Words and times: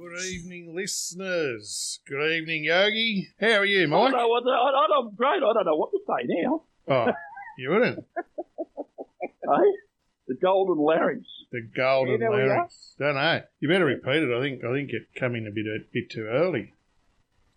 Good 0.00 0.24
evening, 0.24 0.74
listeners. 0.74 2.00
Good 2.08 2.32
evening, 2.32 2.64
Yogi. 2.64 3.28
How 3.38 3.58
are 3.58 3.66
you, 3.66 3.82
I 3.82 3.86
Mike? 3.86 4.12
don't 4.12 4.20
know 4.22 4.28
what 4.28 4.40
to, 4.44 4.48
I, 4.48 4.54
I, 4.54 4.98
I'm 4.98 5.14
great. 5.14 5.42
I 5.42 5.52
don't 5.52 5.66
know 5.66 5.76
what 5.76 5.90
to 5.90 5.98
say 6.08 6.26
now. 6.26 6.62
Oh, 6.88 7.12
you 7.58 7.68
wouldn't. 7.68 8.06
Hey, 8.16 9.70
the 10.28 10.36
golden 10.40 10.78
larynx. 10.78 11.26
The 11.52 11.68
golden 11.76 12.18
there 12.18 12.30
we 12.30 12.36
larynx. 12.38 12.94
Don't 12.98 13.16
know. 13.16 13.42
You 13.60 13.68
better 13.68 13.84
repeat 13.84 14.22
it. 14.22 14.34
I 14.34 14.40
think 14.40 14.64
I 14.64 14.72
think 14.72 14.88
it 14.88 15.02
come 15.14 15.34
in 15.34 15.46
a 15.46 15.50
bit 15.50 15.66
a 15.66 15.80
bit 15.92 16.08
too 16.08 16.24
early. 16.24 16.72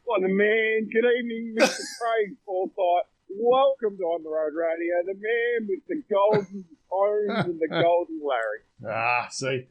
Well, 0.06 0.20
the 0.20 0.28
man. 0.28 0.90
Good 0.92 1.10
evening, 1.18 1.56
Mr. 1.58 1.80
Craig 2.02 2.36
Forsyth. 2.46 3.08
Welcome 3.40 3.96
to 3.96 4.04
On 4.04 4.22
the 4.22 4.30
Road 4.30 4.52
Radio. 4.54 4.96
The 5.06 5.14
man 5.16 5.70
with 5.70 5.88
the 5.88 6.04
golden 6.14 6.66
tones 6.92 7.46
and 7.48 7.60
the 7.62 7.70
golden 7.70 8.20
larynx. 8.22 8.66
Ah, 8.86 9.28
see, 9.32 9.68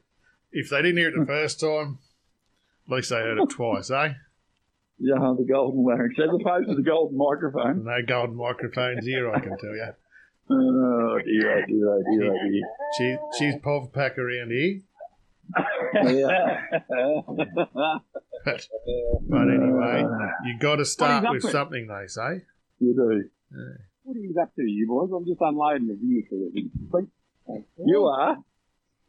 if 0.52 0.70
they 0.70 0.80
didn't 0.80 0.96
hear 0.96 1.08
it 1.08 1.20
the 1.20 1.26
first 1.26 1.60
time, 1.60 1.98
least 2.92 3.10
they 3.10 3.16
heard 3.16 3.38
it 3.38 3.48
twice, 3.50 3.90
eh? 3.90 4.14
Yeah, 4.98 5.34
the 5.36 5.44
golden 5.50 5.84
larynx, 5.84 6.14
as 6.18 6.28
opposed 6.32 6.68
to 6.68 6.74
the 6.76 6.82
golden 6.82 7.18
microphone. 7.18 7.84
No 7.84 7.98
golden 8.06 8.36
microphones 8.36 9.04
here, 9.04 9.32
I 9.32 9.40
can 9.40 9.56
tell 9.58 9.74
you. 9.74 9.86
Oh 10.50 11.18
dear, 11.24 11.62
oh 11.62 11.66
dear, 11.66 11.88
oh 11.88 12.02
dear, 12.10 12.32
oh 12.34 12.50
dear. 12.50 12.68
She, 12.98 13.16
she's 13.38 13.54
pov 13.62 13.92
pack 13.92 14.18
around 14.18 14.50
here. 14.50 14.80
Yeah. 15.94 16.60
But, 18.44 18.66
but 19.28 19.42
anyway, 19.42 20.04
you 20.44 20.58
got 20.58 20.76
to 20.76 20.84
start 20.84 21.24
up 21.24 21.32
with 21.32 21.48
something, 21.48 21.86
they 21.86 22.08
say. 22.08 22.42
you 22.80 22.92
do. 22.92 23.30
What 24.02 24.16
are 24.16 24.18
you 24.18 24.34
up 24.42 24.52
to, 24.56 24.62
you 24.62 24.88
boys? 24.88 25.10
I'm 25.16 25.24
just 25.24 25.40
unloading 25.40 25.86
the 25.86 25.94
vehicle. 25.94 26.50
You 27.86 28.04
are. 28.06 28.36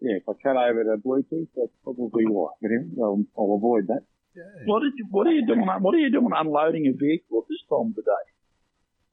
Yeah, 0.03 0.17
if 0.19 0.27
I 0.27 0.33
cut 0.43 0.57
over 0.57 0.83
to 0.83 0.97
Bluetooth, 0.99 1.47
that's 1.55 1.71
probably 1.83 2.25
why. 2.27 2.51
But 2.61 2.71
anyway, 2.75 2.91
I'll, 2.99 3.23
I'll 3.39 3.55
avoid 3.55 3.87
that. 3.87 4.03
Yeah. 4.35 4.43
What 4.65 4.81
did 4.81 4.91
you? 4.97 5.07
What 5.09 5.27
are 5.27 5.31
you 5.31 5.47
doing? 5.47 5.61
What 5.79 5.95
are 5.95 5.97
you 5.99 6.11
doing 6.11 6.27
unloading 6.35 6.87
a 6.87 6.91
vehicle 6.91 7.39
at 7.39 7.47
this 7.47 7.63
time 7.69 7.87
of 7.91 7.95
the 7.95 8.01
day? 8.01 8.25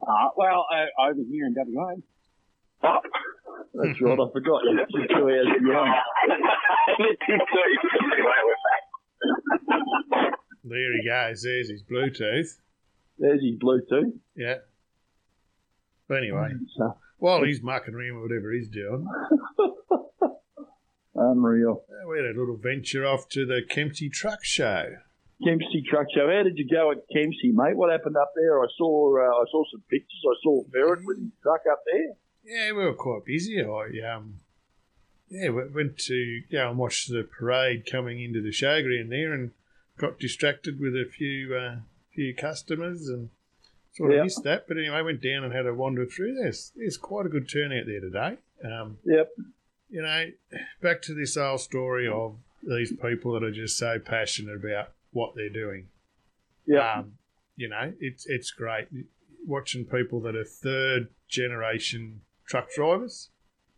Uh, 0.03 0.31
well, 0.37 0.67
uh, 0.67 0.91
over 1.09 1.21
here 1.31 1.47
in 1.47 1.55
WA. 1.55 1.95
Oh, 2.83 2.99
that's 3.75 4.01
right. 4.01 4.19
I 4.19 4.27
forgot. 4.33 4.63
You're 4.65 4.87
you're 4.91 5.07
two 5.07 5.29
hours 5.31 5.47
behind. 5.63 5.95
There 10.65 10.93
he 10.93 11.09
goes. 11.09 11.43
There's 11.43 11.71
his 11.71 11.83
Bluetooth. 11.83 12.59
There's 13.19 13.43
his 13.43 13.57
Bluetooth. 13.59 14.13
Yeah. 14.37 14.57
But 16.09 16.19
anyway, 16.19 16.51
So, 16.77 16.97
while 17.19 17.43
he's 17.45 17.63
mucking 17.63 17.95
around 17.95 18.15
with 18.21 18.31
whatever 18.31 18.53
he's 18.53 18.69
doing, 18.69 19.07
unreal. 21.21 21.85
we 22.09 22.17
had 22.17 22.27
a 22.27 22.39
little 22.39 22.57
venture 22.57 23.07
off 23.07 23.29
to 23.31 23.47
the 23.47 23.63
Kempsey 23.69 24.09
Truck 24.09 24.45
Show. 24.45 24.97
Kempsey 25.45 25.83
Truck 25.89 26.07
Show. 26.15 26.29
How 26.29 26.43
did 26.43 26.59
you 26.59 26.69
go 26.69 26.91
at 26.91 26.99
Kempsey, 27.13 27.53
mate? 27.53 27.77
What 27.77 27.91
happened 27.91 28.17
up 28.17 28.33
there? 28.37 28.61
I 28.61 28.67
saw. 28.77 29.17
Uh, 29.17 29.43
I 29.43 29.45
saw 29.51 29.65
some 29.71 29.83
pictures. 29.89 30.23
I 30.25 30.35
saw 30.43 30.65
Ferret 30.73 31.01
with 31.05 31.19
his 31.19 31.31
truck 31.43 31.63
up 31.71 31.83
there. 31.91 32.15
Yeah, 32.45 32.73
we 32.73 32.85
were 32.85 32.95
quite 32.95 33.25
busy. 33.25 33.63
I 33.63 34.15
um, 34.15 34.41
yeah, 35.31 35.51
we 35.51 35.69
went 35.69 35.99
to 35.99 36.43
go 36.51 36.69
and 36.71 36.79
watch 36.79 37.07
the 37.07 37.23
parade 37.23 37.87
coming 37.91 38.21
into 38.21 38.43
the 38.43 38.51
showground 38.51 39.09
there, 39.11 39.33
and 39.33 39.53
got 39.97 40.19
distracted 40.19 40.81
with 40.81 40.95
a 40.95 41.05
few 41.05 41.55
uh, 41.55 41.77
few 42.15 42.35
customers 42.35 43.09
and 43.09 43.31
sort 43.95 44.13
of 44.15 44.25
missed 44.25 44.43
that. 44.45 44.67
But 44.69 44.79
anyway, 44.79 45.03
went 45.03 45.23
down 45.23 45.45
and 45.45 45.53
had 45.55 45.67
a 45.67 45.75
wander 45.75 46.05
through. 46.07 46.35
There's 46.35 46.73
there's 46.77 46.97
quite 46.97 47.27
a 47.27 47.31
good 47.31 47.49
turnout 47.49 47.87
there 47.87 48.01
today. 48.01 48.39
Um, 48.65 48.99
Yep. 49.05 49.31
You 49.91 50.03
know, 50.03 50.27
back 50.81 51.03
to 51.03 51.15
this 51.15 51.37
old 51.37 51.61
story 51.61 52.09
of 52.09 52.37
these 52.63 52.93
people 52.93 53.33
that 53.33 53.43
are 53.43 53.51
just 53.51 53.77
so 53.77 53.99
passionate 53.99 54.57
about 54.57 54.91
what 55.13 55.35
they're 55.35 55.49
doing. 55.49 55.89
Yep. 56.67 56.83
Um, 56.83 57.13
you 57.57 57.69
know, 57.69 57.93
it's 58.01 58.27
it's 58.27 58.51
great 58.51 58.89
watching 59.47 59.85
people 59.85 60.21
that 60.21 60.37
are 60.37 60.45
third 60.45 61.09
generation 61.29 62.21
truck 62.47 62.69
drivers. 62.75 63.31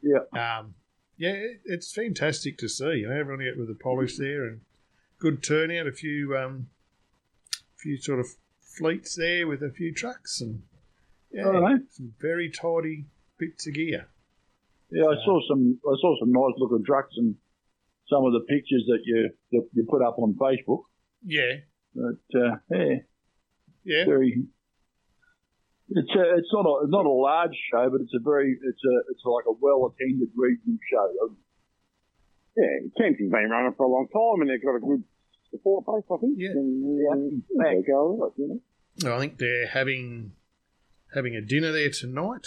Yep. 0.02 0.34
Um, 0.34 0.74
yeah, 1.16 1.36
it's 1.64 1.92
fantastic 1.92 2.58
to 2.58 2.68
see. 2.68 2.98
You 2.98 3.08
know, 3.08 3.18
everyone 3.18 3.46
out 3.46 3.56
with 3.56 3.68
the 3.68 3.74
polish 3.74 4.16
there 4.16 4.44
and 4.44 4.60
good 5.18 5.42
turnout. 5.42 5.86
A 5.86 5.92
few, 5.92 6.36
um, 6.36 6.68
few 7.76 7.96
sort 7.96 8.20
of 8.20 8.26
fleets 8.60 9.14
there 9.14 9.46
with 9.46 9.62
a 9.62 9.70
few 9.70 9.92
trucks 9.92 10.40
and 10.40 10.62
yeah, 11.30 11.42
right. 11.42 11.80
some 11.90 12.14
very 12.20 12.50
tidy 12.50 13.06
bits 13.38 13.66
of 13.66 13.74
gear. 13.74 14.08
Yeah, 14.92 15.06
I 15.06 15.14
saw 15.24 15.40
some. 15.48 15.78
I 15.84 15.94
saw 16.00 16.14
some 16.20 16.32
nice 16.32 16.54
looking 16.58 16.84
trucks 16.84 17.14
and 17.16 17.34
some 18.10 18.24
of 18.24 18.32
the 18.32 18.40
pictures 18.40 18.84
that 18.88 19.00
you 19.04 19.30
that 19.52 19.68
you 19.72 19.86
put 19.88 20.02
up 20.02 20.18
on 20.18 20.34
Facebook. 20.34 20.82
Yeah, 21.24 21.60
But 21.94 22.20
uh, 22.38 22.56
yeah, 22.70 22.94
yeah, 23.84 24.04
very. 24.04 24.44
It's 25.94 26.10
a, 26.16 26.36
it's 26.38 26.48
not 26.52 26.64
a 26.66 26.86
not 26.88 27.06
a 27.06 27.10
large 27.12 27.56
show, 27.70 27.88
but 27.90 28.00
it's 28.00 28.14
a 28.14 28.20
very 28.22 28.52
it's 28.62 28.84
a 28.84 28.94
it's 29.10 29.22
like 29.24 29.44
a 29.46 29.52
well 29.60 29.92
attended 29.94 30.28
regional 30.36 30.78
show. 30.90 31.34
Yeah, 32.56 32.88
Kempsey's 32.98 33.30
been 33.30 33.48
running 33.50 33.74
for 33.76 33.86
a 33.86 33.90
long 33.90 34.08
time, 34.08 34.42
and 34.42 34.50
they've 34.50 34.62
got 34.62 34.76
a 34.76 34.80
good 34.80 35.04
support 35.50 35.84
base, 35.86 36.04
I 36.10 36.16
think. 36.20 36.34
Yeah. 36.38 36.50
And, 36.50 37.00
Yeah. 37.00 37.12
um, 37.12 37.42
They 37.58 37.82
go, 37.86 38.32
you 38.36 38.60
know. 39.04 39.14
I 39.14 39.20
think 39.20 39.38
they're 39.38 39.66
having 39.68 40.32
having 41.14 41.34
a 41.36 41.40
dinner 41.42 41.72
there 41.72 41.90
tonight, 41.90 42.46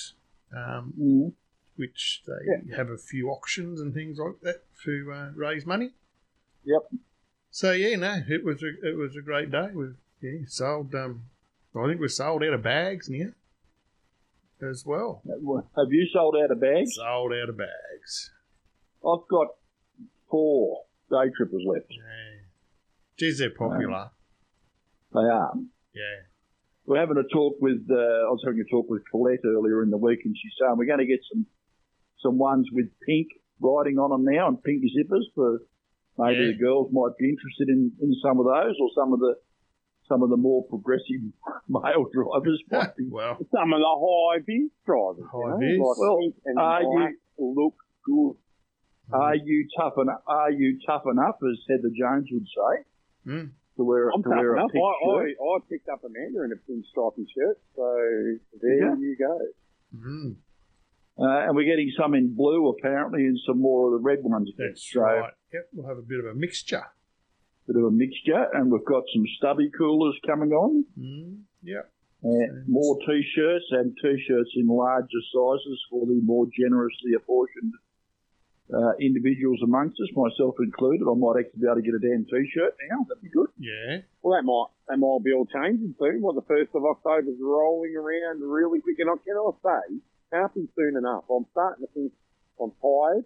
um, 0.55 0.93
Mm. 0.99 1.33
Which 1.75 2.23
they 2.25 2.75
have 2.75 2.89
a 2.89 2.97
few 2.97 3.29
auctions 3.29 3.81
and 3.81 3.93
things 3.93 4.17
like 4.17 4.39
that 4.41 4.63
to 4.83 5.11
uh, 5.13 5.29
raise 5.35 5.65
money. 5.65 5.91
Yep. 6.63 7.01
So 7.51 7.71
yeah, 7.71 7.95
no, 7.95 8.21
it 8.27 8.43
was 8.43 8.63
a 8.63 8.87
it 8.87 8.97
was 8.97 9.15
a 9.15 9.21
great 9.21 9.51
day. 9.51 9.69
We 9.73 9.87
yeah 10.21 10.45
sold. 10.47 10.93
Um, 10.95 11.23
I 11.75 11.87
think 11.87 11.99
we 11.99 12.07
sold 12.07 12.43
out 12.43 12.53
of 12.53 12.63
bags 12.63 13.09
now 13.09 13.31
as 14.61 14.85
well. 14.85 15.21
Have 15.25 15.91
you 15.91 16.07
sold 16.11 16.35
out 16.41 16.51
of 16.51 16.59
bags? 16.59 16.95
Sold 16.95 17.33
out 17.33 17.49
of 17.49 17.57
bags. 17.57 18.31
I've 19.05 19.27
got 19.29 19.47
four 20.29 20.83
day 21.09 21.29
trippers 21.35 21.63
left. 21.65 21.87
Yeah. 21.89 22.39
Geez, 23.17 23.39
they're 23.39 23.49
popular. 23.49 24.09
They 25.13 25.19
are. 25.19 25.53
Yeah. 25.93 26.27
We're 26.85 26.99
having 26.99 27.17
a 27.17 27.27
talk 27.33 27.57
with. 27.59 27.87
Uh, 27.89 27.95
I 27.95 28.29
was 28.29 28.41
having 28.45 28.59
a 28.59 28.69
talk 28.69 28.89
with 28.89 29.03
Colette 29.09 29.45
earlier 29.45 29.81
in 29.81 29.89
the 29.89 29.97
week, 29.97 30.19
and 30.25 30.35
she's 30.35 30.51
saying 30.59 30.75
we're 30.77 30.85
going 30.85 30.99
to 30.99 31.05
get 31.05 31.19
some 31.31 31.45
some 32.21 32.37
ones 32.37 32.67
with 32.71 32.87
pink 33.05 33.27
writing 33.59 33.97
on 33.99 34.09
them 34.11 34.25
now 34.25 34.47
and 34.47 34.61
pink 34.63 34.83
zippers 34.83 35.23
for 35.33 35.59
maybe 36.17 36.39
Yeah. 36.45 36.51
the 36.51 36.57
girls 36.57 36.89
might 36.91 37.17
be 37.19 37.29
interested 37.29 37.69
in, 37.69 37.91
in 38.01 38.13
some 38.23 38.39
of 38.39 38.45
those 38.45 38.75
or 38.81 38.89
some 38.95 39.13
of 39.13 39.19
the 39.19 39.35
some 40.07 40.21
of 40.21 40.29
the 40.29 40.37
more 40.37 40.63
progressive 40.69 41.21
male 41.67 42.05
drivers 42.13 42.61
might 42.71 42.95
be. 42.95 43.07
well, 43.09 43.37
Some 43.51 43.73
of 43.73 43.79
the 43.79 43.95
high 44.05 44.37
vis 44.45 44.69
drivers. 44.85 45.25
High 45.31 45.57
you 45.65 45.77
know, 45.79 45.85
like 45.87 45.97
Well, 45.97 46.19
and 46.45 46.59
are 46.59 46.81
you- 46.83 47.17
look 47.39 47.73
good. 48.05 48.35
Are 49.13 49.35
you 49.35 49.67
tough 49.77 49.93
enough? 49.97 50.21
Are 50.27 50.51
you 50.51 50.79
tough 50.85 51.03
enough, 51.11 51.35
as 51.43 51.57
Heather 51.69 51.89
Jones 51.97 52.27
would 52.31 52.45
say, 52.47 52.83
Mm. 53.31 53.49
to 53.77 53.83
wear 53.83 54.09
I'm 54.09 54.21
to 54.23 54.29
tough 54.29 54.37
wear 54.37 54.55
a 54.55 54.59
enough. 54.59 54.71
pink 54.71 54.83
I, 54.85 54.93
shirt? 55.05 55.37
I, 55.41 55.43
I 55.43 55.57
picked 55.69 55.89
up 55.89 56.03
Amanda 56.03 56.43
in 56.43 56.51
a 56.51 56.55
pink 56.67 56.85
stripy 56.89 57.25
shirt, 57.35 57.57
so 57.75 57.85
there 58.61 58.79
Yeah. 58.79 58.95
you 58.97 59.15
go. 59.17 59.39
mm, 59.95 60.35
Uh, 61.17 61.47
and 61.47 61.55
we're 61.55 61.65
getting 61.65 61.91
some 61.97 62.13
in 62.13 62.35
blue 62.35 62.67
apparently, 62.69 63.21
and 63.25 63.39
some 63.47 63.61
more 63.61 63.87
of 63.87 63.93
the 63.93 64.03
red 64.03 64.19
ones. 64.21 64.49
that's 64.57 64.91
so, 64.91 65.01
right. 65.01 65.33
Yep, 65.53 65.69
we'll 65.73 65.87
have 65.87 65.97
a 65.97 66.01
bit 66.01 66.19
of 66.19 66.25
a 66.25 66.33
mixture. 66.33 66.83
Bit 67.67 67.77
of 67.77 67.83
a 67.83 67.91
mixture, 67.91 68.45
and 68.53 68.71
we've 68.71 68.85
got 68.85 69.03
some 69.13 69.23
stubby 69.37 69.71
coolers 69.75 70.15
coming 70.25 70.51
on. 70.51 70.85
Mm, 70.99 71.39
yep. 71.63 71.89
And 72.21 72.67
more 72.67 72.97
t-shirts 72.99 73.65
and 73.71 73.95
t-shirts 74.01 74.49
in 74.55 74.67
larger 74.67 75.21
sizes 75.33 75.79
for 75.89 76.05
the 76.05 76.19
more 76.23 76.47
generously 76.57 77.13
apportioned 77.15 77.73
uh, 78.73 78.93
individuals 78.99 79.59
amongst 79.63 79.99
us, 80.01 80.09
myself 80.15 80.55
included. 80.59 81.05
I 81.05 81.13
might 81.13 81.45
actually 81.45 81.61
be 81.61 81.67
able 81.67 81.75
to 81.75 81.85
get 81.85 81.93
a 81.93 82.01
damn 82.01 82.25
t-shirt 82.25 82.73
now. 82.89 83.05
That'd 83.07 83.21
be 83.21 83.29
good. 83.29 83.49
Yeah. 83.59 84.01
Well, 84.21 84.35
that 84.35 84.43
might 84.43 84.73
that 84.89 84.97
might 84.97 85.23
be 85.23 85.33
all 85.33 85.45
changing 85.45 85.93
soon. 85.99 86.21
Well, 86.21 86.33
the 86.33 86.47
first 86.49 86.73
of 86.73 86.83
October's 86.83 87.37
rolling 87.39 87.95
around 87.95 88.41
really 88.41 88.81
quick, 88.81 88.97
and 88.99 89.09
I 89.09 89.17
can 89.21 89.37
I 89.37 89.51
say, 89.61 90.01
happy 90.41 90.67
soon 90.75 90.97
enough. 90.97 91.23
I'm 91.29 91.45
starting 91.51 91.85
to 91.85 91.91
think 91.93 92.11
I'm 92.61 92.71
tired. 92.81 93.25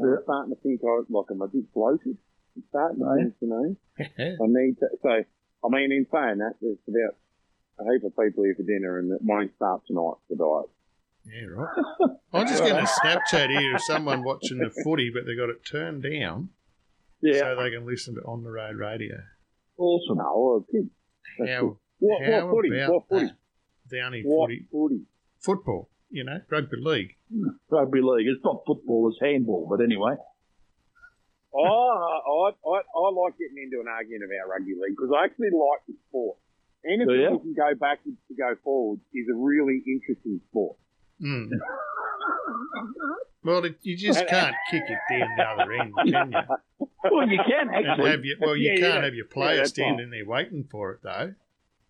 I'm 0.00 0.18
starting 0.24 0.54
to 0.54 0.60
think 0.62 0.80
I 0.84 1.00
like 1.08 1.26
I'm 1.30 1.42
a 1.42 1.48
bit 1.48 1.72
bloated. 1.74 2.16
I'm 2.56 2.64
starting 2.70 2.98
to 3.00 3.04
oh, 3.06 3.16
think, 3.16 3.34
you 3.40 3.48
know, 3.48 3.76
I 3.98 4.46
need 4.48 4.76
to. 4.80 4.88
So, 5.02 5.08
I 5.64 5.68
mean, 5.68 5.92
in 5.92 6.06
saying 6.12 6.38
that, 6.38 6.54
there's 6.60 6.78
about 6.88 7.16
a 7.86 7.92
heap 7.92 8.04
of 8.04 8.16
people 8.16 8.44
here 8.44 8.54
for 8.56 8.62
dinner, 8.62 8.98
and 8.98 9.12
it 9.12 9.20
won't 9.22 9.54
start 9.56 9.82
tonight. 9.86 10.14
The 10.28 10.36
diet. 10.36 10.68
Yeah, 11.24 11.46
right. 11.54 12.16
I'm 12.32 12.46
just 12.48 12.62
getting 12.64 12.78
a 12.84 12.88
Snapchat 12.88 13.50
here 13.58 13.76
of 13.76 13.82
someone 13.82 14.24
watching 14.24 14.58
the 14.58 14.70
footy, 14.82 15.10
but 15.14 15.24
they 15.24 15.36
got 15.36 15.50
it 15.50 15.64
turned 15.64 16.02
down 16.02 16.48
Yeah, 17.20 17.38
so 17.40 17.56
they 17.62 17.70
can 17.70 17.86
listen 17.86 18.16
to 18.16 18.22
on 18.22 18.42
the 18.42 18.50
road 18.50 18.74
radio. 18.76 19.20
awesome. 19.78 20.18
No, 20.18 20.32
well, 20.36 20.66
good. 20.72 20.90
How, 21.48 21.60
good. 21.60 21.76
What, 22.00 22.24
how 22.24 22.46
what 22.46 22.54
footy? 22.56 22.76
about 22.80 22.92
What 22.92 23.08
footy? 23.08 23.26
that? 23.26 23.36
The 23.88 24.00
only 24.00 24.22
What 24.22 24.48
footy 24.48 24.66
footy? 24.72 25.00
football, 25.38 25.88
you 26.12 26.24
know, 26.24 26.40
rugby 26.50 26.76
league. 26.78 27.16
Rugby 27.70 28.00
league. 28.02 28.26
It's 28.28 28.44
not 28.44 28.62
football, 28.66 29.08
it's 29.10 29.18
handball. 29.20 29.66
But 29.68 29.82
anyway, 29.82 30.14
I, 31.54 31.58
I, 31.58 32.50
I 32.64 33.10
like 33.12 33.38
getting 33.38 33.58
into 33.62 33.80
an 33.80 33.88
argument 33.88 34.24
about 34.24 34.48
rugby 34.50 34.74
league 34.74 34.96
because 34.96 35.10
I 35.16 35.24
actually 35.24 35.50
like 35.50 35.82
the 35.88 35.94
sport. 36.08 36.36
Anything 36.84 37.06
Do 37.08 37.14
you? 37.14 37.30
you 37.30 37.38
can 37.38 37.54
go 37.54 37.74
backwards 37.78 38.18
to 38.28 38.34
go 38.34 38.54
forward 38.64 39.00
is 39.14 39.26
a 39.32 39.36
really 39.36 39.82
interesting 39.86 40.40
sport. 40.50 40.76
Mm. 41.22 41.50
Well, 43.44 43.64
it, 43.64 43.78
you 43.82 43.96
just 43.96 44.26
can't 44.26 44.54
kick 44.70 44.82
it 44.88 44.98
down 45.10 45.28
the 45.36 45.42
other 45.42 45.72
end, 45.72 45.92
can 46.04 46.32
you? 46.32 46.88
Well, 47.10 47.28
you 47.28 47.38
can 47.46 47.70
actually. 47.70 48.10
Have 48.10 48.24
your, 48.24 48.36
well, 48.40 48.56
you 48.56 48.72
yeah, 48.72 48.80
can't 48.80 48.94
yeah. 48.94 49.04
have 49.04 49.14
your 49.14 49.26
Yeah, 49.26 49.34
player 49.34 49.56
that's 49.58 49.70
standing 49.70 50.10
there 50.10 50.24
waiting 50.26 50.66
for 50.70 50.92
it, 50.92 51.00
though. 51.02 51.34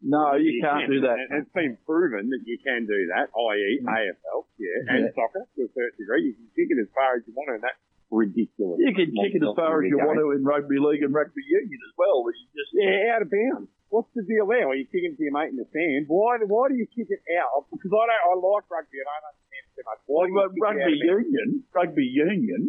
No, 0.03 0.35
you 0.35 0.59
can't 0.61 0.91
do 0.91 1.01
that. 1.07 1.17
And 1.31 1.47
it's 1.47 1.53
been 1.55 1.79
proven 1.87 2.29
that 2.31 2.43
you 2.45 2.59
can 2.59 2.87
do 2.87 3.07
that, 3.15 3.31
i.e. 3.31 3.79
Mm-hmm. 3.79 3.87
AFL, 3.87 4.39
yeah, 4.59 4.91
and 4.91 5.11
soccer 5.15 5.47
to 5.57 5.61
a 5.63 5.71
certain 5.75 5.95
degree. 5.99 6.27
You 6.27 6.35
can 6.35 6.49
kick 6.59 6.69
it 6.75 6.79
as 6.83 6.91
far 6.91 7.17
as 7.17 7.23
you 7.27 7.33
want, 7.39 7.49
to 7.49 7.55
and 7.55 7.63
that's 7.63 7.79
ridiculous. 8.11 8.83
You 8.83 8.91
can 8.93 9.15
kick 9.15 9.39
it 9.39 9.43
as 9.47 9.55
far 9.55 9.79
as 9.81 9.87
you 9.89 9.97
want 10.03 10.19
to 10.19 10.35
in 10.35 10.43
rugby 10.43 10.77
league 10.83 11.03
and 11.07 11.15
rugby 11.15 11.43
union 11.47 11.79
as 11.87 11.95
well. 11.97 12.27
But 12.27 12.35
you 12.35 12.45
just 12.51 12.71
Yeah, 12.75 13.15
out 13.15 13.23
of 13.23 13.31
bounds. 13.31 13.71
What's 13.95 14.09
the 14.17 14.25
deal 14.27 14.49
there? 14.49 14.67
Are 14.69 14.75
you 14.75 14.89
kicking 14.91 15.15
to 15.17 15.23
your 15.23 15.33
mate 15.37 15.53
in 15.53 15.57
the 15.61 15.69
stand? 15.71 16.09
Why? 16.09 16.39
Why 16.43 16.69
do 16.69 16.75
you 16.75 16.89
kick 16.91 17.07
it 17.13 17.23
out? 17.39 17.69
Because 17.71 17.93
I 17.95 18.03
don't. 18.09 18.23
I 18.27 18.33
like 18.43 18.65
rugby. 18.73 18.99
and 18.99 19.07
I 19.07 19.17
don't 19.23 19.37
understand 19.39 19.63
it 19.69 19.73
too 19.79 19.85
much. 19.87 20.01
Why 20.11 20.21
do 20.25 20.29
you 20.29 20.35
Well, 20.35 20.49
kick 20.49 20.59
it 20.59 20.65
out 20.67 20.75
rugby 20.83 20.93
of 20.99 21.21
union, 21.23 21.49
rugby 21.71 22.07
union. 22.11 22.63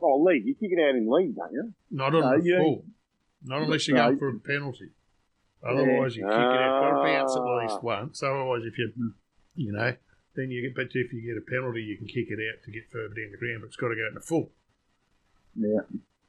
Oh, 0.00 0.16
league. 0.22 0.46
You 0.46 0.54
kick 0.56 0.70
it 0.72 0.80
out 0.80 0.94
in 0.96 1.10
league, 1.10 1.36
don't 1.36 1.52
you? 1.52 1.74
Not 1.90 2.14
on 2.14 2.22
No, 2.24 2.38
the 2.40 2.44
you- 2.46 2.56
full. 2.56 2.84
Not 3.44 3.62
unless 3.62 3.88
you're 3.88 3.96
No. 3.96 4.06
going 4.14 4.18
for 4.18 4.28
a 4.28 4.38
penalty. 4.38 4.90
Otherwise, 5.62 6.16
you 6.16 6.24
kick 6.24 6.32
it 6.32 6.60
out 6.64 6.80
for 6.80 6.96
a 6.96 7.04
bounce 7.04 7.36
at 7.36 7.42
least 7.42 7.74
Ah. 7.78 7.80
once. 7.82 8.22
Otherwise, 8.22 8.62
if 8.64 8.78
you, 8.78 8.92
you 9.56 9.72
know, 9.72 9.94
then 10.34 10.50
you 10.50 10.62
get. 10.62 10.74
But 10.74 10.88
if 10.94 11.12
you 11.12 11.20
get 11.20 11.36
a 11.36 11.44
penalty, 11.44 11.82
you 11.82 11.96
can 11.98 12.06
kick 12.06 12.28
it 12.30 12.38
out 12.40 12.62
to 12.64 12.70
get 12.70 12.88
further 12.90 13.14
down 13.14 13.30
the 13.32 13.36
ground. 13.38 13.60
But 13.60 13.66
it's 13.68 13.76
got 13.76 13.88
to 13.88 13.94
go 13.96 14.06
in 14.08 14.14
the 14.14 14.20
full. 14.20 14.50
Yeah. 15.54 15.80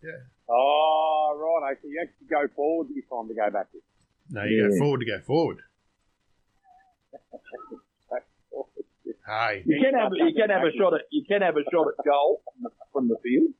Yeah. 0.03 0.19
Oh, 0.49 1.59
right. 1.61 1.77
So 1.81 1.87
you 1.87 1.99
actually 2.01 2.27
go 2.27 2.47
forward 2.55 2.87
this 2.93 3.05
time 3.09 3.27
to 3.29 3.33
go 3.33 3.49
backwards. 3.49 3.85
No, 4.29 4.43
you 4.43 4.67
go 4.69 4.77
forward 4.77 4.99
to 4.99 5.05
go 5.05 5.19
forward. 5.21 5.59
Hey, 9.25 9.63
You 9.65 9.79
can 9.81 9.93
have 9.97 10.11
you 10.13 10.33
can 10.35 10.49
have 10.49 10.63
a 10.63 10.71
shot 10.77 10.93
at 10.93 11.01
you 11.09 11.23
can 11.25 11.41
have 11.41 11.55
a 11.55 11.63
shot 11.71 11.87
at 11.87 12.03
goal 12.03 12.41
from 12.43 12.63
the, 12.63 12.69
from 12.91 13.07
the 13.07 13.15
field. 13.23 13.53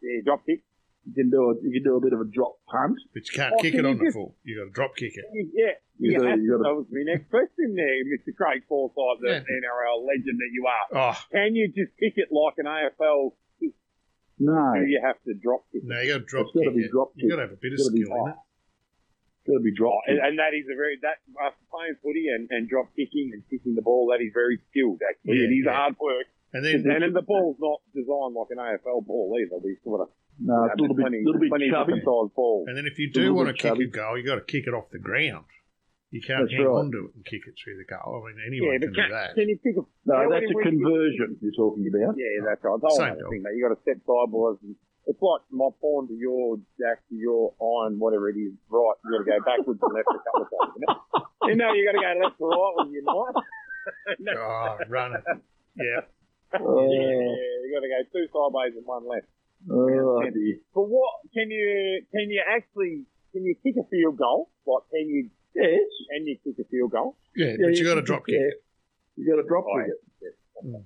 Yeah, 0.00 0.20
drop 0.24 0.44
kick. 0.44 0.62
You 1.04 1.14
can 1.14 1.30
do 1.30 1.50
a 1.50 1.54
you 1.62 1.72
can 1.72 1.82
do 1.82 1.96
a 1.96 2.00
bit 2.00 2.12
of 2.12 2.20
a 2.20 2.24
drop 2.30 2.58
punt. 2.70 2.94
but 3.12 3.22
you 3.26 3.32
can't 3.34 3.54
Oh, 3.58 3.60
kick 3.62 3.72
can 3.74 3.84
it 3.84 3.88
on 3.88 3.98
the 3.98 4.04
just- 4.04 4.14
full. 4.14 4.36
You 4.44 4.58
got 4.58 4.64
to 4.66 4.70
drop 4.70 4.94
kick 4.96 5.12
it. 5.16 5.24
Yeah, 5.34 5.74
You 5.98 6.12
you 6.12 6.18
gotta- 6.18 6.40
you 6.40 6.50
gotta- 6.50 6.62
that 6.62 6.74
was 6.78 6.86
my 6.90 7.02
next 7.02 7.28
question 7.28 7.74
there, 7.74 8.04
Mr. 8.06 8.30
Craig 8.36 8.62
Forsyth, 8.68 9.20
the 9.20 9.28
Yeah. 9.28 9.42
NRL 9.42 10.06
legend 10.06 10.38
that 10.38 10.50
you 10.52 10.62
are. 10.66 10.86
Oh 11.12 11.18
Can 11.32 11.54
you 11.56 11.66
just 11.68 11.96
kick 11.98 12.14
it 12.16 12.30
like 12.30 12.54
an 12.58 12.66
AFL? 12.66 13.34
No, 14.38 14.74
Do 14.74 14.86
you 14.86 15.00
have 15.02 15.22
to 15.24 15.34
drop 15.34 15.66
kick? 15.72 15.82
no, 15.84 16.00
you 16.00 16.12
got 16.14 16.18
to 16.18 16.24
drop 16.24 16.46
It's 16.46 16.54
gotta 16.54 16.70
kick 16.70 16.76
be 16.76 16.84
it. 16.84 16.90
drop 16.90 17.12
You 17.16 17.28
got 17.30 17.36
to 17.36 17.42
have 17.42 17.52
a 17.52 17.56
bit 17.60 17.72
of 17.72 17.78
It's 17.78 17.88
gotta 17.88 17.94
be 17.98 18.02
skill 18.04 18.16
in 18.26 18.30
it. 18.32 18.36
it's 19.38 19.46
got 19.46 19.54
to 19.58 19.60
be 19.66 19.74
drop. 19.74 19.94
Oh, 20.06 20.10
and, 20.10 20.18
and 20.18 20.38
that 20.38 20.54
is 20.54 20.66
a 20.70 20.74
very 20.74 20.98
that 21.02 21.18
after 21.42 21.62
playing 21.70 21.94
footy 22.02 22.26
and, 22.28 22.48
and 22.50 22.68
drop 22.68 22.90
kicking 22.96 23.30
and 23.34 23.42
kicking 23.50 23.74
the 23.74 23.82
ball, 23.82 24.06
that 24.10 24.22
is 24.22 24.30
very 24.34 24.58
skilled. 24.70 25.00
Actually, 25.02 25.38
Yeah, 25.38 25.46
it 25.50 25.54
is 25.58 25.64
yeah. 25.66 25.74
hard 25.74 25.96
work, 26.00 26.26
And 26.54 26.64
then, 26.64 26.74
and, 26.76 26.84
then 26.86 27.02
and 27.02 27.14
the 27.14 27.22
ball's 27.22 27.58
not 27.60 27.82
designed 27.94 28.34
like 28.34 28.50
an 28.50 28.58
AFL 28.58 29.02
ball 29.06 29.30
either. 29.38 29.58
We 29.62 29.76
sort 29.84 30.00
of 30.02 30.08
no, 30.40 30.64
it's 30.64 30.78
a 30.78 30.82
little 30.82 30.96
bit 30.96 31.02
plenty, 31.04 31.22
little 31.24 31.40
bit 31.40 31.50
plenty 31.50 31.70
chubby. 31.70 31.98
different 32.00 32.04
size 32.04 32.30
balls. 32.36 32.64
And 32.68 32.76
then 32.76 32.86
if 32.86 32.98
you 32.98 33.10
do 33.12 33.34
want 33.34 33.48
to 33.48 33.52
bit 33.54 33.60
kick 33.62 33.70
chubby. 33.72 33.84
a 33.84 33.88
goal, 33.88 34.16
you 34.18 34.24
got 34.24 34.36
to 34.36 34.46
kick 34.46 34.66
it 34.66 34.74
off 34.74 34.90
the 34.90 34.98
ground. 34.98 35.44
You 36.12 36.20
can't 36.20 36.44
That's 36.44 36.52
hang 36.52 36.68
right. 36.68 36.76
on 36.84 36.92
to 36.92 37.08
it 37.08 37.12
and 37.16 37.24
kick 37.24 37.40
it 37.48 37.56
through 37.56 37.80
the 37.80 37.88
goal. 37.88 38.20
I 38.20 38.28
mean, 38.28 38.36
Yeah, 38.36 38.48
anyone 38.52 38.76
but 38.84 38.92
can 38.92 39.08
do 39.08 39.14
that. 39.16 39.32
can 39.34 39.48
you 39.48 39.56
pick 39.64 39.76
a? 39.80 39.84
No, 40.04 40.12
Yeah, 40.20 40.28
that's 40.28 40.50
a 40.52 40.58
conversion 40.60 41.40
you're 41.40 41.56
talking 41.56 41.88
about. 41.88 42.20
Yeah, 42.20 42.44
that's 42.44 42.60
right. 42.60 42.76
It's 42.76 42.84
the 42.84 42.88
whole 42.92 43.00
Same 43.00 43.16
other 43.16 43.24
deal. 43.24 43.30
thing, 43.32 43.42
mate. 43.48 43.56
You 43.56 43.64
got 43.64 43.72
to 43.72 43.80
step 43.80 43.96
sideways. 44.04 44.60
And 44.60 44.76
it's 45.08 45.22
like 45.24 45.40
my 45.48 45.72
pawn 45.80 46.06
to 46.12 46.14
your 46.14 46.60
jack 46.76 47.00
to 47.08 47.14
your 47.16 47.56
iron, 47.58 47.96
whatever 47.96 48.28
it 48.28 48.36
is. 48.36 48.52
Right, 48.68 48.92
you 49.04 49.08
got 49.08 49.24
to 49.24 49.28
go 49.32 49.38
backwards 49.40 49.80
and 49.80 49.92
left 49.96 50.12
a 50.12 50.20
couple 50.20 50.44
of 50.44 50.50
times. 50.52 50.72
You 50.76 50.84
know, 50.84 50.96
you, 51.48 51.56
know, 51.56 51.70
you 51.72 51.82
got 51.88 51.96
to 51.96 52.04
go 52.04 52.12
left 52.28 52.36
to 52.36 52.44
right 52.44 52.74
with 52.76 52.90
your 52.92 53.04
knife. 53.08 53.36
No. 54.20 54.32
Oh, 54.36 54.76
run 54.92 55.16
it. 55.16 55.24
Yeah. 55.80 56.04
Oh, 56.60 56.84
yeah, 56.92 57.08
you 57.64 57.72
got 57.72 57.80
to 57.80 57.88
go 57.88 58.00
two 58.12 58.28
sideways 58.28 58.76
and 58.76 58.84
one 58.84 59.08
left. 59.08 59.26
Yeah. 59.66 60.30
dear. 60.32 60.56
But 60.74 60.82
what 60.88 61.12
can 61.32 61.50
you 61.50 62.02
can 62.10 62.30
you 62.30 62.42
actually 62.46 63.04
can 63.32 63.44
you 63.44 63.54
kick 63.62 63.76
a 63.78 63.86
field 63.88 64.18
goal? 64.18 64.50
Like 64.66 64.84
can 64.90 65.08
you 65.08 65.30
Yes, 65.54 65.84
can 66.10 66.26
you 66.26 66.36
kick 66.42 66.56
a 66.64 66.68
field 66.68 66.92
goal? 66.92 67.16
Yeah, 67.36 67.48
Yeah, 67.58 67.66
but 67.68 67.76
you 67.76 67.84
got 67.84 67.96
to 67.96 68.02
drop 68.02 68.24
kick 68.26 68.36
yeah. 68.40 68.56
it. 68.56 68.64
You 69.16 69.28
got 69.28 69.36
to 69.42 69.46
drop 69.46 69.64
Oh, 69.68 69.76
kick 69.84 69.92
it. 70.22 70.34
Mm. 70.64 70.84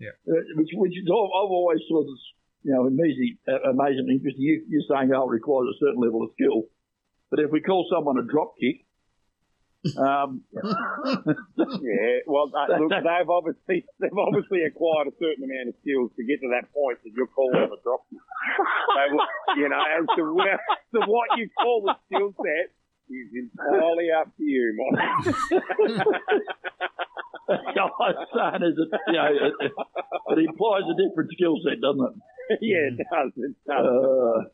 Yeah. 0.00 0.10
Uh, 0.26 0.42
which, 0.56 0.70
which 0.74 0.92
is 0.98 1.06
I've 1.06 1.54
always 1.54 1.78
thought 1.88 2.02
is, 2.10 2.22
you 2.64 2.72
know, 2.74 2.86
amazing, 2.86 3.38
uh, 3.46 3.70
amazingly 3.70 4.14
interesting. 4.18 4.42
You, 4.42 4.64
you're 4.68 4.82
saying, 4.90 5.12
oh, 5.14 5.28
it 5.28 5.30
requires 5.30 5.68
a 5.70 5.78
certain 5.78 6.00
level 6.02 6.22
of 6.24 6.30
skill. 6.34 6.64
But 7.30 7.38
if 7.38 7.50
we 7.52 7.60
call 7.60 7.86
someone 7.92 8.18
a 8.18 8.26
drop 8.26 8.54
kick, 8.58 8.84
um, 9.98 10.42
Yeah, 10.54 12.24
well, 12.26 12.50
uh, 12.54 12.66
look, 12.78 12.90
they've 12.90 13.28
obviously 13.28 13.84
they've 14.00 14.16
obviously 14.18 14.64
acquired 14.64 15.08
a 15.08 15.14
certain 15.20 15.44
amount 15.44 15.68
of 15.68 15.74
skills 15.82 16.10
to 16.16 16.24
get 16.24 16.40
to 16.40 16.48
that 16.56 16.72
point 16.72 16.98
that 17.04 17.12
you're 17.14 17.26
calling 17.28 17.60
them 17.60 17.72
a 17.72 17.80
drop. 17.82 18.02
They 18.10 19.12
will- 19.12 19.60
you 19.60 19.68
know, 19.68 19.78
as 19.80 20.06
to, 20.16 20.22
where, 20.34 20.58
to 20.94 21.00
what 21.06 21.38
you 21.38 21.48
call 21.60 21.82
the 21.86 21.94
skill 22.08 22.32
set 22.42 22.72
is 23.10 23.28
entirely 23.36 24.08
up 24.10 24.28
to 24.36 24.42
you, 24.42 24.74
Mike. 24.74 25.34
all 27.48 27.90
I'm 28.00 28.14
saying 28.60 28.72
is 28.72 28.76
that, 28.76 28.98
you 29.08 29.12
know, 29.12 29.26
it, 29.30 29.52
it, 29.60 29.72
it 30.30 30.38
implies 30.48 30.82
a 30.90 30.94
different 30.96 31.30
skill 31.32 31.56
set, 31.62 31.80
doesn't 31.80 32.00
it? 32.50 32.58
yeah, 32.62 32.88
it 32.90 32.96
does. 33.10 33.32
It 33.36 33.54
does. 33.66 33.86
Uh, 33.86 34.48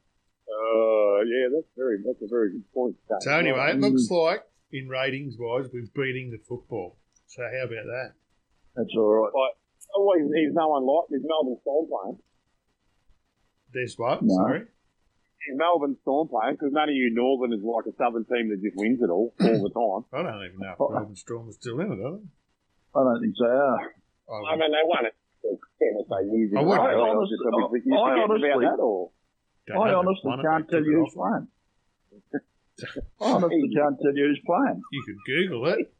Uh, 0.50 1.22
yeah, 1.30 1.46
that's 1.54 1.70
very 1.76 1.98
that's 2.04 2.20
a 2.22 2.26
very 2.28 2.50
good 2.50 2.64
point. 2.74 2.96
Dave. 3.08 3.18
So 3.22 3.30
anyway, 3.38 3.70
it 3.70 3.78
looks 3.78 4.10
like 4.10 4.42
in 4.72 4.88
ratings 4.88 5.36
wise, 5.38 5.66
we're 5.72 5.86
beating 5.94 6.30
the 6.30 6.38
football. 6.48 6.96
So 7.26 7.42
how 7.42 7.64
about 7.66 7.86
that? 7.86 8.12
that's 8.76 8.90
all 8.96 9.10
right. 9.10 9.32
Like, 9.34 9.54
always, 9.96 10.30
there's 10.30 10.54
no 10.54 10.68
one 10.68 10.86
like 10.86 11.04
there's 11.10 11.22
Melbourne 11.26 11.58
Storm 11.62 11.86
playing. 11.90 12.18
There's 13.72 13.94
what? 13.98 14.22
No. 14.22 14.34
Sorry. 14.34 14.60
There's 14.60 15.58
Melbourne 15.58 15.96
Storm 16.02 16.28
playing 16.28 16.54
because 16.54 16.72
none 16.72 16.88
of 16.88 16.94
you 16.94 17.10
Northerners 17.14 17.62
like 17.62 17.86
a 17.86 17.94
Southern 17.96 18.24
team 18.26 18.50
that 18.50 18.60
just 18.62 18.76
wins 18.76 19.00
it 19.02 19.10
all 19.10 19.34
all 19.40 19.62
the 19.62 19.70
time. 19.74 20.02
I 20.14 20.22
don't 20.30 20.44
even 20.46 20.58
know 20.58 20.72
if 20.72 20.80
Oh. 20.80 20.88
Melbourne 20.90 21.16
Storm 21.16 21.48
is 21.48 21.56
still 21.56 21.80
in 21.80 21.86
it, 21.92 21.98
are 21.98 22.18
they? 22.18 22.26
I 22.94 23.00
don't 23.06 23.20
think 23.22 23.34
so. 23.38 23.46
Uh, 23.46 23.78
I 24.30 24.54
I 24.54 24.56
mean, 24.58 24.70
they 24.70 24.84
won 24.86 25.06
it 25.06 25.14
for 25.42 25.54
ten 25.78 25.94
or 25.98 26.04
so 26.06 26.18
years 26.34 26.50
I 26.54 26.60
ago. 26.60 26.68
wouldn't- 26.68 26.86
I 26.86 26.92
I 26.94 27.08
honestly- 27.10 27.38
obviously 27.62 27.92
I 27.94 27.98
honestly- 28.22 28.50
about 28.50 28.60
that, 28.76 28.82
or 28.82 29.10
don't 29.66 29.78
I 29.88 29.94
honestly 29.94 30.30
can't 30.42 30.68
tell 30.68 30.84
you 30.84 31.02
it 31.02 31.10
who's 31.10 31.16
off. 31.16 31.46
Playing. 32.80 33.06
I 33.20 33.24
honestly 33.36 33.70
can't 33.74 33.96
tell 34.02 34.14
you 34.14 34.26
who's 34.28 34.40
playing. 34.46 34.80
You 34.92 35.02
could 35.06 35.16
Google 35.26 35.66
it. 35.68 35.92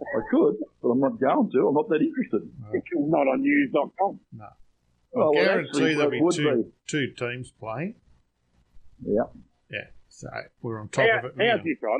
I 0.00 0.20
could, 0.30 0.56
but 0.82 0.88
I'm 0.90 1.00
not 1.00 1.18
going 1.18 1.50
to. 1.52 1.68
I'm 1.68 1.74
not 1.74 1.88
that 1.88 2.02
interested. 2.02 2.42
it's 2.72 2.86
not 2.94 3.26
on 3.28 3.40
news.com. 3.40 4.20
I 4.40 4.44
Oh, 5.16 5.32
well, 5.32 5.32
guarantee 5.32 5.68
actually, 5.70 5.94
there'll 5.94 6.10
be 6.10 6.20
would 6.20 6.34
two, 6.36 6.72
two 6.86 7.08
teams 7.16 7.50
playing. 7.50 7.94
Yeah. 9.00 9.32
Yeah. 9.70 9.88
So 10.08 10.28
we're 10.60 10.80
on 10.80 10.88
top 10.88 11.08
How, 11.08 11.18
of 11.20 11.24
it 11.32 11.36
now. 11.36 11.56
how's 11.56 11.64
this, 11.64 11.78
right? 11.80 11.96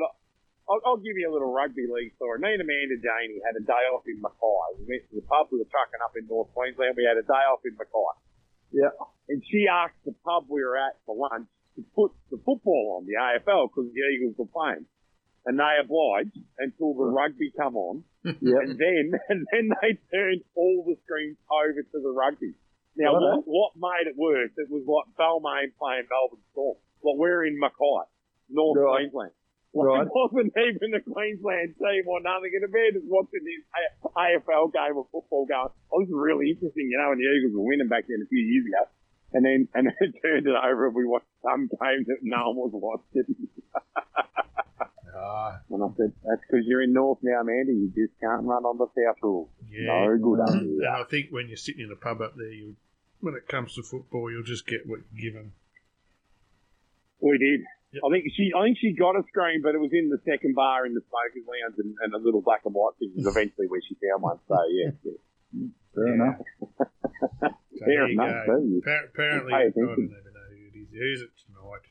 I'll, 0.69 0.81
I'll 0.85 0.97
give 1.01 1.17
you 1.17 1.25
a 1.25 1.33
little 1.33 1.49
rugby 1.51 1.87
league 1.89 2.13
story. 2.17 2.37
Me 2.37 2.53
and 2.53 2.61
Amanda 2.61 2.93
Janey 3.01 3.41
had 3.41 3.55
a 3.57 3.65
day 3.65 3.83
off 3.89 4.03
in 4.05 4.21
Mackay. 4.21 4.77
We 4.77 4.85
went 4.85 5.09
to 5.09 5.15
the 5.17 5.25
pub. 5.25 5.47
We 5.49 5.57
were 5.57 5.69
trucking 5.71 6.01
up 6.05 6.13
in 6.19 6.27
North 6.27 6.53
Queensland. 6.53 6.93
We 6.97 7.05
had 7.09 7.17
a 7.17 7.25
day 7.25 7.43
off 7.49 7.65
in 7.65 7.73
Mackay. 7.73 8.13
Yeah. 8.85 8.93
And 9.29 9.41
she 9.49 9.65
asked 9.65 9.97
the 10.05 10.13
pub 10.21 10.45
we 10.49 10.61
were 10.61 10.77
at 10.77 10.99
for 11.07 11.15
lunch 11.17 11.47
to 11.77 11.85
put 11.95 12.11
the 12.29 12.37
football 12.43 12.97
on, 12.99 13.05
the 13.05 13.15
AFL, 13.15 13.69
because 13.69 13.89
the 13.93 14.01
Eagles 14.01 14.35
were 14.37 14.49
playing. 14.51 14.85
And 15.45 15.57
they 15.57 15.77
obliged 15.79 16.35
until 16.59 16.93
the 16.93 17.05
rugby 17.05 17.53
come 17.55 17.77
on. 17.77 18.03
Yeah. 18.43 18.59
And 18.59 18.75
then, 18.75 19.05
and 19.29 19.47
then 19.53 19.71
they 19.81 19.95
turned 20.11 20.43
all 20.53 20.83
the 20.83 20.97
screens 21.05 21.37
over 21.47 21.79
to 21.79 21.97
the 22.03 22.11
rugby. 22.11 22.51
Now, 22.97 23.13
Righto. 23.15 23.47
what, 23.47 23.71
what 23.79 23.93
made 23.95 24.11
it 24.11 24.17
worse? 24.19 24.51
It 24.57 24.67
was 24.67 24.83
like 24.83 25.07
Balmain 25.15 25.71
playing 25.79 26.11
Melbourne 26.11 26.43
Storm. 26.51 26.75
Well, 26.99 27.15
we're 27.15 27.45
in 27.45 27.55
Mackay, 27.57 28.03
North 28.49 28.75
Right. 28.75 29.07
Queensland. 29.07 29.31
Right. 29.71 30.03
It 30.03 30.11
wasn't 30.11 30.51
even 30.57 30.91
the 30.91 30.99
Queensland 31.05 31.77
team 31.79 32.03
or 32.09 32.19
nothing. 32.19 32.51
And 32.57 32.65
Amanda's 32.67 33.05
watching 33.07 33.45
this 33.47 33.63
AFL 34.11 34.73
game 34.73 34.97
of 34.97 35.05
football 35.13 35.45
going, 35.45 35.69
oh, 35.93 35.99
this 36.01 36.09
is 36.09 36.15
really 36.17 36.51
interesting, 36.51 36.89
you 36.91 36.97
know, 36.99 37.13
and 37.15 37.21
the 37.21 37.29
Eagles 37.31 37.55
were 37.55 37.63
winning 37.63 37.87
back 37.87 38.09
then 38.09 38.19
a 38.19 38.27
few 38.27 38.41
years 38.43 38.65
ago. 38.67 38.83
And 39.37 39.45
then, 39.45 39.67
and 39.75 39.85
then 39.85 39.93
it 40.01 40.15
turned 40.25 40.47
it 40.47 40.55
over 40.57 40.87
and 40.87 40.95
we 40.95 41.05
watched 41.05 41.29
some 41.45 41.69
game 41.69 42.05
that 42.09 42.19
no 42.23 42.49
one 42.49 42.71
was 42.71 42.73
watching. 42.73 43.35
Ah, 45.15 45.61
And 45.69 45.83
I 45.83 45.87
said, 45.97 46.13
that's 46.25 46.41
because 46.41 46.65
you're 46.65 46.81
in 46.81 46.93
North 46.93 47.19
now, 47.21 47.41
Amanda. 47.41 47.73
You 47.73 47.89
just 47.93 48.17
can't 48.19 48.43
run 48.45 48.63
on 48.65 48.77
the 48.77 48.87
South 48.97 49.17
rules. 49.21 49.49
yeah. 49.69 50.05
No 50.05 50.17
good 50.17 50.39
And. 50.49 50.81
I 50.89 51.03
think 51.09 51.29
when 51.29 51.47
you're 51.47 51.57
sitting 51.57 51.85
in 51.85 51.91
a 51.91 51.95
pub 51.95 52.21
up 52.21 52.33
there, 52.37 52.51
you, 52.51 52.75
when 53.19 53.35
it 53.35 53.47
comes 53.47 53.73
to 53.75 53.83
football, 53.83 54.31
you'll 54.31 54.43
just 54.43 54.65
get 54.65 54.85
what 54.85 55.01
you're 55.13 55.31
given. 55.31 55.51
We 57.19 57.37
did. 57.37 57.61
Yep. 57.93 58.01
I 58.05 58.09
think 58.13 58.25
she, 58.35 58.51
I 58.57 58.61
think 58.65 58.77
she 58.79 58.93
got 58.93 59.15
a 59.15 59.23
screen, 59.29 59.61
but 59.63 59.73
it 59.73 59.79
was 59.81 59.89
in 59.93 60.09
the 60.09 60.19
second 60.25 60.53
bar 60.55 60.85
in 60.85 60.93
the 60.93 61.01
smoking 61.09 61.45
lounge, 61.49 61.75
and, 61.77 61.95
and 62.01 62.13
a 62.13 62.17
little 62.23 62.41
black 62.41 62.61
and 62.65 62.73
white 62.73 62.93
thing 62.99 63.13
was 63.15 63.25
eventually 63.25 63.65
where 63.67 63.81
she 63.81 63.95
found 64.01 64.21
one. 64.21 64.37
So 64.47 64.57
yeah, 64.69 64.91
yeah. 65.03 65.17
Fair 65.95 66.13
enough. 66.13 66.37
So 66.77 66.85
Fair 67.79 67.85
there 67.85 68.07
you 68.07 68.21
enough, 68.21 68.45
go. 68.45 68.81
Apparently, 69.09 69.53
I 69.53 69.69
don't 69.69 69.93
even 69.93 70.09
know 70.09 70.47
who 70.49 70.67
it 70.73 70.77
is 70.77 70.91
use 70.91 71.21
it 71.21 71.31
tonight. 71.45 71.85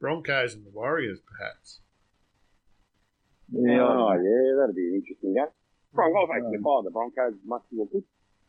Broncos 0.00 0.54
and 0.54 0.64
the 0.64 0.70
Warriors, 0.70 1.20
perhaps. 1.20 1.80
Yeah, 3.52 3.80
Oh, 3.80 4.12
yeah, 4.12 4.60
that'd 4.60 4.74
be 4.74 4.88
an 4.88 4.94
interesting 5.00 5.34
game. 5.34 5.52
Bron- 5.94 6.12
I've 6.12 6.36
actually 6.36 6.58
followed 6.62 6.84
the 6.84 6.90
Broncos 6.90 7.32
as 7.32 7.46
much 7.46 7.62
as 7.72 7.78
I. 7.80 8.04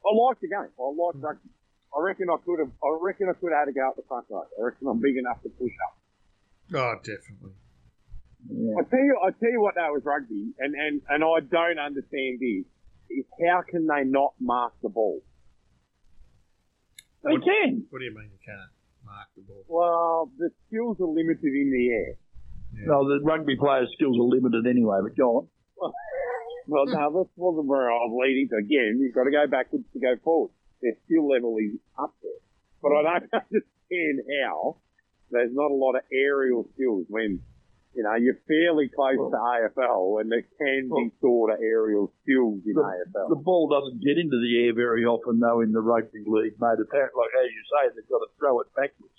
I 0.06 0.14
like 0.14 0.40
the 0.40 0.48
game. 0.48 0.60
I 0.60 0.84
like 0.84 1.16
mm-hmm. 1.16 1.26
rugby. 1.26 1.50
I 1.96 2.02
reckon 2.02 2.28
I 2.30 2.38
could 2.44 2.60
have. 2.60 2.72
I 2.84 2.98
reckon 3.00 3.30
I 3.30 3.34
could 3.34 3.52
have 3.52 3.60
had 3.60 3.72
to 3.72 3.74
go 3.74 3.88
up 3.88 3.96
the 3.96 4.04
front 4.08 4.26
row. 4.30 4.44
I 4.44 4.62
reckon 4.62 4.88
I'm 4.88 5.00
big 5.00 5.18
enough 5.18 5.42
to 5.44 5.50
push 5.50 5.72
up. 5.88 5.96
Oh, 6.76 6.96
definitely. 7.00 7.56
yeah. 8.50 8.76
I 8.80 8.84
tell 8.84 9.00
you, 9.00 9.16
I 9.24 9.32
tell 9.32 9.52
you 9.52 9.62
what, 9.62 9.76
that 9.76 9.92
was 9.92 10.04
rugby, 10.04 10.52
and 10.60 10.76
and 10.76 11.02
and 11.10 11.24
I 11.24 11.40
don't 11.40 11.80
understand 11.80 12.40
this. 12.40 12.66
Is 13.10 13.26
how 13.48 13.64
can 13.68 13.88
they 13.88 14.04
not 14.04 14.34
mark 14.40 14.74
the 14.82 14.90
ball? 14.90 15.22
They 17.24 17.32
can. 17.32 17.86
What 17.90 18.00
do 18.00 18.06
you 18.06 18.16
mean 18.16 18.30
you 18.32 18.40
can't 18.46 18.72
mark 19.06 19.28
the 19.36 19.42
ball? 19.44 19.64
Well, 19.68 20.32
the 20.38 20.50
skills 20.68 20.98
are 21.00 21.08
limited 21.08 21.54
in 21.54 21.72
the 21.72 21.90
air. 21.90 22.16
No, 22.86 23.08
the 23.08 23.24
rugby 23.24 23.56
players' 23.56 23.90
skills 23.94 24.18
are 24.18 24.24
limited 24.24 24.68
anyway, 24.68 25.00
but 25.04 25.16
go 25.16 25.38
on. 25.38 25.48
Well, 26.70 26.86
no, 26.86 27.24
this 27.24 27.32
wasn't 27.38 27.68
where 27.68 27.90
I 27.90 27.96
was 27.96 28.28
leading 28.28 28.50
to. 28.50 28.58
Again, 28.58 29.00
you've 29.00 29.16
got 29.16 29.24
to 29.24 29.32
go 29.32 29.48
backwards 29.48 29.86
to 29.94 30.00
go 30.00 30.16
forward. 30.22 30.52
Their 30.82 30.98
skill 31.06 31.30
level 31.30 31.56
is 31.64 31.80
up 31.98 32.14
there. 32.22 32.44
But 32.84 32.92
I 32.92 33.04
don't 33.04 33.32
understand 33.34 34.28
how 34.44 34.76
there's 35.32 35.52
not 35.54 35.72
a 35.72 35.74
lot 35.74 35.96
of 35.96 36.02
aerial 36.12 36.68
skills 36.76 37.06
when, 37.08 37.40
you 37.98 38.04
know, 38.04 38.14
you're 38.14 38.38
fairly 38.48 38.90
close 38.94 39.18
Well- 39.18 39.32
to 39.32 39.38
AFL 39.38 40.22
and 40.22 40.32
there 40.32 40.46
can 40.60 40.88
Well- 40.90 41.04
be 41.04 41.12
sort 41.20 41.52
of 41.54 41.60
aerial 41.60 42.14
skills 42.22 42.62
in 42.66 42.74
The 42.74 42.82
AFL. 42.84 43.30
The 43.30 43.36
ball 43.42 43.68
doesn't 43.68 44.02
get 44.04 44.20
into 44.20 44.38
the 44.40 44.66
air 44.66 44.74
very 44.74 45.04
often, 45.04 45.40
though, 45.40 45.62
in 45.62 45.72
the 45.72 45.82
rugby 45.82 46.24
league, 46.28 46.54
mate. 46.62 46.78
Apparently, 46.80 47.18
like 47.20 47.34
as 47.44 47.50
you 47.52 47.64
say, 47.74 47.90
they've 47.96 48.08
got 48.10 48.20
to 48.20 48.30
throw 48.38 48.60
it 48.62 48.68
backwards. 48.76 49.14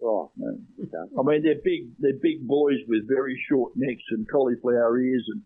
Right. 0.00 0.28
No. 0.36 0.58
Okay. 0.78 1.12
I 1.18 1.22
mean, 1.24 1.42
they're 1.42 1.60
big, 1.62 1.90
they're 1.98 2.12
big 2.22 2.46
boys 2.46 2.78
with 2.86 3.08
very 3.08 3.36
short 3.48 3.72
necks 3.74 4.04
and 4.10 4.28
cauliflower 4.30 4.96
ears 5.00 5.28
and 5.32 5.42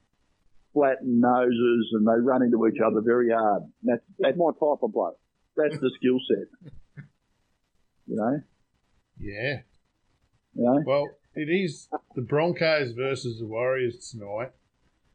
flattened 0.75 1.21
noses, 1.23 1.88
and 1.93 2.07
they 2.07 2.21
run 2.21 2.43
into 2.43 2.66
each 2.66 2.81
other 2.85 3.00
very 3.00 3.31
hard. 3.31 3.62
That's 3.83 4.02
That's 4.19 4.37
that's, 4.37 4.38
my 4.38 4.50
type 4.52 4.83
of 4.83 4.93
bloke. 4.93 5.19
that's 5.57 5.78
the 5.81 5.90
skill 5.97 6.19
set. 6.28 6.49
You 8.07 8.16
know, 8.16 8.40
Yeah. 9.19 9.62
you 10.55 10.64
know, 10.64 10.83
Well, 10.87 11.09
it 11.37 11.49
is 11.50 11.88
the 12.14 12.23
Broncos 12.23 12.93
versus 12.93 13.38
the 13.38 13.47
Warriors 13.47 14.11
tonight. 14.11 14.50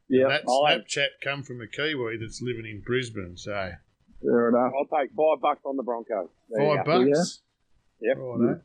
yeah, 0.08 0.28
That 0.28 0.44
I- 0.48 0.78
Snapchat 0.78 1.08
come 1.24 1.44
from 1.44 1.60
a 1.62 1.68
Kiwi 1.68 2.18
that's 2.18 2.42
living 2.42 2.66
in 2.66 2.82
Brisbane, 2.82 3.36
so 3.38 3.72
fair 4.24 4.50
enough. 4.50 4.72
I'll 4.78 5.00
take 5.00 5.12
five 5.12 5.42
bucks 5.42 5.62
on 5.66 5.78
the 5.78 5.84
Broncos. 5.84 6.30
There 6.50 6.76
five 6.78 6.86
go. 6.86 7.06
bucks. 7.06 7.42
Yep. 8.02 8.18
Righto. 8.18 8.50
Eh? 8.54 8.56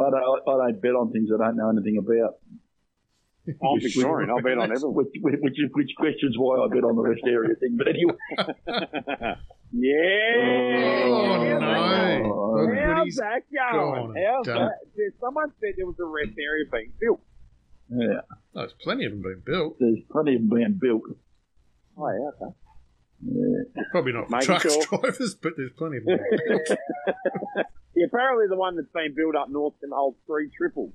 I 0.00 0.10
don't, 0.10 0.42
I 0.48 0.70
don't 0.70 0.80
bet 0.80 0.92
on 0.92 1.10
things 1.12 1.28
I 1.34 1.38
don't 1.44 1.56
know 1.56 1.70
anything 1.70 1.98
about. 1.98 2.36
I'm 3.48 3.80
Victorian. 3.80 4.30
I'll 4.30 4.42
bet 4.42 4.58
on 4.58 4.70
everyone. 4.70 4.94
Which, 4.94 5.08
which, 5.20 5.34
which, 5.40 5.56
which 5.72 5.90
questions 5.96 6.36
why 6.38 6.58
I 6.58 6.68
bet 6.68 6.84
on 6.84 6.94
the 6.96 7.02
rest 7.02 7.22
area 7.26 7.54
thing. 7.56 7.76
But 7.78 7.88
anyway, 7.88 8.14
yeah. 9.72 10.34
Oh, 10.38 11.42
Yeah, 11.42 11.58
no. 11.58 12.22
Oh, 12.24 12.60
Look 12.60 12.68
what 12.68 12.77
How's 13.16 13.42
he's 13.48 13.58
that 13.58 13.72
going? 13.72 14.14
How's 14.16 14.46
done. 14.46 14.56
that? 14.58 14.72
There- 14.96 15.12
Someone 15.20 15.52
said 15.60 15.74
there 15.76 15.86
was 15.86 15.96
a 16.00 16.04
rest 16.04 16.38
area 16.38 16.64
being 16.70 16.92
built. 17.00 17.20
yeah, 17.90 18.20
Oh, 18.54 18.60
there's 18.60 18.72
plenty 18.82 19.04
of 19.06 19.12
them 19.12 19.22
being 19.22 19.42
built. 19.44 19.76
there's 19.78 19.98
plenty 20.10 20.34
of 20.36 20.40
them 20.42 20.50
being 20.58 20.78
built. 20.80 21.02
Oh, 21.96 22.08
yeah, 22.08 22.46
okay. 22.46 22.54
Yeah. 23.26 23.82
Probably 23.90 24.12
not 24.12 24.26
for 24.28 24.36
Making 24.36 24.46
truck 24.46 24.62
sure. 24.62 25.00
drivers, 25.00 25.34
but 25.34 25.54
there's 25.56 25.72
plenty 25.76 25.96
of 25.98 26.04
them. 26.04 26.18
Yeah, 27.96 28.06
apparently 28.06 28.46
the 28.48 28.56
one 28.56 28.76
that's 28.76 28.86
been 28.94 29.12
built 29.16 29.34
up 29.34 29.48
north 29.50 29.74
can 29.80 29.90
hold 29.92 30.14
three 30.26 30.50
triples. 30.56 30.92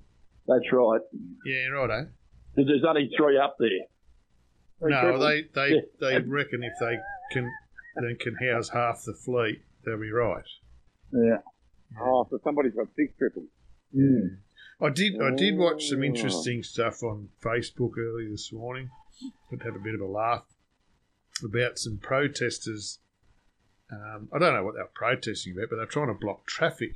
That's 0.47 0.71
right. 0.71 1.01
yeah, 1.45 1.67
righto. 1.67 2.07
There's 2.55 2.83
only 2.87 3.11
three 3.17 3.37
up 3.37 3.57
there. 3.59 3.69
Three 4.79 4.91
No, 4.91 5.01
triples. 5.01 5.21
they 5.25 5.41
they 5.53 5.75
Yeah. 5.75 5.81
they 5.99 6.19
reckon 6.19 6.63
if 6.63 6.71
they 6.79 6.97
can 7.31 7.51
they 8.01 8.15
can 8.15 8.35
house 8.35 8.69
half 8.69 9.03
the 9.05 9.13
fleet, 9.13 9.63
they'll 9.85 9.99
be 9.99 10.11
right. 10.11 10.45
Yeah. 11.11 11.37
Oh, 11.99 12.27
so 12.29 12.39
somebody's 12.43 12.73
got 12.73 12.87
six 12.95 13.13
triples. 13.17 13.45
Mm. 13.95 14.37
I 14.81 14.89
did 14.89 15.21
I 15.21 15.31
did 15.35 15.57
watch 15.57 15.87
some 15.89 15.99
Oh. 16.01 16.03
interesting 16.03 16.63
stuff 16.63 17.03
on 17.03 17.29
Facebook 17.41 17.97
early 17.97 18.27
this 18.29 18.51
morning. 18.51 18.89
I'd 19.51 19.61
have 19.63 19.75
a 19.75 19.79
bit 19.79 19.93
of 19.95 20.01
a 20.01 20.05
laugh 20.07 20.45
about 21.43 21.77
some 21.77 21.97
protesters. 21.97 22.99
Um, 23.91 24.27
I 24.33 24.39
don't 24.39 24.53
know 24.53 24.63
what 24.63 24.75
they're 24.75 24.89
protesting 24.93 25.53
about, 25.53 25.69
but 25.69 25.75
they're 25.77 25.85
trying 25.85 26.07
to 26.07 26.13
block 26.13 26.45
traffic. 26.47 26.95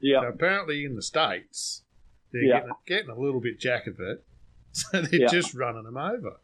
Yeah. 0.00 0.20
So 0.22 0.28
apparently 0.28 0.84
in 0.84 0.94
the 0.94 1.02
states, 1.02 1.82
they're 2.32 2.42
Yeah. 2.42 2.60
getting, 2.60 2.72
getting 2.86 3.10
a 3.10 3.18
little 3.18 3.40
bit 3.40 3.58
jack 3.58 3.86
of 3.86 3.98
it, 4.00 4.24
so 4.72 5.02
they're 5.02 5.22
Yeah. 5.22 5.26
just 5.28 5.54
running 5.54 5.84
them 5.84 5.96
over. 5.96 6.36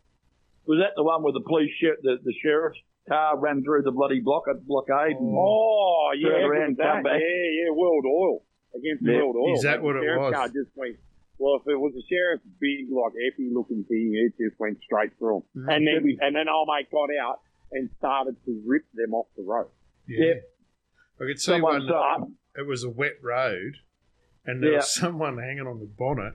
Was 0.66 0.81
that 0.81 0.95
the 0.97 1.05
one 1.05 1.23
with 1.23 1.35
the 1.35 1.40
police 1.40 1.71
sheriff, 1.81 2.00
the, 2.02 2.19
the 2.25 2.35
sheriff's 2.43 2.78
car 3.09 3.39
ran 3.39 3.63
through 3.63 3.83
the 3.83 3.93
bloody 3.93 4.21
block 4.21 4.45
blockade? 4.67 5.17
and- 5.17 5.35
Oh, 5.37 6.13
yeah. 6.17 6.47
Around, 6.47 6.77
that. 6.79 7.03
back. 7.05 7.21
Yeah, 7.21 7.65
yeah, 7.65 7.71
World 7.73 8.05
Oil. 8.07 8.43
Against 8.75 9.05
Yeah. 9.05 9.17
World 9.23 9.37
Oil. 9.37 9.55
Is 9.55 9.63
that 9.63 9.83
what 9.83 9.95
the 9.95 10.03
it 10.03 10.19
was? 10.19 10.35
Car 10.35 10.47
just 10.49 10.71
went, 10.77 10.97
well, 11.39 11.57
if 11.57 11.67
it 11.71 11.77
was 11.77 11.95
a 11.97 12.03
sheriff's 12.09 12.45
big, 12.61 12.91
like, 12.91 13.13
effie 13.33 13.51
looking 13.53 13.85
thing, 13.85 14.13
it 14.15 14.33
just 14.43 14.59
went 14.61 14.79
straight 14.83 15.17
through 15.19 15.37
'em. 15.37 15.43
Mhm. 15.63 15.75
And 15.77 15.87
then, 15.87 16.17
and 16.21 16.37
then 16.37 16.49
old 16.49 16.69
mate 16.69 16.91
got 16.91 17.09
out 17.23 17.41
and 17.73 17.91
started 17.99 18.37
to 18.45 18.63
rip 18.67 18.85
them 18.95 19.15
off 19.15 19.27
the 19.37 19.43
road. 19.43 19.69
Yeah. 20.07 20.25
Yeah. 20.27 20.35
I 21.21 21.25
could 21.25 21.39
see 21.41 21.53
Someone's 21.53 21.91
one. 21.91 22.23
up. 22.23 22.29
It 22.59 22.67
was 22.67 22.85
a 22.85 22.91
wet 22.91 23.23
road, 23.23 23.77
and 24.45 24.63
there 24.63 24.71
Yeah. 24.73 24.77
was 24.79 24.95
someone 24.95 25.39
hanging 25.39 25.67
on 25.67 25.79
the 25.81 25.87
bonnet, 25.87 26.35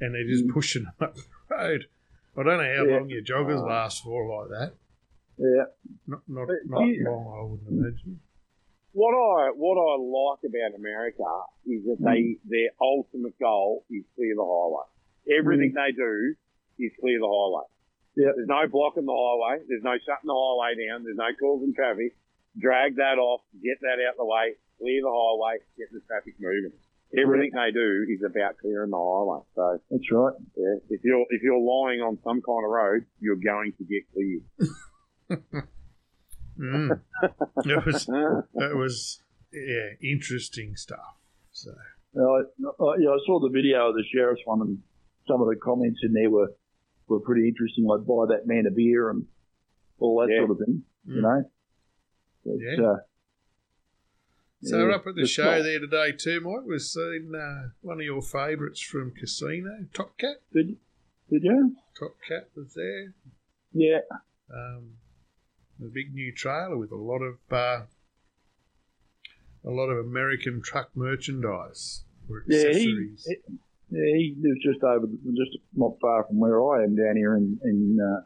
and 0.00 0.14
they're 0.14 0.24
just 0.26 0.46
Mm. 0.46 0.52
pushing 0.52 0.84
them 0.84 0.92
up 1.00 1.14
the 1.14 1.22
road. 1.50 1.86
I 2.36 2.42
don't 2.42 2.58
know 2.58 2.76
how 2.76 2.84
Yeah. 2.86 2.96
long 2.98 3.08
your 3.10 3.22
joggers 3.22 3.60
Oh. 3.62 3.66
last 3.66 4.02
for 4.02 4.26
like 4.26 4.50
that. 4.50 4.74
Yeah. 5.38 5.64
Not 6.06 6.20
not, 6.28 6.48
not 6.66 6.86
you- 6.86 7.04
long, 7.04 7.26
I 7.26 7.42
wouldn't 7.44 7.68
imagine. 7.68 8.20
What 8.92 9.16
I 9.16 9.52
what 9.56 9.80
I 9.80 9.96
like 9.96 10.44
about 10.44 10.76
America 10.76 11.24
is 11.64 11.84
that 11.88 11.96
they 11.98 12.36
mm. 12.36 12.38
their 12.44 12.70
ultimate 12.80 13.38
goal 13.38 13.84
is 13.88 14.04
clear 14.16 14.34
the 14.36 14.44
highway. 14.44 14.84
Everything 15.32 15.72
mm. 15.72 15.80
they 15.80 15.92
do 15.96 16.34
is 16.78 16.92
clear 17.00 17.18
the 17.18 17.26
highway. 17.26 17.64
Yep. 18.16 18.32
There's 18.36 18.48
no 18.48 18.68
blocking 18.68 19.06
the 19.08 19.16
highway. 19.16 19.64
There's 19.66 19.82
no 19.82 19.96
shutting 20.04 20.28
the 20.28 20.36
highway 20.36 20.76
down. 20.76 21.04
There's 21.04 21.16
no 21.16 21.32
causing 21.40 21.72
traffic. 21.72 22.12
Drag 22.60 22.96
that 22.96 23.16
off. 23.16 23.40
Get 23.64 23.80
that 23.80 23.96
out 24.04 24.20
of 24.20 24.20
the 24.20 24.28
way. 24.28 24.60
Clear 24.76 25.00
the 25.00 25.08
highway. 25.08 25.64
Get 25.78 25.88
the 25.88 26.04
traffic 26.04 26.36
moving. 26.36 26.76
Everything 27.16 27.52
they 27.52 27.72
do 27.72 28.04
is 28.08 28.20
about 28.24 28.56
clearing 28.60 28.90
the 28.90 29.00
highway. 29.00 29.40
So 29.56 29.80
That's 29.90 30.10
right. 30.12 30.36
yeah, 30.56 30.76
if 30.88 31.00
you're 31.04 31.24
if 31.28 31.42
you're 31.42 31.60
lying 31.60 32.00
on 32.00 32.18
some 32.24 32.40
kind 32.40 32.64
of 32.64 32.70
road, 32.70 33.04
you're 33.20 33.36
going 33.36 33.72
to 33.76 33.84
get 33.84 34.04
cleared. 34.12 34.44
Mm. 36.58 37.00
it 37.64 37.86
was 37.86 38.08
it 38.08 38.76
was 38.76 39.22
yeah 39.52 39.90
interesting 40.02 40.76
stuff. 40.76 41.16
So 41.52 41.70
Uh, 42.14 42.20
I, 42.20 42.40
I, 42.40 42.96
yeah, 42.98 43.08
I 43.10 43.18
saw 43.26 43.40
the 43.40 43.48
video 43.48 43.88
of 43.88 43.94
the 43.94 44.04
sheriff's 44.12 44.42
one, 44.44 44.60
and 44.60 44.78
some 45.26 45.40
of 45.40 45.48
the 45.48 45.56
comments 45.56 46.00
in 46.02 46.12
there 46.12 46.28
were 46.30 46.52
were 47.08 47.20
pretty 47.20 47.48
interesting. 47.48 47.84
Like 47.86 48.04
buy 48.06 48.26
that 48.28 48.46
man 48.46 48.66
a 48.66 48.70
beer 48.70 49.08
and 49.10 49.26
all 49.98 50.20
that 50.20 50.30
Yeah. 50.32 50.40
sort 50.40 50.50
of 50.52 50.58
thing. 50.58 50.82
You 51.06 51.14
Mm. 51.16 51.22
know. 51.22 51.50
But, 52.44 52.54
Yeah. 52.60 52.86
uh, 52.86 52.96
so 54.62 54.86
yeah, 54.88 54.94
up 54.94 55.06
at 55.06 55.14
the 55.14 55.26
show 55.26 55.56
not- 55.56 55.62
there 55.62 55.78
today 55.80 56.12
too, 56.12 56.40
Mike. 56.40 56.66
Was 56.66 56.92
seen 56.92 57.34
uh, 57.34 57.70
one 57.80 57.98
of 57.98 58.04
your 58.04 58.20
favourites 58.22 58.80
from 58.82 59.12
Casino, 59.12 59.86
Top 59.94 60.18
Cat. 60.18 60.36
Did, 60.52 60.76
did 61.30 61.44
you? 61.44 61.76
Top 61.98 62.16
Cat 62.28 62.50
was 62.54 62.74
there. 62.74 63.14
Yeah. 63.72 64.00
um, 64.52 64.98
a 65.84 65.88
big 65.92 66.14
new 66.14 66.32
trailer 66.32 66.76
with 66.76 66.90
a 66.92 66.96
lot 66.96 67.20
of 67.22 67.36
uh, 67.50 67.84
a 69.64 69.70
lot 69.70 69.88
of 69.88 70.04
American 70.06 70.60
truck 70.62 70.90
merchandise 70.94 72.04
Yeah, 72.48 72.72
he, 72.72 73.14
he, 73.26 73.36
yeah, 73.90 74.14
he 74.16 74.36
lives 74.40 74.62
just 74.64 74.82
over, 74.82 75.06
the- 75.06 75.32
just 75.36 75.58
not 75.74 75.92
far 76.00 76.24
from 76.24 76.38
where 76.38 76.58
I 76.62 76.82
am 76.84 76.96
down 76.96 77.16
here 77.16 77.36
in 77.36 77.58
in 77.64 77.98
uh, 78.00 78.22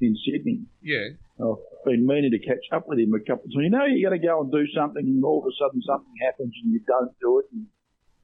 in 0.00 0.16
Sydney. 0.24 0.60
yeah, 0.82 1.08
I've 1.40 1.56
been 1.84 2.06
meaning 2.06 2.30
to 2.32 2.38
catch 2.38 2.64
up 2.72 2.86
with 2.86 2.98
him 2.98 3.12
a 3.14 3.20
couple 3.20 3.44
of 3.46 3.52
times. 3.52 3.64
You 3.64 3.70
know, 3.70 3.84
you 3.86 4.04
got 4.06 4.12
to 4.14 4.18
go 4.18 4.40
and 4.42 4.52
do 4.52 4.64
something, 4.76 5.04
and 5.04 5.24
all 5.24 5.40
of 5.40 5.46
a 5.48 5.54
sudden 5.58 5.80
something 5.82 6.12
happens, 6.24 6.52
and 6.62 6.72
you 6.72 6.80
don't 6.86 7.12
do 7.20 7.40
it. 7.40 7.46
And 7.52 7.66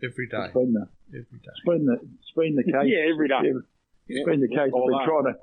every 0.04 0.28
day, 0.28 0.44
it's 0.44 0.54
been 0.54 0.72
the 0.72 0.86
every 1.12 1.38
day. 1.40 1.52
it's 1.52 1.64
been 1.66 1.84
the 1.86 1.96
it's 2.20 2.32
been 2.36 2.54
the 2.56 2.64
case. 2.64 2.88
Yeah, 2.92 3.10
every 3.12 3.28
day. 3.28 3.42
It's 4.08 4.26
been 4.28 4.40
the 4.40 4.48
case. 4.48 4.68
I've 4.72 4.86
been 4.88 5.04
trying 5.08 5.24
to 5.32 5.34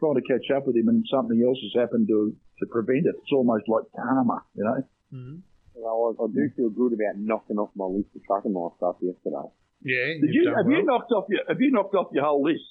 trying 0.00 0.14
to 0.20 0.22
catch 0.28 0.50
up 0.54 0.66
with 0.66 0.76
him, 0.76 0.88
and 0.88 1.04
something 1.10 1.38
else 1.42 1.58
has 1.62 1.74
happened 1.80 2.08
to 2.08 2.34
to 2.60 2.66
prevent 2.66 3.06
it. 3.06 3.14
It's 3.22 3.32
almost 3.32 3.68
like 3.68 3.84
karma, 3.94 4.42
you 4.54 4.64
know. 4.64 4.82
Mhm. 5.12 5.42
Well, 5.74 6.16
I, 6.18 6.24
I 6.24 6.26
do 6.26 6.50
feel 6.56 6.70
good 6.70 6.92
about 6.92 7.16
knocking 7.18 7.58
off 7.58 7.70
my 7.76 7.84
list 7.84 8.08
of 8.16 8.24
trucking 8.26 8.52
my 8.52 8.68
stuff 8.76 8.96
yesterday. 9.00 9.48
Yeah, 9.82 10.14
Did 10.20 10.34
you've 10.34 10.66
you 10.66 10.72
you 10.72 10.82
knocked 10.84 11.12
off 11.12 11.26
your 11.28 11.42
have 11.46 11.60
you 11.60 11.70
knocked 11.70 11.94
off 11.94 12.08
your 12.12 12.24
whole 12.24 12.42
list? 12.42 12.64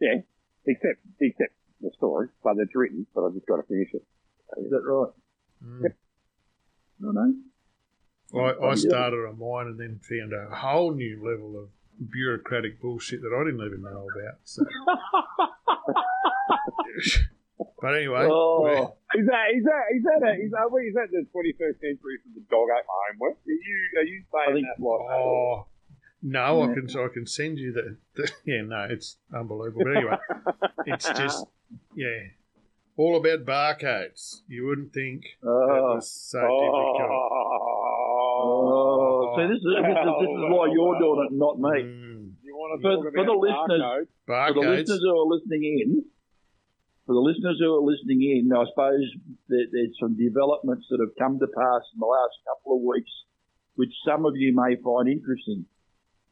Yeah, 0.00 0.22
except 0.66 0.98
except 1.20 1.52
the 1.80 1.90
story, 1.96 2.28
but 2.42 2.58
it's 2.58 2.74
written, 2.74 3.06
but 3.14 3.26
I 3.26 3.30
just 3.30 3.46
got 3.46 3.56
to 3.56 3.62
finish 3.62 3.94
it. 3.94 4.02
Is 4.58 4.70
that 4.70 4.82
right? 4.84 5.12
Mm. 5.64 5.94
I 7.04 7.12
know. 7.12 7.34
I, 8.34 8.54
I 8.70 8.74
started 8.74 9.26
on 9.28 9.38
mine 9.38 9.66
and 9.66 9.78
then 9.78 9.98
found 10.02 10.32
a 10.32 10.48
whole 10.54 10.92
new 10.94 11.22
level 11.24 11.56
of 11.58 11.68
bureaucratic 12.10 12.80
bullshit 12.80 13.20
that 13.22 13.32
I 13.34 13.44
didn't 13.44 13.64
even 13.64 13.82
know 13.82 14.08
about. 14.14 14.38
So. 14.44 14.64
but 17.80 17.94
anyway, 17.96 18.26
Oh, 18.30 18.96
Is 19.14 19.26
that 19.26 19.46
is 19.56 19.64
that 19.64 19.84
is 19.96 20.02
that 20.04 20.20
a, 20.26 20.32
is 20.44 20.50
that 20.52 20.66
what 20.70 20.84
is 20.84 20.94
that 20.94 21.08
the 21.10 21.24
twenty 21.32 21.52
first 21.58 21.80
century 21.80 22.16
for 22.22 22.30
the 22.34 22.42
dog 22.50 22.68
ate 22.76 22.84
my 22.86 22.94
homework? 23.12 23.36
Are 23.38 23.50
you 23.50 23.76
are 23.98 24.04
you 24.12 24.22
saying 24.32 24.54
think- 24.54 24.66
that 24.76 24.82
like 24.82 25.10
oh 25.10 25.66
no, 26.24 26.40
I 26.62 26.68
Yeah. 26.68 26.74
can 26.74 26.86
I 27.00 27.08
can 27.12 27.26
send 27.26 27.58
you 27.58 27.72
the, 27.72 27.96
the 28.14 28.30
yeah 28.44 28.62
no, 28.62 28.86
it's 28.88 29.16
unbelievable. 29.34 29.82
But 29.84 29.96
anyway, 29.96 30.18
it's 30.86 31.08
just 31.10 31.46
yeah, 31.96 32.30
all 32.96 33.16
about 33.16 33.44
barcodes. 33.44 34.42
You 34.48 34.66
wouldn't 34.66 34.92
think 34.92 35.24
that 35.42 35.48
oh, 35.48 35.94
was 35.96 36.10
so 36.10 36.38
difficult. 36.40 37.10
oh. 38.44 39.34
See, 39.36 39.46
this 39.48 39.56
is, 39.58 39.64
this, 39.64 39.80
is, 39.80 40.12
this 40.20 40.30
is 40.30 40.44
why 40.52 40.66
you're 40.72 40.98
doing 40.98 41.28
it, 41.30 41.32
not 41.36 41.58
me. 41.58 41.82
Mm, 41.82 42.32
You 42.44 42.54
want 42.54 42.70
to 42.76 42.82
For- 42.82 42.96
talk 42.96 43.02
for 43.02 43.08
about 43.08 43.26
the 43.26 43.32
listeners- 43.32 44.08
barcodes? 44.28 44.54
For 44.54 44.64
the 44.64 44.70
listeners 44.70 45.00
who 45.02 45.10
are 45.10 45.26
listening 45.34 45.62
in, 45.82 46.04
for 47.06 47.14
the 47.14 47.20
listeners 47.20 47.58
who 47.58 47.74
are 47.74 47.82
listening 47.82 48.22
in, 48.22 48.52
I 48.52 48.64
suppose 48.70 49.02
there's 49.48 49.96
some 50.00 50.16
developments 50.16 50.86
that 50.90 51.00
have 51.00 51.16
come 51.18 51.38
to 51.38 51.46
pass 51.46 51.82
in 51.94 51.98
the 51.98 52.06
last 52.06 52.34
couple 52.46 52.76
of 52.76 52.82
weeks, 52.82 53.10
which 53.74 53.92
some 54.06 54.24
of 54.24 54.36
you 54.36 54.54
may 54.54 54.76
find 54.76 55.08
interesting. 55.08 55.66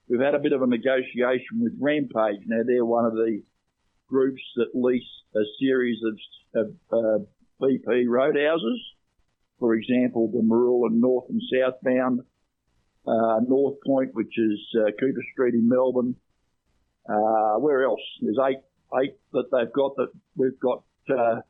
We've 0.08 0.20
had 0.20 0.34
a 0.34 0.40
bit 0.40 0.52
of 0.52 0.62
a 0.62 0.66
negotiation 0.66 1.58
with 1.58 1.72
Rampage. 1.80 2.42
Now 2.46 2.62
they're 2.64 2.84
one 2.84 3.04
of 3.04 3.14
the 3.14 3.42
groups 4.08 4.42
that 4.56 4.74
lease 4.74 5.02
a 5.34 5.42
series 5.58 5.98
of, 6.54 6.62
of 6.62 6.74
uh, 6.92 7.24
BP 7.62 8.06
roadhouses. 8.08 8.80
For 9.58 9.74
example, 9.74 10.30
the 10.32 10.42
Marulan 10.42 11.00
North 11.00 11.26
and 11.28 11.42
Southbound, 11.52 12.20
uh, 13.06 13.40
North 13.46 13.76
Point, 13.84 14.14
which 14.14 14.38
is 14.38 14.58
uh, 14.78 14.90
Cooper 14.98 15.22
Street 15.32 15.54
in 15.54 15.68
Melbourne. 15.68 16.16
Uh, 17.08 17.58
where 17.58 17.84
else? 17.84 18.00
There's 18.20 18.38
eight 18.48 18.60
eight 19.00 19.16
that 19.32 19.50
they've 19.52 19.72
got 19.72 19.96
that 19.96 20.08
we've 20.36 20.58
got 20.60 20.82
uh, 21.10 21.40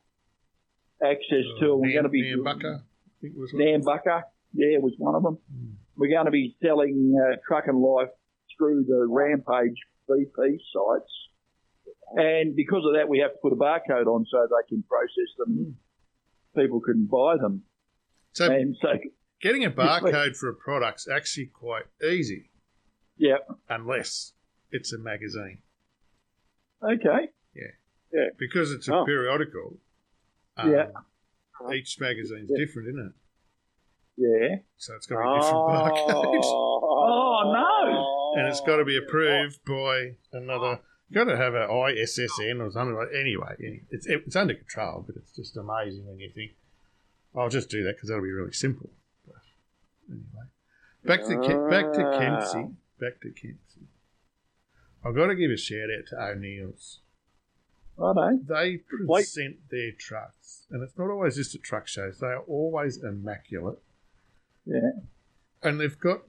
access 1.03 1.45
to. 1.59 1.75
We're 1.75 1.93
going 1.93 2.03
to 2.03 2.09
be 2.09 2.35
Nambucca, 2.35 2.79
I 2.79 3.11
think 3.21 3.35
was 3.35 3.51
was. 3.53 3.61
Nambucca, 3.61 4.23
yeah, 4.53 4.77
was 4.79 4.93
one 4.97 5.15
of 5.15 5.23
them. 5.23 5.37
Mm. 5.53 5.73
We're 5.95 6.11
going 6.11 6.25
to 6.25 6.31
be 6.31 6.55
selling 6.63 7.15
uh, 7.19 7.35
Trucking 7.47 7.75
Life 7.75 8.09
through 8.57 8.85
the 8.87 9.05
Rampage 9.09 9.77
BP 10.09 10.57
sites. 10.73 11.11
And 12.13 12.55
because 12.55 12.83
of 12.85 12.95
that, 12.95 13.07
we 13.07 13.19
have 13.19 13.31
to 13.31 13.37
put 13.41 13.53
a 13.53 13.55
barcode 13.55 14.07
on 14.07 14.25
so 14.29 14.47
they 14.49 14.67
can 14.67 14.83
process 14.83 15.31
them. 15.37 15.77
People 16.55 16.81
can 16.81 17.05
buy 17.05 17.37
them. 17.37 17.63
So 18.33 18.47
so, 18.81 18.89
getting 19.41 19.65
a 19.65 19.71
barcode 19.71 20.35
for 20.35 20.49
a 20.49 20.53
product's 20.53 21.07
actually 21.07 21.47
quite 21.47 21.83
easy, 22.03 22.49
yeah, 23.17 23.37
unless 23.69 24.33
it's 24.71 24.93
a 24.93 24.97
magazine. 24.97 25.59
Okay. 26.83 27.29
Yeah. 27.55 27.63
Yeah. 28.13 28.29
Because 28.37 28.71
it's 28.71 28.87
a 28.87 28.95
Oh. 28.95 29.05
periodical. 29.05 29.77
Um, 30.57 30.71
yeah. 30.71 30.87
Uh-huh. 30.95 31.73
Each 31.73 31.99
magazine's 31.99 32.49
Yeah. 32.49 32.57
different, 32.57 32.89
isn't 32.89 33.07
it? 33.07 33.13
Yeah. 34.17 34.55
So 34.77 34.95
it's 34.95 35.05
got 35.07 35.21
to 35.21 35.29
be 35.29 35.35
different 35.39 35.55
oh. 35.55 35.67
barcodes. 35.69 36.77
Oh, 37.03 37.51
no. 37.51 38.39
And 38.39 38.47
it's 38.47 38.61
got 38.61 38.77
to 38.77 38.85
be 38.85 38.95
approved 38.95 39.63
by 39.65 40.15
another. 40.31 40.79
Got 41.11 41.25
to 41.25 41.35
have 41.37 41.55
an 41.55 41.67
ISSN 41.67 42.61
or 42.61 42.71
something 42.71 42.95
like. 42.95 43.09
Anyway, 43.13 43.55
it's 43.89 44.05
it's 44.05 44.35
under 44.35 44.53
control, 44.53 45.03
but 45.05 45.15
it's 45.15 45.31
just 45.35 45.57
amazing 45.57 46.05
when 46.05 46.19
you 46.19 46.29
think, 46.29 46.51
"I'll 47.35 47.49
just 47.49 47.69
do 47.69 47.83
that 47.83 47.95
because 47.95 48.09
that'll 48.09 48.23
be 48.23 48.31
really 48.31 48.53
simple." 48.53 48.91
But 49.25 49.41
anyway, 50.09 50.47
back 51.03 51.21
to 51.23 51.37
Ke- 51.37 51.69
back 51.69 51.91
to 51.93 52.05
ah. 52.05 52.19
Kempsey. 52.19 52.75
Back 52.99 53.19
to 53.21 53.29
Kempsey. 53.29 53.87
I've 55.03 55.15
got 55.15 55.27
to 55.27 55.35
give 55.35 55.51
a 55.51 55.57
shout 55.57 55.89
out 55.97 56.05
to 56.09 56.21
O'Neill's. 56.21 56.99
Righto. 57.97 58.39
They 58.47 58.79
Wait. 59.01 59.23
present 59.25 59.57
their 59.69 59.91
trucks, 59.91 60.65
and 60.71 60.81
it's 60.83 60.97
not 60.97 61.09
always 61.09 61.35
just 61.35 61.53
at 61.55 61.63
truck 61.63 61.87
shows. 61.87 62.19
They 62.19 62.27
are 62.27 62.39
always 62.41 63.03
immaculate, 63.03 63.79
Yeah. 64.65 64.91
and 65.61 65.79
they've 65.79 65.99
got 65.99 66.21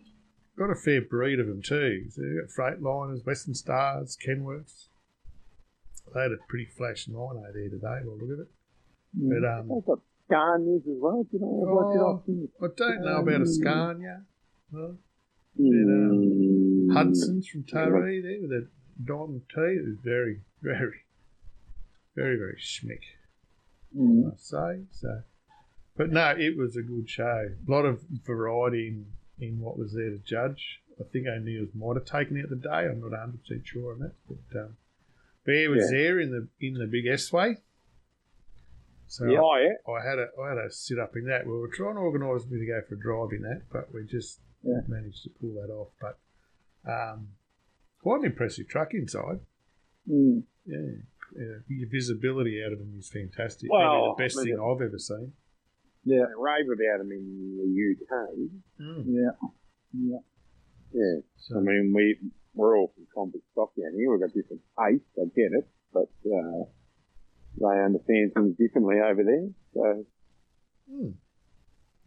got 0.59 0.71
a 0.71 0.75
fair 0.75 1.01
breed 1.01 1.41
of 1.41 1.47
them 1.47 1.63
too. 1.63 2.07
So 2.11 2.21
they've 2.23 2.41
got 2.41 2.51
Freightliners, 2.51 3.25
Western 3.25 3.55
Stars, 3.55 4.19
Kenworths. 4.27 4.89
They 6.15 6.21
had 6.23 6.33
a 6.33 6.37
pretty 6.49 6.67
flash 6.67 7.09
nine 7.09 7.43
there 7.55 7.69
today. 7.71 7.79
By 7.81 8.01
look 8.05 8.23
at 8.39 8.41
it, 8.41 8.49
but 9.15 9.45
um, 9.49 9.69
They've 9.69 9.87
got 9.87 10.01
Scanias 10.29 10.81
as 10.81 10.99
well. 11.01 11.27
You 11.33 11.39
know, 11.41 11.79
I 11.79 12.63
Oh. 12.63 12.67
I 12.67 12.69
don't 12.77 13.03
know 13.03 13.17
about 13.19 13.41
a 13.43 13.47
Scania. 13.47 14.23
No. 14.73 14.97
Mm. 15.59 16.52
Hudson's 16.93 17.47
from 17.49 17.65
Taree 17.65 18.23
there 18.23 18.41
with 18.41 18.53
a 18.53 18.69
diamond 19.05 19.43
T. 19.55 19.61
It 19.61 19.85
was 19.87 19.97
very, 20.03 20.41
very, 20.63 21.03
very, 22.15 22.37
very 22.37 22.59
schmick. 22.61 23.03
Mm. 23.97 24.33
I 24.33 24.37
say 24.37 24.83
so. 24.91 25.23
But 25.97 26.11
no, 26.11 26.31
it 26.37 26.57
was 26.57 26.77
a 26.77 26.83
good 26.83 27.09
show. 27.09 27.51
A 27.67 27.71
lot 27.71 27.85
of 27.85 28.01
variety 28.25 28.89
in, 28.89 29.07
in 29.47 29.61
what 29.61 29.79
was 29.79 29.93
there 29.93 30.11
to 30.11 30.19
judge. 30.19 30.81
I 31.01 31.05
think 31.05 31.27
O'Neill's 31.27 31.75
might 31.75 31.97
have 31.97 32.05
taken 32.05 32.41
out 32.41 32.49
the 32.51 32.57
day. 32.57 32.87
I'm 32.87 33.01
not 33.01 33.11
100 33.11 33.41
percent 33.43 33.63
sure 33.67 33.93
on 33.93 33.99
that, 34.01 34.13
but 34.29 34.61
um, 34.61 34.77
Bear 35.45 35.71
was 35.71 35.91
Yeah. 35.91 35.99
there 35.99 36.21
in 36.21 36.31
the 36.31 36.49
in 36.67 36.75
the 36.75 36.87
big 36.87 37.07
S 37.07 37.33
way. 37.33 37.57
So 39.09 39.27
Yeah. 39.27 39.41
Oh 39.43 39.57
yeah. 39.57 39.93
I 39.93 40.09
had 40.09 40.19
a 40.19 40.29
I 40.41 40.49
had 40.51 40.59
a 40.59 40.71
sit 40.71 40.99
up 40.99 41.17
in 41.17 41.27
that. 41.27 41.47
We 41.47 41.53
were 41.53 41.69
trying 41.69 41.95
to 41.95 42.01
organise 42.01 42.47
me 42.47 42.59
to 42.59 42.67
go 42.67 42.81
for 42.89 42.95
a 42.95 42.99
drive 43.01 43.33
in 43.33 43.43
that, 43.43 43.63
but 43.71 43.93
we 43.93 44.05
just 44.05 44.41
Yeah. 44.63 44.81
managed 44.89 45.25
to 45.25 45.31
pull 45.31 45.55
that 45.55 45.71
off. 45.73 45.89
But 46.01 46.19
um, 46.87 47.29
quite 48.03 48.21
an 48.21 48.27
impressive 48.27 48.69
truck 48.69 48.95
inside. 48.95 49.41
Mm. 50.11 50.43
Yeah. 50.67 50.79
yeah. 51.37 51.57
Your 51.69 51.89
visibility 51.89 52.63
out 52.65 52.73
of 52.73 52.79
them 52.79 52.95
is 52.99 53.09
fantastic. 53.09 53.71
Well, 53.71 53.81
Probably 53.81 54.09
the 54.17 54.25
best 54.25 54.37
thing 54.43 54.59
I've 54.59 54.83
ever 54.83 54.99
seen. 54.99 55.33
Yeah. 56.05 56.25
They 56.27 56.35
rave 56.37 56.67
about 56.67 56.99
them 56.99 57.13
in 57.13 57.57
the 57.59 57.71
UK. 57.93 58.29
Mm. 58.81 59.05
Yeah. 59.07 59.49
Yeah. 59.93 60.19
Yeah. 60.93 61.21
So, 61.39 61.59
I 61.59 61.61
mean, 61.61 61.93
we 61.95 62.19
we're 62.55 62.77
all 62.77 62.93
from 62.95 63.07
compact 63.15 63.45
stock 63.53 63.73
down 63.77 63.95
here. 63.97 64.11
We've 64.11 64.21
got 64.21 64.35
different 64.35 64.63
tastes. 64.79 65.09
I 65.19 65.25
get 65.35 65.53
it, 65.53 65.69
but 65.93 66.11
uh, 66.27 66.65
they 67.61 67.83
understand 67.83 68.33
things 68.35 68.57
differently 68.59 68.97
over 69.01 69.23
there. 69.25 69.49
So 69.75 70.05
mm. 70.93 71.15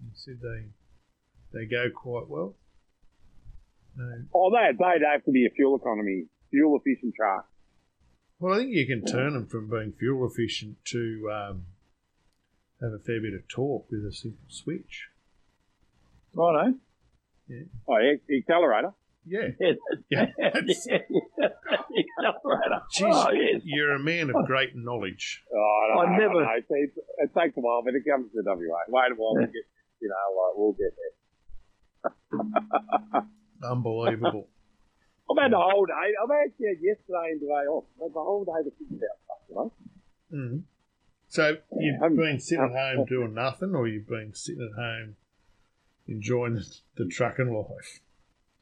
You 0.01 0.11
said 0.13 0.39
they 0.41 0.65
they 1.51 1.65
go 1.65 1.89
quite 1.89 2.27
well. 2.27 2.55
No. 3.97 4.23
oh, 4.33 4.51
they 4.51 4.71
they'd 4.77 5.05
have 5.09 5.23
to 5.25 5.31
be 5.31 5.45
a 5.45 5.49
fuel 5.49 5.77
economy, 5.77 6.25
fuel 6.51 6.77
efficient 6.83 7.13
truck. 7.15 7.47
Well, 8.39 8.53
I 8.55 8.57
think 8.57 8.71
you 8.71 8.85
can 8.85 9.05
turn 9.05 9.33
them 9.33 9.47
from 9.47 9.69
being 9.69 9.93
fuel 9.97 10.27
efficient 10.29 10.77
to 10.91 11.29
um, 11.33 11.65
have 12.81 12.91
a 12.91 12.99
fair 12.99 13.21
bit 13.21 13.33
of 13.33 13.47
torque 13.47 13.89
with 13.89 14.05
a 14.05 14.11
simple 14.11 14.43
switch. 14.49 15.07
Righto. 16.33 16.73
Oh, 17.87 17.97
yeah, 17.99 18.15
accelerator. 18.37 18.91
Yeah. 19.25 19.47
Yeah. 20.09 20.25
Yeah. 20.37 20.49
That's, 20.53 20.87
Accelerator. 20.89 22.81
Jeez, 22.93 23.25
Oh, 23.27 23.31
yes. 23.31 23.61
you're 23.63 23.93
a 23.93 23.99
man 23.99 24.29
of 24.29 24.45
great 24.45 24.75
knowledge. 24.75 25.41
Oh, 25.53 25.57
I, 25.97 26.01
I 26.03 26.05
know, 26.05 26.17
never- 26.27 26.45
I 26.45 26.59
don't 26.59 26.69
know. 26.69 26.75
It, 26.77 26.93
it 27.19 27.31
takes 27.39 27.55
a 27.57 27.61
while, 27.61 27.81
but 27.83 27.95
it 27.95 28.03
comes 28.09 28.31
to 28.33 28.41
WA. 28.45 28.53
Wait 28.89 29.11
a 29.11 29.15
while, 29.15 29.33
we'll 29.35 29.45
get, 29.45 29.65
you 30.01 30.09
know, 30.09 30.27
like, 30.41 30.53
we'll 30.57 30.73
get 30.73 30.93
there. 33.11 33.21
Unbelievable. 33.69 34.47
I've 35.29 35.41
had 35.41 35.51
the 35.51 35.57
whole 35.57 35.85
day. 35.85 35.93
I've 36.21 36.29
actually 36.45 36.67
had 36.67 36.77
yesterday 36.81 37.31
and 37.31 37.39
today 37.41 37.65
off. 37.69 37.85
I've 37.97 38.03
had 38.03 38.13
the 38.13 38.23
whole 38.23 38.45
day 38.45 38.63
to 38.63 38.71
think 38.77 38.91
about 38.91 39.17
stuff, 39.25 39.39
you 39.49 39.55
know. 39.55 39.71
mm. 40.33 40.61
So 41.27 41.57
you've 41.79 42.01
Um, 42.01 42.15
been 42.15 42.39
sitting 42.39 42.63
at 42.63 42.69
um, 42.91 42.97
home 42.97 43.05
doing 43.07 43.33
nothing, 43.33 43.73
or 43.75 43.87
you've 43.87 44.07
been 44.07 44.33
sitting 44.35 44.61
at 44.71 44.79
home 44.79 45.15
enjoying 46.07 46.53
the, 46.55 46.65
the 46.95 47.05
trucking 47.07 47.51
life? 47.51 47.99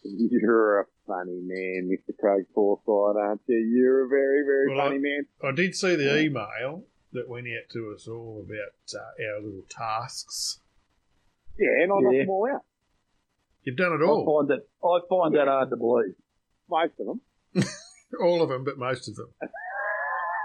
You're 0.04 0.80
a 0.82 0.86
funny 1.08 1.40
man, 1.44 1.90
Mr. 1.92 2.18
Craig 2.18 2.46
Forsyth, 2.54 2.88
aren't 2.88 3.42
you? 3.48 3.58
You're 3.58 4.06
a 4.06 4.08
very, 4.08 4.44
very 4.46 4.70
Well, 4.70 4.86
funny 4.86 4.96
I- 4.96 5.00
man. 5.00 5.26
I 5.44 5.52
did 5.52 5.76
see 5.76 5.96
the 5.96 6.20
email 6.20 6.86
that 7.12 7.28
went 7.30 7.48
out 7.48 7.70
to 7.74 7.92
us 7.94 8.08
all 8.08 8.44
about 8.46 8.74
uh, 9.00 9.24
our 9.34 9.42
little 9.42 9.66
tasks. 9.70 10.60
Yeah, 11.60 11.84
and 11.84 11.92
I 11.92 12.00
knocked 12.00 12.16
Yeah. 12.16 12.22
them 12.22 12.30
all 12.30 12.50
out. 12.52 12.64
You've 13.64 13.78
done 13.78 13.94
it 13.94 14.04
all. 14.04 14.24
I 14.24 14.26
find 14.28 14.48
that 14.52 14.64
I 14.84 15.00
find 15.08 15.36
that 15.36 15.48
hard 15.48 15.70
to 15.70 15.78
believe. 15.78 16.16
Most 16.70 16.94
of 17.00 17.06
them. 17.08 17.22
all 18.22 18.42
of 18.42 18.50
them, 18.50 18.64
but 18.64 18.78
most 18.78 19.08
of 19.08 19.16
them. 19.16 19.30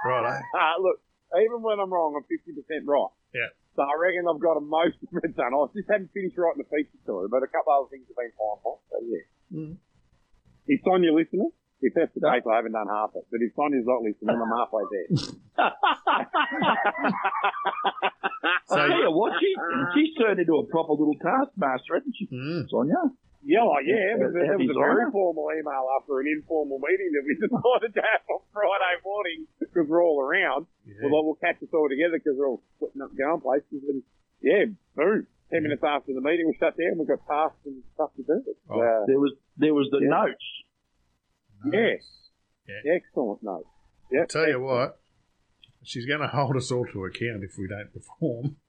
Right, 0.05 0.41
Uh, 0.55 0.81
look, 0.81 1.01
even 1.35 1.63
when 1.63 1.81
I'm 1.81 1.93
wrong, 1.93 2.15
I'm 2.15 2.23
50% 2.23 2.55
right. 2.87 3.11
Yeah. 3.35 3.51
So 3.75 3.83
I 3.83 3.95
reckon 3.99 4.27
I've 4.31 4.41
got 4.41 4.55
them 4.55 4.69
most 4.69 4.97
of 5.03 5.23
it 5.23 5.37
done. 5.37 5.55
I 5.55 5.67
just 5.75 5.91
haven't 5.91 6.11
finished 6.15 6.39
writing 6.39 6.63
the 6.63 6.71
feature 6.71 6.99
story, 7.03 7.29
but 7.31 7.43
a 7.43 7.51
couple 7.51 7.73
other 7.75 7.91
things 7.91 8.07
have 8.09 8.17
been 8.17 8.35
fine 8.39 8.59
for. 8.63 8.79
So 8.91 8.97
yeah. 9.07 9.27
Mm. 9.55 9.77
It's 10.67 10.87
on 10.87 11.03
your 11.03 11.15
listeners. 11.15 11.53
If 11.81 11.95
that's 11.95 12.11
the 12.15 12.21
case, 12.21 12.43
I 12.43 12.57
haven't 12.57 12.73
done 12.73 12.89
half 12.91 13.11
it. 13.15 13.23
But 13.31 13.39
if 13.41 13.55
Sonia's 13.55 13.87
not 13.87 14.03
listening, 14.03 14.35
I'm 14.35 14.51
halfway 14.51 14.83
there. 14.91 15.07
I 18.71 18.75
tell 18.89 18.89
you 18.99 19.11
what, 19.15 19.33
she, 19.41 19.51
she's 19.95 20.13
turned 20.19 20.41
into 20.41 20.57
a 20.59 20.65
proper 20.67 20.93
little 20.93 21.17
taskmaster, 21.23 21.95
hasn't 21.95 22.15
she, 22.19 22.27
Mm. 22.29 22.69
Sonia? 22.69 23.15
Yeah, 23.47 23.63
like, 23.65 23.87
yeah, 23.87 24.19
but 24.19 24.35
there 24.35 24.51
Happy 24.51 24.67
was 24.67 24.75
a 24.77 24.83
very 24.83 25.07
formal 25.15 25.47
email 25.55 25.87
after 26.03 26.19
an 26.21 26.27
informal 26.27 26.83
meeting 26.83 27.15
that 27.15 27.23
we 27.25 27.33
decided 27.47 27.95
to 27.95 28.03
have 28.03 28.23
on 28.29 28.43
Friday 28.53 28.95
morning 29.07 29.47
because 29.63 29.87
we're 29.89 30.03
all 30.03 30.21
around. 30.21 30.67
Yeah. 30.85 31.07
We're 31.07 31.15
like, 31.15 31.25
we'll 31.25 31.39
catch 31.41 31.63
us 31.63 31.71
all 31.73 31.89
together 31.89 32.19
because 32.19 32.35
we're 32.37 32.51
all 32.51 32.61
splitting 32.77 33.01
up 33.01 33.15
going 33.17 33.41
places. 33.41 33.87
And 33.89 34.03
yeah, 34.43 34.67
boom. 34.99 35.27
Ten 35.55 35.63
minutes 35.63 35.81
after 35.87 36.13
the 36.13 36.21
meeting, 36.21 36.51
we 36.51 36.59
shut 36.59 36.77
down. 36.77 36.99
We 36.99 37.07
got 37.07 37.25
tasks 37.25 37.63
and 37.65 37.81
stuff 37.95 38.11
to 38.19 38.23
do. 38.27 38.37
Oh. 38.69 38.83
uh, 38.83 39.07
There 39.07 39.17
was 39.23 39.33
there 39.57 39.73
was 39.73 39.89
the 39.95 40.03
Yeah. 40.03 40.13
notes. 40.13 40.45
Yes. 41.73 42.01
Yeah. 42.67 42.93
Excellent 42.95 43.43
note. 43.43 43.67
Yeah. 44.11 44.27
Tell 44.27 44.49
you 44.49 44.61
what, 44.61 45.01
she's 45.83 46.07
going 46.07 46.21
to 46.21 46.29
hold 46.29 46.57
us 46.57 46.71
all 46.71 46.87
to 46.87 47.05
account 47.05 47.45
if 47.45 47.57
we 47.59 47.69
don't 47.69 47.93
perform. 47.93 48.57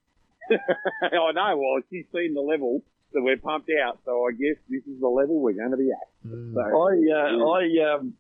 I 0.52 1.32
know. 1.32 1.58
Well, 1.58 1.82
she's 1.90 2.06
seen 2.14 2.34
the 2.34 2.42
level 2.42 2.84
that 3.14 3.22
we're 3.22 3.38
pumped 3.38 3.70
out, 3.84 4.00
so 4.06 4.26
I 4.28 4.32
guess 4.32 4.58
this 4.70 4.84
is 4.86 5.00
the 5.00 5.08
level 5.08 5.40
we're 5.42 5.54
going 5.54 5.72
to 5.72 5.78
be 5.78 5.90
at. 5.92 6.28
Mm. 6.28 6.54
So, 6.54 6.62
I 6.62 6.94
uh, 7.14 7.46
I 7.46 7.96
um 7.96 8.14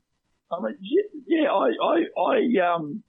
I 0.51 0.61
mean 0.61 0.77
yeah 1.27 1.49
I 1.51 1.69
I 1.83 2.21
I 2.21 2.73
um 2.73 3.03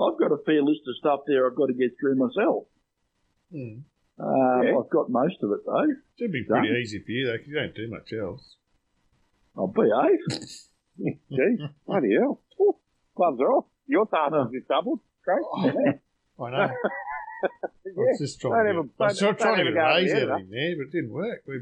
I've 0.00 0.18
got 0.18 0.32
a 0.32 0.38
fair 0.44 0.62
list 0.62 0.80
of 0.88 0.96
stuff 0.98 1.20
there 1.26 1.48
I've 1.48 1.56
got 1.56 1.66
to 1.66 1.74
get 1.74 1.92
through 2.00 2.16
myself. 2.16 2.64
Mm. 3.54 3.82
Um, 4.18 4.62
Yeah. 4.64 4.78
I've 4.78 4.90
got 4.90 5.10
most 5.10 5.36
of 5.42 5.50
it 5.52 5.60
though. 5.66 5.86
Should 6.18 6.32
be 6.32 6.44
pretty 6.44 6.68
Done. 6.68 6.76
easy 6.76 6.98
for 7.00 7.10
you 7.10 7.26
though, 7.26 7.32
because 7.34 7.48
you 7.48 7.54
don't 7.54 7.74
do 7.74 7.88
much 7.90 8.12
else. 8.12 8.56
I'll 9.56 9.66
be 9.68 9.82
eh? 9.82 10.36
gee, 11.30 11.66
bloody 11.86 12.14
hell. 12.18 12.40
Ooh, 12.60 12.76
Gloves 13.16 13.40
are 13.40 13.52
off. 13.52 13.64
Your 13.86 14.06
task 14.06 14.32
Oh. 14.34 14.44
is 14.46 14.52
just 14.52 14.68
doubled. 14.68 15.00
Great. 15.24 15.42
I 16.40 16.50
know. 16.50 16.68
I 17.42 17.48
was 17.96 18.18
just 18.18 18.40
trying 18.40 18.52
Don't 18.52 18.64
to, 18.64 18.70
ever- 18.70 18.82
get, 18.84 19.00
I 19.00 19.04
was 19.08 19.18
don't- 19.18 19.38
trying 19.38 19.56
to 19.64 19.72
get 19.72 19.72
a 19.72 19.86
raise 19.86 20.12
over 20.12 20.32
out 20.32 20.40
of 20.40 20.46
him 20.46 20.50
there, 20.50 20.76
but 20.76 20.82
it 20.86 20.92
didn't 20.92 21.12
work. 21.12 21.42
We, 21.46 21.54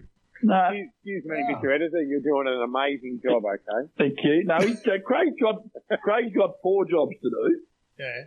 No, 0.42 0.54
Excuse, 0.70 1.22
excuse 1.22 1.24
me, 1.24 1.36
Ah. 1.48 1.58
Mr. 1.60 1.74
Editor, 1.74 2.02
you're 2.02 2.20
doing 2.20 2.46
an 2.46 2.62
amazing 2.62 3.20
job, 3.22 3.42
okay? 3.44 3.88
thank 3.96 4.18
you. 4.22 4.44
No, 4.44 4.58
he's, 4.58 4.78
uh, 4.86 4.98
Craig's 5.04 5.36
got 5.40 5.62
Craig's 6.02 6.34
got 6.36 6.56
four 6.62 6.84
jobs 6.84 7.12
to 7.22 7.30
do. 7.30 7.60
yeah. 7.98 8.24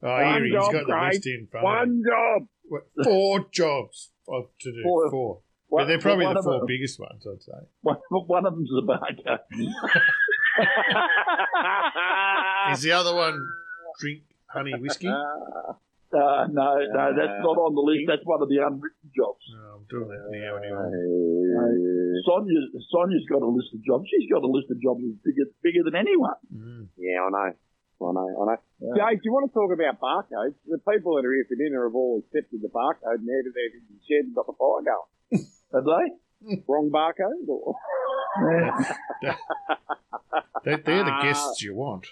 Oh, 0.00 0.08
One 0.08 0.34
here 0.34 0.44
he's 0.44 0.52
job, 0.54 0.72
got 0.72 0.86
the 0.86 0.92
Craig. 0.92 1.12
list 1.14 1.26
in 1.26 1.48
front 1.50 1.66
of 1.66 1.72
him. 1.72 1.88
One 1.88 2.02
job. 2.06 2.48
What, 2.68 2.82
Four 3.04 3.46
jobs 3.50 4.10
of 4.28 4.44
to 4.60 4.72
do. 4.72 4.82
Four. 4.84 5.10
Four. 5.10 5.40
One- 5.68 5.82
but 5.82 5.86
they're 5.88 5.98
probably 5.98 6.24
one 6.26 6.34
the 6.34 6.42
four 6.42 6.58
them- 6.58 6.66
biggest 6.66 6.98
ones, 6.98 7.26
I'd 7.26 7.42
say. 7.42 7.52
One, 7.82 7.96
one 8.10 8.46
of 8.46 8.54
them's 8.54 8.70
the 8.70 8.82
barker. 8.82 9.38
Is 12.72 12.82
the 12.82 12.92
other 12.92 13.14
one 13.14 13.38
drink 14.00 14.22
honey 14.46 14.74
whiskey? 14.78 15.10
Uh, 16.08 16.48
no, 16.48 16.80
no, 16.88 17.12
that's 17.12 17.36
not 17.44 17.60
on 17.60 17.76
the 17.76 17.84
list. 17.84 18.08
That's 18.08 18.24
one 18.24 18.40
of 18.40 18.48
the 18.48 18.64
unwritten 18.64 19.12
jobs. 19.12 19.44
No, 19.52 19.76
I'm 19.76 19.84
doing 19.92 20.08
that 20.08 20.24
now 20.32 20.56
anyway. 20.56 20.88
Sonia, 22.24 22.64
Sonia's 22.88 23.28
got 23.28 23.44
a 23.44 23.50
list 23.52 23.76
of 23.76 23.84
jobs. 23.84 24.08
She's 24.08 24.24
got 24.24 24.40
a 24.40 24.48
list 24.48 24.72
of 24.72 24.80
jobs 24.80 25.04
that's 25.04 25.20
bigger, 25.20 25.44
bigger 25.60 25.84
than 25.84 25.92
anyone. 26.00 26.40
Mm. 26.48 26.88
yeah, 26.96 27.20
I 27.20 27.28
know. 27.28 27.52
I 27.52 28.08
know, 28.16 28.24
I 28.24 28.42
know. 28.48 28.56
Yeah. 28.80 28.96
Jay, 28.96 29.20
do 29.20 29.24
you 29.28 29.36
want 29.36 29.44
to 29.50 29.52
talk 29.52 29.68
about 29.68 30.00
barcodes? 30.00 30.56
The 30.64 30.80
people 30.80 31.20
that 31.20 31.28
are 31.28 31.34
here 31.36 31.44
for 31.44 31.60
dinner 31.60 31.84
have 31.84 31.92
all 31.92 32.24
accepted 32.24 32.64
the 32.64 32.72
barcode 32.72 33.20
and 33.20 33.28
headed 33.28 33.52
there 33.52 33.68
to 33.68 33.76
the 33.92 34.00
shed 34.08 34.24
and 34.24 34.32
got 34.32 34.48
the 34.48 34.56
fire 34.56 34.80
going. 34.88 35.12
Have 35.74 35.84
they? 35.84 36.56
Wrong 36.68 36.90
barcode? 36.90 37.48
Or? 37.48 37.74
Yeah. 39.22 39.34
They, 40.64 40.74
they're 40.76 41.04
the 41.04 41.10
Ah. 41.10 41.22
guests 41.22 41.62
you 41.62 41.74
want. 41.74 42.06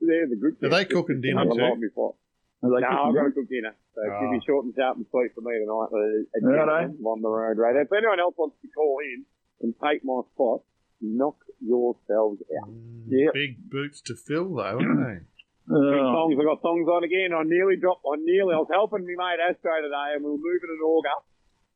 They're 0.00 0.26
the 0.28 0.36
good 0.36 0.56
Are 0.62 0.68
they 0.70 0.84
cooking 0.84 1.20
dinner 1.20 1.40
Have 1.40 1.50
a 1.50 1.54
too? 1.54 1.60
lot 1.60 1.80
before. 1.80 2.14
No, 2.62 2.70
cooking 2.70 2.84
I've 2.86 3.14
got 3.14 3.24
to 3.24 3.32
cook 3.32 3.48
dinner. 3.48 3.74
So 3.94 4.00
Ah. 4.06 4.20
keep 4.20 4.38
it 4.40 4.44
short 4.46 4.64
and 4.64 4.74
sharp 4.74 4.96
and 4.96 5.06
sweet 5.10 5.34
for 5.34 5.40
me 5.42 5.58
tonight. 5.58 5.90
Uh, 5.92 6.24
a 6.30 6.38
Righto. 6.40 6.80
gentleman 6.94 7.06
on 7.06 7.22
the 7.22 7.28
road 7.28 7.58
radio. 7.58 7.82
If 7.82 7.92
anyone 7.92 8.20
else 8.20 8.34
wants 8.38 8.56
to 8.62 8.68
call 8.68 8.98
in 9.02 9.24
and 9.62 9.74
take 9.82 10.04
my 10.04 10.22
spot, 10.32 10.62
knock 11.02 11.36
yourselves 11.60 12.40
out. 12.62 12.70
Mm, 12.70 13.04
Yep. 13.08 13.32
Big 13.34 13.70
boots 13.70 14.00
to 14.02 14.14
fill, 14.14 14.54
though, 14.54 14.78
aren't 14.80 15.26
Big 15.68 15.76
Uh, 15.76 16.14
songs. 16.16 16.34
I 16.38 16.44
got 16.44 16.62
songs 16.62 16.88
on 16.88 17.04
again. 17.04 17.32
I 17.34 17.42
nearly 17.44 17.76
dropped. 17.76 18.04
I 18.06 18.16
nearly. 18.16 18.54
I 18.54 18.58
was 18.58 18.70
helping 18.72 19.04
me 19.04 19.14
mate 19.16 19.38
Astro 19.42 19.70
today, 19.82 20.14
and 20.16 20.24
we 20.24 20.30
were 20.30 20.38
moving 20.38 20.70
an 20.70 20.80
auger, 20.82 21.18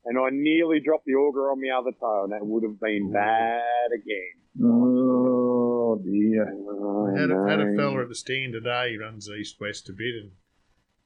and 0.05 0.17
I 0.17 0.29
nearly 0.31 0.79
dropped 0.79 1.05
the 1.05 1.13
auger 1.13 1.51
on 1.51 1.61
my 1.61 1.77
other 1.77 1.91
toe, 1.99 2.23
and 2.23 2.33
that 2.33 2.45
would 2.45 2.63
have 2.63 2.79
been 2.79 3.11
bad 3.11 3.89
again. 3.93 4.63
oh 4.63 6.01
dear. 6.03 6.53
Oh. 6.53 7.07
I 7.07 7.19
had, 7.19 7.31
a, 7.31 7.49
had 7.49 7.59
a 7.59 7.75
fella 7.75 8.01
at 8.01 8.09
the 8.09 8.15
stand 8.15 8.53
today. 8.53 8.91
He 8.91 8.97
runs 8.97 9.29
east 9.29 9.59
west 9.59 9.89
a 9.89 9.93
bit, 9.93 10.15
and 10.15 10.31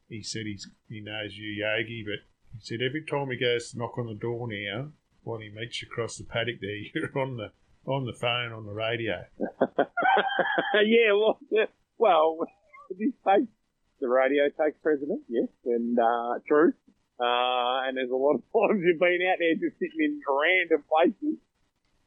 he 0.08 0.22
said 0.22 0.44
he's 0.46 0.68
he 0.88 1.02
knows 1.02 1.38
you, 1.38 1.50
Yogi, 1.50 2.04
but 2.06 2.26
he 2.54 2.60
said 2.62 2.82
every 2.82 3.04
time 3.04 3.30
he 3.30 3.38
goes 3.38 3.72
to 3.72 3.78
knock 3.78 3.98
on 3.98 4.08
the 4.08 4.16
door 4.16 4.48
now, 4.50 4.90
when 5.24 5.42
he 5.42 5.50
meets 5.50 5.82
you 5.82 5.88
across 5.92 6.18
the 6.18 6.24
paddock 6.24 6.60
there, 6.62 6.70
you're 6.94 7.18
on 7.20 7.38
the 7.38 7.52
on 7.86 8.06
the 8.06 8.14
phone 8.14 8.52
on 8.52 8.66
the 8.66 8.74
radio. 8.74 9.24
yeah, 9.40 11.14
well, 11.14 11.40
yeah, 11.52 11.66
well, 11.98 12.40
this 12.98 13.14
takes 13.28 13.52
the 14.02 14.08
radio 14.08 14.46
takes 14.46 14.78
precedent, 14.82 15.22
yes, 15.28 15.48
and 15.66 15.98
uh, 16.00 16.40
true. 16.48 16.74
Uh, 17.20 17.84
and 17.84 17.98
there's 17.98 18.12
a 18.12 18.16
lot 18.16 18.40
of 18.40 18.44
times 18.56 18.80
you've 18.80 19.00
been 19.00 19.20
out 19.28 19.40
there 19.40 19.60
just 19.60 19.76
sitting 19.78 20.00
in 20.00 20.22
random 20.24 20.82
places, 20.88 21.38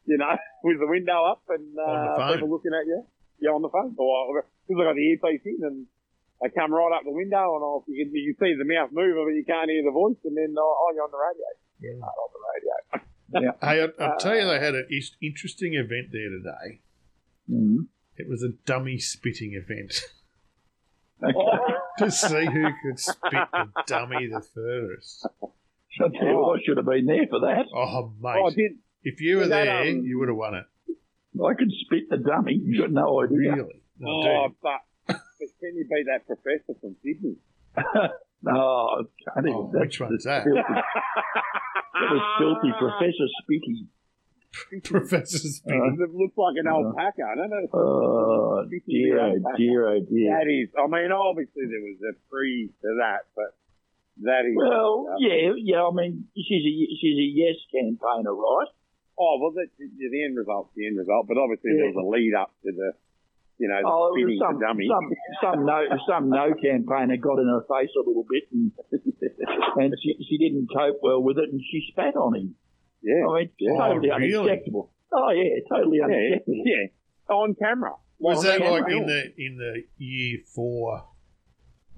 you 0.09 0.17
know, 0.17 0.37
with 0.65 0.81
the 0.81 0.89
window 0.89 1.25
up 1.29 1.45
and 1.49 1.77
uh, 1.77 2.33
people 2.33 2.51
looking 2.51 2.73
at 2.73 2.87
you. 2.87 3.05
Yeah, 3.39 3.51
on 3.51 3.63
the 3.63 3.69
phone. 3.69 3.95
Or 3.99 4.47
because 4.69 4.81
I 4.81 4.85
got 4.87 4.97
the 4.97 5.09
earpiece 5.11 5.43
in 5.45 5.61
and 5.67 5.87
they 6.41 6.49
come 6.55 6.73
right 6.73 6.95
up 6.95 7.03
the 7.05 7.13
window 7.13 7.59
and 7.59 7.63
I'll, 7.63 7.85
you, 7.89 8.07
can, 8.07 8.15
you 8.15 8.35
can 8.35 8.47
see 8.47 8.55
the 8.55 8.65
mouth 8.65 8.91
moving, 8.93 9.27
but 9.27 9.35
you 9.35 9.45
can't 9.45 9.69
hear 9.69 9.83
the 9.83 9.91
voice. 9.91 10.19
And 10.25 10.37
then, 10.37 10.55
oh, 10.57 10.63
oh 10.63 10.89
you're 10.95 11.05
on 11.05 11.11
the 11.11 11.19
radio. 11.19 11.49
Yeah, 11.83 12.07
on 12.07 12.31
the 12.33 12.43
radio. 12.55 12.75
Yeah. 13.35 13.53
Hey, 13.63 13.81
I, 13.81 14.05
I'll 14.05 14.19
tell 14.19 14.37
you, 14.37 14.45
they 14.45 14.61
had 14.61 14.75
an 14.75 14.87
interesting 15.23 15.73
event 15.73 16.13
there 16.13 16.29
today. 16.29 16.83
Mm. 17.51 17.87
It 18.19 18.29
was 18.29 18.43
a 18.43 18.51
dummy 18.67 18.99
spitting 18.99 19.55
event 19.55 20.05
Oh, 21.25 21.59
to 21.99 22.11
see 22.11 22.45
who 22.47 22.65
could 22.83 22.99
spit 22.99 23.33
the 23.53 23.67
dummy 23.87 24.27
the 24.29 24.41
furthest. 24.55 25.27
I 26.01 26.09
tell 26.19 26.27
you 26.29 26.37
what, 26.39 26.59
I 26.59 26.63
should 26.65 26.77
have 26.79 26.87
been 26.87 27.07
there 27.07 27.27
for 27.29 27.41
that. 27.41 27.67
Oh, 27.75 28.13
mate. 28.21 28.37
oh, 28.43 28.47
I 28.47 28.51
did. 28.55 28.73
If 29.03 29.21
you 29.21 29.39
were 29.39 29.49
that, 29.49 29.65
there, 29.65 29.83
um, 29.83 30.03
you 30.05 30.19
would 30.19 30.29
have 30.29 30.37
won 30.37 30.55
it. 30.55 30.65
I 31.43 31.55
could 31.55 31.71
spit 31.85 32.09
the 32.11 32.17
dummy. 32.19 32.61
You've 32.63 32.81
got 32.83 32.93
no 32.93 33.23
idea. 33.23 33.37
Really? 33.53 33.83
No, 33.99 34.09
Oh, 34.11 34.49
dude. 34.49 34.57
but, 34.63 34.81
but 35.07 35.17
can 35.61 35.77
you 35.77 35.85
be 35.85 36.05
that 36.07 36.27
professor 36.27 36.79
from 36.81 36.97
Sydney? 37.03 37.37
no, 38.43 38.53
I 38.53 39.03
can't 39.35 39.47
even. 39.47 39.53
Oh, 39.59 39.71
That's 39.73 39.85
which 39.85 40.01
one's 40.01 40.25
that? 40.25 40.45
filthy. 40.45 40.61
That 40.63 42.11
was 42.11 42.25
filthy, 42.39 42.73
Professor 42.79 43.29
Spitty. 43.43 43.87
Professor 44.85 45.39
Spitty. 45.39 45.73
Uh, 45.73 46.05
it 46.05 46.13
looks 46.15 46.37
like 46.37 46.57
an 46.61 46.67
Uh, 46.69 46.77
alpaca, 46.93 47.25
doesn't 47.37 47.53
it? 47.65 47.71
Oh 47.75 48.65
dear, 48.87 49.19
oh 49.21 49.57
dear, 49.57 49.89
oh 49.89 50.01
dear. 50.01 50.29
That 50.39 50.47
is, 50.49 50.69
I 50.79 50.87
mean, 50.87 51.11
obviously 51.11 51.67
there 51.67 51.81
was 51.83 51.99
a 52.05 52.13
pre 52.31 52.69
to 52.83 52.89
that, 53.01 53.27
but 53.35 53.57
that 54.29 54.45
is. 54.47 54.55
Well, 54.55 55.17
yeah, 55.19 55.53
yeah. 55.57 55.83
I 55.83 55.91
mean, 55.93 56.29
she's 56.37 56.63
a 56.63 56.73
she's 57.01 57.19
a 57.19 57.29
yes 57.33 57.57
campaigner, 57.73 58.35
right? 58.35 58.69
Oh, 59.19 59.39
well, 59.41 59.53
the, 59.53 59.67
the, 59.79 59.89
the 60.09 60.25
end 60.25 60.37
result's 60.37 60.71
the 60.77 60.87
end 60.87 60.97
result, 60.99 61.27
but 61.29 61.37
obviously 61.39 61.73
there 61.77 61.91
was 61.91 61.97
a 62.01 62.07
lead 62.07 62.35
up 62.39 62.51
to 62.65 62.73
the, 62.73 62.93
you 63.59 63.69
know, 63.69 63.81
the 63.83 63.89
Oh, 63.89 64.15
some 64.39 64.59
the 64.59 64.67
dummy. 64.67 64.89
some 64.89 65.09
some 65.43 65.67
no 65.67 65.79
some 66.07 66.31
no 66.31 66.55
campaigner 66.55 67.17
got 67.17 67.39
in 67.41 67.49
her 67.49 67.65
face 67.69 67.91
a 67.97 68.05
little 68.07 68.25
bit, 68.29 68.45
and 68.53 68.71
and 69.77 69.95
she 70.03 70.17
she 70.29 70.39
didn't 70.39 70.69
cope 70.73 71.01
well 71.03 71.21
with 71.23 71.39
it, 71.39 71.51
and 71.51 71.61
she 71.61 71.83
spat 71.91 72.15
on 72.17 72.37
him. 72.37 72.55
Yeah. 73.03 73.27
I 73.29 73.39
mean, 73.41 73.51
Yeah. 73.59 73.77
totally 73.79 74.11
Oh, 74.11 74.17
really? 74.19 74.35
unacceptable. 74.37 74.91
Oh 75.13 75.31
yeah, 75.31 75.61
totally 75.69 75.99
yeah, 75.99 76.05
unacceptable. 76.05 76.63
yeah, 76.65 77.35
on 77.35 77.55
camera. 77.55 77.93
Was 78.19 78.39
On 78.39 78.45
that 78.45 78.59
camera. 78.61 78.81
like 78.81 78.93
in 78.93 79.07
the 79.07 79.21
in 79.37 79.57
the 79.59 79.83
year 79.99 80.39
four, 80.55 81.09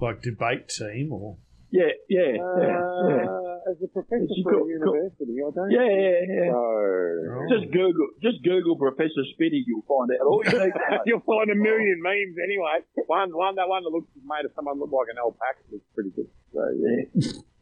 like 0.01 0.23
debate 0.23 0.69
team 0.69 1.13
or? 1.13 1.37
Yeah, 1.71 1.91
yeah, 2.09 2.39
yeah, 2.39 2.39
yeah. 2.39 3.27
Uh, 3.27 3.71
as 3.71 3.83
a 3.83 3.89
professor 3.91 4.31
She 4.31 4.45
for 4.45 4.55
a 4.55 4.59
got- 4.63 4.69
university, 4.69 5.35
I 5.43 5.51
don't. 5.51 5.71
Yeah, 5.75 5.91
yeah, 5.91 6.21
yeah. 6.23 6.53
So, 6.53 6.71
Oh. 7.35 7.47
Just 7.51 7.73
Google, 7.73 8.09
just 8.23 8.43
Google 8.45 8.77
Professor 8.77 9.25
Spitty. 9.35 9.65
You'll 9.67 9.83
find 9.89 10.07
out 10.15 10.25
all 10.25 10.43
you 10.45 10.55
need. 10.55 10.73
you'll 11.07 11.27
find 11.27 11.51
a 11.51 11.55
million 11.57 11.99
memes 12.01 12.37
anyway. 12.43 12.79
One, 13.09 13.31
one, 13.35 13.57
that 13.57 13.69
one 13.69 13.83
that 13.83 13.91
looks 13.91 14.07
made 14.25 14.45
of 14.45 14.53
someone 14.55 14.79
look 14.79 14.93
like 14.93 15.09
an 15.11 15.19
alpaca 15.19 15.61
looks 15.73 15.85
pretty 15.95 16.11
good. 16.15 16.29
So 16.53 16.63
yeah. 16.79 17.41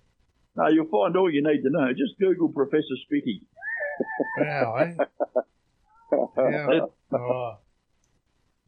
No, 0.56 0.68
you'll 0.68 0.88
find 0.88 1.16
all 1.16 1.30
you 1.30 1.42
need 1.42 1.62
to 1.62 1.70
know. 1.70 1.88
Just 1.92 2.18
Google 2.20 2.48
Professor 2.50 2.96
Spitty. 3.10 3.42
Wow, 4.38 4.76
eh? 4.76 4.94
Yeah. 6.36 6.80
Oh. 7.14 7.56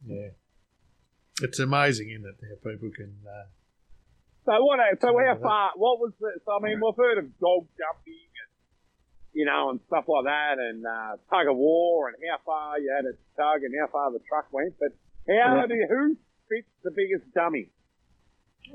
Yeah. 0.07 0.29
It's 1.41 1.59
amazing, 1.59 2.09
isn't 2.09 2.25
it, 2.25 2.35
how 2.41 2.71
people 2.71 2.89
can. 2.95 3.13
Uh, 3.27 3.45
So 4.45 4.63
what? 4.63 4.79
So 5.01 5.07
how 5.17 5.37
far? 5.41 5.71
What 5.75 5.99
was 5.99 6.13
the? 6.19 6.39
So 6.45 6.53
I 6.57 6.59
mean, 6.63 6.79
we've 6.81 6.95
heard 6.97 7.17
of 7.19 7.25
dog 7.39 7.67
jumping 7.77 8.13
and 8.41 8.51
you 9.33 9.45
know, 9.45 9.69
and 9.69 9.79
stuff 9.87 10.05
like 10.07 10.25
that, 10.25 10.57
and 10.57 10.85
uh, 10.85 11.17
tug 11.29 11.47
of 11.47 11.57
war, 11.57 12.07
and 12.07 12.15
how 12.31 12.37
far 12.45 12.79
you 12.79 12.89
had 12.95 13.03
to 13.03 13.13
tug, 13.37 13.61
and 13.63 13.73
how 13.79 13.91
far 13.91 14.11
the 14.11 14.19
truck 14.29 14.47
went. 14.51 14.73
But 14.79 14.93
how 15.27 15.65
do 15.67 15.75
you, 15.75 15.85
who 15.89 16.15
fits 16.49 16.69
the 16.83 16.91
biggest 16.95 17.31
dummy? 17.33 17.69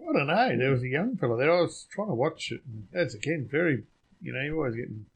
I 0.08 0.12
don't 0.12 0.26
know. 0.26 0.56
There 0.58 0.70
was 0.70 0.82
a 0.82 0.88
young 0.88 1.16
fella 1.16 1.36
there. 1.36 1.52
I 1.52 1.60
was 1.60 1.86
trying 1.90 2.08
to 2.08 2.14
watch 2.14 2.50
it, 2.52 2.60
and 2.66 2.86
that's 2.92 3.14
again 3.14 3.48
very, 3.50 3.84
you 4.20 4.32
know, 4.32 4.40
you're 4.40 4.56
always 4.56 4.74
getting 4.76 5.06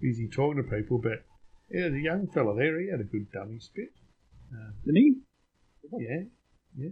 busy 0.00 0.28
talking 0.28 0.62
to 0.62 0.68
people, 0.68 0.98
but 0.98 1.24
yeah, 1.70 1.82
there's 1.82 1.94
a 1.94 2.00
young 2.00 2.26
fella 2.28 2.54
there. 2.56 2.78
He 2.80 2.90
had 2.90 3.00
a 3.00 3.04
good 3.04 3.30
dummy 3.32 3.58
spit. 3.58 3.90
Didn't 4.84 4.96
he? 4.96 5.14
Yeah, 5.98 6.22
yeah. 6.76 6.88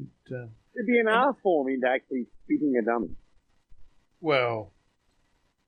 It, 0.00 0.34
um, 0.34 0.50
There'd 0.74 0.86
be 0.86 0.98
an 0.98 1.08
art 1.08 1.36
form 1.42 1.68
into 1.68 1.88
actually 1.88 2.26
spitting 2.44 2.74
a 2.80 2.84
dummy. 2.84 3.10
well, 4.20 4.72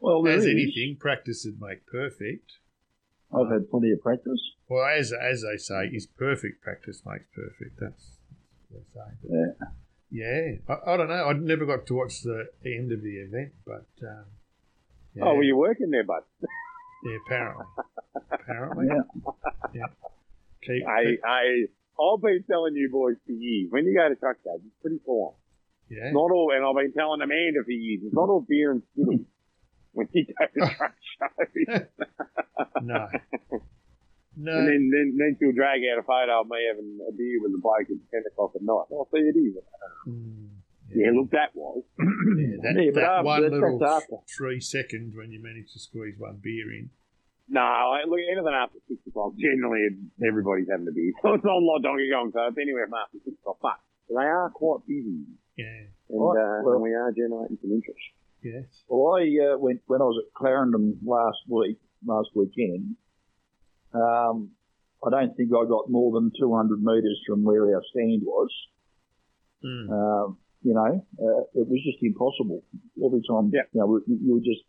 Well, 0.01 0.23
there 0.23 0.35
as 0.35 0.45
is. 0.45 0.51
anything, 0.51 0.97
practice 0.99 1.45
would 1.47 1.61
make 1.61 1.87
perfect. 1.87 2.53
I've 3.33 3.51
had 3.51 3.71
plenty 3.71 3.91
of 3.93 4.01
practice. 4.01 4.41
Well, 4.69 4.85
as 4.87 5.13
as 5.13 5.43
they 5.43 5.57
say, 5.59 5.87
is 5.93 6.07
perfect 6.07 6.63
practice 6.63 7.03
makes 7.07 7.25
perfect. 7.35 7.79
That's 7.81 8.19
what 8.69 8.83
they 8.95 9.01
say. 9.01 9.17
But 9.23 9.31
Yeah. 9.31 9.69
Yeah, 10.11 10.53
I, 10.69 10.93
I 10.93 10.97
don't 10.97 11.09
know. 11.09 11.25
I 11.29 11.33
never 11.35 11.67
got 11.67 11.87
to 11.87 11.95
watch 11.95 12.23
the 12.23 12.47
end 12.65 12.93
of 12.93 13.03
the 13.03 13.17
event, 13.19 13.53
but 13.65 13.87
um, 14.03 14.25
yeah, 15.15 15.25
Oh, 15.25 15.35
were 15.35 15.43
you 15.45 15.57
working 15.57 15.91
there, 15.91 16.05
bud? 16.05 16.23
yeah, 17.05 17.17
apparently, 17.27 17.65
apparently, 18.31 18.87
Yeah. 19.75 19.87
Keep, 20.63 20.87
I, 20.89 21.05
keep- 21.05 21.21
I, 21.25 21.65
I've 22.03 22.21
been 22.21 22.45
telling 22.51 22.75
you 22.77 22.91
boys 22.91 23.17
for 23.27 23.33
years, 23.33 23.69
when 23.71 23.87
you 23.87 23.95
go 23.95 24.09
to 24.09 24.17
truck 24.17 24.37
shows, 24.45 24.61
it's 24.65 24.75
pretty 24.83 24.99
full 25.05 25.27
on. 25.29 25.97
yeah, 25.97 26.11
Not 26.13 26.31
all, 26.33 26.53
and 26.55 26.65
I've 26.65 26.75
been 26.75 26.93
telling 26.93 27.21
Amanda 27.23 27.63
for 27.65 27.71
years, 27.71 28.03
it's 28.05 28.15
not 28.15 28.29
all 28.29 28.45
beer 28.47 28.73
and 28.73 28.83
skinny 28.93 29.25
when 29.93 30.09
you 30.13 30.27
go 30.27 30.47
to 30.67 30.75
truck 30.77 30.95
shows. 31.19 31.81
no, 32.83 33.09
no. 34.37 34.53
And 34.53 34.69
then, 34.69 34.83
then, 34.93 35.07
then 35.19 35.37
she'll 35.41 35.53
drag 35.57 35.81
out 35.91 35.99
a 35.99 36.07
photo 36.07 36.41
of 36.43 36.49
me 36.49 36.61
having 36.69 36.99
a 37.09 37.13
beer 37.13 37.41
with 37.43 37.53
a 37.57 37.61
bloke 37.61 37.89
at 37.89 37.97
10 38.13 38.23
o'clock 38.33 38.53
at 38.55 38.63
night. 38.63 38.87
I'll 38.93 39.09
see 39.13 39.21
it 39.25 39.37
is. 39.37 39.57
Mm, 40.07 40.49
Yeah, 40.95 41.11
look, 41.17 41.31
that 41.33 41.51
was. 41.57 41.83
yeah, 41.99 42.57
that, 42.63 42.75
Yeah, 42.79 42.91
but 42.95 43.01
that 43.01 43.13
after- 43.21 43.25
one 43.25 43.43
little 43.51 43.85
after. 43.85 44.17
three 44.37 44.61
seconds 44.61 45.17
when 45.17 45.33
you 45.33 45.43
manage 45.43 45.73
to 45.73 45.79
squeeze 45.81 46.15
one 46.19 46.39
beer 46.43 46.71
in. 46.73 46.91
No, 47.49 47.61
I- 47.63 48.05
look, 48.07 48.19
anything 48.21 48.53
after 48.55 48.79
6 48.89 49.07
o'clock, 49.07 49.35
generally 49.37 49.89
everybody's 50.27 50.69
having 50.71 50.87
a 50.89 50.93
beer. 50.93 51.13
So 51.23 51.35
it's 51.35 51.45
not 51.45 51.63
like 51.63 51.83
Donkey 51.83 52.11
Kong, 52.13 52.31
so 52.35 52.41
it's 52.47 52.59
anywhere 52.59 52.87
from 52.87 52.99
after 53.03 53.19
6 53.25 53.35
o'clock. 53.41 53.59
But 53.63 53.79
they 54.11 54.23
are 54.27 54.51
quite 54.51 54.87
busy. 54.87 55.25
Yeah, 55.57 55.89
And, 56.11 56.21
Right, 56.21 56.37
uh, 56.37 56.61
well- 56.63 56.75
and 56.75 56.83
we 56.83 56.93
are 56.95 57.11
generating 57.13 57.59
some 57.63 57.73
interest. 57.73 58.05
yes. 58.43 58.85
Well, 58.89 59.17
I 59.17 59.25
uh, 59.43 59.59
went 59.59 59.81
when 59.87 60.01
I 60.01 60.05
was 60.05 60.23
at 60.27 60.35
Clarendon 60.35 60.99
last 61.05 61.39
week, 61.49 61.79
last 62.05 62.31
weekend. 62.35 62.97
Um, 63.97 64.51
I 65.07 65.11
don't 65.11 65.37
think 65.37 65.51
I 65.51 65.65
got 65.69 65.91
more 65.91 66.13
than 66.13 66.33
200 66.39 66.83
metres 66.83 67.21
from 67.27 67.45
where 67.45 67.75
our 67.75 67.83
stand 67.91 68.23
was. 68.25 68.51
Mm. 69.65 69.91
Um, 69.91 70.39
you 70.63 70.75
know, 70.75 71.07
uh, 71.21 71.43
it 71.55 71.69
was 71.69 71.81
just 71.85 72.03
impossible. 72.03 72.63
Every 73.05 73.23
time, 73.29 73.51
Yeah. 73.53 73.63
you 73.73 73.81
know, 73.81 74.01
you 74.07 74.35
would 74.35 74.45
just, 74.45 74.65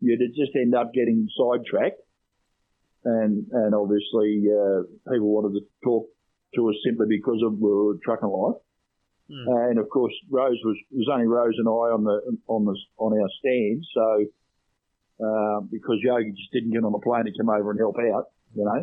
you'd 0.00 0.20
just 0.34 0.54
end 0.56 0.74
up 0.74 0.92
getting 0.92 1.28
sidetracked. 1.36 2.00
And, 3.04 3.46
and 3.52 3.74
obviously, 3.74 4.44
uh, 4.50 4.82
people 5.10 5.28
wanted 5.30 5.60
to 5.60 5.66
talk 5.84 6.08
to 6.56 6.68
us 6.70 6.74
simply 6.84 7.06
because 7.08 7.40
of 7.44 7.58
we 7.58 7.70
were 7.70 7.98
trucking 8.04 8.28
life. 8.28 8.60
Mm. 9.30 9.70
And 9.70 9.78
of 9.78 9.88
course, 9.90 10.12
Rose 10.30 10.58
was, 10.64 10.76
was 10.90 11.08
only 11.12 11.26
Rose 11.26 11.54
and 11.58 11.68
I 11.68 11.92
on 11.94 12.04
the, 12.04 12.18
on 12.48 12.64
the, 12.64 12.76
on 12.96 13.12
our 13.12 13.28
stand. 13.38 13.84
So, 13.94 14.26
uh, 15.24 15.60
because 15.70 15.98
Yogi 16.02 16.30
just 16.30 16.52
didn't 16.52 16.72
get 16.72 16.84
on 16.84 16.92
the 16.92 16.98
plane 16.98 17.24
to 17.24 17.32
come 17.38 17.50
over 17.50 17.70
and 17.70 17.78
help 17.78 17.96
out, 17.98 18.26
you 18.58 18.64
know, 18.64 18.82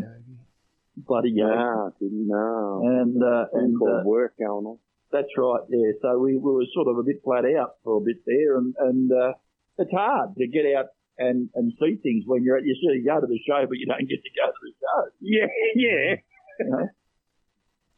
bloody 0.97 1.31
Yogi. 1.31 1.53
Ah, 1.53 1.89
didn't 1.99 2.27
know. 2.27 2.81
And, 2.85 3.21
uh, 3.21 3.45
and, 3.53 3.75
And 3.75 3.81
uh, 3.81 4.03
work 4.05 4.33
going 4.39 4.65
on. 4.65 4.77
that's 5.11 5.27
right, 5.37 5.61
yeah. 5.69 5.91
So 6.01 6.17
we, 6.19 6.37
we 6.37 6.51
were 6.51 6.65
sort 6.73 6.87
of 6.87 6.97
a 6.97 7.03
bit 7.03 7.21
flat 7.23 7.43
out 7.59 7.75
for 7.83 7.97
a 7.97 8.01
bit 8.01 8.23
there, 8.25 8.57
and 8.57 8.73
and 8.79 9.11
uh, 9.11 9.33
it's 9.77 9.91
hard 9.91 10.35
to 10.37 10.47
get 10.47 10.65
out 10.77 10.87
and 11.17 11.49
and 11.55 11.73
see 11.79 11.95
things 12.01 12.23
when 12.25 12.43
you're 12.43 12.57
at 12.57 12.63
you 12.65 12.75
sort 12.81 12.97
of 12.97 13.05
go 13.05 13.19
to 13.21 13.27
the 13.27 13.39
show, 13.47 13.65
but 13.67 13.77
you 13.77 13.85
don't 13.85 14.07
get 14.07 14.23
to 14.23 14.31
go 14.35 14.47
to 14.47 14.61
the 14.63 14.73
show. 14.79 15.01
Yeah, 15.19 15.47
yeah. 15.75 16.15
You 16.59 16.69
know? 16.71 16.87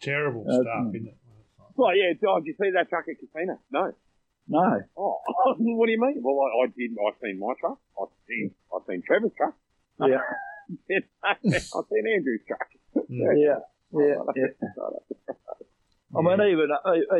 Terrible 0.02 0.46
Uh, 0.50 0.62
stuff, 0.62 0.94
isn't 0.96 1.08
it? 1.08 1.18
Well, 1.76 1.96
yeah, 1.96 2.14
oh, 2.28 2.40
did 2.40 2.48
you 2.48 2.56
see 2.60 2.72
that 2.74 2.90
truck 2.90 3.06
at 3.10 3.18
Casino? 3.22 3.60
No. 3.72 3.94
No, 4.50 4.80
Oh, 4.96 5.18
what 5.58 5.86
do 5.88 5.92
you 5.92 6.00
mean? 6.00 6.22
Well, 6.22 6.40
I, 6.40 6.64
I 6.64 6.68
did. 6.76 6.96
I've 6.98 7.20
seen 7.22 7.38
my 7.38 7.54
truck. 7.60 7.78
I've 8.02 8.08
seen. 8.28 8.52
I've 8.74 8.82
seen 8.88 9.04
Trevor's 9.06 9.32
truck. 9.36 9.54
yeah, 10.00 10.18
I've 11.24 11.38
seen 11.42 12.06
Andrew's 12.16 12.42
truck. 12.48 12.68
Mm. 12.96 13.38
yeah, 13.38 13.60
yeah, 13.94 14.16
yeah. 14.36 14.68
I 16.16 16.22
mean, 16.22 16.40
even 16.40 16.70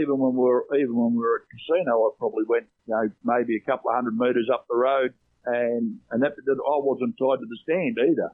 even 0.02 0.18
when 0.18 0.34
we 0.34 0.42
were 0.42 0.66
even 0.76 0.96
when 0.96 1.12
we 1.12 1.20
were 1.20 1.44
at 1.44 1.50
casino, 1.52 2.08
I 2.08 2.10
probably 2.18 2.46
went, 2.48 2.68
you 2.88 2.96
know, 2.96 3.10
maybe 3.24 3.58
a 3.58 3.66
couple 3.66 3.90
of 3.90 3.96
hundred 3.96 4.18
metres 4.18 4.50
up 4.52 4.66
the 4.70 4.76
road, 4.76 5.14
and 5.46 6.00
and 6.12 6.24
that, 6.24 6.36
that 6.36 6.58
I 6.58 6.78
wasn't 6.80 7.16
tied 7.18 7.40
to 7.40 7.46
the 7.46 7.60
stand 7.64 7.98
either. 8.00 8.32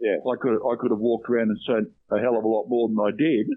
Yeah. 0.00 0.18
I 0.30 0.36
could 0.40 0.58
I 0.66 0.76
could 0.78 0.90
have 0.90 1.00
walked 1.00 1.28
around 1.30 1.50
and 1.50 1.58
seen 1.66 1.92
a 2.10 2.18
hell 2.18 2.36
of 2.36 2.44
a 2.44 2.48
lot 2.48 2.68
more 2.68 2.88
than 2.88 2.98
I 3.00 3.10
did, 3.16 3.48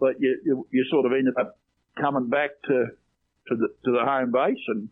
but 0.00 0.20
you 0.20 0.40
you, 0.44 0.66
you 0.70 0.84
sort 0.90 1.06
of 1.06 1.12
ended 1.12 1.34
up 1.38 1.58
coming 2.00 2.28
back 2.28 2.50
to 2.64 2.86
to 3.48 3.56
the 3.56 3.68
to 3.84 3.92
the 3.92 4.04
home 4.04 4.32
base, 4.32 4.64
and 4.68 4.88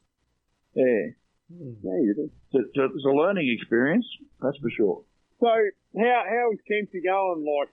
yeah. 0.74 1.12
Hmm. 1.52 1.72
Yeah, 1.82 1.98
you 2.00 2.14
do. 2.16 2.30
it's, 2.52 2.76
a- 2.78 2.84
it's 2.94 3.04
a 3.04 3.08
learning 3.10 3.54
experience, 3.60 4.06
that's 4.40 4.56
for 4.58 4.70
sure. 4.70 5.02
So, 5.40 5.48
how 5.48 6.22
how 6.28 6.52
is 6.52 6.58
Kempsey 6.70 7.02
going? 7.04 7.44
Like, 7.44 7.68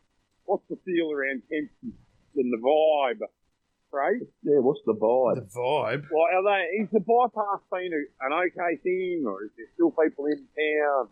what's 0.45 0.63
the 0.69 0.75
feel 0.85 1.11
around 1.11 1.43
Kempsey 1.49 1.93
and 2.35 2.51
the 2.53 2.57
vibe? 2.57 3.21
Right? 3.91 4.21
Yeah, 4.43 4.59
what's 4.59 4.81
the 4.85 4.93
vibe? 4.93 5.35
The 5.35 5.49
vibe. 5.49 6.03
Well, 6.11 6.27
are 6.29 6.43
they? 6.43 6.83
Is 6.83 6.89
the 6.91 6.99
bypass 6.99 7.61
been 7.71 7.93
a, 7.93 8.25
an 8.25 8.33
okay 8.33 8.77
thing, 8.83 9.23
or 9.25 9.43
is 9.45 9.51
there 9.57 9.65
still 9.73 9.91
people 9.91 10.25
in 10.25 10.37
town? 10.37 11.09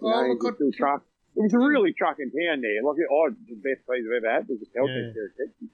You 0.00 0.08
Well, 0.08 0.22
know, 0.22 0.34
look, 0.34 0.38
is 0.38 0.42
there 0.42 0.54
still 0.54 0.72
truck? 0.78 1.02
It 1.36 1.42
was 1.42 1.54
a 1.54 1.58
really 1.58 1.92
trucking 1.92 2.30
town 2.30 2.60
there. 2.60 2.82
Like, 2.84 2.98
I 3.02 3.06
oh, 3.10 3.30
the 3.48 3.54
best 3.56 3.86
place 3.86 4.02
I've 4.06 4.22
ever 4.22 4.30
had 4.34 4.48
was 4.48 4.62
a 4.62 4.70
Celtic 4.70 4.94
Yeah. 4.94 5.10
there 5.14 5.26
at 5.26 5.36
Kempsey. 5.38 5.68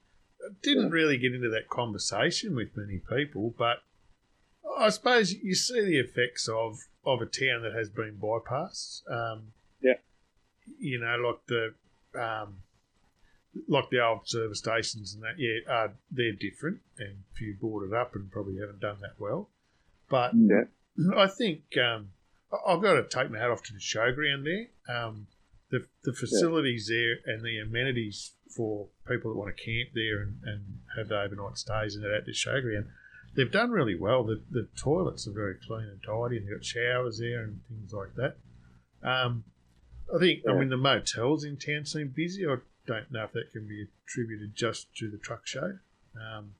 didn't 0.63 0.89
really 0.89 1.17
get 1.17 1.33
into 1.35 1.49
that 1.49 1.69
conversation 1.69 2.55
with 2.55 2.69
many 2.75 2.97
people, 3.09 3.53
but 3.57 3.77
I 4.77 4.89
suppose 4.89 5.33
you 5.33 5.55
see 5.55 5.81
the 5.81 5.99
effects 5.99 6.47
of, 6.47 6.79
of 7.05 7.21
a 7.21 7.25
town 7.25 7.63
that 7.63 7.73
has 7.73 7.89
been 7.89 8.17
bypassed. 8.21 9.01
Um, 9.11 9.53
Yeah. 9.81 9.95
You 10.79 10.99
know, 10.99 11.15
like 11.17 11.45
the 11.47 11.73
um, 12.19 12.57
like 13.67 13.89
the 13.89 14.03
old 14.03 14.27
service 14.27 14.59
stations 14.59 15.13
and 15.13 15.23
that. 15.23 15.37
Yeah, 15.37 15.59
uh, 15.71 15.87
they're 16.09 16.33
different, 16.33 16.79
and 16.97 17.23
if 17.33 17.41
you 17.41 17.55
bought 17.59 17.83
it 17.83 17.93
up 17.93 18.15
and 18.15 18.31
probably 18.31 18.57
haven't 18.59 18.79
done 18.79 18.97
that 19.01 19.19
well. 19.19 19.49
But 20.09 20.31
Yeah. 20.35 20.63
I 21.15 21.27
think 21.27 21.63
um, 21.77 22.09
I've 22.67 22.81
got 22.81 22.93
to 22.93 23.03
take 23.03 23.31
my 23.31 23.39
hat 23.39 23.49
off 23.49 23.63
to 23.63 23.73
the 23.73 23.79
showground 23.79 24.43
there. 24.45 24.67
Um, 24.95 25.27
the 25.69 25.85
the 26.03 26.13
facilities 26.13 26.87
there 26.87 27.15
and 27.25 27.43
the 27.43 27.59
amenities 27.59 28.33
for 28.55 28.87
people 29.07 29.31
that 29.31 29.39
want 29.39 29.55
to 29.55 29.63
camp 29.63 29.89
there 29.93 30.21
and, 30.21 30.39
and 30.43 30.79
have 30.97 31.07
the 31.07 31.17
overnight 31.19 31.57
stays 31.57 31.95
and 31.95 32.03
that 32.03 32.11
at 32.11 32.25
the 32.25 32.33
showground, 32.33 32.87
they've 33.35 33.51
done 33.51 33.71
really 33.71 33.95
well. 33.95 34.23
The 34.23 34.41
the 34.51 34.67
toilets 34.77 35.27
are 35.27 35.31
very 35.33 35.55
clean 35.67 35.87
and 35.87 36.01
tidy, 36.03 36.37
and 36.37 36.47
they've 36.47 36.55
got 36.55 36.65
showers 36.65 37.19
there 37.19 37.43
and 37.43 37.59
things 37.69 37.93
like 37.93 38.15
that. 38.15 38.35
Um, 39.07 39.43
I 40.13 40.19
think 40.19 40.43
I 40.47 40.53
mean 40.53 40.69
the 40.69 40.77
motels 40.77 41.43
in 41.43 41.57
town 41.57 41.85
seem 41.85 42.13
busy. 42.15 42.45
I 42.45 42.57
don't 42.87 43.11
know 43.11 43.23
if 43.25 43.31
that 43.33 43.51
can 43.51 43.67
be 43.67 43.85
attributed 44.07 44.55
just 44.55 44.93
to 44.97 45.09
the 45.09 45.17
truck 45.17 45.45
show. 45.47 45.77
Um, 46.15 46.51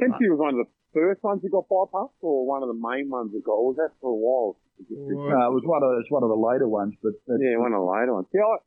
Kempsey 0.00 0.28
was 0.28 0.38
one 0.38 0.58
of 0.58 0.66
the 0.66 0.70
first 0.92 1.22
ones 1.22 1.42
that 1.42 1.50
got 1.52 1.68
bypassed, 1.68 2.18
or 2.20 2.46
one 2.46 2.62
of 2.62 2.68
the 2.68 2.74
main 2.74 3.08
ones 3.10 3.32
that 3.32 3.44
got. 3.44 3.52
Or 3.52 3.68
was 3.68 3.76
that 3.76 3.90
for 4.00 4.10
a 4.10 4.14
while? 4.14 4.58
Well, 4.90 5.30
No, 5.38 5.46
it 5.46 5.54
was 5.54 5.62
one 5.64 5.82
of 5.84 5.90
it's 6.00 6.10
one 6.10 6.24
of 6.24 6.28
the 6.28 6.34
later 6.34 6.66
ones, 6.66 6.94
but 7.02 7.12
but- 7.28 7.38
Yeah, 7.40 7.56
one 7.58 7.72
of 7.72 7.78
the 7.78 7.86
later 7.86 8.14
ones. 8.14 8.26
See, 8.32 8.38
I, 8.42 8.58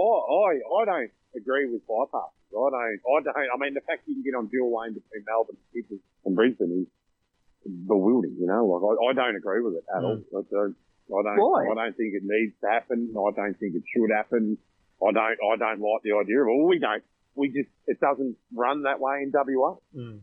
I, 0.00 0.02
I, 0.02 0.56
I 0.80 0.84
don't 0.86 1.10
agree 1.36 1.68
with 1.70 1.86
bypasses. 1.86 2.39
I 2.50 2.68
don't, 2.70 3.00
I 3.06 3.20
don't, 3.22 3.36
I 3.54 3.56
mean, 3.58 3.74
the 3.74 3.80
fact 3.82 4.02
you 4.06 4.14
can 4.14 4.22
get 4.24 4.34
on 4.34 4.46
dual 4.48 4.74
lane 4.78 4.94
between 4.94 5.22
Melbourne, 5.26 5.56
Sydney 5.72 5.98
and 6.24 6.34
Brisbane 6.34 6.86
is 6.86 7.72
bewildering, 7.86 8.36
you 8.40 8.46
know? 8.46 8.66
Like, 8.66 8.82
I, 8.82 9.10
I 9.10 9.12
don't 9.14 9.36
agree 9.36 9.60
with 9.62 9.74
it 9.74 9.84
at 9.94 10.02
all. 10.02 10.18
I 10.34 10.42
don't, 10.50 10.76
I 11.10 11.22
don't, 11.22 11.38
Why? 11.38 11.66
I 11.70 11.74
don't 11.74 11.96
think 11.96 12.14
it 12.14 12.22
needs 12.24 12.54
to 12.62 12.68
happen. 12.70 13.12
I 13.14 13.30
don't 13.34 13.54
think 13.58 13.74
it 13.74 13.82
should 13.94 14.10
happen. 14.14 14.58
I 15.02 15.12
don't, 15.12 15.38
I 15.42 15.56
don't 15.58 15.80
like 15.80 16.02
the 16.02 16.12
idea 16.18 16.40
of 16.42 16.46
it. 16.48 16.50
Well, 16.56 16.66
we 16.68 16.78
don't, 16.78 17.02
we 17.34 17.48
just, 17.48 17.68
it 17.86 18.00
doesn't 18.00 18.36
run 18.54 18.82
that 18.82 19.00
way 19.00 19.22
in 19.22 19.30
WA. 19.32 19.76
mm. 19.96 20.20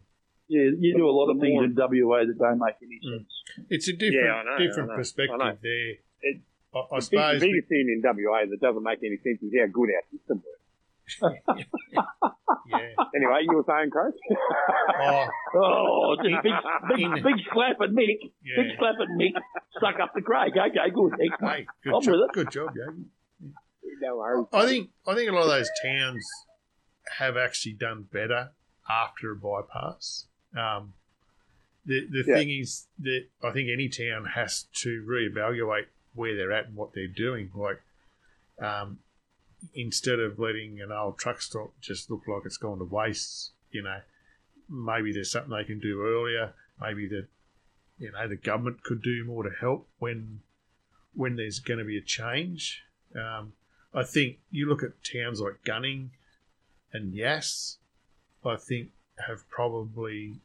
yeah, 0.47 0.69
you 0.77 0.95
do 0.97 1.07
a 1.07 1.11
lot 1.15 1.29
of 1.31 1.39
things 1.39 1.53
more- 1.53 1.63
in 1.65 1.75
WA 1.75 2.25
that 2.25 2.37
don't 2.37 2.59
make 2.59 2.75
any 2.81 2.99
Mm. 3.03 3.17
sense. 3.19 3.33
It's 3.69 3.87
a 3.87 3.93
different 3.93 4.13
Yeah, 4.27 4.43
know, 4.43 4.57
different 4.59 4.89
perspective 4.91 5.39
I 5.41 5.53
there. 5.61 5.89
It- 6.21 6.41
I, 6.75 6.79
I 6.79 6.99
The, 6.99 7.01
suppose 7.01 7.39
the 7.41 7.47
biggest 7.47 7.69
thing 7.69 7.87
in 7.89 8.01
WA 8.03 8.45
that 8.45 8.59
doesn't 8.59 8.83
make 8.83 8.99
any 9.01 9.17
sense 9.23 9.41
is 9.41 9.53
how 9.57 9.65
good 9.71 9.89
our 9.89 10.03
system 10.11 10.43
works. 10.45 10.56
Yeah. 11.21 12.89
Anyway, 13.15 13.39
you 13.43 13.55
were 13.55 13.63
saying, 13.67 13.89
Craig? 13.91 14.13
Oh, 15.01 15.27
Oh, 15.55 16.15
just 16.17 16.43
big, 16.43 16.53
big, 16.89 16.99
In- 16.99 17.23
big 17.23 17.45
slap 17.53 17.77
at 17.81 17.89
Mick. 17.89 18.19
yeah. 18.43 18.61
Big 18.63 18.77
slap 18.77 18.95
at 19.01 19.07
Mick. 19.17 19.33
Stuck 19.77 19.99
up 20.01 20.11
the 20.15 20.21
Craig. 20.21 20.51
Okay, 20.57 20.91
good. 20.93 21.11
Next. 21.17 21.41
Hey, 21.41 21.65
good 21.83 21.93
I'm 21.95 22.01
job. 22.01 22.11
with 22.13 22.21
it. 22.29 22.33
Good 22.33 22.51
job, 22.51 22.69
Yogi. 22.75 23.05
no 24.01 24.17
worries. 24.17 24.45
I 24.53 24.65
think 24.65 24.89
I 25.07 25.15
think 25.15 25.29
a 25.29 25.33
lot 25.33 25.43
of 25.43 25.47
those 25.49 25.69
towns 25.83 26.25
have 27.17 27.37
actually 27.37 27.73
done 27.73 28.05
better 28.11 28.51
after 28.89 29.31
a 29.31 29.35
bypass. 29.35 30.27
Um, 30.57 30.93
the 31.85 32.05
the 32.11 32.23
Yeah. 32.27 32.35
thing 32.35 32.49
is 32.49 32.87
that 32.99 33.27
I 33.43 33.51
think 33.51 33.69
any 33.71 33.87
town 33.89 34.25
has 34.35 34.63
to 34.83 35.05
reevaluate 35.07 35.85
where 36.13 36.35
they're 36.35 36.51
at 36.51 36.65
and 36.67 36.75
what 36.75 36.91
they're 36.93 37.07
doing. 37.07 37.51
Like, 37.55 37.79
um, 38.61 38.99
instead 39.73 40.19
of 40.19 40.39
letting 40.39 40.81
an 40.81 40.91
old 40.91 41.17
truck 41.17 41.41
stop 41.41 41.73
just 41.81 42.09
look 42.09 42.23
like 42.27 42.43
it's 42.45 42.57
gone 42.57 42.79
to 42.79 42.85
waste, 42.85 43.51
you 43.71 43.81
know, 43.81 43.99
maybe 44.69 45.11
there's 45.13 45.31
something 45.31 45.55
they 45.55 45.63
can 45.63 45.79
do 45.79 46.01
earlier. 46.01 46.53
Maybe 46.79 47.07
the 47.07 47.27
you 47.97 48.11
know 48.11 48.27
the 48.27 48.35
government 48.35 48.83
could 48.83 49.01
do 49.01 49.23
more 49.25 49.43
to 49.43 49.49
help 49.49 49.87
when 49.99 50.41
when 51.13 51.35
there's 51.35 51.59
going 51.59 51.79
to 51.79 51.85
be 51.85 51.97
a 51.97 52.01
change. 52.01 52.83
Um, 53.15 53.53
I 53.93 54.03
think 54.03 54.37
you 54.51 54.67
look 54.67 54.83
at 54.83 55.03
towns 55.03 55.41
like 55.41 55.63
Gunning 55.63 56.11
and 56.93 57.13
Yass, 57.13 57.77
I 58.45 58.55
think 58.55 58.89
have 59.27 59.49
probably 59.49 60.41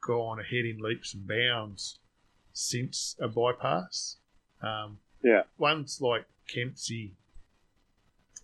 gone 0.00 0.38
ahead 0.38 0.64
in 0.64 0.78
leaps 0.78 1.14
and 1.14 1.26
bounds 1.26 1.98
since 2.52 3.16
a 3.20 3.26
bypass. 3.26 4.16
Um, 4.62 4.98
Yeah. 5.22 5.42
Ones 5.58 6.00
like 6.00 6.26
Kempsey, 6.46 7.12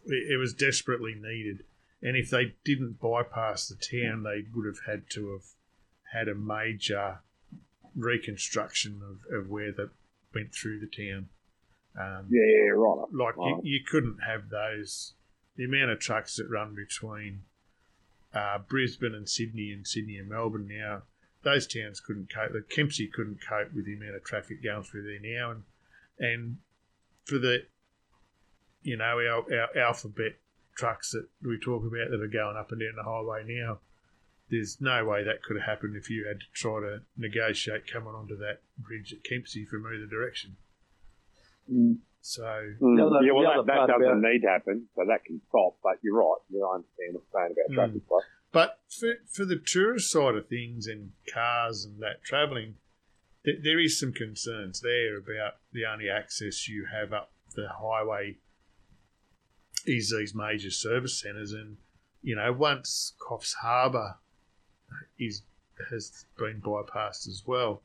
it, 0.07 0.33
it 0.33 0.37
was 0.37 0.55
desperately 0.55 1.15
needed. 1.15 1.65
And 2.03 2.17
if 2.17 2.31
they 2.31 2.55
didn't 2.65 3.01
bypass 3.01 3.69
the 3.69 3.77
town, 3.77 4.23
they 4.23 4.45
would 4.55 4.67
have 4.67 4.87
had 4.87 5.11
to 5.11 5.33
have 5.33 5.45
had 6.13 6.29
a 6.29 6.35
major 6.35 7.21
reconstruction 7.95 9.01
of, 9.03 9.35
of 9.35 9.51
where 9.51 9.73
they 9.73 9.85
went 10.35 10.55
through 10.55 10.81
the 10.81 10.87
town. 10.87 11.29
Um, 11.99 12.27
Yeah, 12.31 12.45
yeah, 12.45 12.71
right. 12.71 13.07
like 13.13 13.35
you, 13.37 13.61
you 13.65 13.81
couldn't 13.89 14.19
have 14.27 14.49
those 14.49 15.15
the 15.57 15.65
amount 15.65 15.91
of 15.91 15.99
trucks 15.99 16.37
that 16.37 16.49
run 16.49 16.75
between 16.75 17.43
uh, 18.33 18.59
Brisbane 18.59 19.15
and 19.15 19.29
Sydney 19.29 19.73
and 19.73 19.87
Sydney 19.87 20.17
and 20.17 20.29
Melbourne 20.29 20.69
now 20.69 21.03
those 21.43 21.67
towns 21.67 22.01
couldn't 22.01 22.33
cope 22.33 22.53
the 22.53 22.63
Kempsey 22.63 23.09
couldn't 23.09 23.41
cope 23.47 23.75
with 23.75 23.87
the 23.87 23.97
amount 23.97 24.15
of 24.15 24.25
traffic 24.25 24.63
going 24.63 24.85
through 24.85 25.03
there 25.03 25.37
now 25.37 25.51
and 25.51 25.63
and 26.19 26.57
for 27.25 27.39
the 27.39 27.65
you 28.83 28.97
know 28.97 29.05
our, 29.19 29.45
our 29.61 29.77
alphabet 29.79 30.33
trucks 30.77 31.11
that 31.13 31.27
we 31.43 31.59
talk 31.59 31.83
about 31.83 32.11
that 32.11 32.21
are 32.23 32.27
going 32.29 32.57
up 32.57 32.71
and 32.73 32.81
down 32.81 32.93
the 32.97 33.03
highway 33.03 33.43
now 33.47 33.79
there's 34.51 34.81
no 34.81 35.05
way 35.05 35.23
that 35.23 35.43
could 35.43 35.57
have 35.57 35.67
happened 35.67 35.95
if 35.97 36.11
you 36.11 36.27
had 36.27 36.41
to 36.41 36.47
try 36.53 36.81
to 36.81 37.01
negotiate 37.17 37.87
coming 37.91 38.15
onto 38.15 38.37
that 38.37 38.61
bridge 38.79 39.13
at 39.13 39.23
Kempsey 39.23 39.65
from 39.65 39.85
either 39.87 40.07
direction 40.07 40.57
Mm. 41.71 41.99
so 42.21 42.43
Mm. 42.81 43.01
Other- 43.01 43.25
yeah, 43.25 43.33
well, 43.33 43.65
that, 43.65 43.67
that 43.67 43.87
doesn't 43.87 44.03
about- 44.19 44.21
need 44.23 44.41
to 44.43 44.49
happen, 44.49 44.89
so 44.97 45.05
that 45.07 45.25
can 45.25 45.41
stop. 45.49 45.77
But 45.83 45.99
you're 46.03 46.17
right. 46.17 46.41
You 46.49 46.67
understand 46.69 47.15
what 47.15 47.23
I'm 47.23 47.33
saying 47.33 47.53
about 47.53 47.71
Mm. 47.71 47.75
traffic 47.75 48.09
flow. 48.09 48.21
But 48.53 48.81
for, 48.89 49.15
for 49.27 49.45
the 49.45 49.57
tourist 49.59 50.11
side 50.11 50.35
of 50.35 50.49
things 50.49 50.89
and 50.89 51.13
cars 51.33 51.85
and 51.85 52.01
that 52.03 52.25
travelling, 52.25 52.77
th- 53.45 53.63
there 53.63 53.79
is 53.79 54.01
some 54.01 54.13
concerns 54.13 54.81
there 54.81 55.17
about 55.17 55.59
the 55.73 55.87
only 55.87 56.11
access 56.11 56.69
you 56.69 56.87
have 56.87 57.13
up 57.13 57.31
the 57.55 57.69
highway 57.69 58.39
is 59.87 60.11
these 60.17 60.35
major 60.35 60.71
service 60.71 61.19
centres. 61.21 61.53
And, 61.53 61.77
you 62.23 62.37
know, 62.37 62.53
once 62.53 63.15
Coffs 63.21 63.55
Harbour 63.55 64.17
is 65.19 65.43
has 65.91 66.27
been 66.37 66.61
bypassed 66.61 67.27
as 67.27 67.43
well, 67.47 67.83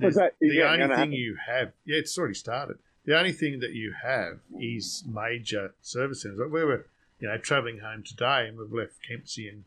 Is 0.00 0.16
that- 0.16 0.34
is 0.40 0.52
the 0.52 0.62
only 0.62 0.78
thing 0.80 0.90
happen? 0.90 1.12
you 1.12 1.36
have, 1.46 1.72
yeah, 1.84 1.98
it's 1.98 2.18
already 2.18 2.34
started. 2.34 2.78
The 3.04 3.16
only 3.16 3.32
thing 3.32 3.60
that 3.60 3.70
you 3.72 3.92
have 4.02 4.40
is 4.58 5.04
major 5.06 5.74
service 5.80 6.22
centres. 6.22 6.40
Like 6.40 6.50
we 6.50 6.64
were, 6.64 6.86
you 7.20 7.28
know, 7.28 7.38
travelling 7.38 7.78
home 7.78 8.02
today 8.02 8.48
and 8.48 8.58
we've 8.58 8.72
left 8.72 8.94
Kempsey 9.08 9.48
and 9.48 9.64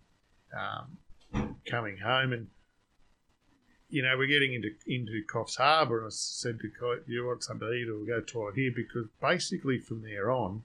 um, 0.54 1.58
coming 1.66 2.00
home 2.00 2.34
and, 2.34 2.48
you 3.90 4.02
know, 4.04 4.18
we're 4.18 4.28
getting 4.28 4.54
into 4.54 4.72
into 4.86 5.24
Coffs 5.26 5.56
Harbour 5.56 6.00
and 6.00 6.08
I 6.08 6.10
said 6.12 6.60
to 6.60 6.68
do 6.68 7.02
you 7.14 7.26
want 7.26 7.44
something 7.44 7.68
to 7.68 7.74
eat 7.74 7.88
or 7.90 8.06
go 8.06 8.20
to 8.20 8.26
toilet 8.26 8.56
here? 8.56 8.72
Because 8.76 9.08
basically 9.22 9.80
from 9.80 10.02
there 10.02 10.30
on, 10.30 10.64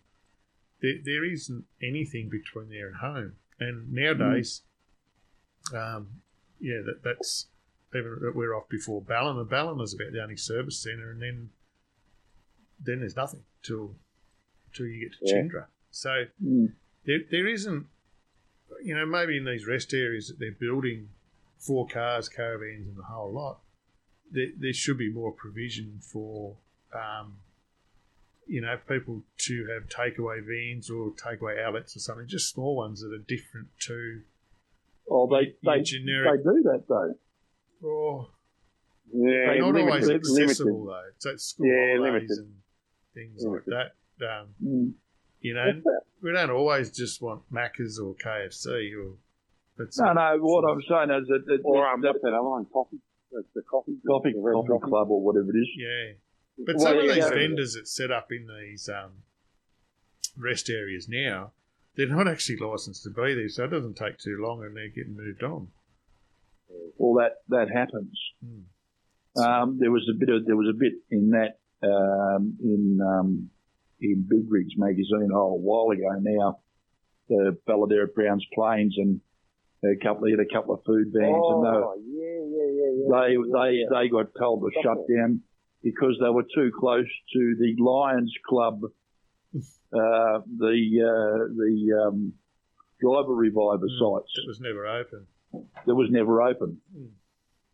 there, 0.85 0.99
there 1.05 1.25
isn't 1.25 1.64
anything 1.83 2.29
between 2.29 2.68
there 2.68 2.88
and 2.88 2.97
home. 2.97 3.33
And 3.59 3.92
nowadays, 3.92 4.62
um, 5.73 6.09
yeah, 6.61 6.81
that, 6.85 7.03
that's 7.03 7.47
even 7.94 8.18
that 8.23 8.35
we're 8.35 8.55
off 8.55 8.68
before 8.68 9.01
Ballina. 9.01 9.44
Ballina's 9.44 9.94
about 9.94 10.12
the 10.12 10.23
only 10.23 10.37
service 10.37 10.83
centre, 10.83 11.11
and 11.11 11.23
then 11.23 11.51
then 12.85 13.01
there's 13.01 13.16
nothing 13.16 13.44
till 13.62 13.94
till 14.75 14.87
you 14.87 15.01
get 15.09 15.12
to 15.18 15.18
Yeah. 15.23 15.42
Chinderah. 15.42 15.66
So 15.90 16.27
Mm. 16.44 16.73
there 17.05 17.20
there 17.31 17.47
isn't, 17.47 17.87
you 18.83 18.94
know, 18.94 19.07
maybe 19.07 19.37
in 19.37 19.44
these 19.44 19.66
rest 19.66 19.94
areas 19.94 20.29
that 20.29 20.38
they're 20.38 20.53
building 20.53 21.09
for 21.59 21.87
cars, 21.87 22.29
caravans, 22.29 22.88
and 22.88 22.97
the 22.97 23.05
whole 23.05 23.33
lot. 23.33 23.61
There, 24.31 24.49
there 24.59 24.73
should 24.73 24.99
be 24.99 25.11
more 25.11 25.33
provision 25.33 26.01
for, 26.01 26.57
um, 26.92 27.38
you 28.46 28.61
know, 28.61 28.76
people 28.88 29.22
to 29.38 29.66
have 29.72 29.88
takeaway 29.88 30.40
vans 30.44 30.90
or 30.90 31.12
takeaway 31.12 31.62
outlets 31.64 31.96
or 31.96 32.00
something, 32.00 32.26
just 32.28 32.52
small 32.52 32.76
ones 32.76 33.00
that 33.00 33.12
are 33.12 33.24
different 33.26 33.68
to 33.80 34.22
Oh, 35.11 35.26
they 35.28 35.54
they, 35.62 35.83
generic 35.83 36.42
they 36.42 36.50
do 36.50 36.62
that, 36.64 36.85
though. 36.88 37.14
or 37.87 38.28
Yeah, 39.12 39.30
they're 39.30 39.59
not 39.61 39.66
limited, 39.74 39.88
always 39.88 40.07
limited. 40.07 40.42
accessible 40.48 40.87
though. 40.87 41.02
So 41.18 41.30
it's 41.30 41.44
school 41.44 41.66
Yeah, 41.66 41.96
holidays 41.96 42.28
limited. 42.30 42.38
and 42.38 42.54
things 43.12 43.44
like 43.44 43.64
that. 43.66 43.92
Um, 44.24 44.54
Mm. 44.64 44.92
you 45.40 45.52
know, 45.54 45.83
we 46.22 46.33
don't 46.33 46.50
always 46.50 46.90
just 46.90 47.20
want 47.20 47.42
Macca's 47.52 47.98
or 47.98 48.14
KFC 48.14 48.92
or. 48.94 49.16
But 49.76 49.88
No, 49.98 50.12
no, 50.12 50.38
what 50.40 50.64
I'm 50.70 50.80
saying 50.83 51.11
is 51.20 51.26
that, 51.28 51.44
that, 51.46 51.61
Or 51.64 51.87
um, 51.87 52.00
that 52.00 52.12
what's 52.12 52.22
that 52.22 52.33
other 52.33 52.48
one? 52.48 52.64
Coffee. 52.72 53.00
The, 53.33 53.42
the 53.57 53.62
coffee. 53.62 53.96
coffee, 54.07 54.33
coffee 54.33 54.78
club 54.85 55.11
or 55.11 55.20
whatever 55.20 55.50
it 55.50 55.59
is. 55.59 55.68
Yeah, 55.76 56.12
but 56.58 56.76
Well, 56.76 56.86
some 56.86 56.98
of 56.98 57.14
these 57.14 57.28
vendors 57.28 57.74
that 57.74 57.88
set 57.88 58.10
up 58.10 58.30
in 58.30 58.46
these 58.46 58.88
um, 58.88 59.22
rest 60.36 60.70
areas 60.70 61.08
now, 61.08 61.52
they're 61.96 62.08
not 62.08 62.28
actually 62.28 62.56
licensed 62.56 63.02
to 63.04 63.10
be 63.10 63.34
there, 63.34 63.48
so 63.48 63.64
it 63.64 63.68
doesn't 63.68 63.96
take 63.96 64.18
too 64.18 64.36
long, 64.40 64.64
and 64.64 64.76
they're 64.76 64.88
getting 64.88 65.16
moved 65.16 65.42
on. 65.42 65.68
Well, 66.96 67.22
that 67.22 67.42
that 67.48 67.70
happens. 67.70 68.18
Hmm. 68.44 69.42
Um, 69.42 69.78
there 69.80 69.90
was 69.90 70.08
a 70.08 70.16
bit 70.18 70.28
of 70.28 70.44
there 70.46 70.56
was 70.56 70.68
a 70.68 70.78
bit 70.78 70.94
in 71.10 71.30
that 71.30 71.58
um, 71.82 72.56
in 72.62 73.00
um, 73.00 73.50
in 74.00 74.26
Big 74.28 74.50
Rigs 74.50 74.74
magazine 74.76 75.30
oh, 75.32 75.54
a 75.54 75.56
while 75.56 75.90
ago 75.90 76.18
now. 76.20 76.58
The 77.28 77.56
fella 77.66 77.88
there 77.88 78.04
at 78.04 78.14
Browns 78.14 78.44
Plains 78.54 78.94
and 78.98 79.20
a 79.82 79.96
couple, 80.02 80.26
he 80.26 80.32
had 80.32 80.40
a 80.40 80.52
couple 80.52 80.74
of 80.74 80.84
food 80.84 81.08
vans, 81.12 81.24
and 81.24 81.64
they, 81.64 81.70
were- 81.70 81.84
Oh, 81.84 82.02
yeah, 82.04 82.40
yeah, 82.52 82.68
yeah, 82.70 82.90
yeah. 82.94 83.26
they 83.26 83.32
yeah, 83.32 83.52
they 83.52 83.72
yeah. 83.78 84.02
they 84.02 84.08
got 84.08 84.26
told 84.38 84.60
to 84.62 84.82
shut 84.82 84.98
down 85.08 85.40
because 85.85 86.16
they 86.20 86.31
were 86.31 86.47
too 86.55 86.73
close 86.77 87.07
to 87.35 87.57
the 87.61 87.77
Lions 87.81 88.33
Club, 88.49 88.81
uh, 89.55 90.40
the 90.59 90.77
uh, 91.12 91.55
the 91.55 92.07
um, 92.09 92.33
driver 93.01 93.35
reviver 93.35 93.87
Hmm. 93.88 93.99
sites 94.18 94.33
It 94.42 94.49
was 94.49 94.61
never 94.61 94.87
open. 94.87 95.27
It 95.87 95.92
was 95.92 96.09
never 96.11 96.42
open. 96.42 96.81
Hmm. 96.97 97.07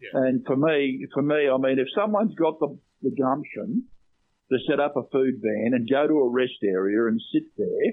Yeah. 0.01 0.21
And 0.27 0.45
for 0.47 0.57
me, 0.57 1.07
for 1.15 1.23
me, 1.23 1.49
I 1.49 1.57
mean, 1.59 1.79
if 1.79 1.87
someone's 1.95 2.35
got 2.35 2.59
the, 2.59 2.77
the 3.03 3.11
gumption 3.11 3.85
to 4.51 4.59
set 4.69 4.81
up 4.81 4.97
a 4.97 5.03
food 5.13 5.35
van 5.41 5.73
and 5.75 5.89
go 5.89 6.07
to 6.09 6.15
a 6.15 6.29
rest 6.29 6.59
area 6.65 7.07
and 7.07 7.21
sit 7.33 7.45
there 7.57 7.87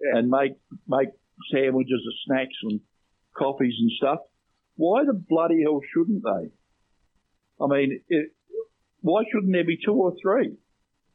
Yeah. 0.00 0.18
and 0.18 0.28
make 0.28 0.52
make 0.88 1.08
sandwiches 1.52 2.00
and 2.04 2.14
snacks 2.26 2.56
and 2.62 2.80
coffees 3.36 3.74
and 3.80 3.90
stuff, 3.98 4.18
why 4.76 5.04
the 5.04 5.14
bloody 5.14 5.62
hell 5.62 5.80
shouldn't 5.92 6.22
they? 6.24 6.50
I 7.62 7.66
mean, 7.68 8.00
it, 8.08 8.32
why 9.02 9.22
shouldn't 9.30 9.52
there 9.52 9.66
be 9.66 9.78
two 9.78 9.94
or 9.94 10.14
three 10.22 10.56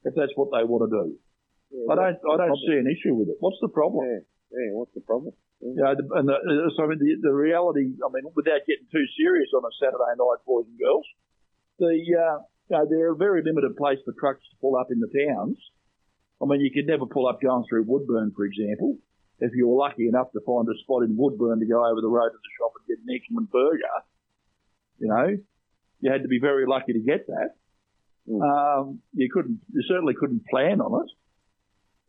if 0.04 0.14
that's 0.16 0.32
what 0.36 0.52
they 0.52 0.64
want 0.64 0.88
to 0.88 0.92
do? 0.92 1.06
Yeah, 1.72 1.92
I 1.92 1.96
don't, 1.96 2.20
I 2.24 2.36
don't 2.48 2.62
see 2.64 2.78
an 2.80 2.88
issue 2.88 3.16
with 3.16 3.28
it. 3.28 3.38
What's 3.40 3.60
the 3.60 3.68
problem? 3.68 4.08
Yeah, 4.08 4.24
yeah. 4.52 4.72
What's 4.76 4.94
the 4.94 5.02
problem? 5.02 5.34
You 5.60 5.82
know, 5.82 5.96
the, 5.98 6.06
and 6.16 6.30
the, 6.30 6.38
uh, 6.38 6.70
so 6.78 6.86
I 6.86 6.88
mean, 6.94 7.02
the, 7.02 7.18
the 7.28 7.34
reality, 7.34 7.90
I 7.98 8.08
mean, 8.14 8.30
without 8.38 8.62
getting 8.70 8.86
too 8.94 9.08
serious 9.18 9.50
on 9.58 9.66
a 9.66 9.74
Saturday 9.82 10.14
night, 10.14 10.40
boys 10.46 10.70
and 10.70 10.78
girls, 10.78 11.08
the, 11.82 11.92
uh, 11.92 12.46
you 12.70 12.74
know, 12.78 12.86
they're 12.86 13.12
a 13.12 13.18
very 13.18 13.42
limited 13.42 13.76
place 13.76 13.98
for 14.06 14.14
trucks 14.14 14.46
to 14.54 14.56
pull 14.62 14.78
up 14.78 14.94
in 14.94 15.02
the 15.02 15.10
towns. 15.10 15.58
I 16.40 16.46
mean, 16.46 16.62
you 16.62 16.70
could 16.70 16.86
never 16.86 17.10
pull 17.10 17.28
up 17.28 17.42
going 17.42 17.66
through 17.68 17.90
Woodburn, 17.90 18.32
for 18.36 18.46
example. 18.46 18.98
If 19.40 19.52
you 19.56 19.68
were 19.68 19.78
lucky 19.78 20.08
enough 20.08 20.32
to 20.34 20.42
find 20.46 20.68
a 20.70 20.78
spot 20.86 21.04
in 21.04 21.18
Woodburn 21.18 21.60
to 21.60 21.66
go 21.66 21.82
over 21.82 22.02
the 22.02 22.10
road 22.10 22.30
to 22.30 22.38
the 22.38 22.54
shop 22.58 22.74
and 22.78 22.86
get 22.86 23.02
an 23.02 23.10
excellent 23.10 23.50
burger, 23.50 23.98
you 25.00 25.08
know, 25.10 25.38
you 26.02 26.12
had 26.12 26.22
to 26.22 26.28
be 26.28 26.40
very 26.40 26.66
lucky 26.68 26.94
to 26.94 27.00
get 27.00 27.28
that. 27.28 27.58
Mm. 28.28 28.42
Um, 28.44 29.00
you 29.14 29.30
couldn't, 29.32 29.60
you 29.72 29.82
certainly 29.88 30.14
couldn't 30.20 30.46
plan 30.48 30.82
on 30.82 31.06
it. 31.06 31.12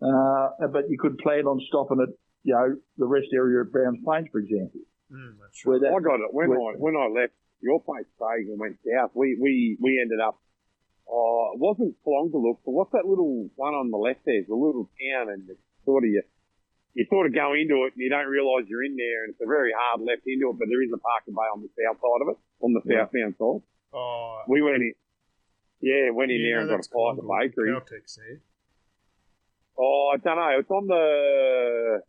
Uh, 0.01 0.67
but 0.69 0.89
you 0.91 0.99
could 0.99 1.19
plan 1.19 1.47
on 1.47 1.61
stopping 1.69 1.99
at 2.01 2.09
you 2.45 2.55
know, 2.55 2.77
the 2.99 3.07
rest 3.07 3.29
area 3.35 3.63
at 3.63 3.73
Browns 3.73 3.99
Plains, 4.05 4.29
for 4.31 4.39
example. 4.39 4.81
Mm, 5.11 5.39
that's 5.41 5.59
right. 5.67 5.81
that, 5.81 5.89
I 5.91 5.99
got 6.01 6.21
it 6.23 6.31
when 6.33 6.51
Where- 6.51 6.61
I 6.61 6.73
when 6.79 6.95
I 6.97 7.07
left 7.09 7.33
your 7.61 7.83
place, 7.83 8.07
Craig, 8.19 8.47
and 8.47 8.59
went 8.61 8.77
south. 8.87 9.11
We 9.15 9.37
we 9.41 9.77
we 9.81 9.99
ended 10.01 10.21
up. 10.21 10.39
Oh, 11.11 11.51
it 11.55 11.59
wasn't 11.59 11.97
long 12.07 12.31
to 12.31 12.39
look, 12.39 12.61
but 12.65 12.73
what's 12.73 12.93
that 12.93 13.07
little 13.09 13.49
one 13.57 13.73
on 13.75 13.91
the 13.91 13.97
left 13.97 14.21
there? 14.27 14.39
It's 14.39 14.51
a 14.51 14.55
little 14.55 14.91
town, 15.01 15.31
and 15.33 15.49
it's 15.49 15.59
sort 15.85 16.05
of 16.05 16.11
you, 16.11 16.23
you 16.95 17.07
sort 17.09 17.27
of 17.27 17.35
go 17.35 17.55
into 17.57 17.89
it 17.89 17.97
and 17.97 18.03
you 18.05 18.11
don't 18.11 18.29
realise 18.29 18.69
you're 18.69 18.85
in 18.85 18.95
there, 18.95 19.25
and 19.25 19.33
it's 19.33 19.41
a 19.43 19.49
very 19.49 19.73
hard 19.75 20.03
left 20.05 20.23
into 20.29 20.51
it, 20.53 20.59
but 20.61 20.69
there 20.69 20.83
is 20.85 20.93
a 20.93 21.01
parking 21.01 21.33
bay 21.35 21.49
on 21.51 21.65
the 21.65 21.73
south 21.75 21.97
side 21.99 22.23
of 22.23 22.29
it, 22.37 22.39
on 22.61 22.71
the 22.77 22.83
Yeah. 22.85 23.09
southbound 23.09 23.35
side. 23.41 23.63
Oh, 23.97 24.43
We 24.47 24.61
went 24.63 24.85
in. 24.85 24.93
Yeah, 25.81 26.11
went 26.11 26.31
in 26.31 26.41
yeah, 26.41 26.59
there 26.59 26.61
and 26.61 26.71
got 26.71 26.87
a 26.87 26.91
pie 26.91 27.11
at 27.11 27.17
the 27.17 27.23
bakery. 27.23 27.71
Caltex 27.71 28.17
there. 28.17 28.41
Oh, 29.79 30.11
I 30.13 30.17
don't 30.19 30.37
know. 30.37 30.59
It's 30.59 30.71
on 30.71 30.87
the 30.89 32.03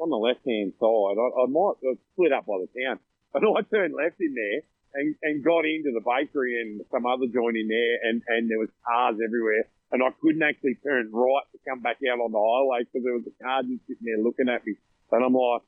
on 0.00 0.10
the 0.10 0.16
left 0.16 0.42
hand 0.42 0.74
side. 0.80 1.16
I, 1.20 1.26
I 1.38 1.46
might 1.46 1.78
it's 1.82 2.00
split 2.12 2.32
up 2.32 2.46
by 2.46 2.58
the 2.58 2.70
town, 2.74 2.98
but 3.32 3.46
I 3.46 3.62
turned 3.70 3.94
left 3.94 4.18
in 4.18 4.34
there 4.34 4.60
and, 4.94 5.14
and 5.22 5.44
got 5.44 5.64
into 5.66 5.94
the 5.94 6.02
bakery 6.02 6.60
and 6.60 6.82
some 6.90 7.06
other 7.06 7.30
joint 7.30 7.56
in 7.56 7.68
there, 7.68 7.96
and 8.10 8.22
and 8.26 8.50
there 8.50 8.58
was 8.58 8.70
cars 8.82 9.22
everywhere, 9.22 9.70
and 9.92 10.02
I 10.02 10.10
couldn't 10.20 10.42
actually 10.42 10.74
turn 10.82 11.10
right 11.12 11.46
to 11.52 11.58
come 11.68 11.80
back 11.80 12.02
out 12.10 12.18
on 12.18 12.32
the 12.32 12.42
highway 12.42 12.82
because 12.82 13.04
there 13.06 13.14
was 13.14 13.28
a 13.30 13.36
car 13.38 13.62
just 13.62 13.86
sitting 13.86 14.10
there 14.10 14.18
looking 14.18 14.48
at 14.48 14.66
me, 14.66 14.74
and 15.12 15.24
I'm 15.24 15.34
like. 15.34 15.62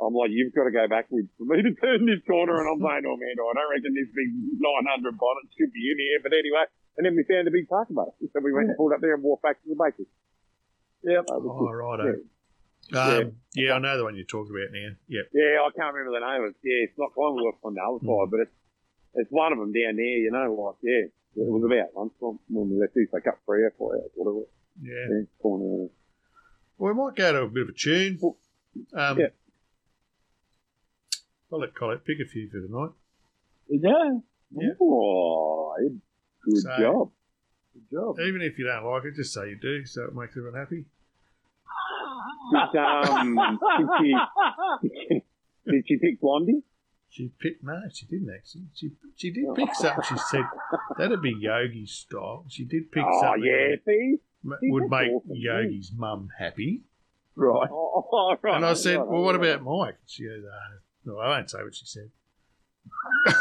I'm 0.00 0.14
like, 0.14 0.30
you've 0.32 0.54
got 0.54 0.64
to 0.64 0.72
go 0.74 0.88
backwards 0.88 1.28
for 1.38 1.44
me 1.44 1.62
to 1.62 1.72
turn 1.78 2.06
this 2.06 2.22
corner, 2.26 2.58
and 2.58 2.66
I'm 2.68 2.80
saying, 2.86 3.04
oh 3.06 3.16
man, 3.18 3.36
I 3.36 3.52
don't 3.54 3.70
reckon 3.70 3.92
this 3.94 4.10
big 4.14 4.30
900 4.58 5.18
bonnet 5.18 5.46
should 5.56 5.72
be 5.72 5.84
in 5.92 5.98
here. 6.00 6.18
But 6.22 6.32
anyway, 6.32 6.64
and 6.96 7.06
then 7.06 7.14
we 7.16 7.22
found 7.28 7.46
a 7.46 7.54
big 7.54 7.68
parking 7.68 7.96
bay, 7.96 8.08
so 8.32 8.40
we 8.42 8.52
went 8.52 8.68
and 8.72 8.76
pulled 8.76 8.92
up 8.92 9.00
there 9.00 9.14
and 9.14 9.22
walked 9.22 9.42
back 9.44 9.62
to 9.62 9.68
the 9.68 9.76
bakery. 9.78 10.06
yeah, 11.04 11.22
That 11.26 11.38
was 11.40 11.50
Oh, 11.52 11.66
good. 11.66 11.76
righto. 11.76 12.04
Yeah. 12.90 13.22
Um, 13.22 13.32
yeah, 13.54 13.72
I 13.74 13.78
know 13.78 13.96
the 13.96 14.04
one 14.04 14.16
you're 14.16 14.26
talking 14.26 14.50
about 14.50 14.74
now. 14.74 14.90
Yep. 15.06 15.24
Yeah, 15.32 15.62
I 15.62 15.70
can't 15.70 15.94
remember 15.94 16.18
the 16.18 16.26
name 16.26 16.42
of 16.42 16.50
it. 16.50 16.56
Yeah, 16.66 16.82
it's 16.90 16.98
not 16.98 17.14
Collingwood 17.14 17.54
on 17.62 17.74
the 17.74 17.80
other 17.80 18.02
side, 18.02 18.28
but 18.30 18.40
it's 18.42 18.56
it's 19.14 19.30
one 19.30 19.52
of 19.52 19.58
them 19.60 19.70
down 19.72 19.94
there. 19.96 20.18
You 20.18 20.30
know, 20.34 20.50
like 20.50 20.82
yeah, 20.82 21.06
it 21.06 21.46
was 21.46 21.62
about 21.62 21.94
lunchtime 21.94 22.40
when 22.50 22.70
we 22.74 22.80
left. 22.82 22.94
They 22.98 23.06
cut 23.22 23.38
three 23.46 23.62
or 23.62 23.72
four 23.78 23.94
hours, 23.94 24.10
whatever. 24.18 24.44
Yeah. 24.82 25.06
Yeah, 25.14 25.24
corner. 25.40 25.88
Well, 26.76 26.92
we 26.92 26.98
might 26.98 27.14
go 27.14 27.32
to 27.32 27.42
a 27.42 27.48
bit 27.48 27.62
of 27.62 27.68
a 27.68 27.72
tune. 27.72 28.18
Um, 28.94 29.18
Yeah. 29.20 29.26
I'll 31.52 31.60
let 31.60 31.74
Colette 31.74 32.04
pick 32.04 32.18
a 32.24 32.28
few 32.28 32.48
for 32.48 32.60
tonight. 32.60 32.90
yeah, 33.68 34.18
Yeah. 34.50 34.68
Oh, 34.80 35.74
good 36.44 36.56
So- 36.58 36.76
job. 36.78 37.10
good 37.74 37.90
job. 37.90 38.20
Even 38.20 38.40
if 38.42 38.58
you 38.58 38.64
don't 38.66 38.84
like 38.84 39.04
it, 39.04 39.14
just 39.16 39.32
say 39.34 39.50
you 39.50 39.56
do, 39.56 39.84
so 39.84 40.04
it 40.04 40.14
makes 40.14 40.36
everyone 40.36 40.58
happy. 40.58 40.84
Did, 42.52 42.76
um, 42.76 43.58
did 43.78 44.90
she 45.08 45.20
did 45.70 45.84
she 45.88 45.96
pick 45.98 46.20
Blondie? 46.20 46.62
She 47.08 47.30
picked 47.40 47.62
no, 47.62 47.80
she 47.92 48.06
didn't 48.06 48.30
actually. 48.34 48.64
She 48.74 48.90
she 49.16 49.30
did 49.30 49.44
pick 49.54 49.74
something. 49.74 50.04
She 50.08 50.16
said 50.30 50.44
that'd 50.98 51.22
be 51.22 51.34
Yogi's 51.38 51.92
style. 51.92 52.44
She 52.48 52.64
did 52.64 52.90
pick 52.90 53.04
Oh 53.06 53.20
something 53.20 53.44
yeah, 53.44 53.76
see. 53.86 54.16
would 54.44 54.90
make 54.90 55.10
awesome. 55.12 55.30
Yogi's 55.34 55.92
mum 55.96 56.28
happy. 56.38 56.82
Right. 57.36 57.68
Oh, 57.70 58.08
oh, 58.12 58.36
right, 58.42 58.56
And 58.56 58.66
I 58.66 58.74
said, 58.74 58.98
right, 58.98 59.08
"Well, 59.08 59.22
what 59.22 59.38
right. 59.40 59.50
about 59.54 59.64
Mike?" 59.64 59.96
She 60.06 60.24
goes, 60.24 60.44
uh, 60.44 60.78
"No, 61.04 61.18
I 61.18 61.28
won't 61.28 61.50
say 61.50 61.62
what 61.62 61.74
she 61.74 61.86
said." 61.86 62.10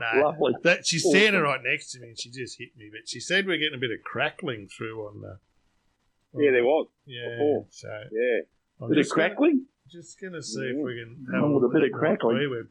no, 0.00 0.20
Lovely. 0.22 0.54
that 0.62 0.86
she's 0.86 1.04
Awesome. 1.04 1.18
standing 1.20 1.42
right 1.42 1.60
next 1.64 1.90
to 1.92 2.00
me, 2.00 2.08
and 2.08 2.18
she 2.20 2.30
just 2.30 2.58
hit 2.58 2.76
me. 2.76 2.88
But 2.90 3.08
she 3.08 3.20
said 3.20 3.46
we're 3.46 3.58
getting 3.58 3.74
a 3.74 3.80
bit 3.80 3.90
of 3.90 4.02
crackling 4.04 4.68
through 4.68 5.06
on 5.06 5.20
the. 5.22 5.38
on 6.34 6.42
Yeah, 6.44 6.50
there 6.52 6.64
was. 6.64 6.86
Yeah, 7.06 7.28
before. 7.30 7.66
so 7.70 7.88
Yeah. 8.12 8.40
I'm 8.80 8.92
Is 8.92 8.96
it 8.98 9.00
just 9.02 9.14
gonna- 9.14 9.28
crackling? 9.30 9.66
Just 9.90 10.20
going 10.20 10.34
to 10.34 10.42
see 10.42 10.60
if 10.66 10.76
we 10.76 10.94
can 11.02 11.26
Oh, 11.34 11.40
have 11.40 11.50
with 11.50 11.64
a 11.64 11.68
bit 11.72 11.82
of 11.90 11.98
crackling. 11.98 12.36
Were, 12.50 12.68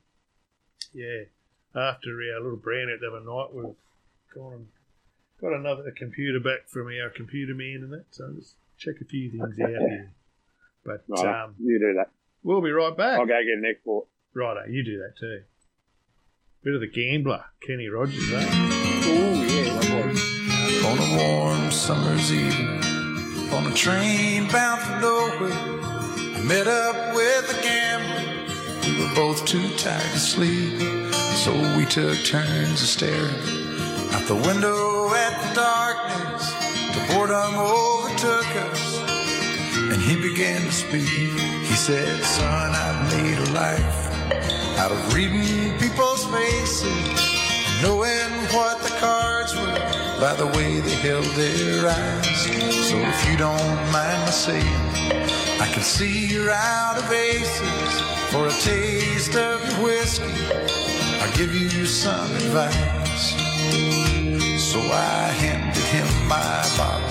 yeah. 0.93 1.23
After 1.75 2.11
our 2.11 2.39
little 2.41 2.57
brand 2.57 2.91
out 2.91 2.99
the 3.01 3.07
other 3.07 3.25
night, 3.25 3.53
we've 3.53 3.75
gone 4.35 4.53
and 4.53 4.67
got 5.41 5.53
another 5.53 5.91
computer 5.97 6.39
back 6.39 6.69
from 6.69 6.87
our 6.87 7.09
computer 7.09 7.55
man 7.55 7.81
and 7.81 7.91
that. 7.91 8.05
So 8.11 8.31
just 8.35 8.55
check 8.77 9.01
a 9.01 9.05
few 9.05 9.31
things 9.31 9.59
out 9.59 9.67
here. 9.89 10.13
But 10.87 11.03
Right, 11.09 11.43
um, 11.43 11.53
you 11.59 11.77
do 11.79 11.93
that. 11.95 12.09
we'll 12.43 12.61
be 12.61 12.71
right 12.71 12.95
back. 12.95 13.19
I'll 13.19 13.25
go 13.25 13.33
get 13.43 13.57
an 13.57 13.65
export. 13.69 14.07
Righto, 14.33 14.63
you 14.69 14.83
do 14.83 14.97
that 14.99 15.13
too. 15.19 15.41
Bit 16.63 16.73
of 16.75 16.79
the 16.81 16.87
gambler, 16.87 17.43
Kenny 17.61 17.87
Rogers, 17.89 18.31
eh? 18.31 18.45
Oh 18.49 19.43
yeah, 19.43 19.73
lovely. 19.73 20.21
On 20.87 20.97
a 20.97 21.17
warm 21.17 21.71
summer's 21.71 22.31
evening, 22.31 22.81
on 23.53 23.67
a 23.71 23.75
train 23.75 24.47
bound 24.49 24.81
for 24.81 24.99
nowhere, 25.01 25.51
I 25.51 26.41
met 26.47 26.67
up 26.67 27.15
with 27.15 27.59
a 27.59 27.61
gambler. 27.61 28.23
We 28.87 29.03
were 29.03 29.13
both 29.15 29.45
too 29.45 29.67
tired 29.77 30.01
to 30.01 30.19
sleep, 30.19 30.79
so 31.43 31.51
we 31.77 31.85
took 31.85 32.17
turns 32.25 32.81
of 32.81 32.87
staring 32.87 33.35
out 34.13 34.25
the 34.27 34.35
window 34.35 35.13
at 35.13 35.49
the 35.49 35.53
darkness. 35.55 36.53
The 36.95 37.13
boredom 37.13 37.55
overtook 37.55 37.75
us, 37.75 37.86
and 39.97 40.05
he 40.05 40.15
began 40.29 40.61
to 40.61 40.71
speak. 40.71 41.09
He 41.09 41.75
said, 41.75 42.23
Son, 42.23 42.71
I've 42.75 43.17
made 43.17 43.37
a 43.37 43.51
life 43.53 43.99
out 44.77 44.91
of 44.91 45.13
reading 45.13 45.75
people's 45.79 46.23
faces, 46.25 47.81
knowing 47.81 48.29
what 48.53 48.81
the 48.83 48.93
cards 48.99 49.55
were 49.55 50.19
by 50.21 50.35
the 50.35 50.45
way 50.55 50.79
they 50.81 50.95
held 51.07 51.25
their 51.35 51.89
eyes. 51.89 52.41
So 52.87 52.97
if 52.97 53.29
you 53.29 53.37
don't 53.37 53.75
mind 53.91 54.21
my 54.21 54.29
saying, 54.29 54.83
I 55.59 55.67
can 55.73 55.83
see 55.83 56.27
you're 56.27 56.51
out 56.51 56.97
of 56.97 57.11
aces. 57.11 58.01
For 58.31 58.47
a 58.47 58.51
taste 58.51 59.35
of 59.35 59.57
your 59.67 59.85
whiskey, 59.85 60.25
I'll 61.21 61.35
give 61.37 61.55
you 61.55 61.85
some 61.85 62.29
advice. 62.35 63.33
So 64.61 64.79
I 64.79 65.31
handed 65.41 65.81
him 65.85 66.07
my 66.27 66.61
bottle, 66.77 67.06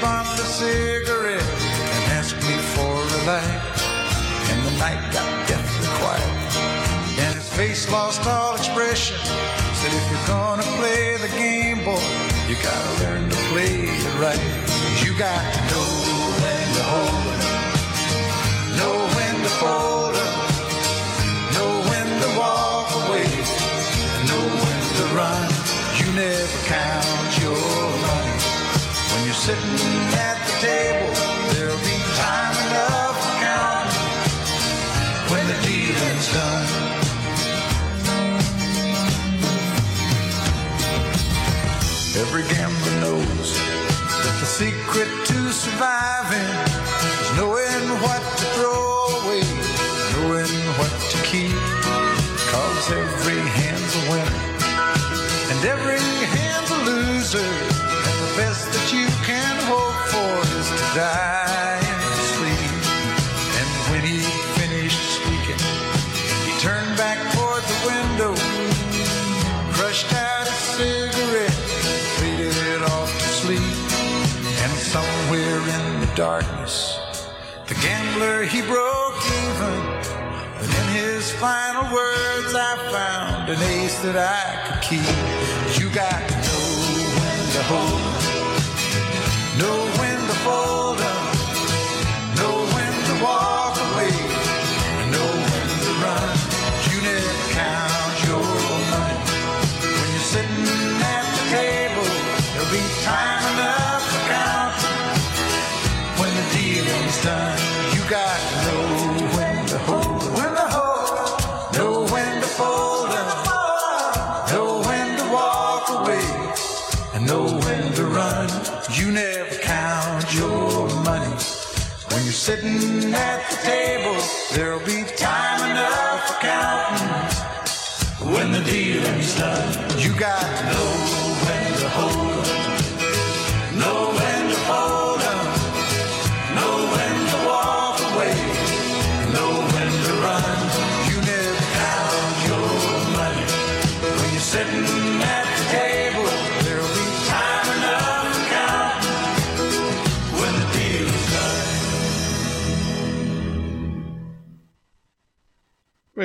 bummed 0.00 0.38
a 0.38 0.46
cigarette 0.60 1.42
and 1.94 2.02
asked 2.18 2.36
me 2.48 2.56
for 2.74 2.92
a 2.92 3.20
light. 3.26 3.62
And 4.50 4.58
the 4.66 4.74
night 4.78 5.00
got 5.12 5.28
deathly 5.48 5.88
quiet. 6.00 6.36
And 7.24 7.34
his 7.34 7.48
face 7.50 7.90
lost 7.90 8.26
all 8.26 8.56
expression. 8.56 9.16
Said, 9.78 9.92
if 9.92 10.10
you're 10.10 10.26
gonna 10.26 10.68
play 10.78 11.16
the 11.16 11.32
game, 11.38 11.84
boy, 11.84 12.06
you 12.48 12.56
gotta 12.62 12.92
learn 13.02 13.28
to 13.30 13.36
play 13.52 13.88
it 13.88 14.14
right. 14.20 14.44
You 15.04 15.16
got 15.18 15.42
to 15.54 15.60
know 15.70 15.88
when 16.40 16.66
to 16.76 16.82
hold 16.92 17.26
know 18.78 18.96
when 19.16 19.34
to 19.42 19.48
fold 19.60 19.95
final 81.40 81.92
words, 81.92 82.54
I 82.54 82.76
found 82.90 83.48
an 83.50 83.60
ace 83.62 83.98
that 84.00 84.16
I 84.16 84.64
could 84.64 84.82
keep. 84.82 85.78
You 85.78 85.90
got 85.94 86.28
to 86.28 86.34
know 86.34 86.64
when 87.18 87.52
to 87.52 87.62
hold 87.64 88.05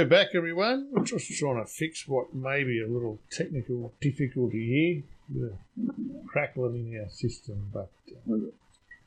We're 0.01 0.07
back, 0.07 0.29
everyone. 0.33 0.87
We're 0.91 1.03
just 1.03 1.31
trying 1.37 1.63
to 1.63 1.71
fix 1.71 2.07
what 2.07 2.33
may 2.33 2.63
be 2.63 2.81
a 2.81 2.87
little 2.87 3.19
technical 3.29 3.93
difficulty 4.01 5.05
here. 5.29 5.43
The 5.43 5.53
crackling 6.25 6.91
in 6.91 7.01
our 7.03 7.09
system, 7.11 7.69
but 7.71 7.91
uh, 8.27 8.33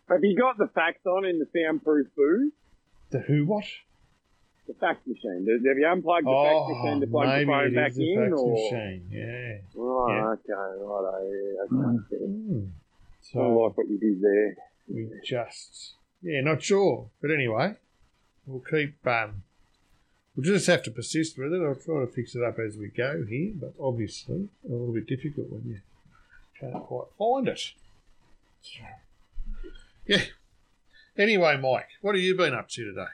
Have 0.08 0.22
you 0.22 0.38
got 0.38 0.56
the 0.56 0.68
fax 0.72 1.04
on 1.04 1.24
in 1.24 1.40
the 1.40 1.48
soundproof 1.52 2.06
booth? 2.16 2.52
the 3.10 3.18
who 3.18 3.44
what? 3.44 3.64
The 4.68 4.74
fax 4.74 5.00
machine. 5.04 5.44
Have 5.66 5.76
you 5.78 5.88
unplugged 5.90 6.26
the 6.26 6.30
Oh, 6.30 6.44
fax 6.68 6.78
machine 6.84 7.00
to 7.00 7.06
plug 7.08 7.40
the 7.40 7.44
phone 7.44 7.66
it 7.66 7.74
back 7.74 7.90
is 7.90 7.96
the 7.96 8.12
in? 8.12 8.30
fax 8.30 8.40
or... 8.40 8.52
machine. 8.52 9.06
Yeah. 9.10 9.58
Right, 9.74 10.16
Yeah. 10.16 10.26
okay, 10.28 10.78
right. 10.78 11.58
Yeah, 11.72 11.98
okay. 11.98 12.24
Hmm. 12.24 12.66
I 13.34 13.46
like 13.46 13.76
what 13.76 13.88
you 13.88 13.98
did 13.98 14.22
there. 14.22 14.56
we 14.88 15.10
just 15.24 15.94
yeah, 16.22 16.40
not 16.40 16.62
sure, 16.62 17.10
but 17.20 17.32
anyway, 17.32 17.74
we'll 18.46 18.60
keep. 18.60 19.04
Um, 19.04 19.42
we'll 20.36 20.44
just 20.44 20.66
have 20.66 20.82
to 20.84 20.90
persist 20.90 21.38
with 21.38 21.52
it. 21.52 21.62
I'll 21.62 21.74
try 21.74 22.00
to 22.00 22.06
fix 22.10 22.34
it 22.34 22.42
up 22.42 22.58
as 22.58 22.76
we 22.76 22.88
go 22.88 23.24
here, 23.28 23.52
but 23.54 23.74
obviously 23.80 24.48
a 24.68 24.72
little 24.72 24.92
bit 24.94 25.06
difficult 25.06 25.50
when 25.50 25.62
you 25.66 25.80
can't 26.60 26.82
quite 26.84 27.06
find 27.18 27.48
it. 27.48 27.72
Yeah. 30.06 30.22
Anyway, 31.16 31.56
Mike, 31.56 31.88
what 32.00 32.14
have 32.14 32.24
you 32.24 32.36
been 32.36 32.54
up 32.54 32.68
to 32.70 32.84
today? 32.84 33.06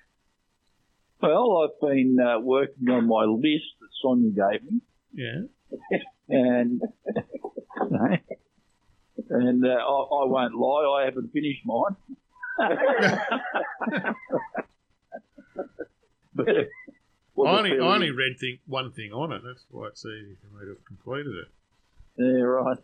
Well, 1.20 1.58
I've 1.62 1.78
been 1.86 2.18
uh, 2.18 2.40
working 2.40 2.88
on 2.88 3.06
my 3.06 3.24
list 3.24 3.76
that 3.80 3.88
Sonia 4.02 4.30
gave 4.30 4.62
me, 4.70 4.80
Yeah. 5.12 5.42
and 6.28 6.80
and 9.28 9.64
uh, 9.64 9.68
I, 9.68 9.72
I 9.72 10.24
won't 10.24 10.54
lie, 10.54 11.02
I 11.02 11.04
haven't 11.04 11.30
finished 11.32 11.66
mine. 11.66 11.96
but, 16.34 16.46
I 17.38 17.58
only, 17.58 17.72
I 17.72 17.94
only 17.94 18.10
read 18.10 18.38
thing, 18.38 18.58
one 18.66 18.90
thing 18.92 19.12
on 19.12 19.32
it. 19.32 19.42
That's 19.44 19.64
why 19.70 19.88
it's 19.88 20.04
easy 20.04 20.36
for 20.40 20.58
me 20.58 20.64
to 20.66 20.70
have 20.74 20.84
completed 20.84 21.34
it. 21.34 21.48
Yeah, 22.18 22.42
right. 22.42 22.78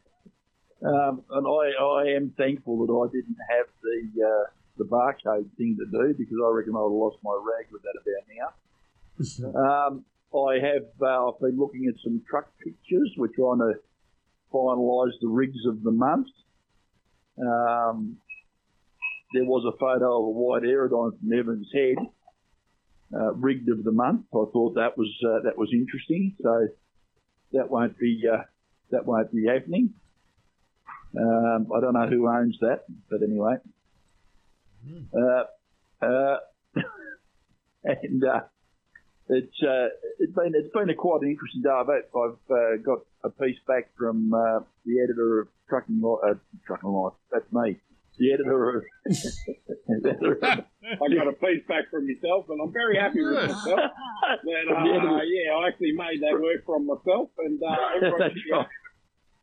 Um, 0.83 1.23
and 1.31 1.47
I, 1.47 1.83
I 1.83 2.17
am 2.17 2.33
thankful 2.37 2.87
that 2.87 2.93
I 2.93 3.07
didn't 3.13 3.37
have 3.51 3.67
the 3.83 4.25
uh, 4.25 4.51
the 4.79 4.85
barcode 4.85 5.49
thing 5.57 5.77
to 5.79 5.87
do 5.87 6.15
because 6.17 6.37
I 6.45 6.51
reckon 6.51 6.75
I 6.77 6.81
would 6.81 6.93
have 6.93 6.93
lost 6.93 7.17
my 7.25 7.33
rag 7.33 7.67
with 7.73 7.83
that 7.83 7.95
about 7.97 8.27
now. 8.37 8.53
Um, 9.19 10.05
I 10.37 10.59
have 10.61 10.85
uh, 11.01 11.29
I've 11.29 11.41
been 11.41 11.59
looking 11.59 11.87
at 11.87 11.95
some 12.05 12.21
truck 12.29 12.51
pictures. 12.63 13.11
We're 13.17 13.29
trying 13.29 13.59
to 13.61 13.75
finalise 14.53 15.19
the 15.23 15.29
rigs 15.29 15.65
of 15.67 15.83
the 15.83 15.91
month. 15.91 16.27
Um, 17.39 18.19
there 19.33 19.45
was 19.45 19.65
a 19.65 19.77
photo 19.79 20.19
of 20.19 20.25
a 20.27 20.31
white 20.31 20.63
aerodyne 20.63 21.19
from 21.19 21.33
Evans 21.33 21.69
Head, 21.73 21.97
uh, 23.15 23.35
rigged 23.35 23.69
of 23.69 23.85
the 23.85 23.93
month. 23.93 24.27
I 24.33 24.45
thought 24.53 24.75
that 24.75 24.97
was 24.97 25.13
uh, 25.25 25.41
that 25.45 25.57
was 25.57 25.71
interesting. 25.73 26.37
So 26.43 26.69
that 27.53 27.71
won't 27.71 27.99
be 27.99 28.23
uh, 28.33 28.43
that 28.91 29.07
won't 29.07 29.33
be 29.33 29.47
happening. 29.47 29.95
Um, 31.19 31.69
I 31.75 31.81
don't 31.81 31.95
know 31.95 32.09
who 32.09 32.29
owns 32.29 32.59
that, 32.61 32.85
but 33.11 33.23
anyway. 33.23 33.57
Uh, 35.15 36.05
uh, 36.05 36.37
and 37.85 38.25
uh, 38.25 38.41
it's 39.29 39.63
uh, 39.63 39.89
it's 40.19 40.33
been 40.33 40.53
it's 40.55 40.73
been 40.73 40.91
a 40.91 40.95
quite 40.95 41.23
an 41.23 41.29
interesting 41.29 41.63
day. 41.63 41.71
I've, 41.71 41.89
I've 41.89 42.51
uh, 42.51 42.77
got 42.85 43.01
a 43.25 43.31
piece 43.31 43.59
back 43.67 43.91
from 43.97 44.33
uh, 44.33 44.61
the 44.85 45.01
editor 45.03 45.41
of 45.41 45.49
Trucking 45.69 46.01
Life. 46.01 46.19
Uh, 46.23 46.35
Trucking 46.67 46.91
Life. 46.91 47.15
That's 47.33 47.53
me. 47.53 47.81
The 48.19 48.33
editor 48.33 48.79
of. 48.79 48.85
the 49.05 50.09
editor 50.09 50.33
of 50.33 50.43
I 50.87 51.15
got 51.15 51.29
a 51.29 51.33
piece 51.33 51.67
back 51.69 51.91
from 51.91 52.07
myself, 52.07 52.47
and 52.49 52.61
I'm 52.63 52.73
very 52.73 52.97
happy 52.97 53.23
with 53.23 53.35
myself. 53.35 53.67
That, 53.67 53.91
From 54.69 54.85
the 54.85 54.97
uh, 54.97 55.21
yeah, 55.27 55.53
I 55.53 55.69
actually 55.69 55.93
made 55.93 56.23
that 56.23 56.39
work 56.41 56.65
from 56.65 56.87
myself, 56.87 57.31
and 57.39 57.61
uh, 57.63 57.77
everyone 57.97 58.21
That's 58.21 58.35
right. 58.51 58.67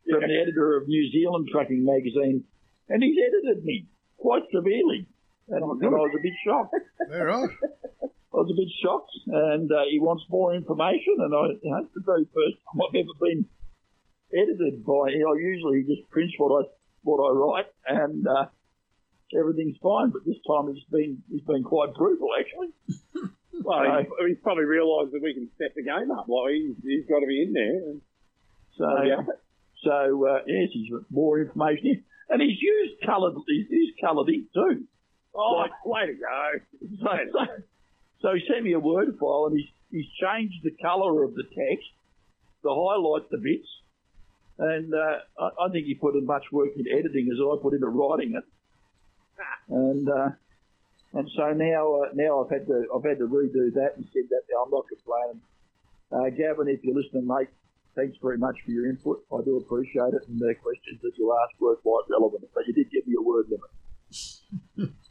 From 0.10 0.22
the 0.22 0.40
editor 0.42 0.78
of 0.78 0.88
New 0.88 1.12
Zealand 1.12 1.50
Trucking 1.52 1.86
Magazine, 1.86 2.44
and 2.90 3.04
he's 3.04 3.16
edited 3.16 3.64
me 3.64 3.88
quite 4.18 4.44
severely, 4.54 5.08
and, 5.50 5.64
and 5.64 5.96
I 5.96 6.00
was 6.00 6.16
a 6.18 6.22
bit 6.22 6.34
shocked. 6.46 6.76
All 7.14 7.24
right. 7.24 7.50
I 8.34 8.36
was 8.36 8.50
a 8.50 8.58
bit 8.58 8.72
shocked, 8.82 9.14
and 9.28 9.72
uh, 9.72 9.86
he 9.90 10.00
wants 10.00 10.24
more 10.30 10.56
information. 10.56 11.16
And 11.20 11.36
I, 11.36 11.54
you 11.62 11.72
know, 11.72 11.86
it's 11.86 11.94
the 11.94 12.02
very 12.04 12.26
first 12.26 12.58
time 12.66 12.82
I've 12.82 12.96
ever 12.96 13.16
been 13.22 13.46
edited 14.34 14.84
by. 14.84 15.14
I 15.14 15.34
usually 15.38 15.84
just 15.84 16.10
print 16.10 16.32
what 16.38 16.66
I 16.66 16.68
what 17.04 17.22
I 17.22 17.32
write, 17.32 17.68
and 17.88 18.28
uh, 18.28 18.46
everything's 19.38 19.78
fine. 19.82 20.10
But 20.10 20.26
this 20.26 20.38
time 20.48 20.74
he's 20.74 20.84
been 20.92 21.24
he's 21.30 21.42
been 21.42 21.64
quite 21.64 21.94
brutal, 21.94 22.30
actually. 22.40 22.74
Well, 23.64 23.80
he's, 24.00 24.10
he's 24.28 24.38
probably 24.44 24.66
realised 24.66 25.14
that 25.14 25.22
we 25.22 25.34
can 25.34 25.48
set 25.60 25.76
the 25.76 25.84
game 25.84 26.10
up. 26.12 26.28
Like 26.28 26.52
he's, 26.58 26.76
he's 26.84 27.06
got 27.08 27.20
to 27.22 27.28
be 27.28 27.44
in 27.44 27.54
there. 27.54 27.78
And, 27.94 28.02
So, 28.76 29.04
yeah. 29.06 29.22
so 29.86 30.28
uh, 30.28 30.40
yes, 30.48 30.70
he's 30.74 30.90
got 30.92 31.04
more 31.12 31.40
information, 31.40 31.84
here. 31.86 32.02
and 32.30 32.42
he's 32.42 32.60
used 32.60 33.00
coloured 33.06 33.36
he's 33.48 33.70
used 33.70 33.94
coloured 34.04 34.28
ink 34.34 34.48
too. 34.54 34.84
oh, 35.36 35.62
Like- 35.64 35.86
way 35.86 36.08
to 36.08 36.14
go! 36.14 36.44
So, 37.00 37.10
so, 37.32 37.46
so 38.22 38.28
he 38.34 38.42
sent 38.52 38.64
me 38.66 38.74
a 38.74 38.80
word 38.80 39.16
file, 39.20 39.46
and 39.48 39.56
he's 39.58 39.70
he's 39.92 40.10
changed 40.20 40.56
the 40.64 40.76
colour 40.82 41.24
of 41.24 41.36
the 41.36 41.44
text 41.44 41.88
to 42.64 42.70
highlight 42.74 43.30
the 43.30 43.38
bits. 43.38 43.70
And 44.58 44.94
uh, 44.94 45.20
I, 45.40 45.66
I 45.66 45.70
think 45.72 45.86
he 45.86 45.94
put 45.94 46.18
as 46.18 46.26
much 46.26 46.44
work 46.52 46.70
into 46.76 46.90
editing 46.92 47.30
as 47.32 47.38
I 47.40 47.56
put 47.62 47.76
into 47.76 47.88
writing 47.88 48.34
it. 48.36 48.44
And 49.70 50.10
uh, 50.10 50.30
and 51.14 51.30
so 51.36 51.54
now 51.54 52.02
uh, 52.02 52.10
now 52.14 52.44
I've 52.44 52.52
had 52.52 52.68
to 52.68 52.86
I've 52.94 53.04
had 53.04 53.20
to 53.20 53.28
redo 53.28 53.74
that 53.74 53.98
and 53.98 54.06
said 54.14 54.30
that 54.30 54.44
I'm 54.54 54.72
not 54.72 54.86
complaining. 54.88 55.42
Uh, 56.12 56.30
Gavin, 56.30 56.68
if 56.68 56.84
you're 56.84 56.96
listening, 56.96 57.26
mate, 57.26 57.50
thanks 57.96 58.18
very 58.22 58.38
much 58.38 58.56
for 58.66 58.72
your 58.72 58.88
input. 58.88 59.26
I 59.34 59.42
do 59.44 59.58
appreciate 59.58 60.14
it, 60.14 60.28
and 60.28 60.40
the 60.40 60.54
questions 60.62 61.02
that 61.02 61.18
you 61.18 61.36
asked 61.44 61.60
were 61.60 61.76
quite 61.78 62.04
relevant. 62.10 62.46
But 62.54 62.68
you 62.68 62.74
did 62.74 62.92
give 62.92 63.08
me 63.08 63.16
a 63.18 63.22
word 63.22 63.46
limit. 63.50 64.94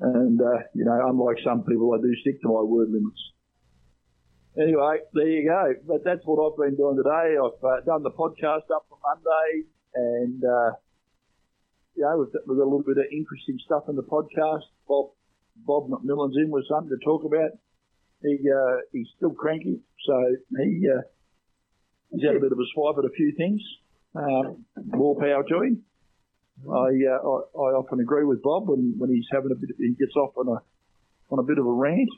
And, 0.00 0.40
uh, 0.40 0.58
you 0.74 0.84
know, 0.84 1.00
unlike 1.08 1.36
some 1.44 1.62
people, 1.62 1.94
I 1.94 2.02
do 2.02 2.14
stick 2.20 2.40
to 2.42 2.48
my 2.48 2.62
word 2.62 2.90
limits. 2.90 3.20
Anyway, 4.60 4.98
there 5.12 5.28
you 5.28 5.48
go. 5.48 5.74
But 5.86 6.04
that's 6.04 6.20
what 6.24 6.42
I've 6.44 6.58
been 6.58 6.76
doing 6.76 6.96
today. 6.96 7.36
I've 7.38 7.64
uh, 7.64 7.80
done 7.86 8.02
the 8.02 8.10
podcast 8.10 8.70
up 8.74 8.86
for 8.88 8.98
Monday, 9.02 9.64
and, 9.94 10.44
uh, 10.44 10.70
you 11.96 12.02
know, 12.02 12.18
we've, 12.18 12.32
got 12.32 12.46
a 12.46 12.52
little 12.52 12.82
bit 12.82 12.98
of 12.98 13.04
interesting 13.12 13.58
stuff 13.64 13.84
in 13.88 13.96
the 13.96 14.02
podcast. 14.02 14.64
Bob, 14.88 15.10
Bob 15.56 15.88
McMillan's 15.88 16.36
in 16.36 16.50
with 16.50 16.66
something 16.68 16.90
to 16.90 17.04
talk 17.04 17.24
about. 17.24 17.50
He, 18.22 18.38
uh, 18.50 18.76
he's 18.92 19.08
still 19.16 19.30
cranky, 19.30 19.80
so 20.06 20.36
he, 20.58 20.88
uh, 20.88 21.02
he's 22.10 22.24
had 22.24 22.36
a 22.36 22.40
bit 22.40 22.52
of 22.52 22.58
a 22.58 22.66
swipe 22.72 22.96
at 22.98 23.04
a 23.04 23.10
few 23.14 23.32
things. 23.36 23.60
Um, 24.14 24.64
more 24.86 25.16
power 25.20 25.42
to 25.42 25.62
him. 25.62 25.82
I, 26.62 26.72
uh, 26.72 26.78
I 26.78 27.40
I 27.58 27.70
often 27.74 28.00
agree 28.00 28.24
with 28.24 28.40
Bob 28.42 28.68
when, 28.68 28.94
when 28.96 29.10
he's 29.10 29.26
having 29.30 29.50
a 29.50 29.56
bit. 29.56 29.70
He 29.76 29.90
gets 29.98 30.14
off 30.14 30.34
on 30.36 30.48
a 30.48 30.62
on 31.32 31.38
a 31.40 31.42
bit 31.42 31.58
of 31.58 31.66
a 31.66 31.72
rant, 31.72 32.08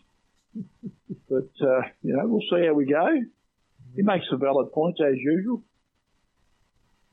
but 1.28 1.48
uh, 1.62 1.80
you 2.02 2.14
know 2.14 2.26
we'll 2.26 2.42
see 2.42 2.66
how 2.66 2.74
we 2.74 2.84
go. 2.84 3.06
He 3.94 4.02
makes 4.02 4.26
some 4.28 4.38
valid 4.38 4.72
points 4.72 5.00
as 5.00 5.16
usual. 5.16 5.62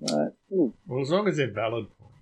Uh, 0.05 0.25
Well, 0.49 1.01
as 1.01 1.09
long 1.09 1.27
as 1.29 1.37
they're 1.37 1.49
valid 1.49 1.85
points. 1.97 2.12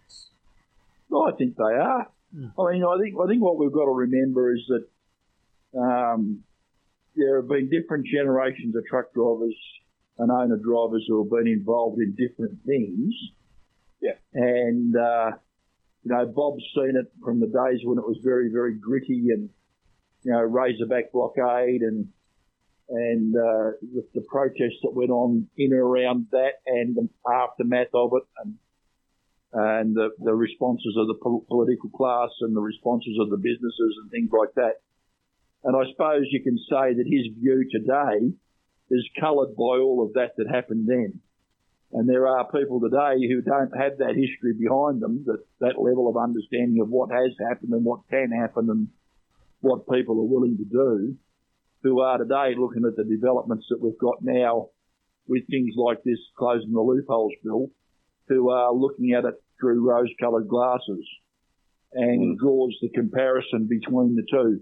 Well, 1.11 1.31
I 1.31 1.35
think 1.37 1.55
they 1.57 1.63
are. 1.63 2.07
I 2.33 2.71
mean, 2.71 2.83
I 2.83 2.97
think 2.97 3.15
I 3.21 3.27
think 3.27 3.43
what 3.43 3.57
we've 3.57 3.71
got 3.71 3.85
to 3.85 3.91
remember 3.91 4.53
is 4.53 4.61
that 4.69 5.79
um, 5.79 6.43
there 7.15 7.41
have 7.41 7.49
been 7.49 7.69
different 7.69 8.07
generations 8.07 8.75
of 8.75 8.85
truck 8.89 9.13
drivers 9.13 9.55
and 10.17 10.31
owner 10.31 10.57
drivers 10.57 11.05
who 11.07 11.23
have 11.23 11.29
been 11.29 11.51
involved 11.51 11.99
in 11.99 12.15
different 12.15 12.59
things. 12.65 13.13
Yeah. 14.01 14.13
And 14.33 14.95
uh, 14.95 15.31
you 16.03 16.11
know, 16.11 16.25
Bob's 16.25 16.63
seen 16.73 16.93
it 16.95 17.11
from 17.23 17.39
the 17.39 17.47
days 17.47 17.81
when 17.83 17.97
it 17.97 18.07
was 18.07 18.17
very, 18.23 18.49
very 18.49 18.75
gritty 18.75 19.27
and 19.29 19.49
you 20.23 20.31
know, 20.31 20.41
Razorback 20.41 21.11
blockade 21.11 21.81
and 21.81 22.07
and 22.89 23.35
uh, 23.35 23.71
the, 23.81 24.05
the 24.13 24.21
protests 24.21 24.79
that 24.83 24.93
went 24.93 25.11
on 25.11 25.47
in 25.57 25.71
and 25.71 25.79
around 25.79 26.27
that 26.31 26.61
and 26.65 26.95
the 26.95 27.09
aftermath 27.31 27.87
of 27.93 28.11
it 28.15 28.23
and 28.43 28.55
and 29.53 29.95
the, 29.95 30.09
the 30.19 30.33
responses 30.33 30.95
of 30.97 31.07
the 31.07 31.19
pol- 31.21 31.45
political 31.47 31.89
class 31.89 32.29
and 32.41 32.55
the 32.55 32.61
responses 32.61 33.17
of 33.19 33.29
the 33.29 33.37
businesses 33.37 33.99
and 34.01 34.09
things 34.09 34.29
like 34.31 34.53
that. 34.55 34.81
And 35.63 35.75
I 35.75 35.89
suppose 35.91 36.25
you 36.31 36.41
can 36.41 36.57
say 36.57 36.93
that 36.93 37.05
his 37.05 37.35
view 37.37 37.67
today 37.69 38.33
is 38.89 39.09
coloured 39.19 39.55
by 39.55 39.77
all 39.79 40.05
of 40.05 40.13
that 40.13 40.35
that 40.37 40.49
happened 40.49 40.87
then. 40.87 41.19
And 41.93 42.07
there 42.07 42.27
are 42.27 42.49
people 42.49 42.79
today 42.79 43.27
who 43.27 43.41
don't 43.41 43.75
have 43.77 43.97
that 43.97 44.15
history 44.15 44.53
behind 44.57 45.01
them, 45.01 45.25
that, 45.27 45.43
that 45.59 45.79
level 45.79 46.07
of 46.07 46.15
understanding 46.15 46.79
of 46.81 46.89
what 46.89 47.11
has 47.11 47.31
happened 47.39 47.73
and 47.73 47.83
what 47.83 48.07
can 48.09 48.31
happen 48.31 48.69
and 48.69 48.87
what 49.59 49.89
people 49.89 50.15
are 50.19 50.33
willing 50.33 50.57
to 50.57 50.63
do, 50.63 51.15
who 51.83 51.99
are 51.99 52.17
today 52.17 52.55
looking 52.57 52.85
at 52.85 52.95
the 52.95 53.03
developments 53.03 53.65
that 53.69 53.81
we've 53.81 53.97
got 53.97 54.21
now 54.21 54.69
with 55.27 55.47
things 55.47 55.73
like 55.75 56.01
this 56.03 56.19
closing 56.37 56.71
the 56.71 56.79
loopholes 56.79 57.33
bill, 57.43 57.69
who 58.27 58.49
are 58.49 58.73
looking 58.73 59.13
at 59.13 59.25
it 59.25 59.35
through 59.59 59.87
rose-coloured 59.87 60.47
glasses 60.47 61.05
and 61.93 62.37
draws 62.39 62.75
the 62.81 62.89
comparison 62.89 63.67
between 63.67 64.15
the 64.15 64.25
two. 64.29 64.61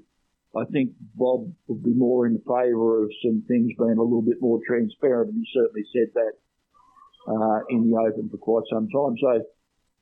I 0.57 0.66
think 0.66 0.91
Bob 1.14 1.51
would 1.68 1.84
be 1.84 1.93
more 1.93 2.26
in 2.26 2.39
favour 2.39 3.03
of 3.03 3.12
some 3.24 3.43
things 3.47 3.72
being 3.78 3.99
a 3.99 4.03
little 4.03 4.24
bit 4.24 4.41
more 4.41 4.60
transparent, 4.66 5.30
and 5.30 5.45
he 5.45 5.47
certainly 5.53 5.86
said 5.93 6.10
that 6.16 6.34
uh, 7.30 7.60
in 7.70 7.89
the 7.89 7.97
open 7.97 8.30
for 8.30 8.38
quite 8.38 8.64
some 8.72 8.89
time. 8.89 9.16
So, 9.22 9.45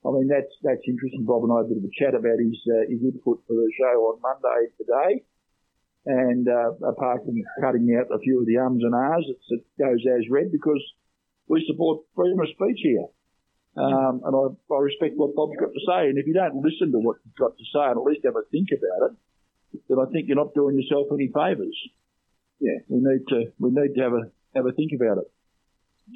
I 0.08 0.10
mean, 0.16 0.28
that's 0.28 0.48
that's 0.62 0.80
interesting. 0.88 1.24
Bob 1.24 1.44
and 1.44 1.52
I 1.52 1.56
had 1.58 1.66
a 1.66 1.68
bit 1.68 1.84
of 1.84 1.84
a 1.84 1.98
chat 1.98 2.14
about 2.14 2.40
his 2.40 2.56
uh, 2.64 2.88
his 2.88 3.02
input 3.02 3.44
for 3.46 3.54
the 3.54 3.70
show 3.76 4.08
on 4.08 4.24
Monday 4.24 4.72
today, 4.80 5.24
and 6.06 6.48
uh, 6.48 6.72
apart 6.88 7.26
from 7.26 7.36
cutting 7.60 7.92
out 8.00 8.08
a 8.08 8.18
few 8.18 8.40
of 8.40 8.46
the 8.46 8.56
ums 8.56 8.82
and 8.82 8.94
ahs, 8.94 9.28
it 9.50 9.64
goes 9.78 10.00
as 10.08 10.30
read 10.30 10.50
because 10.50 10.80
we 11.46 11.62
support 11.68 12.08
freedom 12.16 12.40
of 12.40 12.48
speech 12.48 12.80
here. 12.82 13.04
Um, 13.78 14.22
and 14.24 14.34
I, 14.34 14.74
I 14.74 14.78
respect 14.80 15.14
what 15.16 15.36
Bob's 15.36 15.56
got 15.58 15.72
to 15.72 15.80
say. 15.86 16.08
And 16.08 16.18
if 16.18 16.26
you 16.26 16.34
don't 16.34 16.56
listen 16.56 16.90
to 16.92 16.98
what 16.98 17.18
he's 17.22 17.34
got 17.38 17.56
to 17.56 17.64
say 17.72 17.86
and 17.86 17.98
at 17.98 18.02
least 18.02 18.24
have 18.24 18.34
a 18.34 18.42
think 18.50 18.68
about 18.72 19.10
it, 19.10 19.80
then 19.88 19.98
I 19.98 20.10
think 20.10 20.26
you're 20.26 20.36
not 20.36 20.54
doing 20.54 20.76
yourself 20.76 21.06
any 21.12 21.28
favours. 21.28 21.76
Yeah, 22.58 22.82
we 22.88 22.98
need 22.98 23.28
to 23.28 23.52
we 23.60 23.70
need 23.70 23.94
to 23.94 24.02
have 24.02 24.12
a 24.12 24.30
have 24.56 24.66
a 24.66 24.72
think 24.72 24.92
about 24.96 25.18
it. 25.18 25.30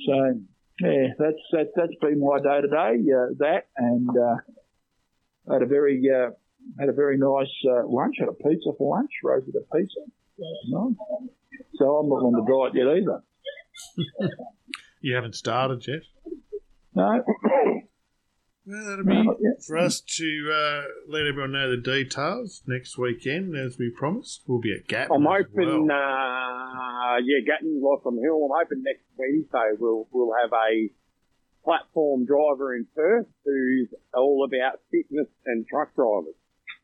So 0.07 0.41
yeah, 0.81 1.15
that's 1.19 1.43
that, 1.53 1.71
that's 1.77 1.95
been 2.01 2.19
my 2.19 2.39
day 2.41 2.63
today. 2.63 2.99
Uh, 3.07 3.35
that 3.39 3.69
and 3.77 4.09
uh, 4.11 4.37
had 5.53 5.63
a 5.63 5.67
very 5.67 6.03
uh, 6.11 6.31
had 6.81 6.89
a 6.89 6.93
very 6.93 7.17
nice 7.17 7.53
uh, 7.69 7.87
lunch. 7.87 8.17
Had 8.19 8.29
a 8.29 8.33
pizza 8.33 8.71
for 8.77 8.97
lunch. 8.97 9.11
Rose 9.23 9.45
with 9.47 9.55
a 9.55 9.77
pizza. 9.77 10.01
No. 10.69 10.97
So 11.77 11.97
I'm 11.97 12.09
not 12.09 12.25
on 12.25 12.33
the 12.33 12.43
diet 12.43 12.75
yet 12.75 12.89
either. 12.97 13.23
You 15.05 15.17
haven't 15.17 15.35
started 15.35 15.85
yet. 15.87 16.03
No. 16.95 17.23
Well, 18.65 18.85
that'll 18.87 19.05
be 19.05 19.23
No, 19.25 19.37
yeah. 19.41 19.51
for 19.67 19.77
us 19.77 20.01
to 20.01 20.53
uh, 20.55 20.83
let 21.09 21.27
everyone 21.27 21.51
know 21.53 21.69
the 21.71 21.83
details 21.83 22.63
next 22.67 22.97
weekend, 22.97 23.57
as 23.57 23.77
we 23.77 23.91
promised. 23.91 24.45
We'll 24.47 24.61
be 24.61 24.73
at 24.73 24.87
Gatton. 24.87 25.17
I'm 25.17 25.25
hoping, 25.27 25.89
well. 25.89 25.97
uh, 25.99 27.17
yeah, 27.25 27.41
Gatton, 27.45 27.81
Lotham 27.83 28.19
Hill. 28.23 28.45
I'm 28.45 28.55
hoping 28.63 28.83
next 28.85 29.03
Wednesday 29.19 29.77
we'll 29.81 30.07
we'll 30.13 30.31
have 30.41 30.53
a 30.53 30.91
platform 31.65 32.25
driver 32.25 32.75
in 32.77 32.87
Perth 32.95 33.27
who's 33.45 33.89
all 34.15 34.45
about 34.47 34.79
fitness 34.93 35.27
and 35.47 35.67
truck 35.67 35.95
drivers. 35.97 36.35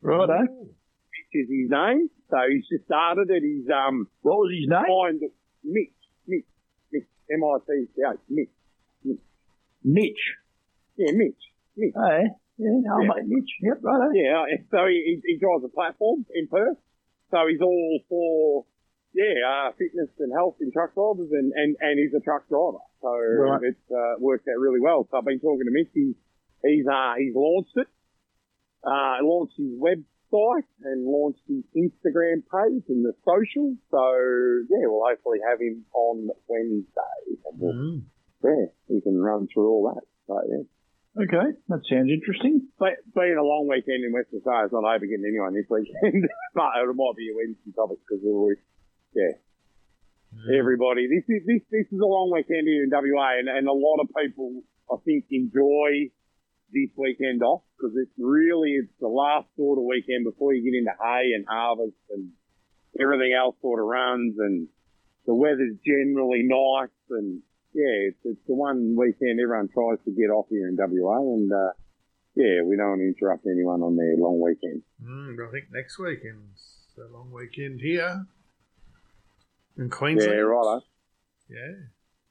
Righto. 0.01 0.41
Mitch 0.41 1.33
is 1.33 1.47
his 1.49 1.69
name. 1.69 2.09
So 2.29 2.37
he's 2.51 2.67
just 2.67 2.85
started 2.85 3.29
it. 3.29 3.43
He's 3.43 3.69
um 3.69 4.07
What 4.21 4.37
was 4.39 4.51
his 4.51 4.67
name? 4.67 4.83
find 4.85 5.21
Mitch, 5.63 5.95
Mitch, 6.27 6.45
Mitch, 6.91 7.07
M 7.31 7.43
I 7.43 7.57
C 7.67 7.85
C 7.95 8.01
H, 8.03 8.19
Mitch. 8.29 8.49
Mitch. 9.83 10.35
Yeah, 10.97 11.11
Mitch, 11.13 11.41
Mitch. 11.77 11.93
Oh, 11.95 12.07
yeah. 12.07 12.27
Yeah, 12.57 12.75
Yeah. 12.83 13.07
make 13.15 13.27
Mitch. 13.27 13.51
Yep, 13.61 13.77
righto. 13.81 14.11
Yeah, 14.13 14.43
so 14.71 14.85
he, 14.87 15.21
he, 15.23 15.33
he 15.33 15.37
drives 15.39 15.63
a 15.63 15.69
platform 15.69 16.25
in 16.35 16.47
Perth. 16.47 16.77
So 17.31 17.37
he's 17.47 17.61
all 17.61 17.99
for, 18.09 18.65
yeah, 19.13 19.39
uh, 19.47 19.71
fitness 19.77 20.09
and 20.19 20.33
health 20.33 20.57
in 20.59 20.71
truck 20.71 20.93
drivers 20.93 21.29
and, 21.31 21.53
and, 21.55 21.77
and 21.79 21.99
he's 21.99 22.13
a 22.13 22.19
truck 22.19 22.49
driver. 22.49 22.83
So 23.01 23.09
Right. 23.15 23.61
it's, 23.63 23.87
uh, 23.91 24.19
worked 24.19 24.47
out 24.49 24.59
really 24.59 24.81
well. 24.81 25.07
So 25.09 25.17
I've 25.17 25.25
been 25.25 25.39
talking 25.39 25.63
to 25.65 25.71
Mitch. 25.71 25.87
He's, 25.93 26.15
he's, 26.65 26.85
uh, 26.87 27.13
he's 27.17 27.33
launched 27.35 27.77
it, 27.77 27.87
uh, 28.83 29.23
launched 29.23 29.55
his 29.57 29.71
website 29.79 30.67
and 30.83 31.05
launched 31.05 31.41
his 31.47 31.63
Instagram 31.77 32.43
page 32.43 32.83
and 32.89 33.05
the 33.05 33.13
social. 33.23 33.73
So 33.89 34.03
yeah, 34.69 34.83
we'll 34.89 35.07
hopefully 35.07 35.39
have 35.47 35.61
him 35.61 35.85
on 35.93 36.27
Wednesday. 36.47 37.39
And 37.61 38.03
we'll, 38.41 38.53
yeah, 38.53 38.65
he 38.87 39.01
can 39.01 39.19
run 39.19 39.47
through 39.53 39.69
all 39.69 39.93
that. 39.93 40.03
So 40.27 40.41
yeah. 40.49 40.63
Okay, 41.17 41.57
that 41.67 41.81
sounds 41.89 42.07
interesting. 42.07 42.69
But 42.77 43.01
being 43.17 43.35
a 43.35 43.43
long 43.43 43.67
weekend 43.67 44.05
in 44.05 44.13
Western 44.13 44.39
Australia, 44.39 44.65
it's 44.69 44.73
not 44.73 44.85
over 44.85 45.03
getting 45.03 45.25
anyone 45.25 45.57
this 45.57 45.65
weekend. 45.67 46.29
but 46.53 46.69
it 46.77 46.95
might 46.95 47.17
be 47.17 47.27
a 47.27 47.35
Wednesday 47.35 47.73
topic 47.75 47.97
because 48.05 48.21
we'll, 48.21 48.55
yeah, 49.11 49.35
everybody. 50.53 51.09
This 51.09 51.25
is 51.27 51.43
this 51.49 51.65
this 51.73 51.87
is 51.91 51.99
a 51.99 52.05
long 52.05 52.31
weekend 52.31 52.69
here 52.69 52.85
in 52.85 52.93
WA, 52.93 53.41
and, 53.41 53.49
and 53.49 53.67
a 53.67 53.73
lot 53.73 53.99
of 53.99 54.07
people 54.15 54.61
I 54.87 55.01
think 55.03 55.25
enjoy 55.31 56.13
this 56.71 56.93
weekend 56.95 57.41
off 57.41 57.65
because 57.75 57.97
it's 57.97 58.13
really 58.15 58.77
it's 58.77 58.93
the 59.01 59.09
last 59.09 59.49
sort 59.57 59.81
of 59.81 59.89
weekend 59.89 60.23
before 60.23 60.53
you 60.53 60.61
get 60.61 60.77
into 60.77 60.93
hay 60.93 61.33
and 61.33 61.43
harvest 61.49 61.97
and 62.13 62.31
everything 63.01 63.33
else 63.33 63.57
sort 63.61 63.81
of 63.81 63.89
runs, 63.89 64.37
and 64.37 64.69
the 65.25 65.33
weather's 65.33 65.75
generally 65.83 66.45
nice 66.45 66.95
and. 67.09 67.41
Yeah, 67.73 68.09
it's, 68.09 68.17
it's 68.23 68.39
the 68.47 68.55
one 68.55 68.95
weekend 68.97 69.39
everyone 69.39 69.69
tries 69.69 69.99
to 70.05 70.11
get 70.11 70.31
off 70.31 70.47
here 70.49 70.67
in 70.67 70.75
WA, 70.77 71.17
and 71.19 71.51
uh, 71.51 71.71
yeah, 72.35 72.63
we 72.65 72.75
don't 72.75 72.89
want 72.89 73.01
to 73.01 73.07
interrupt 73.07 73.45
anyone 73.45 73.81
on 73.83 73.95
their 73.95 74.15
long 74.17 74.41
weekend. 74.41 74.81
Mm, 75.03 75.35
I 75.47 75.51
think 75.51 75.65
next 75.71 75.99
weekend's 75.99 76.77
a 76.97 77.11
long 77.13 77.31
weekend 77.31 77.79
here 77.79 78.25
in 79.77 79.89
Queensland. 79.89 80.33
Yeah, 80.33 80.39
righto. 80.39 80.81
Yeah, 81.47 81.71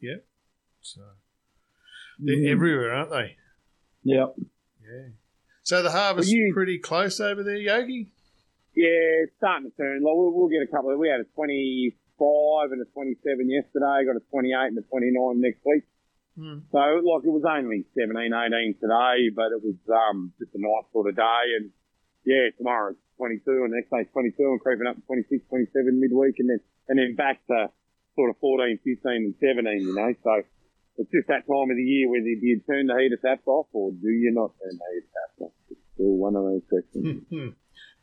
yep. 0.00 0.24
So 0.82 1.00
they're 2.18 2.50
everywhere, 2.52 2.92
aren't 2.94 3.10
they? 3.10 3.36
Yep. 4.04 4.34
Yeah. 4.82 5.08
So 5.62 5.82
the 5.82 5.90
harvest's 5.90 6.32
Well, 6.32 6.36
you- 6.36 6.54
pretty 6.54 6.78
close 6.78 7.20
over 7.20 7.42
there, 7.42 7.56
Yogi. 7.56 8.08
Yeah, 8.74 9.24
it's 9.24 9.32
starting 9.38 9.70
to 9.70 9.76
turn. 9.76 10.02
Like, 10.02 10.14
we'll, 10.14 10.32
we'll 10.32 10.48
get 10.48 10.62
a 10.62 10.66
couple. 10.70 10.92
Of, 10.92 10.98
we 10.98 11.08
had 11.08 11.20
a 11.20 11.24
25 12.18 12.72
and 12.72 12.82
a 12.82 12.88
27 12.90 13.50
yesterday. 13.50 14.04
Got 14.04 14.18
a 14.18 14.24
28 14.30 14.74
and 14.74 14.78
a 14.78 14.82
29 14.82 15.40
next 15.40 15.62
week. 15.64 15.84
Hmm. 16.38 16.66
So, 16.70 16.78
like, 16.78 17.24
it 17.26 17.34
was 17.34 17.46
only 17.46 17.86
17, 17.98 18.14
18 18.14 18.78
today, 18.78 19.30
but 19.34 19.50
it 19.54 19.62
was 19.62 19.78
um 19.90 20.32
just 20.38 20.54
a 20.54 20.60
nice 20.60 20.86
sort 20.92 21.08
of 21.08 21.16
day. 21.16 21.44
And 21.58 21.70
yeah, 22.24 22.50
tomorrow 22.56 22.94
it's 22.94 23.02
22, 23.18 23.42
and 23.66 23.74
next 23.74 23.90
day's 23.90 24.10
22, 24.12 24.38
and 24.38 24.60
creeping 24.60 24.86
up 24.86 24.94
to 24.94 25.02
26, 25.02 25.42
27 25.48 25.98
midweek, 25.98 26.38
and 26.38 26.50
then 26.50 26.60
and 26.86 26.98
then 26.98 27.14
back 27.14 27.42
to 27.50 27.70
sort 28.14 28.30
of 28.30 28.38
14, 28.38 28.78
15, 28.82 28.98
and 29.02 29.34
17. 29.38 29.82
You 29.82 29.94
know, 29.94 30.14
so 30.22 30.42
it's 30.98 31.10
just 31.10 31.26
that 31.26 31.46
time 31.46 31.70
of 31.70 31.76
the 31.78 31.82
year 31.82 32.10
whether 32.10 32.26
do 32.26 32.46
you 32.46 32.60
turn 32.66 32.86
the 32.86 32.94
heater 32.98 33.18
taps 33.18 33.46
off 33.46 33.66
or 33.72 33.90
do 33.90 34.10
you 34.10 34.30
not 34.34 34.54
turn 34.58 34.78
the 34.78 34.86
heater 34.94 35.10
taps 35.14 35.38
off? 35.42 35.54
It's 35.70 35.80
still 35.94 36.14
one 36.18 36.34
of 36.34 36.42
those 36.42 36.62
questions. 36.70 37.26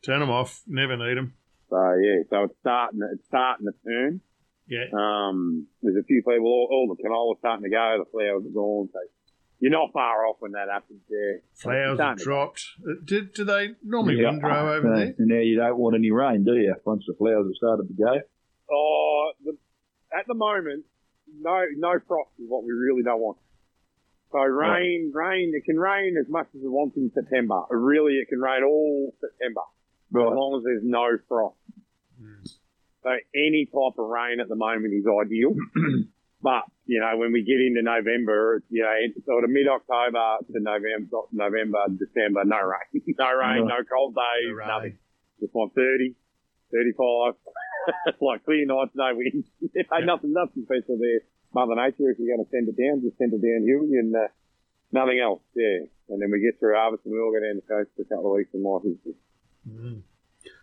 Turn 0.02 0.20
them 0.20 0.30
off. 0.30 0.62
Never 0.66 0.96
need 0.96 1.16
them. 1.16 1.34
So 1.70 1.76
yeah, 2.02 2.22
so 2.30 2.44
it's 2.44 2.54
starting. 2.60 3.00
It's 3.12 3.26
starting 3.26 3.66
to 3.66 3.72
turn. 3.84 4.20
Yeah. 4.68 4.86
Um, 4.92 5.66
there's 5.82 5.96
a 5.96 6.04
few 6.04 6.22
people. 6.22 6.46
All, 6.46 6.68
all 6.70 6.94
the 6.94 7.00
canola's 7.02 7.38
starting 7.40 7.64
to 7.64 7.70
go. 7.70 8.02
The 8.04 8.10
flowers 8.10 8.44
are 8.46 8.54
gone. 8.54 8.88
So 8.92 8.98
you're 9.60 9.70
not 9.72 9.92
far 9.92 10.26
off 10.26 10.36
when 10.40 10.52
that 10.52 10.68
happens. 10.70 11.00
Yeah. 11.08 11.38
Flowers 11.54 11.92
It's 11.94 12.00
have 12.00 12.18
starting 12.18 12.18
to- 12.18 12.24
dropped. 12.24 12.62
Uh, 12.82 12.92
Do, 13.04 13.22
do 13.34 13.44
they 13.44 13.68
normally 13.82 14.20
Yeah. 14.20 14.30
windrow 14.30 14.74
over 14.76 14.92
Uh, 14.92 14.96
there? 14.96 15.14
And 15.18 15.28
now 15.28 15.38
you 15.40 15.56
don't 15.56 15.78
want 15.78 15.94
any 15.96 16.10
rain, 16.10 16.44
do 16.44 16.54
you? 16.54 16.74
Once 16.84 17.04
the 17.06 17.14
flowers 17.14 17.46
have 17.46 17.54
started 17.56 17.88
to 17.88 17.94
go. 17.94 18.20
Oh, 18.70 19.32
the, 19.44 19.56
at 20.12 20.26
the 20.26 20.34
moment, 20.34 20.84
no, 21.40 21.64
no 21.76 21.98
frost 22.06 22.30
is 22.38 22.46
what 22.48 22.64
we 22.64 22.72
really 22.72 23.02
don't 23.02 23.20
want. 23.20 23.38
So 24.32 24.38
rain, 24.42 25.12
rain. 25.14 25.52
It 25.54 25.64
can 25.64 25.78
rain 25.78 26.16
as 26.18 26.28
much 26.28 26.48
as 26.54 26.60
it 26.62 26.68
wants 26.70 26.96
in 26.96 27.10
September. 27.14 27.62
Really, 27.70 28.14
it 28.14 28.28
can 28.28 28.40
rain 28.40 28.64
all 28.64 29.14
September 29.20 29.62
as 30.14 30.36
long 30.36 30.58
as 30.58 30.64
there's 30.64 30.84
no 30.84 31.18
frost. 31.28 31.56
Mm. 32.20 32.48
So 33.06 33.10
any 33.34 33.66
type 33.66 33.98
of 33.98 34.06
rain 34.06 34.40
at 34.40 34.48
the 34.48 34.56
moment 34.56 34.94
is 34.94 35.06
ideal. 35.06 35.54
but, 36.42 36.66
you 36.86 36.98
know, 36.98 37.16
when 37.16 37.32
we 37.32 37.46
get 37.46 37.62
into 37.62 37.82
November, 37.82 38.62
you 38.70 38.82
know, 38.82 38.94
it's 38.98 39.24
sort 39.26 39.44
of 39.44 39.50
mid-October 39.50 40.42
to 40.50 40.58
November, 40.58 41.30
November, 41.30 41.86
December, 41.86 42.42
no 42.44 42.58
rain. 42.66 43.02
no 43.18 43.30
rain, 43.30 43.66
no 43.66 43.78
cold 43.86 44.14
days, 44.14 44.50
No 44.58 44.66
nothing. 44.66 44.98
Just 45.38 45.54
want 45.54 45.74
30, 45.74 46.14
35. 46.72 47.34
like 48.20 48.44
clear 48.44 48.66
nights, 48.66 48.90
no 48.94 49.14
wind. 49.14 49.44
Ain't 49.76 50.06
nothing, 50.06 50.32
nothing 50.32 50.66
special 50.66 50.98
there. 50.98 51.22
Mother 51.54 51.76
Nature, 51.76 52.10
if 52.10 52.18
you're 52.18 52.34
going 52.34 52.42
to 52.42 52.50
send 52.50 52.66
it 52.66 52.74
down, 52.74 53.06
just 53.06 53.18
send 53.18 53.32
it 53.34 53.40
downhill 53.40 53.86
and, 53.86 54.14
uh, 54.16 54.26
nothing 54.90 55.20
else, 55.22 55.42
yeah. 55.54 55.86
And 56.10 56.22
then 56.22 56.30
we 56.30 56.42
get 56.42 56.58
through 56.58 56.74
harvest 56.74 57.06
and 57.06 57.14
we 57.14 57.20
all 57.20 57.30
go 57.30 57.38
down 57.38 57.58
the 57.58 57.66
coast 57.66 57.90
for 57.94 58.02
a 58.02 58.10
couple 58.10 58.34
of 58.34 58.38
weeks 58.38 58.50
and 58.54 58.66
life 58.66 58.82
is 58.82 58.98
just 59.06 59.22
Mm. 59.68 60.02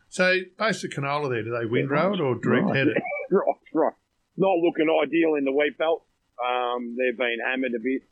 So, 0.09 0.37
post 0.57 0.83
of 0.85 0.91
canola 0.91 1.29
there, 1.29 1.43
do 1.43 1.51
they 1.51 1.65
windrow 1.65 2.13
it 2.13 2.21
or 2.21 2.35
direct 2.35 2.67
Right. 2.67 2.75
head 2.77 2.87
it? 2.87 2.97
right, 3.31 3.55
right. 3.73 3.93
Not 4.37 4.57
looking 4.59 4.87
ideal 4.89 5.35
in 5.35 5.43
the 5.45 5.51
wheat 5.51 5.77
belt. 5.77 6.05
Um, 6.37 6.95
they've 6.97 7.17
been 7.17 7.37
hammered 7.45 7.73
a 7.75 7.79
bit. 7.79 8.03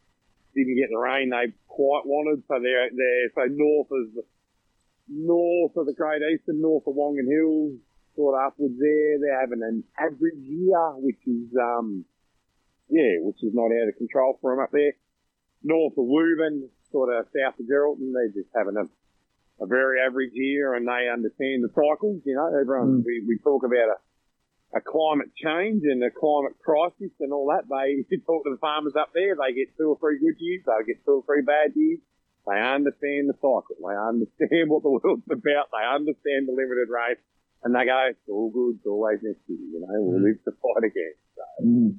didn't 0.56 0.76
get 0.78 0.89
the 0.89 0.98
rain 0.98 1.30
they 1.30 1.54
quite 1.68 2.04
wanted. 2.06 2.44
So 2.48 2.60
they're, 2.62 2.89
they're, 2.89 3.30
so 3.36 3.46
north 3.54 3.88
of, 3.92 4.24
north 5.08 5.78
of 5.78 5.86
the 5.86 5.94
Great 5.94 6.22
Eastern, 6.22 6.62
north 6.62 6.86
of 6.88 6.96
Wongan 6.96 7.28
Hills, 7.30 7.80
sort 8.16 8.36
of 8.36 8.48
upwards 8.48 8.76
there, 8.80 9.20
they're 9.20 9.39
having 9.39 9.62
an 9.64 9.84
average 9.98 10.42
year, 10.44 10.92
which 10.98 11.22
is, 11.26 11.48
um, 11.56 12.04
yeah, 12.89 13.18
which 13.22 13.42
is 13.44 13.54
not 13.54 13.72
out 13.72 13.88
of 13.88 13.96
control 13.98 14.38
for 14.42 14.52
them 14.56 14.64
up 14.64 14.72
there. 14.72 14.94
North 15.64 15.94
of 15.98 16.06
Wubin, 16.06 16.68
sort 16.92 17.14
of 17.14 17.26
south 17.32 17.60
of 17.60 17.66
Geraldton, 17.66 18.12
they're 18.14 18.34
just 18.34 18.50
having 18.56 18.76
a, 18.76 18.84
a 19.60 19.66
very 19.66 19.99
average 20.02 20.32
year 20.34 20.74
and 20.76 20.88
they 20.88 21.10
understand 21.12 21.64
the 21.64 21.70
cycles, 21.70 22.22
you 22.26 22.36
know, 22.36 22.47
everyone, 22.47 23.02
Mm. 23.02 23.06
we, 23.06 23.24
we 23.28 23.38
talk 23.39 23.64
about 23.64 23.97
a, 23.97 24.78
a 24.78 24.82
climate 24.82 25.30
change 25.36 25.84
and 25.84 26.04
a 26.04 26.10
climate 26.10 26.58
crisis 26.64 27.12
and 27.20 27.34
all 27.34 27.47
that. 27.54 27.68
They, 27.70 28.06
you 28.10 28.22
talk 28.22 28.43
to 28.45 28.52
the 28.52 28.58
farmers 28.58 28.95
up 28.95 29.12
there, 29.14 29.36
they 29.36 29.54
get 29.54 29.76
two 29.78 29.89
or 29.89 29.97
three 29.99 30.20
good 30.20 30.39
years, 30.39 30.64
they'll 30.66 30.86
get 30.86 31.04
two 31.06 31.22
or 31.22 31.26
three 31.26 31.41
bad 31.43 31.74
years. 31.76 31.99
They 32.47 32.58
understand 32.58 33.30
the 33.30 33.38
cycle. 33.38 33.78
They 33.78 33.93
understand 33.93 34.70
what 34.74 34.82
the 34.82 34.89
world's 34.89 35.30
about. 35.30 35.70
They 35.70 35.86
understand 35.86 36.49
the 36.49 36.58
limited 36.58 36.89
race. 36.89 37.22
And 37.64 37.76
they 37.76 37.86
go, 37.86 38.10
it's 38.10 38.26
all 38.28 38.49
good. 38.49 38.82
It's 38.82 38.88
always 38.89 39.20
next 39.22 39.45
year, 39.45 39.62
you 39.62 39.86
know, 39.86 40.02
we'll 40.02 40.26
live 40.26 40.41
to 40.45 40.52
fight 40.58 40.89
again. 40.89 41.14
Mm. 41.62 41.91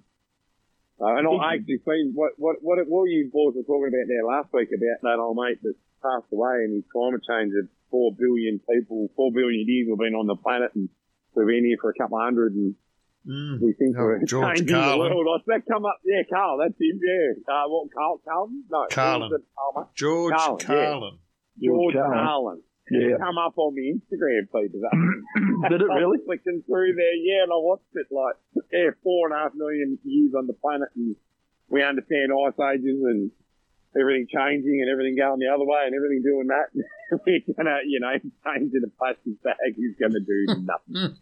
Uh, 0.99 1.15
and 1.19 1.27
I 1.41 1.55
actually 1.55 1.79
seen 1.87 2.11
what, 2.15 2.33
what, 2.37 2.57
what, 2.61 2.79
what 2.91 3.05
you 3.07 3.31
boys 3.33 3.55
were 3.55 3.63
talking 3.63 3.91
about 3.95 4.11
there 4.11 4.27
last 4.27 4.51
week 4.53 4.71
about 4.75 4.99
that 5.03 5.23
old 5.23 5.39
mate 5.39 5.63
that 5.63 5.75
passed 6.03 6.27
away 6.33 6.67
and 6.67 6.75
his 6.75 6.85
climate 6.93 7.23
change 7.23 7.53
of 7.59 7.69
four 7.91 8.13
billion 8.19 8.61
people, 8.69 9.09
four 9.17 9.31
billion 9.33 9.65
years 9.67 9.87
we've 9.89 9.99
been 9.99 10.15
on 10.19 10.27
the 10.27 10.37
planet 10.37 10.71
and 10.75 10.89
we've 11.35 11.47
been 11.47 11.65
here 11.65 11.79
for 11.81 11.91
a 11.91 11.95
couple 11.95 12.19
of 12.19 12.25
hundred 12.25 12.55
and 12.55 12.75
Mm. 13.23 13.61
we 13.63 13.73
think 13.79 13.95
Oh, 13.97 14.03
we're 14.03 14.25
George 14.27 14.59
changing 14.59 14.75
Carlin. 14.75 15.11
the 15.11 15.15
world. 15.15 15.41
I 15.47 15.55
that 15.55 15.63
come 15.71 15.85
up, 15.87 15.95
yeah, 16.05 16.23
Carl, 16.29 16.59
that's 16.59 16.75
him, 16.75 16.99
yeah. 16.99 17.39
Uh, 17.47 17.69
what, 17.71 17.87
Carl, 17.95 18.19
Carlton? 18.27 18.65
No, 18.69 18.87
Carlin. 18.91 19.31
who 19.31 19.37
it? 19.37 19.43
Oh. 19.57 19.89
George 19.95 20.35
Carlin, 20.35 20.59
yeah. 20.59 20.67
Carlin. 20.67 21.19
George 21.63 21.95
Carlin. 21.95 22.19
Carlin. 22.19 22.61
Yeah. 22.91 23.17
Come 23.23 23.39
up 23.39 23.55
on 23.59 23.77
my 23.79 23.95
Instagram 23.95 24.51
feed 24.51 24.73
today. 24.75 24.99
Did 25.71 25.83
it 25.83 25.87
I 25.89 26.03
really? 26.03 26.19
was 26.19 26.21
flicking 26.27 26.65
through 26.67 26.95
there, 26.99 27.15
yeah, 27.15 27.45
and 27.47 27.53
I 27.55 27.63
watched 27.63 27.95
it 27.95 28.09
like, 28.11 28.35
yeah, 28.73 28.91
four 29.05 29.31
and 29.31 29.39
a 29.39 29.39
half 29.39 29.53
million 29.55 30.01
years 30.03 30.35
on 30.37 30.49
the 30.49 30.55
planet, 30.55 30.89
and 30.97 31.15
we 31.71 31.81
understand 31.85 32.33
ice 32.35 32.59
ages 32.75 32.99
and 33.07 33.31
everything 33.99 34.27
changing 34.33 34.81
and 34.81 34.89
everything 34.91 35.17
going 35.17 35.39
the 35.41 35.49
other 35.53 35.65
way 35.65 35.85
and 35.87 35.95
everything 35.95 36.23
doing 36.23 36.49
that. 36.49 36.69
We're 37.27 37.41
gonna, 37.57 37.81
you 37.87 38.01
know, 38.01 38.13
changing 38.45 38.83
a 38.87 38.91
plastic 38.99 39.43
bag 39.43 39.77
is 39.77 39.97
gonna 40.01 40.21
do 40.21 40.47
nothing. 40.65 41.17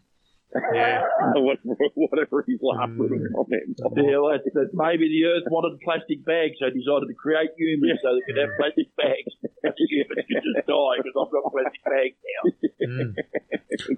Yeah. 0.75 1.03
whatever, 1.39 1.75
whatever 1.95 2.43
his 2.47 2.59
last 2.61 2.91
little 2.99 3.17
Mm. 3.23 3.31
comment. 3.35 3.79
Yeah, 3.95 4.19
well, 4.19 4.35
that's, 4.35 4.43
that 4.53 4.71
maybe 4.75 5.07
the 5.07 5.23
Earth 5.31 5.47
wanted 5.47 5.79
plastic 5.79 6.25
bags, 6.25 6.59
so 6.59 6.67
decided 6.67 7.07
to 7.07 7.15
create 7.15 7.51
humans 7.57 7.99
so 8.03 8.11
they 8.15 8.23
could 8.27 8.35
have 8.35 8.51
plastic 8.59 8.91
bags. 8.99 9.31
humans 9.79 10.27
could 10.27 10.43
just 10.43 10.67
die 10.67 10.95
because 10.99 11.15
I've 11.15 11.31
got 11.31 11.43
plastic 11.55 11.83
bags 11.87 12.17
now. 12.19 12.41
Mm. 12.83 13.15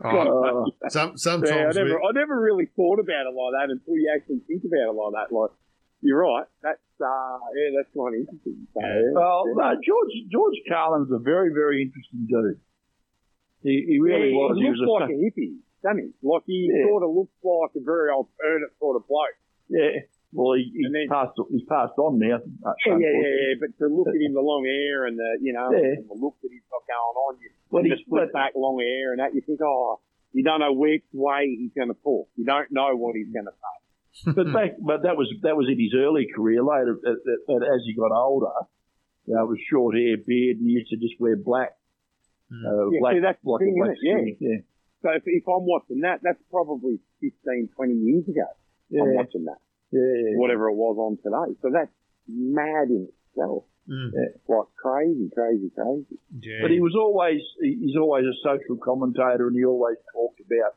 Oh, 0.06 0.70
Uh, 0.86 0.90
some, 0.90 1.10
Yeah, 1.10 1.14
I 1.14 1.18
sometimes 1.18 1.76
never, 1.76 1.98
we, 1.98 2.06
I 2.08 2.12
never 2.14 2.40
really 2.40 2.68
thought 2.76 3.00
about 3.02 3.26
it 3.26 3.34
like 3.34 3.54
that 3.58 3.68
until 3.74 3.96
you 3.98 4.14
actually 4.14 4.42
think 4.48 4.62
about 4.64 4.94
it 4.94 4.96
like 4.96 5.14
that. 5.18 5.34
Like, 5.34 5.52
you're 6.06 6.22
right. 6.22 6.46
That's, 6.62 6.80
uh, 7.04 7.38
yeah, 7.54 7.70
that's 7.78 7.92
of 7.94 8.14
interesting. 8.16 8.68
So, 8.74 8.80
yeah, 8.82 9.12
well, 9.14 9.44
yeah. 9.48 9.54
no, 9.54 9.70
George 9.84 10.14
George 10.32 10.58
Carlin's 10.68 11.12
a 11.12 11.20
very 11.20 11.52
very 11.54 11.82
interesting 11.84 12.26
dude. 12.28 12.60
He, 13.64 13.86
he 13.88 14.00
really 14.00 14.32
Yeah, 14.32 14.36
was. 14.40 14.58
He, 14.58 14.64
He 14.64 14.70
was 14.72 14.80
looks 14.80 14.90
a 14.90 15.04
like 15.06 15.10
a 15.12 15.20
hippie, 15.20 15.56
doesn't 15.84 16.00
he? 16.04 16.10
Like 16.24 16.44
he 16.48 16.72
sort 16.88 17.04
of 17.04 17.12
looks 17.12 17.36
like 17.44 17.72
a 17.76 17.84
very 17.84 18.10
alternate 18.12 18.72
sort 18.80 18.96
of 18.98 19.08
bloke. 19.08 19.38
yeah. 19.70 20.08
Well, 20.36 20.58
he, 20.58 20.66
he's 20.74 20.90
then- 20.92 21.08
passed. 21.14 21.38
He's 21.52 21.62
passed 21.70 21.94
on 22.02 22.18
now. 22.18 22.42
Yeah, 22.42 22.98
yeah, 22.98 22.98
yeah. 22.98 23.54
But 23.62 23.78
to 23.78 23.86
look 23.86 24.08
at 24.10 24.18
him, 24.18 24.34
the 24.34 24.42
long 24.42 24.66
hair 24.66 25.06
and 25.06 25.14
the, 25.18 25.38
you 25.40 25.54
know, 25.54 25.70
Yeah. 25.72 26.02
and 26.02 26.10
the 26.10 26.18
look 26.18 26.34
that 26.42 26.50
he's 26.52 26.66
got 26.74 26.82
going 26.90 27.16
on, 27.22 27.38
you, 27.40 27.50
But 27.70 27.86
he's 27.86 28.02
split 28.04 28.34
back 28.34 28.54
long 28.58 28.80
hair 28.82 29.12
and 29.14 29.20
that, 29.22 29.36
you 29.36 29.42
think, 29.46 29.62
oh, 29.62 30.00
you 30.34 30.42
don't 30.44 30.60
know 30.60 30.74
which 30.74 31.04
way 31.14 31.54
he's 31.56 31.70
going 31.78 31.90
to 31.90 31.94
pull. 31.94 32.30
You 32.36 32.46
don't 32.46 32.72
know 32.72 32.96
what 32.98 33.14
he's 33.16 33.30
going 33.32 33.46
to 33.46 33.52
say. 33.54 33.78
But 34.26 34.54
back, 34.54 34.72
but 34.80 35.04
that 35.04 35.18
was 35.18 35.28
that 35.42 35.56
was 35.58 35.68
in 35.70 35.80
his 35.80 35.94
early 35.98 36.28
career. 36.36 36.62
Later, 36.64 37.00
uh, 37.06 37.10
uh, 37.12 37.54
uh, 37.56 37.76
as 37.76 37.82
he 37.86 37.94
got 37.96 38.12
older, 38.12 38.52
you 39.26 39.34
know, 39.36 39.44
it 39.44 39.50
was 39.50 39.60
short 39.70 39.96
hair, 39.96 40.18
beard, 40.18 40.58
and 40.58 40.68
he 40.68 40.74
used 40.74 40.90
to 40.92 40.98
just 40.98 41.16
wear 41.20 41.36
black. 41.36 41.76
Mm. 42.52 42.66
Uh, 42.66 42.90
Yeah, 42.92 43.00
black, 43.02 43.14
see, 43.16 43.20
that's 43.22 43.40
the 43.44 43.50
like 43.50 43.62
a 43.62 43.66
thing, 43.66 43.76
black 43.78 43.98
isn't 43.98 44.28
it? 44.30 44.38
yeah. 44.40 44.58
So 45.02 45.10
if, 45.12 45.24
if 45.26 45.44
I'm 45.48 45.66
watching 45.66 46.02
that, 46.02 46.20
that's 46.24 46.40
probably 46.50 47.00
15, 47.22 47.70
20 47.76 47.94
years 47.94 48.28
ago. 48.28 48.46
I'm 48.92 48.98
Yeah, 49.10 49.16
watching 49.16 49.46
that. 49.46 49.58
yeah, 49.92 50.00
yeah. 50.00 50.38
whatever 50.38 50.70
it 50.70 50.76
was 50.76 50.96
on 50.98 51.18
today. 51.18 51.58
So 51.62 51.70
that's 51.74 51.92
mad 52.28 52.88
in 52.90 53.10
itself. 53.10 53.64
Mm. 53.90 54.12
Like 54.48 54.68
crazy, 54.78 55.30
crazy, 55.36 55.70
crazy. 55.76 56.20
Yeah. 56.40 56.60
But 56.62 56.72
he 56.72 56.80
was 56.80 56.96
always 56.96 57.42
he's 57.60 57.98
always 58.00 58.24
a 58.26 58.36
social 58.44 58.78
commentator, 58.78 59.48
and 59.48 59.56
he 59.58 59.66
always 59.66 59.98
talked 60.14 60.40
about, 60.40 60.74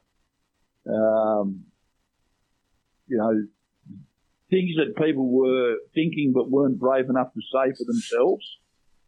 um, 0.92 1.64
you 3.08 3.16
know, 3.18 3.46
things 4.50 4.70
that 4.76 4.96
people 5.02 5.28
were 5.30 5.76
thinking 5.94 6.32
but 6.34 6.50
weren't 6.50 6.78
brave 6.78 7.08
enough 7.10 7.32
to 7.34 7.40
say 7.40 7.72
for 7.76 7.84
themselves. 7.84 8.44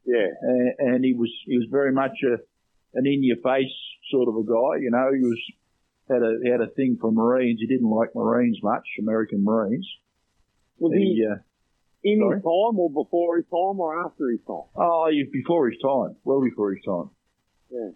Yeah. 0.04 0.26
And, 0.40 0.72
and 0.78 1.04
he 1.04 1.12
was 1.14 1.30
he 1.46 1.56
was 1.58 1.66
very 1.70 1.92
much 1.92 2.12
a 2.24 2.36
an 2.94 3.06
in 3.06 3.22
your 3.22 3.36
face 3.36 3.72
sort 4.10 4.28
of 4.28 4.36
a 4.36 4.42
guy. 4.44 4.80
You 4.82 4.90
know, 4.90 5.10
he 5.12 5.20
was 5.22 5.38
had 6.08 6.22
a 6.22 6.38
he 6.42 6.48
had 6.50 6.60
a 6.60 6.68
thing 6.68 6.96
for 7.00 7.12
Marines. 7.12 7.60
He 7.60 7.66
didn't 7.66 7.90
like 7.90 8.14
Marines 8.14 8.58
much, 8.62 8.86
American 8.98 9.44
Marines. 9.44 9.86
Was 10.78 10.92
he 10.94 11.16
He, 11.16 11.26
uh, 11.26 11.36
in 12.04 12.20
sorry? 12.20 12.36
his 12.36 12.42
time 12.44 12.78
or 12.78 12.88
before 12.90 13.36
his 13.36 13.46
time 13.46 13.78
or 13.80 14.04
after 14.04 14.30
his 14.30 14.40
time? 14.46 14.62
oh, 14.76 15.08
he 15.10 15.22
was 15.24 15.30
before 15.32 15.68
his 15.70 15.78
time, 15.82 16.16
well 16.24 16.40
before 16.42 16.72
his 16.74 16.84
time. 16.84 17.10
Yeah. 17.70 17.90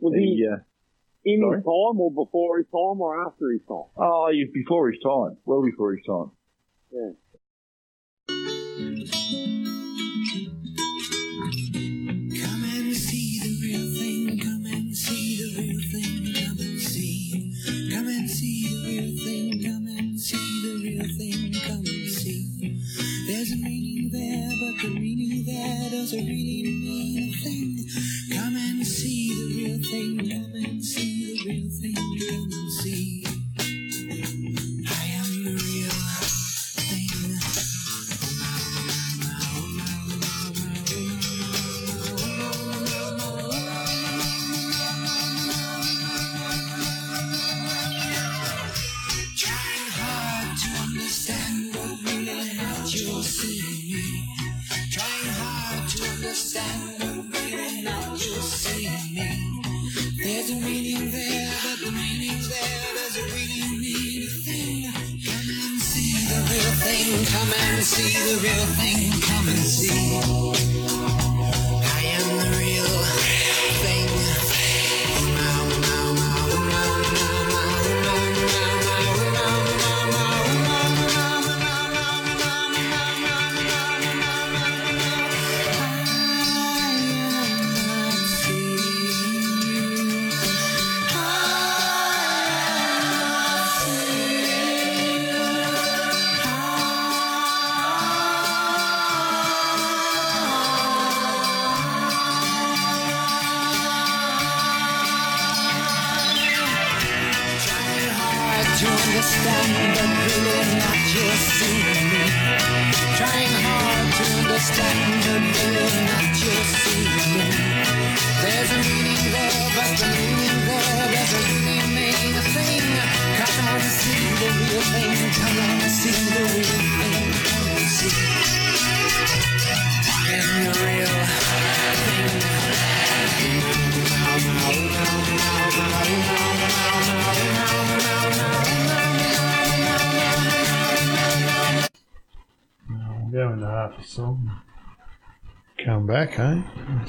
Was 0.00 0.14
he 0.14 0.36
He, 0.36 0.46
uh, 0.50 0.56
in 1.24 1.40
sorry? 1.40 1.56
his 1.56 1.64
time 1.64 2.00
or 2.00 2.10
before 2.10 2.58
his 2.58 2.66
time 2.66 3.00
or 3.00 3.26
after 3.26 3.50
his 3.50 3.60
time? 3.68 3.84
oh, 3.96 4.28
he 4.32 4.44
was 4.44 4.50
before 4.52 4.90
his 4.90 5.00
time, 5.02 5.36
well 5.44 5.62
before 5.62 5.94
his 5.96 6.04
time. 6.06 6.30
Yeah. 6.92 7.10
Come 11.30 12.64
and 12.64 12.96
see 12.96 13.38
the 13.38 13.50
real 13.62 13.86
thing. 13.94 14.38
Come 14.40 14.66
and 14.66 14.96
see 14.96 15.36
the 15.36 15.46
real 15.60 15.80
thing. 15.92 16.34
Come 16.34 16.58
and 16.58 16.80
see. 16.80 17.54
Come 17.92 18.08
and 18.08 18.28
see 18.28 18.66
the 18.66 18.76
real 18.88 19.10
thing. 19.24 19.62
Come 19.62 19.86
and 19.86 20.18
see 20.18 20.62
the 20.64 20.72
real 20.82 21.06
thing. 21.16 21.52
Come 21.62 21.84
and 21.86 22.08
see. 22.10 22.80
There's 23.28 23.52
a 23.52 23.56
meaning 23.56 24.10
there, 24.10 24.50
but 24.60 24.82
the 24.82 24.88
meaning 24.98 25.44
there 25.46 25.90
doesn't 25.90 26.26
really 26.26 26.59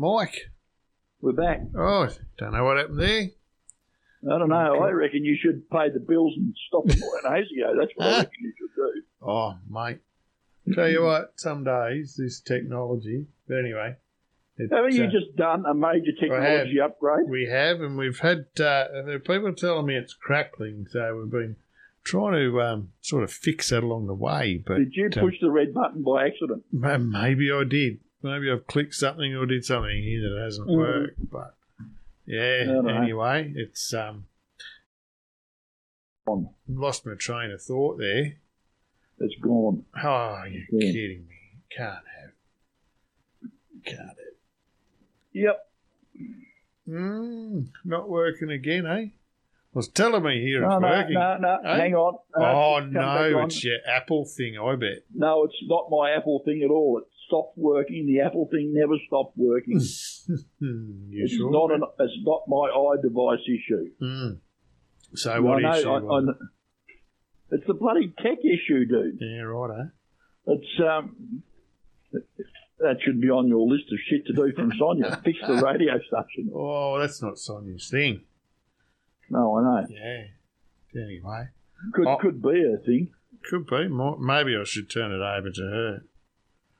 Mike. 0.00 0.50
We're 1.20 1.32
back. 1.32 1.60
Oh, 1.76 2.08
don't 2.38 2.54
know 2.54 2.64
what 2.64 2.78
happened 2.78 3.00
there. 3.00 3.28
I 4.32 4.38
don't 4.38 4.48
know. 4.48 4.82
I 4.82 4.92
reckon 4.92 5.26
you 5.26 5.36
should 5.38 5.68
pay 5.68 5.90
the 5.90 6.00
bills 6.00 6.32
and 6.38 6.54
stop 6.68 6.84
an 6.88 7.30
ASIO. 7.30 7.78
That's 7.78 7.92
what 7.96 8.08
I 8.08 8.18
reckon 8.20 8.32
you 8.40 8.52
should 8.58 8.74
do. 8.74 9.02
Oh, 9.20 9.58
mate. 9.68 9.98
Tell 10.74 10.88
you 10.88 11.02
what, 11.02 11.34
some 11.36 11.64
days 11.64 12.16
this 12.16 12.40
technology. 12.40 13.26
But 13.46 13.58
anyway, 13.58 13.96
it, 14.56 14.70
Haven't 14.72 14.94
you 14.94 15.04
uh, 15.04 15.10
just 15.10 15.36
done 15.36 15.66
a 15.66 15.74
major 15.74 16.12
technology 16.18 16.80
upgrade? 16.82 17.28
we 17.28 17.46
have, 17.50 17.82
and 17.82 17.98
we've 17.98 18.20
had 18.20 18.46
uh, 18.56 18.88
there 19.04 19.16
are 19.16 19.18
people 19.18 19.52
telling 19.52 19.84
me 19.84 19.96
it's 19.96 20.14
crackling, 20.14 20.86
so 20.90 21.18
we've 21.18 21.30
been 21.30 21.56
trying 22.04 22.32
to 22.32 22.62
um, 22.62 22.92
sort 23.02 23.22
of 23.22 23.30
fix 23.30 23.68
that 23.68 23.84
along 23.84 24.06
the 24.06 24.14
way. 24.14 24.64
But 24.66 24.78
Did 24.78 24.92
you 24.94 25.10
um, 25.14 25.28
push 25.28 25.34
the 25.42 25.50
red 25.50 25.74
button 25.74 26.02
by 26.02 26.26
accident? 26.28 26.64
Maybe 26.72 27.52
I 27.52 27.64
did. 27.64 27.98
Maybe 28.22 28.50
I've 28.50 28.66
clicked 28.66 28.94
something 28.94 29.34
or 29.34 29.46
did 29.46 29.64
something 29.64 30.02
here 30.02 30.20
that 30.28 30.40
hasn't 30.42 30.68
Mm. 30.68 30.76
worked. 30.76 31.30
But 31.30 31.54
yeah, 32.26 32.64
don't 32.64 32.84
know. 32.84 32.90
anyway, 33.02 33.52
it's 33.56 33.92
um 33.94 34.26
On. 36.26 36.50
lost 36.68 37.06
my 37.06 37.14
train 37.14 37.50
of 37.50 37.62
thought 37.62 37.98
there. 37.98 38.36
It's 39.18 39.36
gone. 39.40 39.84
Oh, 40.02 40.42
you're 40.44 40.62
Yeah. 40.70 40.92
kidding 40.92 41.26
me. 41.28 41.36
Can't 41.70 42.04
have. 42.20 43.50
Can't 43.84 43.98
have. 44.08 44.16
Yep. 45.32 45.70
Mm, 46.88 47.68
not 47.84 48.08
working 48.08 48.50
again, 48.50 48.86
eh? 48.86 49.06
Was 49.72 49.86
telling 49.88 50.24
me 50.24 50.40
here 50.42 50.62
No, 50.62 50.72
it's 50.74 50.82
no, 50.82 50.88
working. 50.88 51.14
no, 51.14 51.36
no. 51.38 51.58
Eh? 51.64 51.76
Hang 51.76 51.94
on. 51.94 52.14
Uh, 52.34 52.40
oh 52.52 52.80
no, 52.80 53.44
it's 53.44 53.62
your 53.62 53.78
Apple 53.86 54.24
thing, 54.24 54.58
I 54.58 54.74
bet. 54.74 55.04
No, 55.14 55.44
it's 55.44 55.54
not 55.62 55.88
my 55.90 56.10
Apple 56.10 56.40
thing 56.44 56.62
at 56.64 56.70
all. 56.70 57.02
Stopped 57.30 57.56
working. 57.56 58.06
The 58.06 58.20
Apple 58.26 58.48
thing 58.50 58.72
never 58.74 58.94
stopped 59.06 59.36
working. 59.38 59.80
You 60.60 61.24
it's 61.24 61.32
sure? 61.34 61.50
not 61.50 61.72
an. 61.72 61.82
It's 61.98 62.12
not 62.22 62.42
my 62.46 62.70
iDevice 62.70 63.42
issue. 63.42 63.90
Mm. 64.02 64.38
So 65.14 65.42
what 65.42 65.64
I 65.64 65.78
issue? 65.78 65.86
know, 65.86 65.94
I- 65.96 66.00
was 66.00 66.34
I- 66.38 66.44
it's 67.52 67.66
the 67.66 67.74
bloody 67.74 68.12
tech 68.22 68.38
issue, 68.44 68.84
dude. 68.86 69.18
Yeah, 69.20 69.40
right, 69.42 69.80
eh? 69.80 69.84
It's 70.52 70.80
um. 70.88 71.42
That 72.78 72.96
should 73.04 73.20
be 73.20 73.28
on 73.28 73.46
your 73.48 73.66
list 73.68 73.84
of 73.92 73.98
shit 74.08 74.24
to 74.26 74.32
do 74.32 74.52
from 74.54 74.72
Sonia. 74.78 75.20
Fix 75.24 75.38
the 75.46 75.54
radio 75.64 75.98
station. 75.98 76.50
Oh, 76.54 76.98
that's 76.98 77.20
not 77.22 77.38
Sonia's 77.38 77.88
thing. 77.90 78.22
No, 79.28 79.58
I 79.58 79.62
know. 79.82 79.86
Yeah. 79.90 81.00
Anyway, 81.02 81.48
Could 81.92 82.06
Oh. 82.06 82.16
could 82.20 82.40
be 82.42 82.64
a 82.72 82.78
thing. 82.84 83.10
could 83.48 83.66
be. 83.66 83.88
More, 83.88 84.18
maybe 84.18 84.56
I 84.56 84.64
should 84.64 84.88
turn 84.90 85.12
it 85.12 85.20
over 85.22 85.50
to 85.50 85.62
her. 85.62 86.04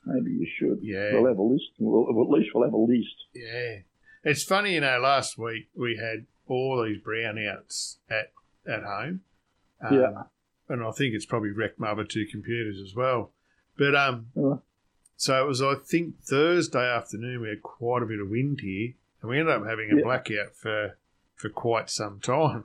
Maybe 0.07 0.31
you 0.31 0.47
should. 0.59 0.79
Yeah. 0.83 1.13
We'll 1.15 1.27
have 1.29 1.39
a 1.39 1.43
list. 1.43 1.71
We'll, 1.79 2.09
at 2.25 2.31
least 2.31 2.51
we'll 2.55 2.65
have 2.65 2.73
a 2.73 2.77
list. 2.77 3.15
Yeah. 3.35 3.79
It's 4.25 4.43
funny, 4.43 4.75
you 4.75 4.81
know, 4.81 4.99
last 5.01 5.39
week 5.39 5.69
we 5.75 5.97
had 5.97 6.27
all 6.47 6.83
these 6.85 6.99
brownouts 7.03 7.97
at, 8.11 8.33
at 8.67 8.83
home. 8.83 9.21
Um, 9.83 9.95
Yeah. 9.99 10.23
And 10.69 10.83
I 10.85 10.91
think 10.93 11.15
it's 11.15 11.27
probably 11.27 11.51
wrecked 11.51 11.81
my 11.81 11.91
other 11.91 12.05
two 12.05 12.27
computers 12.27 12.81
as 12.81 12.95
well. 12.95 13.33
But 13.77 13.95
um, 13.97 14.27
Uh. 14.41 14.57
so 15.17 15.43
it 15.45 15.49
was, 15.49 15.61
I 15.63 15.75
think, 15.75 16.21
Thursday 16.23 16.87
afternoon 16.89 17.41
we 17.41 17.49
had 17.49 17.63
quite 17.63 18.03
a 18.03 18.07
bit 18.07 18.21
of 18.21 18.29
wind 18.31 18.61
here, 18.61 18.93
and 19.21 19.31
we 19.31 19.39
ended 19.39 19.55
up 19.55 19.67
having 19.67 19.91
a 19.91 19.97
Yeah. 19.97 20.03
blackout 20.05 20.55
for 20.55 20.97
for 21.35 21.49
quite 21.49 21.89
some 21.91 22.21
time. 22.21 22.65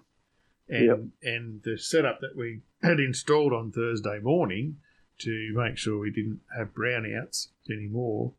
And 0.67 0.85
Yep. 0.85 0.99
and 1.23 1.63
the 1.63 1.77
setup 1.77 2.19
that 2.21 2.35
we 2.35 2.61
had 2.83 2.99
installed 2.99 3.53
on 3.53 3.71
Thursday 3.71 4.19
morning 4.19 4.77
to 5.19 5.53
make 5.55 5.77
sure 5.77 5.97
we 5.99 6.11
didn't 6.11 6.41
have 6.57 6.73
brownouts 6.73 7.47
anymore. 7.69 8.33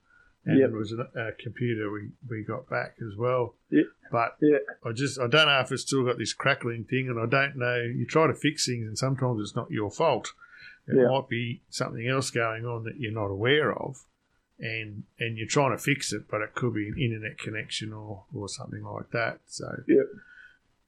And 0.44 0.60
Yep. 0.60 0.68
it 0.70 0.72
was 0.74 0.92
a, 0.92 1.08
a 1.18 1.32
computer 1.32 1.90
we, 1.90 2.10
we 2.28 2.44
got 2.44 2.68
back 2.70 2.96
as 3.00 3.16
well. 3.16 3.54
Yep. 3.70 3.86
But 4.12 4.36
Yeah. 4.40 4.58
I 4.84 4.92
just 4.92 5.18
I 5.18 5.26
don't 5.26 5.46
know 5.46 5.58
if 5.60 5.72
it's 5.72 5.82
still 5.82 6.04
got 6.04 6.18
this 6.18 6.34
crackling 6.34 6.84
thing, 6.84 7.08
and 7.08 7.18
I 7.18 7.26
don't 7.26 7.56
know. 7.56 7.82
You 7.82 8.06
try 8.06 8.26
to 8.28 8.34
fix 8.34 8.66
things, 8.66 8.86
and 8.86 8.96
sometimes 8.96 9.40
it's 9.40 9.56
not 9.56 9.70
your 9.70 9.90
fault. 9.90 10.32
It 10.86 10.94
Yeah. 10.96 11.08
might 11.08 11.28
be 11.28 11.62
something 11.68 12.06
else 12.06 12.30
going 12.30 12.64
on 12.64 12.84
that 12.84 13.00
you're 13.00 13.10
not 13.10 13.26
aware 13.32 13.72
of, 13.76 14.04
and 14.60 15.02
and 15.18 15.36
you're 15.36 15.48
trying 15.48 15.72
to 15.76 15.82
fix 15.82 16.12
it, 16.12 16.28
but 16.30 16.42
it 16.42 16.54
could 16.54 16.74
be 16.74 16.86
an 16.88 16.96
internet 16.96 17.38
connection 17.38 17.92
or 17.92 18.26
or 18.32 18.48
something 18.48 18.84
like 18.84 19.10
that. 19.10 19.40
So 19.46 19.82
Yep. 19.88 20.06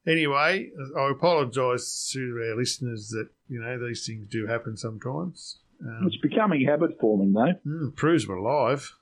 anyway, 0.07 0.71
I 0.97 1.09
apologise 1.11 2.09
to 2.13 2.47
our 2.49 2.55
listeners 2.55 3.09
that 3.09 3.27
you 3.49 3.59
know 3.59 3.77
these 3.85 4.05
things 4.05 4.27
do 4.29 4.47
happen 4.47 4.77
sometimes. 4.77 5.57
Um, 5.81 6.07
It's 6.07 6.17
becoming 6.17 6.65
habit 6.65 6.91
forming, 6.99 7.33
though. 7.33 7.53
mm, 7.65 7.95
proves 7.95 8.27
we're 8.27 8.35
alive. 8.37 8.93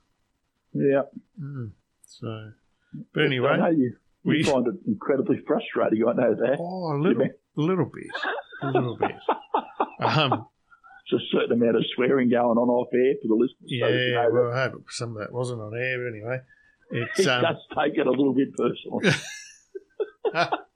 Yeah. 0.74 1.04
Mm, 1.42 1.72
so, 2.06 2.52
but 3.14 3.24
I 3.24 3.26
anyway, 3.26 3.58
know 3.58 3.70
you, 3.70 3.78
you 3.84 3.94
we 4.24 4.44
find 4.44 4.68
it 4.68 4.76
incredibly 4.86 5.40
frustrating. 5.48 6.04
I 6.08 6.14
know 6.14 6.36
that. 6.36 6.58
oh 6.60 6.96
a 6.96 7.00
little, 7.02 7.24
a 7.24 7.30
little 7.62 7.86
bit, 7.86 8.08
a 8.62 8.68
little 8.72 8.98
bit. 8.98 9.12
Um, 10.00 10.46
There's 11.10 11.24
a 11.24 11.26
certain 11.36 11.54
amount 11.60 11.76
of 11.78 11.84
swearing 11.96 12.30
going 12.30 12.58
on 12.60 12.70
off 12.70 12.90
air 12.94 13.16
for 13.20 13.28
the 13.30 13.34
listeners. 13.34 13.72
so 13.80 13.86
that 13.88 13.92
you 13.98 14.12
yeah, 14.14 14.24
know 14.24 14.30
well, 14.32 14.54
I 14.54 14.70
hope 14.70 14.86
some 14.92 15.12
of 15.14 15.18
that 15.18 15.34
wasn't 15.34 15.62
on 15.62 15.74
air 15.76 15.98
but 16.04 16.16
anyway. 16.16 16.40
It's 16.92 17.20
it 17.20 17.28
um, 17.28 17.42
does 17.42 17.58
take 17.76 17.98
it 17.98 18.06
a 18.06 18.12
little 18.12 18.34
bit 18.36 18.50
personal. 18.56 19.02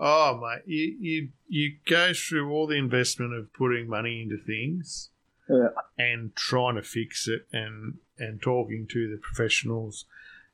oh 0.00 0.36
mate, 0.40 0.62
you 0.66 0.96
you 0.98 1.28
you 1.46 1.76
go 1.86 2.12
through 2.14 2.50
all 2.50 2.66
the 2.66 2.76
investment 2.76 3.34
of 3.34 3.52
putting 3.52 3.86
money 3.88 4.22
into 4.22 4.38
things 4.38 5.10
Yeah. 5.48 5.68
and 5.98 6.34
trying 6.34 6.76
to 6.76 6.82
fix 6.82 7.28
it 7.28 7.46
and 7.52 7.98
and 8.18 8.40
talking 8.42 8.86
to 8.88 9.10
the 9.10 9.18
professionals 9.18 10.06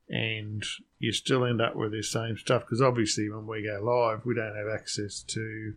and 0.09 0.63
you 0.99 1.13
still 1.13 1.45
end 1.45 1.61
up 1.61 1.75
with 1.77 1.93
the 1.93 2.03
same 2.03 2.37
stuff 2.37 2.63
because 2.63 2.81
obviously 2.83 3.29
when 3.31 3.47
we 3.47 3.63
go 3.63 3.81
live 3.83 4.25
we 4.25 4.35
don't 4.35 4.55
have 4.57 4.69
access 4.73 5.23
to 5.23 5.75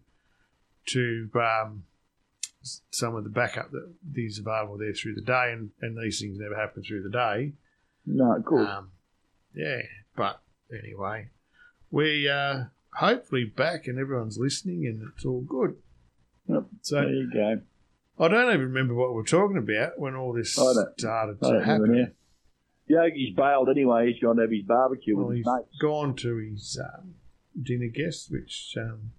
to 0.88 1.30
um, 1.36 1.84
some 2.92 3.16
of 3.16 3.24
the 3.24 3.30
backup 3.30 3.72
that 3.72 3.92
is 4.16 4.40
available 4.40 4.78
there 4.78 4.94
through 4.94 5.16
the 5.16 5.22
day 5.22 5.52
and, 5.52 5.70
and 5.82 5.98
these 5.98 6.20
things 6.20 6.38
never 6.40 6.56
happen 6.56 6.84
through 6.84 7.02
the 7.04 7.10
day 7.10 7.54
No, 8.06 8.40
good. 8.44 8.68
um, 8.68 8.92
yeah, 9.54 9.82
but 10.16 10.42
anyway, 10.72 11.30
we 11.92 12.28
are 12.28 12.72
hopefully 12.94 13.46
back 13.46 13.88
and 13.88 13.98
everyone's 14.00 14.38
listening 14.38 14.86
and 14.86 15.02
it's 15.16 15.26
all 15.26 15.42
good. 15.42 15.76
Yep. 16.48 16.64
So 16.82 16.96
there 16.96 17.10
you 17.10 17.32
go. 17.32 17.62
I 18.20 18.28
don't 18.28 18.50
even 18.54 18.62
remember 18.68 18.94
what 18.96 19.10
we 19.12 19.16
we're 19.16 19.24
talking 19.24 19.58
about 19.58 19.98
when 20.00 20.16
all 20.16 20.34
this 20.34 20.52
started 20.54 20.96
to 20.98 21.62
happen. 21.64 22.14
Yogi's 22.88 23.36
bailed 23.36 23.70
anyway. 23.70 24.12
He's 24.12 24.22
gone 24.22 24.38
to 24.38 24.42
have 24.42 24.52
his 24.52 24.64
barbecue 24.64 25.16
Well, 25.16 25.28
with 25.28 25.38
his 25.38 25.46
mates. 25.46 25.78
gone 25.80 26.16
to 26.18 26.38
his 26.38 26.80
um, 26.84 27.14
dinner 27.62 27.88
guest, 27.88 28.32
which 28.32 28.76
um, 28.78 29.12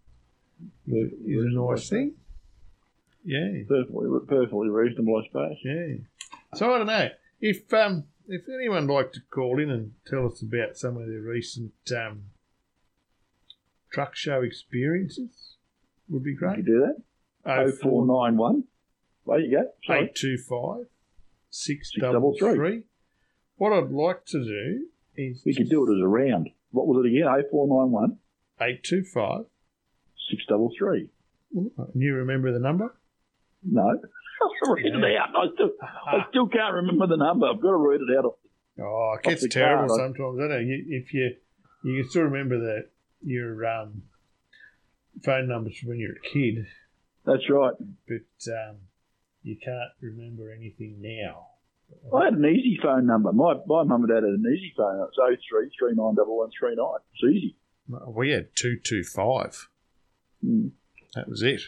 is, 0.87 1.13
is 1.25 1.45
a 1.45 1.49
nice 1.55 1.89
thing. 1.89 2.15
Yeah, 3.25 3.49
Perfectly, 3.69 4.09
perfectly 4.27 4.69
reasonable, 4.71 5.23
I 5.23 5.27
suppose. 5.27 5.57
yeah. 5.63 5.95
So 6.57 6.75
I 6.75 6.79
don't 6.79 6.87
know 6.89 7.09
if 7.41 7.73
um, 7.73 8.05
if 8.27 8.43
anyone 8.53 8.87
would 8.89 8.95
like 8.95 9.13
to 9.13 9.21
call 9.31 9.61
in 9.61 9.71
and 9.71 9.93
tell 10.07 10.27
us 10.27 10.43
about 10.43 10.77
some 10.77 10.97
of 10.97 11.07
the 11.07 11.21
recent 11.21 11.73
um, 11.95 12.23
truck 13.93 14.17
show 14.17 14.43
experiences 14.43 15.57
would 16.09 16.23
be 16.23 16.35
great. 16.35 16.57
could 16.57 16.67
do 16.67 16.81
that. 16.81 17.03
Oh, 17.45 17.71
0491. 17.71 18.65
There 19.27 19.39
you 19.39 19.51
go. 19.59 19.71
Sorry. 19.87 20.05
eight 20.05 20.15
two 20.15 20.37
five 20.37 20.87
six 21.51 21.93
Six 21.93 22.01
double 22.01 22.13
double 22.13 22.37
three. 22.39 22.55
three. 22.55 22.83
What 23.57 23.73
I'd 23.73 23.91
like 23.91 24.25
to 24.27 24.43
do 24.45 24.87
is 25.17 25.43
We 25.45 25.55
could 25.55 25.69
do 25.69 25.87
it 25.87 25.95
as 25.95 26.03
a 26.03 26.09
round. 26.09 26.51
What 26.71 26.87
was 26.87 27.05
it 27.05 27.09
again? 27.09 27.27
0491 27.51 28.19
eight 28.61 28.83
two 28.83 29.05
five. 29.05 29.45
633. 30.31 31.09
You 31.95 32.15
remember 32.15 32.53
the 32.53 32.61
number? 32.61 32.95
No. 33.65 33.83
I've 34.43 34.69
written 34.69 35.03
it 35.03 35.17
out. 35.17 35.29
I 35.37 35.53
still, 35.55 35.71
I 35.83 36.17
ah. 36.17 36.27
still 36.31 36.49
can't 36.49 36.75
remember 36.75 37.07
the 37.07 37.17
number. 37.17 37.47
I've 37.47 37.61
got 37.61 37.71
to 37.71 37.77
read 37.77 38.01
it 38.01 38.17
out. 38.17 38.37
Oh, 38.81 39.17
it 39.19 39.23
gets 39.23 39.47
terrible 39.49 39.89
card, 39.89 40.15
sometimes. 40.17 40.41
I 40.41 40.47
know 40.49 40.59
you, 40.59 40.85
if 40.89 41.13
you 41.13 41.35
you 41.83 42.03
can 42.03 42.11
still 42.11 42.23
remember 42.23 42.59
that 42.59 42.89
your 43.23 43.67
um, 43.67 44.03
phone 45.25 45.49
numbers 45.49 45.77
from 45.79 45.91
when 45.91 45.99
you're 45.99 46.13
a 46.13 46.33
kid, 46.33 46.67
That's 47.25 47.49
right. 47.51 47.75
but 48.09 48.53
um, 48.53 48.77
you 49.43 49.57
can't 49.63 49.91
remember 50.01 50.53
anything 50.53 50.97
now. 51.01 51.47
I 52.15 52.27
had 52.27 52.35
an 52.35 52.45
easy 52.45 52.79
phone 52.83 53.07
number. 53.07 53.33
My 53.33 53.55
my 53.67 53.83
mum 53.83 54.03
and 54.03 54.09
dad 54.09 54.23
had 54.23 54.25
an 54.25 54.45
easy 54.47 54.73
phone. 54.77 54.99
Number. 54.99 55.11
It's 55.33 55.43
03 55.51 55.71
391139. 55.79 56.87
It's 57.15 57.25
easy. 57.25 57.57
We 58.07 58.31
had 58.31 58.55
two 58.55 58.79
two 58.79 59.03
five. 59.03 59.69
Hmm. 60.41 60.69
That 61.15 61.29
was 61.29 61.43
it. 61.43 61.63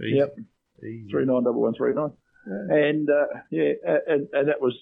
Easy. 0.00 0.16
Yep. 0.16 0.36
Easy. 0.84 1.10
391139. 1.10 2.12
And 2.70 3.10
uh, 3.10 3.40
yeah, 3.50 3.72
and, 4.06 4.28
and 4.32 4.48
that 4.48 4.60
was 4.60 4.74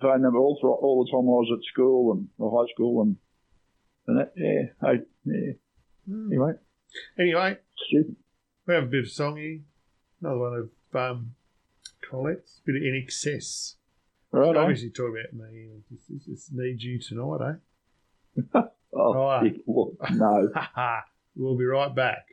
phone 0.00 0.22
number 0.22 0.38
all 0.38 0.58
through, 0.60 0.72
all 0.72 1.04
the 1.04 1.10
time 1.10 1.28
I 1.28 1.36
was 1.44 1.50
at 1.52 1.64
school 1.72 2.12
and 2.12 2.28
or 2.38 2.64
high 2.64 2.72
school 2.72 3.02
and 3.02 3.16
and 4.06 4.18
that. 4.18 4.32
Yeah, 4.34 4.88
yeah. 5.24 5.52
Hmm. 6.08 6.28
Anyway, 6.32 6.52
Anyway, 7.18 7.58
stupid. 7.88 8.16
we 8.66 8.74
have 8.74 8.84
a 8.84 8.86
bit 8.86 9.04
of 9.04 9.10
songy. 9.10 9.62
Another 10.20 10.38
one 10.38 10.70
of 10.94 10.96
um, 11.00 11.34
Colette's. 12.08 12.60
bit 12.66 12.76
of 12.76 12.82
INXS. 12.82 13.74
Right 14.30 14.48
on. 14.48 14.56
Obviously, 14.56 14.90
talk 14.90 15.10
about 15.10 15.32
me. 15.32 15.68
Just, 15.90 16.24
just 16.26 16.52
need 16.52 16.82
you 16.82 16.98
tonight, 16.98 17.58
eh? 18.54 18.60
Oh, 18.94 19.14
Right. 19.14 19.56
well, 19.66 19.92
no. 20.12 20.48
We'll 21.34 21.56
be 21.56 21.64
right 21.64 21.94
back. 21.94 22.26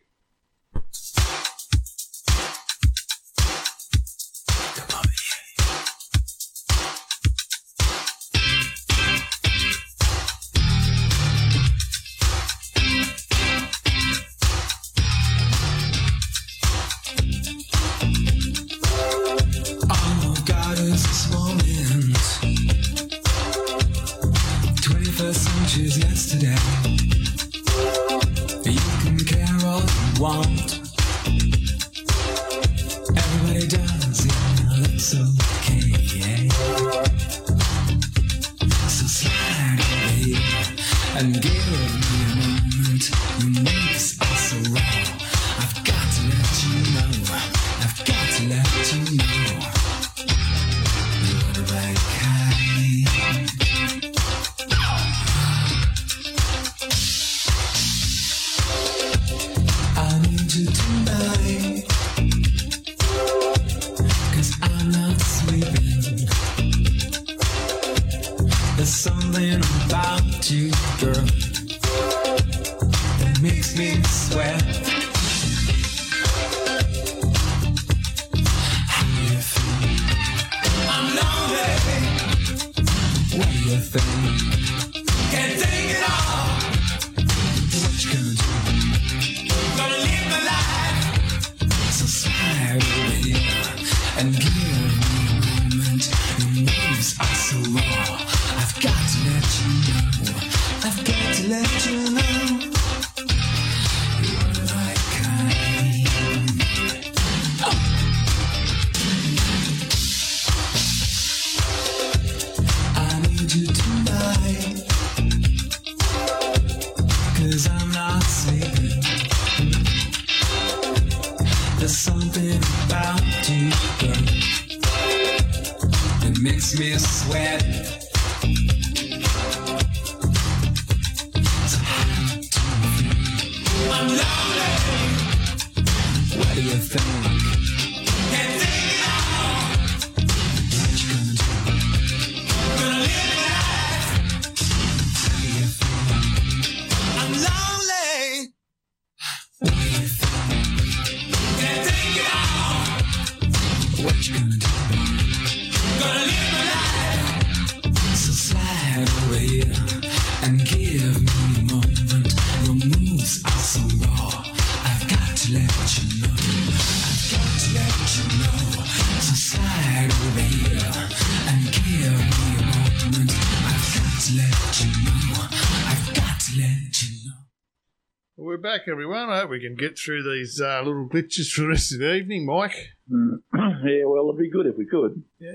Back, 178.61 178.81
everyone. 178.87 179.29
I 179.29 179.39
hope 179.39 179.49
we 179.49 179.59
can 179.61 179.75
get 179.75 179.97
through 179.97 180.23
these 180.23 180.59
uh, 180.61 180.81
little 180.83 181.07
glitches 181.07 181.51
for 181.51 181.61
the 181.61 181.67
rest 181.69 181.93
of 181.93 181.99
the 181.99 182.13
evening, 182.15 182.45
Mike. 182.45 182.75
Mm. 183.11 183.39
yeah, 183.53 184.05
well, 184.05 184.29
it'd 184.29 184.39
be 184.39 184.49
good 184.49 184.65
if 184.65 184.75
we 184.77 184.85
could. 184.85 185.23
Yeah. 185.39 185.49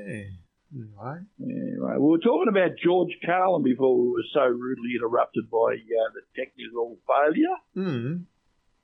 Anyway. 0.75 1.21
Anyway, 1.41 1.93
we 1.99 2.11
were 2.11 2.19
talking 2.19 2.49
about 2.49 2.71
George 2.83 3.17
Carlin 3.25 3.63
before 3.63 3.97
we 3.97 4.09
were 4.11 4.25
so 4.33 4.41
rudely 4.43 4.91
interrupted 4.97 5.51
by 5.51 5.75
uh, 5.75 6.11
the 6.15 6.23
technical 6.37 6.99
failure. 7.07 7.57
Hmm. 7.75 8.17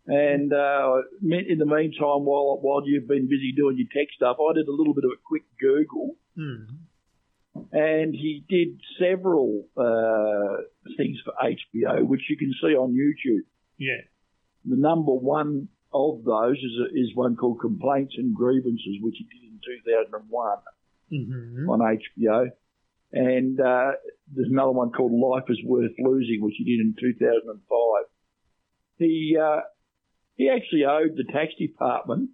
And 0.06 0.52
uh, 0.52 1.02
in 1.22 1.58
the 1.58 1.66
meantime, 1.66 2.24
while 2.24 2.58
while 2.62 2.82
you've 2.84 3.06
been 3.06 3.28
busy 3.28 3.52
doing 3.56 3.76
your 3.76 3.88
tech 3.94 4.12
stuff, 4.14 4.36
I 4.40 4.54
did 4.54 4.66
a 4.66 4.72
little 4.72 4.94
bit 4.94 5.04
of 5.04 5.10
a 5.10 5.20
quick 5.24 5.42
Google, 5.60 6.16
Hmm. 6.36 6.64
and 7.72 8.14
he 8.14 8.44
did 8.48 8.80
several 8.98 9.66
uh, 9.76 10.62
things 10.96 11.18
for 11.24 11.34
HBO, 11.42 12.06
which 12.06 12.22
you 12.28 12.36
can 12.36 12.52
see 12.62 12.74
on 12.74 12.92
YouTube. 12.92 13.44
Yeah. 13.80 14.02
The 14.64 14.76
number 14.76 15.12
one 15.12 15.68
of 15.92 16.22
those 16.24 16.56
is 16.58 16.72
a, 16.86 16.94
is 16.96 17.10
one 17.16 17.34
called 17.34 17.58
Complaints 17.60 18.14
and 18.16 18.32
Grievances, 18.36 18.98
which 19.00 19.16
he 19.18 19.24
did 19.24 19.50
in 19.50 19.58
2001 19.84 20.58
Mm-hmm. 21.12 21.68
on 21.68 21.80
HBO. 21.80 22.50
And 23.12 23.58
uh, 23.60 23.90
there's 24.32 24.48
another 24.48 24.70
one 24.70 24.92
called 24.92 25.10
Life 25.10 25.42
is 25.48 25.58
Worth 25.64 25.90
Losing, 25.98 26.38
which 26.40 26.54
he 26.56 26.62
did 26.64 26.78
in 26.80 26.94
2005. 27.00 28.04
he 28.98 29.36
uh, 29.36 29.60
he 30.36 30.48
actually 30.48 30.84
owed 30.84 31.16
the 31.16 31.24
tax 31.32 31.52
department, 31.58 32.30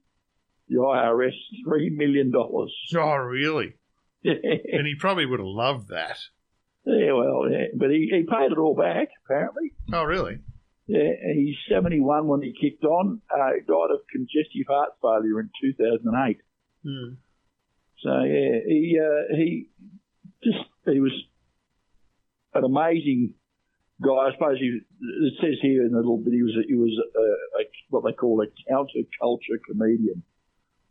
the 0.68 0.76
IRS, 0.76 1.32
three 1.64 1.88
million 1.88 2.30
dollars. 2.30 2.74
Oh, 2.94 3.14
really? 3.16 3.76
yeah, 4.22 4.34
And 4.72 4.86
he 4.86 4.94
probably 4.98 5.24
would 5.24 5.40
have 5.40 5.46
loved 5.46 5.88
that. 5.88 6.18
Yeah, 6.84 7.14
well, 7.14 7.50
yeah. 7.50 7.68
but 7.74 7.88
he, 7.90 8.10
he 8.12 8.24
paid 8.30 8.52
it 8.52 8.58
all 8.58 8.76
back 8.76 9.08
apparently. 9.24 9.72
Oh, 9.92 10.04
really? 10.04 10.38
Yeah, 10.88 11.10
he's 11.34 11.56
71 11.68 12.28
when 12.28 12.42
he 12.42 12.54
kicked 12.60 12.84
on. 12.84 13.20
Uh, 13.30 13.52
he 13.54 13.60
died 13.66 13.90
of 13.92 14.00
congestive 14.10 14.66
heart 14.68 14.90
failure 15.02 15.40
in 15.40 15.50
2008. 15.60 16.40
Hmm. 16.84 17.14
So 18.02 18.10
yeah, 18.22 18.60
he 18.66 18.98
uh, 19.02 19.34
he 19.36 19.68
just 20.44 20.64
he 20.84 21.00
was 21.00 21.12
an 22.54 22.62
amazing 22.64 23.34
guy. 24.00 24.12
I 24.12 24.32
suppose 24.34 24.58
he 24.60 24.78
it 25.00 25.34
says 25.40 25.58
here 25.60 25.84
in 25.86 25.92
a 25.94 25.96
little 25.96 26.18
bit 26.18 26.34
he 26.34 26.42
was 26.42 26.54
a, 26.56 26.68
he 26.68 26.74
was 26.74 26.92
a, 27.02 27.62
a, 27.62 27.64
what 27.90 28.04
they 28.04 28.12
call 28.12 28.42
a 28.42 28.46
counterculture 28.70 29.58
comedian, 29.68 30.22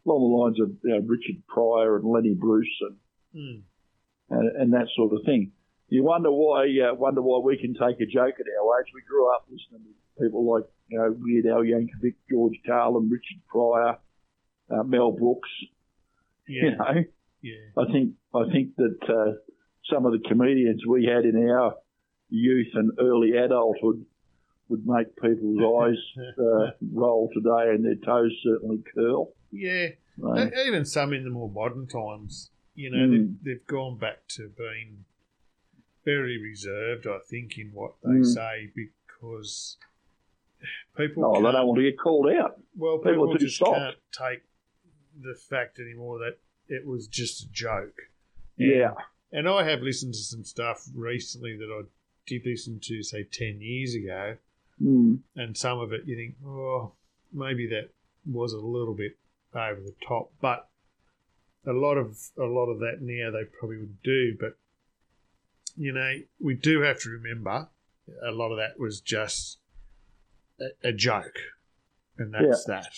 along 0.05 0.19
the 0.19 0.35
lines 0.35 0.59
of 0.59 0.75
you 0.83 0.89
know, 0.89 1.05
Richard 1.07 1.41
Pryor 1.47 1.95
and 1.97 2.05
Lenny 2.05 2.33
Bruce 2.33 2.67
and, 2.81 2.97
Hmm. 3.33 3.59
and 4.29 4.55
and 4.57 4.73
that 4.73 4.87
sort 4.95 5.13
of 5.13 5.23
thing. 5.25 5.51
You 5.89 6.03
wonder 6.03 6.31
why 6.31 6.65
uh, 6.81 6.93
wonder 6.95 7.21
why 7.21 7.39
we 7.43 7.57
can 7.57 7.73
take 7.73 7.99
a 8.01 8.05
joke 8.05 8.35
at 8.39 8.45
our 8.59 8.79
age. 8.81 8.87
We 8.93 9.01
grew 9.07 9.31
up 9.33 9.45
listening 9.49 9.83
to 10.17 10.23
people 10.23 10.51
like 10.51 10.63
you 10.87 10.97
know 10.97 11.15
Weird 11.19 11.45
Al 11.45 11.61
Yankovic, 11.63 12.15
George 12.29 12.59
Carlin, 12.65 13.09
Richard 13.09 13.41
Pryor, 13.47 13.97
uh, 14.71 14.83
Mel 14.83 15.11
Brooks. 15.11 15.49
Yeah. 16.47 16.63
You 16.63 16.71
know, 16.77 17.03
Yeah. 17.41 17.53
I 17.77 17.91
think 17.91 18.13
I 18.33 18.43
think 18.51 18.75
that 18.77 18.97
uh, 19.07 19.33
some 19.91 20.05
of 20.05 20.11
the 20.13 20.27
comedians 20.27 20.81
we 20.87 21.05
had 21.05 21.25
in 21.25 21.49
our 21.49 21.75
youth 22.29 22.67
and 22.73 22.91
early 22.99 23.31
adulthood 23.37 24.05
would 24.69 24.85
make 24.87 25.15
people's 25.21 25.59
eyes 25.83 26.23
uh, 26.39 26.71
roll 26.93 27.29
today 27.33 27.69
and 27.75 27.85
their 27.85 27.95
toes 28.03 28.31
certainly 28.43 28.83
curl. 28.95 29.33
Yeah. 29.51 29.89
So, 30.19 30.49
Even 30.65 30.85
some 30.85 31.13
in 31.13 31.23
the 31.23 31.29
more 31.29 31.49
modern 31.49 31.87
times, 31.87 32.49
you 32.73 32.89
know, 32.89 32.97
Mm. 32.97 33.11
they've, 33.11 33.57
they've 33.59 33.67
gone 33.67 33.97
back 33.99 34.27
to 34.29 34.49
being 34.57 35.05
very 36.05 36.37
reserved, 36.41 37.07
I 37.07 37.19
think, 37.29 37.57
in 37.57 37.71
what 37.73 37.95
they 38.03 38.19
Mm. 38.19 38.25
say 38.25 38.71
because 38.75 39.77
people. 40.97 41.25
oh, 41.25 41.35
they 41.41 41.51
don't 41.51 41.67
want 41.67 41.77
to 41.77 41.83
get 41.83 41.99
called 41.99 42.27
out. 42.29 42.59
Well, 42.75 42.97
People 42.99 43.27
people 43.27 43.37
just 43.37 43.57
soft. 43.57 43.77
can't 43.77 43.97
take 44.11 44.43
the 45.21 45.35
fact 45.35 45.79
anymore 45.79 46.19
that 46.19 46.37
it 46.67 46.85
was 46.85 47.07
just 47.07 47.43
a 47.43 47.49
joke. 47.51 48.09
Yeah. 48.57 48.93
And 49.31 49.49
I 49.49 49.63
have 49.69 49.81
listened 49.81 50.13
to 50.13 50.19
some 50.19 50.43
stuff 50.43 50.87
recently 50.95 51.57
that 51.57 51.69
I 51.71 51.87
did 52.25 52.45
listen 52.45 52.79
to, 52.81 53.03
say, 53.03 53.23
10 53.23 53.61
years 53.61 53.95
ago, 53.95 54.37
Mm. 54.81 55.19
and 55.35 55.57
some 55.57 55.79
of 55.79 55.93
it 55.93 56.05
you 56.05 56.15
think, 56.15 56.35
oh, 56.45 56.93
maybe 57.31 57.67
that 57.67 57.89
was 58.25 58.53
a 58.53 58.59
little 58.59 58.93
bit 58.93 59.17
over 59.53 59.79
the 59.81 59.95
top. 60.05 60.33
But 60.41 60.69
a 61.65 61.71
lot 61.73 61.97
of 61.97 62.17
a 62.37 62.43
lot 62.45 62.65
of 62.69 62.79
that 62.79 63.01
now 63.01 63.31
they 63.31 63.45
probably 63.45 63.77
would 63.77 64.01
do. 64.03 64.35
But 64.39 64.57
you 65.77 65.93
know, 65.93 66.13
we 66.39 66.55
do 66.55 66.81
have 66.81 66.99
to 67.01 67.09
remember 67.09 67.69
a 68.25 68.31
lot 68.31 68.51
of 68.51 68.57
that 68.57 68.79
was 68.79 69.01
just 69.01 69.57
a, 70.59 70.89
a 70.89 70.93
joke, 70.93 71.37
and 72.17 72.33
that's 72.33 72.65
that. 72.65 72.93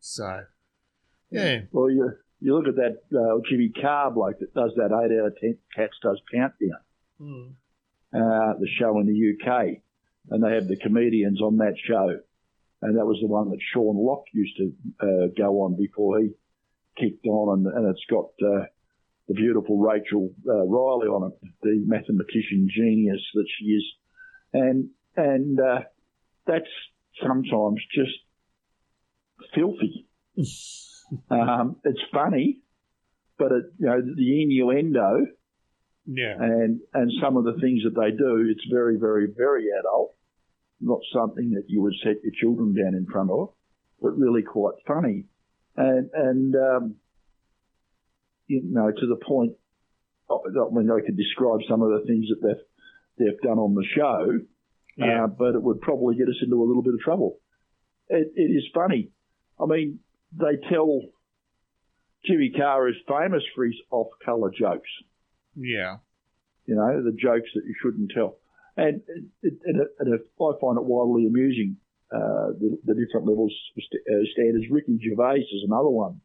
So, 0.00 0.44
yeah, 1.30 1.60
Well, 1.72 1.90
you 1.90 2.12
you 2.40 2.54
look 2.54 2.68
at 2.68 2.76
that 2.76 3.00
uh, 3.18 3.40
Jimmy 3.48 3.70
Carr 3.70 4.10
bloke 4.10 4.38
that 4.40 4.54
does 4.54 4.72
that 4.76 4.86
eight 4.86 5.18
out 5.18 5.26
of 5.26 5.36
ten 5.40 5.58
cats 5.74 5.96
does 6.02 6.20
countdown. 6.32 6.80
Mm. 7.20 7.52
uh, 8.14 8.58
the 8.58 8.68
show 8.78 8.98
in 8.98 9.06
the 9.06 9.34
UK, 9.34 9.82
and 10.30 10.42
they 10.42 10.54
have 10.54 10.68
the 10.68 10.76
comedians 10.76 11.42
on 11.42 11.58
that 11.58 11.74
show, 11.86 12.18
and 12.80 12.96
that 12.96 13.04
was 13.04 13.18
the 13.20 13.28
one 13.28 13.50
that 13.50 13.58
Sean 13.72 13.96
Lock 13.96 14.24
used 14.32 14.56
to 14.56 14.72
uh, 15.00 15.26
go 15.36 15.62
on 15.62 15.76
before 15.76 16.20
he 16.20 16.30
kicked 16.98 17.26
on, 17.26 17.58
and, 17.58 17.76
and 17.76 17.94
it's 17.94 18.04
got 18.08 18.30
uh, 18.42 18.64
the 19.30 19.34
beautiful 19.34 19.78
Rachel 19.78 20.30
uh, 20.48 20.66
Riley 20.66 21.06
on 21.06 21.30
it, 21.30 21.48
the 21.62 21.84
mathematician 21.86 22.68
genius 22.68 23.20
that 23.34 23.46
she 23.56 23.64
is, 23.66 23.84
and 24.52 24.88
and 25.16 25.60
uh, 25.60 25.80
that's 26.48 26.64
sometimes 27.22 27.80
just 27.94 28.10
filthy. 29.54 30.08
um, 31.30 31.76
it's 31.84 32.00
funny, 32.12 32.58
but 33.38 33.52
it, 33.52 33.64
you 33.78 33.86
know 33.86 34.00
the 34.00 34.42
innuendo 34.42 35.26
yeah, 36.06 36.34
and 36.40 36.80
and 36.92 37.12
some 37.22 37.36
of 37.36 37.44
the 37.44 37.58
things 37.60 37.82
that 37.84 37.94
they 37.94 38.10
do, 38.10 38.48
it's 38.50 38.66
very, 38.68 38.96
very, 38.98 39.28
very 39.36 39.66
adult. 39.78 40.16
Not 40.80 41.00
something 41.12 41.50
that 41.50 41.64
you 41.68 41.82
would 41.82 41.94
set 42.02 42.16
your 42.24 42.32
children 42.40 42.74
down 42.74 42.94
in 42.94 43.06
front 43.06 43.30
of, 43.30 43.50
but 44.02 44.18
really 44.18 44.42
quite 44.42 44.74
funny, 44.88 45.26
and 45.76 46.10
and 46.12 46.56
um, 46.56 46.94
you 48.50 48.62
know 48.64 48.90
to 48.90 49.06
the 49.06 49.16
point. 49.16 49.52
I 50.30 50.36
mean, 50.72 50.90
I 50.90 51.04
could 51.04 51.16
describe 51.16 51.60
some 51.68 51.82
of 51.82 51.90
the 51.90 52.06
things 52.06 52.26
that 52.28 52.40
they've 52.42 52.64
they've 53.18 53.40
done 53.40 53.58
on 53.58 53.74
the 53.74 53.84
show, 53.96 54.40
yeah, 54.96 55.24
uh, 55.24 55.26
but 55.26 55.54
it 55.54 55.62
would 55.62 55.80
probably 55.80 56.16
get 56.16 56.28
us 56.28 56.40
into 56.42 56.56
a 56.56 56.66
little 56.66 56.82
bit 56.82 56.94
of 56.94 57.00
trouble. 57.00 57.38
It, 58.08 58.32
it 58.36 58.50
is 58.50 58.64
funny. 58.74 59.10
I 59.60 59.66
mean, 59.66 60.00
they 60.32 60.56
tell 60.70 61.00
Jimmy 62.24 62.52
Carr 62.56 62.88
is 62.88 62.96
famous 63.06 63.42
for 63.54 63.64
his 63.64 63.76
off-color 63.90 64.50
jokes 64.58 64.88
yeah, 65.56 65.96
you 66.66 66.74
know, 66.74 67.02
the 67.02 67.12
jokes 67.12 67.48
that 67.54 67.64
you 67.66 67.74
shouldn't 67.82 68.12
tell. 68.14 68.38
And, 68.76 69.02
it, 69.06 69.24
it, 69.42 69.54
and, 69.64 69.82
it, 69.82 69.88
and 69.98 70.14
it, 70.14 70.20
I 70.40 70.50
find 70.60 70.78
it 70.78 70.84
wildly 70.84 71.26
amusing, 71.26 71.76
uh, 72.12 72.54
the, 72.58 72.78
the 72.84 72.94
different 72.94 73.26
levels 73.26 73.52
of 73.76 73.82
st- 73.82 74.02
uh, 74.08 74.24
standards. 74.32 74.66
Ricky 74.70 74.98
Gervais 75.02 75.40
is 75.40 75.64
another 75.66 75.88
one. 75.88 76.20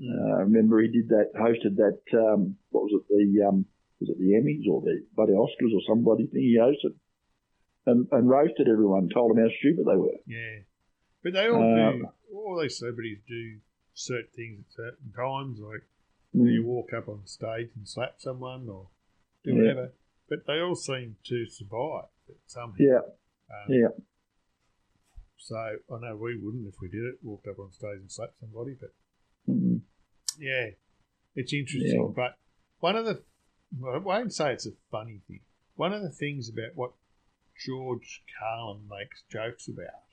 Uh, 0.00 0.36
I 0.36 0.40
remember 0.42 0.80
he 0.80 0.88
did 0.88 1.08
that, 1.08 1.32
hosted 1.34 1.76
that, 1.76 1.98
um, 2.18 2.56
what 2.70 2.84
was 2.84 3.02
it, 3.02 3.08
the, 3.08 3.46
um, 3.48 3.66
was 4.00 4.10
it 4.10 4.18
the 4.18 4.32
Emmys 4.38 4.68
or 4.70 4.80
the 4.82 5.04
bloody 5.16 5.32
Oscars 5.32 5.74
or 5.74 5.80
somebody 5.88 6.26
thing 6.26 6.40
he 6.42 6.56
hosted? 6.60 6.94
And, 7.86 8.06
and 8.12 8.28
roasted 8.28 8.68
everyone, 8.68 9.08
told 9.08 9.30
them 9.32 9.42
how 9.42 9.50
stupid 9.58 9.86
they 9.86 9.96
were. 9.96 10.18
yeah. 10.26 10.60
But 11.22 11.32
they 11.32 11.48
all 11.48 11.62
Um, 11.62 11.98
do. 12.00 12.08
All 12.36 12.60
these 12.60 12.78
celebrities 12.78 13.18
do 13.26 13.58
certain 13.94 14.30
things 14.36 14.64
at 14.68 14.74
certain 14.74 15.12
times, 15.16 15.58
like 15.60 15.82
Mm. 16.36 16.52
you 16.52 16.64
walk 16.64 16.92
up 16.92 17.08
on 17.08 17.26
stage 17.26 17.70
and 17.74 17.88
slap 17.88 18.20
someone 18.20 18.68
or 18.68 18.90
do 19.42 19.50
Yeah. 19.54 19.56
whatever. 19.56 19.92
But 20.28 20.46
they 20.46 20.60
all 20.60 20.74
seem 20.76 21.16
to 21.24 21.46
survive 21.46 22.04
somehow. 22.46 22.76
Yeah, 22.78 23.00
Um, 23.50 23.72
yeah. 23.72 23.88
So 25.38 25.56
I 25.56 25.98
know 26.00 26.16
we 26.16 26.36
wouldn't 26.36 26.66
if 26.68 26.74
we 26.80 26.88
did 26.88 27.02
it, 27.04 27.18
walked 27.22 27.48
up 27.48 27.58
on 27.58 27.72
stage 27.72 27.98
and 27.98 28.12
slapped 28.12 28.38
somebody. 28.38 28.74
But. 28.78 28.90
Yeah, 30.38 30.70
it's 31.34 31.52
interesting. 31.52 32.00
Yeah. 32.00 32.12
But 32.14 32.36
one 32.80 32.96
of 32.96 33.04
the, 33.06 33.22
well, 33.78 33.94
I 33.94 33.98
won't 33.98 34.32
say 34.32 34.52
it's 34.52 34.66
a 34.66 34.70
funny 34.90 35.20
thing. 35.28 35.40
One 35.76 35.92
of 35.92 36.02
the 36.02 36.10
things 36.10 36.48
about 36.48 36.74
what 36.74 36.92
George 37.64 38.22
Carlin 38.38 38.80
makes 38.88 39.22
jokes 39.30 39.68
about, 39.68 40.04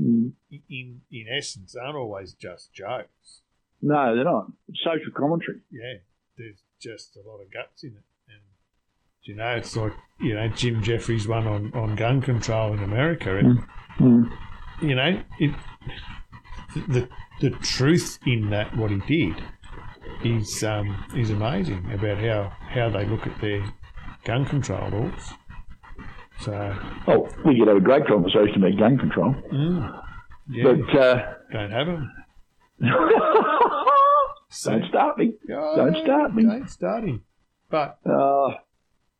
Mm. 0.00 0.32
in 0.70 1.00
in 1.10 1.26
essence, 1.28 1.74
aren't 1.74 1.96
always 1.96 2.32
just 2.34 2.72
jokes. 2.72 3.40
No, 3.82 4.14
they're 4.14 4.22
not. 4.24 4.46
It's 4.68 4.78
social 4.84 5.10
commentary. 5.12 5.58
Yeah, 5.72 5.94
there's 6.36 6.62
just 6.80 7.16
a 7.16 7.28
lot 7.28 7.40
of 7.40 7.52
guts 7.52 7.82
in 7.82 7.90
it. 7.90 8.04
And 8.28 8.40
you 9.24 9.34
know, 9.34 9.56
it's 9.56 9.74
like 9.76 9.92
you 10.20 10.34
know 10.34 10.46
Jim 10.50 10.82
Jeffries 10.84 11.26
one 11.26 11.48
on, 11.48 11.72
on 11.74 11.96
gun 11.96 12.20
control 12.22 12.72
in 12.74 12.82
America. 12.84 13.36
And, 13.38 13.58
Mm. 13.98 14.30
you 14.82 14.94
know, 14.94 15.20
it, 15.40 15.52
the 16.74 17.08
the 17.40 17.50
truth 17.50 18.18
in 18.26 18.50
that 18.50 18.76
what 18.76 18.90
he 18.90 18.98
did 19.06 19.42
is 20.24 20.62
um, 20.64 21.04
is 21.16 21.30
amazing 21.30 21.90
about 21.92 22.18
how 22.18 22.52
how 22.74 22.88
they 22.90 23.04
look 23.06 23.26
at 23.26 23.40
their 23.40 23.62
gun 24.24 24.44
control 24.46 24.88
laws. 24.90 25.30
So 26.40 26.52
Oh, 27.06 27.28
we 27.44 27.58
could 27.58 27.68
have 27.68 27.76
a 27.78 27.80
great 27.80 28.06
conversation 28.06 28.62
about 28.62 28.78
gun 28.78 28.98
control. 28.98 29.34
mm, 29.52 30.02
yeah, 30.50 30.64
But 30.64 30.98
uh, 30.98 31.32
don't 31.52 31.70
have 31.72 31.86
them. 31.86 32.12
don't 34.64 34.84
start 34.88 35.18
me. 35.18 35.34
Don't 35.48 35.96
start 36.04 36.34
me. 36.34 36.42
Don't 36.44 36.70
start 36.70 37.04
him. 37.04 37.24
But 37.70 37.98
Uh, 38.06 38.54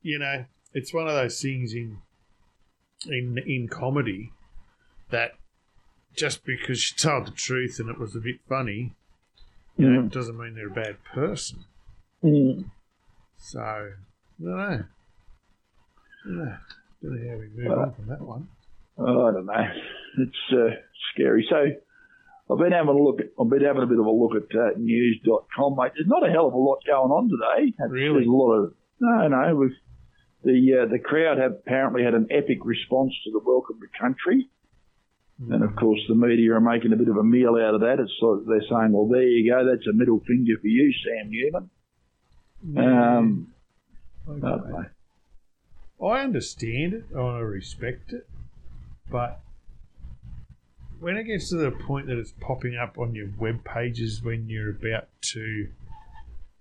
you 0.02 0.18
know, 0.18 0.44
it's 0.72 0.92
one 0.94 1.06
of 1.08 1.14
those 1.14 1.40
things 1.40 1.74
in 1.74 1.98
in 3.06 3.38
in 3.46 3.68
comedy 3.68 4.32
that 5.10 5.32
just 6.16 6.44
because 6.44 6.80
she 6.80 6.94
told 6.96 7.26
the 7.26 7.30
truth 7.32 7.78
and 7.78 7.88
it 7.88 7.98
was 7.98 8.14
a 8.16 8.20
bit 8.20 8.40
funny, 8.48 8.94
you 9.76 9.88
know, 9.88 10.00
Mm. 10.02 10.06
it 10.06 10.12
doesn't 10.12 10.36
mean 10.38 10.54
they're 10.54 10.68
a 10.68 10.70
bad 10.70 10.96
person. 11.14 11.60
mm, 12.22 12.64
So 13.36 13.60
I 13.60 13.90
don't 14.40 14.56
know. 14.56 14.84
don't 16.24 16.36
know. 16.36 16.56
Don't 17.02 17.12
know 17.24 17.30
how 17.30 17.38
we 17.38 17.48
move 17.54 17.78
on 17.78 17.94
from 17.94 18.06
that 18.08 18.20
one. 18.20 18.48
I 18.98 19.04
don't 19.32 19.46
know. 19.46 19.70
It's 20.18 20.52
uh, 20.52 20.74
scary. 21.14 21.46
So 21.48 21.56
I've 22.50 22.58
been 22.58 22.72
having 22.72 22.88
a 22.88 22.98
look. 22.98 23.20
At, 23.20 23.26
I've 23.40 23.48
been 23.48 23.62
having 23.62 23.82
a 23.82 23.86
bit 23.86 24.00
of 24.00 24.06
a 24.06 24.10
look 24.10 24.32
at 24.34 24.56
uh, 24.58 24.70
news.com, 24.76 25.76
mate. 25.76 25.92
There's 25.94 26.08
not 26.08 26.26
a 26.28 26.32
hell 26.32 26.48
of 26.48 26.54
a 26.54 26.58
lot 26.58 26.78
going 26.84 27.12
on 27.12 27.28
today. 27.28 27.72
Really? 27.88 28.14
There's 28.14 28.26
a 28.26 28.30
lot 28.30 28.52
of 28.54 28.74
no, 29.00 29.28
no. 29.28 29.54
With 29.54 29.72
the 30.42 30.82
uh, 30.82 30.90
the 30.90 30.98
crowd 30.98 31.38
have 31.38 31.52
apparently 31.52 32.02
had 32.02 32.14
an 32.14 32.26
epic 32.32 32.58
response 32.64 33.12
to 33.24 33.30
the 33.30 33.40
welcome 33.44 33.78
to 33.80 33.86
country. 34.00 34.48
And 35.40 35.62
of 35.62 35.76
course, 35.76 36.00
the 36.08 36.16
media 36.16 36.54
are 36.54 36.60
making 36.60 36.92
a 36.92 36.96
bit 36.96 37.08
of 37.08 37.16
a 37.16 37.22
meal 37.22 37.54
out 37.56 37.74
of 37.74 37.80
that. 37.82 38.00
It's 38.00 38.12
like 38.20 38.40
they're 38.46 38.68
saying, 38.68 38.92
"Well, 38.92 39.06
there 39.06 39.22
you 39.22 39.50
go. 39.50 39.64
That's 39.64 39.86
a 39.86 39.92
middle 39.92 40.20
finger 40.20 40.58
for 40.60 40.66
you, 40.66 40.92
Sam 40.92 41.30
Newman." 41.30 41.70
Um, 42.76 43.54
I 44.26 44.30
Okay. 44.32 44.88
I 46.00 46.22
understand 46.22 46.94
it. 46.94 47.04
I 47.16 47.38
respect 47.38 48.12
it, 48.12 48.28
but 49.10 49.40
when 51.00 51.16
it 51.16 51.24
gets 51.24 51.50
to 51.50 51.56
the 51.56 51.70
point 51.70 52.06
that 52.06 52.18
it's 52.18 52.32
popping 52.40 52.76
up 52.76 52.98
on 52.98 53.14
your 53.14 53.28
web 53.38 53.64
pages 53.64 54.22
when 54.22 54.48
you're 54.48 54.70
about 54.70 55.08
to, 55.32 55.68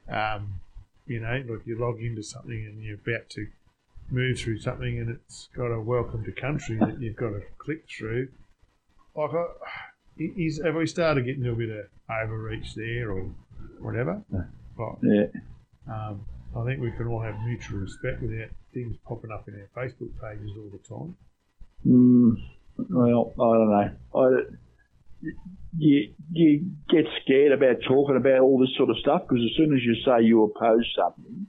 um, 0.08 0.62
you 1.06 1.20
know, 1.20 1.44
like 1.48 1.66
you 1.66 1.78
log 1.78 2.00
into 2.00 2.24
something 2.24 2.66
and 2.66 2.84
you're 2.84 2.96
about 2.96 3.30
to 3.32 3.48
move 4.10 4.40
through 4.40 4.60
something 4.60 5.00
and 5.00 5.10
it's 5.10 5.50
got 5.56 5.68
a 5.68 5.82
welcome 5.82 6.24
to 6.24 6.32
country 6.32 6.78
that 6.78 7.02
you've 7.02 7.16
got 7.16 7.30
to 7.30 7.42
click 7.58 7.86
through. 7.90 8.30
Like, 9.18 9.32
I, 9.34 9.46
is 10.20 10.62
have 10.64 10.76
we 10.76 10.86
started 10.86 11.26
getting 11.26 11.42
a 11.42 11.50
little 11.52 11.58
bit 11.58 11.70
of 11.70 11.86
overreach 12.10 12.76
there 12.76 13.12
or 13.12 13.30
whatever? 13.80 14.24
Like, 14.32 14.98
Yeah. 15.02 15.26
um, 15.92 16.26
I 16.56 16.64
think 16.66 16.82
we 16.82 16.92
can 16.92 17.08
all 17.08 17.22
have 17.22 17.36
mutual 17.46 17.80
respect 17.80 18.22
without 18.22 18.50
things 18.74 18.96
popping 19.08 19.32
up 19.32 19.48
in 19.48 19.56
our 19.56 19.70
Facebook 19.84 20.12
pages 20.22 20.52
all 20.58 20.70
the 20.72 20.88
time. 20.88 21.16
Mm, 21.86 22.36
well, 22.90 23.34
I 23.40 23.58
don't 23.58 23.72
know. 23.72 23.92
I, 24.16 25.28
you 25.80 26.14
you 26.32 26.70
get 26.90 27.06
scared 27.24 27.52
about 27.52 27.78
talking 27.88 28.18
about 28.18 28.42
all 28.42 28.60
this 28.60 28.70
sort 28.78 28.90
of 28.92 28.98
stuff 29.00 29.24
because 29.28 29.44
as 29.44 29.56
soon 29.58 29.74
as 29.76 29.82
you 29.84 29.96
say 30.06 30.24
you 30.24 30.44
oppose 30.44 30.86
something 30.96 31.48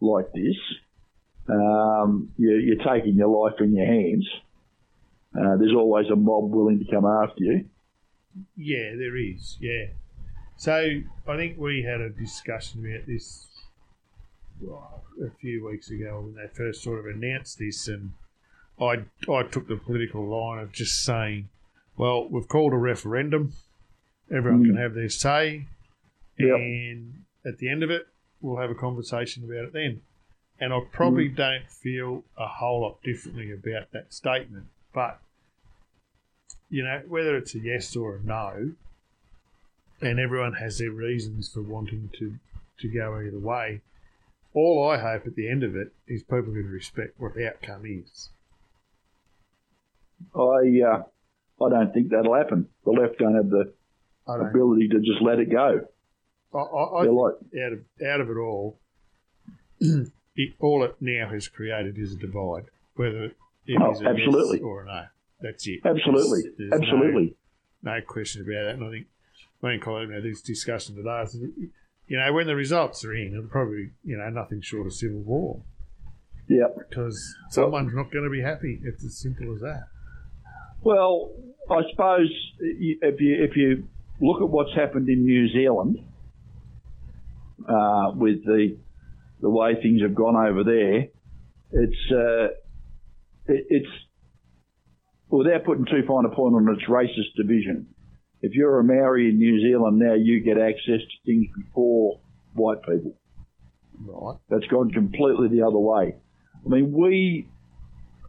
like 0.00 0.32
this, 0.32 0.56
um, 1.48 2.30
you, 2.38 2.52
you're 2.56 2.84
taking 2.84 3.14
your 3.14 3.28
life 3.28 3.60
in 3.60 3.74
your 3.74 3.86
hands. 3.86 4.26
Uh, 5.38 5.56
there's 5.56 5.74
always 5.74 6.08
a 6.10 6.16
mob 6.16 6.50
willing 6.50 6.78
to 6.78 6.90
come 6.90 7.04
after 7.06 7.42
you. 7.42 7.64
Yeah, 8.56 8.94
there 8.96 9.16
is. 9.16 9.56
Yeah. 9.60 9.86
So 10.56 11.00
I 11.26 11.36
think 11.36 11.58
we 11.58 11.82
had 11.82 12.00
a 12.00 12.10
discussion 12.10 12.84
about 12.84 13.06
this 13.06 13.48
well, 14.60 15.04
a 15.24 15.30
few 15.40 15.66
weeks 15.66 15.90
ago 15.90 16.20
when 16.20 16.34
they 16.34 16.48
first 16.52 16.82
sort 16.82 16.98
of 17.00 17.06
announced 17.06 17.58
this, 17.58 17.88
and 17.88 18.12
I 18.80 19.04
I 19.30 19.42
took 19.44 19.68
the 19.68 19.76
political 19.76 20.24
line 20.26 20.62
of 20.62 20.72
just 20.72 21.02
saying, 21.04 21.48
well, 21.96 22.28
we've 22.28 22.48
called 22.48 22.72
a 22.72 22.76
referendum. 22.76 23.52
Everyone 24.30 24.64
can 24.64 24.76
have 24.76 24.94
their 24.94 25.08
say, 25.10 25.66
Yep. 26.38 26.54
and 26.54 27.24
at 27.44 27.58
the 27.58 27.68
end 27.68 27.82
of 27.82 27.90
it, 27.90 28.06
we'll 28.40 28.60
have 28.60 28.70
a 28.70 28.74
conversation 28.74 29.44
about 29.44 29.64
it 29.64 29.72
then. 29.72 30.00
And 30.58 30.72
I 30.72 30.80
probably 30.92 31.28
don't 31.28 31.68
feel 31.68 32.24
a 32.38 32.46
whole 32.46 32.82
lot 32.82 33.02
differently 33.02 33.50
about 33.52 33.90
that 33.92 34.12
statement, 34.14 34.66
but 34.92 35.20
you 36.72 36.82
know, 36.82 37.02
whether 37.06 37.36
it's 37.36 37.54
a 37.54 37.58
yes 37.58 37.94
or 37.96 38.16
a 38.16 38.20
no, 38.22 38.72
and 40.00 40.18
everyone 40.18 40.54
has 40.54 40.78
their 40.78 40.90
reasons 40.90 41.48
for 41.52 41.62
wanting 41.62 42.10
to, 42.18 42.34
to 42.80 42.88
go 42.88 43.20
either 43.20 43.38
way. 43.38 43.82
All 44.54 44.90
I 44.90 44.98
hope 44.98 45.26
at 45.26 45.36
the 45.36 45.50
end 45.50 45.62
of 45.62 45.76
it 45.76 45.92
is 46.08 46.22
people 46.22 46.52
can 46.52 46.68
respect 46.68 47.14
what 47.18 47.34
the 47.34 47.46
outcome 47.46 47.84
is. 47.84 48.30
I 50.34 50.80
uh, 50.86 51.02
I 51.64 51.70
don't 51.70 51.92
think 51.92 52.10
that'll 52.10 52.34
happen. 52.34 52.68
The 52.84 52.90
left 52.90 53.18
don't 53.18 53.34
have 53.34 53.50
the 53.50 53.72
don't. 54.26 54.48
ability 54.48 54.88
to 54.88 55.00
just 55.00 55.20
let 55.20 55.38
it 55.38 55.50
go. 55.50 55.86
I, 56.54 56.58
I, 56.58 57.04
I 57.04 57.04
like, 57.04 57.34
out 57.64 57.72
of 57.72 57.80
out 58.06 58.20
of 58.20 58.30
it 58.30 58.36
all, 58.36 58.78
it, 59.80 60.54
all 60.60 60.84
it 60.84 60.96
now 61.00 61.28
has 61.30 61.48
created 61.48 61.98
is 61.98 62.12
a 62.14 62.16
divide. 62.16 62.64
Whether 62.94 63.32
Oh, 63.80 63.94
a 64.04 64.08
absolutely. 64.08 64.60
or 64.60 64.84
no, 64.84 65.04
that's 65.40 65.66
it. 65.68 65.80
absolutely, 65.84 66.42
There's- 66.42 66.54
there's 66.58 66.72
absolutely. 66.82 67.36
no 67.82 68.00
question 68.06 68.42
about 68.42 68.64
that. 68.64 68.74
And 68.74 68.84
I 68.84 68.90
think 68.90 69.06
me 69.62 69.74
and 69.74 69.82
Colin 69.82 70.10
had 70.12 70.22
this 70.24 70.42
discussion 70.42 70.96
today. 70.96 71.24
You 72.08 72.18
know, 72.18 72.32
when 72.32 72.46
the 72.46 72.56
results 72.56 73.04
are 73.04 73.14
in, 73.14 73.32
it'll 73.32 73.48
probably, 73.48 73.90
you 74.04 74.16
know, 74.18 74.28
nothing 74.30 74.60
short 74.60 74.86
of 74.86 74.92
civil 74.92 75.20
war 75.20 75.62
Yep. 76.48 76.88
because 76.88 77.34
someone's 77.50 77.94
not 77.94 78.10
going 78.12 78.24
to 78.24 78.30
be 78.30 78.40
happy. 78.42 78.80
It's 78.84 79.04
as 79.04 79.16
simple 79.16 79.54
as 79.54 79.60
that. 79.60 79.84
Well, 80.82 81.30
I 81.70 81.82
suppose 81.90 82.28
if 82.58 83.20
you 83.20 83.44
if 83.44 83.56
you 83.56 83.86
look 84.20 84.42
at 84.42 84.48
what's 84.48 84.74
happened 84.74 85.08
in 85.08 85.24
New 85.24 85.48
Zealand 85.48 86.00
uh, 87.68 88.10
with 88.14 88.44
the 88.44 88.76
the 89.40 89.48
way 89.50 89.74
things 89.80 90.02
have 90.02 90.14
gone 90.14 90.36
over 90.36 90.64
there, 90.64 91.06
it's 91.72 92.12
uh, 92.12 92.48
it, 93.46 93.66
it's 93.68 93.92
without 95.28 95.64
putting 95.64 95.86
too 95.86 96.02
fine 96.06 96.24
a 96.24 96.34
point 96.34 96.54
on 96.54 96.68
it, 96.68 96.72
it's 96.72 96.88
racist 96.88 97.34
division. 97.36 97.86
If 98.40 98.54
you're 98.54 98.80
a 98.80 98.84
Maori 98.84 99.30
in 99.30 99.38
New 99.38 99.60
Zealand 99.60 99.98
now, 99.98 100.14
you 100.14 100.40
get 100.40 100.58
access 100.58 101.00
to 101.00 101.16
things 101.24 101.46
before 101.56 102.20
white 102.54 102.82
people. 102.82 103.16
Right. 104.04 104.36
That's 104.50 104.66
gone 104.66 104.90
completely 104.90 105.48
the 105.48 105.64
other 105.66 105.78
way. 105.78 106.16
I 106.64 106.68
mean, 106.68 106.92
we, 106.92 107.48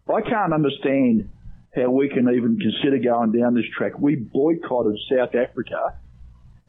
I 0.07 0.21
can't 0.21 0.53
understand 0.53 1.29
how 1.75 1.89
we 1.89 2.09
can 2.09 2.29
even 2.29 2.59
consider 2.59 2.99
going 2.99 3.31
down 3.31 3.55
this 3.55 3.65
track. 3.75 3.97
We 3.97 4.15
boycotted 4.15 4.97
South 5.09 5.33
Africa 5.35 5.97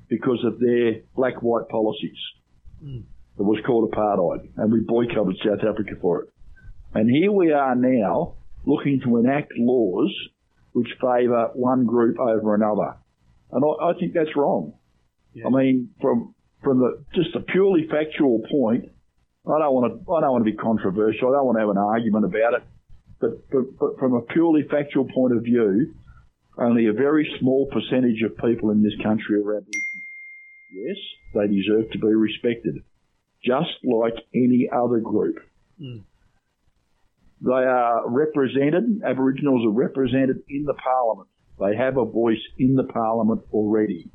because 0.08 0.42
of 0.44 0.58
their 0.58 1.02
black-white 1.14 1.68
policies. 1.68 2.18
Hmm. 2.82 3.00
It 3.38 3.42
was 3.42 3.60
called 3.66 3.90
apartheid, 3.90 4.48
and 4.56 4.72
we 4.72 4.80
boycotted 4.80 5.36
South 5.44 5.68
Africa 5.68 5.92
for 6.00 6.22
it. 6.22 6.33
And 6.94 7.10
here 7.10 7.32
we 7.32 7.52
are 7.52 7.74
now 7.74 8.34
looking 8.64 9.00
to 9.04 9.18
enact 9.18 9.52
laws 9.56 10.12
which 10.72 10.88
favour 11.00 11.50
one 11.54 11.86
group 11.86 12.18
over 12.18 12.54
another. 12.54 12.96
And 13.52 13.64
I, 13.64 13.90
I 13.90 13.92
think 13.98 14.12
that's 14.14 14.36
wrong. 14.36 14.74
Yeah. 15.32 15.46
I 15.46 15.50
mean, 15.50 15.90
from 16.00 16.34
from 16.62 16.78
the 16.78 17.04
just 17.14 17.34
a 17.34 17.40
purely 17.40 17.86
factual 17.88 18.42
point, 18.50 18.86
I 19.46 19.58
don't 19.58 19.74
want 19.74 19.92
to 19.92 20.12
I 20.12 20.20
don't 20.20 20.32
want 20.32 20.44
to 20.44 20.50
be 20.50 20.56
controversial. 20.56 21.28
I 21.28 21.38
don't 21.38 21.46
want 21.46 21.56
to 21.56 21.60
have 21.60 21.70
an 21.70 21.78
argument 21.78 22.24
about 22.24 22.54
it. 22.54 22.62
But, 23.20 23.50
but 23.50 23.78
but 23.78 23.98
from 23.98 24.14
a 24.14 24.22
purely 24.22 24.62
factual 24.70 25.04
point 25.04 25.36
of 25.36 25.42
view, 25.44 25.94
only 26.58 26.86
a 26.86 26.92
very 26.92 27.28
small 27.40 27.68
percentage 27.72 28.22
of 28.22 28.36
people 28.38 28.70
in 28.70 28.82
this 28.82 28.94
country 29.02 29.36
are 29.36 29.56
Aboriginal. 29.56 29.82
Yes, 30.72 30.96
they 31.34 31.46
deserve 31.46 31.90
to 31.92 31.98
be 31.98 32.14
respected, 32.14 32.82
just 33.44 33.78
like 33.84 34.14
any 34.34 34.68
other 34.72 34.98
group. 34.98 35.38
Hmm. 35.78 35.98
They 37.44 37.50
are 37.50 38.08
represented. 38.08 39.02
Aboriginals 39.04 39.66
are 39.66 39.70
represented 39.70 40.38
in 40.48 40.64
the 40.64 40.72
parliament. 40.72 41.28
They 41.60 41.76
have 41.76 41.98
a 41.98 42.04
voice 42.06 42.40
in 42.58 42.74
the 42.74 42.84
parliament 42.84 43.42
already. 43.52 44.10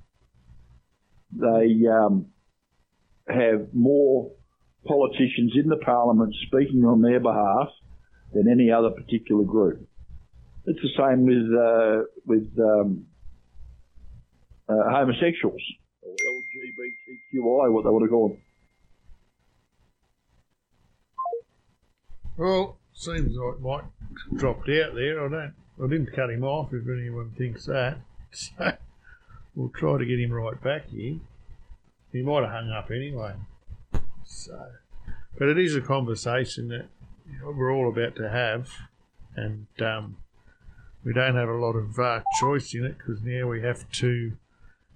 They 1.31 1.85
um, 1.88 2.31
have 3.27 3.68
more 3.72 4.31
politicians 4.88 5.53
in 5.56 5.69
the 5.69 5.77
parliament 5.77 6.34
speaking 6.47 6.84
on 6.85 7.03
their 7.03 7.19
behalf 7.19 7.69
than 8.34 8.49
any 8.51 8.72
other 8.72 8.89
particular 8.89 9.43
group. 9.43 9.88
It's 10.65 10.80
the 10.81 10.89
same 10.97 11.26
with 11.26 11.53
uh, 11.53 12.06
with 12.26 12.49
um, 12.60 13.06
uh, 14.68 14.89
homosexuals 14.89 15.61
or 16.01 16.10
LGBTQI, 16.10 17.72
what 17.72 17.84
they 17.84 17.89
want 17.89 18.06
to 18.06 18.10
call 18.10 18.30
them. 18.30 18.41
Well, 22.38 22.78
seems 23.00 23.36
like 23.36 23.60
Mike 23.62 23.86
dropped 24.36 24.70
out 24.70 24.94
there. 24.96 25.26
I 25.26 25.30
don't. 25.30 25.54
I 25.82 25.88
didn't 25.88 26.14
cut 26.14 26.30
him 26.30 26.44
off. 26.44 26.74
If 26.74 26.84
anyone 26.88 27.32
thinks 27.38 27.66
that, 27.66 28.00
so 28.32 28.74
we'll 29.56 29.70
try 29.70 29.98
to 29.98 30.06
get 30.06 30.20
him 30.20 30.34
right 30.34 30.62
back 30.62 30.90
here. 30.90 31.20
He 32.12 32.22
might 32.22 32.44
have 32.44 32.52
hung 32.52 32.72
up 32.72 32.92
anyway. 32.92 33.34
So, 34.26 34.72
but 35.38 35.48
it 35.48 35.58
is 35.58 35.76
a 35.76 35.82
conversation 35.82 36.68
that 36.70 36.88
we're 37.44 37.74
all 37.74 37.88
about 37.88 38.16
to 38.18 38.30
have, 38.30 38.70
and 39.36 39.68
um, 39.82 40.18
we 41.06 41.14
don't 41.14 41.36
have 41.36 41.50
a 41.50 41.54
lot 41.54 41.74
of 41.74 41.98
uh, 41.98 42.22
choice 42.40 42.74
in 42.74 42.84
it 42.84 42.98
because 42.98 43.22
now 43.24 43.48
we 43.48 43.62
have 43.62 43.90
to 43.92 44.34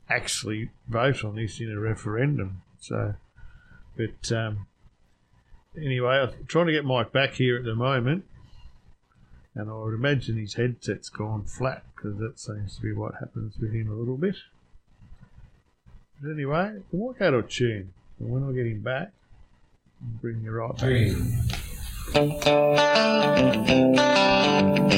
actually 0.10 0.70
vote 0.88 1.24
on 1.24 1.36
this 1.36 1.62
in 1.62 1.72
a 1.72 1.80
referendum. 1.80 2.62
So, 2.80 3.16
but 3.96 4.32
um, 4.32 4.68
anyway, 5.78 6.16
I'm 6.18 6.45
trying 6.48 6.68
to 6.68 6.72
get 6.72 6.86
Mike 6.86 7.12
back 7.12 7.34
here 7.34 7.58
at 7.58 7.64
the 7.64 7.76
moment, 7.76 8.26
and 9.56 9.70
I 9.70 9.74
would 9.74 9.94
imagine 9.94 10.38
his 10.38 10.56
headset's 10.56 11.10
gone 11.10 11.45
flat 11.45 11.84
because 11.95 12.18
that 12.20 12.40
seems 12.40 12.76
to 12.78 12.82
be 12.82 12.94
what 12.94 13.16
happens 13.20 13.58
with 13.60 13.74
him 13.74 13.90
a 13.90 13.95
little 13.95 14.18
bit. 14.18 14.36
But 16.22 16.32
anyway, 16.32 16.80
we 16.91 17.00
might 17.08 17.18
go 17.20 17.41
tune, 17.41 17.94
and 18.20 18.30
when 18.30 18.44
I 18.48 18.52
get 18.54 18.66
him 18.66 18.82
back, 18.82 19.12
I'll 20.02 20.20
bring 20.22 20.41
you 20.41 20.52
right 20.52 20.76
back. 20.78 20.84
We 24.90 24.93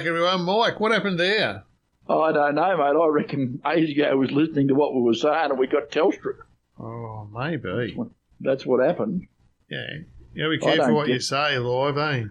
back, 0.00 0.06
everyone. 0.08 0.42
Mike, 0.44 0.80
what 0.80 0.92
happened 0.92 1.18
there? 1.20 1.64
I 2.08 2.32
don't 2.32 2.54
know, 2.56 2.76
mate. 2.76 2.98
I 3.00 3.06
reckon 3.08 3.60
ASIO 3.64 4.18
was 4.18 4.32
listening 4.32 4.68
to 4.68 4.74
what 4.74 4.94
we 4.94 5.00
were 5.02 5.14
saying 5.14 5.50
and 5.50 5.58
we 5.58 5.66
got 5.66 5.90
Telstra. 5.90 6.34
Oh, 6.78 7.28
maybe. 7.32 7.96
That's 8.40 8.64
what 8.66 8.84
happened. 8.84 9.26
Yeah. 9.70 9.86
You 10.34 10.44
gotta 10.44 10.50
be 10.50 10.58
careful 10.76 10.94
what 10.94 11.08
you 11.08 11.20
say 11.20 11.58
live, 11.58 11.98
eh? 11.98 12.24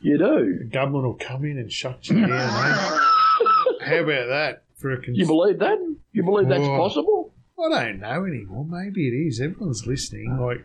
You 0.00 0.18
do. 0.18 0.58
The 0.60 0.64
government 0.70 1.04
will 1.04 1.14
come 1.14 1.44
in 1.44 1.58
and 1.58 1.72
shut 1.72 2.08
you 2.08 2.20
down, 2.20 2.30
eh? 2.32 2.98
How 3.84 3.96
about 3.96 4.28
that? 4.28 4.62
For 4.76 4.92
a 4.92 5.02
cons- 5.02 5.18
You 5.18 5.26
believe 5.26 5.58
that? 5.58 5.78
You 6.12 6.22
believe 6.22 6.48
that's 6.48 6.62
Oh. 6.62 6.76
possible? 6.76 7.34
I 7.58 7.68
don't 7.86 7.98
know 8.00 8.24
anymore. 8.24 8.64
Maybe 8.68 9.08
it 9.08 9.12
is. 9.12 9.40
Everyone's 9.40 9.86
listening. 9.86 10.36
Like, 10.40 10.64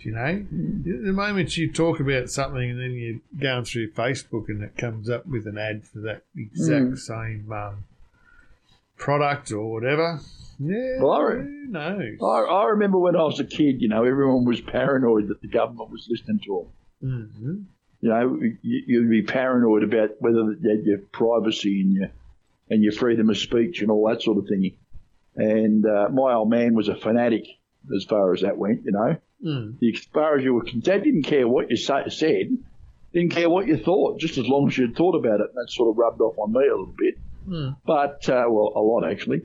you 0.00 0.12
know, 0.12 0.44
the 0.50 1.12
moment 1.12 1.56
you 1.56 1.70
talk 1.70 2.00
about 2.00 2.28
something 2.30 2.70
and 2.70 2.80
then 2.80 2.92
you're 2.92 3.20
going 3.40 3.64
through 3.64 3.92
Facebook 3.92 4.48
and 4.48 4.62
it 4.62 4.76
comes 4.76 5.08
up 5.08 5.26
with 5.26 5.46
an 5.46 5.56
ad 5.58 5.84
for 5.84 6.00
that 6.00 6.22
exact 6.36 6.84
Mm. 6.86 6.98
same 6.98 7.52
um, 7.52 7.84
product 8.96 9.52
or 9.52 9.70
whatever. 9.72 10.20
Yeah, 10.58 11.00
Well, 11.00 11.12
I 11.12 11.22
re- 11.22 11.42
who 11.42 11.66
knows? 11.68 12.18
I, 12.22 12.24
I 12.52 12.64
remember 12.70 12.98
when 12.98 13.16
I 13.16 13.22
was 13.22 13.40
a 13.40 13.44
kid, 13.44 13.80
you 13.80 13.88
know, 13.88 14.04
everyone 14.04 14.44
was 14.44 14.60
paranoid 14.60 15.28
that 15.28 15.40
the 15.40 15.48
government 15.48 15.90
was 15.90 16.06
listening 16.10 16.40
to 16.44 16.66
them. 17.00 17.30
hmm 17.30 17.56
You 18.00 18.08
know, 18.08 18.38
you, 18.62 18.82
you'd 18.86 19.10
be 19.10 19.22
paranoid 19.22 19.82
about 19.84 20.10
whether 20.20 20.52
you 20.52 20.68
had 20.68 20.84
your 20.84 20.98
privacy 20.98 21.80
and 21.80 21.92
your 21.92 22.08
and 22.70 22.82
your 22.82 22.92
freedom 22.92 23.28
of 23.28 23.36
speech 23.38 23.82
and 23.82 23.90
all 23.90 24.08
that 24.08 24.22
sort 24.22 24.38
of 24.38 24.46
thing. 24.48 24.72
And 25.36 25.84
uh, 25.84 26.08
my 26.10 26.34
old 26.34 26.48
man 26.50 26.74
was 26.74 26.88
a 26.88 26.94
fanatic 26.94 27.44
as 27.96 28.04
far 28.04 28.32
as 28.32 28.40
that 28.42 28.56
went. 28.58 28.82
You 28.84 28.92
know, 28.92 29.16
Mm. 29.44 29.76
as 29.94 30.04
far 30.04 30.38
as 30.38 30.44
you 30.44 30.54
were 30.54 30.62
concerned, 30.64 31.02
didn't 31.04 31.24
care 31.24 31.48
what 31.48 31.68
you 31.70 31.76
sa- 31.76 32.08
said, 32.08 32.56
didn't 33.12 33.32
care 33.32 33.50
what 33.50 33.66
you 33.66 33.76
thought, 33.76 34.20
just 34.20 34.38
as 34.38 34.46
long 34.46 34.68
as 34.68 34.78
you'd 34.78 34.94
thought 34.96 35.16
about 35.16 35.40
it. 35.40 35.48
And 35.48 35.56
that 35.56 35.70
sort 35.70 35.90
of 35.90 35.98
rubbed 35.98 36.20
off 36.20 36.38
on 36.38 36.52
me 36.52 36.60
a 36.66 36.70
little 36.70 36.94
bit. 36.96 37.14
Mm. 37.48 37.76
But 37.84 38.28
uh, 38.28 38.44
well, 38.48 38.72
a 38.76 38.80
lot 38.80 39.04
actually. 39.10 39.42